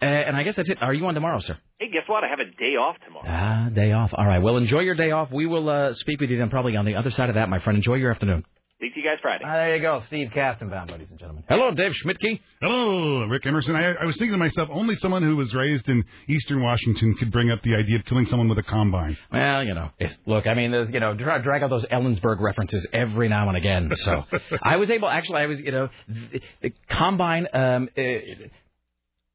and 0.00 0.36
I 0.36 0.42
guess 0.42 0.56
that's 0.56 0.68
it. 0.68 0.82
Are 0.82 0.92
you 0.92 1.06
on 1.06 1.14
tomorrow, 1.14 1.38
sir? 1.38 1.56
Hey, 1.78 1.86
guess 1.92 2.02
what? 2.08 2.24
I 2.24 2.28
have 2.28 2.40
a 2.40 2.44
day 2.44 2.74
off 2.76 2.96
tomorrow. 3.04 3.26
Ah, 3.28 3.68
day 3.72 3.92
off. 3.92 4.10
All 4.12 4.26
right. 4.26 4.42
Well, 4.42 4.56
enjoy 4.56 4.80
your 4.80 4.96
day 4.96 5.12
off. 5.12 5.30
We 5.30 5.46
will 5.46 5.68
uh, 5.68 5.94
speak 5.94 6.20
with 6.20 6.30
you 6.30 6.38
then, 6.38 6.50
probably 6.50 6.74
on 6.76 6.84
the 6.84 6.96
other 6.96 7.12
side 7.12 7.28
of 7.28 7.36
that, 7.36 7.48
my 7.48 7.60
friend. 7.60 7.76
Enjoy 7.76 7.94
your 7.94 8.10
afternoon. 8.10 8.44
Speak 8.82 8.94
to 8.94 9.00
you 9.00 9.06
guys 9.06 9.18
Friday. 9.22 9.44
Ah, 9.46 9.52
there 9.52 9.76
you 9.76 9.80
go, 9.80 10.02
Steve 10.08 10.30
Kastenbaum, 10.34 10.90
ladies 10.90 11.08
and 11.10 11.16
gentlemen. 11.16 11.44
Hello, 11.48 11.70
Dave 11.70 11.92
Schmidtke. 12.04 12.40
Hello, 12.60 13.26
Rick 13.26 13.46
Emerson. 13.46 13.76
I, 13.76 13.92
I 13.92 14.04
was 14.06 14.16
thinking 14.16 14.32
to 14.32 14.38
myself, 14.38 14.70
only 14.72 14.96
someone 14.96 15.22
who 15.22 15.36
was 15.36 15.54
raised 15.54 15.88
in 15.88 16.04
Eastern 16.26 16.60
Washington 16.60 17.14
could 17.14 17.30
bring 17.30 17.48
up 17.52 17.62
the 17.62 17.76
idea 17.76 18.00
of 18.00 18.04
killing 18.06 18.26
someone 18.26 18.48
with 18.48 18.58
a 18.58 18.64
combine. 18.64 19.16
Well, 19.30 19.62
you 19.62 19.74
know, 19.74 19.90
it's, 20.00 20.18
look, 20.26 20.48
I 20.48 20.54
mean, 20.54 20.72
there's, 20.72 20.90
you 20.90 20.98
know, 20.98 21.14
dra- 21.14 21.40
drag 21.40 21.62
out 21.62 21.70
those 21.70 21.84
Ellensburg 21.84 22.40
references 22.40 22.84
every 22.92 23.28
now 23.28 23.46
and 23.46 23.56
again. 23.56 23.88
So 23.94 24.24
I 24.64 24.78
was 24.78 24.90
able, 24.90 25.08
actually, 25.08 25.42
I 25.42 25.46
was, 25.46 25.60
you 25.60 25.70
know, 25.70 25.88
the, 26.08 26.40
the 26.62 26.72
combine. 26.88 27.46
Um, 27.54 27.88
uh, 27.96 28.02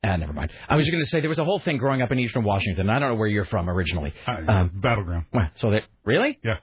Ah, 0.03 0.15
never 0.18 0.34
mind. 0.34 0.52
I 0.68 0.76
was 0.76 0.86
just 0.86 0.91
going 0.91 1.03
to 1.06 1.10
say 1.10 1.22
there 1.22 1.30
was 1.30 1.40
a 1.40 1.45
whole 1.45 1.60
thing 1.60 1.78
growing 1.78 2.02
up 2.02 2.11
in 2.11 2.19
Eastern 2.19 2.44
Washington. 2.44 2.90
I 2.90 2.99
don't 2.99 3.10
know 3.11 3.15
where 3.15 3.28
you're 3.30 3.45
from 3.45 3.69
originally. 3.69 4.14
Uh, 4.28 4.65
Battle 4.74 5.06
Ground. 5.06 5.26
Well, 5.34 5.49
so 5.56 5.72
that 5.72 5.84
really? 6.06 6.38
Yeah. 6.44 6.57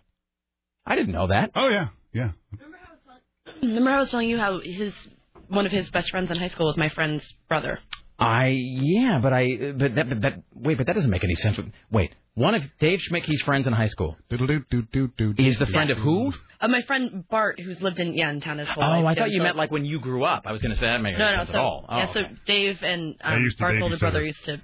I 0.87 0.95
didn't 0.97 1.13
know 1.13 1.27
that. 1.29 1.51
Oh 1.57 1.69
yeah, 1.69 1.89
yeah. 2.13 2.31
Remember 3.63 3.91
I 3.91 4.01
was 4.01 4.11
telling 4.11 4.29
you 4.29 4.39
how 4.39 4.61
his 4.61 4.93
one 5.49 5.67
of 5.67 5.73
his 5.73 5.91
best 5.91 6.11
friends 6.11 6.31
in 6.31 6.37
high 6.39 6.49
school 6.49 6.67
was 6.67 6.77
my 6.77 6.89
friend's 6.89 7.25
brother. 7.49 7.79
I 8.19 8.49
yeah, 8.49 9.19
but 9.23 9.33
I 9.33 9.73
but 9.77 9.95
that 9.97 10.09
but 10.09 10.21
that 10.23 10.43
wait, 10.55 10.79
but 10.79 10.87
that 10.87 10.95
doesn't 10.95 11.11
make 11.11 11.25
any 11.25 11.35
sense. 11.35 11.59
Wait, 11.91 12.15
one 12.35 12.55
of 12.55 12.63
Dave 12.79 13.01
Schmidtke's 13.01 13.43
friends 13.43 13.67
in 13.67 13.73
high 13.73 13.89
school 13.89 14.17
is 14.31 15.59
the 15.59 15.67
friend 15.73 15.91
of 15.91 15.99
who? 15.99 16.33
Uh, 16.61 16.69
my 16.69 16.81
friend 16.83 17.25
Bart, 17.29 17.59
who's 17.61 17.83
lived 17.83 17.99
in 17.99 18.15
yeah 18.15 18.31
in 18.31 18.41
town 18.41 18.59
his 18.59 18.69
whole 18.69 18.85
Oh, 18.85 19.01
life. 19.01 19.05
I 19.05 19.15
thought 19.21 19.31
you 19.31 19.43
meant 19.43 19.57
like 19.57 19.73
when 19.73 19.85
you 19.85 19.99
grew 19.99 20.25
up. 20.25 20.45
I 20.47 20.53
was 20.53 20.63
going 20.63 20.73
to 20.73 20.79
say 20.79 20.87
that 20.87 21.03
makes 21.03 21.19
no, 21.19 21.25
no 21.25 21.31
no. 21.33 21.37
sense 21.39 21.49
So 21.49 21.55
at 21.55 21.61
all. 21.61 21.87
Oh, 21.89 21.97
yeah, 21.99 22.13
so 22.13 22.21
okay. 22.21 22.35
Dave 22.47 22.79
and 22.83 23.17
um, 23.21 23.49
Bart's 23.59 23.83
older 23.83 23.99
brother 23.99 24.25
used 24.25 24.45
to 24.45 24.61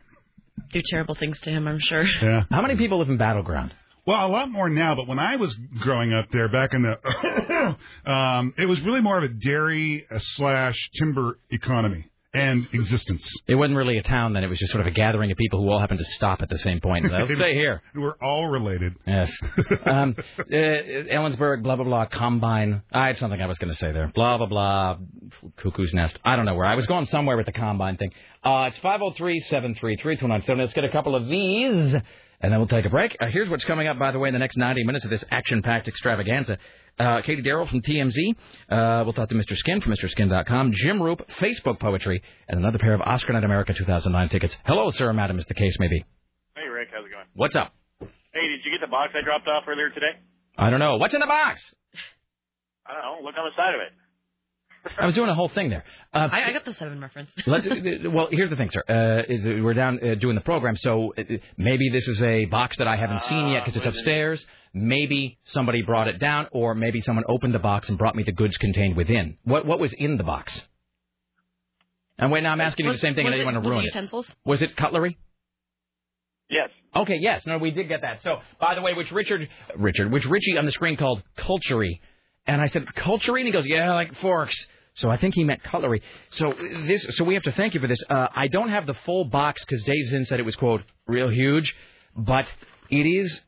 do 0.72 0.80
terrible 0.88 1.16
things 1.16 1.40
to 1.40 1.50
him. 1.50 1.66
I'm 1.66 1.80
sure. 1.80 2.04
Yeah. 2.22 2.44
How 2.52 2.62
many 2.62 2.76
people 2.76 3.00
live 3.00 3.08
in 3.08 3.16
Battle 3.16 3.42
Ground? 3.42 3.74
Well, 4.11 4.27
a 4.27 4.28
lot 4.28 4.51
more 4.51 4.69
now, 4.69 4.97
but 4.97 5.07
when 5.07 5.20
I 5.20 5.37
was 5.37 5.57
growing 5.78 6.12
up 6.12 6.32
there 6.32 6.49
back 6.49 6.74
in 6.74 6.82
the, 6.82 7.77
um, 8.12 8.53
it 8.59 8.66
was 8.66 8.81
really 8.81 9.01
more 9.01 9.16
of 9.16 9.23
a 9.23 9.32
dairy 9.32 10.05
uh, 10.11 10.19
slash 10.19 10.74
timber 10.99 11.39
economy 11.51 12.11
and 12.35 12.66
existence. 12.73 13.24
It 13.47 13.55
wasn't 13.55 13.77
really 13.77 13.99
a 13.99 14.03
town 14.03 14.32
then. 14.32 14.43
It 14.43 14.49
was 14.49 14.59
just 14.59 14.73
sort 14.73 14.85
of 14.85 14.89
a 14.89 14.97
gathering 14.97 15.31
of 15.31 15.39
people 15.39 15.62
who 15.62 15.70
all 15.70 15.78
happened 15.78 16.01
to 16.01 16.05
stop 16.05 16.43
at 16.43 16.49
the 16.49 16.59
same 16.59 16.81
point. 16.81 17.09
Let's 17.09 17.32
stay 17.35 17.55
here. 17.55 17.82
We're 17.95 18.16
all 18.20 18.49
related. 18.49 18.97
Yes. 19.07 19.32
um, 19.87 20.16
uh, 20.41 20.43
Ellensburg, 20.51 21.62
blah, 21.62 21.77
blah, 21.77 21.85
blah, 21.85 22.07
Combine. 22.07 22.82
I 22.93 23.07
had 23.07 23.19
something 23.19 23.41
I 23.41 23.47
was 23.47 23.59
going 23.59 23.73
to 23.73 23.78
say 23.78 23.93
there. 23.93 24.11
Blah, 24.12 24.39
blah, 24.39 24.47
blah, 24.47 24.99
Cuckoo's 25.59 25.95
Nest. 25.95 26.19
I 26.24 26.35
don't 26.35 26.47
know 26.47 26.57
where. 26.57 26.66
I 26.66 26.74
was 26.74 26.89
going 26.89 27.07
somewhere 27.07 27.37
with 27.37 27.47
the 27.47 27.53
Combine 27.53 27.97
thing. 27.97 28.11
Uh, 28.43 28.70
it's 28.73 28.78
503-733-297. 28.81 30.59
Let's 30.59 30.73
get 30.73 30.82
a 30.82 30.91
couple 30.91 31.15
of 31.15 31.28
these, 31.28 31.95
and 32.40 32.52
then 32.52 32.58
we'll 32.60 32.68
take 32.68 32.84
a 32.84 32.90
break. 32.90 33.16
Uh, 33.20 33.26
here's 33.26 33.48
what's 33.48 33.64
coming 33.64 33.86
up, 33.86 33.98
by 33.98 34.10
the 34.10 34.18
way, 34.18 34.28
in 34.28 34.32
the 34.32 34.38
next 34.38 34.56
90 34.56 34.84
minutes 34.84 35.04
of 35.04 35.10
this 35.10 35.24
action-packed 35.30 35.88
extravaganza. 35.88 36.58
Uh, 36.98 37.22
Katie 37.22 37.42
Darrell 37.42 37.66
from 37.66 37.80
TMZ. 37.82 38.14
Uh, 38.68 39.04
we'll 39.04 39.12
talk 39.12 39.28
to 39.28 39.34
Mr. 39.34 39.56
Skin 39.56 39.80
from 39.80 39.92
MrSkin.com. 39.92 40.72
Jim 40.74 41.00
Roop, 41.02 41.26
Facebook 41.40 41.78
Poetry, 41.80 42.22
and 42.48 42.58
another 42.58 42.78
pair 42.78 42.94
of 42.94 43.00
Oscar 43.00 43.32
Night 43.32 43.44
America 43.44 43.72
2009 43.72 44.28
tickets. 44.28 44.56
Hello, 44.66 44.90
sir 44.90 45.08
or 45.08 45.12
madam, 45.12 45.38
as 45.38 45.46
the 45.46 45.54
case 45.54 45.76
may 45.78 45.88
be. 45.88 46.04
Hey, 46.56 46.68
Rick, 46.68 46.88
how's 46.92 47.06
it 47.06 47.10
going? 47.10 47.26
What's 47.34 47.56
up? 47.56 47.72
Hey, 48.00 48.46
did 48.48 48.60
you 48.64 48.70
get 48.70 48.80
the 48.80 48.90
box 48.90 49.12
I 49.14 49.24
dropped 49.24 49.48
off 49.48 49.64
earlier 49.68 49.90
today? 49.90 50.12
I 50.58 50.70
don't 50.70 50.80
know. 50.80 50.96
What's 50.98 51.14
in 51.14 51.20
the 51.20 51.26
box? 51.26 51.62
I 52.86 52.92
don't 52.94 53.02
know. 53.02 53.24
Look 53.24 53.34
on 53.38 53.44
the 53.44 53.56
side 53.56 53.74
of 53.74 53.80
it. 53.80 53.92
I 54.98 55.07
was 55.07 55.15
doing 55.15 55.28
a 55.28 55.35
whole 55.35 55.48
thing 55.48 55.69
there. 55.70 55.85
Uh, 56.12 56.28
I, 56.32 56.44
I 56.48 56.52
got 56.52 56.65
the 56.65 56.74
seven 56.74 57.01
reference. 57.01 57.31
Let's, 57.47 57.66
well, 58.07 58.28
here's 58.31 58.51
the 58.51 58.57
thing, 58.57 58.70
sir. 58.70 58.82
Uh, 58.89 59.23
is 59.32 59.43
that 59.44 59.62
we're 59.62 59.74
down 59.74 59.98
uh, 60.02 60.15
doing 60.15 60.35
the 60.35 60.40
program, 60.40 60.77
so 60.77 61.12
uh, 61.19 61.23
maybe 61.57 61.90
this 61.90 62.09
is 62.09 62.23
a 62.23 62.47
box 62.47 62.78
that 62.78 62.89
I 62.89 62.97
haven't 62.97 63.23
seen 63.23 63.48
yet 63.48 63.65
because 63.65 63.77
it's 63.77 63.86
upstairs. 63.86 64.44
Maybe 64.73 65.39
somebody 65.44 65.82
brought 65.82 66.09
it 66.09 66.19
down, 66.19 66.47
or 66.52 66.74
maybe 66.74 67.01
someone 67.01 67.24
opened 67.28 67.55
the 67.55 67.59
box 67.59 67.89
and 67.89 67.98
brought 67.98 68.15
me 68.15 68.23
the 68.23 68.32
goods 68.32 68.57
contained 68.57 68.97
within. 68.97 69.36
What 69.44 69.66
what 69.66 69.81
was 69.81 69.93
in 69.93 70.16
the 70.16 70.24
box? 70.24 70.62
And 72.19 72.31
wait, 72.31 72.43
now 72.43 72.52
I'm 72.52 72.61
asking 72.61 72.86
you 72.86 72.93
the 72.93 72.98
same 72.98 73.15
thing, 73.15 73.27
and 73.27 73.35
I 73.35 73.39
was 73.39 73.44
didn't 73.47 73.57
it- 73.57 73.61
want 73.61 73.65
to 73.65 73.70
was 73.70 73.78
it 73.78 73.86
it. 73.89 73.94
utensils? 73.94 74.27
Was 74.44 74.62
it 74.62 74.77
cutlery? 74.77 75.19
Yes. 76.48 76.70
Okay, 76.94 77.16
yes. 77.20 77.47
No, 77.47 77.59
we 77.59 77.70
did 77.70 77.89
get 77.89 78.01
that. 78.02 78.23
So, 78.23 78.40
by 78.61 78.74
the 78.74 78.82
way, 78.82 78.93
which 78.94 79.12
Richard, 79.12 79.48
Richard, 79.77 80.11
which 80.11 80.24
Richie 80.24 80.57
on 80.59 80.66
the 80.66 80.73
screen 80.73 80.97
called 80.97 81.23
cultury, 81.36 82.01
and 82.51 82.60
I 82.60 82.66
said 82.66 82.93
cultury, 82.97 83.40
and 83.43 83.47
he 83.47 83.52
goes, 83.52 83.66
yeah, 83.66 83.94
like 83.94 84.14
forks. 84.16 84.56
So 84.94 85.09
I 85.09 85.16
think 85.16 85.35
he 85.35 85.44
meant 85.44 85.62
cutlery. 85.62 86.02
So 86.32 86.52
this, 86.59 87.06
so 87.16 87.22
we 87.24 87.35
have 87.35 87.44
to 87.44 87.52
thank 87.52 87.74
you 87.74 87.81
for 87.81 87.86
this. 87.86 88.02
Uh, 88.10 88.27
I 88.35 88.48
don't 88.48 88.70
have 88.70 88.86
the 88.86 88.94
full 89.06 89.24
box 89.24 89.64
because 89.64 89.82
Dave 89.85 90.09
Zinn 90.09 90.24
said 90.24 90.40
it 90.40 90.43
was 90.44 90.56
quote 90.56 90.82
real 91.06 91.28
huge, 91.28 91.74
but 92.16 92.52
it 92.90 93.06
is, 93.06 93.40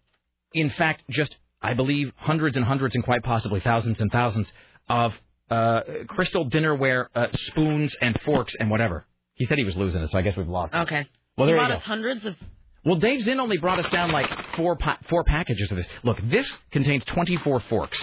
in 0.54 0.70
fact, 0.70 1.02
just 1.10 1.34
I 1.60 1.74
believe 1.74 2.12
hundreds 2.16 2.56
and 2.56 2.64
hundreds 2.64 2.94
and 2.94 3.02
quite 3.04 3.22
possibly 3.24 3.60
thousands 3.60 4.00
and 4.00 4.10
thousands 4.10 4.52
of 4.88 5.12
uh, 5.50 5.80
crystal 6.08 6.48
dinnerware 6.48 7.06
uh, 7.14 7.26
spoons 7.32 7.94
and 8.00 8.18
forks 8.24 8.54
and 8.58 8.70
whatever. 8.70 9.04
He 9.34 9.46
said 9.46 9.58
he 9.58 9.64
was 9.64 9.76
losing 9.76 10.00
it, 10.02 10.10
so 10.12 10.18
I 10.18 10.22
guess 10.22 10.36
we've 10.36 10.48
lost. 10.48 10.72
it. 10.74 10.78
Okay. 10.82 11.08
Well, 11.36 11.46
there 11.48 11.56
he 11.56 11.62
you 11.62 11.66
brought 11.68 11.78
us 11.78 11.82
hundreds 11.84 12.24
of. 12.24 12.36
Well, 12.84 12.96
Dave 12.96 13.22
Zinn 13.22 13.40
only 13.40 13.58
brought 13.58 13.78
us 13.84 13.90
down 13.90 14.12
like 14.12 14.30
four 14.56 14.76
pa- 14.76 14.98
four 15.08 15.24
packages 15.24 15.70
of 15.70 15.76
this. 15.76 15.88
Look, 16.04 16.18
this 16.30 16.50
contains 16.70 17.04
24 17.04 17.60
forks. 17.60 18.00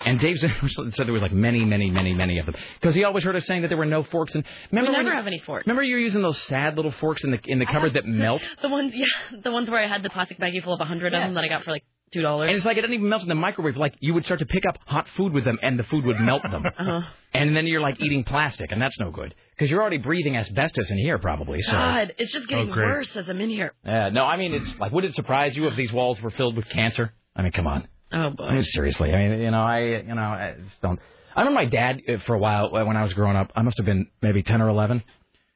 And 0.00 0.20
Dave 0.20 0.38
said 0.40 0.52
there 0.96 1.12
was 1.12 1.22
like 1.22 1.32
many, 1.32 1.64
many, 1.64 1.90
many, 1.90 2.14
many 2.14 2.38
of 2.38 2.46
them 2.46 2.54
because 2.80 2.94
he 2.94 3.04
always 3.04 3.24
heard 3.24 3.36
us 3.36 3.46
saying 3.46 3.62
that 3.62 3.68
there 3.68 3.76
were 3.76 3.84
no 3.86 4.02
forks. 4.04 4.34
And 4.34 4.44
remember 4.70 4.92
we 4.92 4.96
never 5.04 5.14
have 5.16 5.26
any 5.26 5.38
forks. 5.40 5.66
Remember 5.66 5.82
you're 5.82 5.98
using 5.98 6.22
those 6.22 6.40
sad 6.42 6.76
little 6.76 6.92
forks 6.92 7.24
in 7.24 7.30
the 7.32 7.40
in 7.46 7.58
the 7.58 7.66
cupboard 7.66 7.94
that 7.94 8.04
melt. 8.06 8.42
The 8.62 8.68
ones, 8.68 8.94
yeah, 8.94 9.06
the 9.42 9.50
ones 9.50 9.68
where 9.70 9.80
I 9.80 9.86
had 9.86 10.02
the 10.02 10.10
plastic 10.10 10.38
baggie 10.38 10.62
full 10.62 10.74
of 10.74 10.80
a 10.80 10.84
hundred 10.84 11.14
of 11.14 11.20
them 11.20 11.34
that 11.34 11.44
I 11.44 11.48
got 11.48 11.64
for 11.64 11.70
like 11.70 11.84
two 12.12 12.22
dollars. 12.22 12.48
And 12.48 12.56
it's 12.56 12.64
like 12.64 12.76
it 12.76 12.82
didn't 12.82 12.94
even 12.94 13.08
melt 13.08 13.22
in 13.22 13.28
the 13.28 13.34
microwave. 13.34 13.76
Like 13.76 13.94
you 14.00 14.14
would 14.14 14.24
start 14.24 14.40
to 14.40 14.46
pick 14.46 14.64
up 14.66 14.78
hot 14.86 15.06
food 15.16 15.32
with 15.32 15.44
them, 15.44 15.58
and 15.62 15.78
the 15.78 15.84
food 15.84 16.04
would 16.04 16.20
melt 16.20 16.42
them. 16.42 16.64
Uh-huh. 16.78 17.02
And 17.34 17.54
then 17.54 17.66
you're 17.66 17.82
like 17.82 18.00
eating 18.00 18.24
plastic, 18.24 18.72
and 18.72 18.80
that's 18.80 18.98
no 18.98 19.10
good 19.10 19.34
because 19.50 19.70
you're 19.70 19.82
already 19.82 19.98
breathing 19.98 20.36
asbestos 20.38 20.90
in 20.90 20.96
here, 20.96 21.18
probably. 21.18 21.60
So. 21.60 21.72
God, 21.72 22.14
it's 22.18 22.32
just 22.32 22.48
getting 22.48 22.70
Oh, 22.70 22.74
worse 22.76 23.14
as 23.16 23.28
I'm 23.28 23.40
in 23.42 23.50
here. 23.50 23.74
Yeah, 23.84 24.08
no, 24.08 24.24
I 24.24 24.38
mean 24.38 24.54
it's 24.54 24.78
like, 24.78 24.92
would 24.92 25.04
it 25.04 25.14
surprise 25.14 25.54
you 25.54 25.66
if 25.66 25.76
these 25.76 25.92
walls 25.92 26.20
were 26.22 26.30
filled 26.30 26.56
with 26.56 26.66
cancer? 26.70 27.12
I 27.36 27.42
mean, 27.42 27.52
come 27.52 27.66
on. 27.66 27.86
Oh 28.12 28.30
boy. 28.30 28.44
I 28.44 28.54
mean, 28.54 28.64
seriously. 28.64 29.12
I 29.12 29.28
mean, 29.28 29.40
you 29.40 29.50
know, 29.50 29.62
I, 29.62 29.80
you 29.80 30.14
know, 30.14 30.20
I 30.22 30.54
just 30.64 30.80
don't. 30.80 30.98
I 31.36 31.40
remember 31.42 31.60
my 31.60 31.66
dad 31.66 32.00
uh, 32.08 32.18
for 32.26 32.34
a 32.34 32.38
while 32.38 32.74
uh, 32.74 32.84
when 32.84 32.96
I 32.96 33.02
was 33.02 33.12
growing 33.12 33.36
up. 33.36 33.52
I 33.54 33.62
must 33.62 33.76
have 33.78 33.86
been 33.86 34.06
maybe 34.22 34.42
ten 34.42 34.60
or 34.62 34.68
eleven. 34.68 35.02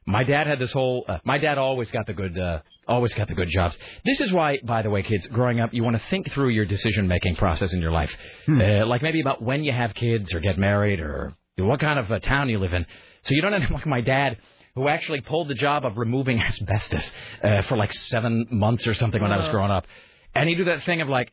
My 0.05 0.23
dad 0.23 0.47
had 0.47 0.59
this 0.59 0.71
whole. 0.71 1.05
Uh, 1.07 1.17
my 1.23 1.37
dad 1.37 1.57
always 1.57 1.89
got 1.91 2.05
the 2.07 2.13
good. 2.13 2.37
Uh, 2.37 2.59
always 2.87 3.13
got 3.13 3.27
the 3.29 3.33
good 3.33 3.47
jobs. 3.49 3.75
This 4.05 4.19
is 4.21 4.31
why, 4.31 4.59
by 4.63 4.81
the 4.81 4.89
way, 4.89 5.01
kids, 5.03 5.25
growing 5.27 5.59
up, 5.61 5.73
you 5.73 5.83
want 5.83 5.95
to 5.95 6.03
think 6.09 6.31
through 6.33 6.49
your 6.49 6.65
decision 6.65 7.07
making 7.07 7.35
process 7.37 7.73
in 7.73 7.81
your 7.81 7.91
life, 7.91 8.11
uh, 8.49 8.85
like 8.85 9.01
maybe 9.01 9.21
about 9.21 9.41
when 9.41 9.63
you 9.63 9.71
have 9.71 9.93
kids 9.93 10.33
or 10.33 10.39
get 10.41 10.57
married 10.57 10.99
or 10.99 11.33
what 11.57 11.79
kind 11.79 11.97
of 11.99 12.11
a 12.11 12.19
town 12.19 12.49
you 12.49 12.59
live 12.59 12.73
in, 12.73 12.85
so 13.23 13.33
you 13.33 13.41
don't 13.41 13.53
end 13.53 13.63
up 13.63 13.71
like 13.71 13.85
my 13.85 14.01
dad. 14.01 14.37
Who 14.75 14.87
actually 14.87 15.21
pulled 15.21 15.49
the 15.49 15.53
job 15.53 15.85
of 15.85 15.97
removing 15.97 16.41
asbestos 16.49 17.11
uh, 17.43 17.61
for 17.63 17.77
like 17.77 17.93
seven 17.93 18.47
months 18.49 18.87
or 18.87 18.95
something 18.95 19.21
when 19.21 19.31
I 19.31 19.37
was 19.37 19.47
Uh. 19.47 19.51
growing 19.51 19.69
up, 19.71 19.85
and 20.33 20.49
he 20.49 20.55
do 20.55 20.63
that 20.65 20.83
thing 20.83 20.99
of 21.01 21.07
like, 21.09 21.31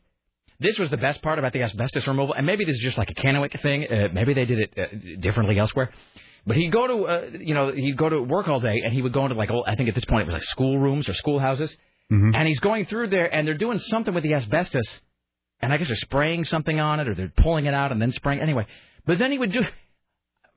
this 0.61 0.77
was 0.79 0.89
the 0.89 0.97
best 0.97 1.21
part 1.21 1.39
about 1.39 1.53
the 1.53 1.63
asbestos 1.63 2.05
removal, 2.07 2.33
and 2.35 2.45
maybe 2.45 2.63
this 2.65 2.75
is 2.75 2.81
just 2.81 2.97
like 2.97 3.09
a 3.09 3.15
Kennewick 3.15 3.59
thing. 3.61 3.85
Uh, 3.85 4.07
maybe 4.13 4.33
they 4.33 4.45
did 4.45 4.59
it 4.59 4.73
uh, 4.77 5.19
differently 5.19 5.57
elsewhere. 5.57 5.89
But 6.45 6.55
he'd 6.57 6.71
go 6.71 6.87
to, 6.87 6.93
uh, 7.05 7.21
you 7.39 7.53
know, 7.53 7.71
he'd 7.71 7.97
go 7.97 8.09
to 8.09 8.21
work 8.21 8.47
all 8.47 8.59
day, 8.59 8.81
and 8.83 8.93
he 8.93 9.01
would 9.01 9.13
go 9.13 9.25
into 9.25 9.35
like, 9.35 9.51
old, 9.51 9.65
I 9.67 9.75
think 9.75 9.89
at 9.89 9.95
this 9.95 10.05
point 10.05 10.21
it 10.23 10.25
was 10.25 10.33
like 10.33 10.43
schoolrooms 10.43 11.07
or 11.09 11.13
schoolhouses, 11.13 11.75
and 12.35 12.47
he's 12.47 12.59
going 12.59 12.85
through 12.87 13.07
there, 13.09 13.33
and 13.33 13.47
they're 13.47 13.57
doing 13.57 13.79
something 13.79 14.13
with 14.13 14.23
the 14.23 14.33
asbestos, 14.33 15.01
and 15.61 15.71
I 15.71 15.77
guess 15.77 15.87
they're 15.87 15.97
spraying 15.97 16.45
something 16.45 16.79
on 16.79 16.99
it, 16.99 17.07
or 17.07 17.15
they're 17.15 17.33
pulling 17.37 17.65
it 17.67 17.73
out 17.73 17.91
and 17.91 18.01
then 18.01 18.11
spraying. 18.11 18.41
Anyway, 18.41 18.65
but 19.05 19.17
then 19.19 19.31
he 19.31 19.37
would 19.37 19.51
do. 19.51 19.61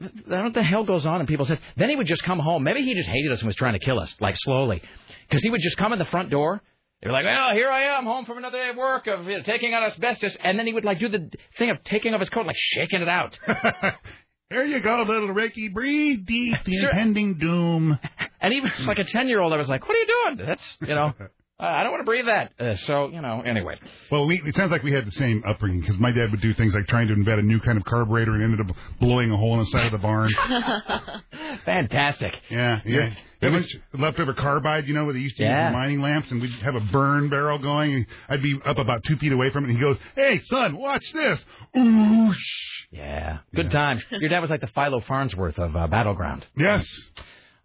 I 0.01 0.07
don't 0.09 0.29
know 0.29 0.43
what 0.45 0.55
the 0.55 0.63
hell 0.63 0.85
goes 0.85 1.07
on, 1.07 1.21
and 1.21 1.29
people 1.29 1.47
said. 1.47 1.61
Then 1.77 1.89
he 1.89 1.97
would 1.97 2.07
just 2.07 2.25
come 2.25 2.41
home. 2.41 2.65
Maybe 2.65 2.83
he 2.83 2.95
just 2.95 3.09
hated 3.09 3.31
us 3.31 3.39
and 3.41 3.47
was 3.47 3.57
trying 3.57 3.75
to 3.75 3.79
kill 3.79 4.01
us, 4.01 4.13
like 4.21 4.37
slowly, 4.39 4.83
because 5.29 5.43
he 5.43 5.51
would 5.51 5.61
just 5.61 5.77
come 5.77 5.93
in 5.93 5.99
the 5.99 6.05
front 6.07 6.31
door. 6.31 6.63
Were 7.05 7.13
like, 7.13 7.25
"Well, 7.25 7.53
here 7.53 7.71
I 7.71 7.97
am, 7.99 8.05
home 8.05 8.25
from 8.25 8.39
another 8.39 8.59
day 8.59 8.71
of 8.71 8.77
work 8.77 9.07
of 9.07 9.27
you 9.27 9.37
know, 9.37 9.43
taking 9.43 9.75
out 9.75 9.83
asbestos," 9.83 10.37
and 10.43 10.59
then 10.59 10.67
he 10.67 10.73
would 10.73 10.85
like 10.85 10.99
do 10.99 11.09
the 11.09 11.31
thing 11.59 11.71
of 11.71 11.83
taking 11.85 12.15
off 12.15 12.21
his 12.21 12.31
coat, 12.31 12.47
like 12.47 12.57
shaking 12.59 13.03
it 13.03 13.09
out. 13.09 13.39
There 14.51 14.65
you 14.65 14.79
go, 14.81 15.03
little 15.03 15.31
Ricky. 15.33 15.69
Breathe 15.69 16.27
deep. 16.27 16.55
The 16.65 16.77
Sure. 16.79 16.91
impending 16.91 17.39
doom. 17.39 17.99
And 18.41 18.53
even 18.53 18.71
like 18.87 18.99
a 18.99 19.05
ten 19.05 19.27
year 19.27 19.41
old, 19.41 19.53
I 19.55 19.57
was 19.57 19.71
like, 19.71 19.89
"What 19.89 19.97
are 19.97 20.01
you 20.01 20.07
doing?" 20.37 20.47
That's 20.47 20.77
you 20.83 20.95
know, 20.95 21.15
uh, 21.61 21.63
I 21.67 21.83
don't 21.83 21.93
want 21.93 22.01
to 22.01 22.05
breathe 22.05 22.27
that. 22.27 22.53
Uh, 22.59 22.77
so 22.79 23.09
you 23.09 23.21
know, 23.21 23.41
anyway. 23.43 23.79
Well, 24.11 24.27
we, 24.27 24.43
it 24.45 24.55
sounds 24.57 24.71
like 24.73 24.83
we 24.83 24.93
had 24.93 25.07
the 25.07 25.13
same 25.13 25.43
upbringing 25.47 25.81
because 25.81 25.99
my 25.99 26.11
dad 26.11 26.31
would 26.31 26.41
do 26.41 26.53
things 26.55 26.75
like 26.75 26.87
trying 26.89 27.07
to 27.09 27.13
invent 27.15 27.39
a 27.39 27.43
new 27.43 27.61
kind 27.61 27.79
of 27.79 27.85
carburetor 27.85 28.33
and 28.35 28.43
ended 28.43 28.61
up 28.69 28.77
blowing 29.01 29.31
a 29.31 29.37
hole 29.37 29.55
in 29.55 29.61
the 29.61 29.67
side 29.67 29.87
of 29.87 29.93
the 29.93 29.99
barn. 29.99 30.31
Fantastic. 31.65 32.35
Yeah, 32.51 32.81
yeah. 32.85 32.99
Yeah. 32.99 33.15
There 33.41 33.51
was 33.53 33.77
leftover 33.93 34.33
carbide, 34.33 34.87
you 34.89 34.95
know, 34.95 35.05
where 35.05 35.13
they 35.13 35.21
used 35.21 35.37
to 35.37 35.43
Yeah. 35.43 35.69
use 35.69 35.75
mining 35.75 36.01
lamps, 36.01 36.31
and 36.31 36.41
we'd 36.41 36.51
have 36.63 36.75
a 36.77 36.81
burn 36.81 37.29
barrel 37.29 37.59
going. 37.59 37.93
And 37.93 38.07
I'd 38.29 38.43
be 38.43 38.59
up 38.65 38.79
about 38.79 39.05
two 39.07 39.17
feet 39.19 39.33
away 39.33 39.51
from 39.51 39.65
it, 39.65 39.69
and 39.69 39.77
he 39.77 39.83
goes, 39.83 39.99
"Hey, 40.15 40.41
son, 40.45 40.77
watch 40.79 41.05
this!" 41.13 41.41
Oosh. 41.77 42.35
Yeah, 42.91 43.39
good 43.55 43.71
times. 43.71 44.03
Your 44.11 44.31
dad 44.31 44.41
was 44.41 44.51
like 44.51 44.61
the 44.63 44.67
Philo 44.69 45.01
Farnsworth 45.01 45.59
of 45.59 45.77
uh, 45.77 45.87
Battle 45.89 46.15
Ground. 46.15 46.47
Yes. 46.57 46.87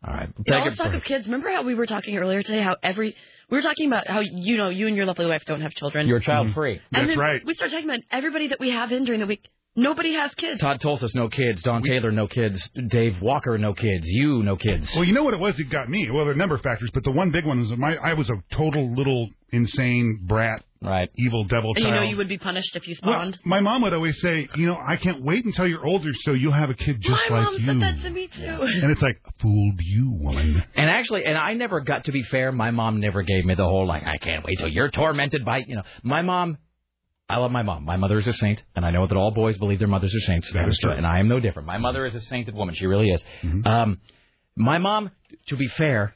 All 0.07 0.13
right. 0.13 0.29
You 0.45 0.51
know, 0.51 0.57
Take 0.57 0.65
let's 0.65 0.77
talk 0.77 0.87
break. 0.87 1.01
of 1.01 1.03
kids. 1.03 1.25
Remember 1.25 1.49
how 1.49 1.63
we 1.63 1.75
were 1.75 1.85
talking 1.85 2.17
earlier 2.17 2.41
today? 2.41 2.61
How 2.61 2.75
every 2.81 3.15
we 3.49 3.57
were 3.57 3.61
talking 3.61 3.87
about 3.87 4.07
how 4.07 4.21
you 4.21 4.57
know 4.57 4.69
you 4.69 4.87
and 4.87 4.95
your 4.95 5.05
lovely 5.05 5.25
wife 5.25 5.43
don't 5.45 5.61
have 5.61 5.73
children. 5.73 6.07
You're 6.07 6.19
child 6.19 6.53
free. 6.53 6.75
Mm-hmm. 6.75 6.95
and 6.95 7.09
then 7.09 7.41
We 7.45 7.53
start 7.53 7.71
talking 7.71 7.89
about 7.89 8.01
everybody 8.11 8.49
that 8.49 8.59
we 8.59 8.69
have 8.71 8.91
in 8.91 9.05
during 9.05 9.19
the 9.19 9.27
week. 9.27 9.47
Nobody 9.75 10.13
has 10.13 10.33
kids. 10.33 10.59
Todd 10.59 10.81
Tolsis, 10.81 11.13
no 11.15 11.29
kids. 11.29 11.61
Don 11.63 11.83
Taylor, 11.83 12.11
no 12.11 12.27
kids. 12.27 12.69
Dave 12.87 13.21
Walker, 13.21 13.57
no 13.57 13.73
kids. 13.73 14.07
You, 14.07 14.43
no 14.43 14.57
kids. 14.57 14.89
Well, 14.93 15.03
you 15.03 15.13
know 15.13 15.23
what 15.23 15.33
it 15.33 15.39
was 15.39 15.55
that 15.57 15.69
got 15.69 15.89
me? 15.89 16.09
Well, 16.09 16.25
there 16.25 16.31
are 16.31 16.35
a 16.35 16.37
number 16.37 16.55
of 16.55 16.61
factors, 16.61 16.89
but 16.93 17.03
the 17.03 17.11
one 17.11 17.31
big 17.31 17.45
one 17.45 17.61
is 17.61 17.69
that 17.69 17.77
my 17.79 17.95
I 17.95 18.13
was 18.13 18.29
a 18.29 18.43
total 18.55 18.93
little 18.93 19.29
insane 19.51 20.19
brat 20.23 20.63
right. 20.81 21.09
evil 21.17 21.43
devil 21.45 21.71
And 21.75 21.85
you 21.85 21.91
know 21.91 22.01
you 22.01 22.17
would 22.17 22.29
be 22.29 22.37
punished 22.37 22.75
if 22.75 22.87
you 22.87 22.95
Well, 23.03 23.13
spawned. 23.13 23.39
my 23.45 23.59
mom 23.59 23.81
would 23.83 23.93
always 23.93 24.19
say, 24.21 24.47
you 24.55 24.65
know, 24.67 24.77
I 24.77 24.95
can't 24.95 25.21
wait 25.23 25.45
until 25.45 25.67
you're 25.67 25.85
older 25.85 26.11
so 26.21 26.33
you'll 26.33 26.53
have 26.53 26.69
a 26.69 26.73
kid 26.73 27.01
just 27.01 27.09
My 27.29 27.37
like 27.37 27.45
mom 27.45 27.55
you. 27.59 27.65
said 27.65 27.81
that 27.81 28.01
to 28.03 28.09
me 28.09 28.27
too. 28.27 28.41
And 28.43 28.91
it's 28.91 29.01
like, 29.01 29.21
fooled 29.41 29.79
you, 29.81 30.11
woman. 30.11 30.63
And 30.75 30.89
actually, 30.89 31.25
and 31.25 31.37
I 31.37 31.53
never 31.53 31.81
got 31.81 32.05
to 32.05 32.11
be 32.11 32.23
fair. 32.23 32.51
My 32.51 32.71
mom 32.71 32.99
never 32.99 33.21
gave 33.23 33.45
me 33.45 33.55
the 33.55 33.65
whole 33.65 33.87
like, 33.87 34.03
I 34.03 34.17
can't 34.17 34.43
wait 34.45 34.59
till 34.59 34.69
you're 34.69 34.89
tormented 34.89 35.43
by, 35.45 35.63
you 35.67 35.75
know, 35.75 35.83
my 36.03 36.21
mom. 36.21 36.57
I 37.31 37.37
love 37.37 37.51
my 37.51 37.61
mom. 37.61 37.85
My 37.85 37.95
mother 37.95 38.17
is 38.17 38.25
a 38.25 38.33
saint, 38.33 38.63
and 38.75 38.83
I 38.83 38.89
know 38.89 39.05
that 39.05 39.15
all 39.15 39.29
boys 39.29 39.55
believe 39.55 39.77
their 39.77 39.87
mothers 39.87 40.15
are 40.15 40.25
saints. 40.25 40.51
That 40.51 40.67
is 40.67 40.79
true. 40.81 40.89
And 40.93 41.05
I 41.05 41.19
am 41.19 41.27
no 41.27 41.39
different. 41.39 41.67
My 41.67 41.77
mother 41.77 42.07
is 42.07 42.15
a 42.15 42.21
sainted 42.21 42.55
woman. 42.55 42.73
She 42.73 42.87
really 42.87 43.07
is. 43.11 43.21
Mm-hmm. 43.43 43.67
Um, 43.67 44.01
my 44.55 44.79
mom, 44.79 45.11
to 45.49 45.55
be 45.55 45.67
fair 45.67 46.15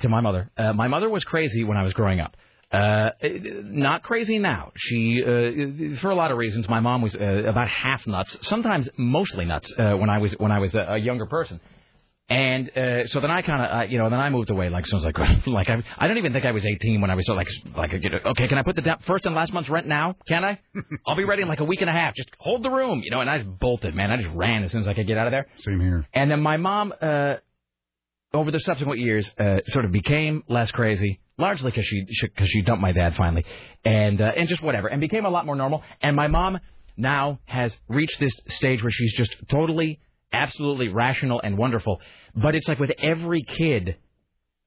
to 0.00 0.08
my 0.08 0.22
mother, 0.22 0.50
uh, 0.56 0.72
my 0.72 0.88
mother 0.88 1.10
was 1.10 1.22
crazy 1.22 1.64
when 1.64 1.76
I 1.76 1.82
was 1.82 1.92
growing 1.92 2.18
up. 2.18 2.34
Uh, 2.74 3.10
not 3.22 4.02
crazy 4.02 4.38
now. 4.38 4.72
She, 4.76 5.22
uh, 5.22 6.00
for 6.00 6.10
a 6.10 6.14
lot 6.14 6.32
of 6.32 6.38
reasons, 6.38 6.68
my 6.68 6.80
mom 6.80 7.02
was 7.02 7.14
uh, 7.14 7.24
about 7.44 7.68
half 7.68 8.04
nuts, 8.06 8.36
sometimes 8.42 8.88
mostly 8.96 9.44
nuts 9.44 9.72
uh, 9.78 9.92
when 9.92 10.10
I 10.10 10.18
was 10.18 10.32
when 10.38 10.50
I 10.50 10.58
was 10.58 10.74
a, 10.74 10.98
younger 10.98 11.26
person. 11.26 11.60
And 12.28 12.70
uh, 12.76 13.06
so 13.08 13.20
then 13.20 13.30
I 13.30 13.42
kind 13.42 13.62
of, 13.62 13.80
uh, 13.80 13.82
you 13.82 13.98
know, 13.98 14.08
then 14.08 14.18
I 14.18 14.30
moved 14.30 14.48
away. 14.48 14.70
Like, 14.70 14.86
so 14.86 14.96
I 14.96 15.00
was 15.00 15.04
like, 15.04 15.18
like 15.46 15.68
I, 15.68 15.82
I 15.98 16.08
don't 16.08 16.16
even 16.16 16.32
think 16.32 16.46
I 16.46 16.52
was 16.52 16.64
18 16.64 17.00
when 17.00 17.10
I 17.10 17.14
was 17.14 17.26
so 17.26 17.34
like, 17.34 17.46
like, 17.76 17.92
okay, 17.92 18.48
can 18.48 18.58
I 18.58 18.62
put 18.62 18.76
the 18.76 18.82
da- 18.82 18.96
first 19.06 19.26
and 19.26 19.34
last 19.34 19.52
month's 19.52 19.68
rent 19.68 19.86
now? 19.86 20.16
Can 20.26 20.42
I? 20.42 20.58
I'll 21.06 21.16
be 21.16 21.24
ready 21.24 21.42
in 21.42 21.48
like 21.48 21.60
a 21.60 21.64
week 21.64 21.82
and 21.82 21.90
a 21.90 21.92
half. 21.92 22.14
Just 22.16 22.30
hold 22.38 22.64
the 22.64 22.70
room, 22.70 23.02
you 23.04 23.10
know. 23.10 23.20
And 23.20 23.28
I 23.28 23.38
just 23.38 23.58
bolted, 23.60 23.94
man. 23.94 24.10
I 24.10 24.16
just 24.16 24.34
ran 24.34 24.64
as 24.64 24.72
soon 24.72 24.80
as 24.80 24.88
I 24.88 24.94
could 24.94 25.06
get 25.06 25.18
out 25.18 25.26
of 25.26 25.32
there. 25.32 25.46
Same 25.58 25.80
here. 25.80 26.06
And 26.14 26.30
then 26.30 26.40
my 26.40 26.56
mom, 26.56 26.94
uh, 27.00 27.36
over 28.32 28.50
the 28.50 28.60
subsequent 28.60 29.00
years, 29.00 29.30
uh, 29.38 29.58
sort 29.66 29.84
of 29.84 29.92
became 29.92 30.42
less 30.48 30.70
crazy, 30.70 31.20
largely 31.38 31.70
because 31.70 31.86
she 31.86 32.06
because 32.20 32.48
she 32.48 32.62
dumped 32.62 32.82
my 32.82 32.92
dad 32.92 33.14
finally, 33.16 33.44
and 33.84 34.20
uh, 34.20 34.32
and 34.36 34.48
just 34.48 34.62
whatever, 34.62 34.88
and 34.88 35.00
became 35.00 35.24
a 35.24 35.30
lot 35.30 35.46
more 35.46 35.56
normal. 35.56 35.82
And 36.00 36.14
my 36.16 36.28
mom 36.28 36.58
now 36.96 37.40
has 37.46 37.74
reached 37.88 38.20
this 38.20 38.34
stage 38.48 38.82
where 38.82 38.92
she's 38.92 39.14
just 39.14 39.34
totally, 39.50 40.00
absolutely 40.32 40.88
rational 40.88 41.40
and 41.40 41.58
wonderful. 41.58 42.00
But 42.34 42.54
it's 42.54 42.68
like 42.68 42.78
with 42.78 42.92
every 42.98 43.42
kid, 43.42 43.96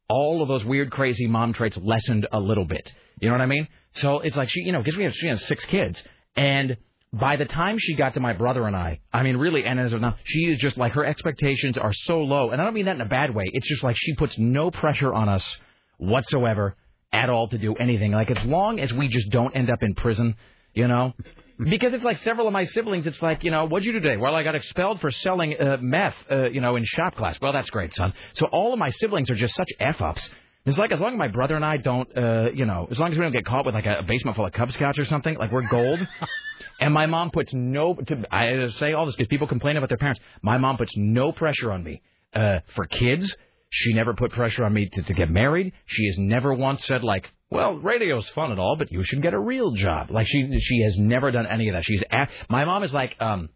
all 0.09 0.41
of 0.41 0.47
those 0.47 0.63
weird, 0.65 0.91
crazy 0.91 1.27
mom 1.27 1.53
traits 1.53 1.77
lessened 1.77 2.27
a 2.31 2.39
little 2.39 2.65
bit. 2.65 2.91
You 3.19 3.29
know 3.29 3.35
what 3.35 3.41
I 3.41 3.47
mean? 3.47 3.67
So 3.93 4.19
it's 4.19 4.37
like 4.37 4.49
she, 4.49 4.61
you 4.61 4.71
know, 4.71 4.79
because 4.79 4.97
we 4.97 5.03
have 5.05 5.13
she 5.15 5.27
has 5.27 5.43
six 5.45 5.63
kids, 5.65 6.01
and 6.35 6.77
by 7.13 7.37
the 7.37 7.45
time 7.45 7.77
she 7.79 7.95
got 7.95 8.13
to 8.15 8.19
my 8.19 8.33
brother 8.33 8.67
and 8.67 8.75
I, 8.75 8.99
I 9.13 9.23
mean, 9.23 9.37
really, 9.37 9.63
and 9.63 9.79
as 9.79 9.93
of 9.93 10.01
now, 10.01 10.17
she 10.25 10.41
is 10.41 10.59
just 10.59 10.77
like 10.77 10.93
her 10.93 11.05
expectations 11.05 11.77
are 11.77 11.93
so 11.93 12.19
low, 12.19 12.51
and 12.51 12.61
I 12.61 12.65
don't 12.65 12.73
mean 12.73 12.85
that 12.85 12.95
in 12.95 13.01
a 13.01 13.05
bad 13.05 13.33
way. 13.33 13.45
It's 13.53 13.67
just 13.67 13.83
like 13.83 13.95
she 13.97 14.13
puts 14.15 14.37
no 14.37 14.69
pressure 14.69 15.13
on 15.13 15.29
us 15.29 15.57
whatsoever 15.97 16.75
at 17.11 17.29
all 17.29 17.47
to 17.49 17.57
do 17.57 17.75
anything. 17.75 18.11
Like 18.11 18.31
as 18.31 18.45
long 18.45 18.79
as 18.79 18.91
we 18.93 19.07
just 19.07 19.29
don't 19.29 19.55
end 19.55 19.69
up 19.69 19.81
in 19.81 19.95
prison, 19.95 20.35
you 20.73 20.87
know. 20.87 21.13
Because 21.59 21.93
it's 21.93 22.03
like 22.03 22.19
several 22.19 22.45
of 22.45 22.53
my 22.53 22.65
siblings, 22.65 23.07
it's 23.07 23.21
like, 23.21 23.43
you 23.43 23.49
know, 23.49 23.65
what'd 23.65 23.83
you 23.83 23.93
do 23.93 23.99
today? 23.99 24.17
Well, 24.17 24.35
I 24.35 24.43
got 24.43 24.53
expelled 24.53 25.01
for 25.01 25.09
selling 25.09 25.59
uh, 25.59 25.77
meth, 25.81 26.15
uh, 26.29 26.49
you 26.49 26.61
know, 26.61 26.75
in 26.75 26.85
shop 26.85 27.15
class. 27.15 27.35
Well, 27.41 27.51
that's 27.51 27.69
great, 27.71 27.95
son. 27.95 28.13
So 28.33 28.45
all 28.45 28.73
of 28.73 28.79
my 28.79 28.91
siblings 28.91 29.31
are 29.31 29.35
just 29.35 29.55
such 29.55 29.69
f-ups. 29.79 30.29
It's 30.67 30.77
like 30.77 30.91
as 30.91 30.99
long 30.99 31.13
as 31.13 31.17
my 31.17 31.29
brother 31.29 31.55
and 31.55 31.65
I 31.65 31.77
don't, 31.77 32.15
uh, 32.15 32.49
you 32.53 32.65
know, 32.65 32.87
as 32.91 32.99
long 32.99 33.11
as 33.11 33.17
we 33.17 33.23
don't 33.23 33.31
get 33.31 33.45
caught 33.45 33.65
with 33.65 33.73
like 33.73 33.85
a 33.85 34.03
basement 34.03 34.35
full 34.35 34.45
of 34.45 34.51
Cub 34.51 34.71
Scouts 34.71 34.99
or 34.99 35.05
something, 35.05 35.35
like 35.37 35.51
we're 35.51 35.67
gold. 35.67 36.05
and 36.81 36.93
my 36.93 37.05
mom 37.05 37.31
puts 37.31 37.53
no. 37.53 37.95
To, 37.95 38.25
I 38.29 38.67
say 38.71 38.93
all 38.93 39.05
this 39.05 39.15
because 39.15 39.29
people 39.29 39.47
complain 39.47 39.77
about 39.77 39.89
their 39.89 39.97
parents. 39.97 40.19
My 40.41 40.57
mom 40.57 40.77
puts 40.77 40.91
no 40.97 41.31
pressure 41.31 41.71
on 41.71 41.83
me 41.83 42.01
uh, 42.33 42.59
for 42.75 42.85
kids. 42.85 43.33
She 43.69 43.93
never 43.93 44.13
put 44.13 44.31
pressure 44.31 44.63
on 44.63 44.73
me 44.73 44.89
to, 44.93 45.01
to 45.03 45.13
get 45.13 45.29
married. 45.29 45.73
She 45.85 46.07
has 46.07 46.17
never 46.17 46.53
once 46.53 46.85
said 46.85 47.03
like, 47.03 47.29
"Well, 47.49 47.75
radio's 47.75 48.27
fun 48.29 48.51
and 48.51 48.59
all, 48.59 48.75
but 48.77 48.91
you 48.91 49.03
should 49.03 49.21
get 49.21 49.33
a 49.33 49.39
real 49.39 49.71
job." 49.71 50.09
Like 50.11 50.27
she 50.27 50.59
she 50.61 50.81
has 50.83 50.97
never 50.97 51.31
done 51.31 51.45
any 51.47 51.67
of 51.69 51.73
that. 51.75 51.83
She's 51.85 52.01
a 52.11 52.27
my 52.49 52.63
mom 52.65 52.83
is 52.83 52.93
like 52.93 53.15
um, 53.21 53.49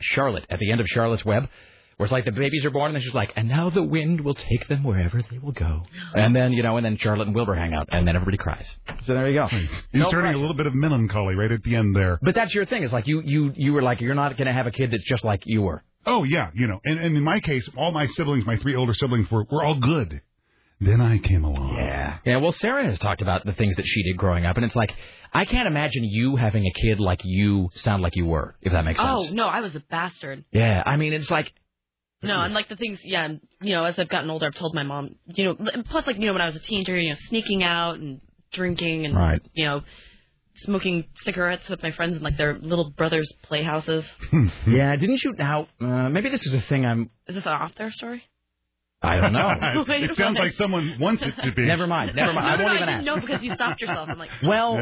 Charlotte 0.00 0.46
at 0.50 0.58
the 0.58 0.70
end 0.72 0.80
of 0.80 0.86
Charlotte's 0.88 1.24
Web. 1.24 1.48
Where 1.98 2.06
it's 2.06 2.12
like 2.12 2.24
the 2.24 2.32
babies 2.32 2.64
are 2.64 2.70
born, 2.70 2.86
and 2.88 2.96
then 2.96 3.02
she's 3.02 3.14
like, 3.14 3.32
and 3.36 3.48
now 3.48 3.68
the 3.70 3.82
wind 3.82 4.22
will 4.22 4.34
take 4.34 4.66
them 4.66 4.82
wherever 4.82 5.22
they 5.30 5.38
will 5.38 5.52
go. 5.52 5.82
And 6.14 6.34
then, 6.34 6.52
you 6.52 6.62
know, 6.62 6.78
and 6.78 6.84
then 6.84 6.96
Charlotte 6.96 7.26
and 7.26 7.34
Wilbur 7.34 7.54
hang 7.54 7.74
out, 7.74 7.90
and 7.92 8.08
then 8.08 8.16
everybody 8.16 8.38
cries. 8.38 8.66
So 9.04 9.12
there 9.12 9.28
you 9.30 9.38
go. 9.38 9.46
You're 9.92 10.04
No 10.04 10.10
turning 10.10 10.24
pressure. 10.32 10.38
a 10.38 10.40
little 10.40 10.56
bit 10.56 10.66
of 10.66 10.74
melancholy 10.74 11.36
right 11.36 11.52
at 11.52 11.62
the 11.62 11.76
end 11.76 11.94
there. 11.94 12.18
But 12.22 12.34
that's 12.34 12.54
your 12.54 12.64
thing. 12.64 12.82
It's 12.82 12.94
like 12.94 13.06
you, 13.06 13.20
you, 13.24 13.52
you 13.54 13.72
were 13.74 13.82
like, 13.82 14.00
you're 14.00 14.14
not 14.14 14.36
going 14.38 14.46
to 14.46 14.54
have 14.54 14.66
a 14.66 14.70
kid 14.72 14.90
that's 14.90 15.04
just 15.04 15.22
like 15.22 15.42
you 15.44 15.60
were. 15.62 15.84
Oh 16.06 16.24
yeah, 16.24 16.50
you 16.54 16.66
know, 16.66 16.80
and, 16.84 16.98
and 16.98 17.16
in 17.16 17.22
my 17.22 17.40
case, 17.40 17.68
all 17.76 17.92
my 17.92 18.06
siblings, 18.06 18.44
my 18.46 18.56
three 18.56 18.74
older 18.74 18.94
siblings, 18.94 19.30
were 19.30 19.44
were 19.50 19.64
all 19.64 19.78
good. 19.78 20.20
Then 20.80 21.00
I 21.00 21.18
came 21.18 21.44
along. 21.44 21.76
Yeah. 21.76 22.18
Yeah, 22.24 22.36
well, 22.38 22.50
Sarah 22.50 22.84
has 22.84 22.98
talked 22.98 23.22
about 23.22 23.46
the 23.46 23.52
things 23.52 23.76
that 23.76 23.86
she 23.86 24.02
did 24.02 24.16
growing 24.16 24.44
up, 24.44 24.56
and 24.56 24.64
it's 24.64 24.74
like, 24.74 24.92
I 25.32 25.44
can't 25.44 25.68
imagine 25.68 26.02
you 26.02 26.34
having 26.34 26.66
a 26.66 26.72
kid 26.72 26.98
like 26.98 27.20
you 27.22 27.68
sound 27.74 28.02
like 28.02 28.16
you 28.16 28.26
were, 28.26 28.56
if 28.60 28.72
that 28.72 28.84
makes 28.84 28.98
oh, 29.00 29.20
sense. 29.20 29.30
Oh 29.30 29.34
no, 29.34 29.46
I 29.46 29.60
was 29.60 29.76
a 29.76 29.80
bastard. 29.90 30.44
Yeah, 30.50 30.82
I 30.84 30.96
mean, 30.96 31.12
it's 31.12 31.30
like, 31.30 31.52
No, 32.20 32.40
and 32.40 32.52
like 32.52 32.68
the 32.68 32.74
things, 32.74 32.98
yeah, 33.04 33.24
and, 33.26 33.40
you 33.60 33.70
know, 33.70 33.84
as 33.84 33.96
I've 33.96 34.08
gotten 34.08 34.28
older, 34.28 34.46
I've 34.46 34.54
told 34.56 34.74
my 34.74 34.82
mom, 34.82 35.14
you 35.26 35.44
know, 35.44 35.82
plus 35.88 36.04
like 36.06 36.16
you 36.18 36.26
know 36.26 36.32
when 36.32 36.42
I 36.42 36.46
was 36.46 36.56
a 36.56 36.60
teenager, 36.60 36.98
you 36.98 37.10
know, 37.10 37.16
sneaking 37.28 37.62
out 37.62 38.00
and 38.00 38.20
drinking 38.52 39.06
and 39.06 39.14
Right. 39.14 39.40
you 39.54 39.64
know, 39.66 39.82
smoking 40.64 41.04
cigarettes 41.24 41.68
with 41.68 41.82
my 41.82 41.90
friends 41.92 42.16
in 42.16 42.22
like 42.22 42.36
their 42.36 42.54
little 42.58 42.90
brothers' 42.90 43.32
playhouses. 43.42 44.04
yeah, 44.66 44.94
didn't 44.96 45.22
you 45.22 45.34
now? 45.38 45.68
Uh, 45.80 46.08
maybe 46.08 46.28
this 46.30 46.46
is 46.46 46.54
a 46.54 46.60
thing 46.68 46.84
I'm. 46.86 47.10
Is 47.28 47.34
this 47.36 47.44
an 47.46 47.52
off 47.52 47.72
there 47.76 47.90
story? 47.90 48.22
I 49.02 49.16
don't 49.20 49.32
know. 49.32 49.84
Wait 49.88 50.04
it 50.04 50.14
sounds 50.16 50.34
minute. 50.34 50.40
like 50.40 50.52
someone 50.52 50.96
wants 51.00 51.22
it 51.24 51.34
to 51.42 51.52
be. 51.52 51.62
Never 51.66 51.86
mind. 51.88 52.12
Never 52.14 52.32
mind. 52.32 52.46
No, 52.46 52.52
I 52.52 52.56
no, 52.56 52.64
won't 52.64 52.74
no, 52.74 52.76
even 52.76 52.88
I 52.88 52.92
ask. 52.92 53.04
didn't 53.04 53.04
know 53.16 53.20
because 53.26 53.42
you 53.42 53.54
stopped 53.54 53.80
yourself. 53.80 54.08
I'm 54.08 54.18
like, 54.18 54.30
Well, 54.44 54.74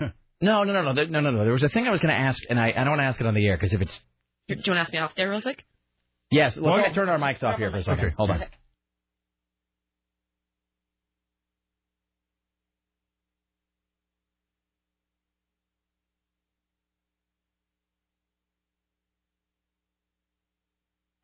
Yeah. 0.00 0.08
no, 0.42 0.64
no, 0.64 0.72
no, 0.74 0.92
no, 0.92 1.04
no, 1.04 1.20
no, 1.20 1.30
no. 1.30 1.44
There 1.44 1.52
was 1.54 1.62
a 1.62 1.70
thing 1.70 1.86
I 1.86 1.90
was 1.90 2.00
going 2.00 2.14
to 2.14 2.20
ask, 2.20 2.42
and 2.50 2.60
I, 2.60 2.68
I 2.76 2.84
don't 2.84 2.90
want 2.90 3.00
to 3.00 3.04
ask 3.04 3.18
it 3.20 3.26
on 3.26 3.32
the 3.34 3.46
air 3.46 3.56
because 3.56 3.72
if 3.72 3.80
it's 3.80 4.00
do 4.48 4.54
you 4.56 4.62
want 4.72 4.76
to 4.76 4.80
ask 4.80 4.92
me 4.92 4.98
off 4.98 5.12
there 5.16 5.30
real 5.30 5.40
quick? 5.40 5.64
yes, 6.30 6.54
let's 6.56 6.64
Well- 6.84 6.94
turn 6.94 7.08
our 7.08 7.18
mics 7.18 7.42
off 7.42 7.56
here 7.58 7.70
for 7.70 7.78
a 7.78 7.82
second. 7.82 8.04
Okay. 8.06 8.14
Hold 8.18 8.30
on. 8.32 8.44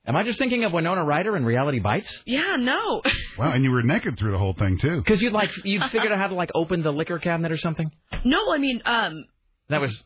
Am 0.09 0.17
I 0.17 0.25
just 0.25 0.39
thinking 0.39 0.65
of 0.65 0.73
Winona 0.73 1.05
Ryder 1.05 1.37
in 1.37 1.45
Reality 1.45 1.79
Bites? 1.81 2.09
Yeah, 2.27 2.57
no. 2.59 3.03
Wow, 3.39 3.53
and 3.53 3.63
you 3.63 3.71
were 3.71 3.83
naked 3.85 4.19
through 4.19 4.33
the 4.33 4.39
whole 4.39 4.55
thing 4.55 4.79
too. 4.79 4.97
Because 4.97 5.23
you'd 5.23 5.33
like 5.33 5.51
you 5.65 5.81
figured 5.93 6.11
out 6.11 6.19
how 6.19 6.27
to 6.27 6.35
like 6.35 6.51
open 6.57 6.83
the 6.83 6.91
liquor 6.93 7.21
cabinet 7.21 7.53
or 7.53 7.57
something. 7.59 7.89
no, 8.25 8.53
I 8.53 8.59
mean, 8.59 8.83
um, 8.85 9.27
That 9.69 9.81
was 9.81 10.03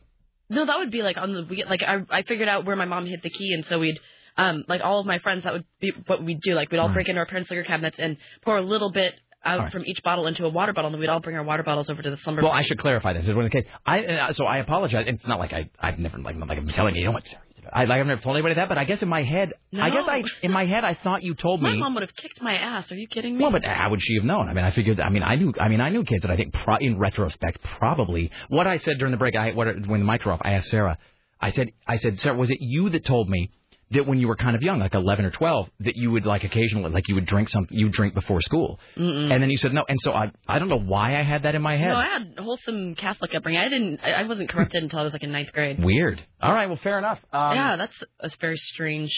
no, 0.49 0.65
that 0.65 0.77
would 0.77 0.91
be 0.91 1.01
like 1.01 1.17
on 1.17 1.33
the 1.33 1.43
we 1.49 1.63
like 1.63 1.81
I 1.81 2.01
I 2.11 2.21
figured 2.23 2.47
out 2.47 2.65
where 2.65 2.75
my 2.75 2.85
mom 2.85 3.07
hid 3.07 3.21
the 3.23 3.31
key, 3.31 3.53
and 3.53 3.65
so 3.65 3.79
we'd 3.79 3.97
um 4.37 4.65
like 4.67 4.81
all 4.83 4.99
of 4.99 5.07
my 5.07 5.17
friends 5.19 5.45
that 5.45 5.53
would 5.53 5.65
be 5.79 5.91
what 6.05 6.21
we'd 6.23 6.41
do. 6.41 6.53
Like 6.53 6.69
we'd 6.69 6.77
all 6.79 6.89
Right. 6.89 6.93
break 6.95 7.09
into 7.09 7.19
our 7.19 7.25
parents' 7.25 7.49
liquor 7.49 7.63
cabinets 7.63 7.97
and 7.97 8.17
pour 8.43 8.57
a 8.57 8.61
little 8.61 8.91
bit 8.91 9.15
out 9.45 9.57
All 9.57 9.63
right. 9.63 9.71
from 9.73 9.83
each 9.85 10.01
bottle 10.03 10.27
into 10.27 10.45
a 10.45 10.49
water 10.49 10.73
bottle, 10.73 10.87
and 10.89 10.93
then 10.95 10.99
we'd 11.01 11.09
all 11.09 11.19
bring 11.21 11.35
our 11.37 11.43
water 11.43 11.63
bottles 11.63 11.89
over 11.89 12.01
to 12.03 12.09
the 12.11 12.17
slumber. 12.17 12.43
well. 12.43 12.51
I 12.51 12.61
should 12.61 12.77
clarify 12.77 13.13
this. 13.13 13.27
Is 13.27 13.33
one 13.35 13.45
of 13.45 13.51
the 13.51 13.61
case. 13.63 13.69
I 13.85 14.03
uh, 14.05 14.33
so 14.33 14.45
I 14.45 14.57
apologize. 14.59 15.05
It's 15.07 15.25
not 15.25 15.39
like 15.39 15.53
I 15.53 15.69
I've 15.79 15.97
never 15.97 16.19
like 16.19 16.35
not 16.35 16.49
like 16.49 16.59
I'm 16.59 16.67
telling 16.69 16.93
you. 16.95 17.01
You 17.01 17.07
know 17.07 17.13
what? 17.13 17.23
I 17.71 17.85
like 17.85 17.99
I've 17.99 18.07
never 18.07 18.21
told 18.21 18.35
anybody 18.35 18.55
that, 18.55 18.69
but 18.69 18.77
I 18.77 18.85
guess 18.85 19.01
in 19.01 19.09
my 19.09 19.23
head, 19.23 19.53
I 19.73 19.89
guess 19.89 20.07
I 20.07 20.23
in 20.41 20.51
my 20.51 20.65
head 20.65 20.83
I 20.83 20.95
thought 20.95 21.23
you 21.23 21.35
told 21.35 21.61
me. 21.61 21.71
My 21.71 21.77
mom 21.77 21.93
would 21.95 22.03
have 22.03 22.15
kicked 22.15 22.41
my 22.41 22.53
ass. 22.53 22.91
Are 22.91 22.95
you 22.95 23.07
kidding 23.07 23.37
me? 23.37 23.43
Well, 23.43 23.51
but 23.51 23.63
how 23.65 23.89
would 23.91 24.01
she 24.01 24.15
have 24.15 24.23
known? 24.23 24.49
I 24.49 24.53
mean, 24.53 24.65
I 24.65 24.71
figured. 24.71 24.99
I 24.99 25.09
mean, 25.09 25.23
I 25.23 25.35
knew. 25.35 25.53
I 25.59 25.69
mean, 25.69 25.81
I 25.81 25.89
knew 25.89 26.03
kids 26.03 26.23
that 26.23 26.31
I 26.31 26.35
think, 26.37 26.53
pro, 26.53 26.77
in 26.77 26.97
retrospect, 26.97 27.59
probably 27.77 28.31
what 28.49 28.67
I 28.67 28.77
said 28.77 28.97
during 28.99 29.11
the 29.11 29.17
break. 29.17 29.35
I 29.35 29.51
what 29.51 29.87
when 29.87 29.99
the 29.99 30.05
mic 30.05 30.25
off, 30.27 30.41
I 30.43 30.53
asked 30.53 30.69
Sarah. 30.69 30.97
I 31.39 31.51
said, 31.51 31.71
I 31.85 31.97
said, 31.97 32.19
Sarah, 32.21 32.37
was 32.37 32.49
it 32.49 32.59
you 32.61 32.89
that 32.91 33.03
told 33.03 33.29
me 33.29 33.51
that 33.93 34.05
when 34.07 34.19
you 34.19 34.27
were 34.27 34.35
kind 34.35 34.55
of 34.55 34.61
young, 34.61 34.79
like 34.79 34.93
11 34.93 35.25
or 35.25 35.31
12, 35.31 35.69
that 35.81 35.95
you 35.95 36.11
would 36.11 36.25
like 36.25 36.43
occasionally, 36.43 36.91
like 36.91 37.07
you 37.07 37.15
would 37.15 37.25
drink 37.25 37.49
some, 37.49 37.67
you 37.69 37.89
drink 37.89 38.13
before 38.13 38.41
school, 38.41 38.79
Mm-mm. 38.97 39.31
and 39.31 39.41
then 39.41 39.49
you 39.49 39.57
said 39.57 39.73
no, 39.73 39.85
and 39.87 39.99
so 40.01 40.11
I, 40.13 40.31
I 40.47 40.59
don't 40.59 40.69
know 40.69 40.79
why 40.79 41.17
I 41.17 41.23
had 41.23 41.43
that 41.43 41.55
in 41.55 41.61
my 41.61 41.77
head. 41.77 41.89
No, 41.89 41.95
I 41.95 42.07
had 42.07 42.33
wholesome 42.39 42.95
Catholic 42.95 43.33
upbringing. 43.35 43.61
I 43.61 43.69
didn't. 43.69 43.99
I 44.03 44.11
I 44.13 44.23
wasn't 44.27 44.49
corrupted 44.49 44.83
until 44.83 44.99
I 44.99 45.03
was 45.03 45.13
like 45.13 45.23
in 45.23 45.31
ninth 45.31 45.51
grade. 45.53 45.83
Weird. 45.83 46.21
All 46.41 46.53
right, 46.53 46.67
well, 46.67 46.79
fair 46.83 46.97
enough. 46.97 47.19
Um, 47.31 47.55
yeah, 47.55 47.75
that's 47.77 47.97
a 48.19 48.29
very 48.41 48.57
strange. 48.57 49.11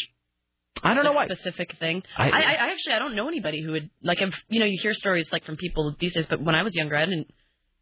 I 0.84 0.94
don't 0.94 1.04
know 1.06 1.14
why. 1.14 1.28
specific 1.28 1.78
thing. 1.80 2.04
I- 2.18 2.30
I, 2.30 2.40
I, 2.42 2.72
actually 2.72 2.94
I 2.94 3.00
don't 3.00 3.16
know 3.16 3.28
anybody 3.28 3.62
who 3.62 3.72
would 3.72 3.90
like. 4.04 4.22
I've, 4.22 4.34
you 4.50 4.60
know, 4.60 4.66
you 4.66 4.78
hear 4.82 4.94
stories 4.94 5.26
like 5.32 5.46
from 5.46 5.56
people 5.56 5.96
these 6.00 6.14
days, 6.14 6.26
but 6.30 6.42
when 6.42 6.54
I 6.56 6.64
was 6.64 6.76
younger, 6.76 6.98
I 6.98 7.06
didn't 7.06 7.28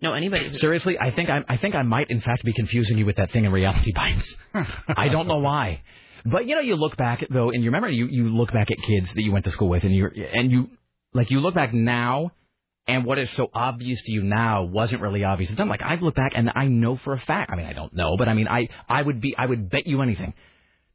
know 0.02 0.14
anybody. 0.14 0.50
Who, 0.50 0.54
Seriously, 0.54 0.98
I 1.00 1.10
think 1.12 1.30
I, 1.30 1.40
I 1.48 1.58
think 1.58 1.74
I 1.76 1.82
might 1.82 2.12
in 2.12 2.22
fact 2.22 2.44
be 2.44 2.54
confusing 2.54 2.98
you 3.00 3.06
with 3.06 3.16
that 3.16 3.32
thing 3.32 3.46
in 3.46 3.52
Reality 3.52 3.92
Bites. 3.96 4.36
I 4.96 5.08
don't 5.10 5.28
know 5.28 5.40
why, 5.40 5.82
but 6.26 6.46
you 6.48 6.56
know, 6.56 6.62
you 6.62 6.76
look 6.76 6.98
back 6.98 7.26
though, 7.30 7.50
and 7.50 7.64
you 7.64 7.70
remember 7.70 7.90
you 7.90 8.08
you 8.08 8.30
look 8.30 8.52
back 8.52 8.72
at 8.72 8.78
kids 8.78 9.14
that 9.14 9.24
you 9.24 9.32
went 9.32 9.46
to 9.46 9.52
school 9.52 9.70
with, 9.70 9.84
and 9.84 9.94
you 9.94 10.10
and 10.34 10.52
you 10.52 10.70
like 11.14 11.32
you 11.32 11.40
look 11.40 11.56
back 11.56 11.74
now, 11.74 12.32
and 12.88 13.06
what 13.06 13.20
is 13.20 13.30
so 13.32 13.50
obvious 13.54 14.02
to 14.04 14.12
you 14.12 14.24
now 14.24 14.64
wasn't 14.64 15.02
really 15.02 15.24
obvious. 15.24 15.50
It's 15.50 15.60
not 15.60 15.68
like 15.68 15.84
I've 15.84 16.02
looked 16.02 16.18
back 16.18 16.32
and 16.36 16.52
I 16.56 16.68
know 16.68 16.96
for 16.98 17.14
a 17.14 17.20
fact. 17.20 17.52
I 17.52 17.56
mean, 17.56 17.66
I 17.66 17.74
don't 17.74 17.94
know, 17.94 18.18
but 18.18 18.28
I 18.28 18.34
mean, 18.34 18.48
I 18.48 18.70
I 18.88 19.02
would 19.02 19.22
be 19.22 19.36
I 19.38 19.46
would 19.46 19.70
bet 19.70 19.88
you 19.88 20.02
anything 20.02 20.34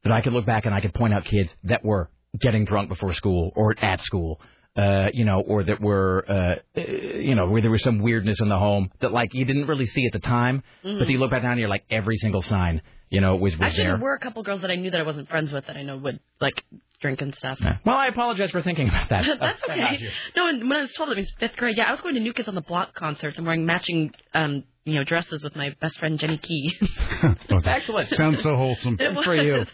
that 0.03 0.11
I 0.11 0.21
could 0.21 0.33
look 0.33 0.45
back 0.45 0.65
and 0.65 0.73
I 0.73 0.81
could 0.81 0.93
point 0.93 1.13
out 1.13 1.25
kids 1.25 1.49
that 1.65 1.83
were 1.83 2.09
getting 2.39 2.65
drunk 2.65 2.89
before 2.89 3.13
school 3.13 3.51
or 3.55 3.75
at 3.79 4.01
school 4.01 4.39
uh, 4.77 5.07
you 5.13 5.25
know, 5.25 5.41
or 5.45 5.63
that 5.63 5.81
were, 5.81 6.25
uh, 6.29 6.79
uh, 6.79 6.81
you 6.81 7.35
know, 7.35 7.47
where 7.49 7.61
there 7.61 7.71
was 7.71 7.83
some 7.83 7.99
weirdness 7.99 8.39
in 8.39 8.49
the 8.49 8.57
home 8.57 8.89
that 9.01 9.11
like 9.11 9.33
you 9.33 9.45
didn't 9.45 9.67
really 9.67 9.85
see 9.87 10.05
at 10.05 10.13
the 10.13 10.19
time, 10.19 10.63
Mhm. 10.85 10.99
but 10.99 11.09
you 11.09 11.17
look 11.19 11.31
back 11.31 11.41
down 11.41 11.51
and 11.51 11.59
you're 11.59 11.69
like 11.69 11.85
every 11.89 12.17
single 12.17 12.41
sign, 12.41 12.81
you 13.09 13.19
know, 13.21 13.35
was 13.35 13.53
was 13.57 13.67
Actually, 13.67 13.83
there. 13.83 13.91
there 13.93 14.03
were 14.03 14.13
a 14.13 14.19
couple 14.19 14.43
girls 14.43 14.61
that 14.61 14.71
I 14.71 14.75
knew 14.75 14.91
that 14.91 14.99
I 14.99 15.03
wasn't 15.03 15.27
friends 15.29 15.51
with 15.51 15.65
that 15.67 15.75
I 15.75 15.81
know 15.83 15.97
would 15.97 16.19
like 16.39 16.63
drink 17.01 17.21
and 17.21 17.33
stuff. 17.35 17.59
Well, 17.85 17.95
I 17.97 18.07
apologize 18.07 18.51
for 18.51 18.61
thinking 18.61 18.87
about 18.89 19.09
that. 19.09 19.25
That's 19.39 19.63
okay. 19.69 19.99
No, 20.35 20.47
and 20.47 20.61
when 20.69 20.77
I 20.77 20.81
was 20.81 20.93
12, 20.93 21.11
it 21.13 21.17
was 21.17 21.31
fifth 21.39 21.55
grade. 21.55 21.75
Yeah, 21.77 21.85
I 21.87 21.91
was 21.91 22.01
going 22.01 22.15
to 22.15 22.19
New 22.21 22.33
Kids 22.33 22.47
on 22.47 22.55
the 22.55 22.61
Block 22.61 22.93
concerts 22.93 23.37
and 23.37 23.45
wearing 23.47 23.65
matching, 23.65 24.11
um, 24.33 24.63
you 24.89 24.95
know, 24.95 25.03
dresses 25.03 25.43
with 25.43 25.55
my 25.55 25.75
best 25.81 25.99
friend 25.99 26.19
Jenny 26.19 26.37
Key. 26.37 26.77
Excellent. 27.65 28.09
Sounds 28.09 28.41
so 28.43 28.55
wholesome. 28.55 28.95
It 28.99 29.13
Good 29.15 29.23
for 29.23 29.35
you. 29.35 29.65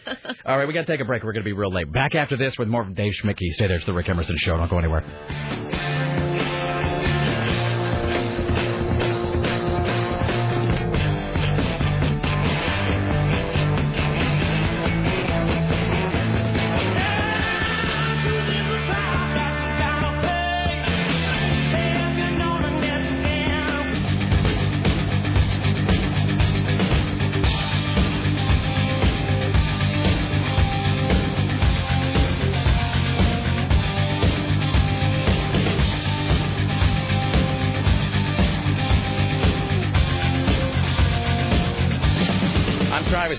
All 0.44 0.58
right, 0.58 0.66
we 0.66 0.74
got 0.74 0.86
to 0.86 0.92
take 0.92 1.00
a 1.00 1.04
break. 1.04 1.22
We're 1.22 1.32
going 1.32 1.44
to 1.44 1.48
be 1.48 1.52
real 1.52 1.72
late. 1.72 1.92
Back 1.92 2.14
after 2.14 2.36
this 2.36 2.54
with 2.58 2.68
more 2.68 2.82
of 2.82 2.94
Dave 2.94 3.12
Schmidtke. 3.22 3.50
Stay 3.50 3.66
there. 3.66 3.76
It's 3.76 3.86
the 3.86 3.94
Rick 3.94 4.08
Emerson 4.08 4.36
Show. 4.38 4.56
Don't 4.56 4.70
go 4.70 4.78
anywhere. 4.78 5.95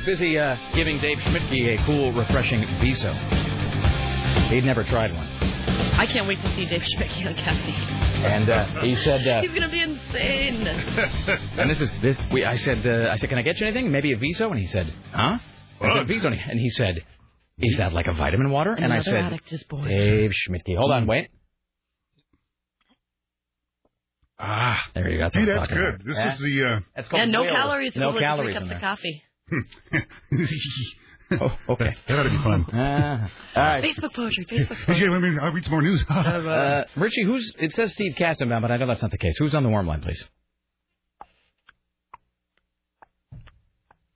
Busy 0.07 0.39
uh, 0.39 0.55
giving 0.73 0.99
Dave 0.99 1.17
Schmidtke 1.19 1.77
a 1.81 1.85
cool, 1.85 2.13
refreshing 2.13 2.61
Viso. 2.79 3.13
He'd 4.49 4.63
never 4.63 4.83
tried 4.85 5.13
one. 5.13 5.27
I 5.99 6.05
can't 6.05 6.25
wait 6.27 6.41
to 6.41 6.55
see 6.55 6.65
Dave 6.65 6.81
Schmidt 6.85 7.11
on 7.27 7.35
caffeine. 7.35 7.73
And 7.75 8.49
uh, 8.49 8.81
he 8.83 8.95
said, 8.95 9.27
uh, 9.27 9.41
He's 9.41 9.51
gonna 9.51 9.69
be 9.69 9.81
insane. 9.81 10.65
and 11.59 11.69
this 11.69 11.81
is 11.81 11.89
this. 12.01 12.17
We, 12.31 12.45
I 12.45 12.55
said, 12.55 12.87
uh, 12.87 13.11
I 13.11 13.17
said, 13.17 13.27
can 13.29 13.37
I 13.37 13.41
get 13.41 13.59
you 13.59 13.67
anything? 13.67 13.91
Maybe 13.91 14.13
a 14.13 14.17
Viso? 14.17 14.49
And 14.49 14.59
he 14.59 14.67
said, 14.67 14.93
huh? 15.11 15.39
I 15.81 15.93
said, 15.97 16.07
Viso. 16.07 16.29
And 16.29 16.57
he 16.59 16.69
said, 16.71 17.03
is 17.57 17.75
that 17.77 17.91
like 17.91 18.07
a 18.07 18.13
vitamin 18.13 18.49
water? 18.49 18.73
And 18.73 18.85
I 18.93 18.97
Another 18.97 19.11
said, 19.11 19.15
addict 19.25 19.51
is 19.51 19.63
born. 19.63 19.87
Dave 19.89 20.31
Schmidtke. 20.31 20.77
Hold 20.77 20.91
on, 20.91 21.05
wait. 21.05 21.29
Ah, 24.39 24.77
there 24.93 25.09
you 25.09 25.17
go. 25.17 25.29
Hey, 25.33 25.39
what 25.41 25.49
I'm 25.49 25.55
that's 25.57 25.67
talking 25.67 25.75
good. 25.77 25.95
about. 25.95 26.05
This 26.05 26.17
Yeah. 26.17 26.33
is 26.33 26.39
the. 26.39 26.63
Uh, 26.63 26.79
That's 26.95 27.09
called 27.09 27.23
And 27.23 27.31
no 27.31 27.41
whale. 27.43 27.53
calories. 27.55 27.95
No 27.95 28.13
for 28.13 28.19
calories 28.19 28.45
three 28.45 28.53
cups 28.53 28.65
in 28.65 28.71
of 28.71 28.81
there. 28.81 28.89
coffee. 28.89 29.23
oh, 31.41 31.57
okay. 31.69 31.95
That 32.07 32.19
ought 32.19 32.23
to 32.23 32.29
be 32.29 32.43
fun. 32.43 32.65
Uh, 32.73 33.27
all 33.55 33.63
right. 33.63 33.83
Facebook 33.83 34.13
poetry. 34.13 34.45
Facebook 34.45 34.75
Hey, 34.77 34.85
poetry. 34.85 35.09
let 35.09 35.21
me. 35.21 35.37
I'll 35.41 35.51
read 35.51 35.63
some 35.63 35.71
more 35.71 35.81
news. 35.81 36.03
Uh, 36.09 36.83
Richie, 36.95 37.23
who's? 37.23 37.51
It 37.59 37.73
says 37.73 37.91
Steve 37.93 38.15
Kastenbaum, 38.17 38.61
but 38.61 38.71
I 38.71 38.77
know 38.77 38.87
that's 38.87 39.01
not 39.01 39.11
the 39.11 39.17
case. 39.17 39.35
Who's 39.39 39.53
on 39.55 39.63
the 39.63 39.69
warm 39.69 39.87
line, 39.87 40.01
please? 40.01 40.23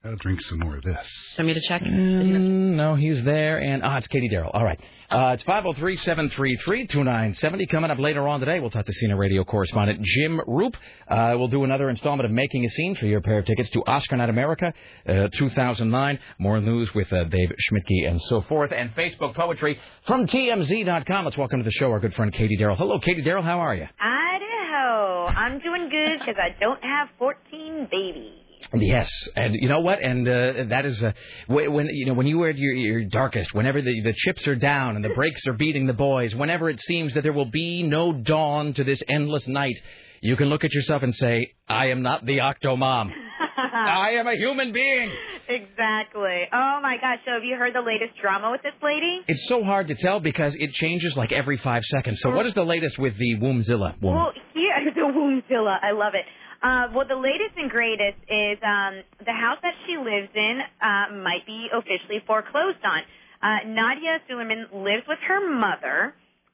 I'll 0.04 0.16
drink 0.16 0.42
some 0.42 0.58
more 0.58 0.78
of 0.78 0.82
this. 0.82 1.08
Send 1.36 1.48
me 1.48 1.54
to 1.54 1.62
check. 1.62 1.84
Mm, 1.84 2.74
no, 2.76 2.96
he's 2.96 3.24
there, 3.24 3.60
and 3.60 3.84
ah, 3.84 3.98
it's 3.98 4.08
Katie 4.08 4.30
Darrell. 4.30 4.50
All 4.52 4.64
right, 4.64 4.80
uh, 5.12 5.34
it's 5.36 5.44
five 5.44 5.62
zero 5.62 5.74
three 5.74 5.96
seven 5.98 6.28
three 6.32 6.56
three 6.66 6.88
two 6.88 7.04
nine 7.04 7.36
seventy. 7.36 7.68
Coming 7.68 7.92
up 7.92 8.00
later 8.00 8.28
on 8.28 8.40
today, 8.40 8.60
we'll 8.60 8.72
talk 8.72 8.88
to 8.88 8.92
CNN 8.94 9.20
radio 9.20 9.44
correspondent 9.44 10.02
Jim 10.02 10.42
Roop. 10.48 10.76
Uh, 11.08 11.36
we'll 11.38 11.50
do 11.50 11.64
another 11.66 11.88
installment 11.92 12.26
of 12.26 12.32
Making 12.32 12.66
a 12.66 12.70
Scene 12.70 12.96
for 12.96 13.06
your 13.06 13.22
pair 13.22 13.38
of 13.38 13.46
tickets 13.46 13.70
to 13.72 13.84
Oscar 13.86 14.18
Night 14.18 14.30
America, 14.30 14.74
uh, 15.08 15.28
2009. 15.38 16.18
More 16.40 16.60
news 16.60 16.92
with 16.96 17.14
uh, 17.14 17.26
Dave 17.26 17.52
Schmidtke 17.70 18.10
and 18.10 18.20
so 18.24 18.42
forth, 18.42 18.72
and 18.72 18.90
Facebook 18.96 19.36
poetry 19.36 19.78
from 20.08 20.26
TMZ.com. 20.26 21.26
Let's 21.26 21.38
welcome 21.38 21.60
to 21.60 21.64
the 21.64 21.72
show 21.74 21.92
our 21.92 22.00
good 22.00 22.16
friend 22.16 22.34
Katie 22.34 22.58
Darrell. 22.58 22.76
Hello, 22.76 23.00
Katie 23.00 23.22
Darrell. 23.22 23.44
How 23.44 23.60
are 23.60 23.76
you? 23.76 23.86
Idaho. 24.00 25.28
I'm 25.28 25.60
doing 25.60 25.90
good 25.90 26.18
because 26.18 26.38
I 26.42 26.60
don't 26.60 26.84
have 26.84 27.10
14 27.20 27.88
babies. 27.92 28.51
Yes, 28.74 29.12
and 29.36 29.54
you 29.56 29.68
know 29.68 29.82
what? 29.82 30.02
And 30.02 30.28
uh, 30.28 30.54
that 30.70 30.86
is 30.86 31.02
uh, 31.04 31.12
when 31.48 31.88
you 31.92 32.06
know 32.06 32.14
when 32.14 32.28
you 32.28 32.42
are 32.44 32.50
at 32.50 32.58
your, 32.58 32.74
your 32.74 33.04
darkest, 33.06 33.54
whenever 33.54 33.82
the 33.82 34.02
the 34.02 34.14
chips 34.14 34.48
are 34.48 34.56
down 34.56 34.96
and 34.96 35.04
the 35.04 35.10
brakes 35.10 35.46
are 35.48 35.54
beating 35.54 35.88
the 35.88 35.94
boys, 35.94 36.34
whenever 36.34 36.70
it 36.70 36.82
seems 36.82 37.14
that 37.14 37.24
there 37.24 37.34
will 37.34 37.52
be 37.52 37.84
no 37.84 38.14
dawn 38.14 38.74
to 38.74 38.84
this 38.84 39.02
endless 39.10 39.48
night, 39.48 39.76
you 40.22 40.38
can 40.38 40.48
look 40.48 40.64
at 40.64 40.74
yourself 40.74 41.04
and 41.04 41.14
say, 41.14 41.54
"I 41.68 41.88
am 41.88 42.02
not 42.02 42.26
the 42.26 42.38
Octomom. 42.38 43.12
I 43.74 44.12
am 44.12 44.28
a 44.28 44.36
human 44.36 44.72
being." 44.72 45.12
Exactly. 45.50 46.44
Oh 46.54 46.80
my 46.82 46.96
gosh. 47.02 47.20
So 47.26 47.34
have 47.34 47.44
you 47.44 47.58
heard 47.58 47.76
the 47.76 47.82
latest 47.82 48.20
drama 48.22 48.52
with 48.52 48.62
this 48.62 48.74
lady? 48.82 49.20
It's 49.28 49.48
so 49.50 49.64
hard 49.64 49.88
to 49.88 49.96
tell 49.96 50.22
because 50.22 50.56
it 50.56 50.72
changes 50.72 51.18
like 51.18 51.34
every 51.34 51.58
five 51.58 51.84
seconds. 51.84 52.22
So, 52.22 52.30
what 52.30 52.46
is 52.46 52.54
the 52.54 52.64
latest 52.64 52.98
with 52.98 53.18
the 53.18 53.36
Wombzilla 53.36 54.02
woman? 54.02 54.22
Well, 54.22 54.32
here 54.54 54.92
the 54.96 55.02
Wombzilla. 55.02 55.78
I 55.82 55.92
love 55.92 56.14
it. 56.16 56.26
Uh, 56.62 56.94
well, 56.94 57.08
the 57.10 57.18
latest 57.18 57.58
and 57.58 57.70
greatest 57.70 58.22
is 58.30 58.58
um, 58.62 59.02
the 59.26 59.34
house 59.34 59.58
that 59.66 59.74
she 59.86 59.98
lives 59.98 60.30
in 60.36 60.62
uh, 60.78 61.18
might 61.18 61.42
be 61.46 61.68
officially 61.74 62.22
foreclosed 62.28 62.82
on. 62.86 63.02
Uh, 63.42 63.66
Nadya 63.66 64.22
Suleman 64.30 64.70
lives 64.72 65.02
with 65.08 65.18
her 65.28 65.42
mother 65.50 66.14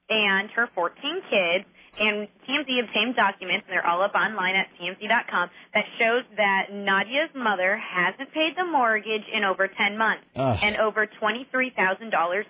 and 0.09 0.49
her 0.55 0.69
14 0.73 0.95
kids, 1.29 1.67
and 1.99 2.27
TMZ 2.45 2.69
obtained 2.83 3.15
documents, 3.15 3.65
and 3.67 3.73
they're 3.73 3.85
all 3.85 4.01
up 4.01 4.13
online 4.15 4.55
at 4.55 4.67
TMZ.com, 4.77 5.49
that 5.73 5.85
shows 5.99 6.23
that 6.37 6.69
Nadya's 6.71 7.33
mother 7.35 7.77
hasn't 7.77 8.31
paid 8.33 8.53
the 8.55 8.65
mortgage 8.65 9.25
in 9.33 9.43
over 9.43 9.67
10 9.67 9.97
months, 9.97 10.23
Ugh. 10.35 10.57
and 10.61 10.77
over 10.77 11.07
$23,000 11.19 11.73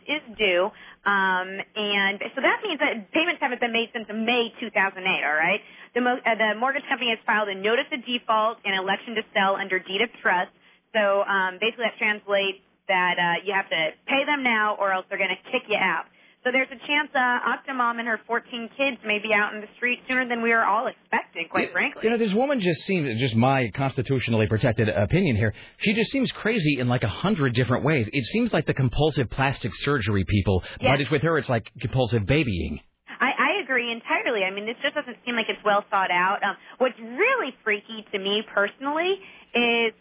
is 0.08 0.24
due. 0.38 0.70
Um, 1.08 1.50
and 1.76 2.20
so 2.36 2.44
that 2.44 2.60
means 2.64 2.80
that 2.84 3.12
payments 3.16 3.40
haven't 3.40 3.62
been 3.62 3.72
made 3.74 3.90
since 3.94 4.08
May 4.12 4.52
2008, 4.60 5.00
all 5.24 5.34
right? 5.34 5.62
The, 5.96 6.02
mo- 6.02 6.20
uh, 6.20 6.36
the 6.36 6.60
mortgage 6.60 6.84
company 6.90 7.16
has 7.16 7.20
filed 7.26 7.48
a 7.48 7.56
notice 7.56 7.88
of 7.92 8.04
default 8.04 8.60
and 8.66 8.76
election 8.76 9.16
to 9.16 9.24
sell 9.34 9.56
under 9.56 9.80
deed 9.80 10.02
of 10.04 10.10
trust. 10.22 10.52
So 10.92 11.24
um, 11.24 11.58
basically 11.64 11.88
that 11.88 11.98
translates 11.98 12.60
that 12.88 13.16
uh, 13.20 13.44
you 13.44 13.54
have 13.54 13.70
to 13.70 13.92
pay 14.08 14.24
them 14.26 14.44
now 14.44 14.76
or 14.80 14.92
else 14.92 15.06
they're 15.10 15.20
going 15.20 15.36
to 15.36 15.44
kick 15.52 15.68
you 15.68 15.80
out. 15.80 16.06
So 16.48 16.52
there's 16.54 16.70
a 16.72 16.80
chance 16.88 17.10
uh, 17.14 17.20
Octomom 17.44 18.00
and 18.00 18.08
her 18.08 18.22
14 18.26 18.70
kids 18.78 18.98
may 19.06 19.20
be 19.20 19.34
out 19.36 19.54
in 19.54 19.60
the 19.60 19.68
street 19.76 20.00
sooner 20.08 20.26
than 20.30 20.42
we 20.42 20.52
were 20.52 20.64
all 20.64 20.88
expecting, 20.88 21.50
quite 21.52 21.74
frankly. 21.74 22.04
You 22.06 22.10
know, 22.10 22.18
this 22.18 22.34
woman 22.34 22.62
just 22.62 22.86
seems, 22.86 23.20
just 23.20 23.36
my 23.36 23.70
constitutionally 23.76 24.48
protected 24.48 24.88
opinion 24.88 25.36
here, 25.36 25.54
she 25.80 25.92
just 25.94 26.10
seems 26.10 26.32
crazy 26.32 26.80
in 26.80 26.88
like 26.88 27.04
a 27.04 27.10
hundred 27.10 27.54
different 27.54 27.84
ways. 27.84 28.08
It 28.14 28.24
seems 28.28 28.54
like 28.54 28.66
the 28.66 28.74
compulsive 28.74 29.30
plastic 29.30 29.74
surgery 29.76 30.24
people, 30.24 30.64
Yes. 30.80 30.94
but 30.94 31.02
it's 31.02 31.12
with 31.12 31.22
her, 31.24 31.38
it's 31.38 31.50
like 31.50 31.70
compulsive 31.82 32.26
babying. 32.26 32.80
I, 33.20 33.32
I 33.38 33.64
agree 33.64 33.92
entirely. 33.92 34.46
I 34.46 34.52
mean, 34.52 34.66
this 34.66 34.78
just 34.82 34.96
doesn't 34.96 35.18
seem 35.26 35.36
like 35.36 35.48
it's 35.50 35.60
well 35.66 35.84
thought 35.92 36.12
out. 36.12 36.38
Um, 36.48 36.56
what's 36.78 36.98
really 36.98 37.52
freaky 37.66 38.06
to 38.14 38.20
me 38.20 38.44
personally 38.56 39.16
is 39.54 39.92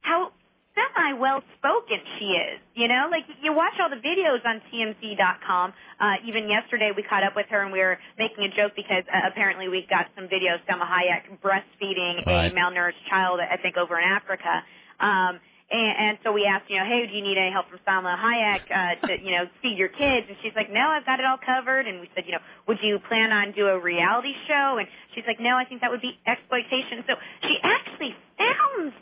how 0.00 0.32
semi 0.74 1.12
well 1.18 1.42
spoken 1.58 1.98
she 2.18 2.26
is. 2.36 2.60
You 2.74 2.88
know, 2.88 3.08
like 3.10 3.24
you 3.42 3.52
watch 3.52 3.74
all 3.80 3.90
the 3.90 4.00
videos 4.00 4.44
on 4.44 4.60
TMZ.com. 4.72 5.72
Uh, 6.00 6.14
even 6.26 6.48
yesterday, 6.48 6.90
we 6.96 7.02
caught 7.02 7.22
up 7.24 7.36
with 7.36 7.46
her 7.50 7.62
and 7.62 7.72
we 7.72 7.78
were 7.80 7.98
making 8.18 8.44
a 8.44 8.50
joke 8.56 8.72
because 8.76 9.04
uh, 9.12 9.28
apparently 9.30 9.68
we 9.68 9.86
got 9.88 10.06
some 10.16 10.28
videos 10.28 10.58
Salma 10.68 10.86
Hayek 10.88 11.38
breastfeeding 11.42 12.24
Right. 12.26 12.50
a 12.50 12.54
malnourished 12.54 13.02
child, 13.08 13.40
I 13.40 13.56
think, 13.56 13.76
over 13.76 13.98
in 13.98 14.04
Africa. 14.04 14.62
Um, 15.00 15.40
and, 15.70 15.92
and 15.98 16.18
so 16.22 16.32
we 16.32 16.44
asked, 16.44 16.68
you 16.68 16.76
know, 16.76 16.84
hey, 16.84 17.06
do 17.08 17.16
you 17.16 17.22
need 17.22 17.38
any 17.38 17.50
help 17.50 17.66
from 17.70 17.78
Salma 17.88 18.12
Hayek 18.18 18.60
uh, 18.68 19.06
to, 19.06 19.12
you 19.20 19.30
know, 19.32 19.44
feed 19.62 19.78
your 19.78 19.88
kids? 19.88 20.26
And 20.28 20.36
she's 20.42 20.52
like, 20.54 20.70
no, 20.70 20.80
I've 20.88 21.06
got 21.06 21.18
it 21.18 21.24
all 21.24 21.38
covered. 21.40 21.86
And 21.86 22.00
we 22.00 22.10
said, 22.14 22.24
you 22.26 22.32
know, 22.32 22.44
would 22.68 22.78
you 22.82 22.98
plan 23.08 23.32
on 23.32 23.52
do 23.52 23.66
a 23.68 23.78
reality 23.80 24.32
show? 24.48 24.76
And 24.78 24.86
she's 25.14 25.24
like, 25.26 25.40
no, 25.40 25.56
I 25.56 25.64
think 25.64 25.80
that 25.80 25.90
would 25.90 26.02
be 26.02 26.18
exploitation. 26.26 27.04
So 27.08 27.14
she 27.42 27.56
actually 27.62 28.14
sounds 28.36 28.92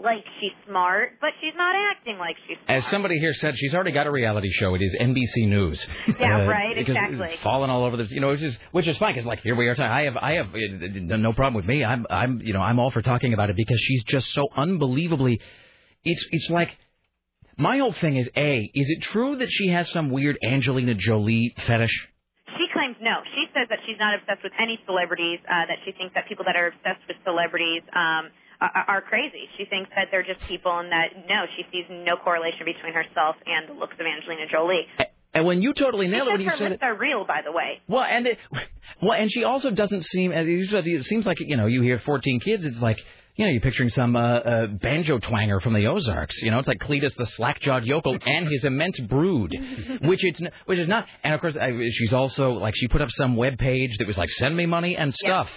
like 0.00 0.24
she's 0.40 0.52
smart, 0.68 1.18
but 1.20 1.30
she's 1.40 1.54
not 1.56 1.74
acting 1.90 2.18
like 2.18 2.36
she's 2.46 2.56
smart. 2.64 2.84
As 2.84 2.86
somebody 2.90 3.18
here 3.18 3.32
said, 3.34 3.58
she's 3.58 3.74
already 3.74 3.90
got 3.90 4.06
a 4.06 4.10
reality 4.12 4.50
show. 4.52 4.74
It 4.74 4.82
is 4.82 4.96
NBC 5.00 5.48
News. 5.48 5.84
Yeah, 6.20 6.46
right, 6.46 6.74
because 6.74 6.96
exactly. 6.96 7.28
It's 7.32 7.42
falling 7.42 7.70
all 7.70 7.84
over 7.84 7.96
the, 7.96 8.04
you 8.04 8.20
know, 8.20 8.28
which 8.28 8.42
is 8.42 8.56
which 8.72 8.88
is 8.88 8.96
fine 8.98 9.14
because 9.14 9.26
like 9.26 9.40
here 9.40 9.54
we 9.54 9.68
are. 9.68 9.80
I 9.80 10.04
have 10.04 10.16
I 10.16 10.32
have 10.34 10.46
uh, 10.54 11.16
no 11.16 11.32
problem 11.32 11.54
with 11.54 11.64
me. 11.64 11.84
I'm 11.84 12.06
I'm 12.10 12.40
you 12.42 12.52
know 12.52 12.60
I'm 12.60 12.78
all 12.78 12.90
for 12.90 13.02
talking 13.02 13.34
about 13.34 13.50
it 13.50 13.56
because 13.56 13.78
she's 13.80 14.02
just 14.04 14.26
so 14.32 14.48
unbelievably. 14.56 15.40
It's 16.04 16.26
it's 16.30 16.50
like 16.50 16.76
my 17.56 17.78
whole 17.78 17.92
thing 17.92 18.16
is 18.16 18.28
a 18.36 18.70
is 18.74 18.90
it 18.90 19.02
true 19.02 19.36
that 19.36 19.48
she 19.50 19.68
has 19.68 19.90
some 19.90 20.10
weird 20.10 20.38
Angelina 20.44 20.94
Jolie 20.94 21.54
fetish? 21.66 22.08
She 22.56 22.66
claims 22.72 22.96
no. 23.00 23.22
She 23.34 23.46
says 23.54 23.68
that 23.70 23.78
she's 23.86 23.98
not 23.98 24.14
obsessed 24.14 24.42
with 24.42 24.52
any 24.60 24.78
celebrities. 24.86 25.38
Uh, 25.44 25.66
that 25.66 25.78
she 25.84 25.92
thinks 25.92 26.14
that 26.14 26.26
people 26.28 26.44
that 26.46 26.56
are 26.56 26.68
obsessed 26.68 27.06
with 27.06 27.16
celebrities 27.24 27.82
um, 27.94 28.30
are, 28.60 28.84
are 28.88 29.00
crazy. 29.02 29.48
She 29.56 29.64
thinks 29.64 29.90
that 29.94 30.08
they're 30.10 30.24
just 30.26 30.40
people, 30.48 30.76
and 30.78 30.90
that 30.90 31.28
no, 31.28 31.44
she 31.56 31.62
sees 31.70 31.86
no 31.90 32.16
correlation 32.16 32.64
between 32.64 32.92
herself 32.92 33.36
and 33.46 33.68
the 33.68 33.78
looks 33.78 33.94
of 33.98 34.06
Angelina 34.06 34.46
Jolie. 34.50 34.86
And 35.34 35.46
when 35.46 35.62
you 35.62 35.74
totally 35.74 36.08
nailed 36.08 36.28
it 36.28 36.32
when 36.32 36.40
you 36.40 36.50
her 36.50 36.56
said 36.56 36.70
lips 36.70 36.82
it. 36.82 36.84
are 36.84 36.96
real, 36.96 37.24
by 37.26 37.42
the 37.44 37.52
way. 37.52 37.80
Well, 37.86 38.02
and 38.02 38.26
it, 38.26 38.38
well, 39.02 39.12
and 39.12 39.30
she 39.30 39.44
also 39.44 39.70
doesn't 39.70 40.04
seem. 40.06 40.32
as 40.32 40.46
you 40.46 40.66
said, 40.66 40.86
It 40.86 41.04
seems 41.04 41.26
like 41.26 41.36
you 41.40 41.56
know 41.56 41.66
you 41.66 41.82
hear 41.82 41.98
14 41.98 42.40
kids. 42.40 42.64
It's 42.64 42.80
like 42.80 42.98
you 43.36 43.44
know 43.44 43.52
you're 43.52 43.60
picturing 43.60 43.90
some 43.90 44.16
uh, 44.16 44.20
uh, 44.20 44.66
banjo 44.66 45.18
twanger 45.18 45.62
from 45.62 45.74
the 45.74 45.86
Ozarks. 45.86 46.36
You 46.42 46.50
know, 46.50 46.58
it's 46.58 46.66
like 46.66 46.80
Cletus 46.80 47.14
the 47.14 47.26
slack-jawed 47.26 47.84
yokel 47.84 48.16
and 48.26 48.48
his 48.48 48.64
immense 48.64 48.98
brood, 49.00 49.54
which 50.02 50.24
it's 50.24 50.40
which 50.64 50.78
is 50.78 50.88
not. 50.88 51.06
And 51.22 51.34
of 51.34 51.40
course, 51.40 51.56
I, 51.56 51.70
she's 51.90 52.12
also 52.12 52.52
like 52.52 52.74
she 52.76 52.88
put 52.88 53.02
up 53.02 53.10
some 53.10 53.36
web 53.36 53.58
page 53.58 53.96
that 53.98 54.06
was 54.06 54.16
like 54.16 54.30
send 54.30 54.56
me 54.56 54.66
money 54.66 54.96
and 54.96 55.14
stuff. 55.14 55.48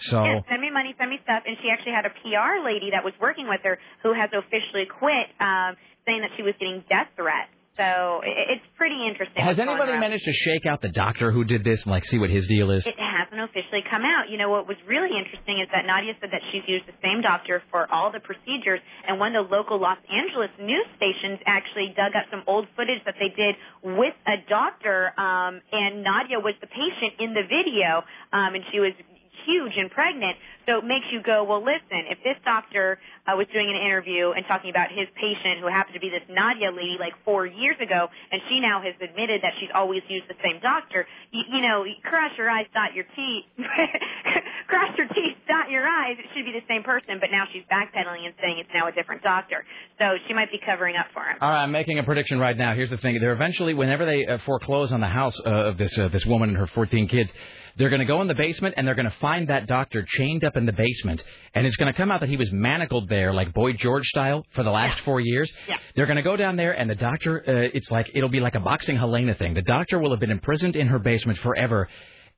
So 0.00 0.42
send 0.48 0.60
me 0.60 0.70
money, 0.70 0.94
send 0.98 1.10
me 1.10 1.18
stuff. 1.22 1.44
And 1.46 1.56
she 1.62 1.68
actually 1.68 1.92
had 1.92 2.06
a 2.06 2.14
PR 2.24 2.64
lady 2.64 2.90
that 2.92 3.04
was 3.04 3.14
working 3.20 3.48
with 3.48 3.60
her 3.64 3.78
who 4.02 4.12
has 4.12 4.30
officially 4.32 4.86
quit, 4.88 5.28
um, 5.40 5.76
saying 6.06 6.22
that 6.22 6.32
she 6.36 6.42
was 6.42 6.54
getting 6.58 6.84
death 6.88 7.08
threats. 7.16 7.52
So 7.80 8.20
it's 8.20 8.66
pretty 8.76 8.98
interesting. 9.08 9.40
has 9.40 9.56
anybody 9.56 9.96
managed 9.96 10.28
to 10.28 10.36
shake 10.36 10.66
out 10.66 10.82
the 10.82 10.90
doctor 10.92 11.32
who 11.32 11.44
did 11.44 11.64
this 11.64 11.84
and 11.84 11.92
like 11.92 12.04
see 12.04 12.18
what 12.18 12.28
his 12.28 12.46
deal 12.46 12.70
is? 12.72 12.84
It 12.84 12.98
hasn't 12.98 13.40
officially 13.40 13.80
come 13.88 14.02
out. 14.04 14.28
You 14.28 14.36
know 14.36 14.50
what 14.50 14.68
was 14.68 14.76
really 14.84 15.16
interesting 15.16 15.64
is 15.64 15.68
that 15.72 15.88
Nadya 15.88 16.12
said 16.20 16.28
that 16.28 16.42
she's 16.52 16.66
used 16.68 16.84
the 16.84 16.98
same 17.00 17.22
doctor 17.22 17.62
for 17.70 17.88
all 17.88 18.12
the 18.12 18.20
procedures, 18.20 18.80
and 19.08 19.16
one 19.18 19.32
of 19.32 19.48
the 19.48 19.54
local 19.54 19.80
Los 19.80 19.96
Angeles 20.12 20.50
news 20.60 20.84
stations 21.00 21.40
actually 21.46 21.94
dug 21.96 22.12
up 22.12 22.28
some 22.28 22.44
old 22.44 22.68
footage 22.76 23.00
that 23.06 23.16
they 23.16 23.32
did 23.32 23.56
with 23.96 24.18
a 24.28 24.36
doctor, 24.44 25.14
um, 25.16 25.62
and 25.72 26.04
Nadya 26.04 26.42
was 26.42 26.58
the 26.60 26.68
patient 26.68 27.16
in 27.16 27.32
the 27.32 27.48
video, 27.48 28.04
um, 28.34 28.60
and 28.60 28.64
she 28.74 28.82
was 28.82 28.92
huge 29.46 29.72
and 29.76 29.90
pregnant. 29.90 30.36
So 30.68 30.78
it 30.78 30.86
makes 30.86 31.08
you 31.10 31.22
go, 31.22 31.42
well, 31.42 31.64
listen, 31.64 32.06
if 32.12 32.22
this 32.22 32.36
doctor 32.44 33.00
uh, 33.26 33.34
was 33.34 33.48
doing 33.50 33.66
an 33.72 33.80
interview 33.80 34.30
and 34.36 34.44
talking 34.46 34.70
about 34.70 34.92
his 34.92 35.08
patient 35.16 35.58
who 35.58 35.66
happened 35.66 35.98
to 35.98 36.02
be 36.02 36.12
this 36.12 36.22
Nadya 36.30 36.70
lady 36.70 36.94
like 37.00 37.16
four 37.24 37.46
years 37.46 37.76
ago, 37.80 38.06
and 38.30 38.38
she 38.48 38.60
now 38.60 38.78
has 38.78 38.94
admitted 39.00 39.42
that 39.42 39.56
she's 39.58 39.72
always 39.74 40.04
used 40.06 40.28
the 40.28 40.38
same 40.44 40.60
doctor, 40.60 41.08
you, 41.32 41.42
you 41.48 41.60
know, 41.64 41.82
cross 42.04 42.30
your 42.36 42.50
eyes, 42.50 42.68
dot 42.70 42.94
your 42.94 43.08
teeth, 43.16 43.48
cross 44.70 44.92
your 44.94 45.08
teeth, 45.10 45.36
dot 45.48 45.70
your 45.70 45.82
eyes. 45.82 46.20
It 46.20 46.28
should 46.36 46.44
be 46.44 46.52
the 46.52 46.66
same 46.68 46.84
person, 46.84 47.18
but 47.18 47.32
now 47.32 47.44
she's 47.50 47.64
backpedaling 47.66 48.28
and 48.28 48.34
saying 48.38 48.60
it's 48.60 48.70
now 48.74 48.86
a 48.86 48.92
different 48.92 49.22
doctor. 49.22 49.64
So 49.98 50.20
she 50.28 50.34
might 50.34 50.52
be 50.52 50.60
covering 50.62 50.96
up 50.96 51.06
for 51.12 51.24
him. 51.24 51.36
All 51.40 51.50
right, 51.50 51.64
I'm 51.64 51.72
making 51.72 51.98
a 51.98 52.04
prediction 52.04 52.38
right 52.38 52.56
now. 52.56 52.74
Here's 52.74 52.90
the 52.90 52.98
thing: 52.98 53.18
they're 53.18 53.34
eventually, 53.34 53.74
whenever 53.74 54.04
they 54.04 54.26
uh, 54.26 54.38
foreclose 54.46 54.92
on 54.92 55.00
the 55.00 55.08
house 55.08 55.34
uh, 55.44 55.72
of 55.72 55.78
this 55.78 55.96
uh, 55.98 56.08
this 56.12 56.24
woman 56.26 56.50
and 56.50 56.58
her 56.58 56.66
14 56.68 57.08
kids, 57.08 57.30
they're 57.76 57.88
going 57.88 58.00
to 58.00 58.06
go 58.06 58.20
in 58.22 58.28
the 58.28 58.34
basement 58.34 58.74
and 58.76 58.86
they're 58.86 58.94
going 58.94 59.10
to 59.10 59.16
find 59.20 59.48
that 59.48 59.66
doctor 59.66 60.04
chained 60.06 60.44
up 60.44 60.56
in 60.56 60.66
the 60.66 60.72
basement, 60.72 61.22
and 61.54 61.66
it's 61.66 61.76
going 61.76 61.92
to 61.92 61.96
come 61.96 62.10
out 62.10 62.20
that 62.20 62.28
he 62.28 62.36
was 62.36 62.50
manacled 62.52 63.08
there, 63.08 63.32
like 63.32 63.52
Boy 63.52 63.72
George 63.72 64.06
style, 64.06 64.44
for 64.54 64.62
the 64.62 64.70
last 64.70 65.00
four 65.04 65.20
years. 65.20 65.52
Yeah. 65.68 65.76
They're 65.94 66.06
going 66.06 66.16
to 66.16 66.22
go 66.22 66.36
down 66.36 66.56
there, 66.56 66.72
and 66.72 66.88
the 66.88 66.94
doctor, 66.94 67.40
uh, 67.40 67.76
it's 67.76 67.90
like 67.90 68.10
it'll 68.14 68.28
be 68.28 68.40
like 68.40 68.54
a 68.54 68.60
boxing 68.60 68.96
Helena 68.96 69.34
thing. 69.34 69.54
The 69.54 69.62
doctor 69.62 69.98
will 69.98 70.10
have 70.10 70.20
been 70.20 70.30
imprisoned 70.30 70.76
in 70.76 70.88
her 70.88 70.98
basement 70.98 71.38
forever. 71.38 71.88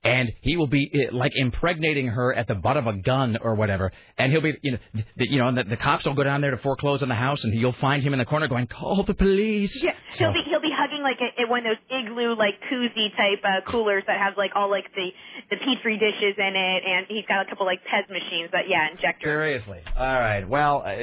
And 0.03 0.29
he 0.41 0.57
will 0.57 0.67
be 0.67 0.91
uh, 0.93 1.15
like 1.15 1.31
impregnating 1.35 2.07
her 2.07 2.33
at 2.33 2.47
the 2.47 2.55
butt 2.55 2.75
of 2.75 2.87
a 2.87 2.93
gun 2.93 3.37
or 3.41 3.55
whatever, 3.55 3.91
and 4.17 4.31
he'll 4.33 4.41
be, 4.41 4.53
you 4.61 4.73
know, 4.73 4.77
the, 5.15 5.29
you 5.29 5.37
know, 5.37 5.47
and 5.47 5.57
the, 5.57 5.63
the 5.63 5.77
cops 5.77 6.05
will 6.05 6.13
go 6.13 6.23
down 6.23 6.41
there 6.41 6.51
to 6.51 6.57
foreclose 6.57 7.01
on 7.01 7.07
the 7.07 7.15
house, 7.15 7.43
and 7.45 7.53
you'll 7.53 7.71
find 7.73 8.03
him 8.03 8.11
in 8.11 8.19
the 8.19 8.25
corner 8.25 8.47
going, 8.49 8.67
"Call 8.67 9.03
the 9.03 9.13
police." 9.13 9.81
Yeah, 9.81 9.91
So- 10.11 10.25
he'll 10.25 10.33
be 10.33 10.41
he'll 10.49 10.59
be 10.61 10.73
hugging 10.75 11.03
like 11.03 11.19
a, 11.21 11.49
one 11.49 11.59
of 11.65 11.77
those 11.77 12.01
igloo 12.01 12.35
like 12.35 12.55
koozie 12.69 13.15
type 13.15 13.39
uh, 13.45 13.69
coolers 13.71 14.03
that 14.07 14.19
has 14.19 14.33
like 14.37 14.51
all 14.55 14.69
like 14.69 14.85
the 14.93 15.09
the 15.49 15.55
petri 15.57 15.97
dishes 15.97 16.35
in 16.37 16.53
it, 16.55 16.83
and 16.85 17.05
he's 17.07 17.25
got 17.27 17.45
a 17.45 17.49
couple 17.49 17.65
like 17.65 17.79
Pez 17.83 18.09
machines. 18.09 18.49
But 18.51 18.67
yeah, 18.67 18.89
injectors. 18.91 19.23
Seriously. 19.23 19.79
All 19.97 20.05
right. 20.19 20.47
Well, 20.47 20.83
uh, 20.85 20.95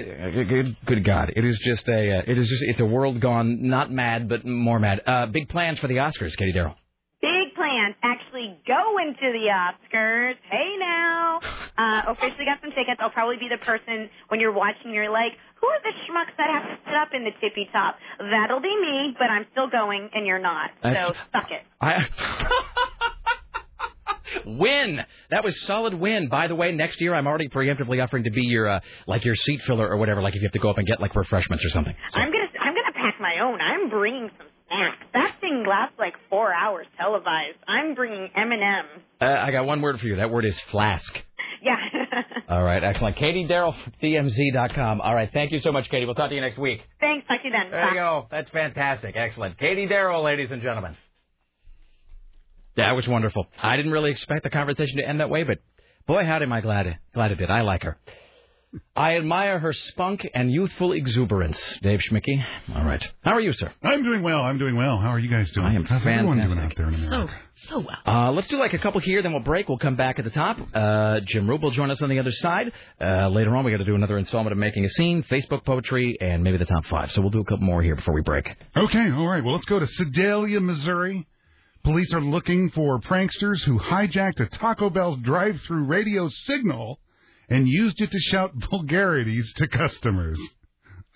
good, 0.46 0.76
good 0.84 1.04
God, 1.04 1.32
it 1.36 1.44
is 1.44 1.58
just 1.64 1.88
a, 1.88 2.18
uh, 2.18 2.22
it 2.26 2.36
is 2.38 2.48
just, 2.48 2.62
it's 2.62 2.80
a 2.80 2.84
world 2.84 3.20
gone 3.20 3.68
not 3.68 3.90
mad, 3.90 4.28
but 4.28 4.44
more 4.44 4.78
mad. 4.78 5.00
Uh, 5.06 5.26
big 5.26 5.48
plans 5.48 5.78
for 5.78 5.86
the 5.88 5.94
Oscars, 5.96 6.36
Katie 6.36 6.52
Darrell. 6.52 6.76
Big 8.70 8.76
plans 8.76 8.86
actually 8.86 8.94
going 8.94 9.14
to 9.18 9.28
the 9.34 9.46
Oscars. 9.50 10.34
Hey 10.50 10.76
now, 10.78 11.40
uh, 11.78 12.12
officially 12.12 12.44
got 12.46 12.60
some 12.62 12.70
tickets. 12.70 13.00
I'll 13.00 13.10
probably 13.10 13.36
be 13.36 13.48
the 13.50 13.58
person 13.64 14.08
when 14.28 14.40
you're 14.40 14.52
watching. 14.52 14.94
You're 14.94 15.10
like, 15.10 15.32
who 15.60 15.66
are 15.66 15.80
the 15.82 15.92
schmucks 16.06 16.36
that 16.38 16.48
have 16.50 16.62
to 16.70 16.76
sit 16.86 16.94
up 16.94 17.08
in 17.14 17.24
the 17.24 17.32
tippy 17.40 17.68
top? 17.72 17.96
That'll 18.18 18.60
be 18.62 18.74
me, 18.74 19.14
but 19.18 19.30
I'm 19.30 19.46
still 19.52 19.68
going, 19.68 20.08
and 20.14 20.26
you're 20.26 20.38
not. 20.38 20.70
So 20.82 20.90
That's- 20.90 21.16
suck 21.32 21.50
it. 21.50 21.62
I. 21.80 21.96
Win. 24.46 25.00
That 25.30 25.42
was 25.42 25.60
solid 25.66 25.92
win. 25.92 26.28
By 26.28 26.46
the 26.46 26.54
way, 26.54 26.70
next 26.70 27.00
year 27.00 27.14
I'm 27.14 27.26
already 27.26 27.48
preemptively 27.48 28.02
offering 28.02 28.24
to 28.24 28.30
be 28.30 28.42
your 28.42 28.68
uh, 28.68 28.80
like 29.08 29.24
your 29.24 29.34
seat 29.34 29.60
filler 29.66 29.88
or 29.88 29.96
whatever. 29.96 30.22
Like 30.22 30.36
if 30.36 30.42
you 30.42 30.46
have 30.46 30.52
to 30.52 30.60
go 30.60 30.70
up 30.70 30.78
and 30.78 30.86
get 30.86 31.00
like 31.00 31.16
refreshments 31.16 31.64
or 31.64 31.68
something. 31.70 31.94
I'm 32.14 32.30
gonna 32.30 32.46
I'm 32.60 32.74
gonna 32.74 32.92
pack 32.94 33.20
my 33.20 33.40
own. 33.42 33.60
I'm 33.60 33.90
bringing 33.90 34.30
some 34.38 34.46
That 35.12 35.36
thing 35.40 35.64
lasts 35.68 35.96
like 35.98 36.14
four 36.28 36.52
hours 36.54 36.86
televised. 36.98 37.58
I'm 37.66 37.94
bringing 37.94 38.28
M. 38.36 38.52
Uh, 39.20 39.24
I 39.24 39.50
got 39.50 39.66
one 39.66 39.82
word 39.82 39.98
for 40.00 40.06
you. 40.06 40.16
That 40.16 40.30
word 40.30 40.44
is 40.44 40.58
flask. 40.70 41.12
Yeah. 41.62 41.76
All 42.48 42.62
right, 42.62 42.82
excellent. 42.82 43.16
Katie 43.16 43.46
Darrell, 43.46 43.74
TMZ.com. 44.02 45.00
All 45.00 45.14
right, 45.14 45.28
thank 45.32 45.52
you 45.52 45.60
so 45.60 45.72
much, 45.72 45.88
Katie. 45.90 46.06
We'll 46.06 46.14
talk 46.14 46.30
to 46.30 46.34
you 46.34 46.40
next 46.40 46.58
week. 46.58 46.80
Thanks. 47.00 47.26
Talk 47.26 47.42
to 47.42 47.48
you 47.48 47.52
then. 47.52 47.70
There 47.70 47.88
you 47.88 47.94
go. 47.94 48.26
That's 48.30 48.50
fantastic. 48.50 49.14
Excellent. 49.16 49.58
Katie 49.58 49.86
Darrow, 49.86 50.22
ladies 50.22 50.48
and 50.50 50.62
gentlemen. 50.62 50.96
That 52.76 52.92
was 52.92 53.06
wonderful. 53.06 53.46
I 53.62 53.76
didn't 53.76 53.92
really 53.92 54.10
expect 54.10 54.44
the 54.44 54.50
conversation 54.50 54.96
to 54.98 55.06
end 55.06 55.20
that 55.20 55.28
way, 55.28 55.42
but 55.42 55.58
boy, 56.06 56.24
howdy, 56.24 56.44
am 56.44 56.52
I 56.52 56.60
glad, 56.60 56.98
glad 57.12 57.32
it 57.32 57.38
did. 57.38 57.50
I 57.50 57.62
like 57.62 57.82
her. 57.82 57.98
I 58.94 59.16
admire 59.16 59.58
her 59.58 59.72
spunk 59.72 60.28
and 60.32 60.50
youthful 60.52 60.92
exuberance, 60.92 61.60
Dave 61.82 62.00
Schmidtke. 62.00 62.40
All 62.76 62.84
right. 62.84 63.04
How 63.24 63.32
are 63.32 63.40
you, 63.40 63.52
sir? 63.52 63.72
I'm 63.82 64.04
doing 64.04 64.22
well. 64.22 64.42
I'm 64.42 64.58
doing 64.58 64.76
well. 64.76 64.96
How 64.98 65.08
are 65.08 65.18
you 65.18 65.28
guys 65.28 65.50
doing? 65.50 65.66
I 65.66 65.74
am 65.74 65.84
How's 65.84 66.06
everyone 66.06 66.36
doing 66.36 66.48
fantastic. 66.50 66.70
out 66.70 66.76
there 66.76 66.88
in 66.88 67.06
America? 67.06 67.34
So 67.66 67.78
well. 67.80 67.96
Uh, 68.06 68.30
let's 68.30 68.46
do 68.46 68.58
like 68.58 68.72
a 68.72 68.78
couple 68.78 69.00
here, 69.00 69.22
then 69.22 69.32
we'll 69.32 69.42
break. 69.42 69.68
We'll 69.68 69.78
come 69.78 69.96
back 69.96 70.18
at 70.20 70.24
the 70.24 70.30
top. 70.30 70.56
Uh, 70.72 71.18
Jim 71.26 71.48
Roop 71.50 71.62
will 71.62 71.72
join 71.72 71.90
us 71.90 72.00
on 72.00 72.08
the 72.10 72.20
other 72.20 72.30
side. 72.30 72.70
Uh, 73.00 73.28
later 73.28 73.56
on, 73.56 73.64
we 73.64 73.72
got 73.72 73.78
to 73.78 73.84
do 73.84 73.96
another 73.96 74.18
installment 74.18 74.52
of 74.52 74.58
Making 74.58 74.84
a 74.84 74.90
Scene, 74.90 75.24
Facebook 75.24 75.64
Poetry, 75.64 76.16
and 76.20 76.44
maybe 76.44 76.56
the 76.56 76.64
top 76.64 76.86
five. 76.86 77.10
So 77.10 77.20
we'll 77.22 77.30
do 77.30 77.40
a 77.40 77.44
couple 77.44 77.64
more 77.66 77.82
here 77.82 77.96
before 77.96 78.14
we 78.14 78.22
break. 78.22 78.46
Okay, 78.76 79.10
all 79.10 79.26
right. 79.26 79.42
Well, 79.42 79.54
let's 79.54 79.66
go 79.66 79.80
to 79.80 79.86
Sedalia, 79.86 80.60
Missouri. 80.60 81.26
Police 81.82 82.12
are 82.14 82.22
looking 82.22 82.70
for 82.70 83.00
pranksters 83.00 83.62
who 83.64 83.80
hijacked 83.80 84.38
a 84.38 84.46
Taco 84.46 84.90
Bell 84.90 85.16
drive-through 85.16 85.84
radio 85.84 86.28
signal 86.28 87.00
and 87.50 87.68
used 87.68 88.00
it 88.00 88.10
to 88.10 88.18
shout 88.18 88.52
vulgarities 88.70 89.52
to 89.54 89.68
customers. 89.68 90.40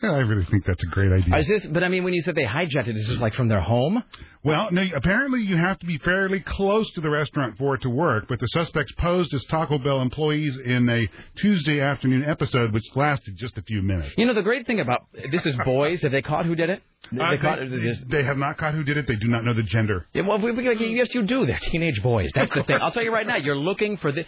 I 0.03 0.19
really 0.19 0.45
think 0.45 0.67
that's 0.67 0.83
a 0.83 0.89
great 0.89 1.13
idea. 1.13 1.37
Is 1.39 1.49
this? 1.49 1.67
But 1.67 1.83
I 1.85 1.89
mean, 1.89 2.05
when 2.05 2.13
you 2.13 2.21
said 2.21 2.35
they 2.35 2.45
hijacked 2.45 2.89
it, 2.89 2.97
is 2.97 3.09
this 3.09 3.21
like 3.21 3.33
from 3.35 3.49
their 3.49 3.61
home? 3.61 4.03
Well, 4.43 4.71
no, 4.71 4.85
apparently 4.95 5.41
you 5.41 5.57
have 5.57 5.79
to 5.79 5.87
be 5.87 5.97
fairly 5.99 6.41
close 6.41 6.91
to 6.95 7.01
the 7.01 7.09
restaurant 7.09 7.57
for 7.57 7.77
it 7.77 7.83
to 7.83 7.89
work, 7.89 8.27
but 8.29 8.41
the 8.41 8.49
suspects 8.49 8.93
posed 8.99 9.33
as 9.33 9.43
Taco 9.45 9.79
Bell 9.79 10.03
employees 10.03 10.59
in 10.63 10.89
a 10.91 11.09
Tuesday 11.41 11.81
afternoon 11.81 12.25
episode, 12.25 12.73
which 12.73 12.85
lasted 12.95 13.37
just 13.39 13.57
a 13.57 13.63
few 13.63 13.81
minutes. 13.81 14.13
You 14.19 14.27
know, 14.27 14.35
the 14.35 14.43
great 14.43 14.67
thing 14.67 14.81
about 14.81 15.07
this 15.31 15.47
is 15.47 15.57
boys. 15.65 16.03
Have 16.03 16.13
they 16.13 16.23
caught 16.23 16.45
who 16.45 16.55
did 16.55 16.69
it? 16.71 16.83
They, 17.13 17.21
Uh, 17.23 17.31
they 17.31 17.37
caught, 17.39 17.59
they, 17.61 17.67
just- 17.81 18.09
they 18.09 18.23
have 18.25 18.37
not 18.39 18.57
caught 18.59 18.75
who 18.75 18.83
did 18.85 18.97
it. 18.97 19.07
They 19.07 19.17
do 19.17 19.29
not 19.29 19.45
know 19.45 19.55
the 19.55 19.63
gender. 19.63 20.07
Yeah, 20.15 20.23
well, 20.23 20.39
we, 20.39 20.51
we, 20.53 20.95
yes, 20.97 21.15
you 21.15 21.23
do. 21.23 21.47
They're 21.47 21.59
teenage 21.59 22.03
boys. 22.03 22.31
That's 22.35 22.53
the 22.53 22.63
thing. 22.63 22.79
I'll 22.81 22.91
tell 22.93 23.05
you 23.05 23.13
right 23.13 23.27
now. 23.27 23.37
You're 23.37 23.57
looking 23.57 23.97
for 23.99 24.11
the. 24.13 24.25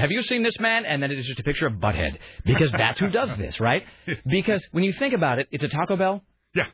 Have 0.00 0.10
you 0.10 0.22
seen 0.22 0.42
this 0.42 0.58
man? 0.60 0.84
And 0.84 1.02
then 1.02 1.10
it 1.10 1.18
is 1.18 1.26
just 1.26 1.40
a 1.40 1.42
picture 1.42 1.66
of 1.66 1.74
Butthead 1.74 2.18
because 2.44 2.70
that's 2.72 2.98
who 3.00 3.08
does 3.10 3.36
this, 3.36 3.60
right? 3.60 3.84
Because 4.26 4.66
when 4.72 4.84
you 4.84 4.92
think 4.92 5.14
about 5.14 5.38
it, 5.38 5.48
it's 5.50 5.64
a 5.64 5.68
Taco 5.68 5.96
Bell. 5.96 6.22
Yeah. 6.54 6.66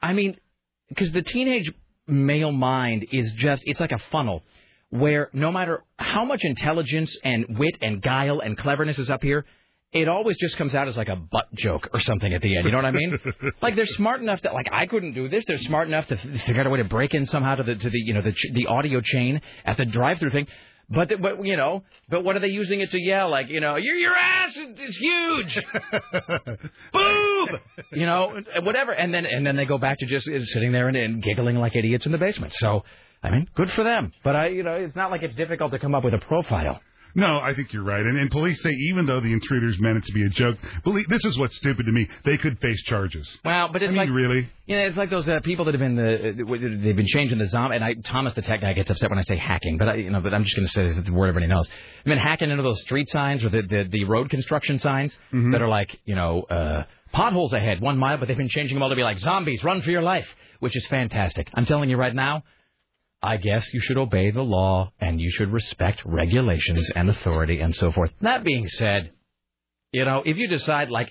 I 0.00 0.12
mean, 0.12 0.36
because 0.88 1.10
the 1.12 1.22
teenage 1.22 1.72
male 2.06 2.52
mind 2.52 3.06
is 3.12 3.32
just—it's 3.32 3.80
like 3.80 3.92
a 3.92 3.98
funnel 4.10 4.44
where 4.90 5.28
no 5.32 5.50
matter 5.50 5.82
how 5.98 6.24
much 6.24 6.40
intelligence 6.44 7.16
and 7.24 7.58
wit 7.58 7.76
and 7.82 8.00
guile 8.00 8.40
and 8.40 8.56
cleverness 8.56 8.98
is 8.98 9.10
up 9.10 9.22
here. 9.22 9.44
It 9.92 10.08
always 10.08 10.36
just 10.36 10.56
comes 10.56 10.74
out 10.74 10.88
as 10.88 10.96
like 10.96 11.08
a 11.08 11.16
butt 11.16 11.46
joke 11.54 11.88
or 11.94 12.00
something 12.00 12.32
at 12.32 12.42
the 12.42 12.56
end. 12.56 12.66
You 12.66 12.72
know 12.72 12.78
what 12.78 12.86
I 12.86 12.90
mean? 12.90 13.18
like 13.62 13.76
they're 13.76 13.86
smart 13.86 14.20
enough 14.20 14.42
that 14.42 14.52
like 14.52 14.68
I 14.72 14.86
couldn't 14.86 15.14
do 15.14 15.28
this. 15.28 15.44
They're 15.46 15.58
smart 15.58 15.88
enough 15.88 16.06
to 16.08 16.16
figure 16.16 16.60
out 16.60 16.66
a 16.66 16.70
way 16.70 16.78
to 16.78 16.84
break 16.84 17.14
in 17.14 17.24
somehow 17.24 17.54
to 17.54 17.62
the 17.62 17.76
to 17.76 17.90
the 17.90 17.98
you 17.98 18.12
know 18.12 18.22
the 18.22 18.32
ch- 18.32 18.52
the 18.52 18.66
audio 18.66 19.00
chain 19.00 19.40
at 19.64 19.76
the 19.76 19.86
drive-through 19.86 20.30
thing. 20.30 20.46
But 20.88 21.08
the, 21.08 21.16
but 21.16 21.44
you 21.44 21.56
know, 21.56 21.82
but 22.08 22.22
what 22.22 22.36
are 22.36 22.40
they 22.40 22.48
using 22.48 22.80
it 22.80 22.90
to 22.92 23.00
yell? 23.00 23.28
Like 23.30 23.48
you 23.48 23.60
know, 23.60 23.76
your 23.76 23.96
your 23.96 24.12
ass 24.14 24.56
is 24.56 24.96
huge, 24.96 25.58
boob, 26.92 27.48
you 27.92 28.06
know, 28.06 28.40
whatever. 28.62 28.92
And 28.92 29.12
then 29.12 29.26
and 29.26 29.46
then 29.46 29.56
they 29.56 29.64
go 29.64 29.78
back 29.78 29.98
to 29.98 30.06
just 30.06 30.26
sitting 30.52 30.72
there 30.72 30.88
and, 30.88 30.96
and 30.96 31.22
giggling 31.22 31.56
like 31.56 31.74
idiots 31.74 32.06
in 32.06 32.12
the 32.12 32.18
basement. 32.18 32.52
So 32.56 32.84
I 33.22 33.30
mean, 33.30 33.48
good 33.54 33.70
for 33.72 33.82
them. 33.82 34.12
But 34.22 34.36
I 34.36 34.48
you 34.48 34.62
know, 34.62 34.74
it's 34.74 34.94
not 34.94 35.10
like 35.10 35.22
it's 35.22 35.34
difficult 35.34 35.72
to 35.72 35.78
come 35.78 35.94
up 35.94 36.04
with 36.04 36.14
a 36.14 36.18
profile. 36.18 36.80
No, 37.16 37.40
I 37.40 37.54
think 37.54 37.72
you're 37.72 37.82
right. 37.82 38.02
And, 38.04 38.18
and 38.18 38.30
police 38.30 38.62
say 38.62 38.70
even 38.70 39.06
though 39.06 39.20
the 39.20 39.32
intruders 39.32 39.80
meant 39.80 39.96
it 39.96 40.04
to 40.04 40.12
be 40.12 40.24
a 40.24 40.28
joke, 40.28 40.58
believe 40.84 41.08
this 41.08 41.24
is 41.24 41.36
what's 41.38 41.56
stupid 41.56 41.86
to 41.86 41.92
me. 41.92 42.06
They 42.24 42.36
could 42.36 42.60
face 42.60 42.80
charges. 42.84 43.26
Well, 43.44 43.70
but 43.72 43.82
it's 43.82 43.88
I 43.88 43.92
mean, 43.92 43.98
like 43.98 44.10
really. 44.10 44.48
You 44.66 44.76
know, 44.76 44.82
it's 44.82 44.96
like 44.96 45.10
those 45.10 45.28
uh, 45.28 45.40
people 45.40 45.64
that 45.64 45.74
have 45.74 45.80
been 45.80 45.98
uh, 45.98 46.82
they've 46.84 46.94
been 46.94 47.06
changing 47.06 47.38
the 47.38 47.48
zombie. 47.48 47.76
And 47.76 47.84
I, 47.84 47.94
Thomas 48.04 48.34
the 48.34 48.42
tech 48.42 48.60
guy 48.60 48.74
gets 48.74 48.90
upset 48.90 49.08
when 49.10 49.18
I 49.18 49.22
say 49.22 49.36
hacking, 49.36 49.78
but 49.78 49.88
I, 49.88 49.94
you 49.94 50.10
know, 50.10 50.20
but 50.20 50.34
I'm 50.34 50.44
just 50.44 50.54
going 50.56 50.68
to 50.68 50.72
say 50.94 51.00
the 51.00 51.12
word 51.12 51.28
everybody 51.28 51.46
knows. 51.46 51.66
I've 52.00 52.04
been 52.04 52.18
hacking 52.18 52.50
into 52.50 52.62
those 52.62 52.80
street 52.82 53.08
signs 53.08 53.42
or 53.44 53.48
the 53.48 53.62
the, 53.62 53.88
the 53.90 54.04
road 54.04 54.28
construction 54.30 54.78
signs 54.78 55.16
Mm-hmm. 55.32 55.52
that 55.52 55.62
are 55.62 55.68
like 55.68 55.96
you 56.04 56.14
know 56.14 56.42
uh, 56.42 56.84
potholes 57.12 57.52
ahead 57.54 57.80
one 57.80 57.96
mile, 57.98 58.18
but 58.18 58.28
they've 58.28 58.36
been 58.36 58.48
changing 58.50 58.74
them 58.74 58.82
all 58.82 58.90
to 58.90 58.96
be 58.96 59.02
like 59.02 59.18
zombies, 59.20 59.64
run 59.64 59.80
for 59.82 59.90
your 59.90 60.02
life, 60.02 60.26
which 60.60 60.76
is 60.76 60.86
fantastic. 60.88 61.48
I'm 61.54 61.64
telling 61.64 61.88
you 61.88 61.96
right 61.96 62.14
now. 62.14 62.42
I 63.22 63.38
guess 63.38 63.72
you 63.72 63.80
should 63.80 63.98
obey 63.98 64.30
the 64.30 64.42
law 64.42 64.92
and 65.00 65.20
you 65.20 65.30
should 65.30 65.50
respect 65.52 66.02
regulations 66.04 66.90
and 66.94 67.08
authority 67.10 67.60
and 67.60 67.74
so 67.74 67.90
forth. 67.90 68.12
That 68.20 68.44
being 68.44 68.68
said, 68.68 69.12
you 69.96 70.04
know, 70.04 70.22
if 70.26 70.36
you 70.36 70.46
decide, 70.46 70.90
like, 70.90 71.10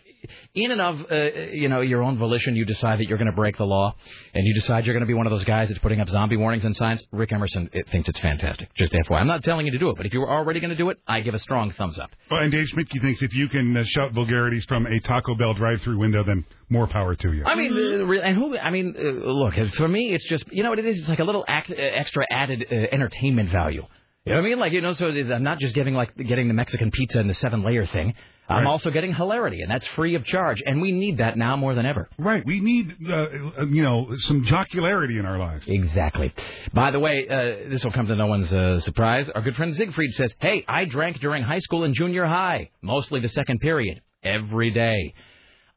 in 0.54 0.70
and 0.70 0.80
of, 0.80 1.12
uh, 1.12 1.16
you 1.52 1.70
know, 1.70 1.82
your 1.82 2.04
own 2.04 2.20
volition, 2.20 2.56
you 2.56 2.66
decide 2.66 3.00
that 3.00 3.08
you're 3.08 3.18
going 3.18 3.32
to 3.32 3.36
break 3.36 3.58
the 3.58 3.64
law, 3.64 3.96
and 4.32 4.46
you 4.46 4.54
decide 4.54 4.86
you're 4.86 4.94
going 4.94 5.02
to 5.02 5.08
be 5.08 5.16
one 5.16 5.26
of 5.26 5.32
those 5.32 5.44
guys 5.44 5.70
that's 5.70 5.80
putting 5.80 6.02
up 6.02 6.08
zombie 6.08 6.38
warnings 6.38 6.64
and 6.64 6.76
signs, 6.76 7.02
Rick 7.12 7.32
Emerson 7.32 7.68
it, 7.74 7.90
thinks 7.90 8.10
it's 8.10 8.20
fantastic. 8.20 8.70
Just 8.76 8.94
FYI. 8.94 9.22
I'm 9.22 9.26
not 9.26 9.44
telling 9.44 9.66
you 9.66 9.72
to 9.72 9.80
do 9.80 9.90
it, 9.90 9.98
but 9.98 10.06
if 10.06 10.14
you 10.14 10.20
were 10.20 10.30
already 10.30 10.60
going 10.60 10.70
to 10.70 10.76
do 10.76 10.92
it, 10.92 11.00
I 11.08 11.22
give 11.22 11.34
a 11.34 11.40
strong 11.40 11.74
thumbs 11.74 11.98
up. 11.98 12.12
Well, 12.30 12.42
and 12.42 12.52
Dave 12.52 12.68
Schmidtke 12.68 13.02
thinks 13.02 13.24
if 13.24 13.34
you 13.34 13.50
can 13.50 13.76
uh, 13.76 13.86
shout 13.88 14.12
vulgarities 14.12 14.66
from 14.66 14.86
a 14.86 15.00
Taco 15.00 15.34
Bell 15.34 15.56
drive-through 15.56 15.98
window, 15.98 16.24
then 16.24 16.46
more 16.70 16.86
power 16.86 17.16
to 17.16 17.34
you. 17.34 17.44
I 17.44 17.56
mean, 17.56 17.74
uh, 17.74 18.22
and 18.22 18.38
who? 18.38 18.56
I 18.56 18.70
mean, 18.70 18.94
uh, 18.96 19.32
look, 19.32 19.56
for 19.74 19.88
me, 19.88 20.14
it's 20.14 20.30
just 20.30 20.46
you 20.52 20.62
know 20.62 20.70
what 20.70 20.78
it 20.78 20.86
is. 20.86 21.00
It's 21.00 21.10
like 21.10 21.18
a 21.18 21.24
little 21.24 21.44
act, 21.48 21.72
uh, 21.72 21.76
extra 21.76 22.24
added 22.30 22.68
uh, 22.72 22.76
entertainment 22.92 23.50
value. 23.50 23.84
You 24.26 24.34
know 24.34 24.40
what 24.40 24.46
I 24.46 24.50
mean? 24.50 24.60
Like 24.60 24.74
you 24.74 24.82
know, 24.82 24.94
so 24.94 25.08
I'm 25.08 25.44
not 25.44 25.60
just 25.60 25.76
getting 25.76 25.94
like 25.96 26.16
getting 26.16 26.48
the 26.48 26.54
Mexican 26.54 26.92
pizza 26.92 27.20
and 27.20 27.30
the 27.30 27.36
seven 27.36 27.64
layer 27.64 27.86
thing. 27.88 28.14
I'm 28.48 28.68
also 28.68 28.92
getting 28.92 29.14
hilarity, 29.14 29.62
and 29.62 29.72
that's 29.72 29.88
free 29.90 30.16
of 30.16 30.24
charge, 30.24 30.62
and 30.66 30.82
we 30.82 30.92
need 30.92 31.18
that 31.18 31.38
now 31.38 31.56
more 31.56 31.74
than 31.74 31.86
ever. 31.86 32.10
Right. 32.18 32.46
We 32.46 32.60
need, 32.60 32.96
uh, 33.10 33.14
uh, 33.14 33.66
you 33.66 33.82
know, 33.82 34.16
some 34.20 34.46
jocularity 34.46 35.18
in 35.18 35.26
our 35.26 35.40
lives. 35.40 35.66
Exactly. 35.68 36.32
By 36.74 36.92
the 36.92 37.00
way, 37.00 37.28
uh, 37.28 37.70
this 37.70 37.84
will 37.84 37.92
come 37.92 38.08
to 38.08 38.16
no 38.16 38.28
one's 38.28 38.52
uh, 38.54 38.80
surprise. 38.82 39.30
Our 39.34 39.42
good 39.42 39.56
friend 39.56 39.76
Siegfried 39.76 40.14
says, 40.14 40.34
"Hey, 40.40 40.64
I 40.68 40.86
drank 40.86 41.20
during 41.20 41.44
high 41.44 41.60
school 41.60 41.84
and 41.84 41.96
junior 41.96 42.26
high, 42.26 42.70
mostly 42.82 43.20
the 43.20 43.30
second 43.30 43.60
period, 43.60 44.02
every 44.24 44.72
day." 44.72 45.14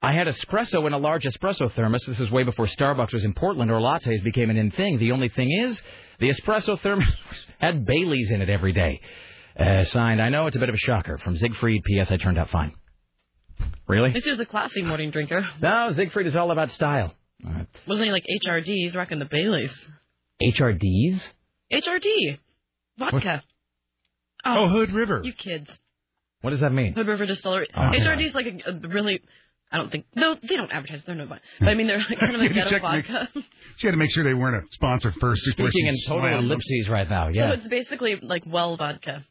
I 0.01 0.13
had 0.13 0.29
espresso 0.29 0.87
in 0.87 0.93
a 0.93 0.99
large 0.99 1.25
espresso 1.25 1.73
thermos. 1.73 2.05
This 2.07 2.21
is 2.21 2.31
way 2.31 2.45
before 2.45 2.67
Starbucks 2.67 3.13
was 3.13 3.25
in 3.25 3.35
Portland 3.35 3.71
or 3.71 3.81
lattes 3.81 4.23
became 4.23 4.49
an 4.49 4.57
in 4.57 4.71
thing. 4.71 4.99
The 4.99 5.11
only 5.11 5.29
thing 5.29 5.51
is, 5.51 5.81
the 6.21 6.29
espresso 6.29 6.79
thermos 6.81 7.09
had 7.59 7.85
Bailey's 7.85 8.31
in 8.31 8.41
it 8.41 8.49
every 8.49 8.73
day. 8.73 9.01
Uh, 9.59 9.85
signed, 9.85 10.23
I 10.23 10.28
know 10.28 10.47
it's 10.47 10.57
a 10.57 10.61
bit 10.61 10.69
of 10.69 10.75
a 10.75 10.78
shocker. 10.78 11.19
From 11.19 11.37
Siegfried, 11.37 11.83
P.S. 11.85 12.11
I 12.12 12.17
turned 12.17 12.39
out 12.39 12.49
fine. 12.51 12.75
Really? 13.89 14.12
This 14.12 14.27
is 14.27 14.39
a 14.39 14.47
classy 14.47 14.83
morning 14.83 15.11
drinker. 15.11 15.49
No, 15.61 15.93
Siegfried 15.95 16.27
is 16.27 16.37
all 16.37 16.51
about 16.51 16.70
style. 16.70 17.12
Wasn't 17.87 18.05
he 18.05 18.12
like 18.12 18.25
HRD? 18.45 18.65
He's 18.67 18.95
rocking 18.95 19.19
the 19.19 19.25
Baileys. 19.25 19.73
HRDs? 20.43 21.23
HRD. 21.73 22.39
Vodka. 22.99 23.43
Oh, 24.45 24.69
Hood 24.69 24.93
River. 24.93 25.20
You 25.25 25.33
kids. 25.33 25.70
What 26.43 26.51
does 26.51 26.61
that 26.61 26.73
mean? 26.73 26.93
Hood 26.95 27.07
River 27.07 27.27
Distillery. 27.27 27.69
Oh, 27.77 27.91
HRD 27.93 28.28
is 28.28 28.35
like 28.35 28.47
a, 28.47 28.70
a 28.70 28.89
really. 28.89 29.20
I 29.70 29.77
don't 29.77 29.91
think. 29.91 30.07
No, 30.15 30.35
they 30.35 30.57
don't 30.57 30.70
advertise. 30.70 31.03
They're 31.05 31.15
no 31.15 31.27
fun. 31.28 31.41
But 31.59 31.69
I 31.69 31.75
mean, 31.75 31.87
they're 31.89 31.99
like 31.99 32.19
kind 32.19 32.35
of 32.35 32.41
like 32.41 32.55
ghetto 32.55 32.78
vodka. 32.78 33.28
She 33.78 33.87
had 33.87 33.93
to 33.93 33.97
make 33.97 34.11
sure 34.11 34.25
they 34.25 34.35
weren't 34.35 34.57
a 34.57 34.67
sponsor 34.73 35.12
first. 35.20 35.43
Speaking 35.45 35.87
in 35.87 35.95
total 36.07 36.39
ellipses 36.39 36.89
right 36.89 37.09
now, 37.09 37.28
yeah. 37.28 37.51
So 37.51 37.59
it's 37.59 37.69
basically 37.69 38.17
like 38.17 38.43
well 38.47 38.77
vodka. 38.77 39.25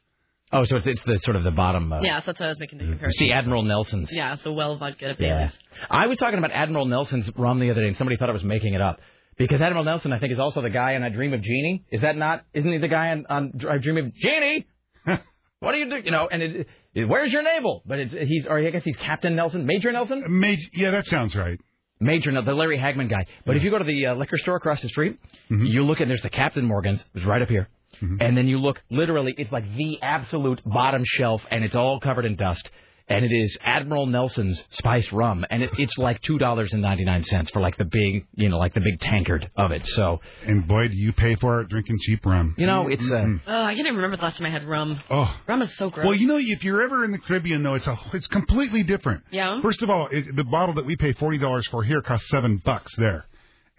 Oh, 0.52 0.64
so 0.66 0.78
it's 0.78 0.88
it's 0.88 1.04
the 1.04 1.18
sort 1.20 1.36
of 1.36 1.44
the 1.44 1.52
bottom. 1.52 1.92
Uh, 1.92 2.00
yeah, 2.02 2.20
so 2.22 2.28
that's 2.28 2.40
how 2.40 2.46
I 2.46 2.50
was 2.50 2.60
making 2.60 2.80
the 2.80 2.86
You 2.86 2.92
comparison. 2.92 3.28
the 3.28 3.34
Admiral 3.34 3.64
Nelson's. 3.64 4.10
Yeah, 4.14 4.36
so 4.36 4.54
well 4.54 4.78
vodka 4.78 5.08
at 5.10 5.20
Yeah. 5.20 5.38
Baileys. 5.48 5.58
I 5.90 6.08
was 6.08 6.18
talking 6.18 6.38
about 6.40 6.52
Admiral 6.52 6.86
Nelson's 6.86 7.30
rum 7.36 7.60
the 7.60 7.70
other 7.72 7.82
day, 7.82 7.88
and 7.88 7.98
somebody 7.98 8.16
thought 8.18 8.30
I 8.30 8.34
was 8.34 8.44
making 8.46 8.74
it 8.74 8.82
up. 8.82 9.00
Because 9.38 9.62
Admiral 9.62 9.84
Nelson, 9.84 10.14
I 10.14 10.20
think, 10.20 10.34
is 10.34 10.40
also 10.40 10.62
the 10.62 10.70
guy 10.72 10.94
in 10.94 11.04
I 11.04 11.10
Dream 11.10 11.32
of 11.34 11.42
Jeannie. 11.44 11.84
Is 11.92 12.02
that 12.02 12.16
not? 12.18 12.44
Isn't 12.54 12.72
he 12.72 12.78
the 12.80 12.88
guy 12.88 13.12
on, 13.12 13.26
on 13.30 13.52
I 13.70 13.78
Dream 13.78 13.98
of 13.98 14.16
Jeannie? 14.16 14.66
what 15.60 15.74
do 15.74 15.78
you 15.78 15.90
do? 15.90 15.98
You 16.04 16.12
know, 16.12 16.28
and 16.32 16.42
it, 16.42 16.68
it, 16.96 17.06
where's 17.06 17.32
your 17.32 17.44
navel? 17.44 17.84
But 17.86 18.00
it's 18.00 18.14
he's, 18.14 18.48
or 18.48 18.58
I 18.58 18.70
guess 18.72 18.84
he's 18.84 18.96
Captain 18.98 19.36
Nelson, 19.36 19.66
Major 19.66 19.92
Nelson. 19.92 20.24
Major, 20.28 20.68
yeah, 20.74 20.92
that 20.92 21.06
sounds 21.08 21.36
right. 21.36 21.60
Major, 22.00 22.32
no, 22.32 22.42
the 22.44 22.54
Larry 22.54 22.78
Hagman 22.80 23.10
guy. 23.10 23.26
But 23.46 23.58
if 23.58 23.64
you 23.64 23.70
go 23.72 23.78
to 23.80 23.84
the 23.84 24.08
uh, 24.08 24.16
liquor 24.16 24.38
store 24.38 24.56
across 24.56 24.82
the 24.82 24.88
street, 24.90 25.20
Mm-hmm. 25.52 25.66
you 25.66 25.84
look 25.84 26.00
and 26.00 26.10
there's 26.10 26.22
the 26.22 26.30
Captain 26.30 26.66
Morgan's, 26.66 27.04
it's 27.16 27.26
right 27.26 27.42
up 27.42 27.48
here. 27.50 27.70
And 28.02 28.38
then 28.38 28.48
you 28.48 28.60
look, 28.60 28.82
literally, 28.90 29.34
it's 29.38 29.52
like 29.52 29.66
the 29.76 30.02
absolute 30.02 30.62
bottom 30.66 31.04
shelf, 31.06 31.42
and 31.52 31.64
it's 31.64 31.76
all 31.76 32.00
covered 32.00 32.26
in 32.26 32.36
dust. 32.36 32.70
And 33.10 33.24
it 33.24 33.32
is 33.32 33.58
Admiral 33.64 34.06
Nelson's 34.06 34.62
spiced 34.72 35.14
rum, 35.14 35.46
and 35.50 35.64
it, 35.64 35.70
it's 35.78 35.98
like 35.98 36.22
two 36.22 36.38
dollars 36.38 36.74
and 36.74 36.82
ninety 36.82 37.06
nine 37.06 37.24
cents 37.24 37.50
for 37.52 37.62
like 37.62 37.78
the 37.78 37.86
big, 37.86 38.28
you 38.36 38.50
know, 38.50 38.58
like 38.58 38.74
the 38.74 38.82
big 38.82 39.00
tankard 39.00 39.50
of 39.56 39.72
it. 39.72 39.88
So, 39.88 40.20
and 40.46 40.68
boy, 40.68 40.90
do 40.90 40.94
you 40.94 41.14
pay 41.14 41.36
for 41.36 41.62
it 41.62 41.70
drinking 41.70 42.00
cheap 42.02 42.26
rum. 42.26 42.54
You 42.58 42.68
know, 42.68 42.90
it's, 42.90 43.10
uh, 43.10 43.16
Mm-mm. 43.16 43.40
Oh, 43.48 43.64
I 43.64 43.76
can't 43.76 43.88
even 43.88 43.96
remember 43.96 44.18
the 44.18 44.24
last 44.24 44.40
time 44.40 44.48
I 44.48 44.50
had 44.50 44.66
rum. 44.66 45.00
Oh. 45.10 45.34
Rum 45.48 45.62
is 45.62 45.74
so 45.78 45.90
gross. 45.90 46.06
Well, 46.06 46.16
you 46.16 46.28
know, 46.28 46.38
if 46.38 46.66
you're 46.66 46.82
ever 46.82 47.06
in 47.06 47.14
the 47.14 47.18
Caribbean, 47.20 47.64
though, 47.64 47.76
it's 47.76 47.88
a 47.88 47.98
it's 48.12 48.28
completely 48.28 48.84
different. 48.84 49.24
Yeah? 49.32 49.62
First 49.62 49.82
of 49.82 49.90
all, 49.90 50.10
it, 50.12 50.36
the 50.36 50.44
bottle 50.44 50.76
that 50.76 50.86
we 50.86 50.98
pay 50.98 51.14
forty 51.14 51.38
dollars 51.38 51.66
for 51.72 51.86
here 51.86 52.02
costs 52.02 52.28
seven 52.30 52.62
bucks 52.66 52.94
there, 52.98 53.26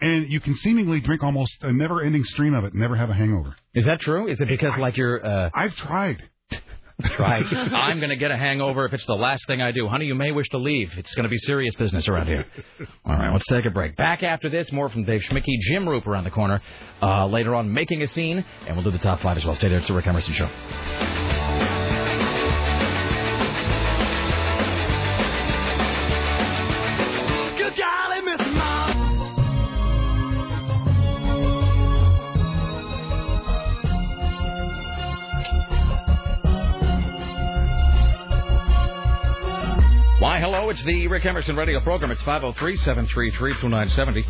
and 0.01 0.29
you 0.29 0.39
can 0.39 0.55
seemingly 0.55 0.99
drink 0.99 1.23
almost 1.23 1.53
a 1.61 1.71
never-ending 1.71 2.23
stream 2.25 2.53
of 2.53 2.63
it, 2.63 2.73
and 2.73 2.81
never 2.81 2.95
have 2.95 3.09
a 3.09 3.13
hangover. 3.13 3.55
is 3.73 3.85
that 3.85 3.99
true? 4.01 4.27
Is 4.27 4.39
it 4.39 4.47
because 4.47 4.77
like 4.77 4.97
you're? 4.97 5.25
Uh, 5.25 5.49
I've 5.53 5.75
tried. 5.75 6.23
Right. 7.17 7.45
I'm 7.53 7.99
going 7.99 8.09
to 8.09 8.17
get 8.17 8.29
a 8.29 8.35
hangover 8.35 8.85
if 8.85 8.91
it's 8.93 9.05
the 9.05 9.13
last 9.13 9.47
thing 9.47 9.61
I 9.61 9.71
do. 9.71 9.87
Honey, 9.87 10.05
you 10.05 10.15
may 10.15 10.33
wish 10.33 10.49
to 10.49 10.57
leave. 10.57 10.91
It's 10.97 11.15
going 11.15 11.23
to 11.23 11.29
be 11.29 11.37
serious 11.37 11.73
business 11.75 12.09
around 12.09 12.27
here. 12.27 12.45
All 13.05 13.15
right, 13.15 13.31
let's 13.31 13.45
take 13.47 13.65
a 13.65 13.69
break. 13.69 13.95
Back 13.95 14.21
after 14.21 14.49
this, 14.49 14.69
more 14.73 14.89
from 14.89 15.05
Dave 15.05 15.21
Schmidtke, 15.21 15.59
Jim 15.61 15.87
Roop 15.87 16.05
around 16.07 16.25
the 16.25 16.31
corner. 16.31 16.61
Uh, 17.01 17.25
later 17.27 17.55
on, 17.55 17.73
making 17.73 18.01
a 18.03 18.07
scene, 18.07 18.43
and 18.67 18.75
we'll 18.75 18.83
do 18.83 18.91
the 18.91 18.97
top 18.97 19.21
five 19.21 19.37
as 19.37 19.45
well. 19.45 19.55
Stay 19.55 19.69
there. 19.69 19.77
It's 19.77 19.87
the 19.87 19.93
Rick 19.93 20.07
Emerson 20.07 20.33
Show. 20.33 21.28
Hello, 40.51 40.71
it's 40.71 40.81
the 40.81 41.05
Rick 41.05 41.27
Emerson 41.27 41.55
radio 41.55 41.79
program. 41.79 42.09
It's 42.09 42.23
503 42.23 42.75
733 42.77 43.53
2970. 43.61 44.25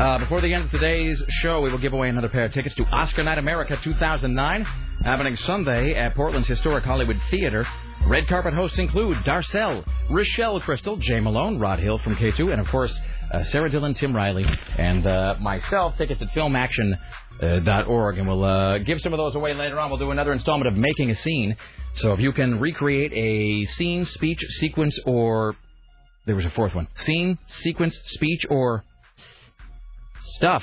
Uh, 0.00 0.18
Before 0.18 0.40
the 0.40 0.54
end 0.54 0.64
of 0.64 0.70
today's 0.70 1.22
show, 1.42 1.60
we 1.60 1.70
will 1.70 1.76
give 1.76 1.92
away 1.92 2.08
another 2.08 2.30
pair 2.30 2.46
of 2.46 2.54
tickets 2.54 2.74
to 2.76 2.84
Oscar 2.84 3.22
Night 3.22 3.36
America 3.36 3.76
2009, 3.84 4.64
happening 5.04 5.36
Sunday 5.36 5.94
at 5.94 6.14
Portland's 6.14 6.48
historic 6.48 6.84
Hollywood 6.84 7.20
Theater. 7.30 7.66
Red 8.06 8.26
carpet 8.28 8.54
hosts 8.54 8.78
include 8.78 9.18
Darcelle, 9.24 9.84
Rochelle 10.08 10.58
Crystal, 10.60 10.96
Jay 10.96 11.20
Malone, 11.20 11.58
Rod 11.58 11.80
Hill 11.80 11.98
from 11.98 12.16
K2, 12.16 12.50
and 12.50 12.62
of 12.62 12.68
course, 12.68 12.98
uh, 13.30 13.44
Sarah 13.44 13.70
Dillon, 13.70 13.94
Tim 13.94 14.14
Riley, 14.14 14.46
and 14.76 15.06
uh, 15.06 15.36
myself. 15.40 15.96
Tickets 15.96 16.22
at 16.22 16.28
filmaction.org, 16.30 18.18
and 18.18 18.26
we'll 18.28 18.44
uh, 18.44 18.78
give 18.78 19.00
some 19.00 19.12
of 19.12 19.18
those 19.18 19.34
away 19.34 19.54
later 19.54 19.78
on. 19.78 19.90
We'll 19.90 19.98
do 19.98 20.10
another 20.10 20.32
installment 20.32 20.68
of 20.68 20.76
Making 20.76 21.10
a 21.10 21.16
Scene. 21.16 21.56
So 21.94 22.12
if 22.12 22.20
you 22.20 22.32
can 22.32 22.60
recreate 22.60 23.12
a 23.12 23.66
scene, 23.72 24.04
speech, 24.04 24.40
sequence, 24.60 24.98
or 25.04 25.56
there 26.26 26.36
was 26.36 26.44
a 26.44 26.50
fourth 26.50 26.74
one: 26.74 26.88
scene, 26.94 27.38
sequence, 27.60 27.98
speech, 28.04 28.46
or 28.48 28.84
stuff, 30.36 30.62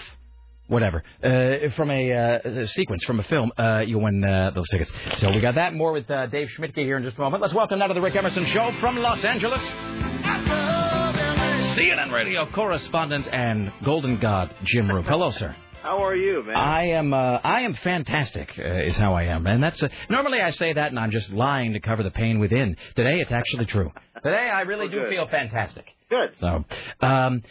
whatever, 0.68 1.03
uh, 1.24 1.69
from 1.76 1.92
a, 1.92 2.14
uh, 2.14 2.66
sequence 2.68 3.03
from 3.03 3.19
a 3.19 3.24
film, 3.24 3.52
uh, 3.58 3.84
you'll 3.85 4.02
win 4.02 4.24
uh, 4.24 4.52
those 4.56 4.68
tickets. 4.69 4.92
So 5.18 5.32
we 5.32 5.42
got 5.42 5.56
that 5.56 5.74
more 5.74 5.92
with 5.92 6.10
uh, 6.10 6.27
Dave 6.27 6.50
Schmidtke 6.58 6.77
here 6.77 6.98
in 6.98 7.03
just 7.03 7.18
a 7.18 7.19
moment. 7.19 7.42
Let's 7.42 7.53
welcome 7.53 7.80
now 7.80 7.88
to 7.88 7.94
the 7.94 8.02
Rick 8.02 8.16
Emerson 8.16 8.45
Show 8.45 8.72
from 8.80 8.98
Los 8.98 9.24
Angeles. 9.24 10.15
CNN 11.76 12.10
radio 12.10 12.50
correspondent 12.54 13.28
and 13.28 13.70
Golden 13.84 14.18
God 14.18 14.50
Jim 14.64 14.90
Roop. 14.90 15.06
Hello, 15.08 15.32
sir. 15.32 15.54
How 15.84 16.02
are 16.06 16.16
you, 16.16 16.42
man? 16.42 16.56
I 16.56 16.92
am 16.92 17.14
uh, 17.14 17.40
I 17.44 17.64
am 17.64 17.74
fantastic 17.74 18.50
uh, 18.58 18.64
is 18.64 18.95
how 18.95 19.14
I 19.14 19.24
am, 19.24 19.45
and 19.45 19.62
that's 19.62 19.84
uh, 19.84 19.90
normally 20.10 20.40
I 20.40 20.52
say 20.52 20.72
that 20.72 20.92
and 20.92 20.98
I'm 20.98 21.12
just 21.12 21.30
lying 21.32 21.74
to 21.74 21.82
cover 21.82 22.02
the 22.02 22.12
pain 22.12 22.40
within. 22.40 22.78
Today 22.95 23.20
it's 23.20 23.32
actually 23.34 23.66
true. 23.66 23.92
Today 24.24 24.50
I 24.50 24.62
really 24.62 24.88
do 24.88 25.02
good. 25.02 25.10
feel 25.10 25.28
fantastic. 25.28 25.84
Good. 26.10 26.30
So, 26.40 26.64
um, 27.02 27.44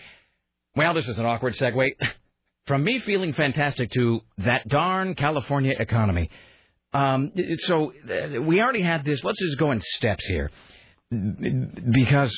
well, 0.74 0.94
this 0.94 1.06
is 1.06 1.18
an 1.18 1.26
awkward 1.26 1.56
segue 1.56 1.90
from 2.66 2.82
me 2.82 3.00
feeling 3.00 3.34
fantastic 3.34 3.90
to 3.90 4.22
that 4.38 4.66
darn 4.68 5.16
California 5.16 5.74
economy. 5.78 6.30
Um, 6.94 7.30
so 7.58 7.92
uh, 8.08 8.40
we 8.40 8.62
already 8.62 8.80
had 8.80 9.04
this. 9.04 9.22
Let's 9.22 9.38
just 9.38 9.58
go 9.58 9.70
in 9.70 9.82
steps 9.82 10.24
here, 10.24 10.50
because 11.10 12.34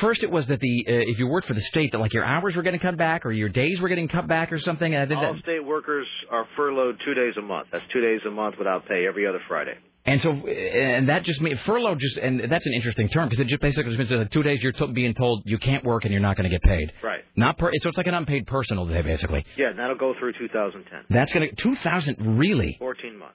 first 0.00 0.22
it 0.22 0.30
was 0.30 0.46
that 0.46 0.60
the 0.60 0.84
uh, 0.86 0.92
if 0.92 1.18
you 1.18 1.26
worked 1.26 1.46
for 1.46 1.54
the 1.54 1.60
state 1.60 1.92
that 1.92 1.98
like 1.98 2.12
your 2.12 2.24
hours 2.24 2.54
were 2.54 2.62
getting 2.62 2.80
cut 2.80 2.96
back 2.96 3.24
or 3.26 3.32
your 3.32 3.48
days 3.48 3.80
were 3.80 3.88
getting 3.88 4.08
cut 4.08 4.26
back 4.26 4.52
or 4.52 4.58
something. 4.58 4.94
Uh, 4.94 5.04
did 5.06 5.16
All 5.16 5.34
that- 5.34 5.42
state 5.42 5.64
workers 5.64 6.06
are 6.30 6.46
furloughed 6.56 6.98
two 7.04 7.14
days 7.14 7.34
a 7.38 7.42
month. 7.42 7.68
That's 7.72 7.84
two 7.92 8.00
days 8.00 8.20
a 8.26 8.30
month 8.30 8.56
without 8.58 8.86
pay 8.86 9.06
every 9.06 9.26
other 9.26 9.40
Friday. 9.48 9.74
And 10.04 10.20
so, 10.22 10.30
and 10.30 11.10
that 11.10 11.24
just 11.24 11.38
means 11.42 11.60
furlough 11.66 11.94
just, 11.96 12.16
and 12.16 12.50
that's 12.50 12.64
an 12.64 12.72
interesting 12.72 13.08
term 13.08 13.28
because 13.28 13.40
it 13.40 13.48
just 13.48 13.60
basically 13.60 13.94
means 13.94 14.08
that 14.08 14.30
two 14.32 14.42
days 14.42 14.62
you're 14.62 14.72
to, 14.72 14.86
being 14.86 15.12
told 15.12 15.42
you 15.44 15.58
can't 15.58 15.84
work 15.84 16.04
and 16.04 16.12
you're 16.12 16.22
not 16.22 16.34
going 16.34 16.48
to 16.48 16.50
get 16.50 16.62
paid. 16.62 16.92
Right. 17.02 17.20
Not 17.36 17.58
per, 17.58 17.70
so 17.74 17.88
it's 17.90 17.98
like 17.98 18.06
an 18.06 18.14
unpaid 18.14 18.46
personal 18.46 18.86
day 18.86 19.02
basically. 19.02 19.44
Yeah, 19.58 19.68
and 19.70 19.78
that'll 19.78 19.98
go 19.98 20.14
through 20.18 20.32
2010. 20.38 21.04
That's 21.10 21.30
going 21.34 21.50
to 21.50 21.54
two 21.56 21.74
thousand 21.76 22.38
really. 22.38 22.76
14 22.78 23.18
months. 23.18 23.34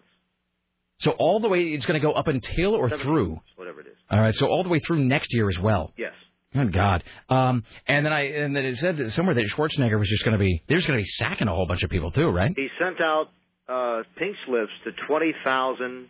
So 0.99 1.11
all 1.11 1.40
the 1.41 1.49
way 1.49 1.61
it's 1.64 1.85
going 1.85 1.99
to 1.99 2.06
go 2.06 2.14
up 2.14 2.27
until 2.27 2.73
or 2.75 2.90
17 2.90 3.06
through. 3.06 3.30
months, 3.30 3.45
whatever 3.56 3.82
it 3.82 3.88
is. 3.88 3.98
All 4.09 4.19
right, 4.22 4.33
so 4.33 4.48
all 4.48 4.64
the 4.64 4.69
way 4.69 4.80
through 4.80 5.03
next 5.03 5.32
year 5.32 5.49
as 5.49 5.59
well. 5.59 5.91
Yes. 5.98 6.14
Good 6.53 6.72
God. 6.72 7.03
Um, 7.30 7.64
and 7.88 8.06
then 8.06 8.14
I 8.14 8.22
and 8.27 8.56
then 8.56 8.65
it 8.65 8.77
said 8.77 8.98
that 8.98 9.11
somewhere 9.14 9.35
that 9.35 9.45
Schwarzenegger 9.48 9.98
was 9.98 10.07
just 10.07 10.23
going 10.23 10.33
to 10.33 10.40
be 10.40 10.61
there's 10.67 10.85
going 10.85 10.99
to 10.99 11.03
be 11.03 11.09
sacking 11.09 11.48
a 11.48 11.53
whole 11.53 11.65
bunch 11.65 11.83
of 11.83 11.90
people 11.90 12.11
too, 12.11 12.30
right? 12.30 12.51
He 12.56 12.67
sent 12.80 13.01
out 13.01 13.30
uh, 13.67 14.03
pink 14.17 14.35
slips 14.45 14.72
to 14.85 14.91
20,000 15.07 16.09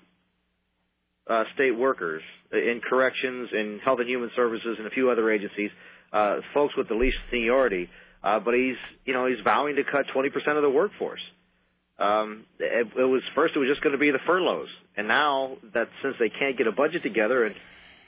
uh, 1.29 1.43
state 1.53 1.71
workers 1.71 2.21
in 2.51 2.81
corrections, 2.87 3.49
in 3.53 3.79
health 3.83 3.99
and 3.99 4.09
human 4.09 4.29
services, 4.35 4.75
and 4.77 4.87
a 4.87 4.89
few 4.89 5.09
other 5.09 5.31
agencies, 5.31 5.71
uh, 6.11 6.37
folks 6.53 6.75
with 6.77 6.87
the 6.87 6.95
least 6.95 7.17
seniority. 7.31 7.89
Uh, 8.23 8.39
but 8.39 8.53
he's, 8.53 8.75
you 9.05 9.13
know, 9.13 9.27
he's 9.27 9.37
vowing 9.43 9.75
to 9.75 9.83
cut 9.83 10.05
20% 10.15 10.27
of 10.55 10.61
the 10.63 10.69
workforce. 10.69 11.21
Um, 11.99 12.45
it, 12.59 12.87
it 12.97 13.03
was 13.03 13.21
first 13.35 13.55
it 13.55 13.59
was 13.59 13.69
just 13.69 13.81
going 13.81 13.93
to 13.93 13.99
be 13.99 14.11
the 14.11 14.19
furloughs, 14.25 14.67
and 14.97 15.07
now 15.07 15.57
that 15.73 15.89
since 16.01 16.15
they 16.19 16.29
can't 16.29 16.57
get 16.57 16.65
a 16.65 16.71
budget 16.71 17.03
together, 17.03 17.45
and 17.45 17.53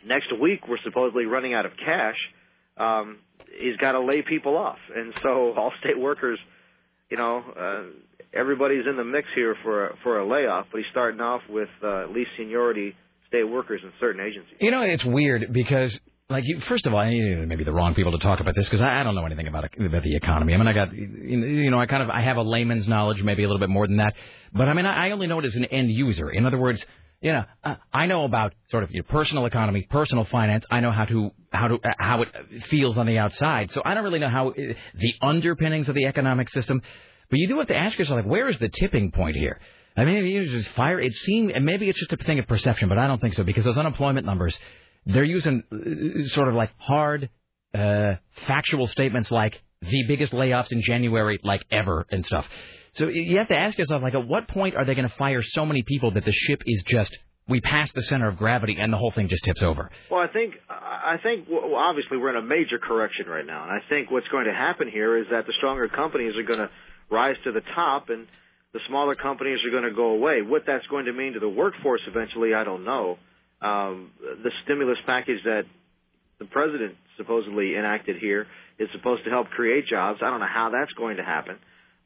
next 0.05 0.27
week 0.39 0.67
we're 0.67 0.81
supposedly 0.83 1.25
running 1.25 1.53
out 1.53 1.65
of 1.65 1.71
cash, 1.77 2.17
um, 2.77 3.17
he's 3.59 3.77
got 3.77 3.93
to 3.93 4.01
lay 4.01 4.21
people 4.21 4.57
off, 4.57 4.79
and 4.95 5.13
so 5.23 5.53
all 5.57 5.71
state 5.79 5.99
workers, 5.99 6.39
you 7.09 7.17
know, 7.17 7.43
uh, 7.59 7.83
everybody's 8.33 8.85
in 8.89 8.97
the 8.97 9.03
mix 9.03 9.27
here 9.35 9.55
for 9.63 9.87
a, 9.87 9.95
for 10.03 10.19
a 10.19 10.27
layoff, 10.27 10.67
but 10.71 10.79
he's 10.79 10.87
starting 10.91 11.21
off 11.21 11.41
with 11.49 11.69
uh, 11.83 12.07
least 12.07 12.29
seniority 12.37 12.95
state 13.27 13.43
workers 13.43 13.81
in 13.83 13.91
certain 13.99 14.21
agencies. 14.21 14.57
You 14.59 14.71
know, 14.71 14.81
it's 14.81 15.05
weird 15.05 15.51
because, 15.51 15.97
like, 16.29 16.43
you, 16.45 16.59
first 16.61 16.85
of 16.85 16.93
all, 16.93 17.05
maybe 17.05 17.63
the 17.63 17.71
wrong 17.71 17.95
people 17.95 18.11
to 18.11 18.19
talk 18.19 18.39
about 18.39 18.55
this 18.55 18.65
because 18.65 18.81
I, 18.81 18.99
I 18.99 19.03
don't 19.03 19.15
know 19.15 19.25
anything 19.25 19.47
about 19.47 19.65
about 19.79 20.03
the 20.03 20.15
economy. 20.15 20.53
I 20.53 20.57
mean, 20.57 20.67
I 20.67 20.73
got, 20.73 20.93
you 20.93 21.71
know, 21.71 21.79
I 21.79 21.85
kind 21.85 22.03
of 22.03 22.09
I 22.09 22.21
have 22.21 22.37
a 22.37 22.43
layman's 22.43 22.87
knowledge, 22.87 23.21
maybe 23.23 23.43
a 23.43 23.47
little 23.47 23.59
bit 23.59 23.69
more 23.69 23.87
than 23.87 23.97
that, 23.97 24.13
but 24.53 24.67
I 24.67 24.73
mean, 24.73 24.85
I 24.85 25.07
I 25.07 25.11
only 25.11 25.27
know 25.27 25.39
it 25.39 25.45
as 25.45 25.55
an 25.55 25.65
end 25.65 25.89
user. 25.89 26.29
In 26.29 26.45
other 26.45 26.57
words. 26.57 26.85
You 27.21 27.31
know, 27.31 27.43
uh, 27.63 27.75
I 27.93 28.05
know 28.05 28.25
about 28.25 28.53
sort 28.69 28.83
of 28.83 28.91
your 28.91 29.03
personal 29.03 29.45
economy, 29.45 29.87
personal 29.89 30.25
finance. 30.25 30.65
I 30.69 30.79
know 30.79 30.91
how 30.91 31.05
to 31.05 31.31
how 31.51 31.67
to 31.69 31.75
uh, 31.75 31.91
how 31.97 32.21
it 32.21 32.29
feels 32.69 32.97
on 32.97 33.07
the 33.07 33.17
outside. 33.17 33.71
So 33.71 33.81
I 33.83 33.93
don't 33.93 34.03
really 34.03 34.19
know 34.19 34.29
how 34.29 34.49
uh, 34.49 34.53
the 34.53 35.13
underpinnings 35.21 35.89
of 35.89 35.95
the 35.95 36.05
economic 36.05 36.49
system. 36.49 36.81
But 37.29 37.39
you 37.39 37.47
do 37.47 37.57
have 37.57 37.67
to 37.67 37.75
ask 37.75 37.97
yourself, 37.97 38.17
like, 38.17 38.27
where 38.27 38.47
is 38.47 38.59
the 38.59 38.69
tipping 38.69 39.11
point 39.11 39.35
here? 39.35 39.59
I 39.97 40.03
mean, 40.03 40.17
if 40.17 40.25
you 40.25 40.45
just 40.45 40.69
fire. 40.75 40.99
It 40.99 41.13
and 41.27 41.65
maybe 41.65 41.89
it's 41.89 41.99
just 41.99 42.13
a 42.13 42.17
thing 42.17 42.39
of 42.39 42.47
perception, 42.47 42.89
but 42.89 42.97
I 42.97 43.07
don't 43.07 43.21
think 43.21 43.33
so 43.33 43.43
because 43.43 43.65
those 43.65 43.77
unemployment 43.77 44.25
numbers, 44.25 44.57
they're 45.05 45.23
using 45.23 45.63
uh, 45.71 46.27
sort 46.27 46.49
of 46.49 46.53
like 46.53 46.71
hard, 46.77 47.29
uh, 47.73 48.15
factual 48.45 48.87
statements 48.87 49.31
like 49.31 49.61
the 49.81 50.03
biggest 50.07 50.33
layoffs 50.33 50.71
in 50.71 50.81
January, 50.81 51.39
like 51.43 51.63
ever, 51.71 52.05
and 52.11 52.25
stuff. 52.25 52.45
So 52.95 53.07
you 53.07 53.37
have 53.39 53.49
to 53.49 53.57
ask 53.57 53.77
yourself, 53.77 54.01
like, 54.01 54.15
at 54.15 54.27
what 54.27 54.47
point 54.47 54.75
are 54.75 54.85
they 54.85 54.95
going 54.95 55.07
to 55.07 55.15
fire 55.15 55.41
so 55.43 55.65
many 55.65 55.83
people 55.83 56.11
that 56.11 56.23
the 56.23 56.31
ship 56.31 56.63
is 56.65 56.83
just 56.87 57.17
we 57.47 57.61
pass 57.61 57.91
the 57.93 58.01
center 58.03 58.27
of 58.27 58.37
gravity 58.37 58.77
and 58.79 58.91
the 58.91 58.97
whole 58.97 59.11
thing 59.11 59.27
just 59.27 59.43
tips 59.43 59.61
over? 59.61 59.91
Well, 60.09 60.21
I 60.21 60.27
think 60.31 60.55
I 60.69 61.17
think 61.21 61.47
well, 61.49 61.75
obviously 61.75 62.17
we're 62.17 62.31
in 62.31 62.43
a 62.43 62.47
major 62.47 62.79
correction 62.79 63.27
right 63.27 63.45
now, 63.45 63.63
and 63.63 63.71
I 63.71 63.79
think 63.89 64.09
what's 64.11 64.27
going 64.29 64.45
to 64.45 64.53
happen 64.53 64.89
here 64.89 65.17
is 65.17 65.27
that 65.31 65.45
the 65.45 65.53
stronger 65.57 65.87
companies 65.87 66.35
are 66.37 66.43
going 66.43 66.59
to 66.59 66.69
rise 67.11 67.35
to 67.43 67.51
the 67.51 67.61
top, 67.75 68.09
and 68.09 68.27
the 68.73 68.79
smaller 68.87 69.15
companies 69.15 69.59
are 69.65 69.71
going 69.71 69.89
to 69.89 69.95
go 69.95 70.11
away. 70.11 70.41
What 70.41 70.63
that's 70.65 70.85
going 70.87 71.05
to 71.05 71.13
mean 71.13 71.33
to 71.33 71.39
the 71.39 71.49
workforce 71.49 72.01
eventually, 72.07 72.53
I 72.53 72.63
don't 72.63 72.83
know. 72.83 73.17
Um, 73.61 74.11
the 74.19 74.51
stimulus 74.63 74.97
package 75.05 75.43
that 75.43 75.63
the 76.39 76.45
president 76.45 76.95
supposedly 77.17 77.75
enacted 77.75 78.17
here 78.17 78.47
is 78.79 78.89
supposed 78.93 79.23
to 79.23 79.29
help 79.29 79.47
create 79.49 79.87
jobs. 79.87 80.19
I 80.21 80.29
don't 80.29 80.39
know 80.39 80.51
how 80.51 80.71
that's 80.71 80.91
going 80.93 81.17
to 81.17 81.23
happen, 81.23 81.57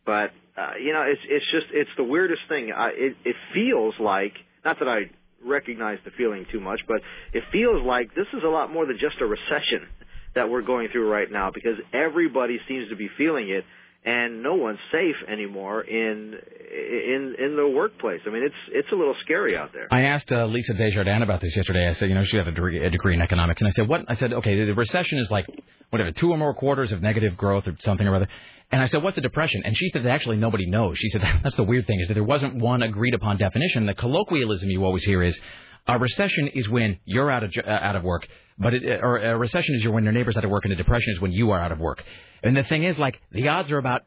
but 0.06 0.32
uh, 0.60 0.74
you 0.84 0.94
know, 0.94 1.04
it's 1.08 1.22
it's 1.26 1.46
just 1.52 1.68
it's 1.74 1.90
the 1.98 2.04
weirdest 2.04 2.42
thing. 2.50 2.72
I, 2.76 2.90
it 2.90 3.16
it 3.24 3.36
feels 3.54 3.94
like 4.00 4.34
not 4.66 4.80
that 4.80 4.88
I 4.88 5.10
recognize 5.46 6.00
the 6.04 6.12
feeling 6.18 6.46
too 6.52 6.60
much, 6.60 6.82
but 6.88 6.98
it 7.34 7.44
feels 7.52 7.84
like 7.86 8.14
this 8.16 8.28
is 8.34 8.44
a 8.44 8.50
lot 8.50 8.72
more 8.72 8.86
than 8.86 8.98
just 9.00 9.22
a 9.22 9.26
recession 9.26 9.88
that 10.36 10.50
we're 10.50 10.62
going 10.62 10.90
through 10.92 11.10
right 11.10 11.32
now 11.32 11.50
because 11.54 11.78
everybody 11.94 12.60
seems 12.68 12.90
to 12.90 12.96
be 12.96 13.10
feeling 13.18 13.50
it 13.50 13.64
and 14.06 14.42
no 14.42 14.56
one's 14.56 14.80
safe 14.92 15.16
anymore 15.28 15.82
in 15.82 16.34
in 16.34 17.36
in 17.38 17.56
the 17.56 17.68
workplace. 17.68 18.22
I 18.26 18.30
mean, 18.30 18.44
it's 18.44 18.56
it's 18.72 18.88
a 18.92 18.96
little 18.96 19.16
scary 19.24 19.58
out 19.58 19.72
there. 19.74 19.88
I 19.92 20.02
asked 20.02 20.32
uh, 20.32 20.46
Lisa 20.46 20.74
Desjardins 20.74 21.24
about 21.24 21.42
this 21.42 21.56
yesterday. 21.56 21.88
I 21.88 21.94
said, 21.94 22.10
you 22.10 22.16
know, 22.16 22.24
she 22.24 22.38
had 22.38 22.48
a 22.48 22.52
degree, 22.52 22.86
a 22.86 22.90
degree 22.90 23.14
in 23.14 23.22
economics, 23.22 23.62
and 23.62 23.68
I 23.68 23.72
said, 23.72 23.88
what? 23.88 24.06
I 24.08 24.16
said, 24.16 24.34
okay, 24.34 24.66
the 24.66 24.74
recession 24.74 25.20
is 25.20 25.30
like 25.30 25.46
whatever, 25.90 26.12
two 26.12 26.32
or 26.32 26.38
more 26.38 26.54
quarters 26.54 26.92
of 26.92 27.02
negative 27.02 27.36
growth 27.36 27.68
or 27.68 27.76
something 27.80 28.08
or 28.08 28.16
other. 28.16 28.28
And 28.72 28.82
I 28.82 28.86
said, 28.86 29.02
what's 29.02 29.18
a 29.18 29.22
depression? 29.22 29.64
And 29.66 29.76
she 29.76 29.90
said, 29.90 30.06
actually, 30.06 30.38
nobody 30.38 30.68
knows. 30.68 30.98
She 30.98 31.10
said, 31.10 31.22
that's 31.44 31.56
the 31.56 31.64
weird 31.64 31.88
thing 31.88 32.00
is 32.02 32.08
that 32.08 32.14
there 32.14 32.24
wasn't 32.24 32.56
one 32.62 32.84
agreed 32.84 33.14
upon 33.14 33.38
definition. 33.38 33.86
The 33.86 33.96
colloquialism 33.96 34.70
you 34.70 34.86
always 34.86 35.04
hear 35.04 35.24
is. 35.24 35.40
A 35.88 35.98
recession 35.98 36.50
is 36.50 36.70
when 36.70 37.00
you're 37.06 37.32
out 37.32 37.44
of 37.44 37.52
uh, 37.58 37.68
out 37.68 37.96
of 37.96 38.04
work, 38.04 38.28
but 38.60 38.76
it, 38.76 39.00
or 39.02 39.18
a 39.18 39.36
recession 39.36 39.74
is 39.76 39.88
when 39.88 40.04
your 40.04 40.14
neighbor's 40.14 40.38
out 40.38 40.46
of 40.46 40.52
work, 40.52 40.66
and 40.66 40.74
a 40.74 40.76
depression 40.76 41.14
is 41.16 41.22
when 41.22 41.32
you 41.32 41.50
are 41.50 41.60
out 41.60 41.72
of 41.72 41.80
work. 41.80 42.04
And 42.44 42.56
the 42.56 42.64
thing 42.64 42.84
is, 42.84 42.96
like, 43.00 43.20
the 43.32 43.48
odds 43.48 43.72
are 43.72 43.80
about 43.80 44.04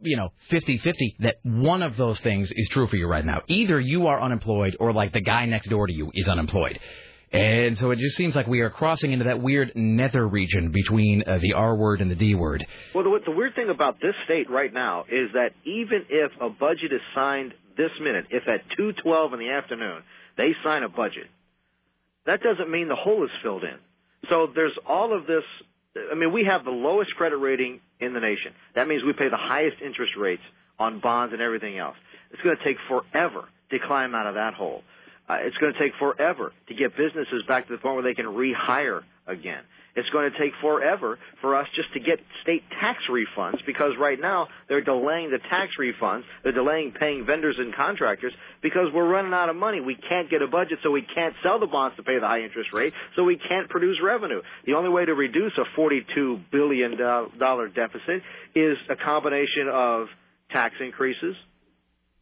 you 0.00 0.16
know, 0.16 0.28
50-50 0.50 0.94
that 1.20 1.36
one 1.42 1.82
of 1.82 1.96
those 1.96 2.20
things 2.20 2.50
is 2.54 2.68
true 2.68 2.86
for 2.86 2.96
you 2.96 3.06
right 3.06 3.24
now. 3.24 3.40
Either 3.48 3.80
you 3.80 4.06
are 4.06 4.20
unemployed 4.20 4.76
or 4.78 4.92
like 4.92 5.12
the 5.12 5.20
guy 5.20 5.46
next 5.46 5.68
door 5.68 5.86
to 5.86 5.92
you 5.92 6.10
is 6.14 6.28
unemployed. 6.28 6.78
And 7.36 7.76
so 7.76 7.90
it 7.90 7.98
just 7.98 8.16
seems 8.16 8.34
like 8.34 8.46
we 8.46 8.60
are 8.60 8.70
crossing 8.70 9.12
into 9.12 9.26
that 9.26 9.42
weird 9.42 9.72
nether 9.74 10.26
region 10.26 10.72
between 10.72 11.22
uh, 11.26 11.38
the 11.40 11.52
R 11.54 11.76
word 11.76 12.00
and 12.00 12.10
the 12.10 12.14
D 12.14 12.34
word. 12.34 12.66
Well, 12.94 13.04
the, 13.04 13.18
the 13.26 13.30
weird 13.30 13.54
thing 13.54 13.68
about 13.68 14.00
this 14.00 14.14
state 14.24 14.48
right 14.50 14.72
now 14.72 15.04
is 15.04 15.32
that 15.34 15.50
even 15.64 16.06
if 16.08 16.32
a 16.40 16.48
budget 16.48 16.92
is 16.92 17.00
signed 17.14 17.52
this 17.76 17.90
minute, 18.00 18.26
if 18.30 18.44
at 18.48 18.62
2:12 18.78 19.34
in 19.34 19.38
the 19.38 19.50
afternoon 19.50 20.02
they 20.36 20.52
sign 20.64 20.82
a 20.82 20.88
budget, 20.88 21.26
that 22.24 22.40
doesn't 22.42 22.70
mean 22.70 22.88
the 22.88 22.96
hole 22.96 23.24
is 23.24 23.30
filled 23.42 23.64
in. 23.64 23.78
So 24.30 24.48
there's 24.54 24.76
all 24.88 25.16
of 25.16 25.26
this. 25.26 25.44
I 26.10 26.14
mean, 26.14 26.32
we 26.32 26.46
have 26.50 26.64
the 26.64 26.70
lowest 26.70 27.14
credit 27.16 27.36
rating 27.36 27.80
in 28.00 28.12
the 28.12 28.20
nation. 28.20 28.52
That 28.74 28.88
means 28.88 29.02
we 29.04 29.12
pay 29.12 29.28
the 29.30 29.38
highest 29.40 29.76
interest 29.84 30.12
rates 30.18 30.42
on 30.78 31.00
bonds 31.00 31.32
and 31.32 31.40
everything 31.40 31.78
else. 31.78 31.96
It's 32.32 32.42
going 32.42 32.56
to 32.56 32.64
take 32.64 32.76
forever 32.88 33.44
to 33.70 33.78
climb 33.86 34.14
out 34.14 34.26
of 34.26 34.34
that 34.34 34.54
hole. 34.54 34.82
Uh, 35.28 35.38
it's 35.42 35.56
going 35.56 35.72
to 35.72 35.78
take 35.78 35.92
forever 35.98 36.52
to 36.68 36.74
get 36.74 36.96
businesses 36.96 37.42
back 37.48 37.66
to 37.66 37.72
the 37.72 37.78
point 37.78 37.96
where 37.96 38.04
they 38.04 38.14
can 38.14 38.26
rehire 38.26 39.02
again. 39.26 39.62
It's 39.96 40.08
going 40.10 40.30
to 40.30 40.38
take 40.38 40.52
forever 40.60 41.18
for 41.40 41.56
us 41.56 41.66
just 41.74 41.90
to 41.94 42.00
get 42.00 42.20
state 42.42 42.62
tax 42.80 42.98
refunds 43.10 43.64
because 43.64 43.92
right 43.98 44.20
now 44.20 44.48
they're 44.68 44.84
delaying 44.84 45.30
the 45.30 45.38
tax 45.38 45.72
refunds. 45.80 46.22
They're 46.44 46.52
delaying 46.52 46.92
paying 47.00 47.24
vendors 47.24 47.56
and 47.58 47.74
contractors 47.74 48.34
because 48.62 48.92
we're 48.92 49.08
running 49.08 49.32
out 49.32 49.48
of 49.48 49.56
money. 49.56 49.80
We 49.80 49.96
can't 49.96 50.30
get 50.30 50.42
a 50.42 50.46
budget, 50.46 50.80
so 50.82 50.90
we 50.90 51.00
can't 51.02 51.34
sell 51.42 51.58
the 51.58 51.66
bonds 51.66 51.96
to 51.96 52.02
pay 52.02 52.18
the 52.20 52.26
high 52.26 52.42
interest 52.42 52.70
rate, 52.74 52.92
so 53.16 53.24
we 53.24 53.38
can't 53.38 53.70
produce 53.70 53.96
revenue. 54.04 54.42
The 54.66 54.74
only 54.74 54.90
way 54.90 55.06
to 55.06 55.14
reduce 55.14 55.52
a 55.56 55.80
$42 55.80 56.44
billion 56.52 56.90
deficit 56.92 58.22
is 58.54 58.76
a 58.90 58.96
combination 59.02 59.68
of 59.72 60.08
tax 60.52 60.74
increases 60.78 61.36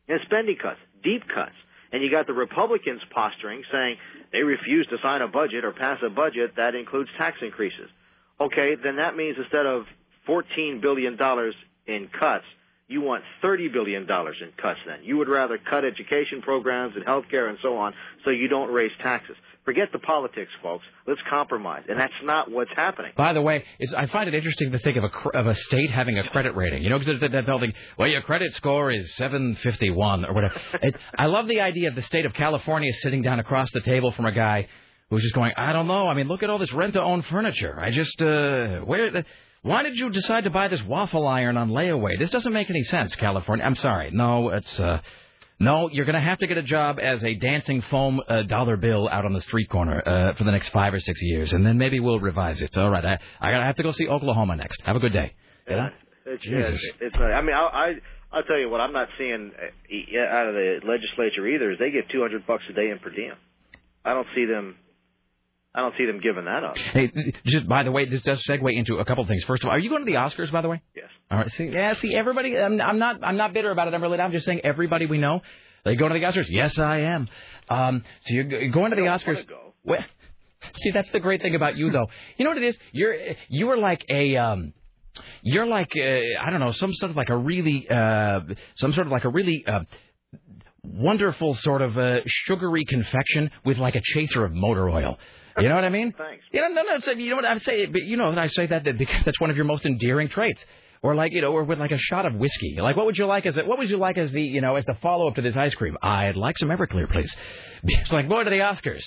and 0.07 0.21
spending 0.27 0.57
cuts, 0.63 0.79
deep 1.03 1.23
cuts. 1.27 1.57
And 1.95 2.03
you 2.03 2.11
got 2.11 2.27
the 2.27 2.33
Republicans 2.33 3.01
posturing, 3.15 3.63
saying 3.71 3.99
they 4.33 4.41
refuse 4.41 4.85
to 4.89 4.97
sign 5.01 5.23
a 5.23 5.29
budget 5.29 5.65
or 5.65 5.71
pass 5.71 5.99
a 6.05 6.11
budget 6.11 6.57
that 6.57 6.75
includes 6.75 7.09
tax 7.17 7.37
increases. 7.41 7.89
Okay, 8.41 8.75
then 8.83 8.97
that 8.97 9.15
means 9.15 9.37
instead 9.41 9.65
of 9.65 9.85
$14 10.29 10.83
billion 10.83 11.17
in 11.87 12.09
cuts, 12.19 12.45
you 12.87 13.01
want 13.01 13.25
$30 13.43 13.73
billion 13.73 14.03
in 14.03 14.53
cuts 14.61 14.81
then. 14.87 15.03
You 15.03 15.17
would 15.17 15.29
rather 15.29 15.59
cut 15.59 15.85
education 15.85 16.43
programs 16.43 16.95
and 16.97 17.05
health 17.05 17.25
care 17.31 17.49
and 17.49 17.59
so 17.63 17.77
on 17.77 17.95
so 18.25 18.31
you 18.31 18.49
don't 18.49 18.71
raise 18.71 18.91
taxes. 19.03 19.37
Forget 19.65 19.89
the 19.93 19.99
politics, 19.99 20.51
folks. 20.63 20.85
Let's 21.07 21.21
compromise. 21.31 21.85
And 21.89 21.99
that's 21.99 22.13
not 22.23 22.51
what's 22.51 22.71
happening. 22.77 23.13
By 23.17 23.33
the 23.33 23.41
way, 23.41 23.65
it's, 23.79 23.95
I 23.95 24.07
find 24.07 24.29
it 24.29 24.35
interesting 24.35 24.73
to 24.73 24.79
think 24.79 24.99
of 24.99 25.05
a 25.05 25.39
of 25.39 25.47
a 25.47 25.55
state 25.55 25.91
having 25.91 26.19
a 26.19 26.29
credit 26.29 26.55
rating. 26.55 26.83
You 26.83 26.91
know, 26.91 26.99
because 26.99 27.19
that 27.21 27.47
they'll 27.47 27.59
think, 27.59 27.75
well, 27.99 28.09
your 28.09 28.21
credit 28.21 28.55
score 28.57 28.91
is 28.91 29.15
751 29.17 30.27
or 30.27 30.35
whatever. 30.35 30.55
it, 30.83 30.95
I 31.17 31.27
love 31.27 31.49
the 31.49 31.63
idea 31.63 31.89
of 31.89 31.95
the 31.95 32.03
state 32.03 32.27
of 32.27 32.35
California 32.35 32.93
sitting 33.01 33.23
down 33.23 33.41
across 33.41 33.71
the 33.73 33.81
table 33.81 34.13
from 34.13 34.27
a 34.27 34.33
guy 34.33 34.69
who's 35.09 35.23
just 35.23 35.35
going, 35.35 35.53
I 35.57 35.73
don't 35.73 35.87
know. 35.87 36.09
I 36.09 36.15
mean, 36.15 36.29
look 36.29 36.43
at 36.43 36.51
all 36.51 36.59
this 36.59 36.73
rent-to-own 36.73 37.23
furniture. 37.23 37.81
I 37.81 37.91
just 37.91 38.21
uh, 38.21 38.81
where. 38.81 39.11
The, 39.11 39.25
why 39.65 39.83
did 39.83 39.97
you 39.97 40.11
decide 40.11 40.45
to 40.45 40.51
buy 40.51 40.69
this 40.69 40.83
waffle 40.83 41.27
iron 41.27 41.57
on 41.57 41.71
layaway? 41.71 42.19
This 42.19 42.29
doesn't 42.29 42.53
make 42.53 42.69
any 42.69 42.83
sense, 42.83 43.17
California. 43.17 43.65
I'm 43.65 43.75
sorry. 43.75 44.11
No, 44.13 44.51
it's 44.51 44.79
uh 44.79 45.01
no, 45.59 45.89
you're 45.91 46.05
going 46.05 46.21
to 46.21 46.29
have 46.29 46.39
to 46.41 46.49
get 46.49 46.59
a 46.59 46.63
job 46.63 46.99
as 47.01 47.23
a 47.23 47.35
dancing 47.35 47.81
foam 47.83 48.21
uh, 48.29 48.43
dollar 48.43 48.77
bill 48.77 49.09
out 49.09 49.25
on 49.25 49.33
the 49.33 49.41
street 49.41 49.71
corner 49.71 50.03
uh, 50.05 50.35
for 50.35 50.43
the 50.43 50.51
next 50.51 50.71
5 50.71 50.95
or 50.95 51.01
6 51.01 51.23
years 51.23 51.53
and 51.53 51.65
then 51.65 51.79
maybe 51.79 51.99
we'll 52.01 52.21
revise 52.21 52.61
it. 52.61 52.77
All 52.77 52.91
right. 52.91 53.05
I 53.05 53.19
I 53.41 53.51
got 53.53 53.61
to 53.61 53.65
have 53.65 53.77
to 53.77 53.83
go 53.83 53.93
see 53.93 54.07
Oklahoma 54.07 54.57
next. 54.57 54.83
Have 54.83 54.97
a 54.97 54.99
good 55.01 55.13
day. 55.13 55.33
Did 55.67 55.79
I? 55.79 55.89
It's, 56.27 56.43
Jesus. 56.43 56.81
It's, 56.83 56.99
it's, 57.01 57.17
I 57.17 57.41
mean, 57.41 57.55
I, 57.55 57.63
I 57.63 57.93
I'll 58.35 58.43
tell 58.43 58.59
you 58.59 58.69
what 58.69 58.83
I'm 58.83 58.93
not 58.93 59.09
seeing 59.17 59.53
uh, 59.57 60.37
out 60.37 60.49
of 60.49 60.55
the 60.55 60.81
legislature 60.85 61.47
either 61.47 61.71
is 61.71 61.79
they 61.79 61.91
get 61.91 62.11
200 62.11 62.47
bucks 62.47 62.65
a 62.69 62.73
day 62.75 62.91
in 62.91 62.99
per 62.99 63.11
diem. 63.11 63.37
I 64.05 64.13
don't 64.13 64.27
see 64.35 64.45
them. 64.45 64.77
I 65.75 65.81
don't 65.81 65.95
see 65.99 66.07
them 66.07 66.21
giving 66.21 66.45
that 66.45 66.63
up. 66.63 66.79
Hey, 66.79 67.11
just 67.47 67.69
by 67.69 67.83
the 67.83 67.91
way, 67.91 68.05
this 68.05 68.23
does 68.23 68.41
segue 68.49 68.77
into 68.77 68.99
a 68.99 69.05
couple 69.05 69.23
of 69.23 69.29
things. 69.29 69.43
First 69.45 69.65
of 69.65 69.69
all, 69.69 69.75
are 69.75 69.79
you 69.79 69.91
going 69.91 70.07
to 70.07 70.11
the 70.11 70.19
Oscars? 70.19 70.53
By 70.53 70.61
the 70.61 70.69
way. 70.69 70.81
Yes. 70.95 71.07
All 71.31 71.39
right. 71.39 71.51
See, 71.51 71.65
yeah. 71.65 71.95
See, 71.95 72.15
everybody. 72.15 72.57
I'm, 72.57 72.81
I'm 72.81 72.99
not. 73.01 73.25
I'm 73.25 73.37
not 73.37 73.53
bitter 73.53 73.73
about 73.73 73.89
it. 73.89 73.95
I'm 73.95 74.03
really. 74.03 74.19
not. 74.19 74.25
I'm 74.25 74.33
just 74.33 74.47
saying 74.47 74.61
everybody 74.63 75.07
we 75.07 75.19
know. 75.19 75.41
They 75.85 75.97
go 75.97 76.07
to 76.07 76.15
the 76.15 76.21
Oscars. 76.21 76.47
Yes, 76.49 76.79
I 76.79 77.01
am. 77.01 77.29
Um, 77.69 78.05
so 78.27 78.35
you're 78.35 78.71
going 78.71 78.91
to 78.91 78.97
the 78.97 79.03
Oscars. 79.03 79.45
Well, 79.83 79.99
see, 80.83 80.93
that's 80.93 81.11
the 81.11 81.21
great 81.21 81.43
thing 81.43 81.57
about 81.57 81.77
you, 81.77 81.91
though. 81.91 82.07
You 82.37 82.45
know 82.45 82.53
what 82.53 82.59
it 82.59 82.67
is? 82.67 82.79
You're 82.93 83.17
you 83.49 83.69
are 83.71 83.79
like 83.79 84.05
a. 84.09 84.37
Um, 84.37 84.75
you're 85.43 85.67
like 85.67 85.93
uh, 85.97 86.41
I 86.41 86.51
don't 86.51 86.61
know 86.61 86.73
some 86.73 86.93
sort 86.95 87.11
of 87.11 87.17
like 87.17 87.31
a 87.31 87.37
really 87.37 87.89
uh, 87.89 88.41
some 88.77 88.93
sort 88.93 89.07
of 89.07 89.13
like 89.13 89.25
a 89.25 89.29
really 89.29 89.65
uh, 89.67 89.81
wonderful 90.85 91.55
sort 91.55 91.83
of 91.83 91.99
uh, 91.99 92.21
sugary 92.27 92.85
confection 92.85 93.51
with 93.65 93.79
like 93.79 93.95
a 93.97 94.01
chaser 94.03 94.45
of 94.45 94.53
motor 94.53 94.89
oil. 94.89 95.19
You 95.59 95.69
know 95.69 95.75
what 95.77 95.85
I 95.85 95.89
mean? 95.89 96.13
Thanks. 96.19 96.45
You 96.53 96.61
know, 96.63 96.69
no, 96.69 96.83
no. 96.83 96.99
So, 96.99 97.13
you 97.13 97.31
know 97.31 97.37
what 97.37 97.45
I 97.45 97.59
say? 97.59 97.87
But 97.87 98.03
you 98.03 98.17
know 98.17 98.31
that 98.31 98.39
I 98.39 98.47
say 98.49 98.67
that 98.67 98.85
that 98.85 98.99
because 98.99 99.25
that's 99.25 99.41
one 99.41 99.51
of 99.51 99.57
your 99.57 99.65
most 99.67 99.87
endearing 99.87 100.29
traits. 100.29 100.65
Or 101.03 101.15
like 101.15 101.33
you 101.33 101.43
know, 101.43 101.53
or 101.53 101.65
with 101.65 101.79
like 101.79 101.91
a 101.91 101.99
shot 101.99 102.25
of 102.25 102.35
whiskey. 102.35 102.77
Like, 102.81 102.97
what 102.97 103.05
would 103.05 103.19
you 103.19 103.27
like 103.27 103.45
as 103.45 103.57
a, 103.59 103.65
what 103.65 103.77
would 103.77 103.91
you 103.91 103.99
like 103.99 104.17
as 104.17 104.33
the 104.33 104.41
you 104.41 104.63
know 104.63 104.77
as 104.77 104.87
the 104.87 104.95
follow 105.03 105.29
up 105.29 105.35
to 105.35 105.43
this 105.43 105.55
ice 105.55 105.75
cream? 105.75 105.99
I'd 106.03 106.35
like 106.35 106.57
some 106.57 106.71
Everclear, 106.71 107.11
please. 107.13 107.31
It's 107.85 108.11
like 108.11 108.27
going 108.27 108.47
to 108.47 108.51
the 108.51 108.61
Oscars 108.61 109.05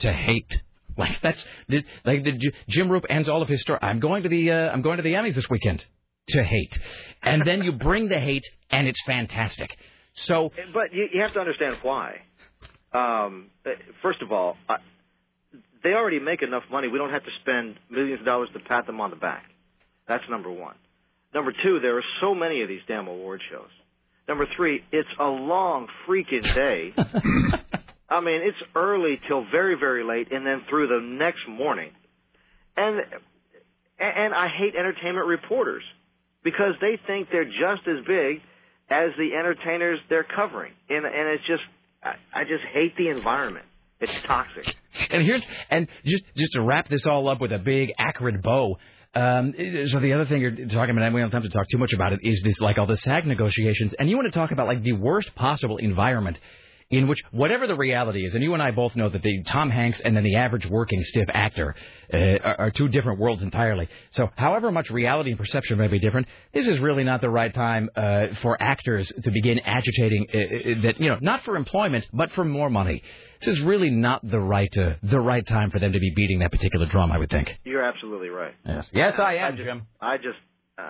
to 0.00 0.12
hate. 0.12 0.62
Like 0.96 1.20
that's 1.20 1.44
the- 1.68 1.84
like 2.04 2.22
the 2.22 2.38
Jim 2.68 2.88
Roop 2.88 3.04
ends 3.10 3.28
all 3.28 3.42
of 3.42 3.48
his 3.48 3.60
story. 3.62 3.80
I'm 3.82 3.98
going 3.98 4.22
to 4.22 4.28
the 4.28 4.50
uh, 4.52 4.70
I'm 4.70 4.80
going 4.82 4.98
to 4.98 5.02
the 5.02 5.14
Emmys 5.14 5.34
this 5.34 5.50
weekend 5.50 5.84
to 6.28 6.44
hate, 6.44 6.78
and 7.22 7.44
then 7.44 7.62
you 7.64 7.72
bring 7.72 8.08
the 8.08 8.20
hate, 8.20 8.44
and 8.70 8.86
it's 8.86 9.02
fantastic. 9.04 9.76
So 10.14 10.52
But 10.72 10.92
you, 10.92 11.08
you 11.12 11.22
have 11.22 11.32
to 11.34 11.40
understand 11.40 11.78
why. 11.82 12.16
Um, 12.92 13.50
uh, 13.66 13.70
first 14.02 14.22
of 14.22 14.30
all, 14.32 14.56
I, 14.68 14.76
they 15.82 15.90
already 15.90 16.18
make 16.18 16.42
enough 16.42 16.64
money. 16.70 16.88
We 16.88 16.98
don't 16.98 17.10
have 17.10 17.24
to 17.24 17.30
spend 17.42 17.76
millions 17.90 18.20
of 18.20 18.26
dollars 18.26 18.48
to 18.54 18.60
pat 18.60 18.86
them 18.86 19.00
on 19.00 19.10
the 19.10 19.16
back. 19.16 19.44
That's 20.06 20.24
number 20.30 20.50
one. 20.50 20.74
Number 21.34 21.52
two, 21.52 21.78
there 21.80 21.96
are 21.98 22.04
so 22.20 22.34
many 22.34 22.62
of 22.62 22.68
these 22.68 22.80
damn 22.88 23.06
award 23.06 23.40
shows. 23.50 23.68
Number 24.26 24.46
three, 24.56 24.82
it's 24.92 25.08
a 25.18 25.24
long 25.24 25.88
freaking 26.06 26.42
day. 26.54 26.92
I 28.10 28.20
mean, 28.20 28.40
it's 28.42 28.58
early 28.74 29.20
till 29.28 29.44
very, 29.50 29.76
very 29.78 30.04
late, 30.04 30.32
and 30.32 30.46
then 30.46 30.62
through 30.68 30.88
the 30.88 31.00
next 31.00 31.46
morning. 31.48 31.90
And 32.76 33.00
and 33.98 34.32
I 34.32 34.48
hate 34.48 34.74
entertainment 34.74 35.26
reporters 35.26 35.82
because 36.44 36.74
they 36.80 36.98
think 37.06 37.28
they're 37.32 37.44
just 37.44 37.86
as 37.88 38.04
big 38.06 38.40
as 38.88 39.10
the 39.18 39.34
entertainers 39.38 39.98
they're 40.08 40.24
covering, 40.24 40.72
and 40.88 41.04
and 41.04 41.28
it's 41.34 41.46
just 41.46 41.62
I, 42.02 42.14
I 42.32 42.44
just 42.44 42.64
hate 42.72 42.96
the 42.96 43.08
environment. 43.08 43.66
It's 44.00 44.12
toxic. 44.26 44.74
And 45.10 45.22
here's 45.22 45.42
and 45.70 45.88
just 46.04 46.22
just 46.36 46.52
to 46.52 46.62
wrap 46.62 46.88
this 46.88 47.06
all 47.06 47.28
up 47.28 47.40
with 47.40 47.52
a 47.52 47.58
big 47.58 47.92
acrid 47.98 48.42
bow. 48.42 48.78
Um, 49.14 49.54
so 49.88 50.00
the 50.00 50.12
other 50.12 50.26
thing 50.26 50.40
you're 50.40 50.50
talking 50.50 50.90
about, 50.90 51.02
and 51.02 51.14
we 51.14 51.20
don't 51.20 51.30
have 51.30 51.42
time 51.42 51.42
to 51.42 51.56
talk 51.56 51.66
too 51.70 51.78
much 51.78 51.92
about 51.92 52.12
it, 52.12 52.20
is 52.22 52.40
this 52.44 52.60
like 52.60 52.78
all 52.78 52.86
the 52.86 52.96
SAG 52.96 53.26
negotiations, 53.26 53.94
and 53.98 54.08
you 54.08 54.16
want 54.16 54.26
to 54.26 54.38
talk 54.38 54.52
about 54.52 54.66
like 54.66 54.82
the 54.82 54.92
worst 54.92 55.34
possible 55.34 55.78
environment 55.78 56.38
in 56.90 57.06
which 57.06 57.20
whatever 57.32 57.66
the 57.66 57.74
reality 57.74 58.24
is, 58.24 58.34
and 58.34 58.42
you 58.42 58.54
and 58.54 58.62
I 58.62 58.70
both 58.70 58.96
know 58.96 59.08
that 59.10 59.22
the 59.22 59.42
Tom 59.44 59.68
Hanks 59.70 60.00
and 60.00 60.16
then 60.16 60.24
the 60.24 60.36
average 60.36 60.66
working 60.66 61.02
stiff 61.02 61.28
actor 61.32 61.74
uh, 62.12 62.16
are, 62.16 62.60
are 62.60 62.70
two 62.70 62.88
different 62.88 63.18
worlds 63.18 63.42
entirely. 63.42 63.88
So 64.12 64.30
however 64.36 64.72
much 64.72 64.88
reality 64.90 65.30
and 65.30 65.38
perception 65.38 65.78
may 65.78 65.88
be 65.88 65.98
different, 65.98 66.28
this 66.54 66.66
is 66.66 66.78
really 66.80 67.04
not 67.04 67.20
the 67.20 67.28
right 67.28 67.52
time 67.52 67.90
uh, 67.94 68.28
for 68.40 68.60
actors 68.60 69.12
to 69.22 69.30
begin 69.30 69.58
agitating 69.60 70.26
uh, 70.32 70.38
uh, 70.38 70.82
that 70.82 71.00
you 71.00 71.10
know 71.10 71.18
not 71.20 71.44
for 71.44 71.56
employment 71.56 72.06
but 72.12 72.32
for 72.32 72.44
more 72.44 72.70
money. 72.70 73.02
This 73.40 73.56
is 73.56 73.60
really 73.62 73.90
not 73.90 74.28
the 74.28 74.40
right 74.40 74.76
uh, 74.78 74.94
the 75.02 75.20
right 75.20 75.46
time 75.46 75.70
for 75.70 75.78
them 75.78 75.92
to 75.92 76.00
be 76.00 76.12
beating 76.16 76.38
that 76.38 76.52
particular 76.52 76.86
drum. 76.86 77.12
I 77.12 77.18
would 77.18 77.30
think. 77.30 77.54
You're 77.64 77.84
absolutely 77.84 78.30
right. 78.30 78.54
Yes, 78.64 78.86
yes, 78.92 79.18
I 79.18 79.34
am, 79.34 79.56
just, 79.56 79.66
Jim. 79.66 79.82
I 80.00 80.16
just, 80.16 80.38
uh, 80.78 80.82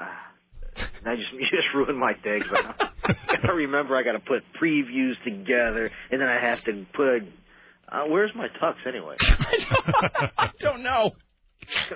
I 1.07 1.17
just, 1.17 1.29
you 1.33 1.41
just 1.51 1.69
ruined 1.75 1.99
my 1.99 2.13
day. 2.25 2.41
'cause 2.41 2.89
I 3.43 3.51
remember 3.53 3.97
I 3.97 4.03
gotta 4.03 4.21
put 4.21 4.43
previews 4.61 5.15
together, 5.25 5.91
and 6.11 6.21
then 6.21 6.29
I 6.29 6.41
have 6.41 6.63
to 6.65 6.87
put. 6.95 7.23
Uh, 7.91 8.05
where's 8.09 8.31
my 8.35 8.49
tux 8.63 8.75
anyway? 8.87 9.17
I 10.37 10.51
don't 10.61 10.83
know. 10.83 11.13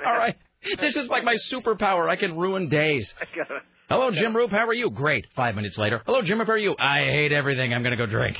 All 0.07 0.17
right. 0.17 0.37
This 0.81 0.97
is 0.97 1.09
like 1.09 1.25
my 1.25 1.37
superpower. 1.51 2.09
I 2.09 2.17
can 2.17 2.37
ruin 2.37 2.69
days. 2.69 3.13
Gotta. 3.37 3.61
Hello, 3.89 4.11
Jim 4.11 4.35
Roop. 4.35 4.51
How 4.51 4.67
are 4.67 4.73
you? 4.73 4.89
Great. 4.89 5.27
Five 5.37 5.55
minutes 5.55 5.77
later. 5.77 6.01
Hello, 6.07 6.23
Jim. 6.23 6.39
How 6.39 6.45
are 6.45 6.57
you? 6.57 6.75
I 6.79 7.01
hate 7.01 7.33
everything. 7.33 7.75
I'm 7.75 7.83
going 7.83 7.91
to 7.91 7.99
go 7.99 8.07
drink. 8.07 8.39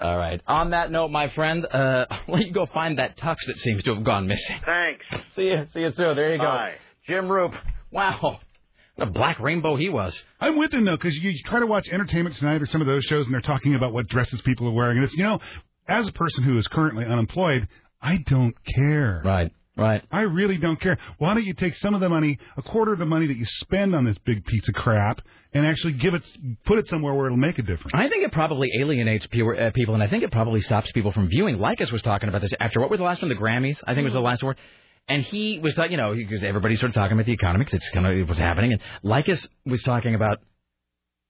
All 0.00 0.18
right. 0.18 0.42
On 0.46 0.70
that 0.70 0.90
note, 0.90 1.08
my 1.08 1.28
friend, 1.28 1.64
uh, 1.64 2.04
let 2.28 2.44
you 2.44 2.52
go 2.52 2.66
find 2.66 2.98
that 2.98 3.16
tux 3.16 3.36
that 3.46 3.58
seems 3.58 3.82
to 3.84 3.94
have 3.94 4.04
gone 4.04 4.26
missing. 4.26 4.56
Thanks. 4.66 5.04
See 5.34 5.44
you. 5.44 5.66
See 5.72 5.80
you 5.80 5.92
soon. 5.96 6.14
There 6.16 6.32
you 6.32 6.38
go. 6.38 6.44
Bye. 6.44 6.74
Jim 7.06 7.30
Roop. 7.30 7.52
Wow. 7.90 8.40
What 8.96 9.08
a 9.08 9.10
black 9.10 9.40
rainbow 9.40 9.76
he 9.76 9.88
was. 9.88 10.20
I'm 10.40 10.58
with 10.58 10.72
him 10.72 10.84
though, 10.84 10.96
because 10.96 11.14
you 11.16 11.32
try 11.44 11.60
to 11.60 11.66
watch 11.66 11.88
Entertainment 11.88 12.36
Tonight 12.36 12.62
or 12.62 12.66
some 12.66 12.80
of 12.80 12.86
those 12.86 13.04
shows, 13.04 13.26
and 13.26 13.34
they're 13.34 13.40
talking 13.40 13.74
about 13.74 13.92
what 13.92 14.06
dresses 14.08 14.40
people 14.42 14.68
are 14.68 14.72
wearing, 14.72 14.98
and 14.98 15.04
it's 15.04 15.14
you 15.14 15.22
know, 15.22 15.40
as 15.88 16.06
a 16.06 16.12
person 16.12 16.44
who 16.44 16.58
is 16.58 16.68
currently 16.68 17.04
unemployed, 17.04 17.68
I 18.00 18.18
don't 18.26 18.54
care. 18.64 19.22
Right. 19.24 19.50
Right. 19.74 20.02
I 20.10 20.20
really 20.20 20.58
don't 20.58 20.78
care. 20.78 20.98
Why 21.16 21.32
don't 21.32 21.44
you 21.44 21.54
take 21.54 21.74
some 21.76 21.94
of 21.94 22.02
the 22.02 22.08
money, 22.10 22.38
a 22.58 22.62
quarter 22.62 22.92
of 22.92 22.98
the 22.98 23.06
money 23.06 23.26
that 23.26 23.36
you 23.38 23.46
spend 23.46 23.94
on 23.94 24.04
this 24.04 24.18
big 24.18 24.44
piece 24.44 24.68
of 24.68 24.74
crap, 24.74 25.22
and 25.54 25.66
actually 25.66 25.94
give 25.94 26.12
it, 26.12 26.22
put 26.66 26.78
it 26.78 26.86
somewhere 26.88 27.14
where 27.14 27.26
it'll 27.26 27.38
make 27.38 27.58
a 27.58 27.62
difference? 27.62 27.92
I 27.94 28.08
think 28.10 28.22
it 28.22 28.32
probably 28.32 28.68
alienates 28.78 29.24
uh, 29.24 29.70
people, 29.72 29.94
and 29.94 30.02
I 30.02 30.08
think 30.08 30.24
it 30.24 30.30
probably 30.30 30.60
stops 30.60 30.92
people 30.92 31.10
from 31.10 31.28
viewing. 31.28 31.56
Leykis 31.56 31.90
was 31.90 32.02
talking 32.02 32.28
about 32.28 32.42
this 32.42 32.52
after 32.60 32.80
what 32.80 32.90
was 32.90 32.98
the 32.98 33.04
last 33.04 33.22
one? 33.22 33.30
The 33.30 33.34
Grammys, 33.34 33.78
I 33.84 33.94
think 33.94 34.00
it 34.00 34.04
was 34.04 34.12
the 34.12 34.20
last 34.20 34.42
one. 34.42 34.56
And 35.08 35.22
he 35.24 35.58
was, 35.58 35.74
talking, 35.74 35.92
you 35.92 35.96
know, 35.98 36.14
because 36.14 36.42
everybody's 36.42 36.80
sort 36.80 36.90
of 36.90 36.94
talking 36.94 37.14
about 37.16 37.26
the 37.26 37.32
economy 37.32 37.64
'cause 37.64 37.74
it's 37.74 37.90
kind 37.90 38.06
of 38.06 38.28
what's 38.28 38.40
happening. 38.40 38.72
And 38.72 38.80
Leykis 39.04 39.48
was 39.66 39.82
talking 39.82 40.14
about, 40.14 40.38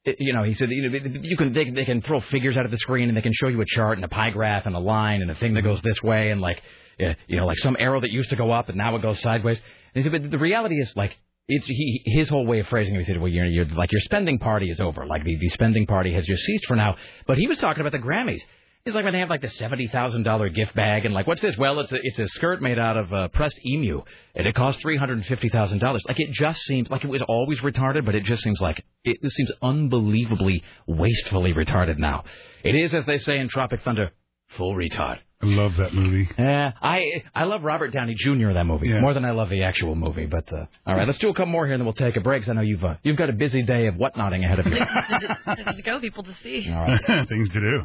you 0.05 0.33
know, 0.33 0.42
he 0.42 0.55
said, 0.55 0.70
you 0.70 0.89
know, 0.89 0.99
you 0.99 1.36
can 1.36 1.52
they, 1.52 1.70
they 1.70 1.84
can 1.84 2.02
throw 2.02 2.20
figures 2.20 2.57
out 2.57 2.65
of 2.65 2.70
the 2.70 2.76
screen 2.76 3.09
and 3.09 3.17
they 3.17 3.23
can 3.23 3.33
show 3.33 3.49
you 3.49 3.60
a 3.60 3.65
chart 3.67 3.99
and 3.99 4.05
a 4.05 4.09
pie 4.09 4.31
graph 4.31 4.67
and 4.67 4.76
a 4.76 4.78
line 4.78 5.23
and 5.23 5.31
a 5.31 5.34
thing 5.34 5.55
that 5.55 5.62
goes 5.62 5.81
this 5.83 6.02
way 6.02 6.31
and 6.31 6.41
like, 6.41 6.62
you 6.99 7.36
know, 7.36 7.47
like 7.47 7.59
some 7.59 7.76
arrow 7.78 8.01
that 8.01 8.10
used 8.10 8.31
to 8.31 8.36
go 8.36 8.52
up 8.52 8.68
and 8.68 8.76
now 8.78 8.94
it 8.97 9.02
goes 9.02 9.20
sideways. 9.20 9.59
And 9.94 10.05
he 10.05 10.10
said, 10.10 10.23
but 10.23 10.31
the 10.31 10.39
reality 10.39 10.76
is 10.76 10.92
like. 10.97 11.17
It's 11.49 11.67
he, 11.67 12.02
his 12.07 12.28
whole 12.28 12.47
way 12.47 12.60
of 12.60 12.68
phrasing 12.68 12.94
it. 12.94 13.01
He 13.01 13.05
said, 13.05 13.18
"Well, 13.18 13.28
you're, 13.28 13.44
you're 13.44 13.65
like 13.65 13.91
your 13.91 14.01
spending 14.02 14.39
party 14.39 14.70
is 14.70 14.81
over. 14.81 15.05
Like 15.05 15.25
the, 15.25 15.36
the 15.36 15.49
spending 15.49 15.86
party 15.86 16.12
has 16.15 16.25
just 16.25 16.44
ceased 16.44 16.67
for 16.67 16.76
now." 16.76 16.94
But 17.26 17.36
he 17.36 17.49
was 17.49 17.59
talking 17.59 17.81
about 17.81 17.91
the 17.91 17.99
Grammys. 17.99 18.41
It's 18.85 18.97
like 18.97 19.05
when 19.05 19.12
they 19.12 19.20
have 19.20 19.31
like 19.31 19.43
the 19.43 19.49
seventy 19.49 19.86
thousand 19.86 20.25
dollar 20.25 20.49
gift 20.49 20.75
bag 20.75 21.05
and 21.05 21.15
like 21.15 21.28
what's 21.28 21.41
this? 21.41 21.57
Well, 21.57 21.78
it's 21.78 21.93
a 21.93 21.99
it's 22.02 22.19
a 22.19 22.27
skirt 22.27 22.61
made 22.61 22.81
out 22.81 22.97
of 22.97 23.12
uh, 23.12 23.28
pressed 23.28 23.61
emu 23.65 24.02
and 24.35 24.44
it 24.44 24.57
costs 24.57 24.83
three 24.83 24.97
hundred 24.97 25.19
and 25.19 25.27
fifty 25.27 25.49
thousand 25.49 25.78
dollars. 25.78 26.02
Like 26.09 26.19
it 26.19 26.33
just 26.33 26.61
seems 26.62 26.91
like 26.91 27.05
it 27.05 27.09
was 27.09 27.23
always 27.23 27.61
retarded, 27.61 28.05
but 28.05 28.17
it 28.17 28.25
just 28.25 28.43
seems 28.43 28.61
like 28.61 28.85
it 29.05 29.19
this 29.23 29.35
seems 29.35 29.52
unbelievably 29.62 30.65
wastefully 30.89 31.52
retarded 31.52 31.99
now. 31.99 32.25
It 32.65 32.75
is, 32.75 32.93
as 32.93 33.07
they 33.07 33.19
say 33.19 33.39
in 33.39 33.49
Tropic 33.49 33.83
Thunder, 33.85 34.11
full 34.57 34.75
retard. 34.75 35.19
I 35.41 35.47
love 35.47 35.77
that 35.77 35.94
movie. 35.94 36.28
Yeah, 36.36 36.73
I 36.83 37.23
I 37.36 37.44
love 37.44 37.62
Robert 37.62 37.93
Downey 37.93 38.15
Jr. 38.17 38.49
in 38.49 38.55
that 38.55 38.65
movie 38.67 38.89
Yeah. 38.89 39.01
more 39.01 39.15
than 39.15 39.25
I 39.25 39.31
love 39.31 39.49
the 39.49 39.62
actual 39.62 39.94
movie. 39.94 40.27
But 40.27 40.52
uh, 40.52 40.67
all 40.86 40.97
right, 40.97 41.07
let's 41.07 41.19
do 41.19 41.28
a 41.28 41.35
couple 41.35 41.47
more 41.52 41.67
here, 41.67 41.75
and 41.75 41.81
then 41.81 41.86
we'll 41.86 41.94
take 41.94 42.17
a 42.17 42.20
break. 42.20 42.43
Cause 42.43 42.49
I 42.51 42.55
know 42.55 42.62
you've 42.62 42.85
uh, 42.85 42.97
you've 43.05 43.17
got 43.17 43.31
a 43.31 43.33
busy 43.33 43.62
day 43.62 43.86
of 43.86 43.94
whatnotting 43.94 44.44
ahead 44.44 44.59
of 44.59 44.67
you. 44.67 44.85
Places 45.44 45.77
to 45.77 45.83
go, 45.83 46.01
people 46.01 46.25
to 46.25 46.35
see. 46.43 46.69
All 46.69 46.83
right. 46.83 47.28
Things 47.28 47.49
to 47.51 47.61
do. 47.61 47.85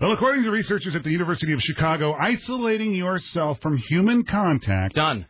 Well, 0.00 0.12
according 0.12 0.44
to 0.44 0.50
researchers 0.50 0.94
at 0.94 1.04
the 1.04 1.10
University 1.10 1.52
of 1.52 1.60
Chicago, 1.60 2.14
isolating 2.18 2.94
yourself 2.94 3.60
from 3.60 3.76
human 3.76 4.24
contact 4.24 4.94
done 4.94 5.26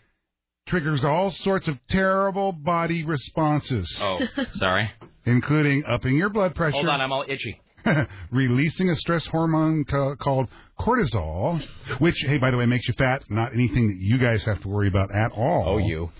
triggers 0.68 1.02
all 1.04 1.32
sorts 1.32 1.66
of 1.66 1.76
terrible 1.88 2.52
body 2.52 3.02
responses, 3.04 3.92
Oh, 4.00 4.20
sorry. 4.54 4.88
including 5.26 5.82
upping 5.84 6.14
your 6.16 6.28
blood 6.28 6.54
pressure, 6.54 6.74
Hold 6.74 6.88
on, 6.88 7.00
I'm 7.00 7.10
all 7.10 7.24
itchy. 7.26 7.60
releasing 8.30 8.88
a 8.90 8.94
stress 8.96 9.26
hormone 9.26 9.84
ca- 9.84 10.14
called 10.16 10.46
cortisol, 10.78 11.60
which, 11.98 12.14
hey, 12.28 12.38
by 12.38 12.52
the 12.52 12.56
way, 12.56 12.66
makes 12.66 12.86
you 12.86 12.94
fat. 12.94 13.24
Not 13.28 13.52
anything 13.54 13.88
that 13.88 13.96
you 13.98 14.18
guys 14.18 14.44
have 14.44 14.60
to 14.62 14.68
worry 14.68 14.86
about 14.86 15.10
at 15.12 15.32
all. 15.32 15.64
Oh, 15.66 15.78
you. 15.78 16.10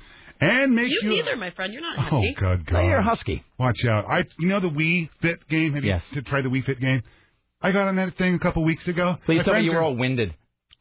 And 0.41 0.75
makes 0.75 0.91
You 1.03 1.11
you. 1.11 1.17
neither, 1.23 1.37
my 1.37 1.51
friend. 1.51 1.73
You're 1.73 1.83
not 1.83 1.99
Oh 1.99 2.03
happy. 2.03 2.35
God, 2.41 2.65
God! 2.67 2.79
Oh, 2.81 2.83
you're 2.89 2.97
a 2.97 3.03
husky. 3.05 3.45
Watch 3.59 3.85
out! 3.85 4.07
I, 4.09 4.25
you 4.39 4.49
know 4.49 4.59
the 4.59 4.71
Wii 4.71 5.11
Fit 5.21 5.47
game. 5.49 5.75
Have 5.75 5.85
you 5.85 5.91
Yes. 5.91 6.03
to 6.15 6.23
try 6.23 6.41
the 6.41 6.49
Wii 6.49 6.65
Fit 6.65 6.81
game? 6.81 7.03
I 7.63 7.73
got 7.73 7.89
on 7.89 7.97
that 7.97 8.17
thing 8.17 8.35
a 8.35 8.39
couple 8.39 8.65
weeks 8.65 8.87
ago. 8.89 9.17
Please 9.27 9.43
tell 9.45 9.55
me 9.55 9.63
you 9.63 9.73
were 9.73 9.83
all 9.83 9.97
winded. 9.97 10.35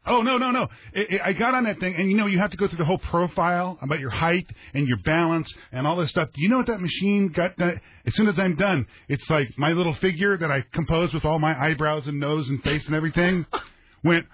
Oh 0.06 0.22
no 0.22 0.38
no 0.38 0.50
no! 0.50 0.62
It, 0.94 1.10
it, 1.12 1.20
I 1.22 1.34
got 1.34 1.54
on 1.54 1.64
that 1.64 1.78
thing, 1.78 1.94
and 1.94 2.10
you 2.10 2.16
know 2.16 2.26
you 2.26 2.38
have 2.38 2.50
to 2.52 2.56
go 2.56 2.66
through 2.66 2.78
the 2.78 2.86
whole 2.86 2.98
profile 2.98 3.78
about 3.82 4.00
your 4.00 4.08
height 4.08 4.46
and 4.72 4.88
your 4.88 4.96
balance 5.04 5.52
and 5.72 5.86
all 5.86 5.96
this 5.96 6.08
stuff. 6.08 6.30
Do 6.32 6.40
you 6.40 6.48
know 6.48 6.56
what 6.56 6.68
that 6.68 6.80
machine 6.80 7.28
got? 7.28 7.54
Done? 7.58 7.78
As 8.06 8.14
soon 8.14 8.26
as 8.28 8.38
I'm 8.38 8.56
done, 8.56 8.86
it's 9.08 9.28
like 9.28 9.50
my 9.58 9.72
little 9.72 9.94
figure 9.94 10.38
that 10.38 10.50
I 10.50 10.64
composed 10.72 11.12
with 11.12 11.26
all 11.26 11.38
my 11.38 11.54
eyebrows 11.54 12.06
and 12.06 12.18
nose 12.18 12.48
and 12.48 12.62
face 12.62 12.86
and 12.86 12.94
everything 12.94 13.44
went. 14.04 14.26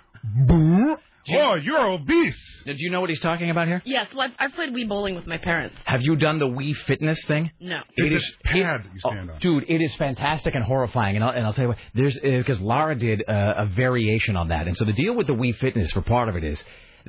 Boo! 1.29 1.35
Oh, 1.39 1.55
you're 1.55 1.87
obese. 1.93 2.37
Did 2.65 2.79
you 2.81 2.91
know 2.91 3.01
what 3.01 3.11
he's 3.11 3.21
talking 3.21 3.51
about 3.51 3.67
here? 3.69 3.83
Yes, 3.85 4.09
well, 4.15 4.23
I've, 4.29 4.33
I've 4.39 4.55
played 4.55 4.71
Wii 4.75 4.89
bowling 4.89 5.15
with 5.15 5.27
my 5.27 5.39
parents. 5.39 5.77
Have 5.85 6.03
you 6.03 6.17
done 6.17 6.39
the 6.39 6.47
Wii 6.47 6.75
Fitness 6.87 7.23
thing? 7.27 7.51
No. 7.61 7.81
It 7.97 8.13
It's 8.13 8.25
is 8.25 8.37
a 8.45 8.49
pad 8.49 8.81
it- 8.81 8.87
you 8.95 9.01
stand 9.01 9.31
oh, 9.31 9.35
on. 9.35 9.39
dude. 9.41 9.65
It 9.69 9.81
is 9.81 9.95
fantastic 9.97 10.55
and 10.55 10.65
horrifying, 10.65 11.17
and 11.17 11.25
I'll, 11.25 11.31
and 11.31 11.47
I'll 11.47 11.53
tell 11.53 11.65
you 11.65 11.69
what. 11.69 11.79
There's 11.95 12.19
because 12.21 12.61
Lara 12.61 12.95
did 12.99 13.23
uh, 13.29 13.55
a 13.59 13.67
variation 13.67 14.37
on 14.37 14.49
that, 14.49 14.67
and 14.67 14.77
so 14.77 14.85
the 14.85 14.93
deal 14.93 15.15
with 15.15 15.27
the 15.27 15.35
Wii 15.35 15.57
Fitness 15.57 15.93
for 15.93 16.03
part 16.03 16.29
of 16.29 16.37
it 16.37 16.45
is 16.45 16.63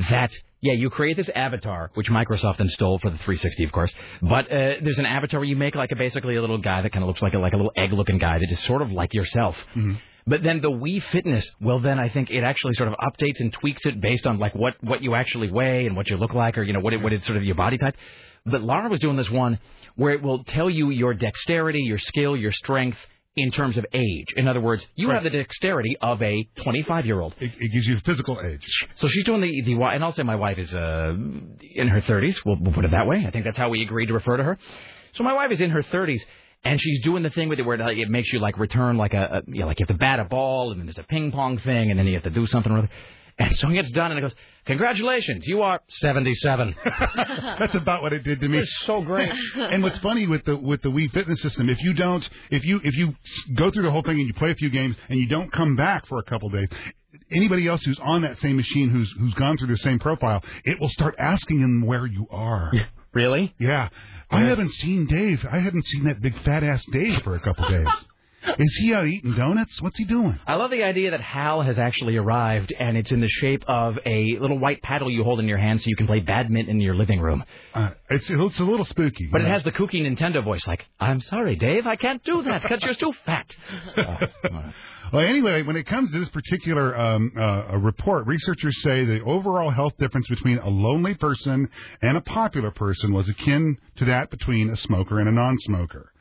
that 0.09 0.31
yeah, 0.61 0.73
you 0.73 0.89
create 0.89 1.17
this 1.17 1.29
avatar, 1.35 1.91
which 1.95 2.07
Microsoft 2.09 2.57
then 2.57 2.69
stole 2.69 2.97
for 2.99 3.09
the 3.11 3.17
360, 3.17 3.63
of 3.63 3.71
course. 3.71 3.93
But 4.21 4.45
uh, 4.51 4.75
there's 4.81 4.97
an 4.99 5.05
avatar 5.05 5.39
where 5.39 5.47
you 5.47 5.55
make 5.55 5.75
like 5.75 5.91
a 5.91 5.95
basically 5.95 6.35
a 6.35 6.41
little 6.41 6.57
guy 6.57 6.81
that 6.81 6.91
kind 6.91 7.03
of 7.03 7.07
looks 7.07 7.21
like 7.21 7.33
a, 7.33 7.37
like 7.39 7.53
a 7.53 7.57
little 7.57 7.71
egg-looking 7.77 8.17
guy 8.17 8.39
that 8.39 8.47
is 8.51 8.59
sort 8.63 8.81
of 8.81 8.91
like 8.91 9.13
yourself. 9.13 9.55
But 10.27 10.43
then 10.43 10.59
the 10.61 10.69
Wii 10.69 11.01
Fitness, 11.11 11.49
well, 11.61 11.79
then 11.79 11.99
I 11.99 12.09
think 12.09 12.29
it 12.29 12.43
actually 12.43 12.73
sort 12.73 12.89
of 12.89 12.95
updates 12.95 13.39
and 13.39 13.51
tweaks 13.53 13.85
it 13.85 14.01
based 14.01 14.27
on 14.27 14.39
like 14.39 14.53
what 14.53 14.73
what 14.81 15.01
you 15.01 15.15
actually 15.15 15.49
weigh 15.49 15.87
and 15.87 15.95
what 15.95 16.09
you 16.09 16.17
look 16.17 16.33
like, 16.33 16.57
or 16.57 16.63
you 16.63 16.73
know 16.73 16.81
what 16.81 16.93
it, 16.93 17.01
what 17.01 17.13
it's 17.13 17.25
sort 17.25 17.37
of 17.37 17.43
your 17.45 17.55
body 17.55 17.77
type. 17.77 17.95
But 18.45 18.61
Lara 18.61 18.89
was 18.89 18.99
doing 18.99 19.15
this 19.17 19.29
one 19.29 19.59
where 19.95 20.13
it 20.13 20.21
will 20.21 20.43
tell 20.43 20.69
you 20.69 20.89
your 20.89 21.13
dexterity, 21.13 21.79
your 21.79 21.97
skill, 21.97 22.35
your 22.37 22.51
strength, 22.51 22.97
in 23.37 23.51
terms 23.51 23.77
of 23.77 23.85
age. 23.93 24.25
In 24.35 24.47
other 24.47 24.59
words, 24.61 24.85
you 24.95 25.07
Right. 25.07 25.13
have 25.15 25.23
the 25.23 25.29
dexterity 25.29 25.95
of 26.01 26.21
a 26.21 26.43
25 26.63 27.05
year 27.05 27.19
old. 27.21 27.35
It, 27.39 27.51
it 27.59 27.71
gives 27.71 27.87
you 27.87 27.97
physical 27.99 28.39
age. 28.43 28.65
So 28.95 29.07
she's 29.07 29.23
doing 29.23 29.41
the 29.41 29.61
the 29.61 29.73
and 29.81 30.03
I'll 30.03 30.11
say 30.11 30.23
my 30.23 30.35
wife 30.35 30.57
is 30.57 30.73
uh, 30.73 31.15
in 31.15 31.87
her 31.87 32.01
30s. 32.01 32.35
We'll, 32.45 32.57
we'll 32.59 32.73
put 32.73 32.83
it 32.85 32.91
that 32.91 33.07
way. 33.07 33.23
I 33.25 33.31
think 33.31 33.45
that's 33.45 33.57
how 33.57 33.69
we 33.69 33.81
agreed 33.83 34.07
to 34.07 34.13
refer 34.13 34.37
to 34.37 34.43
her. 34.43 34.57
So 35.13 35.23
my 35.23 35.33
wife 35.33 35.51
is 35.51 35.61
in 35.61 35.69
her 35.69 35.83
30s. 35.83 36.19
And 36.67 36.81
she's 36.81 37.01
doing 37.01 37.23
the 37.23 37.29
thing 37.29 37.47
with 37.47 37.59
it 37.59 37.65
where 37.65 37.77
like, 37.77 37.97
it 37.97 38.09
makes 38.09 38.33
you 38.33 38.39
like 38.39 38.59
return 38.59 38.97
like 38.97 39.13
a, 39.13 39.41
a 39.47 39.51
you 39.51 39.61
know, 39.61 39.67
like 39.67 39.79
you 39.79 39.85
have 39.87 39.95
to 39.95 39.99
bat 39.99 40.19
a 40.19 40.25
ball 40.25 40.71
and 40.71 40.79
then 40.79 40.87
there's 40.87 40.97
a 40.97 41.03
ping 41.03 41.31
pong 41.31 41.59
thing 41.59 41.91
and 41.91 41.97
then 41.97 42.05
you 42.05 42.15
have 42.15 42.23
to 42.23 42.29
do 42.29 42.45
something 42.45 42.71
or 42.71 42.79
other. 42.79 42.89
And 43.39 43.55
so 43.55 43.69
it 43.69 43.75
gets 43.75 43.91
done 43.91 44.11
and 44.11 44.17
it 44.17 44.21
goes, 44.21 44.35
congratulations, 44.65 45.47
you 45.47 45.61
are 45.61 45.79
77. 45.87 46.75
That's 47.15 47.75
about 47.75 48.01
what 48.01 48.11
it 48.11 48.23
did 48.23 48.41
to 48.41 48.49
me. 48.49 48.57
It's 48.57 48.79
so 48.81 49.01
great. 49.01 49.31
and 49.55 49.81
what's 49.81 49.99
funny 49.99 50.27
with 50.27 50.43
the 50.43 50.57
with 50.57 50.81
the 50.81 50.89
Wii 50.89 51.09
Fitness 51.11 51.41
system, 51.41 51.69
if 51.69 51.81
you 51.81 51.93
don't, 51.93 52.27
if 52.51 52.65
you 52.65 52.81
if 52.83 52.95
you 52.95 53.13
go 53.55 53.71
through 53.71 53.83
the 53.83 53.91
whole 53.91 54.01
thing 54.01 54.19
and 54.19 54.27
you 54.27 54.33
play 54.33 54.51
a 54.51 54.55
few 54.55 54.69
games 54.69 54.95
and 55.07 55.19
you 55.19 55.27
don't 55.27 55.51
come 55.53 55.77
back 55.77 56.05
for 56.07 56.17
a 56.19 56.23
couple 56.23 56.49
days, 56.49 56.67
anybody 57.31 57.67
else 57.67 57.81
who's 57.83 57.99
on 58.03 58.23
that 58.23 58.39
same 58.39 58.57
machine 58.57 58.89
who's 58.89 59.09
who's 59.17 59.33
gone 59.35 59.57
through 59.57 59.67
the 59.67 59.77
same 59.77 59.99
profile, 59.99 60.43
it 60.65 60.81
will 60.81 60.89
start 60.89 61.15
asking 61.17 61.61
them 61.61 61.85
where 61.85 62.07
you 62.07 62.27
are. 62.29 62.73
Really? 63.17 63.51
Yeah. 63.57 63.89
I 64.29 64.41
haven't 64.41 64.73
seen 64.73 65.07
Dave. 65.07 65.43
I 65.51 65.57
haven't 65.57 65.87
seen 65.87 66.03
that 66.03 66.21
big 66.21 66.39
fat 66.43 66.63
ass 66.63 66.85
Dave 66.91 67.19
for 67.23 67.33
a 67.35 67.39
couple 67.39 67.67
days. 67.67 67.87
Is 68.59 68.75
he 68.79 68.93
out 68.93 69.07
eating 69.07 69.35
donuts? 69.35 69.81
What's 69.81 69.97
he 69.97 70.05
doing? 70.05 70.39
I 70.47 70.55
love 70.55 70.71
the 70.71 70.83
idea 70.83 71.11
that 71.11 71.21
Hal 71.21 71.61
has 71.63 71.77
actually 71.77 72.17
arrived, 72.17 72.71
and 72.79 72.95
it's 72.95 73.11
in 73.11 73.19
the 73.19 73.27
shape 73.27 73.63
of 73.67 73.97
a 74.05 74.37
little 74.39 74.57
white 74.59 74.81
paddle 74.81 75.09
you 75.09 75.23
hold 75.23 75.39
in 75.39 75.47
your 75.47 75.57
hand 75.57 75.81
so 75.81 75.89
you 75.89 75.95
can 75.95 76.07
play 76.07 76.19
badminton 76.19 76.75
in 76.75 76.81
your 76.81 76.95
living 76.95 77.19
room. 77.19 77.43
Uh, 77.73 77.91
it's 78.09 78.29
it's 78.29 78.59
a 78.59 78.63
little 78.63 78.85
spooky, 78.85 79.27
But 79.31 79.41
it 79.41 79.45
know. 79.45 79.51
has 79.51 79.63
the 79.63 79.71
kooky 79.71 80.01
Nintendo 80.01 80.43
voice, 80.43 80.65
like, 80.67 80.85
"I'm 80.99 81.19
sorry, 81.19 81.55
Dave, 81.55 81.85
I 81.87 81.95
can't 81.95 82.23
do 82.23 82.43
that 82.43 82.61
because 82.61 82.81
you're 82.83 82.95
too 82.95 83.13
fat." 83.25 83.55
Well, 85.13 85.23
anyway, 85.23 85.61
when 85.61 85.77
it 85.77 85.85
comes 85.87 86.11
to 86.11 86.19
this 86.19 86.27
particular 86.27 86.97
um, 86.99 87.31
uh, 87.37 87.77
report, 87.77 88.27
researchers 88.27 88.81
say 88.81 89.05
the 89.05 89.23
overall 89.23 89.69
health 89.71 89.93
difference 89.97 90.27
between 90.27 90.57
a 90.57 90.67
lonely 90.67 91.13
person 91.13 91.69
and 92.01 92.17
a 92.17 92.21
popular 92.21 92.71
person 92.71 93.13
was 93.13 93.29
akin 93.29 93.77
to 93.99 94.05
that 94.05 94.29
between 94.29 94.69
a 94.69 94.75
smoker 94.75 95.19
and 95.19 95.29
a 95.29 95.31
non-smoker. 95.31 96.11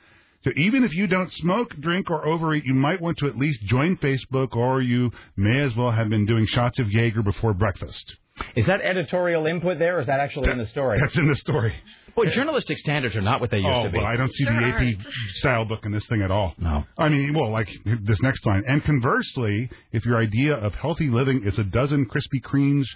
So 0.47 0.52
even 0.57 0.84
if 0.84 0.94
you 0.94 1.08
don't 1.08 1.33
smoke, 1.33 1.75
drink, 1.81 2.08
or 2.08 2.25
overeat, 2.25 2.65
you 2.65 2.73
might 2.73 3.00
want 3.00 3.18
to 3.18 3.26
at 3.26 3.36
least 3.36 3.65
join 3.65 3.97
Facebook, 3.97 4.55
or 4.55 4.81
you 4.81 5.10
may 5.36 5.60
as 5.60 5.75
well 5.75 5.91
have 5.91 6.08
been 6.08 6.25
doing 6.25 6.47
shots 6.47 6.78
of 6.78 6.89
Jaeger 6.89 7.23
before 7.23 7.52
breakfast. 7.52 8.15
Is 8.55 8.65
that 8.66 8.81
editorial 8.81 9.47
input 9.47 9.81
there, 9.81 9.97
or 9.97 10.02
is 10.02 10.07
that 10.07 10.20
actually 10.20 10.52
in 10.52 10.58
the 10.58 10.66
story? 10.68 11.00
That's 11.00 11.18
in 11.18 11.26
the 11.26 11.34
story. 11.34 11.75
Well, 12.16 12.30
journalistic 12.30 12.78
standards 12.78 13.14
are 13.16 13.20
not 13.20 13.40
what 13.40 13.50
they 13.50 13.58
used 13.58 13.68
oh, 13.70 13.84
to 13.84 13.90
be. 13.90 13.98
well, 13.98 14.06
I 14.06 14.16
don't 14.16 14.32
see 14.32 14.44
the 14.44 14.50
AP 14.50 15.06
style 15.34 15.64
book 15.66 15.84
in 15.84 15.92
this 15.92 16.06
thing 16.06 16.22
at 16.22 16.30
all. 16.30 16.54
No. 16.58 16.84
I 16.96 17.08
mean, 17.08 17.34
well, 17.34 17.50
like 17.50 17.68
this 17.84 18.20
next 18.22 18.46
line. 18.46 18.64
And 18.66 18.82
conversely, 18.84 19.68
if 19.92 20.04
your 20.06 20.16
idea 20.16 20.54
of 20.54 20.74
healthy 20.74 21.10
living 21.10 21.42
is 21.44 21.58
a 21.58 21.64
dozen 21.64 22.06
Krispy 22.06 22.40
Kremes 22.42 22.86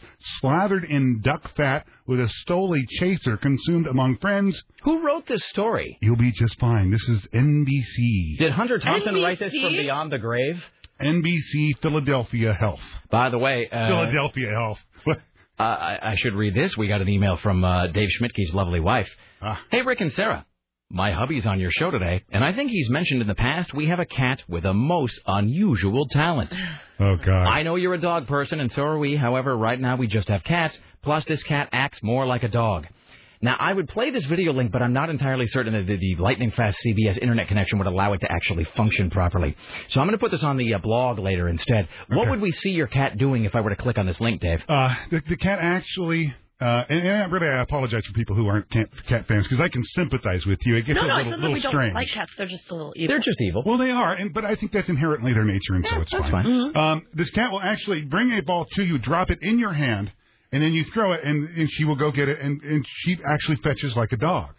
slathered 0.40 0.84
in 0.84 1.20
duck 1.22 1.54
fat 1.54 1.86
with 2.06 2.20
a 2.20 2.30
Stoli 2.44 2.80
chaser 2.98 3.36
consumed 3.36 3.86
among 3.86 4.16
friends, 4.18 4.60
Who 4.84 5.04
wrote 5.06 5.26
this 5.26 5.42
story? 5.50 5.98
you'll 6.00 6.16
be 6.16 6.32
just 6.32 6.58
fine. 6.58 6.90
This 6.90 7.06
is 7.08 7.26
NBC. 7.34 8.38
Did 8.38 8.52
Hunter 8.52 8.78
Thompson 8.78 9.22
write 9.22 9.38
this 9.38 9.52
from 9.52 9.72
beyond 9.72 10.10
the 10.10 10.18
grave? 10.18 10.62
NBC 11.00 11.80
Philadelphia 11.80 12.52
Health. 12.52 12.80
By 13.10 13.30
the 13.30 13.38
way, 13.38 13.68
uh, 13.70 13.88
Philadelphia 13.88 14.50
Health. 14.50 14.78
Uh, 15.60 15.62
I, 15.62 15.98
I 16.12 16.14
should 16.16 16.34
read 16.34 16.54
this. 16.54 16.74
We 16.76 16.88
got 16.88 17.02
an 17.02 17.08
email 17.08 17.36
from 17.36 17.62
uh, 17.62 17.88
Dave 17.88 18.08
Schmidtke's 18.08 18.54
lovely 18.54 18.80
wife. 18.80 19.08
Ah. 19.42 19.60
Hey, 19.70 19.82
Rick 19.82 20.00
and 20.00 20.10
Sarah. 20.10 20.46
My 20.90 21.12
hubby's 21.12 21.46
on 21.46 21.60
your 21.60 21.70
show 21.70 21.90
today, 21.90 22.24
and 22.30 22.42
I 22.42 22.52
think 22.52 22.70
he's 22.70 22.88
mentioned 22.90 23.20
in 23.20 23.28
the 23.28 23.34
past 23.34 23.74
we 23.74 23.86
have 23.86 24.00
a 24.00 24.06
cat 24.06 24.42
with 24.48 24.64
a 24.64 24.72
most 24.72 25.20
unusual 25.26 26.06
talent. 26.08 26.54
Oh, 27.02 27.16
God. 27.16 27.46
I 27.46 27.62
know 27.62 27.76
you're 27.76 27.94
a 27.94 27.98
dog 27.98 28.26
person, 28.26 28.60
and 28.60 28.70
so 28.70 28.82
are 28.82 28.98
we. 28.98 29.16
However, 29.16 29.56
right 29.56 29.80
now 29.80 29.96
we 29.96 30.06
just 30.06 30.28
have 30.28 30.44
cats. 30.44 30.78
Plus, 31.00 31.24
this 31.24 31.42
cat 31.42 31.70
acts 31.72 32.02
more 32.02 32.26
like 32.26 32.42
a 32.42 32.48
dog. 32.48 32.88
Now, 33.42 33.56
I 33.58 33.72
would 33.72 33.88
play 33.88 34.10
this 34.10 34.26
video 34.26 34.52
link, 34.52 34.70
but 34.70 34.82
I'm 34.82 34.92
not 34.92 35.08
entirely 35.08 35.46
certain 35.46 35.72
that 35.72 35.86
the, 35.86 35.96
the 35.96 36.16
lightning 36.22 36.50
fast 36.50 36.78
CBS 36.84 37.16
internet 37.18 37.48
connection 37.48 37.78
would 37.78 37.86
allow 37.86 38.12
it 38.12 38.20
to 38.20 38.30
actually 38.30 38.64
function 38.76 39.08
properly. 39.08 39.56
So 39.88 40.00
I'm 40.00 40.06
going 40.06 40.18
to 40.18 40.22
put 40.22 40.30
this 40.30 40.42
on 40.42 40.58
the 40.58 40.74
uh, 40.74 40.78
blog 40.78 41.18
later 41.18 41.48
instead. 41.48 41.88
What 42.08 42.28
would 42.28 42.42
we 42.42 42.52
see 42.52 42.70
your 42.70 42.86
cat 42.86 43.16
doing 43.16 43.44
if 43.44 43.54
I 43.54 43.62
were 43.62 43.70
to 43.70 43.76
click 43.76 43.96
on 43.96 44.06
this 44.06 44.20
link, 44.20 44.42
Dave? 44.42 44.62
Uh, 44.68 44.94
the, 45.10 45.22
the 45.26 45.36
cat 45.36 45.58
actually. 45.60 46.34
Uh, 46.60 46.84
and, 46.90 47.00
and 47.00 47.32
really 47.32 47.48
I 47.48 47.62
apologize 47.62 48.04
for 48.04 48.12
people 48.12 48.36
who 48.36 48.46
aren't 48.46 48.70
cat, 48.70 48.90
cat 49.08 49.26
fans 49.26 49.44
because 49.44 49.60
I 49.60 49.68
can 49.68 49.82
sympathize 49.82 50.44
with 50.44 50.58
you. 50.66 50.76
It 50.76 50.82
gets 50.84 50.96
no, 50.96 51.04
a 51.04 51.06
no, 51.06 51.14
little, 51.14 51.20
it's 51.22 51.30
that 51.30 51.48
little 51.48 51.54
we 51.54 51.60
don't 51.86 51.94
like 51.94 52.08
cats. 52.10 52.32
They're 52.36 52.46
just 52.46 52.70
a 52.70 52.74
little 52.74 52.92
evil. 52.94 53.14
They're 53.14 53.22
just 53.22 53.40
evil. 53.40 53.62
Well, 53.64 53.78
they 53.78 53.90
are, 53.90 54.12
and 54.12 54.34
but 54.34 54.44
I 54.44 54.56
think 54.56 54.72
that's 54.72 54.90
inherently 54.90 55.32
their 55.32 55.46
nature, 55.46 55.72
and 55.72 55.86
so 55.86 56.02
it's 56.02 56.12
that's 56.12 56.24
fine. 56.24 56.32
fine. 56.32 56.44
Mm-hmm. 56.44 56.76
Um, 56.76 57.06
this 57.14 57.30
cat 57.30 57.50
will 57.50 57.62
actually 57.62 58.02
bring 58.02 58.32
a 58.32 58.42
ball 58.42 58.66
to 58.72 58.84
you, 58.84 58.98
drop 58.98 59.30
it 59.30 59.38
in 59.40 59.58
your 59.58 59.72
hand, 59.72 60.12
and 60.52 60.62
then 60.62 60.72
you 60.72 60.84
throw 60.92 61.12
it, 61.12 61.22
and, 61.24 61.48
and 61.56 61.70
she 61.70 61.84
will 61.84 61.96
go 61.96 62.10
get 62.10 62.28
it, 62.28 62.40
and, 62.40 62.60
and 62.62 62.84
she 63.00 63.18
actually 63.24 63.56
fetches 63.56 63.94
like 63.96 64.12
a 64.12 64.16
dog. 64.16 64.50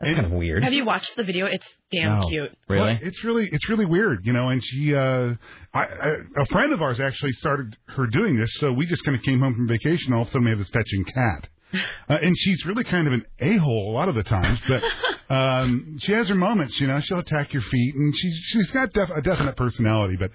That's 0.00 0.12
kind 0.14 0.26
of 0.26 0.32
weird. 0.32 0.62
Have 0.62 0.74
you 0.74 0.84
watched 0.84 1.16
the 1.16 1.22
video? 1.24 1.46
It's 1.46 1.66
damn 1.90 2.20
No. 2.20 2.28
cute. 2.28 2.52
Well, 2.68 2.98
it's 3.00 3.24
really 3.24 3.48
it's 3.50 3.66
really 3.70 3.86
weird, 3.86 4.26
you 4.26 4.34
know. 4.34 4.50
And 4.50 4.62
she, 4.62 4.94
uh, 4.94 5.32
I, 5.72 5.80
I, 5.84 6.08
a 6.42 6.46
friend 6.50 6.74
of 6.74 6.82
ours 6.82 7.00
actually 7.00 7.32
started 7.32 7.74
her 7.88 8.06
doing 8.06 8.36
this, 8.36 8.50
so 8.60 8.72
we 8.72 8.84
just 8.86 9.02
kind 9.04 9.16
of 9.16 9.22
came 9.22 9.40
home 9.40 9.54
from 9.54 9.66
vacation. 9.66 10.12
All 10.12 10.22
of 10.22 10.28
a 10.28 10.30
sudden, 10.32 10.44
we 10.44 10.50
have 10.50 10.58
this 10.58 10.68
fetching 10.68 11.02
cat, 11.06 11.48
uh, 12.10 12.16
and 12.20 12.34
she's 12.36 12.66
really 12.66 12.84
kind 12.84 13.06
of 13.06 13.14
an 13.14 13.24
a 13.40 13.56
hole 13.56 13.90
a 13.90 13.94
lot 13.94 14.10
of 14.10 14.14
the 14.14 14.22
times. 14.22 14.60
But 14.68 14.82
um, 15.34 15.96
she 16.00 16.12
has 16.12 16.28
her 16.28 16.34
moments, 16.34 16.78
you 16.78 16.88
know. 16.88 17.00
She'll 17.00 17.20
attack 17.20 17.54
your 17.54 17.62
feet, 17.62 17.94
and 17.94 18.14
she's 18.14 18.36
she's 18.48 18.70
got 18.72 18.92
def- 18.92 19.08
a 19.16 19.22
definite 19.22 19.56
personality. 19.56 20.16
But 20.16 20.30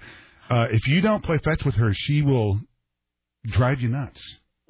uh, 0.50 0.66
if 0.72 0.88
you 0.88 1.00
don't 1.02 1.22
play 1.22 1.38
fetch 1.38 1.64
with 1.64 1.76
her, 1.76 1.92
she 1.94 2.22
will 2.22 2.58
drive 3.46 3.80
you 3.80 3.90
nuts. 3.90 4.20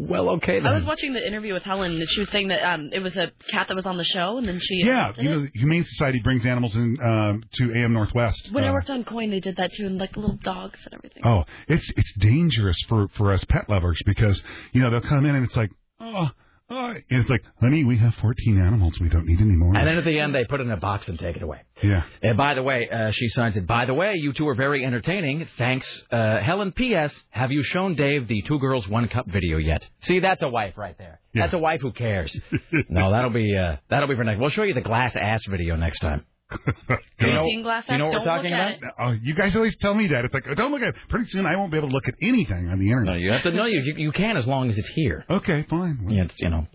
Well, 0.08 0.30
okay 0.30 0.60
I 0.60 0.74
was 0.74 0.84
watching 0.84 1.12
the 1.12 1.26
interview 1.26 1.54
with 1.54 1.62
Helen, 1.62 1.92
and 1.92 2.08
she 2.08 2.20
was 2.20 2.28
saying 2.30 2.48
that 2.48 2.62
um, 2.62 2.90
it 2.92 3.00
was 3.00 3.16
a 3.16 3.32
cat 3.50 3.68
that 3.68 3.74
was 3.74 3.86
on 3.86 3.96
the 3.96 4.04
show, 4.04 4.38
and 4.38 4.48
then 4.48 4.58
she 4.60 4.84
Yeah, 4.84 5.12
you 5.16 5.30
know, 5.30 5.40
the 5.42 5.50
Humane 5.54 5.84
Society 5.84 6.20
brings 6.20 6.44
animals 6.44 6.74
in 6.74 6.96
um, 7.02 7.44
to 7.54 7.74
AM 7.74 7.92
Northwest. 7.92 8.50
When 8.52 8.64
I 8.64 8.68
uh, 8.68 8.72
worked 8.72 8.90
on 8.90 9.04
KOIN, 9.04 9.30
they 9.30 9.40
did 9.40 9.56
that 9.56 9.72
too, 9.72 9.86
and 9.86 9.98
like 9.98 10.16
little 10.16 10.36
dogs 10.36 10.80
and 10.84 10.94
everything. 10.94 11.22
Oh, 11.24 11.44
it's 11.68 11.90
it's 11.96 12.12
dangerous 12.18 12.76
for 12.88 13.08
for 13.16 13.32
us 13.32 13.44
pet 13.44 13.68
lovers 13.68 14.00
because 14.04 14.42
you 14.72 14.80
know 14.80 14.90
they'll 14.90 15.00
come 15.00 15.24
in 15.24 15.34
and 15.34 15.46
it's 15.46 15.56
like 15.56 15.70
oh, 16.00 16.28
oh 16.72 16.94
it's 17.08 17.28
like 17.28 17.42
honey 17.60 17.84
we 17.84 17.98
have 17.98 18.14
14 18.16 18.60
animals 18.60 18.98
we 19.00 19.08
don't 19.08 19.26
need 19.26 19.40
any 19.40 19.50
more. 19.50 19.76
And 19.76 19.86
then 19.86 19.98
at 19.98 20.04
the 20.04 20.18
end, 20.18 20.34
they 20.34 20.44
put 20.44 20.60
it 20.60 20.64
in 20.64 20.70
a 20.70 20.76
box 20.76 21.08
and 21.08 21.18
take 21.18 21.36
it 21.36 21.42
away. 21.42 21.60
yeah. 21.82 22.02
And 22.22 22.36
by 22.36 22.54
the 22.54 22.62
way, 22.62 22.88
uh, 22.88 23.10
she 23.12 23.28
signs 23.28 23.56
it. 23.56 23.66
By 23.66 23.84
the 23.84 23.94
way, 23.94 24.14
you 24.16 24.32
two 24.32 24.48
are 24.48 24.54
very 24.54 24.84
entertaining. 24.84 25.48
Thanks, 25.58 25.86
uh, 26.10 26.40
Helen. 26.40 26.72
P.S. 26.72 27.12
Have 27.30 27.52
you 27.52 27.62
shown 27.62 27.94
Dave 27.94 28.28
the 28.28 28.42
two 28.42 28.58
girls 28.58 28.88
one 28.88 29.08
cup 29.08 29.26
video 29.26 29.58
yet? 29.58 29.86
See, 30.00 30.20
that's 30.20 30.42
a 30.42 30.48
wife 30.48 30.76
right 30.76 30.96
there. 30.98 31.20
That's 31.34 31.52
a 31.52 31.58
wife 31.58 31.80
who 31.80 31.92
cares. 31.92 32.38
no, 32.88 33.10
that'll 33.10 33.30
be 33.30 33.56
uh, 33.56 33.76
that'll 33.88 34.08
be 34.08 34.16
for 34.16 34.24
next. 34.24 34.40
We'll 34.40 34.50
show 34.50 34.62
you 34.62 34.74
the 34.74 34.80
glass 34.80 35.16
ass 35.16 35.42
video 35.48 35.76
next 35.76 36.00
time. 36.00 36.24
Do 36.52 36.96
you 37.26 37.34
know, 37.34 37.62
glass 37.62 37.84
you 37.88 37.98
know 37.98 38.06
what 38.06 38.14
ass? 38.14 38.20
we're 38.20 38.24
talking 38.24 38.52
about? 38.52 38.72
at. 38.72 38.80
Oh, 38.98 39.12
you 39.22 39.34
guys 39.34 39.54
always 39.56 39.76
tell 39.76 39.94
me 39.94 40.08
that. 40.08 40.24
It's 40.24 40.34
like 40.34 40.44
oh, 40.48 40.54
don't 40.54 40.72
look 40.72 40.82
at. 40.82 40.88
It. 40.88 40.94
Pretty 41.08 41.28
soon 41.30 41.46
I 41.46 41.56
won't 41.56 41.70
be 41.70 41.78
able 41.78 41.88
to 41.88 41.94
look 41.94 42.08
at 42.08 42.14
anything 42.20 42.68
on 42.68 42.78
the 42.78 42.86
internet. 42.86 43.14
No, 43.14 43.18
you 43.18 43.30
have 43.32 43.42
to 43.42 43.52
know 43.52 43.66
you, 43.66 43.80
you 43.80 43.94
you 43.96 44.12
can 44.12 44.36
as 44.36 44.46
long 44.46 44.68
as 44.68 44.78
it's 44.78 44.88
here. 44.90 45.24
Okay, 45.28 45.66
fine. 45.68 46.06
Yeah, 46.08 46.24
it's, 46.24 46.34
you 46.38 46.50
know. 46.50 46.66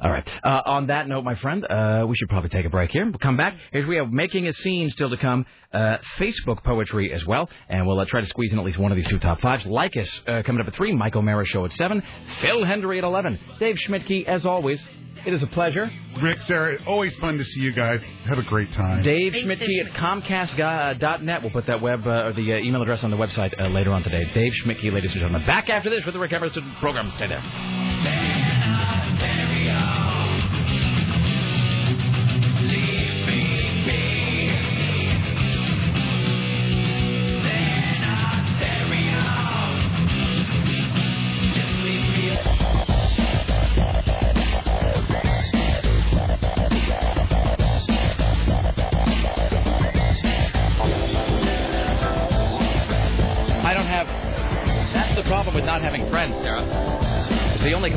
All 0.00 0.10
right. 0.10 0.28
Uh, 0.44 0.62
on 0.66 0.86
that 0.88 1.08
note, 1.08 1.24
my 1.24 1.34
friend, 1.36 1.64
uh, 1.68 2.04
we 2.08 2.16
should 2.16 2.28
probably 2.28 2.50
take 2.50 2.66
a 2.66 2.70
break 2.70 2.90
here. 2.90 3.04
We'll 3.04 3.18
come 3.18 3.36
back. 3.36 3.56
Here 3.72 3.86
we 3.86 3.96
have 3.96 4.10
making 4.10 4.46
a 4.46 4.52
scene 4.52 4.90
still 4.90 5.10
to 5.10 5.16
come. 5.16 5.46
Uh, 5.72 5.98
Facebook 6.18 6.62
poetry 6.62 7.12
as 7.12 7.26
well, 7.26 7.50
and 7.68 7.86
we'll 7.86 7.98
uh, 7.98 8.04
try 8.06 8.20
to 8.20 8.26
squeeze 8.26 8.52
in 8.52 8.58
at 8.58 8.64
least 8.64 8.78
one 8.78 8.92
of 8.92 8.96
these 8.96 9.06
two 9.08 9.18
top 9.18 9.40
fives. 9.40 9.64
Leykis 9.64 10.08
uh, 10.26 10.42
coming 10.42 10.60
up 10.60 10.68
at 10.68 10.74
three. 10.74 10.92
Mike 10.92 11.16
O'Mara 11.16 11.44
show 11.44 11.64
at 11.64 11.72
seven. 11.72 12.02
Phil 12.40 12.64
Hendrie 12.64 12.98
at 12.98 13.04
eleven. 13.04 13.38
Dave 13.58 13.76
Schmidtke 13.76 14.26
as 14.26 14.46
always. 14.46 14.80
It 15.26 15.34
is 15.34 15.42
a 15.42 15.46
pleasure. 15.48 15.90
Rick, 16.22 16.40
Sarah, 16.42 16.78
always 16.86 17.12
fun 17.16 17.36
to 17.36 17.44
see 17.44 17.60
you 17.60 17.72
guys. 17.72 18.00
Have 18.26 18.38
a 18.38 18.44
great 18.44 18.72
time. 18.72 19.02
Dave 19.02 19.32
Schmidtke 19.32 19.84
at 19.84 19.92
Comcast.net. 19.94 21.42
We'll 21.42 21.50
put 21.50 21.66
that 21.66 21.82
web 21.82 22.06
uh, 22.06 22.26
or 22.26 22.32
the 22.32 22.54
uh, 22.54 22.58
email 22.58 22.80
address 22.80 23.02
on 23.02 23.10
the 23.10 23.16
website 23.16 23.52
uh, 23.60 23.66
later 23.66 23.92
on 23.92 24.04
today. 24.04 24.22
Dave 24.32 24.52
Schmidtke, 24.64 24.92
ladies 24.92 25.10
and 25.12 25.20
gentlemen. 25.20 25.44
Back 25.44 25.68
after 25.68 25.90
this 25.90 26.04
with 26.04 26.14
the 26.14 26.20
Rick 26.20 26.32
Emerson 26.32 26.76
program. 26.78 27.10
Stay 27.16 27.26
there. 27.26 28.45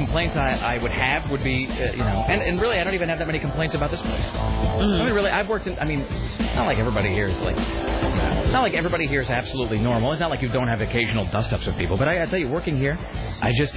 Complaints 0.10 0.36
I, 0.36 0.76
I 0.76 0.78
would 0.80 0.92
have 0.92 1.30
would 1.30 1.44
be, 1.44 1.68
uh, 1.68 1.92
you 1.92 1.98
know, 1.98 2.26
and, 2.28 2.42
and 2.42 2.60
really 2.60 2.80
I 2.80 2.84
don't 2.84 2.96
even 2.96 3.10
have 3.10 3.20
that 3.20 3.28
many 3.28 3.38
complaints 3.38 3.76
about 3.76 3.92
this 3.92 4.02
place. 4.02 4.26
I 4.26 5.06
mean, 5.06 5.14
really, 5.14 5.30
I've 5.30 5.48
worked 5.48 5.68
in. 5.68 5.78
I 5.78 5.86
mean, 5.86 6.00
not 6.56 6.66
like 6.66 6.80
everybody 6.80 7.10
here 7.10 7.28
is 7.28 7.38
like. 7.40 7.56
It's 7.56 8.52
not 8.52 8.64
like 8.64 8.74
everybody 8.74 9.06
here 9.06 9.22
is 9.22 9.30
absolutely 9.30 9.78
normal. 9.78 10.12
It's 10.12 10.20
not 10.20 10.32
like 10.32 10.42
you 10.42 10.50
don't 10.50 10.68
have 10.68 10.82
occasional 10.82 11.26
dust-ups 11.26 11.68
with 11.68 11.78
people. 11.78 11.98
But 11.98 12.08
I, 12.08 12.24
I 12.24 12.26
tell 12.26 12.40
you, 12.40 12.48
working 12.48 12.78
here, 12.78 12.98
I 13.42 13.54
just, 13.56 13.76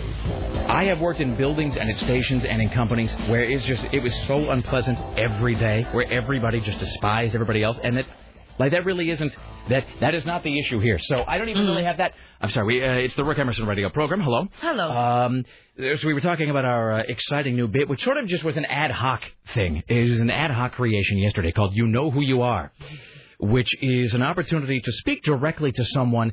I 0.67 0.85
have 0.85 0.99
worked 0.99 1.21
in 1.21 1.37
buildings 1.37 1.77
and 1.77 1.91
at 1.91 1.99
stations 1.99 2.47
and 2.47 2.63
in 2.63 2.71
companies 2.71 3.15
where 3.29 3.43
it's 3.43 3.67
just, 3.67 3.85
it 3.93 4.03
was 4.03 4.15
so 4.27 4.49
unpleasant 4.51 4.99
every 5.19 5.57
day, 5.57 5.87
where 5.93 6.11
everybody 6.11 6.61
just 6.61 6.79
despised 6.79 7.35
everybody 7.35 7.63
else, 7.63 7.79
and 7.85 7.99
that, 7.99 8.07
like, 8.59 8.71
that 8.73 8.87
really 8.87 9.11
isn't, 9.11 9.37
that, 9.69 9.87
that 10.01 10.15
is 10.15 10.25
not 10.25 10.43
the 10.43 10.59
issue 10.59 10.81
here. 10.81 10.99
So 10.99 11.25
I 11.27 11.39
don't 11.39 11.49
even 11.49 11.67
really 11.67 11.85
have 11.85 11.99
that. 11.99 12.13
I'm 12.41 12.51
sorry, 12.51 12.67
we, 12.67 12.85
uh, 12.85 12.93
it's 12.93 13.15
the 13.15 13.25
Rick 13.25 13.39
Emerson 13.39 13.67
Radio 13.67 13.89
program. 13.89 14.21
Hello. 14.21 14.49
Hello. 14.61 14.91
Um, 14.91 15.45
so 15.77 16.07
we 16.07 16.13
were 16.13 16.21
talking 16.21 16.51
about 16.51 16.65
our 16.65 17.01
uh, 17.01 17.03
exciting 17.09 17.57
new 17.57 17.69
bit, 17.69 17.89
which 17.89 18.03
sort 18.03 18.19
of 18.19 18.27
just 18.27 18.45
was 18.45 18.57
an 18.57 18.65
ad 18.65 18.91
hoc 18.91 19.23
thing. 19.55 19.83
It 19.89 20.11
was 20.11 20.21
an 20.21 20.31
ad 20.31 20.51
hoc 20.51 20.73
creation 20.73 21.19
yesterday 21.19 21.53
called 21.53 21.75
"You 21.75 21.87
Know 21.87 22.11
Who 22.11 22.21
You 22.21 22.43
Are," 22.43 22.73
which 23.39 23.75
is 23.81 24.13
an 24.13 24.23
opportunity 24.23 24.81
to 24.81 24.93
speak 24.93 25.23
directly 25.23 25.73
to 25.73 25.85
someone 25.87 26.33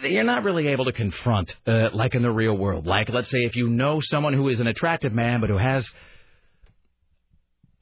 that 0.00 0.10
you're 0.10 0.24
not 0.24 0.44
really 0.44 0.68
able 0.68 0.84
to 0.86 0.92
confront, 0.92 1.54
uh, 1.66 1.90
like 1.92 2.14
in 2.14 2.22
the 2.22 2.30
real 2.30 2.56
world. 2.56 2.86
Like, 2.86 3.08
let's 3.08 3.30
say, 3.30 3.38
if 3.38 3.56
you 3.56 3.68
know 3.68 4.00
someone 4.00 4.32
who 4.32 4.48
is 4.48 4.60
an 4.60 4.66
attractive 4.66 5.12
man 5.12 5.40
but 5.40 5.50
who 5.50 5.58
has 5.58 5.88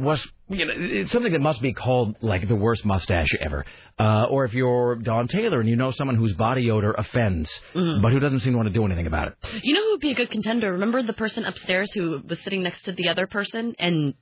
was 0.01 0.27
you 0.49 0.65
know 0.65 0.73
it's 0.77 1.13
something 1.13 1.33
that 1.33 1.41
must 1.41 1.61
be 1.61 1.73
called 1.73 2.17
like 2.23 2.49
the 2.49 2.57
worst 2.57 2.85
mustache 2.85 3.35
ever. 3.39 3.65
Uh, 3.99 4.25
or 4.25 4.47
if 4.47 4.55
you're 4.55 4.97
Don 4.97 5.29
Taylor 5.29 5.61
and 5.61 5.69
you 5.69 5.77
know 5.77 5.91
someone 5.91 6.17
whose 6.17 6.35
body 6.35 6.71
odor 6.71 6.93
offends, 6.93 7.51
but 7.75 8.11
who 8.11 8.19
doesn't 8.19 8.41
seem 8.41 8.53
to 8.55 8.57
want 8.57 8.69
to 8.69 8.73
do 8.73 8.85
anything 8.85 9.07
about 9.07 9.29
it. 9.29 9.35
You 9.63 9.75
know 9.75 9.83
who 9.85 9.91
would 9.93 10.01
be 10.01 10.13
a 10.13 10.15
good 10.15 10.31
contender? 10.31 10.73
Remember 10.73 11.03
the 11.03 11.13
person 11.13 11.45
upstairs 11.45 11.91
who 11.93 12.23
was 12.27 12.41
sitting 12.43 12.63
next 12.63 12.83
to 12.85 12.93
the 12.93 13.11
other 13.11 13.27
person, 13.27 13.75
and 13.79 14.15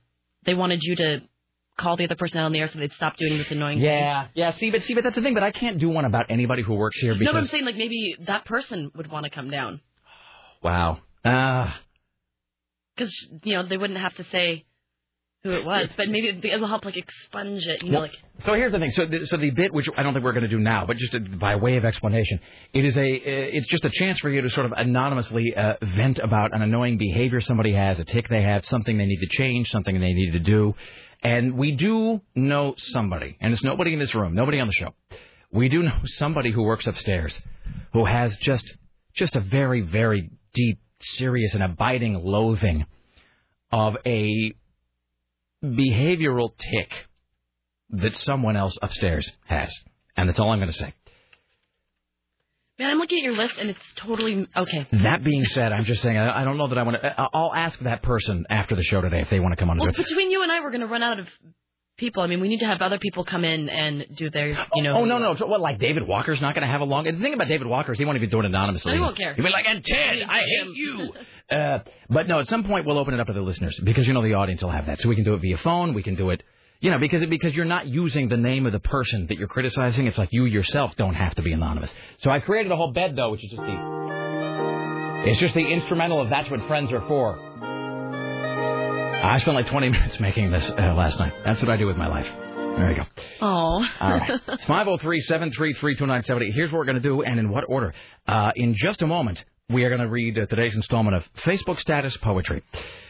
they 0.45 0.53
wanted 0.53 0.83
you 0.83 0.97
to 0.97 1.21
call 1.77 1.95
the 1.95 2.03
other 2.03 2.15
person 2.15 2.37
out 2.39 2.45
on 2.45 2.51
the 2.51 2.59
air 2.59 2.67
so 2.67 2.77
they'd 2.77 2.91
stop 2.91 3.15
doing 3.15 3.37
this 3.37 3.47
annoying 3.49 3.79
Yeah, 3.79 4.27
yeah. 4.33 4.51
See, 4.57 4.69
but 4.69 4.83
see, 4.83 4.93
but 4.95 5.05
that's 5.05 5.15
the 5.15 5.21
thing. 5.21 5.33
But 5.33 5.43
I 5.43 5.51
can't 5.51 5.79
do 5.79 5.89
one 5.89 6.03
about 6.03 6.25
anybody 6.29 6.61
who 6.61 6.73
works 6.73 6.99
here 6.99 7.13
because 7.13 7.25
No, 7.25 7.31
but 7.31 7.39
I'm 7.39 7.47
saying 7.47 7.65
like 7.65 7.77
maybe 7.77 8.17
that 8.27 8.43
person 8.45 8.91
would 8.95 9.09
want 9.09 9.23
to 9.23 9.29
come 9.29 9.49
down 9.49 9.79
wow. 10.61 10.99
Ah. 11.23 11.79
because 12.95 13.13
you 13.43 13.53
know 13.53 13.63
they 13.63 13.77
wouldn't 13.77 13.99
have 13.99 14.15
to 14.15 14.25
say 14.25 14.65
who 15.43 15.51
it 15.51 15.65
was, 15.65 15.87
but 15.95 16.09
maybe 16.09 16.27
it'll 16.27 16.67
help 16.67 16.83
like 16.83 16.97
expunge 16.97 17.65
it. 17.65 17.81
You 17.81 17.91
know, 17.91 17.99
Well, 17.99 18.09
like 18.09 18.45
So 18.45 18.53
here's 18.53 18.73
the 18.73 18.79
thing. 18.79 18.91
So 18.91 19.05
the, 19.05 19.25
so 19.25 19.37
the 19.37 19.51
bit, 19.51 19.73
which 19.73 19.87
I 19.95 20.03
don't 20.03 20.13
think 20.13 20.25
we're 20.25 20.33
going 20.33 20.43
to 20.43 20.49
do 20.49 20.59
now, 20.59 20.85
but 20.85 20.97
just 20.97 21.13
to, 21.13 21.19
by 21.19 21.55
way 21.55 21.77
of 21.77 21.85
explanation, 21.85 22.39
it 22.73 22.83
is 22.83 22.97
a 22.97 23.01
uh, 23.01 23.21
it's 23.25 23.67
just 23.67 23.85
a 23.85 23.89
chance 23.89 24.19
for 24.19 24.29
you 24.29 24.41
to 24.41 24.49
sort 24.49 24.65
of 24.65 24.73
anonymously 24.73 25.53
uh, 25.55 25.75
vent 25.81 26.19
about 26.19 26.53
an 26.53 26.61
annoying 26.61 26.97
behavior 26.97 27.39
somebody 27.39 27.73
has, 27.73 27.99
a 27.99 28.05
tick 28.05 28.27
they 28.27 28.43
have, 28.43 28.65
something 28.65 28.97
they 28.97 29.05
need 29.05 29.19
to 29.19 29.27
change, 29.29 29.69
something 29.69 29.97
they 29.99 30.13
need 30.13 30.31
to 30.31 30.39
do, 30.39 30.75
and 31.23 31.57
we 31.57 31.71
do 31.71 32.21
know 32.35 32.75
somebody, 32.77 33.37
and 33.39 33.53
it's 33.53 33.63
nobody 33.63 33.93
in 33.93 33.99
this 33.99 34.13
room, 34.13 34.35
nobody 34.35 34.59
on 34.59 34.67
the 34.67 34.73
show. 34.73 34.93
We 35.51 35.69
do 35.69 35.83
know 35.83 35.99
somebody 36.05 36.51
who 36.51 36.63
works 36.63 36.85
upstairs, 36.85 37.39
who 37.93 38.05
has 38.05 38.35
just 38.37 38.65
just 39.15 39.37
a 39.37 39.39
very 39.39 39.81
very 39.81 40.31
deep, 40.53 40.79
serious, 40.99 41.53
and 41.53 41.63
abiding 41.63 42.15
loathing 42.15 42.85
of 43.71 43.95
a 44.05 44.53
behavioral 45.63 46.51
tick 46.57 46.91
that 47.91 48.15
someone 48.15 48.55
else 48.55 48.77
upstairs 48.81 49.31
has. 49.45 49.73
And 50.15 50.29
that's 50.29 50.39
all 50.39 50.51
I'm 50.51 50.59
going 50.59 50.71
to 50.71 50.77
say. 50.77 50.93
man, 52.77 52.91
I'm 52.91 52.97
looking 52.97 53.19
at 53.19 53.23
your 53.23 53.35
list 53.35 53.57
and 53.57 53.69
it's 53.69 53.79
totally 53.95 54.47
okay. 54.55 54.87
That 55.03 55.23
being 55.23 55.45
said, 55.45 55.71
I'm 55.71 55.85
just 55.85 56.01
saying, 56.01 56.17
I 56.17 56.41
I 56.41 56.43
don't 56.43 56.57
know 56.57 56.67
that 56.67 56.77
I 56.77 56.83
want 56.83 57.01
to. 57.01 57.15
I'll 57.33 57.53
ask 57.53 57.79
that 57.79 58.03
person 58.03 58.45
after 58.49 58.75
the 58.75 58.83
show 58.83 59.01
today 59.01 59.21
if 59.21 59.29
they 59.29 59.39
want 59.39 59.53
to 59.53 59.57
come 59.57 59.69
on 59.69 59.77
Well, 59.77 59.91
between 59.91 60.31
you 60.31 60.43
and 60.43 60.51
I, 60.51 60.59
we're 60.61 60.71
going 60.71 60.81
to 60.81 60.87
run 60.87 61.03
out 61.03 61.19
of 61.19 61.27
people. 61.99 62.23
I 62.23 62.27
mean, 62.27 62.39
we 62.39 62.47
need 62.47 62.61
to 62.61 62.65
have 62.65 62.81
other 62.81 62.97
people 62.97 63.23
come 63.23 63.45
in 63.45 63.69
and 63.69 64.05
do 64.15 64.29
their, 64.31 64.49
you 64.73 64.81
know. 64.83 64.93
Oh, 64.95 65.05
no, 65.05 65.19
no. 65.19 65.35
So 65.35 65.45
What, 65.45 65.61
like 65.61 65.77
David 65.79 66.07
Walker's 66.07 66.41
not 66.41 66.55
going 66.55 66.65
to 66.65 66.71
have 66.71 66.81
a 66.81 66.85
long. 66.85 67.03
The 67.03 67.11
thing 67.11 67.33
about 67.33 67.47
David 67.47 67.67
Walker 67.67 67.91
is 67.91 67.99
he 67.99 68.05
won't 68.05 68.17
even 68.17 68.29
do 68.29 68.39
it 68.39 68.45
anonymously. 68.45 68.93
No, 68.93 68.97
he 68.97 69.01
won't 69.01 69.17
care. 69.17 69.33
He'll 69.35 69.45
be 69.45 69.51
like, 69.51 69.65
and 69.67 69.83
Ted, 69.85 70.23
I 70.27 70.39
hate 70.39 70.75
you. 70.75 71.13
Uh, 71.49 71.79
but 72.11 72.27
no, 72.27 72.39
at 72.39 72.47
some 72.47 72.63
point 72.63 72.85
we'll 72.85 72.99
open 72.99 73.15
it 73.15 73.19
up 73.19 73.25
to 73.25 73.33
the 73.33 73.41
listeners 73.41 73.79
because 73.83 74.05
you 74.05 74.13
know 74.13 74.21
the 74.21 74.35
audience 74.35 74.61
will 74.61 74.69
have 74.69 74.85
that. 74.85 74.99
So 74.99 75.09
we 75.09 75.15
can 75.15 75.23
do 75.23 75.33
it 75.33 75.41
via 75.41 75.57
phone. 75.57 75.95
We 75.95 76.03
can 76.03 76.13
do 76.13 76.29
it, 76.29 76.43
you 76.79 76.91
know, 76.91 76.99
because 76.99 77.25
because 77.25 77.55
you're 77.55 77.65
not 77.65 77.87
using 77.87 78.29
the 78.29 78.37
name 78.37 78.67
of 78.67 78.71
the 78.71 78.79
person 78.79 79.25
that 79.29 79.39
you're 79.39 79.47
criticizing. 79.47 80.05
It's 80.05 80.15
like 80.19 80.29
you 80.31 80.45
yourself 80.45 80.95
don't 80.95 81.15
have 81.15 81.33
to 81.37 81.41
be 81.41 81.51
anonymous. 81.51 81.91
So 82.19 82.29
I 82.29 82.39
created 82.39 82.71
a 82.71 82.75
whole 82.75 82.91
bed 82.93 83.15
though, 83.15 83.31
which 83.31 83.43
is 83.43 83.49
just 83.49 83.63
the. 83.63 85.23
It's 85.25 85.39
just 85.39 85.55
the 85.55 85.65
instrumental 85.65 86.21
of 86.21 86.29
that's 86.29 86.51
what 86.51 86.65
friends 86.67 86.91
are 86.91 87.01
for. 87.07 87.39
I 89.21 89.37
spent 89.39 89.55
like 89.55 89.67
20 89.67 89.89
minutes 89.91 90.19
making 90.19 90.51
this 90.51 90.67
uh, 90.69 90.93
last 90.95 91.19
night. 91.19 91.33
That's 91.43 91.61
what 91.61 91.69
I 91.69 91.77
do 91.77 91.85
with 91.85 91.97
my 91.97 92.07
life. 92.07 92.27
There 92.55 92.91
you 92.91 92.97
go. 92.97 93.03
Oh. 93.41 93.85
All 93.99 94.11
right. 94.11 94.39
It's 94.47 94.65
503 94.65 95.21
733 95.21 95.93
2970. 95.95 96.51
Here's 96.51 96.71
what 96.71 96.79
we're 96.79 96.85
going 96.85 96.95
to 96.95 97.01
do, 97.01 97.21
and 97.23 97.39
in 97.39 97.49
what 97.49 97.65
order. 97.67 97.93
Uh, 98.27 98.51
in 98.55 98.75
just 98.75 99.01
a 99.01 99.07
moment, 99.07 99.43
we 99.69 99.83
are 99.83 99.89
going 99.89 100.01
to 100.01 100.07
read 100.07 100.39
uh, 100.39 100.45
today's 100.45 100.75
installment 100.75 101.17
of 101.17 101.23
Facebook 101.43 101.79
Status 101.79 102.15
Poetry. 102.17 102.63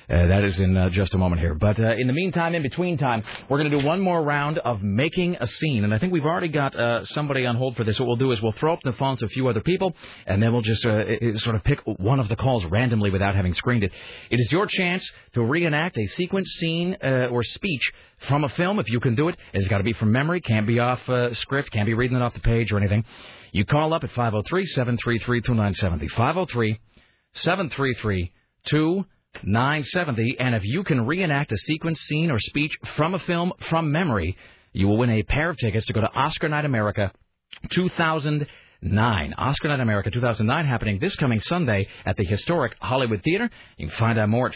Uh, 0.10 0.26
that 0.26 0.44
is 0.44 0.60
in 0.60 0.76
uh, 0.76 0.90
just 0.90 1.14
a 1.14 1.18
moment 1.20 1.40
here. 1.40 1.54
But 1.54 1.80
uh, 1.80 1.92
in 1.92 2.08
the 2.08 2.14
meantime, 2.14 2.56
in 2.56 2.64
between 2.64 2.98
time, 2.98 3.24
we're 3.48 3.60
going 3.60 3.70
to 3.70 3.80
do 3.80 3.86
one 3.86 4.02
more 4.02 4.24
round 4.24 4.58
of 4.58 4.82
making 4.82 5.38
a 5.40 5.46
scene. 5.46 5.84
And 5.84 5.94
I 5.94 6.00
think 6.00 6.12
we've 6.12 6.26
already 6.26 6.48
got 6.48 6.76
uh, 6.76 7.06
somebody 7.06 7.46
on 7.46 7.56
hold 7.56 7.76
for 7.76 7.84
this. 7.84 8.00
What 8.00 8.08
we'll 8.08 8.16
do 8.16 8.32
is 8.32 8.42
we'll 8.42 8.54
throw 8.54 8.74
up 8.74 8.80
the 8.84 8.94
phones 8.94 9.20
to 9.20 9.26
a 9.26 9.30
few 9.30 9.48
other 9.48 9.62
people, 9.62 9.94
and 10.26 10.42
then 10.42 10.52
we'll 10.52 10.64
just 10.64 10.84
uh, 10.84 11.38
sort 11.38 11.56
of 11.56 11.64
pick 11.64 11.80
one 11.86 12.20
of 12.20 12.28
the 12.28 12.36
calls 12.36 12.66
randomly 12.66 13.12
without 13.12 13.36
having 13.36 13.54
screened 13.54 13.84
it. 13.84 13.92
It 14.32 14.40
is 14.40 14.52
your 14.52 14.66
chance 14.66 15.08
to 15.34 15.44
reenact 15.44 15.96
a 16.00 16.08
sequence, 16.08 16.50
scene, 16.54 16.98
or 17.04 17.44
speech 17.44 17.92
from 18.28 18.44
a 18.44 18.50
film. 18.50 18.80
If 18.80 18.90
you 18.90 19.00
can 19.00 19.14
do 19.14 19.28
it, 19.30 19.38
it's 19.54 19.68
got 19.68 19.78
to 19.78 19.84
be 19.84 19.94
from 19.94 20.12
memory. 20.12 20.42
Can't 20.42 20.66
be 20.66 20.80
off 20.80 21.02
script. 21.34 21.72
Can't 21.72 21.86
be 21.86 21.94
reading 21.94 22.18
it 22.18 22.24
off 22.24 22.34
the 22.34 22.40
page 22.40 22.72
or 22.72 22.78
anything. 22.78 23.06
You 23.52 23.64
call 23.64 23.94
up 23.94 24.04
at 24.04 24.10
503 24.12 24.66
733 24.66 25.42
2970. 25.42 26.08
503 26.08 26.80
733 27.34 28.34
2970. 28.66 29.19
And 30.40 30.56
if 30.56 30.64
you 30.64 30.84
can 30.84 31.06
reenact 31.06 31.52
a 31.52 31.58
sequence, 31.58 32.02
scene, 32.02 32.32
or 32.32 32.40
speech 32.40 32.78
from 32.96 33.14
a 33.14 33.20
film 33.20 33.54
from 33.70 33.92
memory, 33.92 34.38
you 34.74 34.88
will 34.88 34.98
win 34.98 35.10
a 35.10 35.24
pair 35.24 35.50
of 35.50 35.58
tickets 35.58 35.86
to 35.88 35.94
go 35.94 36.02
to 36.02 36.12
Oscar 36.12 36.50
Night 36.50 36.66
America 36.66 37.12
2009. 37.72 39.34
Oscar 39.38 39.68
Night 39.70 39.80
America 39.80 40.12
2009 40.12 40.66
happening 40.66 41.00
this 41.00 41.16
coming 41.16 41.40
Sunday 41.40 41.88
at 42.06 42.18
the 42.18 42.26
historic 42.26 42.76
Hollywood 42.80 43.24
Theater. 43.24 43.50
You 43.78 43.88
can 43.88 43.98
find 43.98 44.20
out 44.20 44.30
more 44.30 44.50
at 44.50 44.56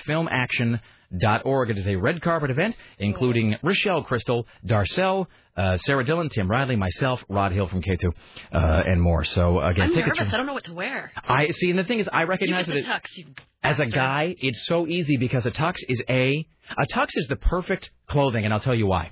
filmaction.org. 1.13 1.69
It 1.69 1.77
is 1.77 1.87
a 1.87 1.95
red 1.95 2.21
carpet 2.21 2.49
event 2.51 2.75
including 2.99 3.55
Rochelle 3.63 4.03
Crystal, 4.03 4.45
Darcelle, 4.65 5.27
uh, 5.55 5.77
Sarah 5.77 6.03
Dillon, 6.05 6.29
Tim 6.29 6.49
Riley, 6.49 6.75
myself, 6.75 7.23
Rod 7.29 7.51
Hill 7.51 7.67
from 7.67 7.81
K2, 7.81 8.11
uh, 8.51 8.83
and 8.85 9.01
more. 9.01 9.23
So 9.23 9.59
again, 9.59 9.83
I'm 9.85 9.89
tickets. 9.93 10.17
nervous. 10.17 10.31
are- 10.31 10.35
I 10.35 10.37
don't 10.37 10.45
know 10.47 10.53
what 10.53 10.63
to 10.65 10.73
wear. 10.73 11.11
I 11.27 11.49
see, 11.51 11.69
and 11.69 11.77
the 11.79 11.83
thing 11.83 11.99
is, 11.99 12.09
I 12.11 12.23
recognize 12.23 12.67
that 12.67 12.75
tux. 12.85 13.25
As 13.63 13.79
a 13.79 13.85
guy, 13.85 14.35
it's 14.39 14.65
so 14.65 14.87
easy 14.87 15.17
because 15.17 15.45
a 15.45 15.51
tux 15.51 15.75
is 15.87 16.03
a 16.09 16.45
a 16.77 16.85
tux 16.93 17.09
is 17.15 17.27
the 17.27 17.35
perfect 17.35 17.91
clothing, 18.07 18.45
and 18.45 18.53
I'll 18.53 18.59
tell 18.59 18.75
you 18.75 18.87
why. 18.87 19.11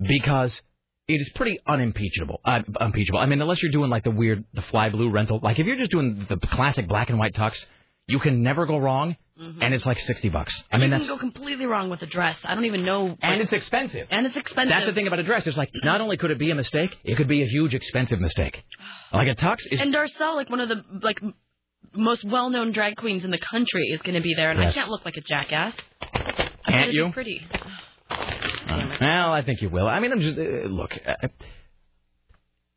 Because 0.00 0.60
it 1.08 1.20
is 1.20 1.30
pretty 1.34 1.58
unimpeachable. 1.66 2.40
Uh, 2.44 2.62
unimpeachable. 2.80 3.18
I 3.18 3.26
mean, 3.26 3.40
unless 3.40 3.62
you're 3.62 3.72
doing 3.72 3.90
like 3.90 4.04
the 4.04 4.10
weird, 4.10 4.44
the 4.54 4.62
fly 4.62 4.88
blue 4.88 5.10
rental. 5.10 5.40
Like 5.42 5.58
if 5.58 5.66
you're 5.66 5.76
just 5.76 5.90
doing 5.90 6.26
the 6.28 6.36
classic 6.38 6.88
black 6.88 7.10
and 7.10 7.18
white 7.18 7.34
tux, 7.34 7.54
you 8.06 8.18
can 8.18 8.42
never 8.42 8.66
go 8.66 8.78
wrong, 8.78 9.16
and 9.60 9.74
it's 9.74 9.86
like 9.86 9.98
sixty 9.98 10.28
bucks. 10.28 10.52
I 10.70 10.78
mean, 10.78 10.84
you 10.84 10.90
that's 10.90 11.06
can 11.06 11.14
go 11.14 11.18
completely 11.18 11.66
wrong 11.66 11.90
with 11.90 12.02
a 12.02 12.06
dress. 12.06 12.38
I 12.44 12.54
don't 12.54 12.64
even 12.64 12.84
know. 12.84 13.16
and 13.22 13.40
it's 13.40 13.52
expensive. 13.52 14.06
And 14.10 14.26
it's 14.26 14.36
expensive. 14.36 14.70
That's 14.70 14.86
the 14.86 14.92
thing 14.92 15.06
about 15.06 15.18
a 15.18 15.24
dress. 15.24 15.46
It's 15.46 15.56
like 15.56 15.70
not 15.82 16.00
only 16.00 16.16
could 16.16 16.30
it 16.30 16.38
be 16.38 16.50
a 16.50 16.54
mistake, 16.54 16.96
it 17.04 17.16
could 17.16 17.28
be 17.28 17.42
a 17.42 17.46
huge 17.46 17.74
expensive 17.74 18.20
mistake. 18.20 18.62
Like 19.12 19.28
a 19.28 19.34
tux 19.34 19.58
is 19.70 19.78
And 19.78 19.92
Darcelle, 19.92 20.36
like 20.36 20.48
one 20.48 20.60
of 20.60 20.70
the 20.70 20.82
like 21.02 21.20
most 21.94 22.24
well-known 22.24 22.72
drag 22.72 22.96
queens 22.96 23.24
in 23.24 23.30
the 23.30 23.36
country, 23.38 23.82
is 23.88 24.00
going 24.00 24.14
to 24.14 24.22
be 24.22 24.32
there, 24.34 24.50
and 24.50 24.58
Yes. 24.58 24.72
I 24.72 24.74
can't 24.74 24.88
look 24.88 25.04
like 25.04 25.18
a 25.18 25.20
jackass. 25.20 25.74
I 26.00 26.70
Can't 26.70 26.92
you? 26.94 27.10
Pretty. 27.12 27.46
Well, 29.00 29.32
I 29.32 29.42
think 29.44 29.60
you 29.60 29.68
will. 29.68 29.86
I 29.86 30.00
mean, 30.00 30.12
I'm 30.12 30.20
just 30.20 30.38
uh, 30.38 30.68
look. 30.68 30.92
Uh, 31.06 31.28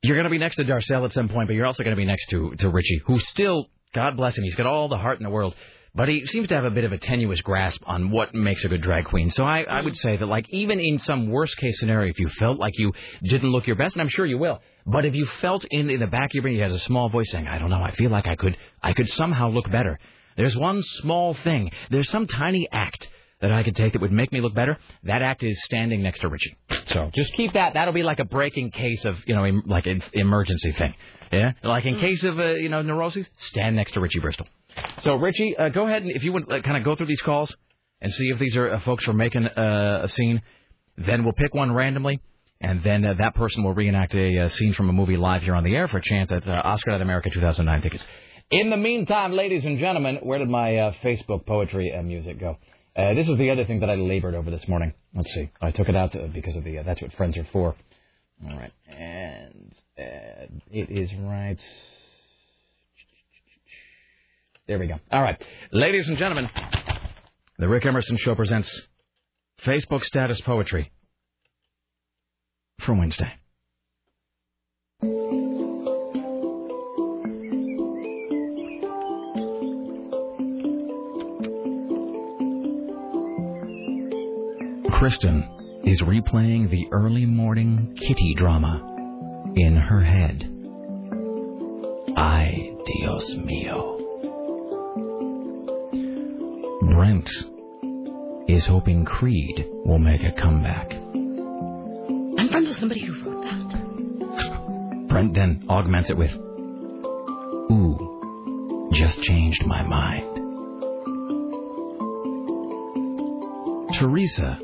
you're 0.02 0.16
going 0.16 0.26
to 0.26 0.30
be 0.30 0.38
next 0.38 0.58
to 0.58 0.64
Darcelle 0.64 1.06
at 1.06 1.14
some 1.14 1.30
point, 1.30 1.48
but 1.48 1.54
you're 1.54 1.66
also 1.66 1.84
going 1.84 1.96
to 1.96 2.00
be 2.00 2.06
next 2.06 2.28
to 2.32 2.54
to 2.60 2.70
Richie, 2.70 3.02
who 3.06 3.20
still, 3.20 3.70
God 3.94 4.18
bless 4.18 4.38
him, 4.38 4.44
he's 4.44 4.56
got 4.56 4.66
all 4.68 4.88
the 4.88 4.98
heart 4.98 5.20
in 5.20 5.24
the 5.24 5.30
world, 5.30 5.56
but 5.96 6.10
he 6.10 6.26
seems 6.26 6.50
to 6.50 6.56
have 6.56 6.66
a 6.66 6.70
bit 6.70 6.84
of 6.84 6.92
a 6.92 6.98
tenuous 6.98 7.42
grasp 7.42 7.82
on 7.86 8.12
what 8.12 8.36
makes 8.36 8.64
a 8.66 8.68
good 8.68 8.82
drag 8.82 9.06
queen. 9.06 9.32
So 9.32 9.46
I, 9.46 9.62
I 9.62 9.82
would 9.82 9.96
say 9.96 10.18
that, 10.18 10.26
like, 10.26 10.46
even 10.50 10.80
in 10.80 11.00
some 11.00 11.30
worst 11.30 11.56
case 11.58 11.80
scenario, 11.80 12.10
if 12.10 12.20
you 12.20 12.30
felt 12.30 12.60
like 12.60 12.78
you 12.78 12.94
didn't 13.24 13.50
look 13.50 13.66
your 13.66 13.78
best, 13.78 13.96
and 13.96 14.02
I'm 14.02 14.10
sure 14.10 14.26
you 14.26 14.38
will, 14.38 14.62
but 14.86 15.06
if 15.06 15.16
you 15.16 15.26
felt 15.42 15.66
in 15.72 15.90
in 15.90 16.00
the 16.00 16.08
back 16.08 16.32
of 16.32 16.34
your 16.34 16.44
brain 16.44 16.56
you 16.56 16.62
had 16.62 16.72
a 16.72 16.80
small 16.80 17.10
voice 17.10 17.32
saying, 17.32 17.48
I 17.48 17.58
don't 17.58 17.70
know, 17.70 17.82
I 17.82 17.92
feel 17.92 18.12
like 18.12 18.28
I 18.28 18.36
could 18.36 18.58
I 18.84 18.94
could 18.94 19.10
somehow 19.10 19.50
look 19.50 19.72
better. 19.72 19.98
There's 20.38 20.56
one 20.58 20.84
small 20.84 21.34
thing. 21.34 21.72
There's 21.90 22.10
some 22.10 22.28
tiny 22.28 22.68
act 22.72 23.08
that 23.42 23.52
I 23.52 23.64
could 23.64 23.76
take 23.76 23.94
that 23.94 24.02
would 24.02 24.12
make 24.12 24.32
me 24.32 24.42
look 24.42 24.54
better. 24.54 24.78
That 25.04 25.22
act 25.22 25.44
is 25.44 25.62
standing 25.64 26.02
next 26.02 26.20
to 26.20 26.30
Richie. 26.30 26.56
So 26.88 27.10
just 27.14 27.34
keep 27.34 27.54
that. 27.54 27.74
That'll 27.74 27.94
be 27.94 28.04
like 28.04 28.20
a 28.20 28.26
breaking 28.26 28.72
case 28.72 29.06
of, 29.06 29.18
you 29.28 29.36
know, 29.36 29.44
em- 29.44 29.64
like 29.66 29.86
an 29.86 30.02
emergency 30.14 30.72
thing. 30.72 30.94
Yeah? 31.32 31.52
Like 31.64 31.86
in 31.86 32.00
case 32.00 32.24
of, 32.24 32.40
uh, 32.40 32.54
you 32.54 32.70
know, 32.70 32.82
neuroses, 32.82 33.28
stand 33.38 33.76
next 33.76 33.94
to 33.94 34.00
Richie 34.00 34.20
Bristol. 34.20 34.48
So, 35.02 35.16
Richie, 35.16 35.56
uh, 35.58 35.70
go 35.70 35.86
ahead 35.86 36.04
and 36.04 36.12
if 36.12 36.24
you 36.24 36.34
would 36.34 36.52
uh, 36.52 36.62
kind 36.62 36.78
of 36.78 36.84
go 36.84 36.96
through 36.96 37.08
these 37.08 37.22
calls 37.22 37.54
and 38.02 38.12
see 38.14 38.30
if 38.30 38.40
these 38.40 38.56
are 38.56 38.72
uh, 38.72 38.80
folks 38.82 39.08
are 39.08 39.14
making 39.14 39.46
uh, 39.46 40.02
a 40.04 40.10
scene. 40.10 40.42
Then 40.98 41.24
we'll 41.24 41.34
pick 41.34 41.54
one 41.54 41.74
randomly, 41.74 42.22
and 42.62 42.84
then 42.84 43.04
uh, 43.04 43.16
that 43.20 43.36
person 43.36 43.64
will 43.64 43.74
reenact 43.74 44.16
a 44.16 44.40
uh, 44.40 44.50
scene 44.50 44.74
from 44.74 44.90
a 44.90 44.94
movie 44.94 45.18
live 45.18 45.44
here 45.44 45.56
on 45.56 45.64
the 45.64 45.76
air 45.76 45.88
for 45.88 45.98
a 45.98 46.02
chance 46.02 46.32
at 46.32 46.48
Oscar 46.48 46.92
America 46.92 47.30
2009 47.30 47.82
tickets. 47.82 48.06
In 48.52 48.70
the 48.70 48.78
meantime, 48.78 49.34
ladies 49.34 49.66
and 49.66 49.80
gentlemen, 49.80 50.20
where 50.22 50.40
did 50.40 50.50
my 50.50 50.96
Facebook 51.04 51.46
poetry 51.46 51.92
music 52.04 52.40
go? 52.40 52.58
This 52.96 53.28
is 53.28 53.38
the 53.38 53.50
other 53.50 53.66
thing 53.66 53.82
that 53.82 53.90
I 53.90 53.96
labored 53.96 54.36
over 54.36 54.50
this 54.50 54.66
morning. 54.68 54.94
Let's 55.14 55.34
see. 55.34 55.50
I 55.62 55.72
took 55.72 55.90
it 55.90 55.96
out 55.96 56.16
because 56.34 56.56
of 56.56 56.64
the. 56.64 56.80
That's 56.86 57.02
what 57.02 57.12
friends 57.14 57.38
are 57.38 57.48
for. 57.52 57.76
All 58.50 58.58
right, 58.58 58.72
and 58.88 59.74
it 59.98 60.90
is 60.90 61.10
right. 61.20 61.60
There 64.68 64.80
we 64.80 64.88
go. 64.88 64.96
All 65.12 65.22
right, 65.22 65.40
ladies 65.72 66.08
and 66.08 66.18
gentlemen, 66.18 66.50
the 67.60 67.68
Rick 67.68 67.86
Emerson 67.86 68.18
Show 68.18 68.34
presents 68.34 68.70
Facebook 69.64 70.04
status 70.04 70.42
poetry 70.42 70.92
for 72.80 72.96
Wednesday. 72.96 73.32
Kristen 84.94 85.84
is 85.86 86.02
replaying 86.02 86.72
the 86.72 86.88
early 86.92 87.28
morning 87.28 87.96
kitty 88.00 88.34
drama 88.34 88.82
in 89.56 89.76
her 89.76 90.02
head. 90.02 90.52
Ay, 92.18 92.72
Dios 92.88 93.36
mío. 93.36 94.05
Brent 96.96 97.30
is 98.48 98.66
hoping 98.66 99.04
Creed 99.04 99.66
will 99.84 100.00
make 100.00 100.22
a 100.24 100.32
comeback. 100.32 100.94
I'm 100.94 102.48
friends 102.50 102.70
with 102.70 102.80
somebody 102.80 103.06
who 103.06 103.22
wrote 103.22 103.44
that. 103.44 105.08
Brent 105.10 105.34
then 105.34 105.66
augments 105.68 106.10
it 106.10 106.16
with, 106.16 106.32
Ooh, 107.70 108.90
just 108.94 109.22
changed 109.24 109.66
my 109.66 109.84
mind. 109.84 110.38
Teresa 114.00 114.58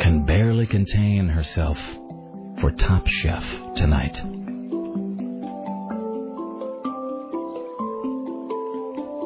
can 0.00 0.24
barely 0.26 0.66
contain 0.66 1.28
herself 1.28 1.78
for 2.60 2.72
Top 2.72 3.06
Chef 3.06 3.44
tonight. 3.76 4.16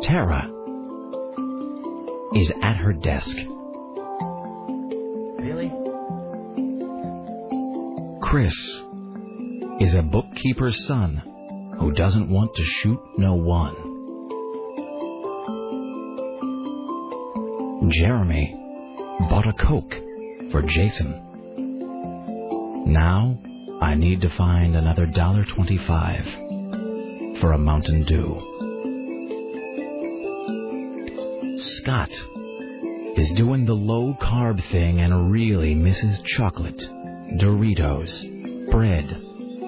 Tara 0.02 0.51
is 2.34 2.50
at 2.62 2.76
her 2.76 2.92
desk. 2.92 3.36
Really? 5.38 5.70
Chris 8.22 8.54
is 9.80 9.94
a 9.94 10.02
bookkeeper's 10.02 10.86
son 10.86 11.22
who 11.78 11.92
doesn't 11.92 12.30
want 12.30 12.54
to 12.54 12.64
shoot 12.64 12.98
no 13.18 13.34
one. 13.34 13.76
Jeremy 17.90 18.54
bought 19.28 19.46
a 19.46 19.52
Coke 19.52 19.92
for 20.50 20.62
Jason. 20.62 21.20
Now 22.86 23.38
I 23.80 23.94
need 23.94 24.20
to 24.22 24.30
find 24.30 24.76
another 24.76 25.06
dollar 25.06 25.44
twenty-five 25.44 26.24
for 27.40 27.52
a 27.52 27.58
Mountain 27.58 28.04
Dew. 28.04 28.51
Scott 31.82 32.12
is 33.16 33.32
doing 33.32 33.64
the 33.64 33.74
low 33.74 34.16
carb 34.20 34.62
thing 34.70 35.00
and 35.00 35.32
really 35.32 35.74
misses 35.74 36.20
chocolate, 36.20 36.78
Doritos, 37.40 38.70
bread, 38.70 39.10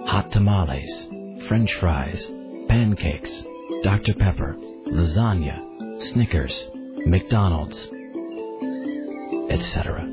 hot 0.06 0.30
tamales, 0.30 1.08
French 1.48 1.74
fries, 1.74 2.24
pancakes, 2.68 3.42
Dr. 3.82 4.14
Pepper, 4.14 4.54
lasagna, 4.86 6.00
Snickers, 6.12 6.68
McDonald's, 7.04 7.88
etc. 9.50 10.06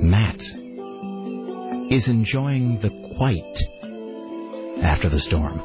Matt 0.00 0.42
is 1.90 2.08
enjoying 2.08 2.78
the 2.82 2.90
quiet 3.16 3.58
after 4.82 5.08
the 5.08 5.20
storm. 5.20 5.62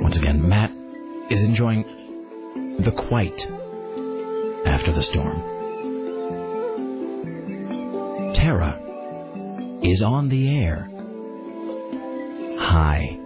Once 0.00 0.16
again, 0.16 0.48
Matt 0.48 0.67
is 1.30 1.42
enjoying 1.42 1.84
the 2.80 2.92
quiet 2.92 3.40
after 4.66 4.92
the 4.92 5.02
storm. 5.02 5.42
Tara 8.34 8.80
is 9.82 10.02
on 10.02 10.28
the 10.28 10.56
air. 10.56 10.88
Hi. 12.60 13.18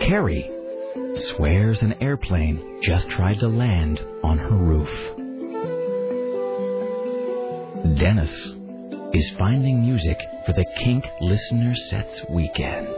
Carrie 0.00 0.50
swears 1.14 1.82
an 1.82 1.94
airplane 2.00 2.80
just 2.82 3.08
tried 3.10 3.40
to 3.40 3.48
land 3.48 4.00
on 4.22 4.38
her 4.38 4.56
roof. 4.56 4.88
Dennis 7.98 8.54
is 9.12 9.30
finding 9.38 9.82
music 9.82 10.18
for 10.46 10.52
the 10.52 10.64
Kink 10.78 11.04
Listener 11.20 11.74
Sets 11.74 12.22
weekend. 12.30 12.88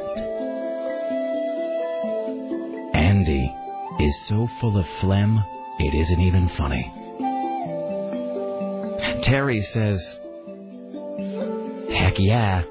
Is 4.11 4.27
so 4.27 4.49
full 4.61 4.77
of 4.77 4.87
phlegm, 5.01 5.39
it 5.79 5.95
isn't 5.95 6.21
even 6.21 6.49
funny. 6.57 6.93
Terry 9.23 9.63
says, 9.63 10.01
Heck 11.95 12.19
yeah, 12.19 12.65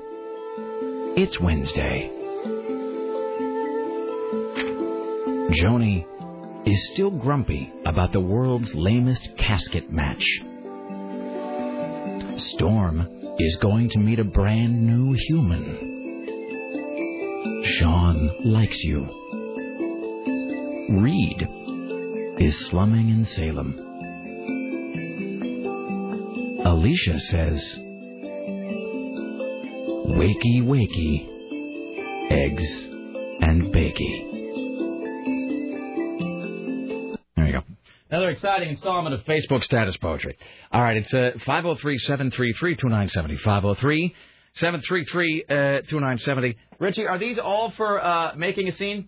it's 1.16 1.40
Wednesday. 1.40 2.12
Joni 5.52 6.06
is 6.66 6.90
still 6.92 7.12
grumpy 7.12 7.72
about 7.86 8.12
the 8.12 8.20
world's 8.20 8.76
lamest 8.76 9.30
casket 9.38 9.90
match. 9.90 10.42
Storm 12.36 13.08
is 13.40 13.56
going 13.62 13.90
to 13.92 14.00
meet 14.00 14.20
a 14.20 14.26
brand 14.26 14.86
new 14.86 15.14
human. 15.30 15.86
Sean 17.64 18.30
likes 18.44 18.84
you. 18.84 19.08
Reed 20.90 21.48
is 22.40 22.58
slumming 22.68 23.10
in 23.10 23.24
Salem. 23.24 23.76
Alicia 26.66 27.20
says, 27.20 27.80
Wakey, 30.08 30.64
wakey, 30.64 31.28
eggs 32.32 32.68
and 33.42 33.72
bakey. 33.72 34.26
There 37.36 37.46
you 37.46 37.54
go. 37.54 37.62
Another 38.10 38.32
exciting 38.32 38.70
installment 38.70 39.14
of 39.14 39.24
Facebook 39.26 39.64
status 39.64 39.96
poetry. 39.98 40.40
All 40.72 40.82
right, 40.82 40.98
it's 40.98 41.14
uh, 41.14 41.34
503-733-2970. 41.46 44.12
503-733-2970. 44.60 46.50
Uh, 46.50 46.54
Richie, 46.80 47.06
are 47.06 47.20
these 47.20 47.38
all 47.38 47.70
for 47.78 48.04
uh, 48.04 48.34
making 48.36 48.68
a 48.68 48.76
scene? 48.76 49.08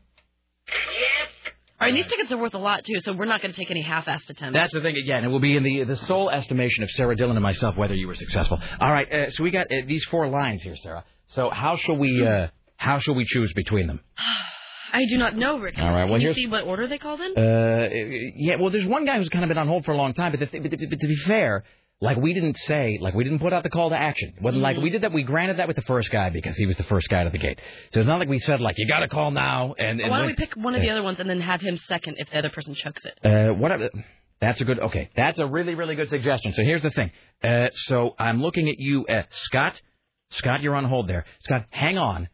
All 1.82 1.88
right, 1.88 1.95
these 1.95 2.06
tickets 2.06 2.32
are 2.32 2.38
worth 2.38 2.53
a 2.53 2.60
lot 2.60 2.85
too, 2.85 3.00
so 3.03 3.14
we're 3.14 3.26
not 3.26 3.42
going 3.42 3.51
to 3.51 3.60
take 3.60 3.72
any 3.72 3.82
half-assed 3.82 4.30
attempts. 4.30 4.53
That's 4.53 4.72
the 4.72 4.82
thing. 4.82 4.98
Again, 4.98 5.24
it 5.24 5.30
will 5.30 5.40
be 5.40 5.58
in 5.58 5.64
the 5.64 5.84
the 5.84 5.95
sole 5.95 6.30
estimation 6.30 6.84
of 6.84 6.92
Sarah 6.92 7.16
Dillon 7.16 7.35
and 7.35 7.42
myself 7.42 7.76
whether 7.76 7.95
you 7.95 8.08
were 8.08 8.14
successful. 8.14 8.60
All 8.80 8.92
right, 8.92 9.11
uh, 9.11 9.32
so 9.32 9.43
we 9.43 9.50
got 9.50 9.66
uh, 9.66 9.77
these 9.88 10.06
four 10.06 10.27
lines 10.27 10.61
here, 10.61 10.76
Sarah. 10.76 11.03
So 11.30 11.50
how 11.50 11.77
shall 11.77 11.98
we 11.98 12.24
uh, 12.24 12.50
how 12.77 13.00
shall 13.00 13.16
we 13.16 13.26
choose 13.26 13.51
between 13.56 13.88
them? 13.88 14.00
I 14.93 15.06
do 15.10 15.18
not 15.18 15.35
know, 15.35 15.58
Rick. 15.58 15.76
All 15.80 15.90
right, 15.90 16.03
well, 16.03 16.19
Can 16.19 16.27
you 16.27 16.34
see 16.35 16.48
what 16.48 16.66
order 16.66 16.85
they 16.88 17.00
called 17.00 17.19
in? 17.22 17.32
Uh, 17.35 17.90
yeah, 18.35 18.58
well, 18.60 18.69
there's 18.69 18.85
one 18.85 19.06
guy 19.06 19.18
who's 19.18 19.30
kind 19.30 19.43
of 19.43 19.48
been 19.48 19.58
on 19.58 19.68
hold 19.68 19.85
for 19.85 19.93
a 19.93 19.98
long 19.98 20.14
time, 20.14 20.34
but, 20.34 20.40
the, 20.40 20.60
but, 20.60 20.69
but 20.69 20.80
to 20.80 21.08
be 21.08 21.16
fair, 21.26 21.64
like 22.02 22.18
we 22.18 22.34
didn't 22.34 22.58
say, 22.58 22.98
like 23.00 23.14
we 23.14 23.24
didn't 23.24 23.40
put 23.40 23.54
out 23.54 23.62
the 23.62 23.70
call 23.70 23.92
to 23.92 23.96
action. 23.96 24.34
It 24.36 24.42
wasn't 24.42 24.64
like 24.64 24.78
we 24.78 24.90
did 24.90 25.04
that. 25.04 25.14
We 25.14 25.22
granted 25.24 25.60
that 25.60 25.68
with 25.68 25.76
the 25.76 25.84
first 25.84 26.12
guy 26.12 26.32
because 26.32 26.58
he 26.58 26.66
was 26.66 26.76
the 26.76 26.84
first 26.84 27.08
guy 27.10 27.24
to 27.24 27.30
the 27.30 27.38
gate. 27.38 27.60
So 27.94 28.00
it's 28.00 28.08
not 28.08 28.20
like 28.20 28.28
we 28.28 28.40
said 28.40 28.60
like 28.60 28.76
you 28.80 28.88
got 28.88 29.00
to 29.00 29.08
call 29.08 29.30
now. 29.30 29.76
And, 29.78 30.02
and 30.02 30.10
Why 30.10 30.18
don't 30.18 30.28
we 30.28 30.34
pick 30.34 30.56
one 30.56 30.74
of 30.74 30.82
the 30.82 30.90
other 30.90 31.04
ones 31.04 31.20
and 31.20 31.30
then 31.30 31.40
have 31.42 31.62
him 31.62 31.78
second 31.88 32.16
if 32.18 32.30
the 32.32 32.40
other 32.40 32.50
person 32.50 32.74
chokes 32.74 33.04
it? 33.06 33.20
Uh, 33.24 33.54
whatever. 33.54 33.90
That's 34.42 34.60
a 34.60 34.66
good. 34.66 34.80
Okay, 34.80 35.12
that's 35.16 35.38
a 35.38 35.46
really, 35.46 35.76
really 35.76 35.94
good 35.96 36.10
suggestion. 36.10 36.52
So 36.54 36.64
here's 36.64 36.82
the 36.82 36.90
thing. 36.90 37.12
Uh, 37.44 37.70
so 37.86 38.16
I'm 38.18 38.42
looking 38.42 38.68
at 38.70 38.80
you, 38.80 39.06
uh, 39.06 39.24
Scott. 39.30 39.80
Scott, 40.32 40.62
you're 40.62 40.76
on 40.76 40.86
hold 40.86 41.08
there. 41.08 41.26
Scott, 41.44 41.66
hang 41.70 42.00
on. 42.00 42.28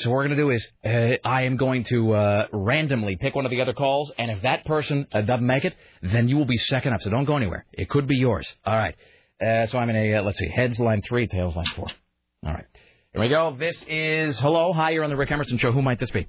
So 0.00 0.10
what 0.10 0.16
we're 0.16 0.28
going 0.28 0.36
to 0.36 0.42
do 0.42 0.50
is 0.50 0.66
uh, 0.84 1.28
I 1.28 1.42
am 1.42 1.56
going 1.56 1.84
to 1.84 2.12
uh, 2.12 2.46
randomly 2.52 3.16
pick 3.16 3.34
one 3.34 3.44
of 3.44 3.50
the 3.50 3.60
other 3.60 3.72
calls, 3.72 4.12
and 4.18 4.30
if 4.30 4.42
that 4.42 4.64
person 4.64 5.06
uh, 5.12 5.22
doesn't 5.22 5.46
make 5.46 5.64
it, 5.64 5.74
then 6.02 6.28
you 6.28 6.36
will 6.36 6.46
be 6.46 6.56
second 6.56 6.92
up. 6.92 7.02
So 7.02 7.10
don't 7.10 7.24
go 7.24 7.36
anywhere. 7.36 7.66
It 7.72 7.88
could 7.88 8.06
be 8.06 8.16
yours. 8.16 8.46
All 8.64 8.76
right. 8.76 8.94
Uh, 9.40 9.66
so 9.66 9.78
I'm 9.78 9.90
in 9.90 9.96
a 9.96 10.14
uh, 10.14 10.22
let's 10.22 10.38
see, 10.38 10.48
heads 10.48 10.78
line 10.78 11.02
three, 11.02 11.26
tails 11.26 11.56
line 11.56 11.66
four. 11.76 11.86
All 12.46 12.52
right. 12.52 12.66
Here 13.12 13.22
we 13.22 13.28
go. 13.28 13.56
This 13.58 13.76
is 13.88 14.38
hello, 14.38 14.72
hi. 14.72 14.90
You're 14.90 15.04
on 15.04 15.10
the 15.10 15.16
Rick 15.16 15.32
Emerson 15.32 15.58
Show. 15.58 15.72
Who 15.72 15.82
might 15.82 15.98
this 15.98 16.10
be? 16.10 16.26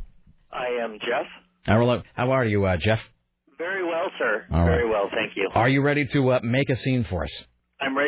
I 0.51 0.83
am 0.83 0.97
Jeff. 0.99 1.25
Hello. 1.65 2.01
How 2.13 2.31
are 2.31 2.45
you, 2.45 2.65
uh, 2.65 2.77
Jeff? 2.77 2.99
Very 3.57 3.83
well, 3.83 4.07
sir. 4.17 4.45
Right. 4.49 4.65
Very 4.65 4.89
well, 4.89 5.09
thank 5.13 5.35
you. 5.35 5.49
Are 5.53 5.69
you 5.69 5.81
ready 5.81 6.05
to 6.05 6.31
uh, 6.31 6.39
make 6.41 6.69
a 6.69 6.75
scene 6.75 7.05
for 7.09 7.23
us? 7.25 7.31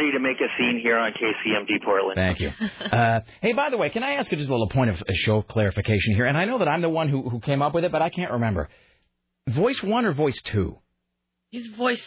I'm 0.01 0.07
ready 0.07 0.17
to 0.17 0.23
make 0.23 0.37
a 0.41 0.49
scene 0.57 0.79
here 0.81 0.97
on 0.97 1.11
KCMD 1.11 1.83
Portland. 1.85 2.15
Thank 2.15 2.39
you. 2.39 2.49
Uh, 2.91 3.21
hey, 3.41 3.53
by 3.53 3.69
the 3.69 3.77
way, 3.77 3.89
can 3.89 4.03
I 4.03 4.13
ask 4.13 4.29
you 4.31 4.37
just 4.37 4.49
a 4.49 4.51
little 4.51 4.67
point 4.67 4.89
of 4.89 5.01
uh, 5.01 5.13
show 5.13 5.41
clarification 5.41 6.13
here? 6.13 6.25
And 6.25 6.37
I 6.37 6.43
know 6.45 6.57
that 6.59 6.67
I'm 6.67 6.81
the 6.81 6.89
one 6.89 7.07
who, 7.07 7.29
who 7.29 7.39
came 7.39 7.61
up 7.61 7.73
with 7.73 7.85
it, 7.85 7.91
but 7.91 8.01
I 8.01 8.09
can't 8.09 8.31
remember. 8.33 8.69
Voice 9.47 9.81
one 9.81 10.05
or 10.05 10.13
voice 10.13 10.39
two? 10.43 10.77
He's 11.51 11.67
voice. 11.67 12.05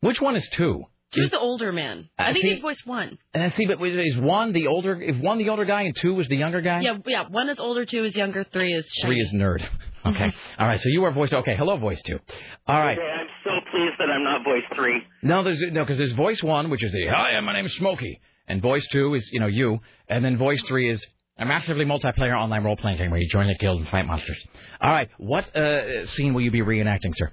Which 0.00 0.20
one 0.20 0.36
is 0.36 0.48
two? 0.52 0.84
Two's 1.12 1.30
the 1.30 1.38
older 1.38 1.72
man. 1.72 2.08
I 2.18 2.30
I 2.30 2.32
think 2.32 2.44
see- 2.44 2.50
he's 2.54 2.60
voice 2.60 2.80
one. 2.84 3.18
And 3.34 3.42
I 3.42 3.50
see, 3.56 3.66
but 3.66 3.82
is 3.82 4.16
one 4.18 4.52
the 4.52 4.68
older? 4.68 5.00
If 5.00 5.16
one 5.16 5.38
the 5.38 5.48
older 5.48 5.64
guy 5.64 5.82
and 5.82 5.96
two 5.96 6.14
was 6.14 6.28
the 6.28 6.36
younger 6.36 6.60
guy? 6.60 6.80
Yeah, 6.80 6.98
yeah. 7.06 7.24
One 7.28 7.48
is 7.48 7.58
older, 7.58 7.84
two 7.84 8.04
is 8.04 8.14
younger, 8.14 8.44
three 8.44 8.72
is 8.72 8.86
shiny. 8.88 9.14
Three 9.14 9.20
is 9.22 9.32
nerd. 9.32 9.66
Okay. 10.06 10.32
All 10.58 10.66
right. 10.66 10.80
So 10.80 10.88
you 10.88 11.04
are 11.04 11.12
voice. 11.12 11.32
Okay. 11.32 11.56
Hello, 11.56 11.76
voice 11.76 12.00
two. 12.02 12.18
All 12.66 12.80
right. 12.80 12.98
Okay, 12.98 13.06
I'm 13.06 13.26
so 13.44 13.50
pleased 13.70 13.94
that 13.98 14.10
I'm 14.10 14.24
not 14.24 14.44
voice 14.44 14.64
three. 14.74 15.02
No, 15.22 15.42
there's 15.42 15.60
no 15.72 15.84
because 15.84 15.98
there's 15.98 16.12
voice 16.12 16.42
one, 16.42 16.70
which 16.70 16.84
is 16.84 16.92
the 16.92 17.06
hi, 17.08 17.38
my 17.40 17.52
name 17.52 17.66
is 17.66 17.74
Smokey, 17.76 18.20
and 18.48 18.62
voice 18.62 18.86
two 18.92 19.14
is 19.14 19.28
you 19.32 19.40
know 19.40 19.46
you, 19.46 19.78
and 20.08 20.24
then 20.24 20.38
voice 20.38 20.62
three 20.68 20.90
is 20.90 21.04
a 21.38 21.44
massively 21.44 21.84
multiplayer 21.84 22.36
online 22.36 22.64
role 22.64 22.76
playing 22.76 22.98
game 22.98 23.10
where 23.10 23.20
you 23.20 23.28
join 23.28 23.46
the 23.46 23.54
guild 23.56 23.80
and 23.80 23.88
fight 23.88 24.06
monsters. 24.06 24.38
All 24.80 24.90
right. 24.90 25.10
What 25.18 25.54
uh, 25.54 26.06
scene 26.08 26.32
will 26.34 26.42
you 26.42 26.50
be 26.50 26.62
reenacting, 26.62 27.14
sir? 27.14 27.32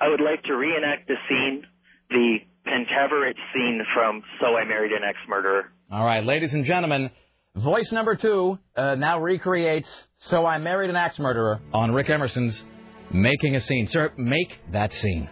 I 0.00 0.08
would 0.08 0.20
like 0.20 0.42
to 0.44 0.54
reenact 0.54 1.08
the 1.08 1.16
scene, 1.28 1.64
the 2.10 2.38
Pentaverate 2.66 3.38
scene 3.54 3.80
from 3.94 4.22
So 4.40 4.56
I 4.56 4.64
Married 4.64 4.92
an 4.92 4.98
Axe 5.02 5.18
Murderer. 5.28 5.72
All 5.90 6.04
right, 6.04 6.22
ladies 6.22 6.52
and 6.52 6.66
gentlemen, 6.66 7.10
voice 7.56 7.90
number 7.92 8.14
two 8.16 8.58
uh, 8.76 8.94
now 8.94 9.20
recreates 9.20 9.88
So 10.20 10.46
I 10.46 10.58
Married 10.58 10.90
an 10.90 10.96
Axe 10.96 11.18
Murderer 11.18 11.60
on 11.72 11.92
Rick 11.92 12.10
Emerson's 12.10 12.62
Making 13.10 13.56
a 13.56 13.60
Scene. 13.60 13.86
Sir, 13.88 14.12
make 14.16 14.52
that 14.72 14.92
scene. 14.92 15.28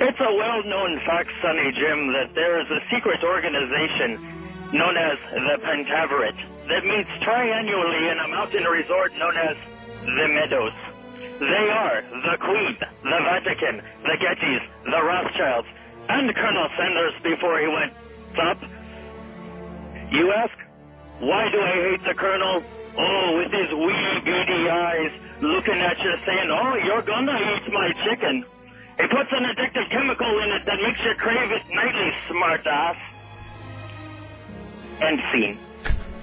It's 0.00 0.16
a 0.18 0.32
well-known 0.32 0.92
fact, 1.04 1.28
Sonny 1.44 1.70
Jim, 1.76 2.00
that 2.16 2.32
there 2.34 2.56
is 2.56 2.66
a 2.72 2.80
secret 2.88 3.20
organization 3.20 4.72
known 4.72 4.96
as 4.96 5.16
the 5.30 5.56
Pentaverate 5.60 6.40
that 6.72 6.82
meets 6.88 7.12
triannually 7.20 8.02
in 8.10 8.16
a 8.24 8.28
mountain 8.32 8.64
resort 8.64 9.12
known 9.20 9.36
as 9.36 9.56
the 10.08 10.26
Meadows. 10.32 10.76
They 11.40 11.66
are 11.68 12.00
the 12.00 12.36
Queen, 12.40 12.74
the 12.80 13.20
Vatican, 13.28 13.76
the 14.04 14.16
Gettys, 14.24 14.62
the 14.88 15.02
Rothschilds, 15.04 15.68
and 16.08 16.34
Colonel 16.34 16.68
Sanders 16.80 17.14
before 17.22 17.60
he 17.60 17.68
went 17.68 17.92
up. 18.40 18.58
You 20.12 20.32
ask, 20.32 20.56
why 21.20 21.42
do 21.52 21.58
I 21.60 21.74
hate 21.92 22.02
the 22.08 22.16
Colonel? 22.18 22.64
Oh, 22.98 23.26
with 23.38 23.52
his 23.54 23.70
wee 23.70 24.10
beady 24.26 24.62
eyes 24.68 25.12
looking 25.40 25.78
at 25.78 25.96
you 26.02 26.12
saying, 26.26 26.48
oh, 26.50 26.74
you're 26.84 27.06
gonna 27.06 27.32
eat 27.32 27.64
my 27.72 27.88
chicken. 28.04 28.44
He 28.98 29.06
puts 29.08 29.30
an 29.32 29.44
addictive 29.48 29.88
chemical 29.90 30.28
in 30.44 30.48
it 30.60 30.62
that 30.66 30.76
makes 30.82 31.00
you 31.04 31.14
crave 31.18 31.50
it 31.50 31.64
nightly, 31.72 32.10
smart 32.28 32.60
ass. 32.66 32.96
End 35.00 35.18
scene. 35.32 35.58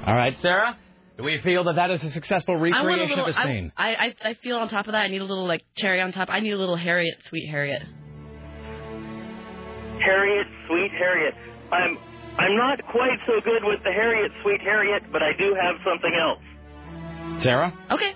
All 0.06 0.16
right, 0.16 0.36
Sarah, 0.42 0.78
do 1.18 1.24
we 1.24 1.42
feel 1.42 1.64
that 1.64 1.76
that 1.76 1.90
is 1.90 2.04
a 2.04 2.12
successful 2.12 2.56
I 2.56 2.58
want 2.60 2.76
a 2.76 2.80
recreation 2.82 3.10
little. 3.10 3.26
of 3.26 3.36
a 3.36 3.42
scene? 3.42 3.72
I, 3.76 3.96
I 3.96 4.30
I 4.30 4.34
feel 4.36 4.58
on 4.58 4.70
top 4.70 4.86
of 4.88 4.92
that. 4.92 5.06
I 5.06 5.08
need 5.08 5.22
a 5.22 5.26
little 5.26 5.48
like 5.48 5.64
cherry 5.76 6.00
on 6.02 6.12
top. 6.12 6.30
I 6.30 6.42
need 6.42 6.54
a 6.54 6.58
little 6.58 6.78
Harriet, 6.78 7.18
sweet 7.30 7.50
Harriet. 7.50 7.82
Harriet, 10.00 10.48
sweet 10.68 10.92
Harriet. 10.92 11.34
I'm 11.72 11.98
I'm 12.38 12.56
not 12.56 12.80
quite 12.92 13.20
so 13.26 13.34
good 13.44 13.64
with 13.64 13.80
the 13.84 13.92
Harriet, 13.92 14.32
sweet 14.44 14.62
Harriet, 14.62 15.04
but 15.12 15.22
I 15.24 15.32
do 15.38 15.56
have 15.60 15.76
something 15.84 16.14
else. 16.14 17.44
Sarah? 17.44 17.74
Okay. 17.92 18.14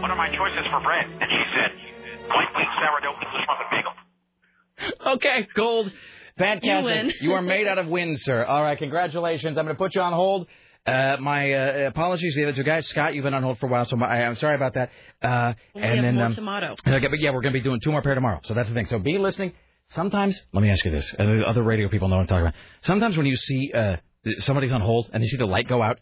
What 0.00 0.10
are 0.10 0.16
my 0.16 0.28
choices 0.28 0.66
for 0.70 0.80
bread? 0.82 1.04
And 1.06 1.30
she 1.30 1.42
said, 1.54 2.28
white 2.28 2.48
wheat 2.56 2.68
sourdough 2.80 3.14
English 3.22 3.46
muffin 3.48 3.66
bagel. 3.70 5.14
Okay, 5.14 5.48
gold. 5.54 5.92
Fantastic. 6.38 6.64
You 6.68 6.84
win. 6.84 7.12
You 7.20 7.32
are 7.32 7.42
made 7.42 7.66
out 7.66 7.78
of 7.78 7.86
wind, 7.86 8.18
sir. 8.20 8.44
All 8.44 8.62
right, 8.62 8.76
congratulations. 8.78 9.56
I'm 9.56 9.64
going 9.64 9.76
to 9.76 9.78
put 9.78 9.94
you 9.94 10.00
on 10.02 10.12
hold. 10.12 10.46
Uh, 10.86 11.16
my 11.18 11.52
uh, 11.52 11.88
apologies 11.88 12.34
to 12.34 12.40
the 12.42 12.48
other 12.48 12.56
two 12.56 12.62
guys. 12.62 12.86
Scott, 12.88 13.14
you've 13.14 13.24
been 13.24 13.34
on 13.34 13.42
hold 13.42 13.58
for 13.58 13.66
a 13.66 13.68
while, 13.68 13.84
so 13.86 13.96
my, 13.96 14.06
I'm 14.06 14.36
sorry 14.36 14.54
about 14.54 14.74
that. 14.74 14.90
Uh, 15.20 15.54
We 15.74 15.82
and 15.82 15.94
have 15.94 16.04
then, 16.04 16.14
more 16.14 16.24
um, 16.26 16.34
tomato. 16.34 16.76
Okay, 16.86 17.08
but 17.08 17.18
yeah, 17.18 17.30
we're 17.30 17.40
going 17.40 17.52
to 17.54 17.58
be 17.58 17.64
doing 17.64 17.80
two 17.82 17.90
more 17.90 18.02
pair 18.02 18.14
tomorrow. 18.14 18.40
So 18.44 18.54
that's 18.54 18.68
the 18.68 18.74
thing. 18.74 18.86
So 18.88 18.98
be 18.98 19.18
listening. 19.18 19.52
Sometimes, 19.90 20.38
let 20.52 20.62
me 20.62 20.70
ask 20.70 20.84
you 20.84 20.90
this. 20.90 21.14
and 21.18 21.40
the 21.40 21.48
other 21.48 21.62
radio 21.62 21.88
people 21.88 22.08
know 22.08 22.16
what 22.16 22.22
I'm 22.22 22.26
talking 22.28 22.46
about. 22.46 22.54
Sometimes 22.82 23.16
when 23.16 23.26
you 23.26 23.36
see 23.36 23.72
uh, 23.74 23.96
somebody's 24.38 24.72
on 24.72 24.80
hold 24.80 25.08
and 25.12 25.22
they 25.22 25.26
see 25.28 25.36
the 25.36 25.46
light 25.46 25.68
go 25.68 25.82
out, 25.82 25.98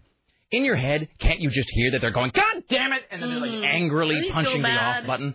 in 0.50 0.64
your 0.64 0.76
head, 0.76 1.08
can't 1.18 1.40
you 1.40 1.50
just 1.50 1.68
hear 1.70 1.90
that 1.92 2.00
they're 2.00 2.12
going, 2.12 2.30
God 2.34 2.62
damn 2.68 2.92
it, 2.92 3.02
and 3.10 3.20
then 3.22 3.30
they're 3.30 3.40
like 3.40 3.64
angrily 3.74 4.14
Really 4.16 4.30
punching 4.30 4.62
the 4.62 4.68
off 4.70 5.06
button? 5.06 5.34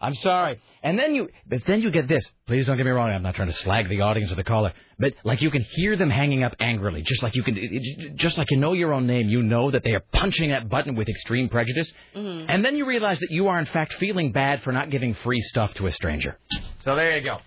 I'm 0.00 0.14
sorry. 0.14 0.60
And 0.82 0.96
then 0.98 1.14
you, 1.16 1.28
but 1.46 1.62
then 1.66 1.82
you 1.82 1.90
get 1.90 2.06
this. 2.06 2.24
Please 2.46 2.66
don't 2.66 2.76
get 2.76 2.86
me 2.86 2.92
wrong. 2.92 3.10
I'm 3.10 3.22
not 3.22 3.34
trying 3.34 3.48
to 3.48 3.52
slag 3.54 3.88
the 3.88 4.00
audience 4.02 4.30
or 4.30 4.36
the 4.36 4.44
caller, 4.44 4.72
but 4.98 5.12
like 5.24 5.42
you 5.42 5.50
can 5.50 5.62
hear 5.62 5.96
them 5.96 6.08
hanging 6.08 6.44
up 6.44 6.54
angrily, 6.60 7.02
just 7.02 7.20
like 7.22 7.34
you 7.34 7.42
can, 7.42 8.16
just 8.16 8.38
like 8.38 8.48
you 8.52 8.56
know 8.58 8.74
your 8.74 8.92
own 8.92 9.06
name. 9.08 9.28
You 9.28 9.42
know 9.42 9.70
that 9.72 9.82
they 9.82 9.94
are 9.94 10.02
punching 10.12 10.50
that 10.50 10.68
button 10.68 10.94
with 10.94 11.08
extreme 11.08 11.48
prejudice, 11.48 11.92
Mm-hmm. 12.14 12.48
and 12.48 12.64
then 12.64 12.76
you 12.76 12.86
realize 12.86 13.18
that 13.18 13.30
you 13.32 13.48
are 13.48 13.58
in 13.58 13.66
fact 13.66 13.94
feeling 13.94 14.30
bad 14.32 14.62
for 14.62 14.72
not 14.72 14.88
giving 14.90 15.14
free 15.14 15.40
stuff 15.40 15.74
to 15.74 15.86
a 15.88 15.92
stranger. 15.92 16.38
So 16.84 16.94
there 16.94 17.18
you 17.18 17.24
go. 17.24 17.38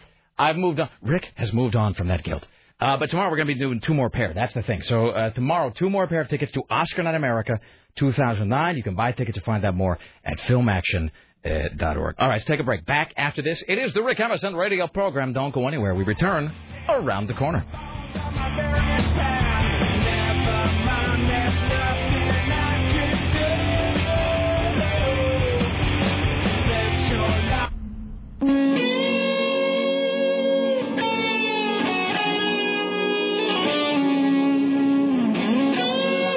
I've 0.42 0.58
moved 0.58 0.80
on. 0.80 0.90
Rick 1.03 1.28
has 1.36 1.53
moved 1.53 1.76
on 1.76 1.94
from 1.94 2.08
that 2.08 2.24
guilt. 2.24 2.45
Uh, 2.80 2.98
but 2.98 3.11
tomorrow 3.11 3.30
we're 3.30 3.38
going 3.38 3.48
to 3.48 3.53
be 3.53 3.60
doing 3.60 3.80
two 3.80 3.94
more 3.94 4.10
pair. 4.10 4.34
That's 4.34 4.53
the 4.56 4.64
thing. 4.64 4.82
So 4.82 5.10
uh, 5.10 5.30
tomorrow, 5.30 5.70
two 5.70 5.88
more 5.88 6.08
pair 6.08 6.22
of 6.22 6.30
tickets 6.30 6.52
to 6.53 6.64
Oscar 6.68 7.03
Night 7.03 7.14
America 7.14 7.60
2009. 7.98 8.76
You 8.76 8.82
can 8.82 8.95
buy 8.95 9.11
tickets 9.11 9.38
to 9.38 9.44
find 9.44 9.64
out 9.64 9.76
more 9.76 10.00
at 10.26 10.40
filmaction.org. 10.40 12.16
All 12.18 12.28
right, 12.28 12.36
let's 12.36 12.45
take 12.45 12.60
a 12.60 12.64
break. 12.64 12.88
Back 12.88 13.14
after 13.18 13.44
this, 13.44 13.64
it 13.68 13.78
is 13.78 13.94
the 13.94 14.02
Rick 14.02 14.20
Emerson 14.20 14.56
radio 14.56 14.88
program. 14.88 15.32
Don't 15.32 15.53
go 15.53 15.68
anywhere. 15.68 15.94
We 15.94 16.06
return 16.06 16.52
around 16.90 17.28
the 17.28 17.36
corner. 17.36 17.64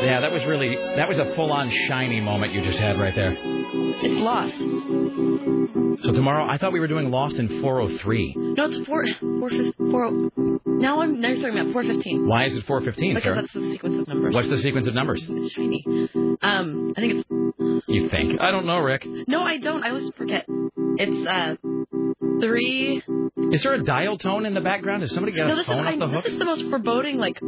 Yeah, 0.05 0.21
that 0.21 0.33
was 0.33 0.45
really 0.45 0.77
that 0.77 1.09
was 1.09 1.19
a 1.19 1.35
full-on 1.35 1.71
shiny 1.89 2.21
moment 2.21 2.53
you 2.53 2.63
just 2.63 2.79
had 2.79 2.99
right 3.01 3.15
there. 3.15 3.35
It's 3.37 4.21
lost. 4.21 4.55
So 6.05 6.13
tomorrow, 6.13 6.45
I 6.45 6.59
thought 6.59 6.73
we 6.73 6.81
were 6.81 6.89
doing 6.89 7.11
Lost 7.11 7.37
in 7.37 7.61
403. 7.63 8.35
No, 8.37 8.65
it's 8.67 8.79
four 8.87 9.05
four 9.21 9.51
four. 9.91 10.31
Now 10.67 11.01
I'm 11.01 11.21
now 11.21 11.29
you're 11.29 11.41
talking 11.49 11.59
about 11.59 11.73
four 11.73 11.83
fifteen. 11.85 12.27
Why 12.27 12.45
is 12.45 12.57
it 12.57 12.65
415, 12.67 13.15
Because 13.15 13.23
sir? 13.25 13.35
that's 13.37 13.53
the 13.53 13.71
sequence 13.73 14.01
of 14.03 14.09
numbers. 14.09 14.35
What's 14.35 14.49
the 14.49 14.59
sequence 14.59 14.89
of 14.89 14.95
numbers? 14.95 15.25
It's 15.29 15.53
shiny. 15.53 15.85
Um, 16.43 16.93
I 16.97 17.01
think 17.01 17.15
it's 17.15 17.85
You 17.89 18.09
think? 18.09 18.41
I 18.41 18.51
don't 18.51 18.67
know, 18.67 18.79
Rick. 18.79 19.07
no, 19.29 19.43
I 19.43 19.59
don't. 19.59 19.83
I 19.85 19.91
always 19.91 20.11
forget. 20.17 20.45
It's 20.49 21.27
uh 21.27 21.57
three. 22.41 23.03
Is 23.53 23.63
there 23.63 23.75
a 23.75 23.85
dial 23.85 24.19
tone 24.19 24.45
in 24.47 24.55
the 24.55 24.61
background? 24.61 25.03
Has 25.03 25.13
somebody 25.13 25.37
got 25.37 25.47
no, 25.47 25.53
a 25.53 25.57
this 25.57 25.63
is 25.63 25.67
phone 25.67 25.87
I, 25.87 25.93
off 25.95 25.99
the 26.01 26.21
this 26.21 26.33
is 26.33 26.39
the 26.39 26.45
most 26.45 26.63
foreboding. 26.69 27.19
Like 27.19 27.41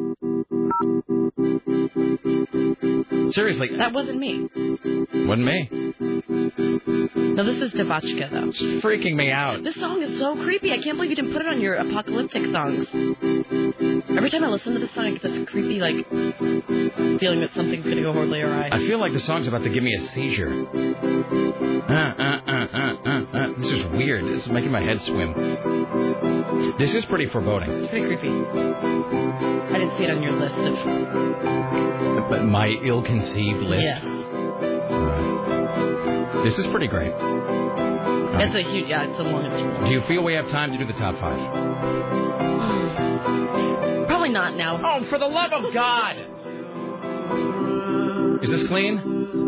Seriously, 3.32 3.76
that 3.76 3.92
wasn't 3.92 4.18
me. 4.18 4.48
wasn't 5.26 5.44
me. 5.44 5.68
No, 7.36 7.44
this 7.44 7.60
is 7.62 7.72
DeVotchKa 7.78 8.30
though. 8.30 8.48
It's 8.48 8.60
freaking 8.84 9.14
me 9.14 9.30
out. 9.30 9.62
This 9.62 9.74
song 9.74 10.02
is 10.02 10.18
so 10.18 10.36
creepy. 10.36 10.72
I 10.72 10.78
can't 10.82 10.96
believe 10.96 11.10
you 11.10 11.16
didn't 11.16 11.32
put 11.32 11.42
it 11.42 11.48
on 11.48 11.60
your 11.60 11.74
apocalyptic 11.74 12.50
songs. 12.50 12.86
Every 14.16 14.30
time 14.30 14.44
I 14.44 14.48
listen 14.48 14.72
to 14.74 14.78
this 14.78 14.90
song, 14.94 15.04
I 15.06 15.10
get 15.12 15.22
this 15.22 15.48
creepy 15.50 15.78
like 15.80 16.08
feeling 16.08 17.40
that 17.40 17.50
something's 17.54 17.84
gonna 17.84 18.02
go 18.02 18.12
horribly 18.12 18.40
awry. 18.40 18.70
I 18.72 18.78
feel 18.78 18.98
like 18.98 19.12
the 19.12 19.20
song's 19.20 19.48
about 19.48 19.64
to 19.64 19.70
give 19.70 19.82
me 19.82 19.94
a 19.94 20.00
seizure. 20.12 20.66
Uh, 21.88 21.92
uh, 21.92 22.40
uh, 22.46 22.66
uh, 22.72 22.96
uh, 23.04 23.24
uh. 23.36 23.52
This 23.58 23.70
is 23.70 23.86
weird. 23.92 24.24
This 24.24 24.44
is 24.46 24.48
making 24.50 24.70
my 24.70 24.82
head 24.82 25.00
swim. 25.02 25.34
This 26.78 26.94
is 26.94 27.04
pretty 27.06 27.28
foreboding. 27.28 27.70
It's 27.70 27.88
pretty 27.88 28.06
creepy. 28.06 28.28
I 28.28 29.78
didn't 29.78 29.96
see 29.98 30.04
it 30.04 30.10
on 30.10 30.22
your 30.22 30.32
list 30.32 30.54
of. 30.54 32.05
But 32.28 32.44
my 32.44 32.68
ill-conceived 32.68 33.60
list. 33.60 33.82
Yes. 33.82 34.02
This 36.44 36.58
is 36.58 36.66
pretty 36.68 36.86
great. 36.86 37.12
It's 38.38 38.54
a 38.54 38.62
huge. 38.62 38.88
Yeah, 38.88 39.08
it's 39.08 39.18
a 39.18 39.22
long. 39.22 39.46
It's 39.46 39.88
Do 39.88 39.94
you 39.94 40.02
feel 40.06 40.22
we 40.22 40.34
have 40.34 40.48
time 40.50 40.70
to 40.72 40.78
do 40.78 40.86
the 40.86 40.92
top 40.92 41.18
five? 41.18 41.38
probably 44.06 44.28
not 44.28 44.56
now. 44.56 44.78
Oh, 44.82 45.06
for 45.08 45.18
the 45.18 45.26
love 45.26 45.52
of 45.52 45.72
God! 45.72 46.16
Is 48.42 48.50
this 48.50 48.66
clean? 48.68 48.98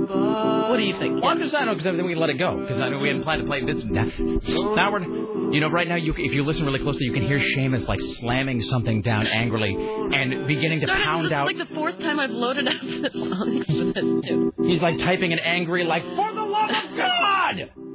What 0.09 0.77
do 0.77 0.83
you 0.83 0.99
think? 0.99 1.23
Well, 1.23 1.31
I'm 1.31 1.39
just 1.41 1.55
I 1.55 1.65
know 1.65 1.73
because 1.73 1.85
then 1.85 2.03
we 2.05 2.13
can 2.13 2.21
let 2.21 2.31
it 2.31 2.39
go 2.39 2.59
because 2.61 2.81
I 2.81 2.89
know 2.89 2.99
we 2.99 3.09
hadn't 3.09 3.23
planned 3.25 3.43
to 3.43 3.47
play 3.47 3.65
this. 3.65 3.83
Now 3.85 4.93
we're, 4.93 5.53
you 5.53 5.61
know, 5.61 5.69
right 5.71 5.87
now 5.89 5.97
you 5.97 6.13
if 6.17 6.33
you 6.33 6.45
listen 6.45 6.65
really 6.67 6.79
closely, 6.81 7.05
you 7.07 7.13
can 7.13 7.23
hear 7.27 7.39
Seamus 7.39 7.87
like 7.89 8.01
slamming 8.01 8.63
something 8.63 9.03
down 9.03 9.27
angrily 9.27 9.75
and 9.77 10.47
beginning 10.47 10.81
to 10.81 10.87
Darn 10.87 11.03
pound 11.03 11.25
this 11.27 11.33
out. 11.33 11.51
is 11.51 11.57
like 11.59 11.69
the 11.69 11.75
fourth 11.75 11.99
time 11.99 12.19
I've 12.21 12.31
loaded 12.31 12.69
up 12.69 12.81
the 12.81 13.11
songs 13.13 13.67
for 13.67 13.85
this 13.93 14.29
too. 14.29 14.53
He's 14.65 14.81
like 14.81 14.99
typing 14.99 15.33
an 15.33 15.39
angry 15.41 15.85
like 15.85 16.03
for 16.03 16.33
the 16.35 16.43
love 16.43 16.71
of 16.71 16.97
God. 16.97 17.88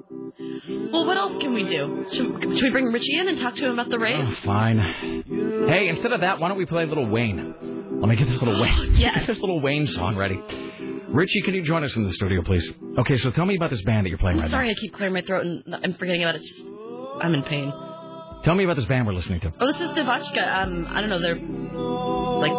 Well, 0.91 1.05
what 1.05 1.17
else 1.17 1.41
can 1.41 1.53
we 1.53 1.63
do? 1.63 2.05
Should, 2.11 2.41
should 2.41 2.63
we 2.63 2.69
bring 2.69 2.85
Richie 2.91 3.17
in 3.17 3.27
and 3.27 3.37
talk 3.39 3.55
to 3.55 3.65
him 3.65 3.71
about 3.71 3.89
the 3.89 3.99
rave? 3.99 4.15
Oh, 4.19 4.33
fine. 4.45 4.77
Hey, 5.67 5.89
instead 5.89 6.11
of 6.11 6.21
that, 6.21 6.39
why 6.39 6.47
don't 6.49 6.57
we 6.57 6.65
play 6.65 6.83
a 6.83 6.87
little 6.87 7.07
Wayne? 7.07 7.99
Let 7.99 8.09
me 8.09 8.15
get 8.15 8.27
this 8.27 8.41
little 8.41 8.59
Wayne. 8.61 8.95
Yes. 8.97 9.19
Get 9.19 9.27
this 9.27 9.39
little 9.39 9.59
Wayne 9.61 9.87
song 9.87 10.15
ready. 10.15 10.39
Richie, 11.09 11.41
can 11.41 11.53
you 11.53 11.63
join 11.63 11.83
us 11.83 11.95
in 11.95 12.03
the 12.05 12.13
studio, 12.13 12.41
please? 12.43 12.69
Okay, 12.97 13.17
so 13.19 13.31
tell 13.31 13.45
me 13.45 13.55
about 13.55 13.69
this 13.69 13.81
band 13.83 14.05
that 14.05 14.09
you're 14.09 14.17
playing 14.17 14.37
I'm 14.37 14.43
right 14.43 14.51
sorry, 14.51 14.69
I 14.69 14.73
keep 14.73 14.93
clearing 14.93 15.13
my 15.13 15.21
throat 15.21 15.45
and 15.45 15.63
I'm 15.75 15.93
forgetting 15.95 16.23
about 16.23 16.35
it. 16.35 16.41
Just, 16.41 16.55
I'm 17.21 17.33
in 17.33 17.43
pain. 17.43 17.71
Tell 18.43 18.55
me 18.55 18.63
about 18.65 18.75
this 18.77 18.85
band 18.85 19.07
we're 19.07 19.13
listening 19.13 19.39
to. 19.41 19.53
Oh, 19.59 19.67
this 19.71 19.77
is 19.79 19.89
DeVotchKa. 19.97 20.63
Um, 20.63 20.87
I 20.89 21.01
don't 21.01 21.09
know. 21.09 21.19
They're 21.19 21.35
like 21.35 22.51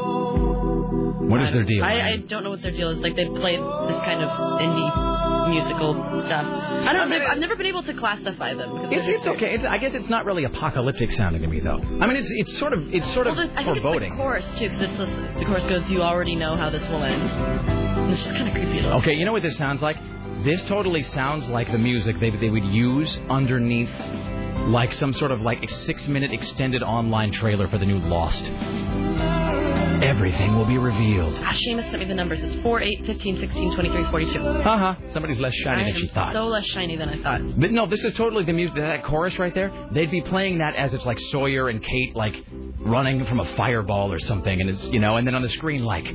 What 1.31 1.43
is 1.43 1.53
their 1.53 1.65
deal? 1.65 1.85
I, 1.85 1.93
I 2.13 2.17
don't 2.19 2.43
know 2.45 2.51
what 2.51 2.63
their 2.63 2.71
deal 2.71 2.91
is. 2.91 2.99
Like 2.99 3.17
they 3.17 3.27
play 3.27 3.57
this 3.57 4.05
kind 4.05 4.23
of 4.23 4.31
indie 4.61 5.24
musical 5.49 5.95
stuff. 6.27 6.45
I 6.47 6.93
don't 6.93 7.09
know. 7.11 7.19
I've 7.31 7.39
never 7.39 7.57
been 7.57 7.67
able 7.67 7.83
to 7.85 7.95
classify 7.95 8.55
them. 8.55 8.71
'cause 8.71 8.89
It's, 8.93 9.09
it's 9.09 9.27
okay. 9.29 9.55
It's, 9.55 9.65
I 9.65 9.79
guess 9.79 9.93
it's 9.95 10.09
not 10.09 10.25
really 10.25 10.45
apocalyptic 10.45 11.11
sounding 11.13 11.43
to 11.43 11.49
me, 11.49 11.61
though. 11.61 11.79
I 12.01 12.07
mean, 12.07 12.17
it's 12.17 12.31
it's 12.31 12.59
sort 12.59 12.73
of 12.73 12.93
it's 12.93 13.13
sort 13.15 13.27
of 13.27 13.37
Well, 13.37 13.47
the- 13.49 13.53
I 13.61 13.65
think 13.65 13.79
foreboding. 13.83 14.13
it's 14.13 14.17
the 14.17 14.23
chorus 14.23 14.47
too, 14.59 14.69
because 14.71 14.83
it's 14.83 14.97
the, 14.99 15.39
the 15.41 15.45
chorus 15.47 15.65
goes, 15.65 15.91
"You 15.91 16.03
already 16.03 16.35
know 16.35 16.57
how 16.57 16.71
this 16.71 16.87
will 16.89 17.03
end." 17.03 17.23
And 17.23 18.11
it's 18.13 18.23
just 18.25 18.35
kind 18.35 18.49
of 18.49 18.55
creepy. 18.55 18.83
Though. 18.83 18.99
Okay, 18.99 19.15
you 19.15 19.25
know 19.25 19.33
what 19.33 19.43
this 19.43 19.57
sounds 19.57 19.81
like? 19.83 19.97
This 20.45 20.63
totally 20.65 21.03
sounds 21.03 21.49
like 21.49 21.71
the 21.73 21.79
music 21.79 22.19
they 22.21 22.31
they 22.31 22.51
would 22.51 22.65
use 22.65 23.19
underneath 23.31 23.91
like 24.67 24.93
some 24.93 25.13
sort 25.13 25.31
of 25.31 25.41
like 25.41 25.63
a 25.63 25.69
six 25.69 26.07
minute 26.09 26.33
extended 26.33 26.83
online 26.83 27.31
trailer 27.33 27.69
for 27.69 27.79
the 27.79 27.87
new 27.87 27.99
Lost. 27.99 28.45
Everything 30.05 30.57
will 30.57 30.67
be 30.67 30.79
revealed. 30.79 31.35
Ah, 31.39 31.53
Seamus 31.53 31.85
sent 31.91 31.99
me 31.99 32.05
the 32.05 32.15
numbers. 32.15 32.41
It's 32.41 32.63
4, 32.63 32.81
8, 32.81 33.07
15, 33.07 33.41
16, 33.41 33.75
23, 33.75 34.11
42. 34.11 34.41
Uh 34.41 34.79
huh. 34.79 34.95
Somebody's 35.13 35.39
less 35.41 35.55
shiny 35.55 35.83
I 35.85 35.93
than 35.93 36.01
she 36.01 36.09
thought. 36.09 36.33
so 36.35 36.47
less 36.47 36.65
shiny 36.67 36.97
than 36.97 37.09
I 37.09 37.23
thought. 37.23 37.41
But 37.59 37.71
no, 37.73 37.87
this 37.87 38.05
is 38.05 38.15
totally 38.15 38.45
the 38.45 38.53
music. 38.53 38.77
That 38.77 39.05
chorus 39.05 39.39
right 39.39 39.55
there, 39.55 39.73
they'd 39.93 40.11
be 40.11 40.21
playing 40.21 40.59
that 40.59 40.75
as 40.77 40.93
it's 40.95 41.07
like 41.07 41.19
Sawyer 41.31 41.69
and 41.69 41.83
Kate 41.83 42.15
like 42.15 42.35
running 42.81 43.25
from 43.27 43.41
a 43.41 43.57
fireball 43.57 44.13
or 44.13 44.19
something, 44.19 44.61
and 44.61 44.69
it's 44.71 44.85
you 44.85 44.99
know, 45.01 45.17
and 45.17 45.27
then 45.27 45.35
on 45.35 45.43
the 45.43 45.49
screen 45.49 45.85
like 45.85 46.07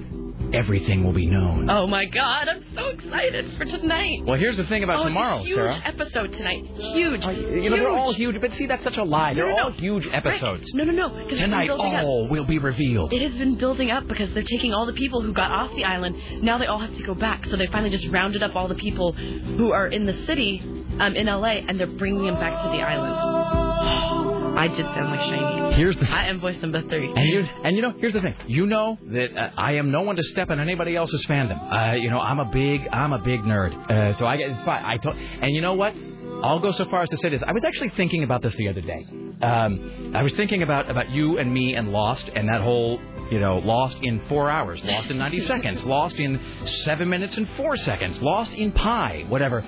everything 0.54 1.04
will 1.04 1.14
be 1.14 1.26
known. 1.28 1.70
Oh 1.70 1.88
my 1.88 2.06
God, 2.06 2.48
I'm 2.50 2.64
so 2.76 2.88
excited 2.88 3.58
for 3.58 3.66
tonight. 3.66 4.24
Well, 4.26 4.38
here's 4.40 4.58
the 4.58 4.64
thing 4.66 4.84
about 4.84 5.00
oh, 5.02 5.04
tomorrow, 5.06 5.38
it's 5.38 5.46
a 5.46 5.48
huge 5.48 5.56
Sarah. 5.58 5.82
episode 5.86 6.34
tonight. 6.34 6.66
Huge. 6.76 7.26
You 7.26 7.70
know, 7.70 7.78
they're 7.78 7.90
all 7.90 8.14
huge, 8.14 8.40
but 8.42 8.52
see, 8.54 8.66
that's 8.66 8.84
such 8.84 8.98
a 8.98 9.04
lie. 9.04 9.34
They're 9.34 9.48
No, 9.50 9.56
no, 9.56 9.64
all 9.64 9.70
no. 9.72 9.76
huge 9.78 10.08
episodes. 10.12 10.70
No, 10.74 10.84
no, 10.84 10.92
no. 10.92 11.10
'cause 11.10 11.20
it's 11.32 11.40
been 11.42 11.50
Tonight, 11.52 11.68
building 11.68 11.96
up. 11.96 12.04
all 12.04 12.28
will 12.30 12.46
be 12.46 12.58
revealed. 12.58 13.14
It 13.14 13.22
has 13.22 13.38
been 13.38 13.56
building 13.56 13.92
up 13.92 14.08
because 14.08 14.34
they're 14.34 14.44
taking 14.44 14.74
all 14.74 14.86
the 14.86 14.94
people 14.94 15.22
who 15.22 15.34
got 15.34 15.52
off 15.52 15.76
the 15.76 15.86
island. 15.86 16.16
Now 16.44 16.58
they 16.58 16.66
all 16.66 16.80
have 16.80 16.96
to 16.98 17.04
go 17.04 17.14
back. 17.14 17.46
So 17.46 17.56
they 17.58 17.68
finally 17.68 17.90
just 17.92 18.08
rounded 18.08 18.44
up 18.44 18.56
all 18.56 18.68
the 18.68 18.76
people 18.76 19.14
who 19.14 19.72
are 19.72 19.88
in 19.88 20.06
the 20.06 20.14
city, 20.26 20.62
um, 21.00 21.16
in 21.16 21.28
LA, 21.28 21.64
and 21.68 21.80
they're 21.80 21.88
bringing 21.88 22.24
them 22.26 22.36
back 22.36 22.62
to 22.64 22.70
the 22.70 22.82
island. 22.84 24.36
I 24.60 24.68
did 24.68 24.86
sound 24.88 25.10
like 25.10 25.22
shiny. 25.22 25.76
Here's 25.76 25.96
the. 25.96 26.06
I 26.10 26.28
am 26.28 26.42
voice 26.42 26.62
number 26.62 26.82
three. 26.82 27.08
And 27.08 27.30
you, 27.30 27.48
and 27.64 27.76
you 27.78 27.82
know, 27.82 27.94
here's 27.98 28.12
the 28.12 28.20
thing. 28.20 28.36
You 28.46 28.66
know 28.66 28.98
that 29.08 29.38
uh, 29.38 29.52
I 29.58 29.74
am 29.76 29.90
no 29.90 30.02
one 30.02 30.18
to 30.18 30.24
step 30.24 30.50
on 30.50 30.60
anybody 30.60 30.98
else's 30.98 31.26
fandom. 31.28 31.58
Uh, 31.72 31.96
you 31.96 32.10
know, 32.10 32.20
I'm 32.20 32.40
a 32.40 32.46
big, 32.46 32.86
I'm 32.92 33.14
a 33.14 33.20
big 33.20 33.42
nerd. 33.44 33.74
Uh, 33.90 34.18
so 34.18 34.26
I 34.26 34.36
get 34.36 34.50
it's 34.50 34.64
fine. 34.64 34.84
I 34.84 34.98
to, 34.98 35.12
and 35.12 35.56
you 35.56 35.62
know 35.62 35.76
what? 35.76 35.96
I'll 36.44 36.60
go 36.60 36.74
so 36.74 36.86
far 36.90 37.04
as 37.04 37.10
to 37.10 37.18
say 37.18 37.30
this. 37.30 37.42
I 37.46 37.54
was 37.54 37.64
actually 37.64 37.90
thinking 37.90 38.24
about 38.24 38.42
this 38.42 38.56
the 38.56 38.68
other 38.68 38.82
day. 38.82 39.06
Um, 39.42 40.12
I 40.14 40.24
was 40.24 40.34
thinking 40.34 40.62
about 40.62 40.90
about 40.90 41.10
you 41.10 41.38
and 41.38 41.54
me 41.54 41.76
and 41.76 41.94
Lost 41.94 42.30
and 42.36 42.50
that 42.50 42.62
whole, 42.62 43.00
you 43.32 43.40
know, 43.40 43.60
Lost 43.60 43.98
in 44.02 44.22
four 44.28 44.50
hours, 44.50 44.82
Lost 44.84 45.10
in 45.10 45.18
90 45.18 45.40
seconds, 45.42 45.86
Lost 45.86 46.18
in 46.18 46.40
seven 46.84 47.10
minutes 47.10 47.38
and 47.38 47.48
four 47.56 47.78
seconds, 47.78 48.22
Lost 48.22 48.52
in 48.52 48.74
Pi, 48.74 49.26
whatever. 49.30 49.66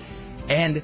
And 0.49 0.83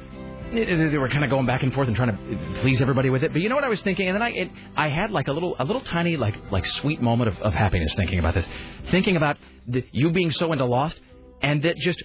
they 0.53 0.97
were 0.97 1.09
kind 1.09 1.23
of 1.23 1.29
going 1.29 1.45
back 1.45 1.63
and 1.63 1.73
forth 1.73 1.87
and 1.87 1.95
trying 1.95 2.11
to 2.15 2.59
please 2.61 2.81
everybody 2.81 3.09
with 3.09 3.23
it. 3.23 3.33
But 3.33 3.41
you 3.41 3.49
know 3.49 3.55
what 3.55 3.63
I 3.63 3.69
was 3.69 3.81
thinking, 3.81 4.07
and 4.07 4.15
then 4.15 4.21
I 4.21 4.29
it, 4.29 4.51
I 4.75 4.89
had 4.89 5.11
like 5.11 5.27
a 5.27 5.33
little 5.33 5.55
a 5.59 5.65
little 5.65 5.81
tiny 5.81 6.17
like 6.17 6.35
like 6.51 6.65
sweet 6.65 7.01
moment 7.01 7.29
of, 7.29 7.37
of 7.39 7.53
happiness 7.53 7.93
thinking 7.95 8.19
about 8.19 8.33
this, 8.33 8.47
thinking 8.91 9.17
about 9.17 9.37
the, 9.67 9.85
you 9.91 10.11
being 10.11 10.31
so 10.31 10.51
into 10.53 10.65
Lost, 10.65 10.99
and 11.41 11.63
that 11.63 11.77
just 11.77 12.01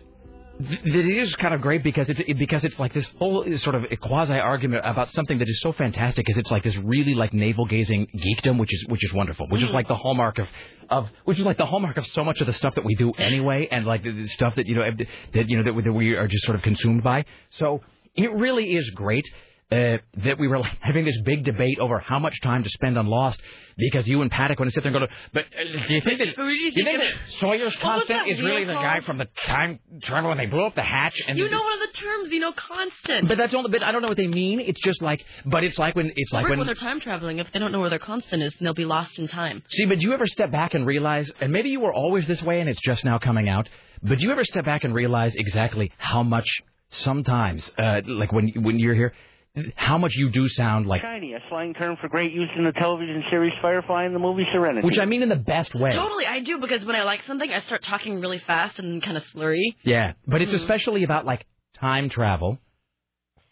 that 0.61 0.85
it 0.85 1.19
is 1.19 1.35
kind 1.37 1.55
of 1.55 1.61
great 1.61 1.83
because 1.83 2.09
it's 2.11 2.21
it, 2.21 2.39
because 2.39 2.65
it's 2.65 2.79
like 2.79 2.93
this 2.93 3.09
whole 3.19 3.45
uh, 3.53 3.57
sort 3.57 3.75
of 3.75 3.87
quasi 4.01 4.35
argument 4.35 4.83
about 4.85 5.11
something 5.13 5.39
that 5.39 5.49
is 5.49 5.61
so 5.61 5.73
fantastic 5.73 6.27
because 6.27 6.39
it's 6.39 6.51
like 6.51 6.63
this 6.63 6.77
really 6.77 7.15
like 7.15 7.33
navel 7.33 7.65
gazing 7.65 8.07
geekdom 8.15 8.59
which 8.59 8.73
is 8.73 8.87
which 8.89 9.03
is 9.03 9.13
wonderful 9.13 9.49
which 9.49 9.63
is 9.63 9.71
mm. 9.71 9.75
like 9.75 9.89
the 9.89 9.97
hallmark 9.97 10.39
of 10.39 10.47
of 10.91 11.09
which 11.25 11.39
is 11.39 11.45
like 11.45 11.57
the 11.57 11.67
hallmark 11.67 11.97
of 11.97 12.07
so 12.09 12.23
much 12.23 12.41
of 12.41 12.47
the 12.47 12.53
stuff 12.53 12.75
that 12.75 12.85
we 12.85 12.95
do 12.95 13.13
anyway 13.13 13.67
and 13.71 13.87
like 13.87 14.05
the, 14.05 14.11
the 14.11 14.29
stuff 14.29 14.55
that 14.57 14.67
you 14.67 14.75
know 14.75 14.83
that 15.33 15.49
you 15.49 15.57
know 15.57 15.65
that, 15.65 15.85
that 15.85 15.93
we 15.93 16.11
are 16.11 16.29
just 16.29 16.45
sort 16.45 16.55
of 16.55 16.63
consumed 16.63 17.03
by. 17.03 17.25
So 17.51 17.81
it 18.15 18.33
really 18.33 18.75
is 18.75 18.91
great 18.91 19.25
uh, 19.73 19.97
that 20.25 20.39
we 20.39 20.49
were 20.49 20.59
like, 20.59 20.77
having 20.81 21.05
this 21.05 21.19
big 21.23 21.45
debate 21.45 21.79
over 21.79 21.99
how 21.99 22.19
much 22.19 22.39
time 22.43 22.63
to 22.63 22.69
spend 22.71 22.99
on 22.99 23.07
Lost 23.07 23.41
because 23.79 24.07
you 24.07 24.21
and 24.21 24.31
Paddock 24.31 24.59
want 24.59 24.71
to 24.71 24.75
sit 24.75 24.83
there 24.83 24.93
and 24.95 25.01
go 25.01 25.07
to. 25.07 25.13
But 25.33 25.47
uh, 25.47 25.87
do 25.89 25.95
you 25.95 26.01
think 26.03 26.19
that 26.19 26.37
do 26.37 26.47
you 26.47 26.73
think 26.85 26.99
that 26.99 27.13
Sawyer's 27.39 27.75
constant 27.81 28.29
is 28.29 28.41
really 28.43 28.67
the 28.67 28.75
guy 28.75 29.01
from 29.01 29.17
the 29.17 29.29
time 29.47 29.79
travel 30.03 30.29
when 30.29 30.39
they 30.39 30.47
blew 30.47 30.65
up 30.65 30.75
the 30.75 30.83
hatch? 30.83 31.19
And 31.27 31.39
You 31.39 31.49
know 31.49 31.63
one 31.63 31.73
of 31.75 31.81
the 31.81 31.99
terms, 31.99 32.29
you 32.31 32.41
know, 32.41 32.53
constant. 32.53 33.29
But 33.29 33.39
that's 33.39 33.55
only. 33.55 33.71
But 33.71 33.83
I 33.83 33.93
don't 33.93 34.03
know 34.03 34.09
what 34.09 34.19
they 34.19 34.27
mean. 34.27 34.61
It's 34.61 34.81
just 34.83 35.01
like. 35.01 35.25
But 35.47 35.65
it's 35.65 35.79
like 35.79 35.97
when 35.97 36.13
it's 36.15 36.33
like 36.33 36.49
when. 36.49 36.59
when 36.59 36.67
they're 36.67 36.75
time 36.75 37.01
traveling. 37.01 37.39
If 37.39 37.51
they 37.53 37.59
don't 37.59 37.73
know 37.73 37.81
where 37.81 37.91
their 37.91 37.99
constant 37.99 38.43
is, 38.43 38.53
then 38.59 38.67
they'll 38.67 38.75
be 38.75 38.85
lost 38.85 39.19
in 39.19 39.27
time. 39.27 39.63
See, 39.71 39.87
but 39.87 39.99
do 39.99 40.07
you 40.07 40.13
ever 40.13 40.27
step 40.27 40.51
back 40.51 40.75
and 40.75 40.87
realize, 40.87 41.31
and 41.41 41.51
maybe 41.51 41.71
you 41.71 41.81
were 41.81 41.95
always 41.95 42.27
this 42.27 42.43
way 42.43 42.61
and 42.61 42.69
it's 42.69 42.81
just 42.85 43.05
now 43.05 43.19
coming 43.19 43.49
out, 43.49 43.69
but 44.03 44.19
do 44.19 44.27
you 44.27 44.33
ever 44.33 44.45
step 44.45 44.65
back 44.65 44.85
and 44.85 44.95
realize 44.95 45.35
exactly 45.35 45.91
how 45.97 46.23
much 46.23 46.47
sometimes, 46.93 47.71
uh, 47.79 48.03
like 48.07 48.33
when 48.33 48.49
when 48.63 48.79
you're 48.79 48.95
here, 48.95 49.13
how 49.77 49.99
much 49.99 50.15
you 50.15 50.31
do 50.31 50.49
sound 50.49 50.87
like, 50.87 51.03
Shiny, 51.03 51.35
a 51.35 51.41
slang 51.49 51.75
term 51.75 51.97
for 52.01 52.09
great 52.09 52.33
use 52.33 52.49
in 52.57 52.65
the 52.65 52.73
television 52.73 53.23
series 53.31 53.53
Firefly 53.61 54.05
and 54.05 54.15
the 54.15 54.19
movie 54.19 54.47
Serenity. 54.53 54.87
which 54.87 54.99
I 54.99 55.05
mean 55.05 55.23
in 55.23 55.29
the 55.29 55.37
best 55.37 55.75
way. 55.75 55.93
Totally, 55.93 56.27
I 56.27 56.41
do 56.41 56.59
because 56.59 56.85
when 56.85 56.97
I 56.97 57.03
like 57.03 57.21
something, 57.27 57.51
I 57.51 57.61
start 57.61 57.83
talking 57.83 58.21
really 58.21 58.41
fast 58.47 58.79
and 58.79 59.03
kind 59.03 59.17
of 59.17 59.25
slurry. 59.35 59.75
Yeah, 59.85 60.13
but 60.27 60.37
Mm-hmm. 60.41 60.55
it's 60.55 60.63
especially 60.63 61.05
about 61.05 61.27
like 61.27 61.45
time 61.75 62.09
travel 62.09 62.59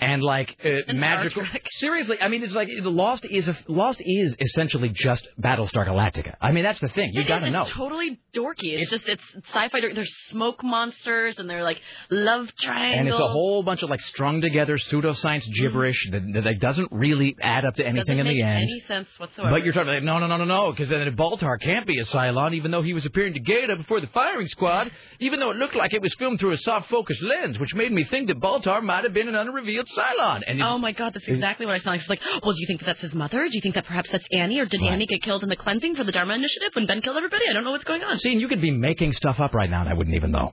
and 0.01 0.23
like 0.23 0.57
uh, 0.65 0.93
magical. 0.93 1.45
Seriously, 1.73 2.17
I 2.21 2.29
mean, 2.29 2.43
it's 2.43 2.55
like 2.55 2.69
the 2.69 2.91
Lost 2.91 3.25
is 3.25 3.49
a, 3.49 3.57
Lost 3.69 4.01
is 4.05 4.35
essentially 4.41 4.89
just 4.89 5.27
Battlestar 5.41 5.87
Galactica. 5.87 6.35
I 6.41 6.53
mean, 6.53 6.65
that's 6.65 6.81
the 6.81 6.89
thing. 6.89 7.11
You 7.13 7.23
It 7.23 7.29
got 7.29 7.41
to 7.41 7.51
know. 7.51 7.65
Totally 7.65 8.21
dorky. 8.35 8.79
It's, 8.81 8.91
just 8.91 9.07
it's 9.09 9.23
sci-fi. 9.53 9.81
dorky. 9.81 9.95
There's 9.95 10.15
smoke 10.29 10.63
monsters 10.65 11.39
and 11.39 11.49
they're 11.49 11.63
like 11.63 11.81
love 12.11 12.49
triangles. 12.61 12.99
And 12.99 13.09
it's 13.09 13.19
a 13.19 13.29
whole 13.29 13.63
bunch 13.63 13.83
of 13.83 13.91
like 13.91 14.01
strung 14.01 14.41
together 14.41 14.79
pseudoscience 14.79 15.45
gibberish 15.55 16.09
that, 16.13 16.23
that 16.35 16.45
like, 16.45 16.61
doesn't 16.61 16.89
really 16.93 17.37
add 17.41 17.65
up 17.65 17.75
to 17.77 17.87
anything 17.87 18.01
Mm-hmm. 18.01 18.19
Doesn't 18.19 18.21
in 18.21 18.27
the 18.27 18.43
make 18.43 18.45
end. 18.45 18.63
any 18.71 18.81
sense 18.89 19.09
whatsoever. 19.19 19.51
But 19.51 19.65
you're 19.65 19.75
talking 19.75 19.93
like, 19.93 20.03
no, 20.03 20.19
no, 20.19 20.27
no, 20.27 20.37
no, 20.39 20.45
no, 20.45 20.71
because 20.73 20.89
then 20.89 21.07
Baltar 21.17 21.61
can't 21.61 21.87
be 21.87 21.99
a 21.99 22.05
Cylon, 22.05 22.55
even 22.55 22.71
though 22.71 22.83
he 22.83 22.95
was 22.95 23.05
appearing 23.05 23.35
to 23.35 23.41
Gaeta 23.41 23.77
before 23.77 24.01
the 24.01 24.07
firing 24.09 24.49
squad, 24.49 24.91
even 25.21 25.39
though 25.39 25.51
it 25.51 25.57
looked 25.59 25.75
like 25.77 25.93
it 25.93 26.01
was 26.01 26.15
filmed 26.15 26.41
through 26.41 26.53
a 26.53 26.59
soft 26.59 26.89
focus 26.89 27.21
lens, 27.23 27.59
which 27.59 27.75
made 27.75 27.93
me 27.93 28.05
think 28.05 28.29
that 28.29 28.41
Baltar 28.41 28.83
might 28.83 29.05
have 29.05 29.13
been 29.13 29.29
an 29.29 29.35
unrevealed 29.35 29.89
Cylon. 29.97 30.43
And 30.47 30.63
Oh 30.63 30.79
my 30.79 30.93
god, 30.93 31.15
that's 31.15 31.27
exactly 31.27 31.67
what 31.67 31.75
I 31.75 31.79
sound 31.79 31.87
like. 31.95 32.01
She's 32.01 32.09
like, 32.09 32.21
well, 32.43 32.53
do 32.53 32.61
you 32.61 32.67
think 32.67 32.85
that's 32.85 33.01
his 33.01 33.15
mother? 33.15 33.47
Do 33.49 33.55
you 33.55 33.61
think 33.61 33.75
that 33.75 33.87
perhaps 33.87 34.11
that's 34.11 34.25
Annie? 34.33 34.59
Or 34.61 34.67
did 34.67 34.83
Annie 34.83 35.07
get 35.07 35.23
killed 35.23 35.43
in 35.43 35.49
the 35.49 35.57
cleansing 35.57 35.95
for 35.97 36.05
the 36.05 36.13
Dharma 36.13 36.35
Initiative 36.35 36.71
when 36.75 36.87
Ben 36.87 37.01
killed 37.03 37.17
everybody? 37.17 37.45
I 37.49 37.53
don't 37.53 37.65
know 37.65 37.73
what's 37.73 37.85
going 37.85 38.03
on. 38.03 38.19
See, 38.19 38.33
and 38.33 38.41
you 38.41 38.49
could 38.49 38.61
be 38.61 38.71
making 38.71 39.13
stuff 39.13 39.41
up 39.41 39.55
right 39.55 39.71
now, 39.71 39.81
and 39.81 39.89
I 39.89 39.95
wouldn't 39.95 40.17
even 40.17 40.31
know. 40.31 40.53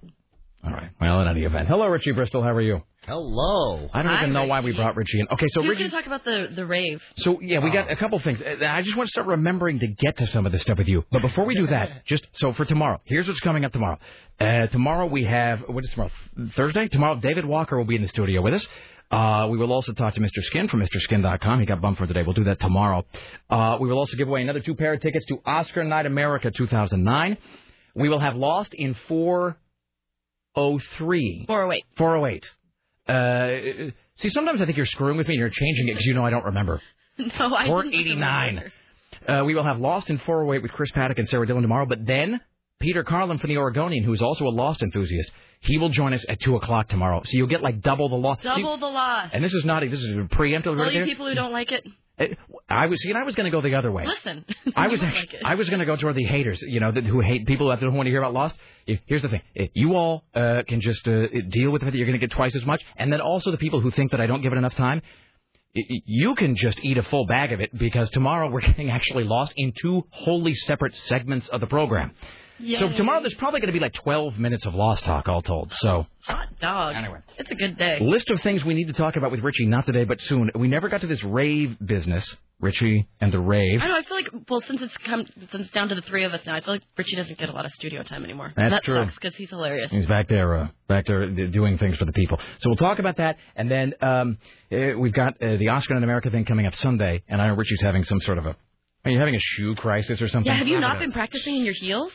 All 0.65 0.71
right. 0.73 0.89
Well, 0.99 1.21
in 1.21 1.27
any 1.27 1.43
event, 1.43 1.67
hello, 1.67 1.87
Richie 1.87 2.11
Bristol. 2.11 2.41
How 2.43 2.49
are 2.49 2.61
you? 2.61 2.81
Hello. 3.05 3.87
I 3.93 4.01
don't 4.01 4.11
Hi, 4.11 4.17
even 4.23 4.33
know 4.33 4.43
why 4.45 4.59
we 4.59 4.73
brought 4.73 4.97
Richie 4.97 5.21
in. 5.21 5.27
Okay, 5.29 5.45
so 5.53 5.61
He 5.61 5.69
was 5.69 5.77
Richie. 5.77 5.89
going 5.89 5.91
to 5.91 5.95
talk 5.95 6.05
about 6.07 6.25
the, 6.25 6.51
the 6.53 6.65
rave. 6.65 7.01
So 7.15 7.39
yeah, 7.39 7.59
we 7.59 7.69
got 7.71 7.89
a 7.89 7.95
couple 7.95 8.19
things. 8.19 8.41
Uh, 8.41 8.65
I 8.65 8.81
just 8.81 8.97
want 8.97 9.07
to 9.07 9.11
start 9.11 9.27
remembering 9.27 9.79
to 9.79 9.87
get 9.87 10.17
to 10.17 10.27
some 10.27 10.45
of 10.45 10.51
this 10.51 10.63
stuff 10.63 10.77
with 10.77 10.87
you. 10.89 11.05
But 11.09 11.21
before 11.21 11.45
we 11.45 11.55
do 11.55 11.67
that, 11.75 12.05
just 12.05 12.27
so 12.33 12.51
for 12.51 12.65
tomorrow, 12.65 12.99
here's 13.05 13.25
what's 13.27 13.39
coming 13.39 13.63
up 13.63 13.71
tomorrow. 13.71 13.97
Uh, 14.41 14.67
tomorrow 14.67 15.05
we 15.05 15.23
have 15.23 15.61
what 15.67 15.85
is 15.85 15.91
tomorrow? 15.91 16.11
Thursday. 16.55 16.89
Tomorrow, 16.89 17.15
David 17.21 17.45
Walker 17.45 17.77
will 17.77 17.85
be 17.85 17.95
in 17.95 18.01
the 18.01 18.07
studio 18.09 18.41
with 18.41 18.55
us. 18.55 18.67
Uh, 19.09 19.47
we 19.49 19.57
will 19.57 19.71
also 19.71 19.93
talk 19.93 20.13
to 20.15 20.19
Mr. 20.19 20.41
Skin 20.41 20.67
from 20.67 20.81
MrSkin.com. 20.81 21.61
He 21.61 21.65
got 21.65 21.79
bumped 21.81 21.99
for 21.99 22.07
today. 22.07 22.23
We'll 22.23 22.33
do 22.33 22.43
that 22.45 22.59
tomorrow. 22.59 23.05
Uh, 23.49 23.77
we 23.79 23.87
will 23.87 23.99
also 23.99 24.17
give 24.17 24.27
away 24.27 24.41
another 24.41 24.59
two 24.59 24.75
pair 24.75 24.91
of 24.93 24.99
tickets 25.01 25.25
to 25.27 25.37
Oscar 25.45 25.85
Night 25.85 26.05
America 26.05 26.51
2009. 26.51 27.37
We 27.95 28.09
will 28.09 28.19
have 28.19 28.35
Lost 28.35 28.73
in 28.73 28.95
403. 29.07 31.45
408. 31.47 31.85
408. 31.97 32.45
Uh, 33.07 33.91
see, 34.17 34.27
sometimes 34.29 34.61
I 34.61 34.65
think 34.65 34.75
you're 34.75 34.85
screwing 34.85 35.15
with 35.17 35.27
me 35.27 35.35
and 35.35 35.39
you're 35.39 35.49
changing 35.49 35.87
it 35.87 35.93
because 35.93 36.05
you 36.05 36.13
know 36.13 36.25
I 36.25 36.29
don't 36.29 36.45
remember. 36.45 36.81
No, 37.19 37.55
I 37.55 37.63
didn't 37.63 38.19
489. 38.19 38.71
Uh, 39.27 39.43
we 39.43 39.55
will 39.55 39.63
have 39.63 39.79
Lost 39.79 40.11
in 40.11 40.19
408 40.19 40.61
with 40.61 40.71
Chris 40.71 40.91
Paddock 40.93 41.17
and 41.17 41.27
Sarah 41.27 41.47
Dillon 41.47 41.63
tomorrow, 41.63 41.87
but 41.87 42.05
then 42.05 42.39
Peter 42.79 43.03
Carlin 43.03 43.39
from 43.39 43.49
the 43.49 43.57
Oregonian, 43.57 44.03
who's 44.03 44.21
also 44.21 44.45
a 44.45 44.49
Lost 44.49 44.83
enthusiast. 44.83 45.31
He 45.61 45.77
will 45.77 45.89
join 45.89 46.13
us 46.13 46.23
at 46.29 46.39
two 46.39 46.55
o'clock 46.55 46.87
tomorrow, 46.89 47.23
so 47.25 47.35
you'll 47.35 47.47
get 47.47 47.63
like 47.63 47.81
double 47.81 48.09
the 48.09 48.15
Lost. 48.15 48.43
Double 48.43 48.77
the 48.77 48.85
loss. 48.85 49.31
And 49.33 49.43
this 49.43 49.53
is 49.53 49.65
not. 49.65 49.81
This 49.81 49.99
is 49.99 50.15
preemptive. 50.29 50.67
All 50.67 50.75
right 50.75 50.93
you 50.93 50.99
there. 50.99 51.07
people 51.07 51.27
who 51.27 51.33
don't 51.33 51.51
like 51.51 51.71
it, 51.71 51.87
eh, 52.19 52.27
I 52.69 52.85
was, 52.85 53.01
see, 53.01 53.09
and 53.09 53.17
I 53.17 53.23
was 53.23 53.33
going 53.33 53.45
to 53.45 53.51
go 53.51 53.61
the 53.61 53.73
other 53.73 53.91
way. 53.91 54.05
listen. 54.05 54.45
I 54.75 54.87
was 54.87 55.01
like. 55.01 55.35
I 55.43 55.55
was 55.55 55.67
going 55.69 55.79
to 55.79 55.85
go 55.85 55.95
toward 55.95 56.15
the 56.15 56.25
haters, 56.25 56.61
you 56.61 56.79
know, 56.79 56.91
that, 56.91 57.03
who 57.03 57.21
hate 57.21 57.47
people 57.47 57.69
that 57.69 57.79
don't 57.79 57.95
want 57.95 58.05
to 58.05 58.11
hear 58.11 58.19
about 58.19 58.33
Lost. 58.33 58.55
Eh, 58.87 58.97
here's 59.07 59.23
the 59.23 59.29
thing: 59.29 59.41
eh, 59.55 59.67
you 59.73 59.95
all 59.95 60.25
uh, 60.35 60.61
can 60.67 60.79
just 60.79 61.07
uh, 61.07 61.27
deal 61.49 61.71
with 61.71 61.81
the 61.81 61.85
fact 61.85 61.93
that 61.93 61.97
you're 61.97 62.07
going 62.07 62.19
to 62.19 62.25
get 62.25 62.35
twice 62.35 62.55
as 62.55 62.65
much, 62.65 62.83
and 62.95 63.11
then 63.11 63.19
also 63.19 63.49
the 63.49 63.57
people 63.57 63.81
who 63.81 63.89
think 63.89 64.11
that 64.11 64.21
I 64.21 64.27
don't 64.27 64.43
give 64.43 64.53
it 64.53 64.57
enough 64.57 64.75
time. 64.75 65.01
You 65.73 66.35
can 66.35 66.55
just 66.55 66.79
eat 66.83 66.97
a 66.97 67.03
full 67.03 67.25
bag 67.25 67.51
of 67.51 67.59
it 67.61 67.75
because 67.77 68.09
tomorrow 68.11 68.49
we're 68.49 68.61
getting 68.67 68.91
actually 68.91 69.23
lost 69.23 69.53
in 69.55 69.73
two 69.79 70.03
wholly 70.11 70.53
separate 70.53 70.95
segments 70.95 71.47
of 71.49 71.61
the 71.61 71.67
program. 71.67 72.11
So 72.77 72.89
tomorrow 72.89 73.21
there's 73.21 73.35
probably 73.35 73.59
going 73.59 73.67
to 73.67 73.73
be 73.73 73.79
like 73.79 73.93
12 73.93 74.37
minutes 74.37 74.65
of 74.65 74.75
Lost 74.75 75.05
talk 75.05 75.27
all 75.27 75.41
told. 75.41 75.73
So 75.75 76.07
Hot 76.25 76.59
dog. 76.59 76.95
Anyway. 76.95 77.19
It's 77.37 77.49
a 77.49 77.55
good 77.55 77.77
day. 77.77 77.99
list 78.01 78.29
of 78.29 78.41
things 78.41 78.63
we 78.65 78.73
need 78.73 78.87
to 78.87 78.93
talk 78.93 79.15
about 79.15 79.31
with 79.31 79.41
Richie, 79.41 79.65
not 79.65 79.85
today 79.85 80.03
but 80.03 80.19
soon. 80.21 80.51
We 80.55 80.67
never 80.67 80.89
got 80.89 81.01
to 81.01 81.07
this 81.07 81.23
rave 81.23 81.77
business, 81.83 82.35
Richie 82.59 83.07
and 83.21 83.31
the 83.31 83.39
rave. 83.39 83.81
I 83.81 83.87
know. 83.87 83.95
I 83.95 84.03
feel 84.03 84.17
like 84.17 84.29
well, 84.49 84.61
since 84.67 84.81
it's 84.81 84.97
come, 84.97 85.25
since 85.51 85.65
it's 85.65 85.71
down 85.71 85.89
to 85.89 85.95
the 85.95 86.01
three 86.01 86.23
of 86.23 86.33
us 86.33 86.41
now, 86.45 86.55
I 86.55 86.61
feel 86.61 86.73
like 86.73 86.83
Richie 86.97 87.15
doesn't 87.15 87.37
get 87.37 87.49
a 87.49 87.51
lot 87.51 87.65
of 87.65 87.71
studio 87.73 88.01
time 88.03 88.23
anymore. 88.23 88.51
That's 88.55 88.71
that 88.71 88.83
true. 88.83 88.95
sucks 88.95 89.15
because 89.15 89.35
he's 89.35 89.49
hilarious. 89.49 89.91
He's 89.91 90.07
back 90.07 90.27
there, 90.27 90.55
uh, 90.55 90.67
back 90.87 91.05
there 91.05 91.29
doing 91.29 91.77
things 91.77 91.97
for 91.97 92.05
the 92.05 92.13
people. 92.13 92.39
So 92.59 92.69
we'll 92.69 92.75
talk 92.77 92.99
about 92.99 93.17
that, 93.17 93.37
and 93.55 93.69
then 93.69 93.93
um, 94.01 94.37
uh, 94.71 94.97
we've 94.97 95.13
got 95.13 95.41
uh, 95.41 95.57
the 95.57 95.69
Oscar 95.69 95.95
in 95.95 96.03
America 96.03 96.31
thing 96.31 96.45
coming 96.45 96.65
up 96.65 96.75
Sunday, 96.75 97.23
and 97.27 97.41
I 97.41 97.47
know 97.47 97.53
Richie's 97.53 97.81
having 97.81 98.03
some 98.03 98.19
sort 98.21 98.39
of 98.39 98.47
a. 98.47 98.55
Are 99.05 99.11
you 99.11 99.19
having 99.19 99.35
a 99.35 99.39
shoe 99.39 99.75
crisis 99.75 100.21
or 100.21 100.27
something? 100.27 100.51
Yeah. 100.51 100.57
Have 100.57 100.67
you 100.67 100.79
not 100.79 100.99
been 100.99 101.11
practicing 101.11 101.55
in 101.55 101.63
your 101.63 101.75
heels? 101.75 102.11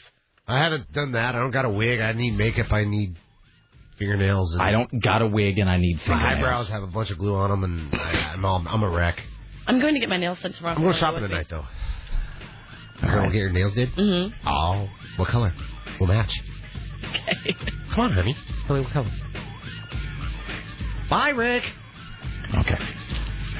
I 0.47 0.59
haven't 0.59 0.93
done 0.93 1.13
that. 1.13 1.35
I 1.35 1.39
don't 1.39 1.51
got 1.51 1.65
a 1.65 1.71
wig. 1.71 2.01
I 2.01 2.13
need 2.13 2.37
makeup. 2.37 2.73
I 2.73 2.85
need 2.85 3.17
fingernails. 3.99 4.55
And 4.55 4.63
I 4.63 4.73
don't 4.73 5.03
got 5.03 5.23
a 5.23 5.27
wig, 5.27 5.59
and 5.59 5.71
I 5.71 5.79
need 5.79 6.01
my 6.07 6.35
eyebrows 6.37 6.69
have 6.69 6.83
a 6.83 6.89
bunch 6.89 7.11
of 7.11 7.19
glue 7.19 7.35
on 7.35 7.51
them, 7.51 7.65
and 7.65 7.95
I, 7.95 8.33
I'm 8.35 8.45
all, 8.45 8.63
I'm 8.67 8.83
a 8.83 8.91
wreck. 8.91 9.21
I'm 9.67 9.81
going 9.81 9.95
to 9.95 10.01
get 10.01 10.09
my 10.09 10.17
nails 10.17 10.41
done 10.41 10.53
tomorrow. 10.53 10.75
I'm 10.75 10.83
going 10.83 10.87
Wanna 10.89 10.99
shopping 10.99 11.21
go 11.21 11.23
with 11.23 11.31
tonight 11.31 11.47
though. 11.49 11.67
You're 13.03 13.17
gonna 13.17 13.33
get 13.33 13.39
your 13.39 13.51
nails 13.51 13.75
did? 13.75 13.93
Mm-hmm. 13.95 14.49
Oh, 14.49 14.89
what 15.17 15.29
color? 15.29 15.53
We'll 15.99 16.09
match. 16.09 16.33
Okay. 17.05 17.57
Come 17.91 18.01
on, 18.01 18.13
honey. 18.13 18.37
Tell 18.67 18.77
me 18.77 18.83
what 18.83 18.93
color. 18.93 19.11
Bye, 21.11 21.31
Rick. 21.31 21.65
Okay. 22.55 22.79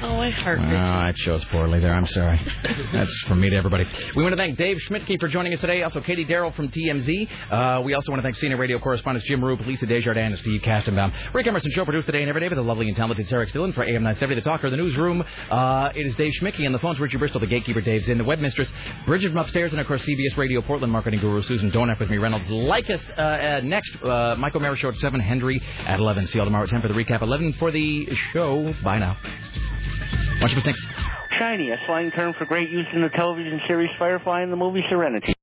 Oh, 0.05 0.19
I 0.19 0.31
heart 0.31 0.59
Oh, 0.61 1.11
shows 1.15 1.45
poorly 1.45 1.79
there. 1.79 1.93
I'm 1.93 2.05
sorry. 2.07 2.39
That's 2.93 3.17
from 3.21 3.39
me 3.39 3.49
to 3.49 3.55
everybody. 3.55 3.85
We 4.15 4.21
want 4.23 4.33
to 4.33 4.37
thank 4.37 4.57
Dave 4.57 4.77
Schmidtke 4.89 5.17
for 5.17 5.29
joining 5.29 5.53
us 5.53 5.61
today. 5.61 5.81
Also, 5.81 6.01
Katie 6.01 6.25
Darrell 6.25 6.51
from 6.51 6.67
TMZ. 6.69 7.29
Uh, 7.49 7.81
we 7.83 7.93
also 7.93 8.11
want 8.11 8.19
to 8.19 8.23
thank 8.23 8.35
senior 8.35 8.57
radio 8.57 8.79
correspondents 8.79 9.25
Jim 9.27 9.43
Roop, 9.43 9.61
Lisa 9.65 9.85
Desjardins, 9.85 10.33
and 10.33 10.39
Steve 10.39 10.61
Kastenbaum. 10.61 11.13
Rick 11.33 11.47
Emerson 11.47 11.71
Show 11.71 11.85
produced 11.85 12.07
today 12.07 12.19
and 12.21 12.27
every 12.27 12.41
day 12.41 12.49
by 12.49 12.55
the 12.55 12.61
lovely 12.61 12.87
and 12.89 12.97
talented 12.97 13.27
Sarah 13.29 13.49
Dillon 13.49 13.71
for 13.71 13.83
AM 13.83 14.03
970 14.03 14.35
The 14.35 14.41
Talker. 14.41 14.69
The 14.69 14.75
newsroom, 14.75 15.23
uh, 15.49 15.91
it 15.95 16.05
is 16.05 16.15
Dave 16.17 16.33
Schmidtke. 16.41 16.65
On 16.65 16.73
the 16.73 16.79
phones, 16.79 16.99
Richie 16.99 17.17
Bristol, 17.17 17.39
the 17.39 17.47
gatekeeper 17.47 17.79
Dave's 17.81 18.09
in. 18.09 18.17
The 18.17 18.25
web 18.25 18.39
mistress, 18.39 18.69
Bridget 19.05 19.29
from 19.29 19.37
upstairs. 19.37 19.71
And, 19.71 19.79
of 19.79 19.87
course, 19.87 20.01
CBS 20.03 20.35
Radio 20.35 20.61
Portland 20.61 20.91
marketing 20.91 21.21
guru 21.21 21.41
Susan 21.43 21.71
Donak 21.71 21.99
with 21.99 22.09
me, 22.09 22.17
Reynolds. 22.17 22.47
Leykis 22.47 23.01
uh, 23.17 23.21
uh, 23.21 23.61
next, 23.63 23.95
uh, 24.03 24.35
Michael 24.37 24.59
Mara 24.59 24.75
Show 24.75 24.89
at 24.89 24.95
7, 24.97 25.21
Hendrie 25.21 25.61
at 25.85 25.99
11. 25.99 26.27
See 26.27 26.37
you 26.37 26.41
all 26.41 26.45
tomorrow 26.45 26.65
at 26.65 26.69
10 26.69 26.81
for 26.81 26.89
the 26.89 26.93
recap. 26.93 27.21
11 27.21 27.53
for 27.53 27.71
the 27.71 28.09
show. 28.33 28.73
Bye 28.83 28.99
now. 28.99 29.17
Watch. 30.41 30.51
Shiny, 31.39 31.71
a 31.71 31.77
slang 31.87 32.11
term 32.11 32.33
for 32.37 32.45
great 32.45 32.69
use 32.69 32.85
in 32.93 33.01
the 33.01 33.09
television 33.09 33.59
series 33.67 33.89
Firefly 33.97 34.41
and 34.41 34.51
the 34.51 34.57
movie 34.57 34.83
Serenity. 34.89 35.27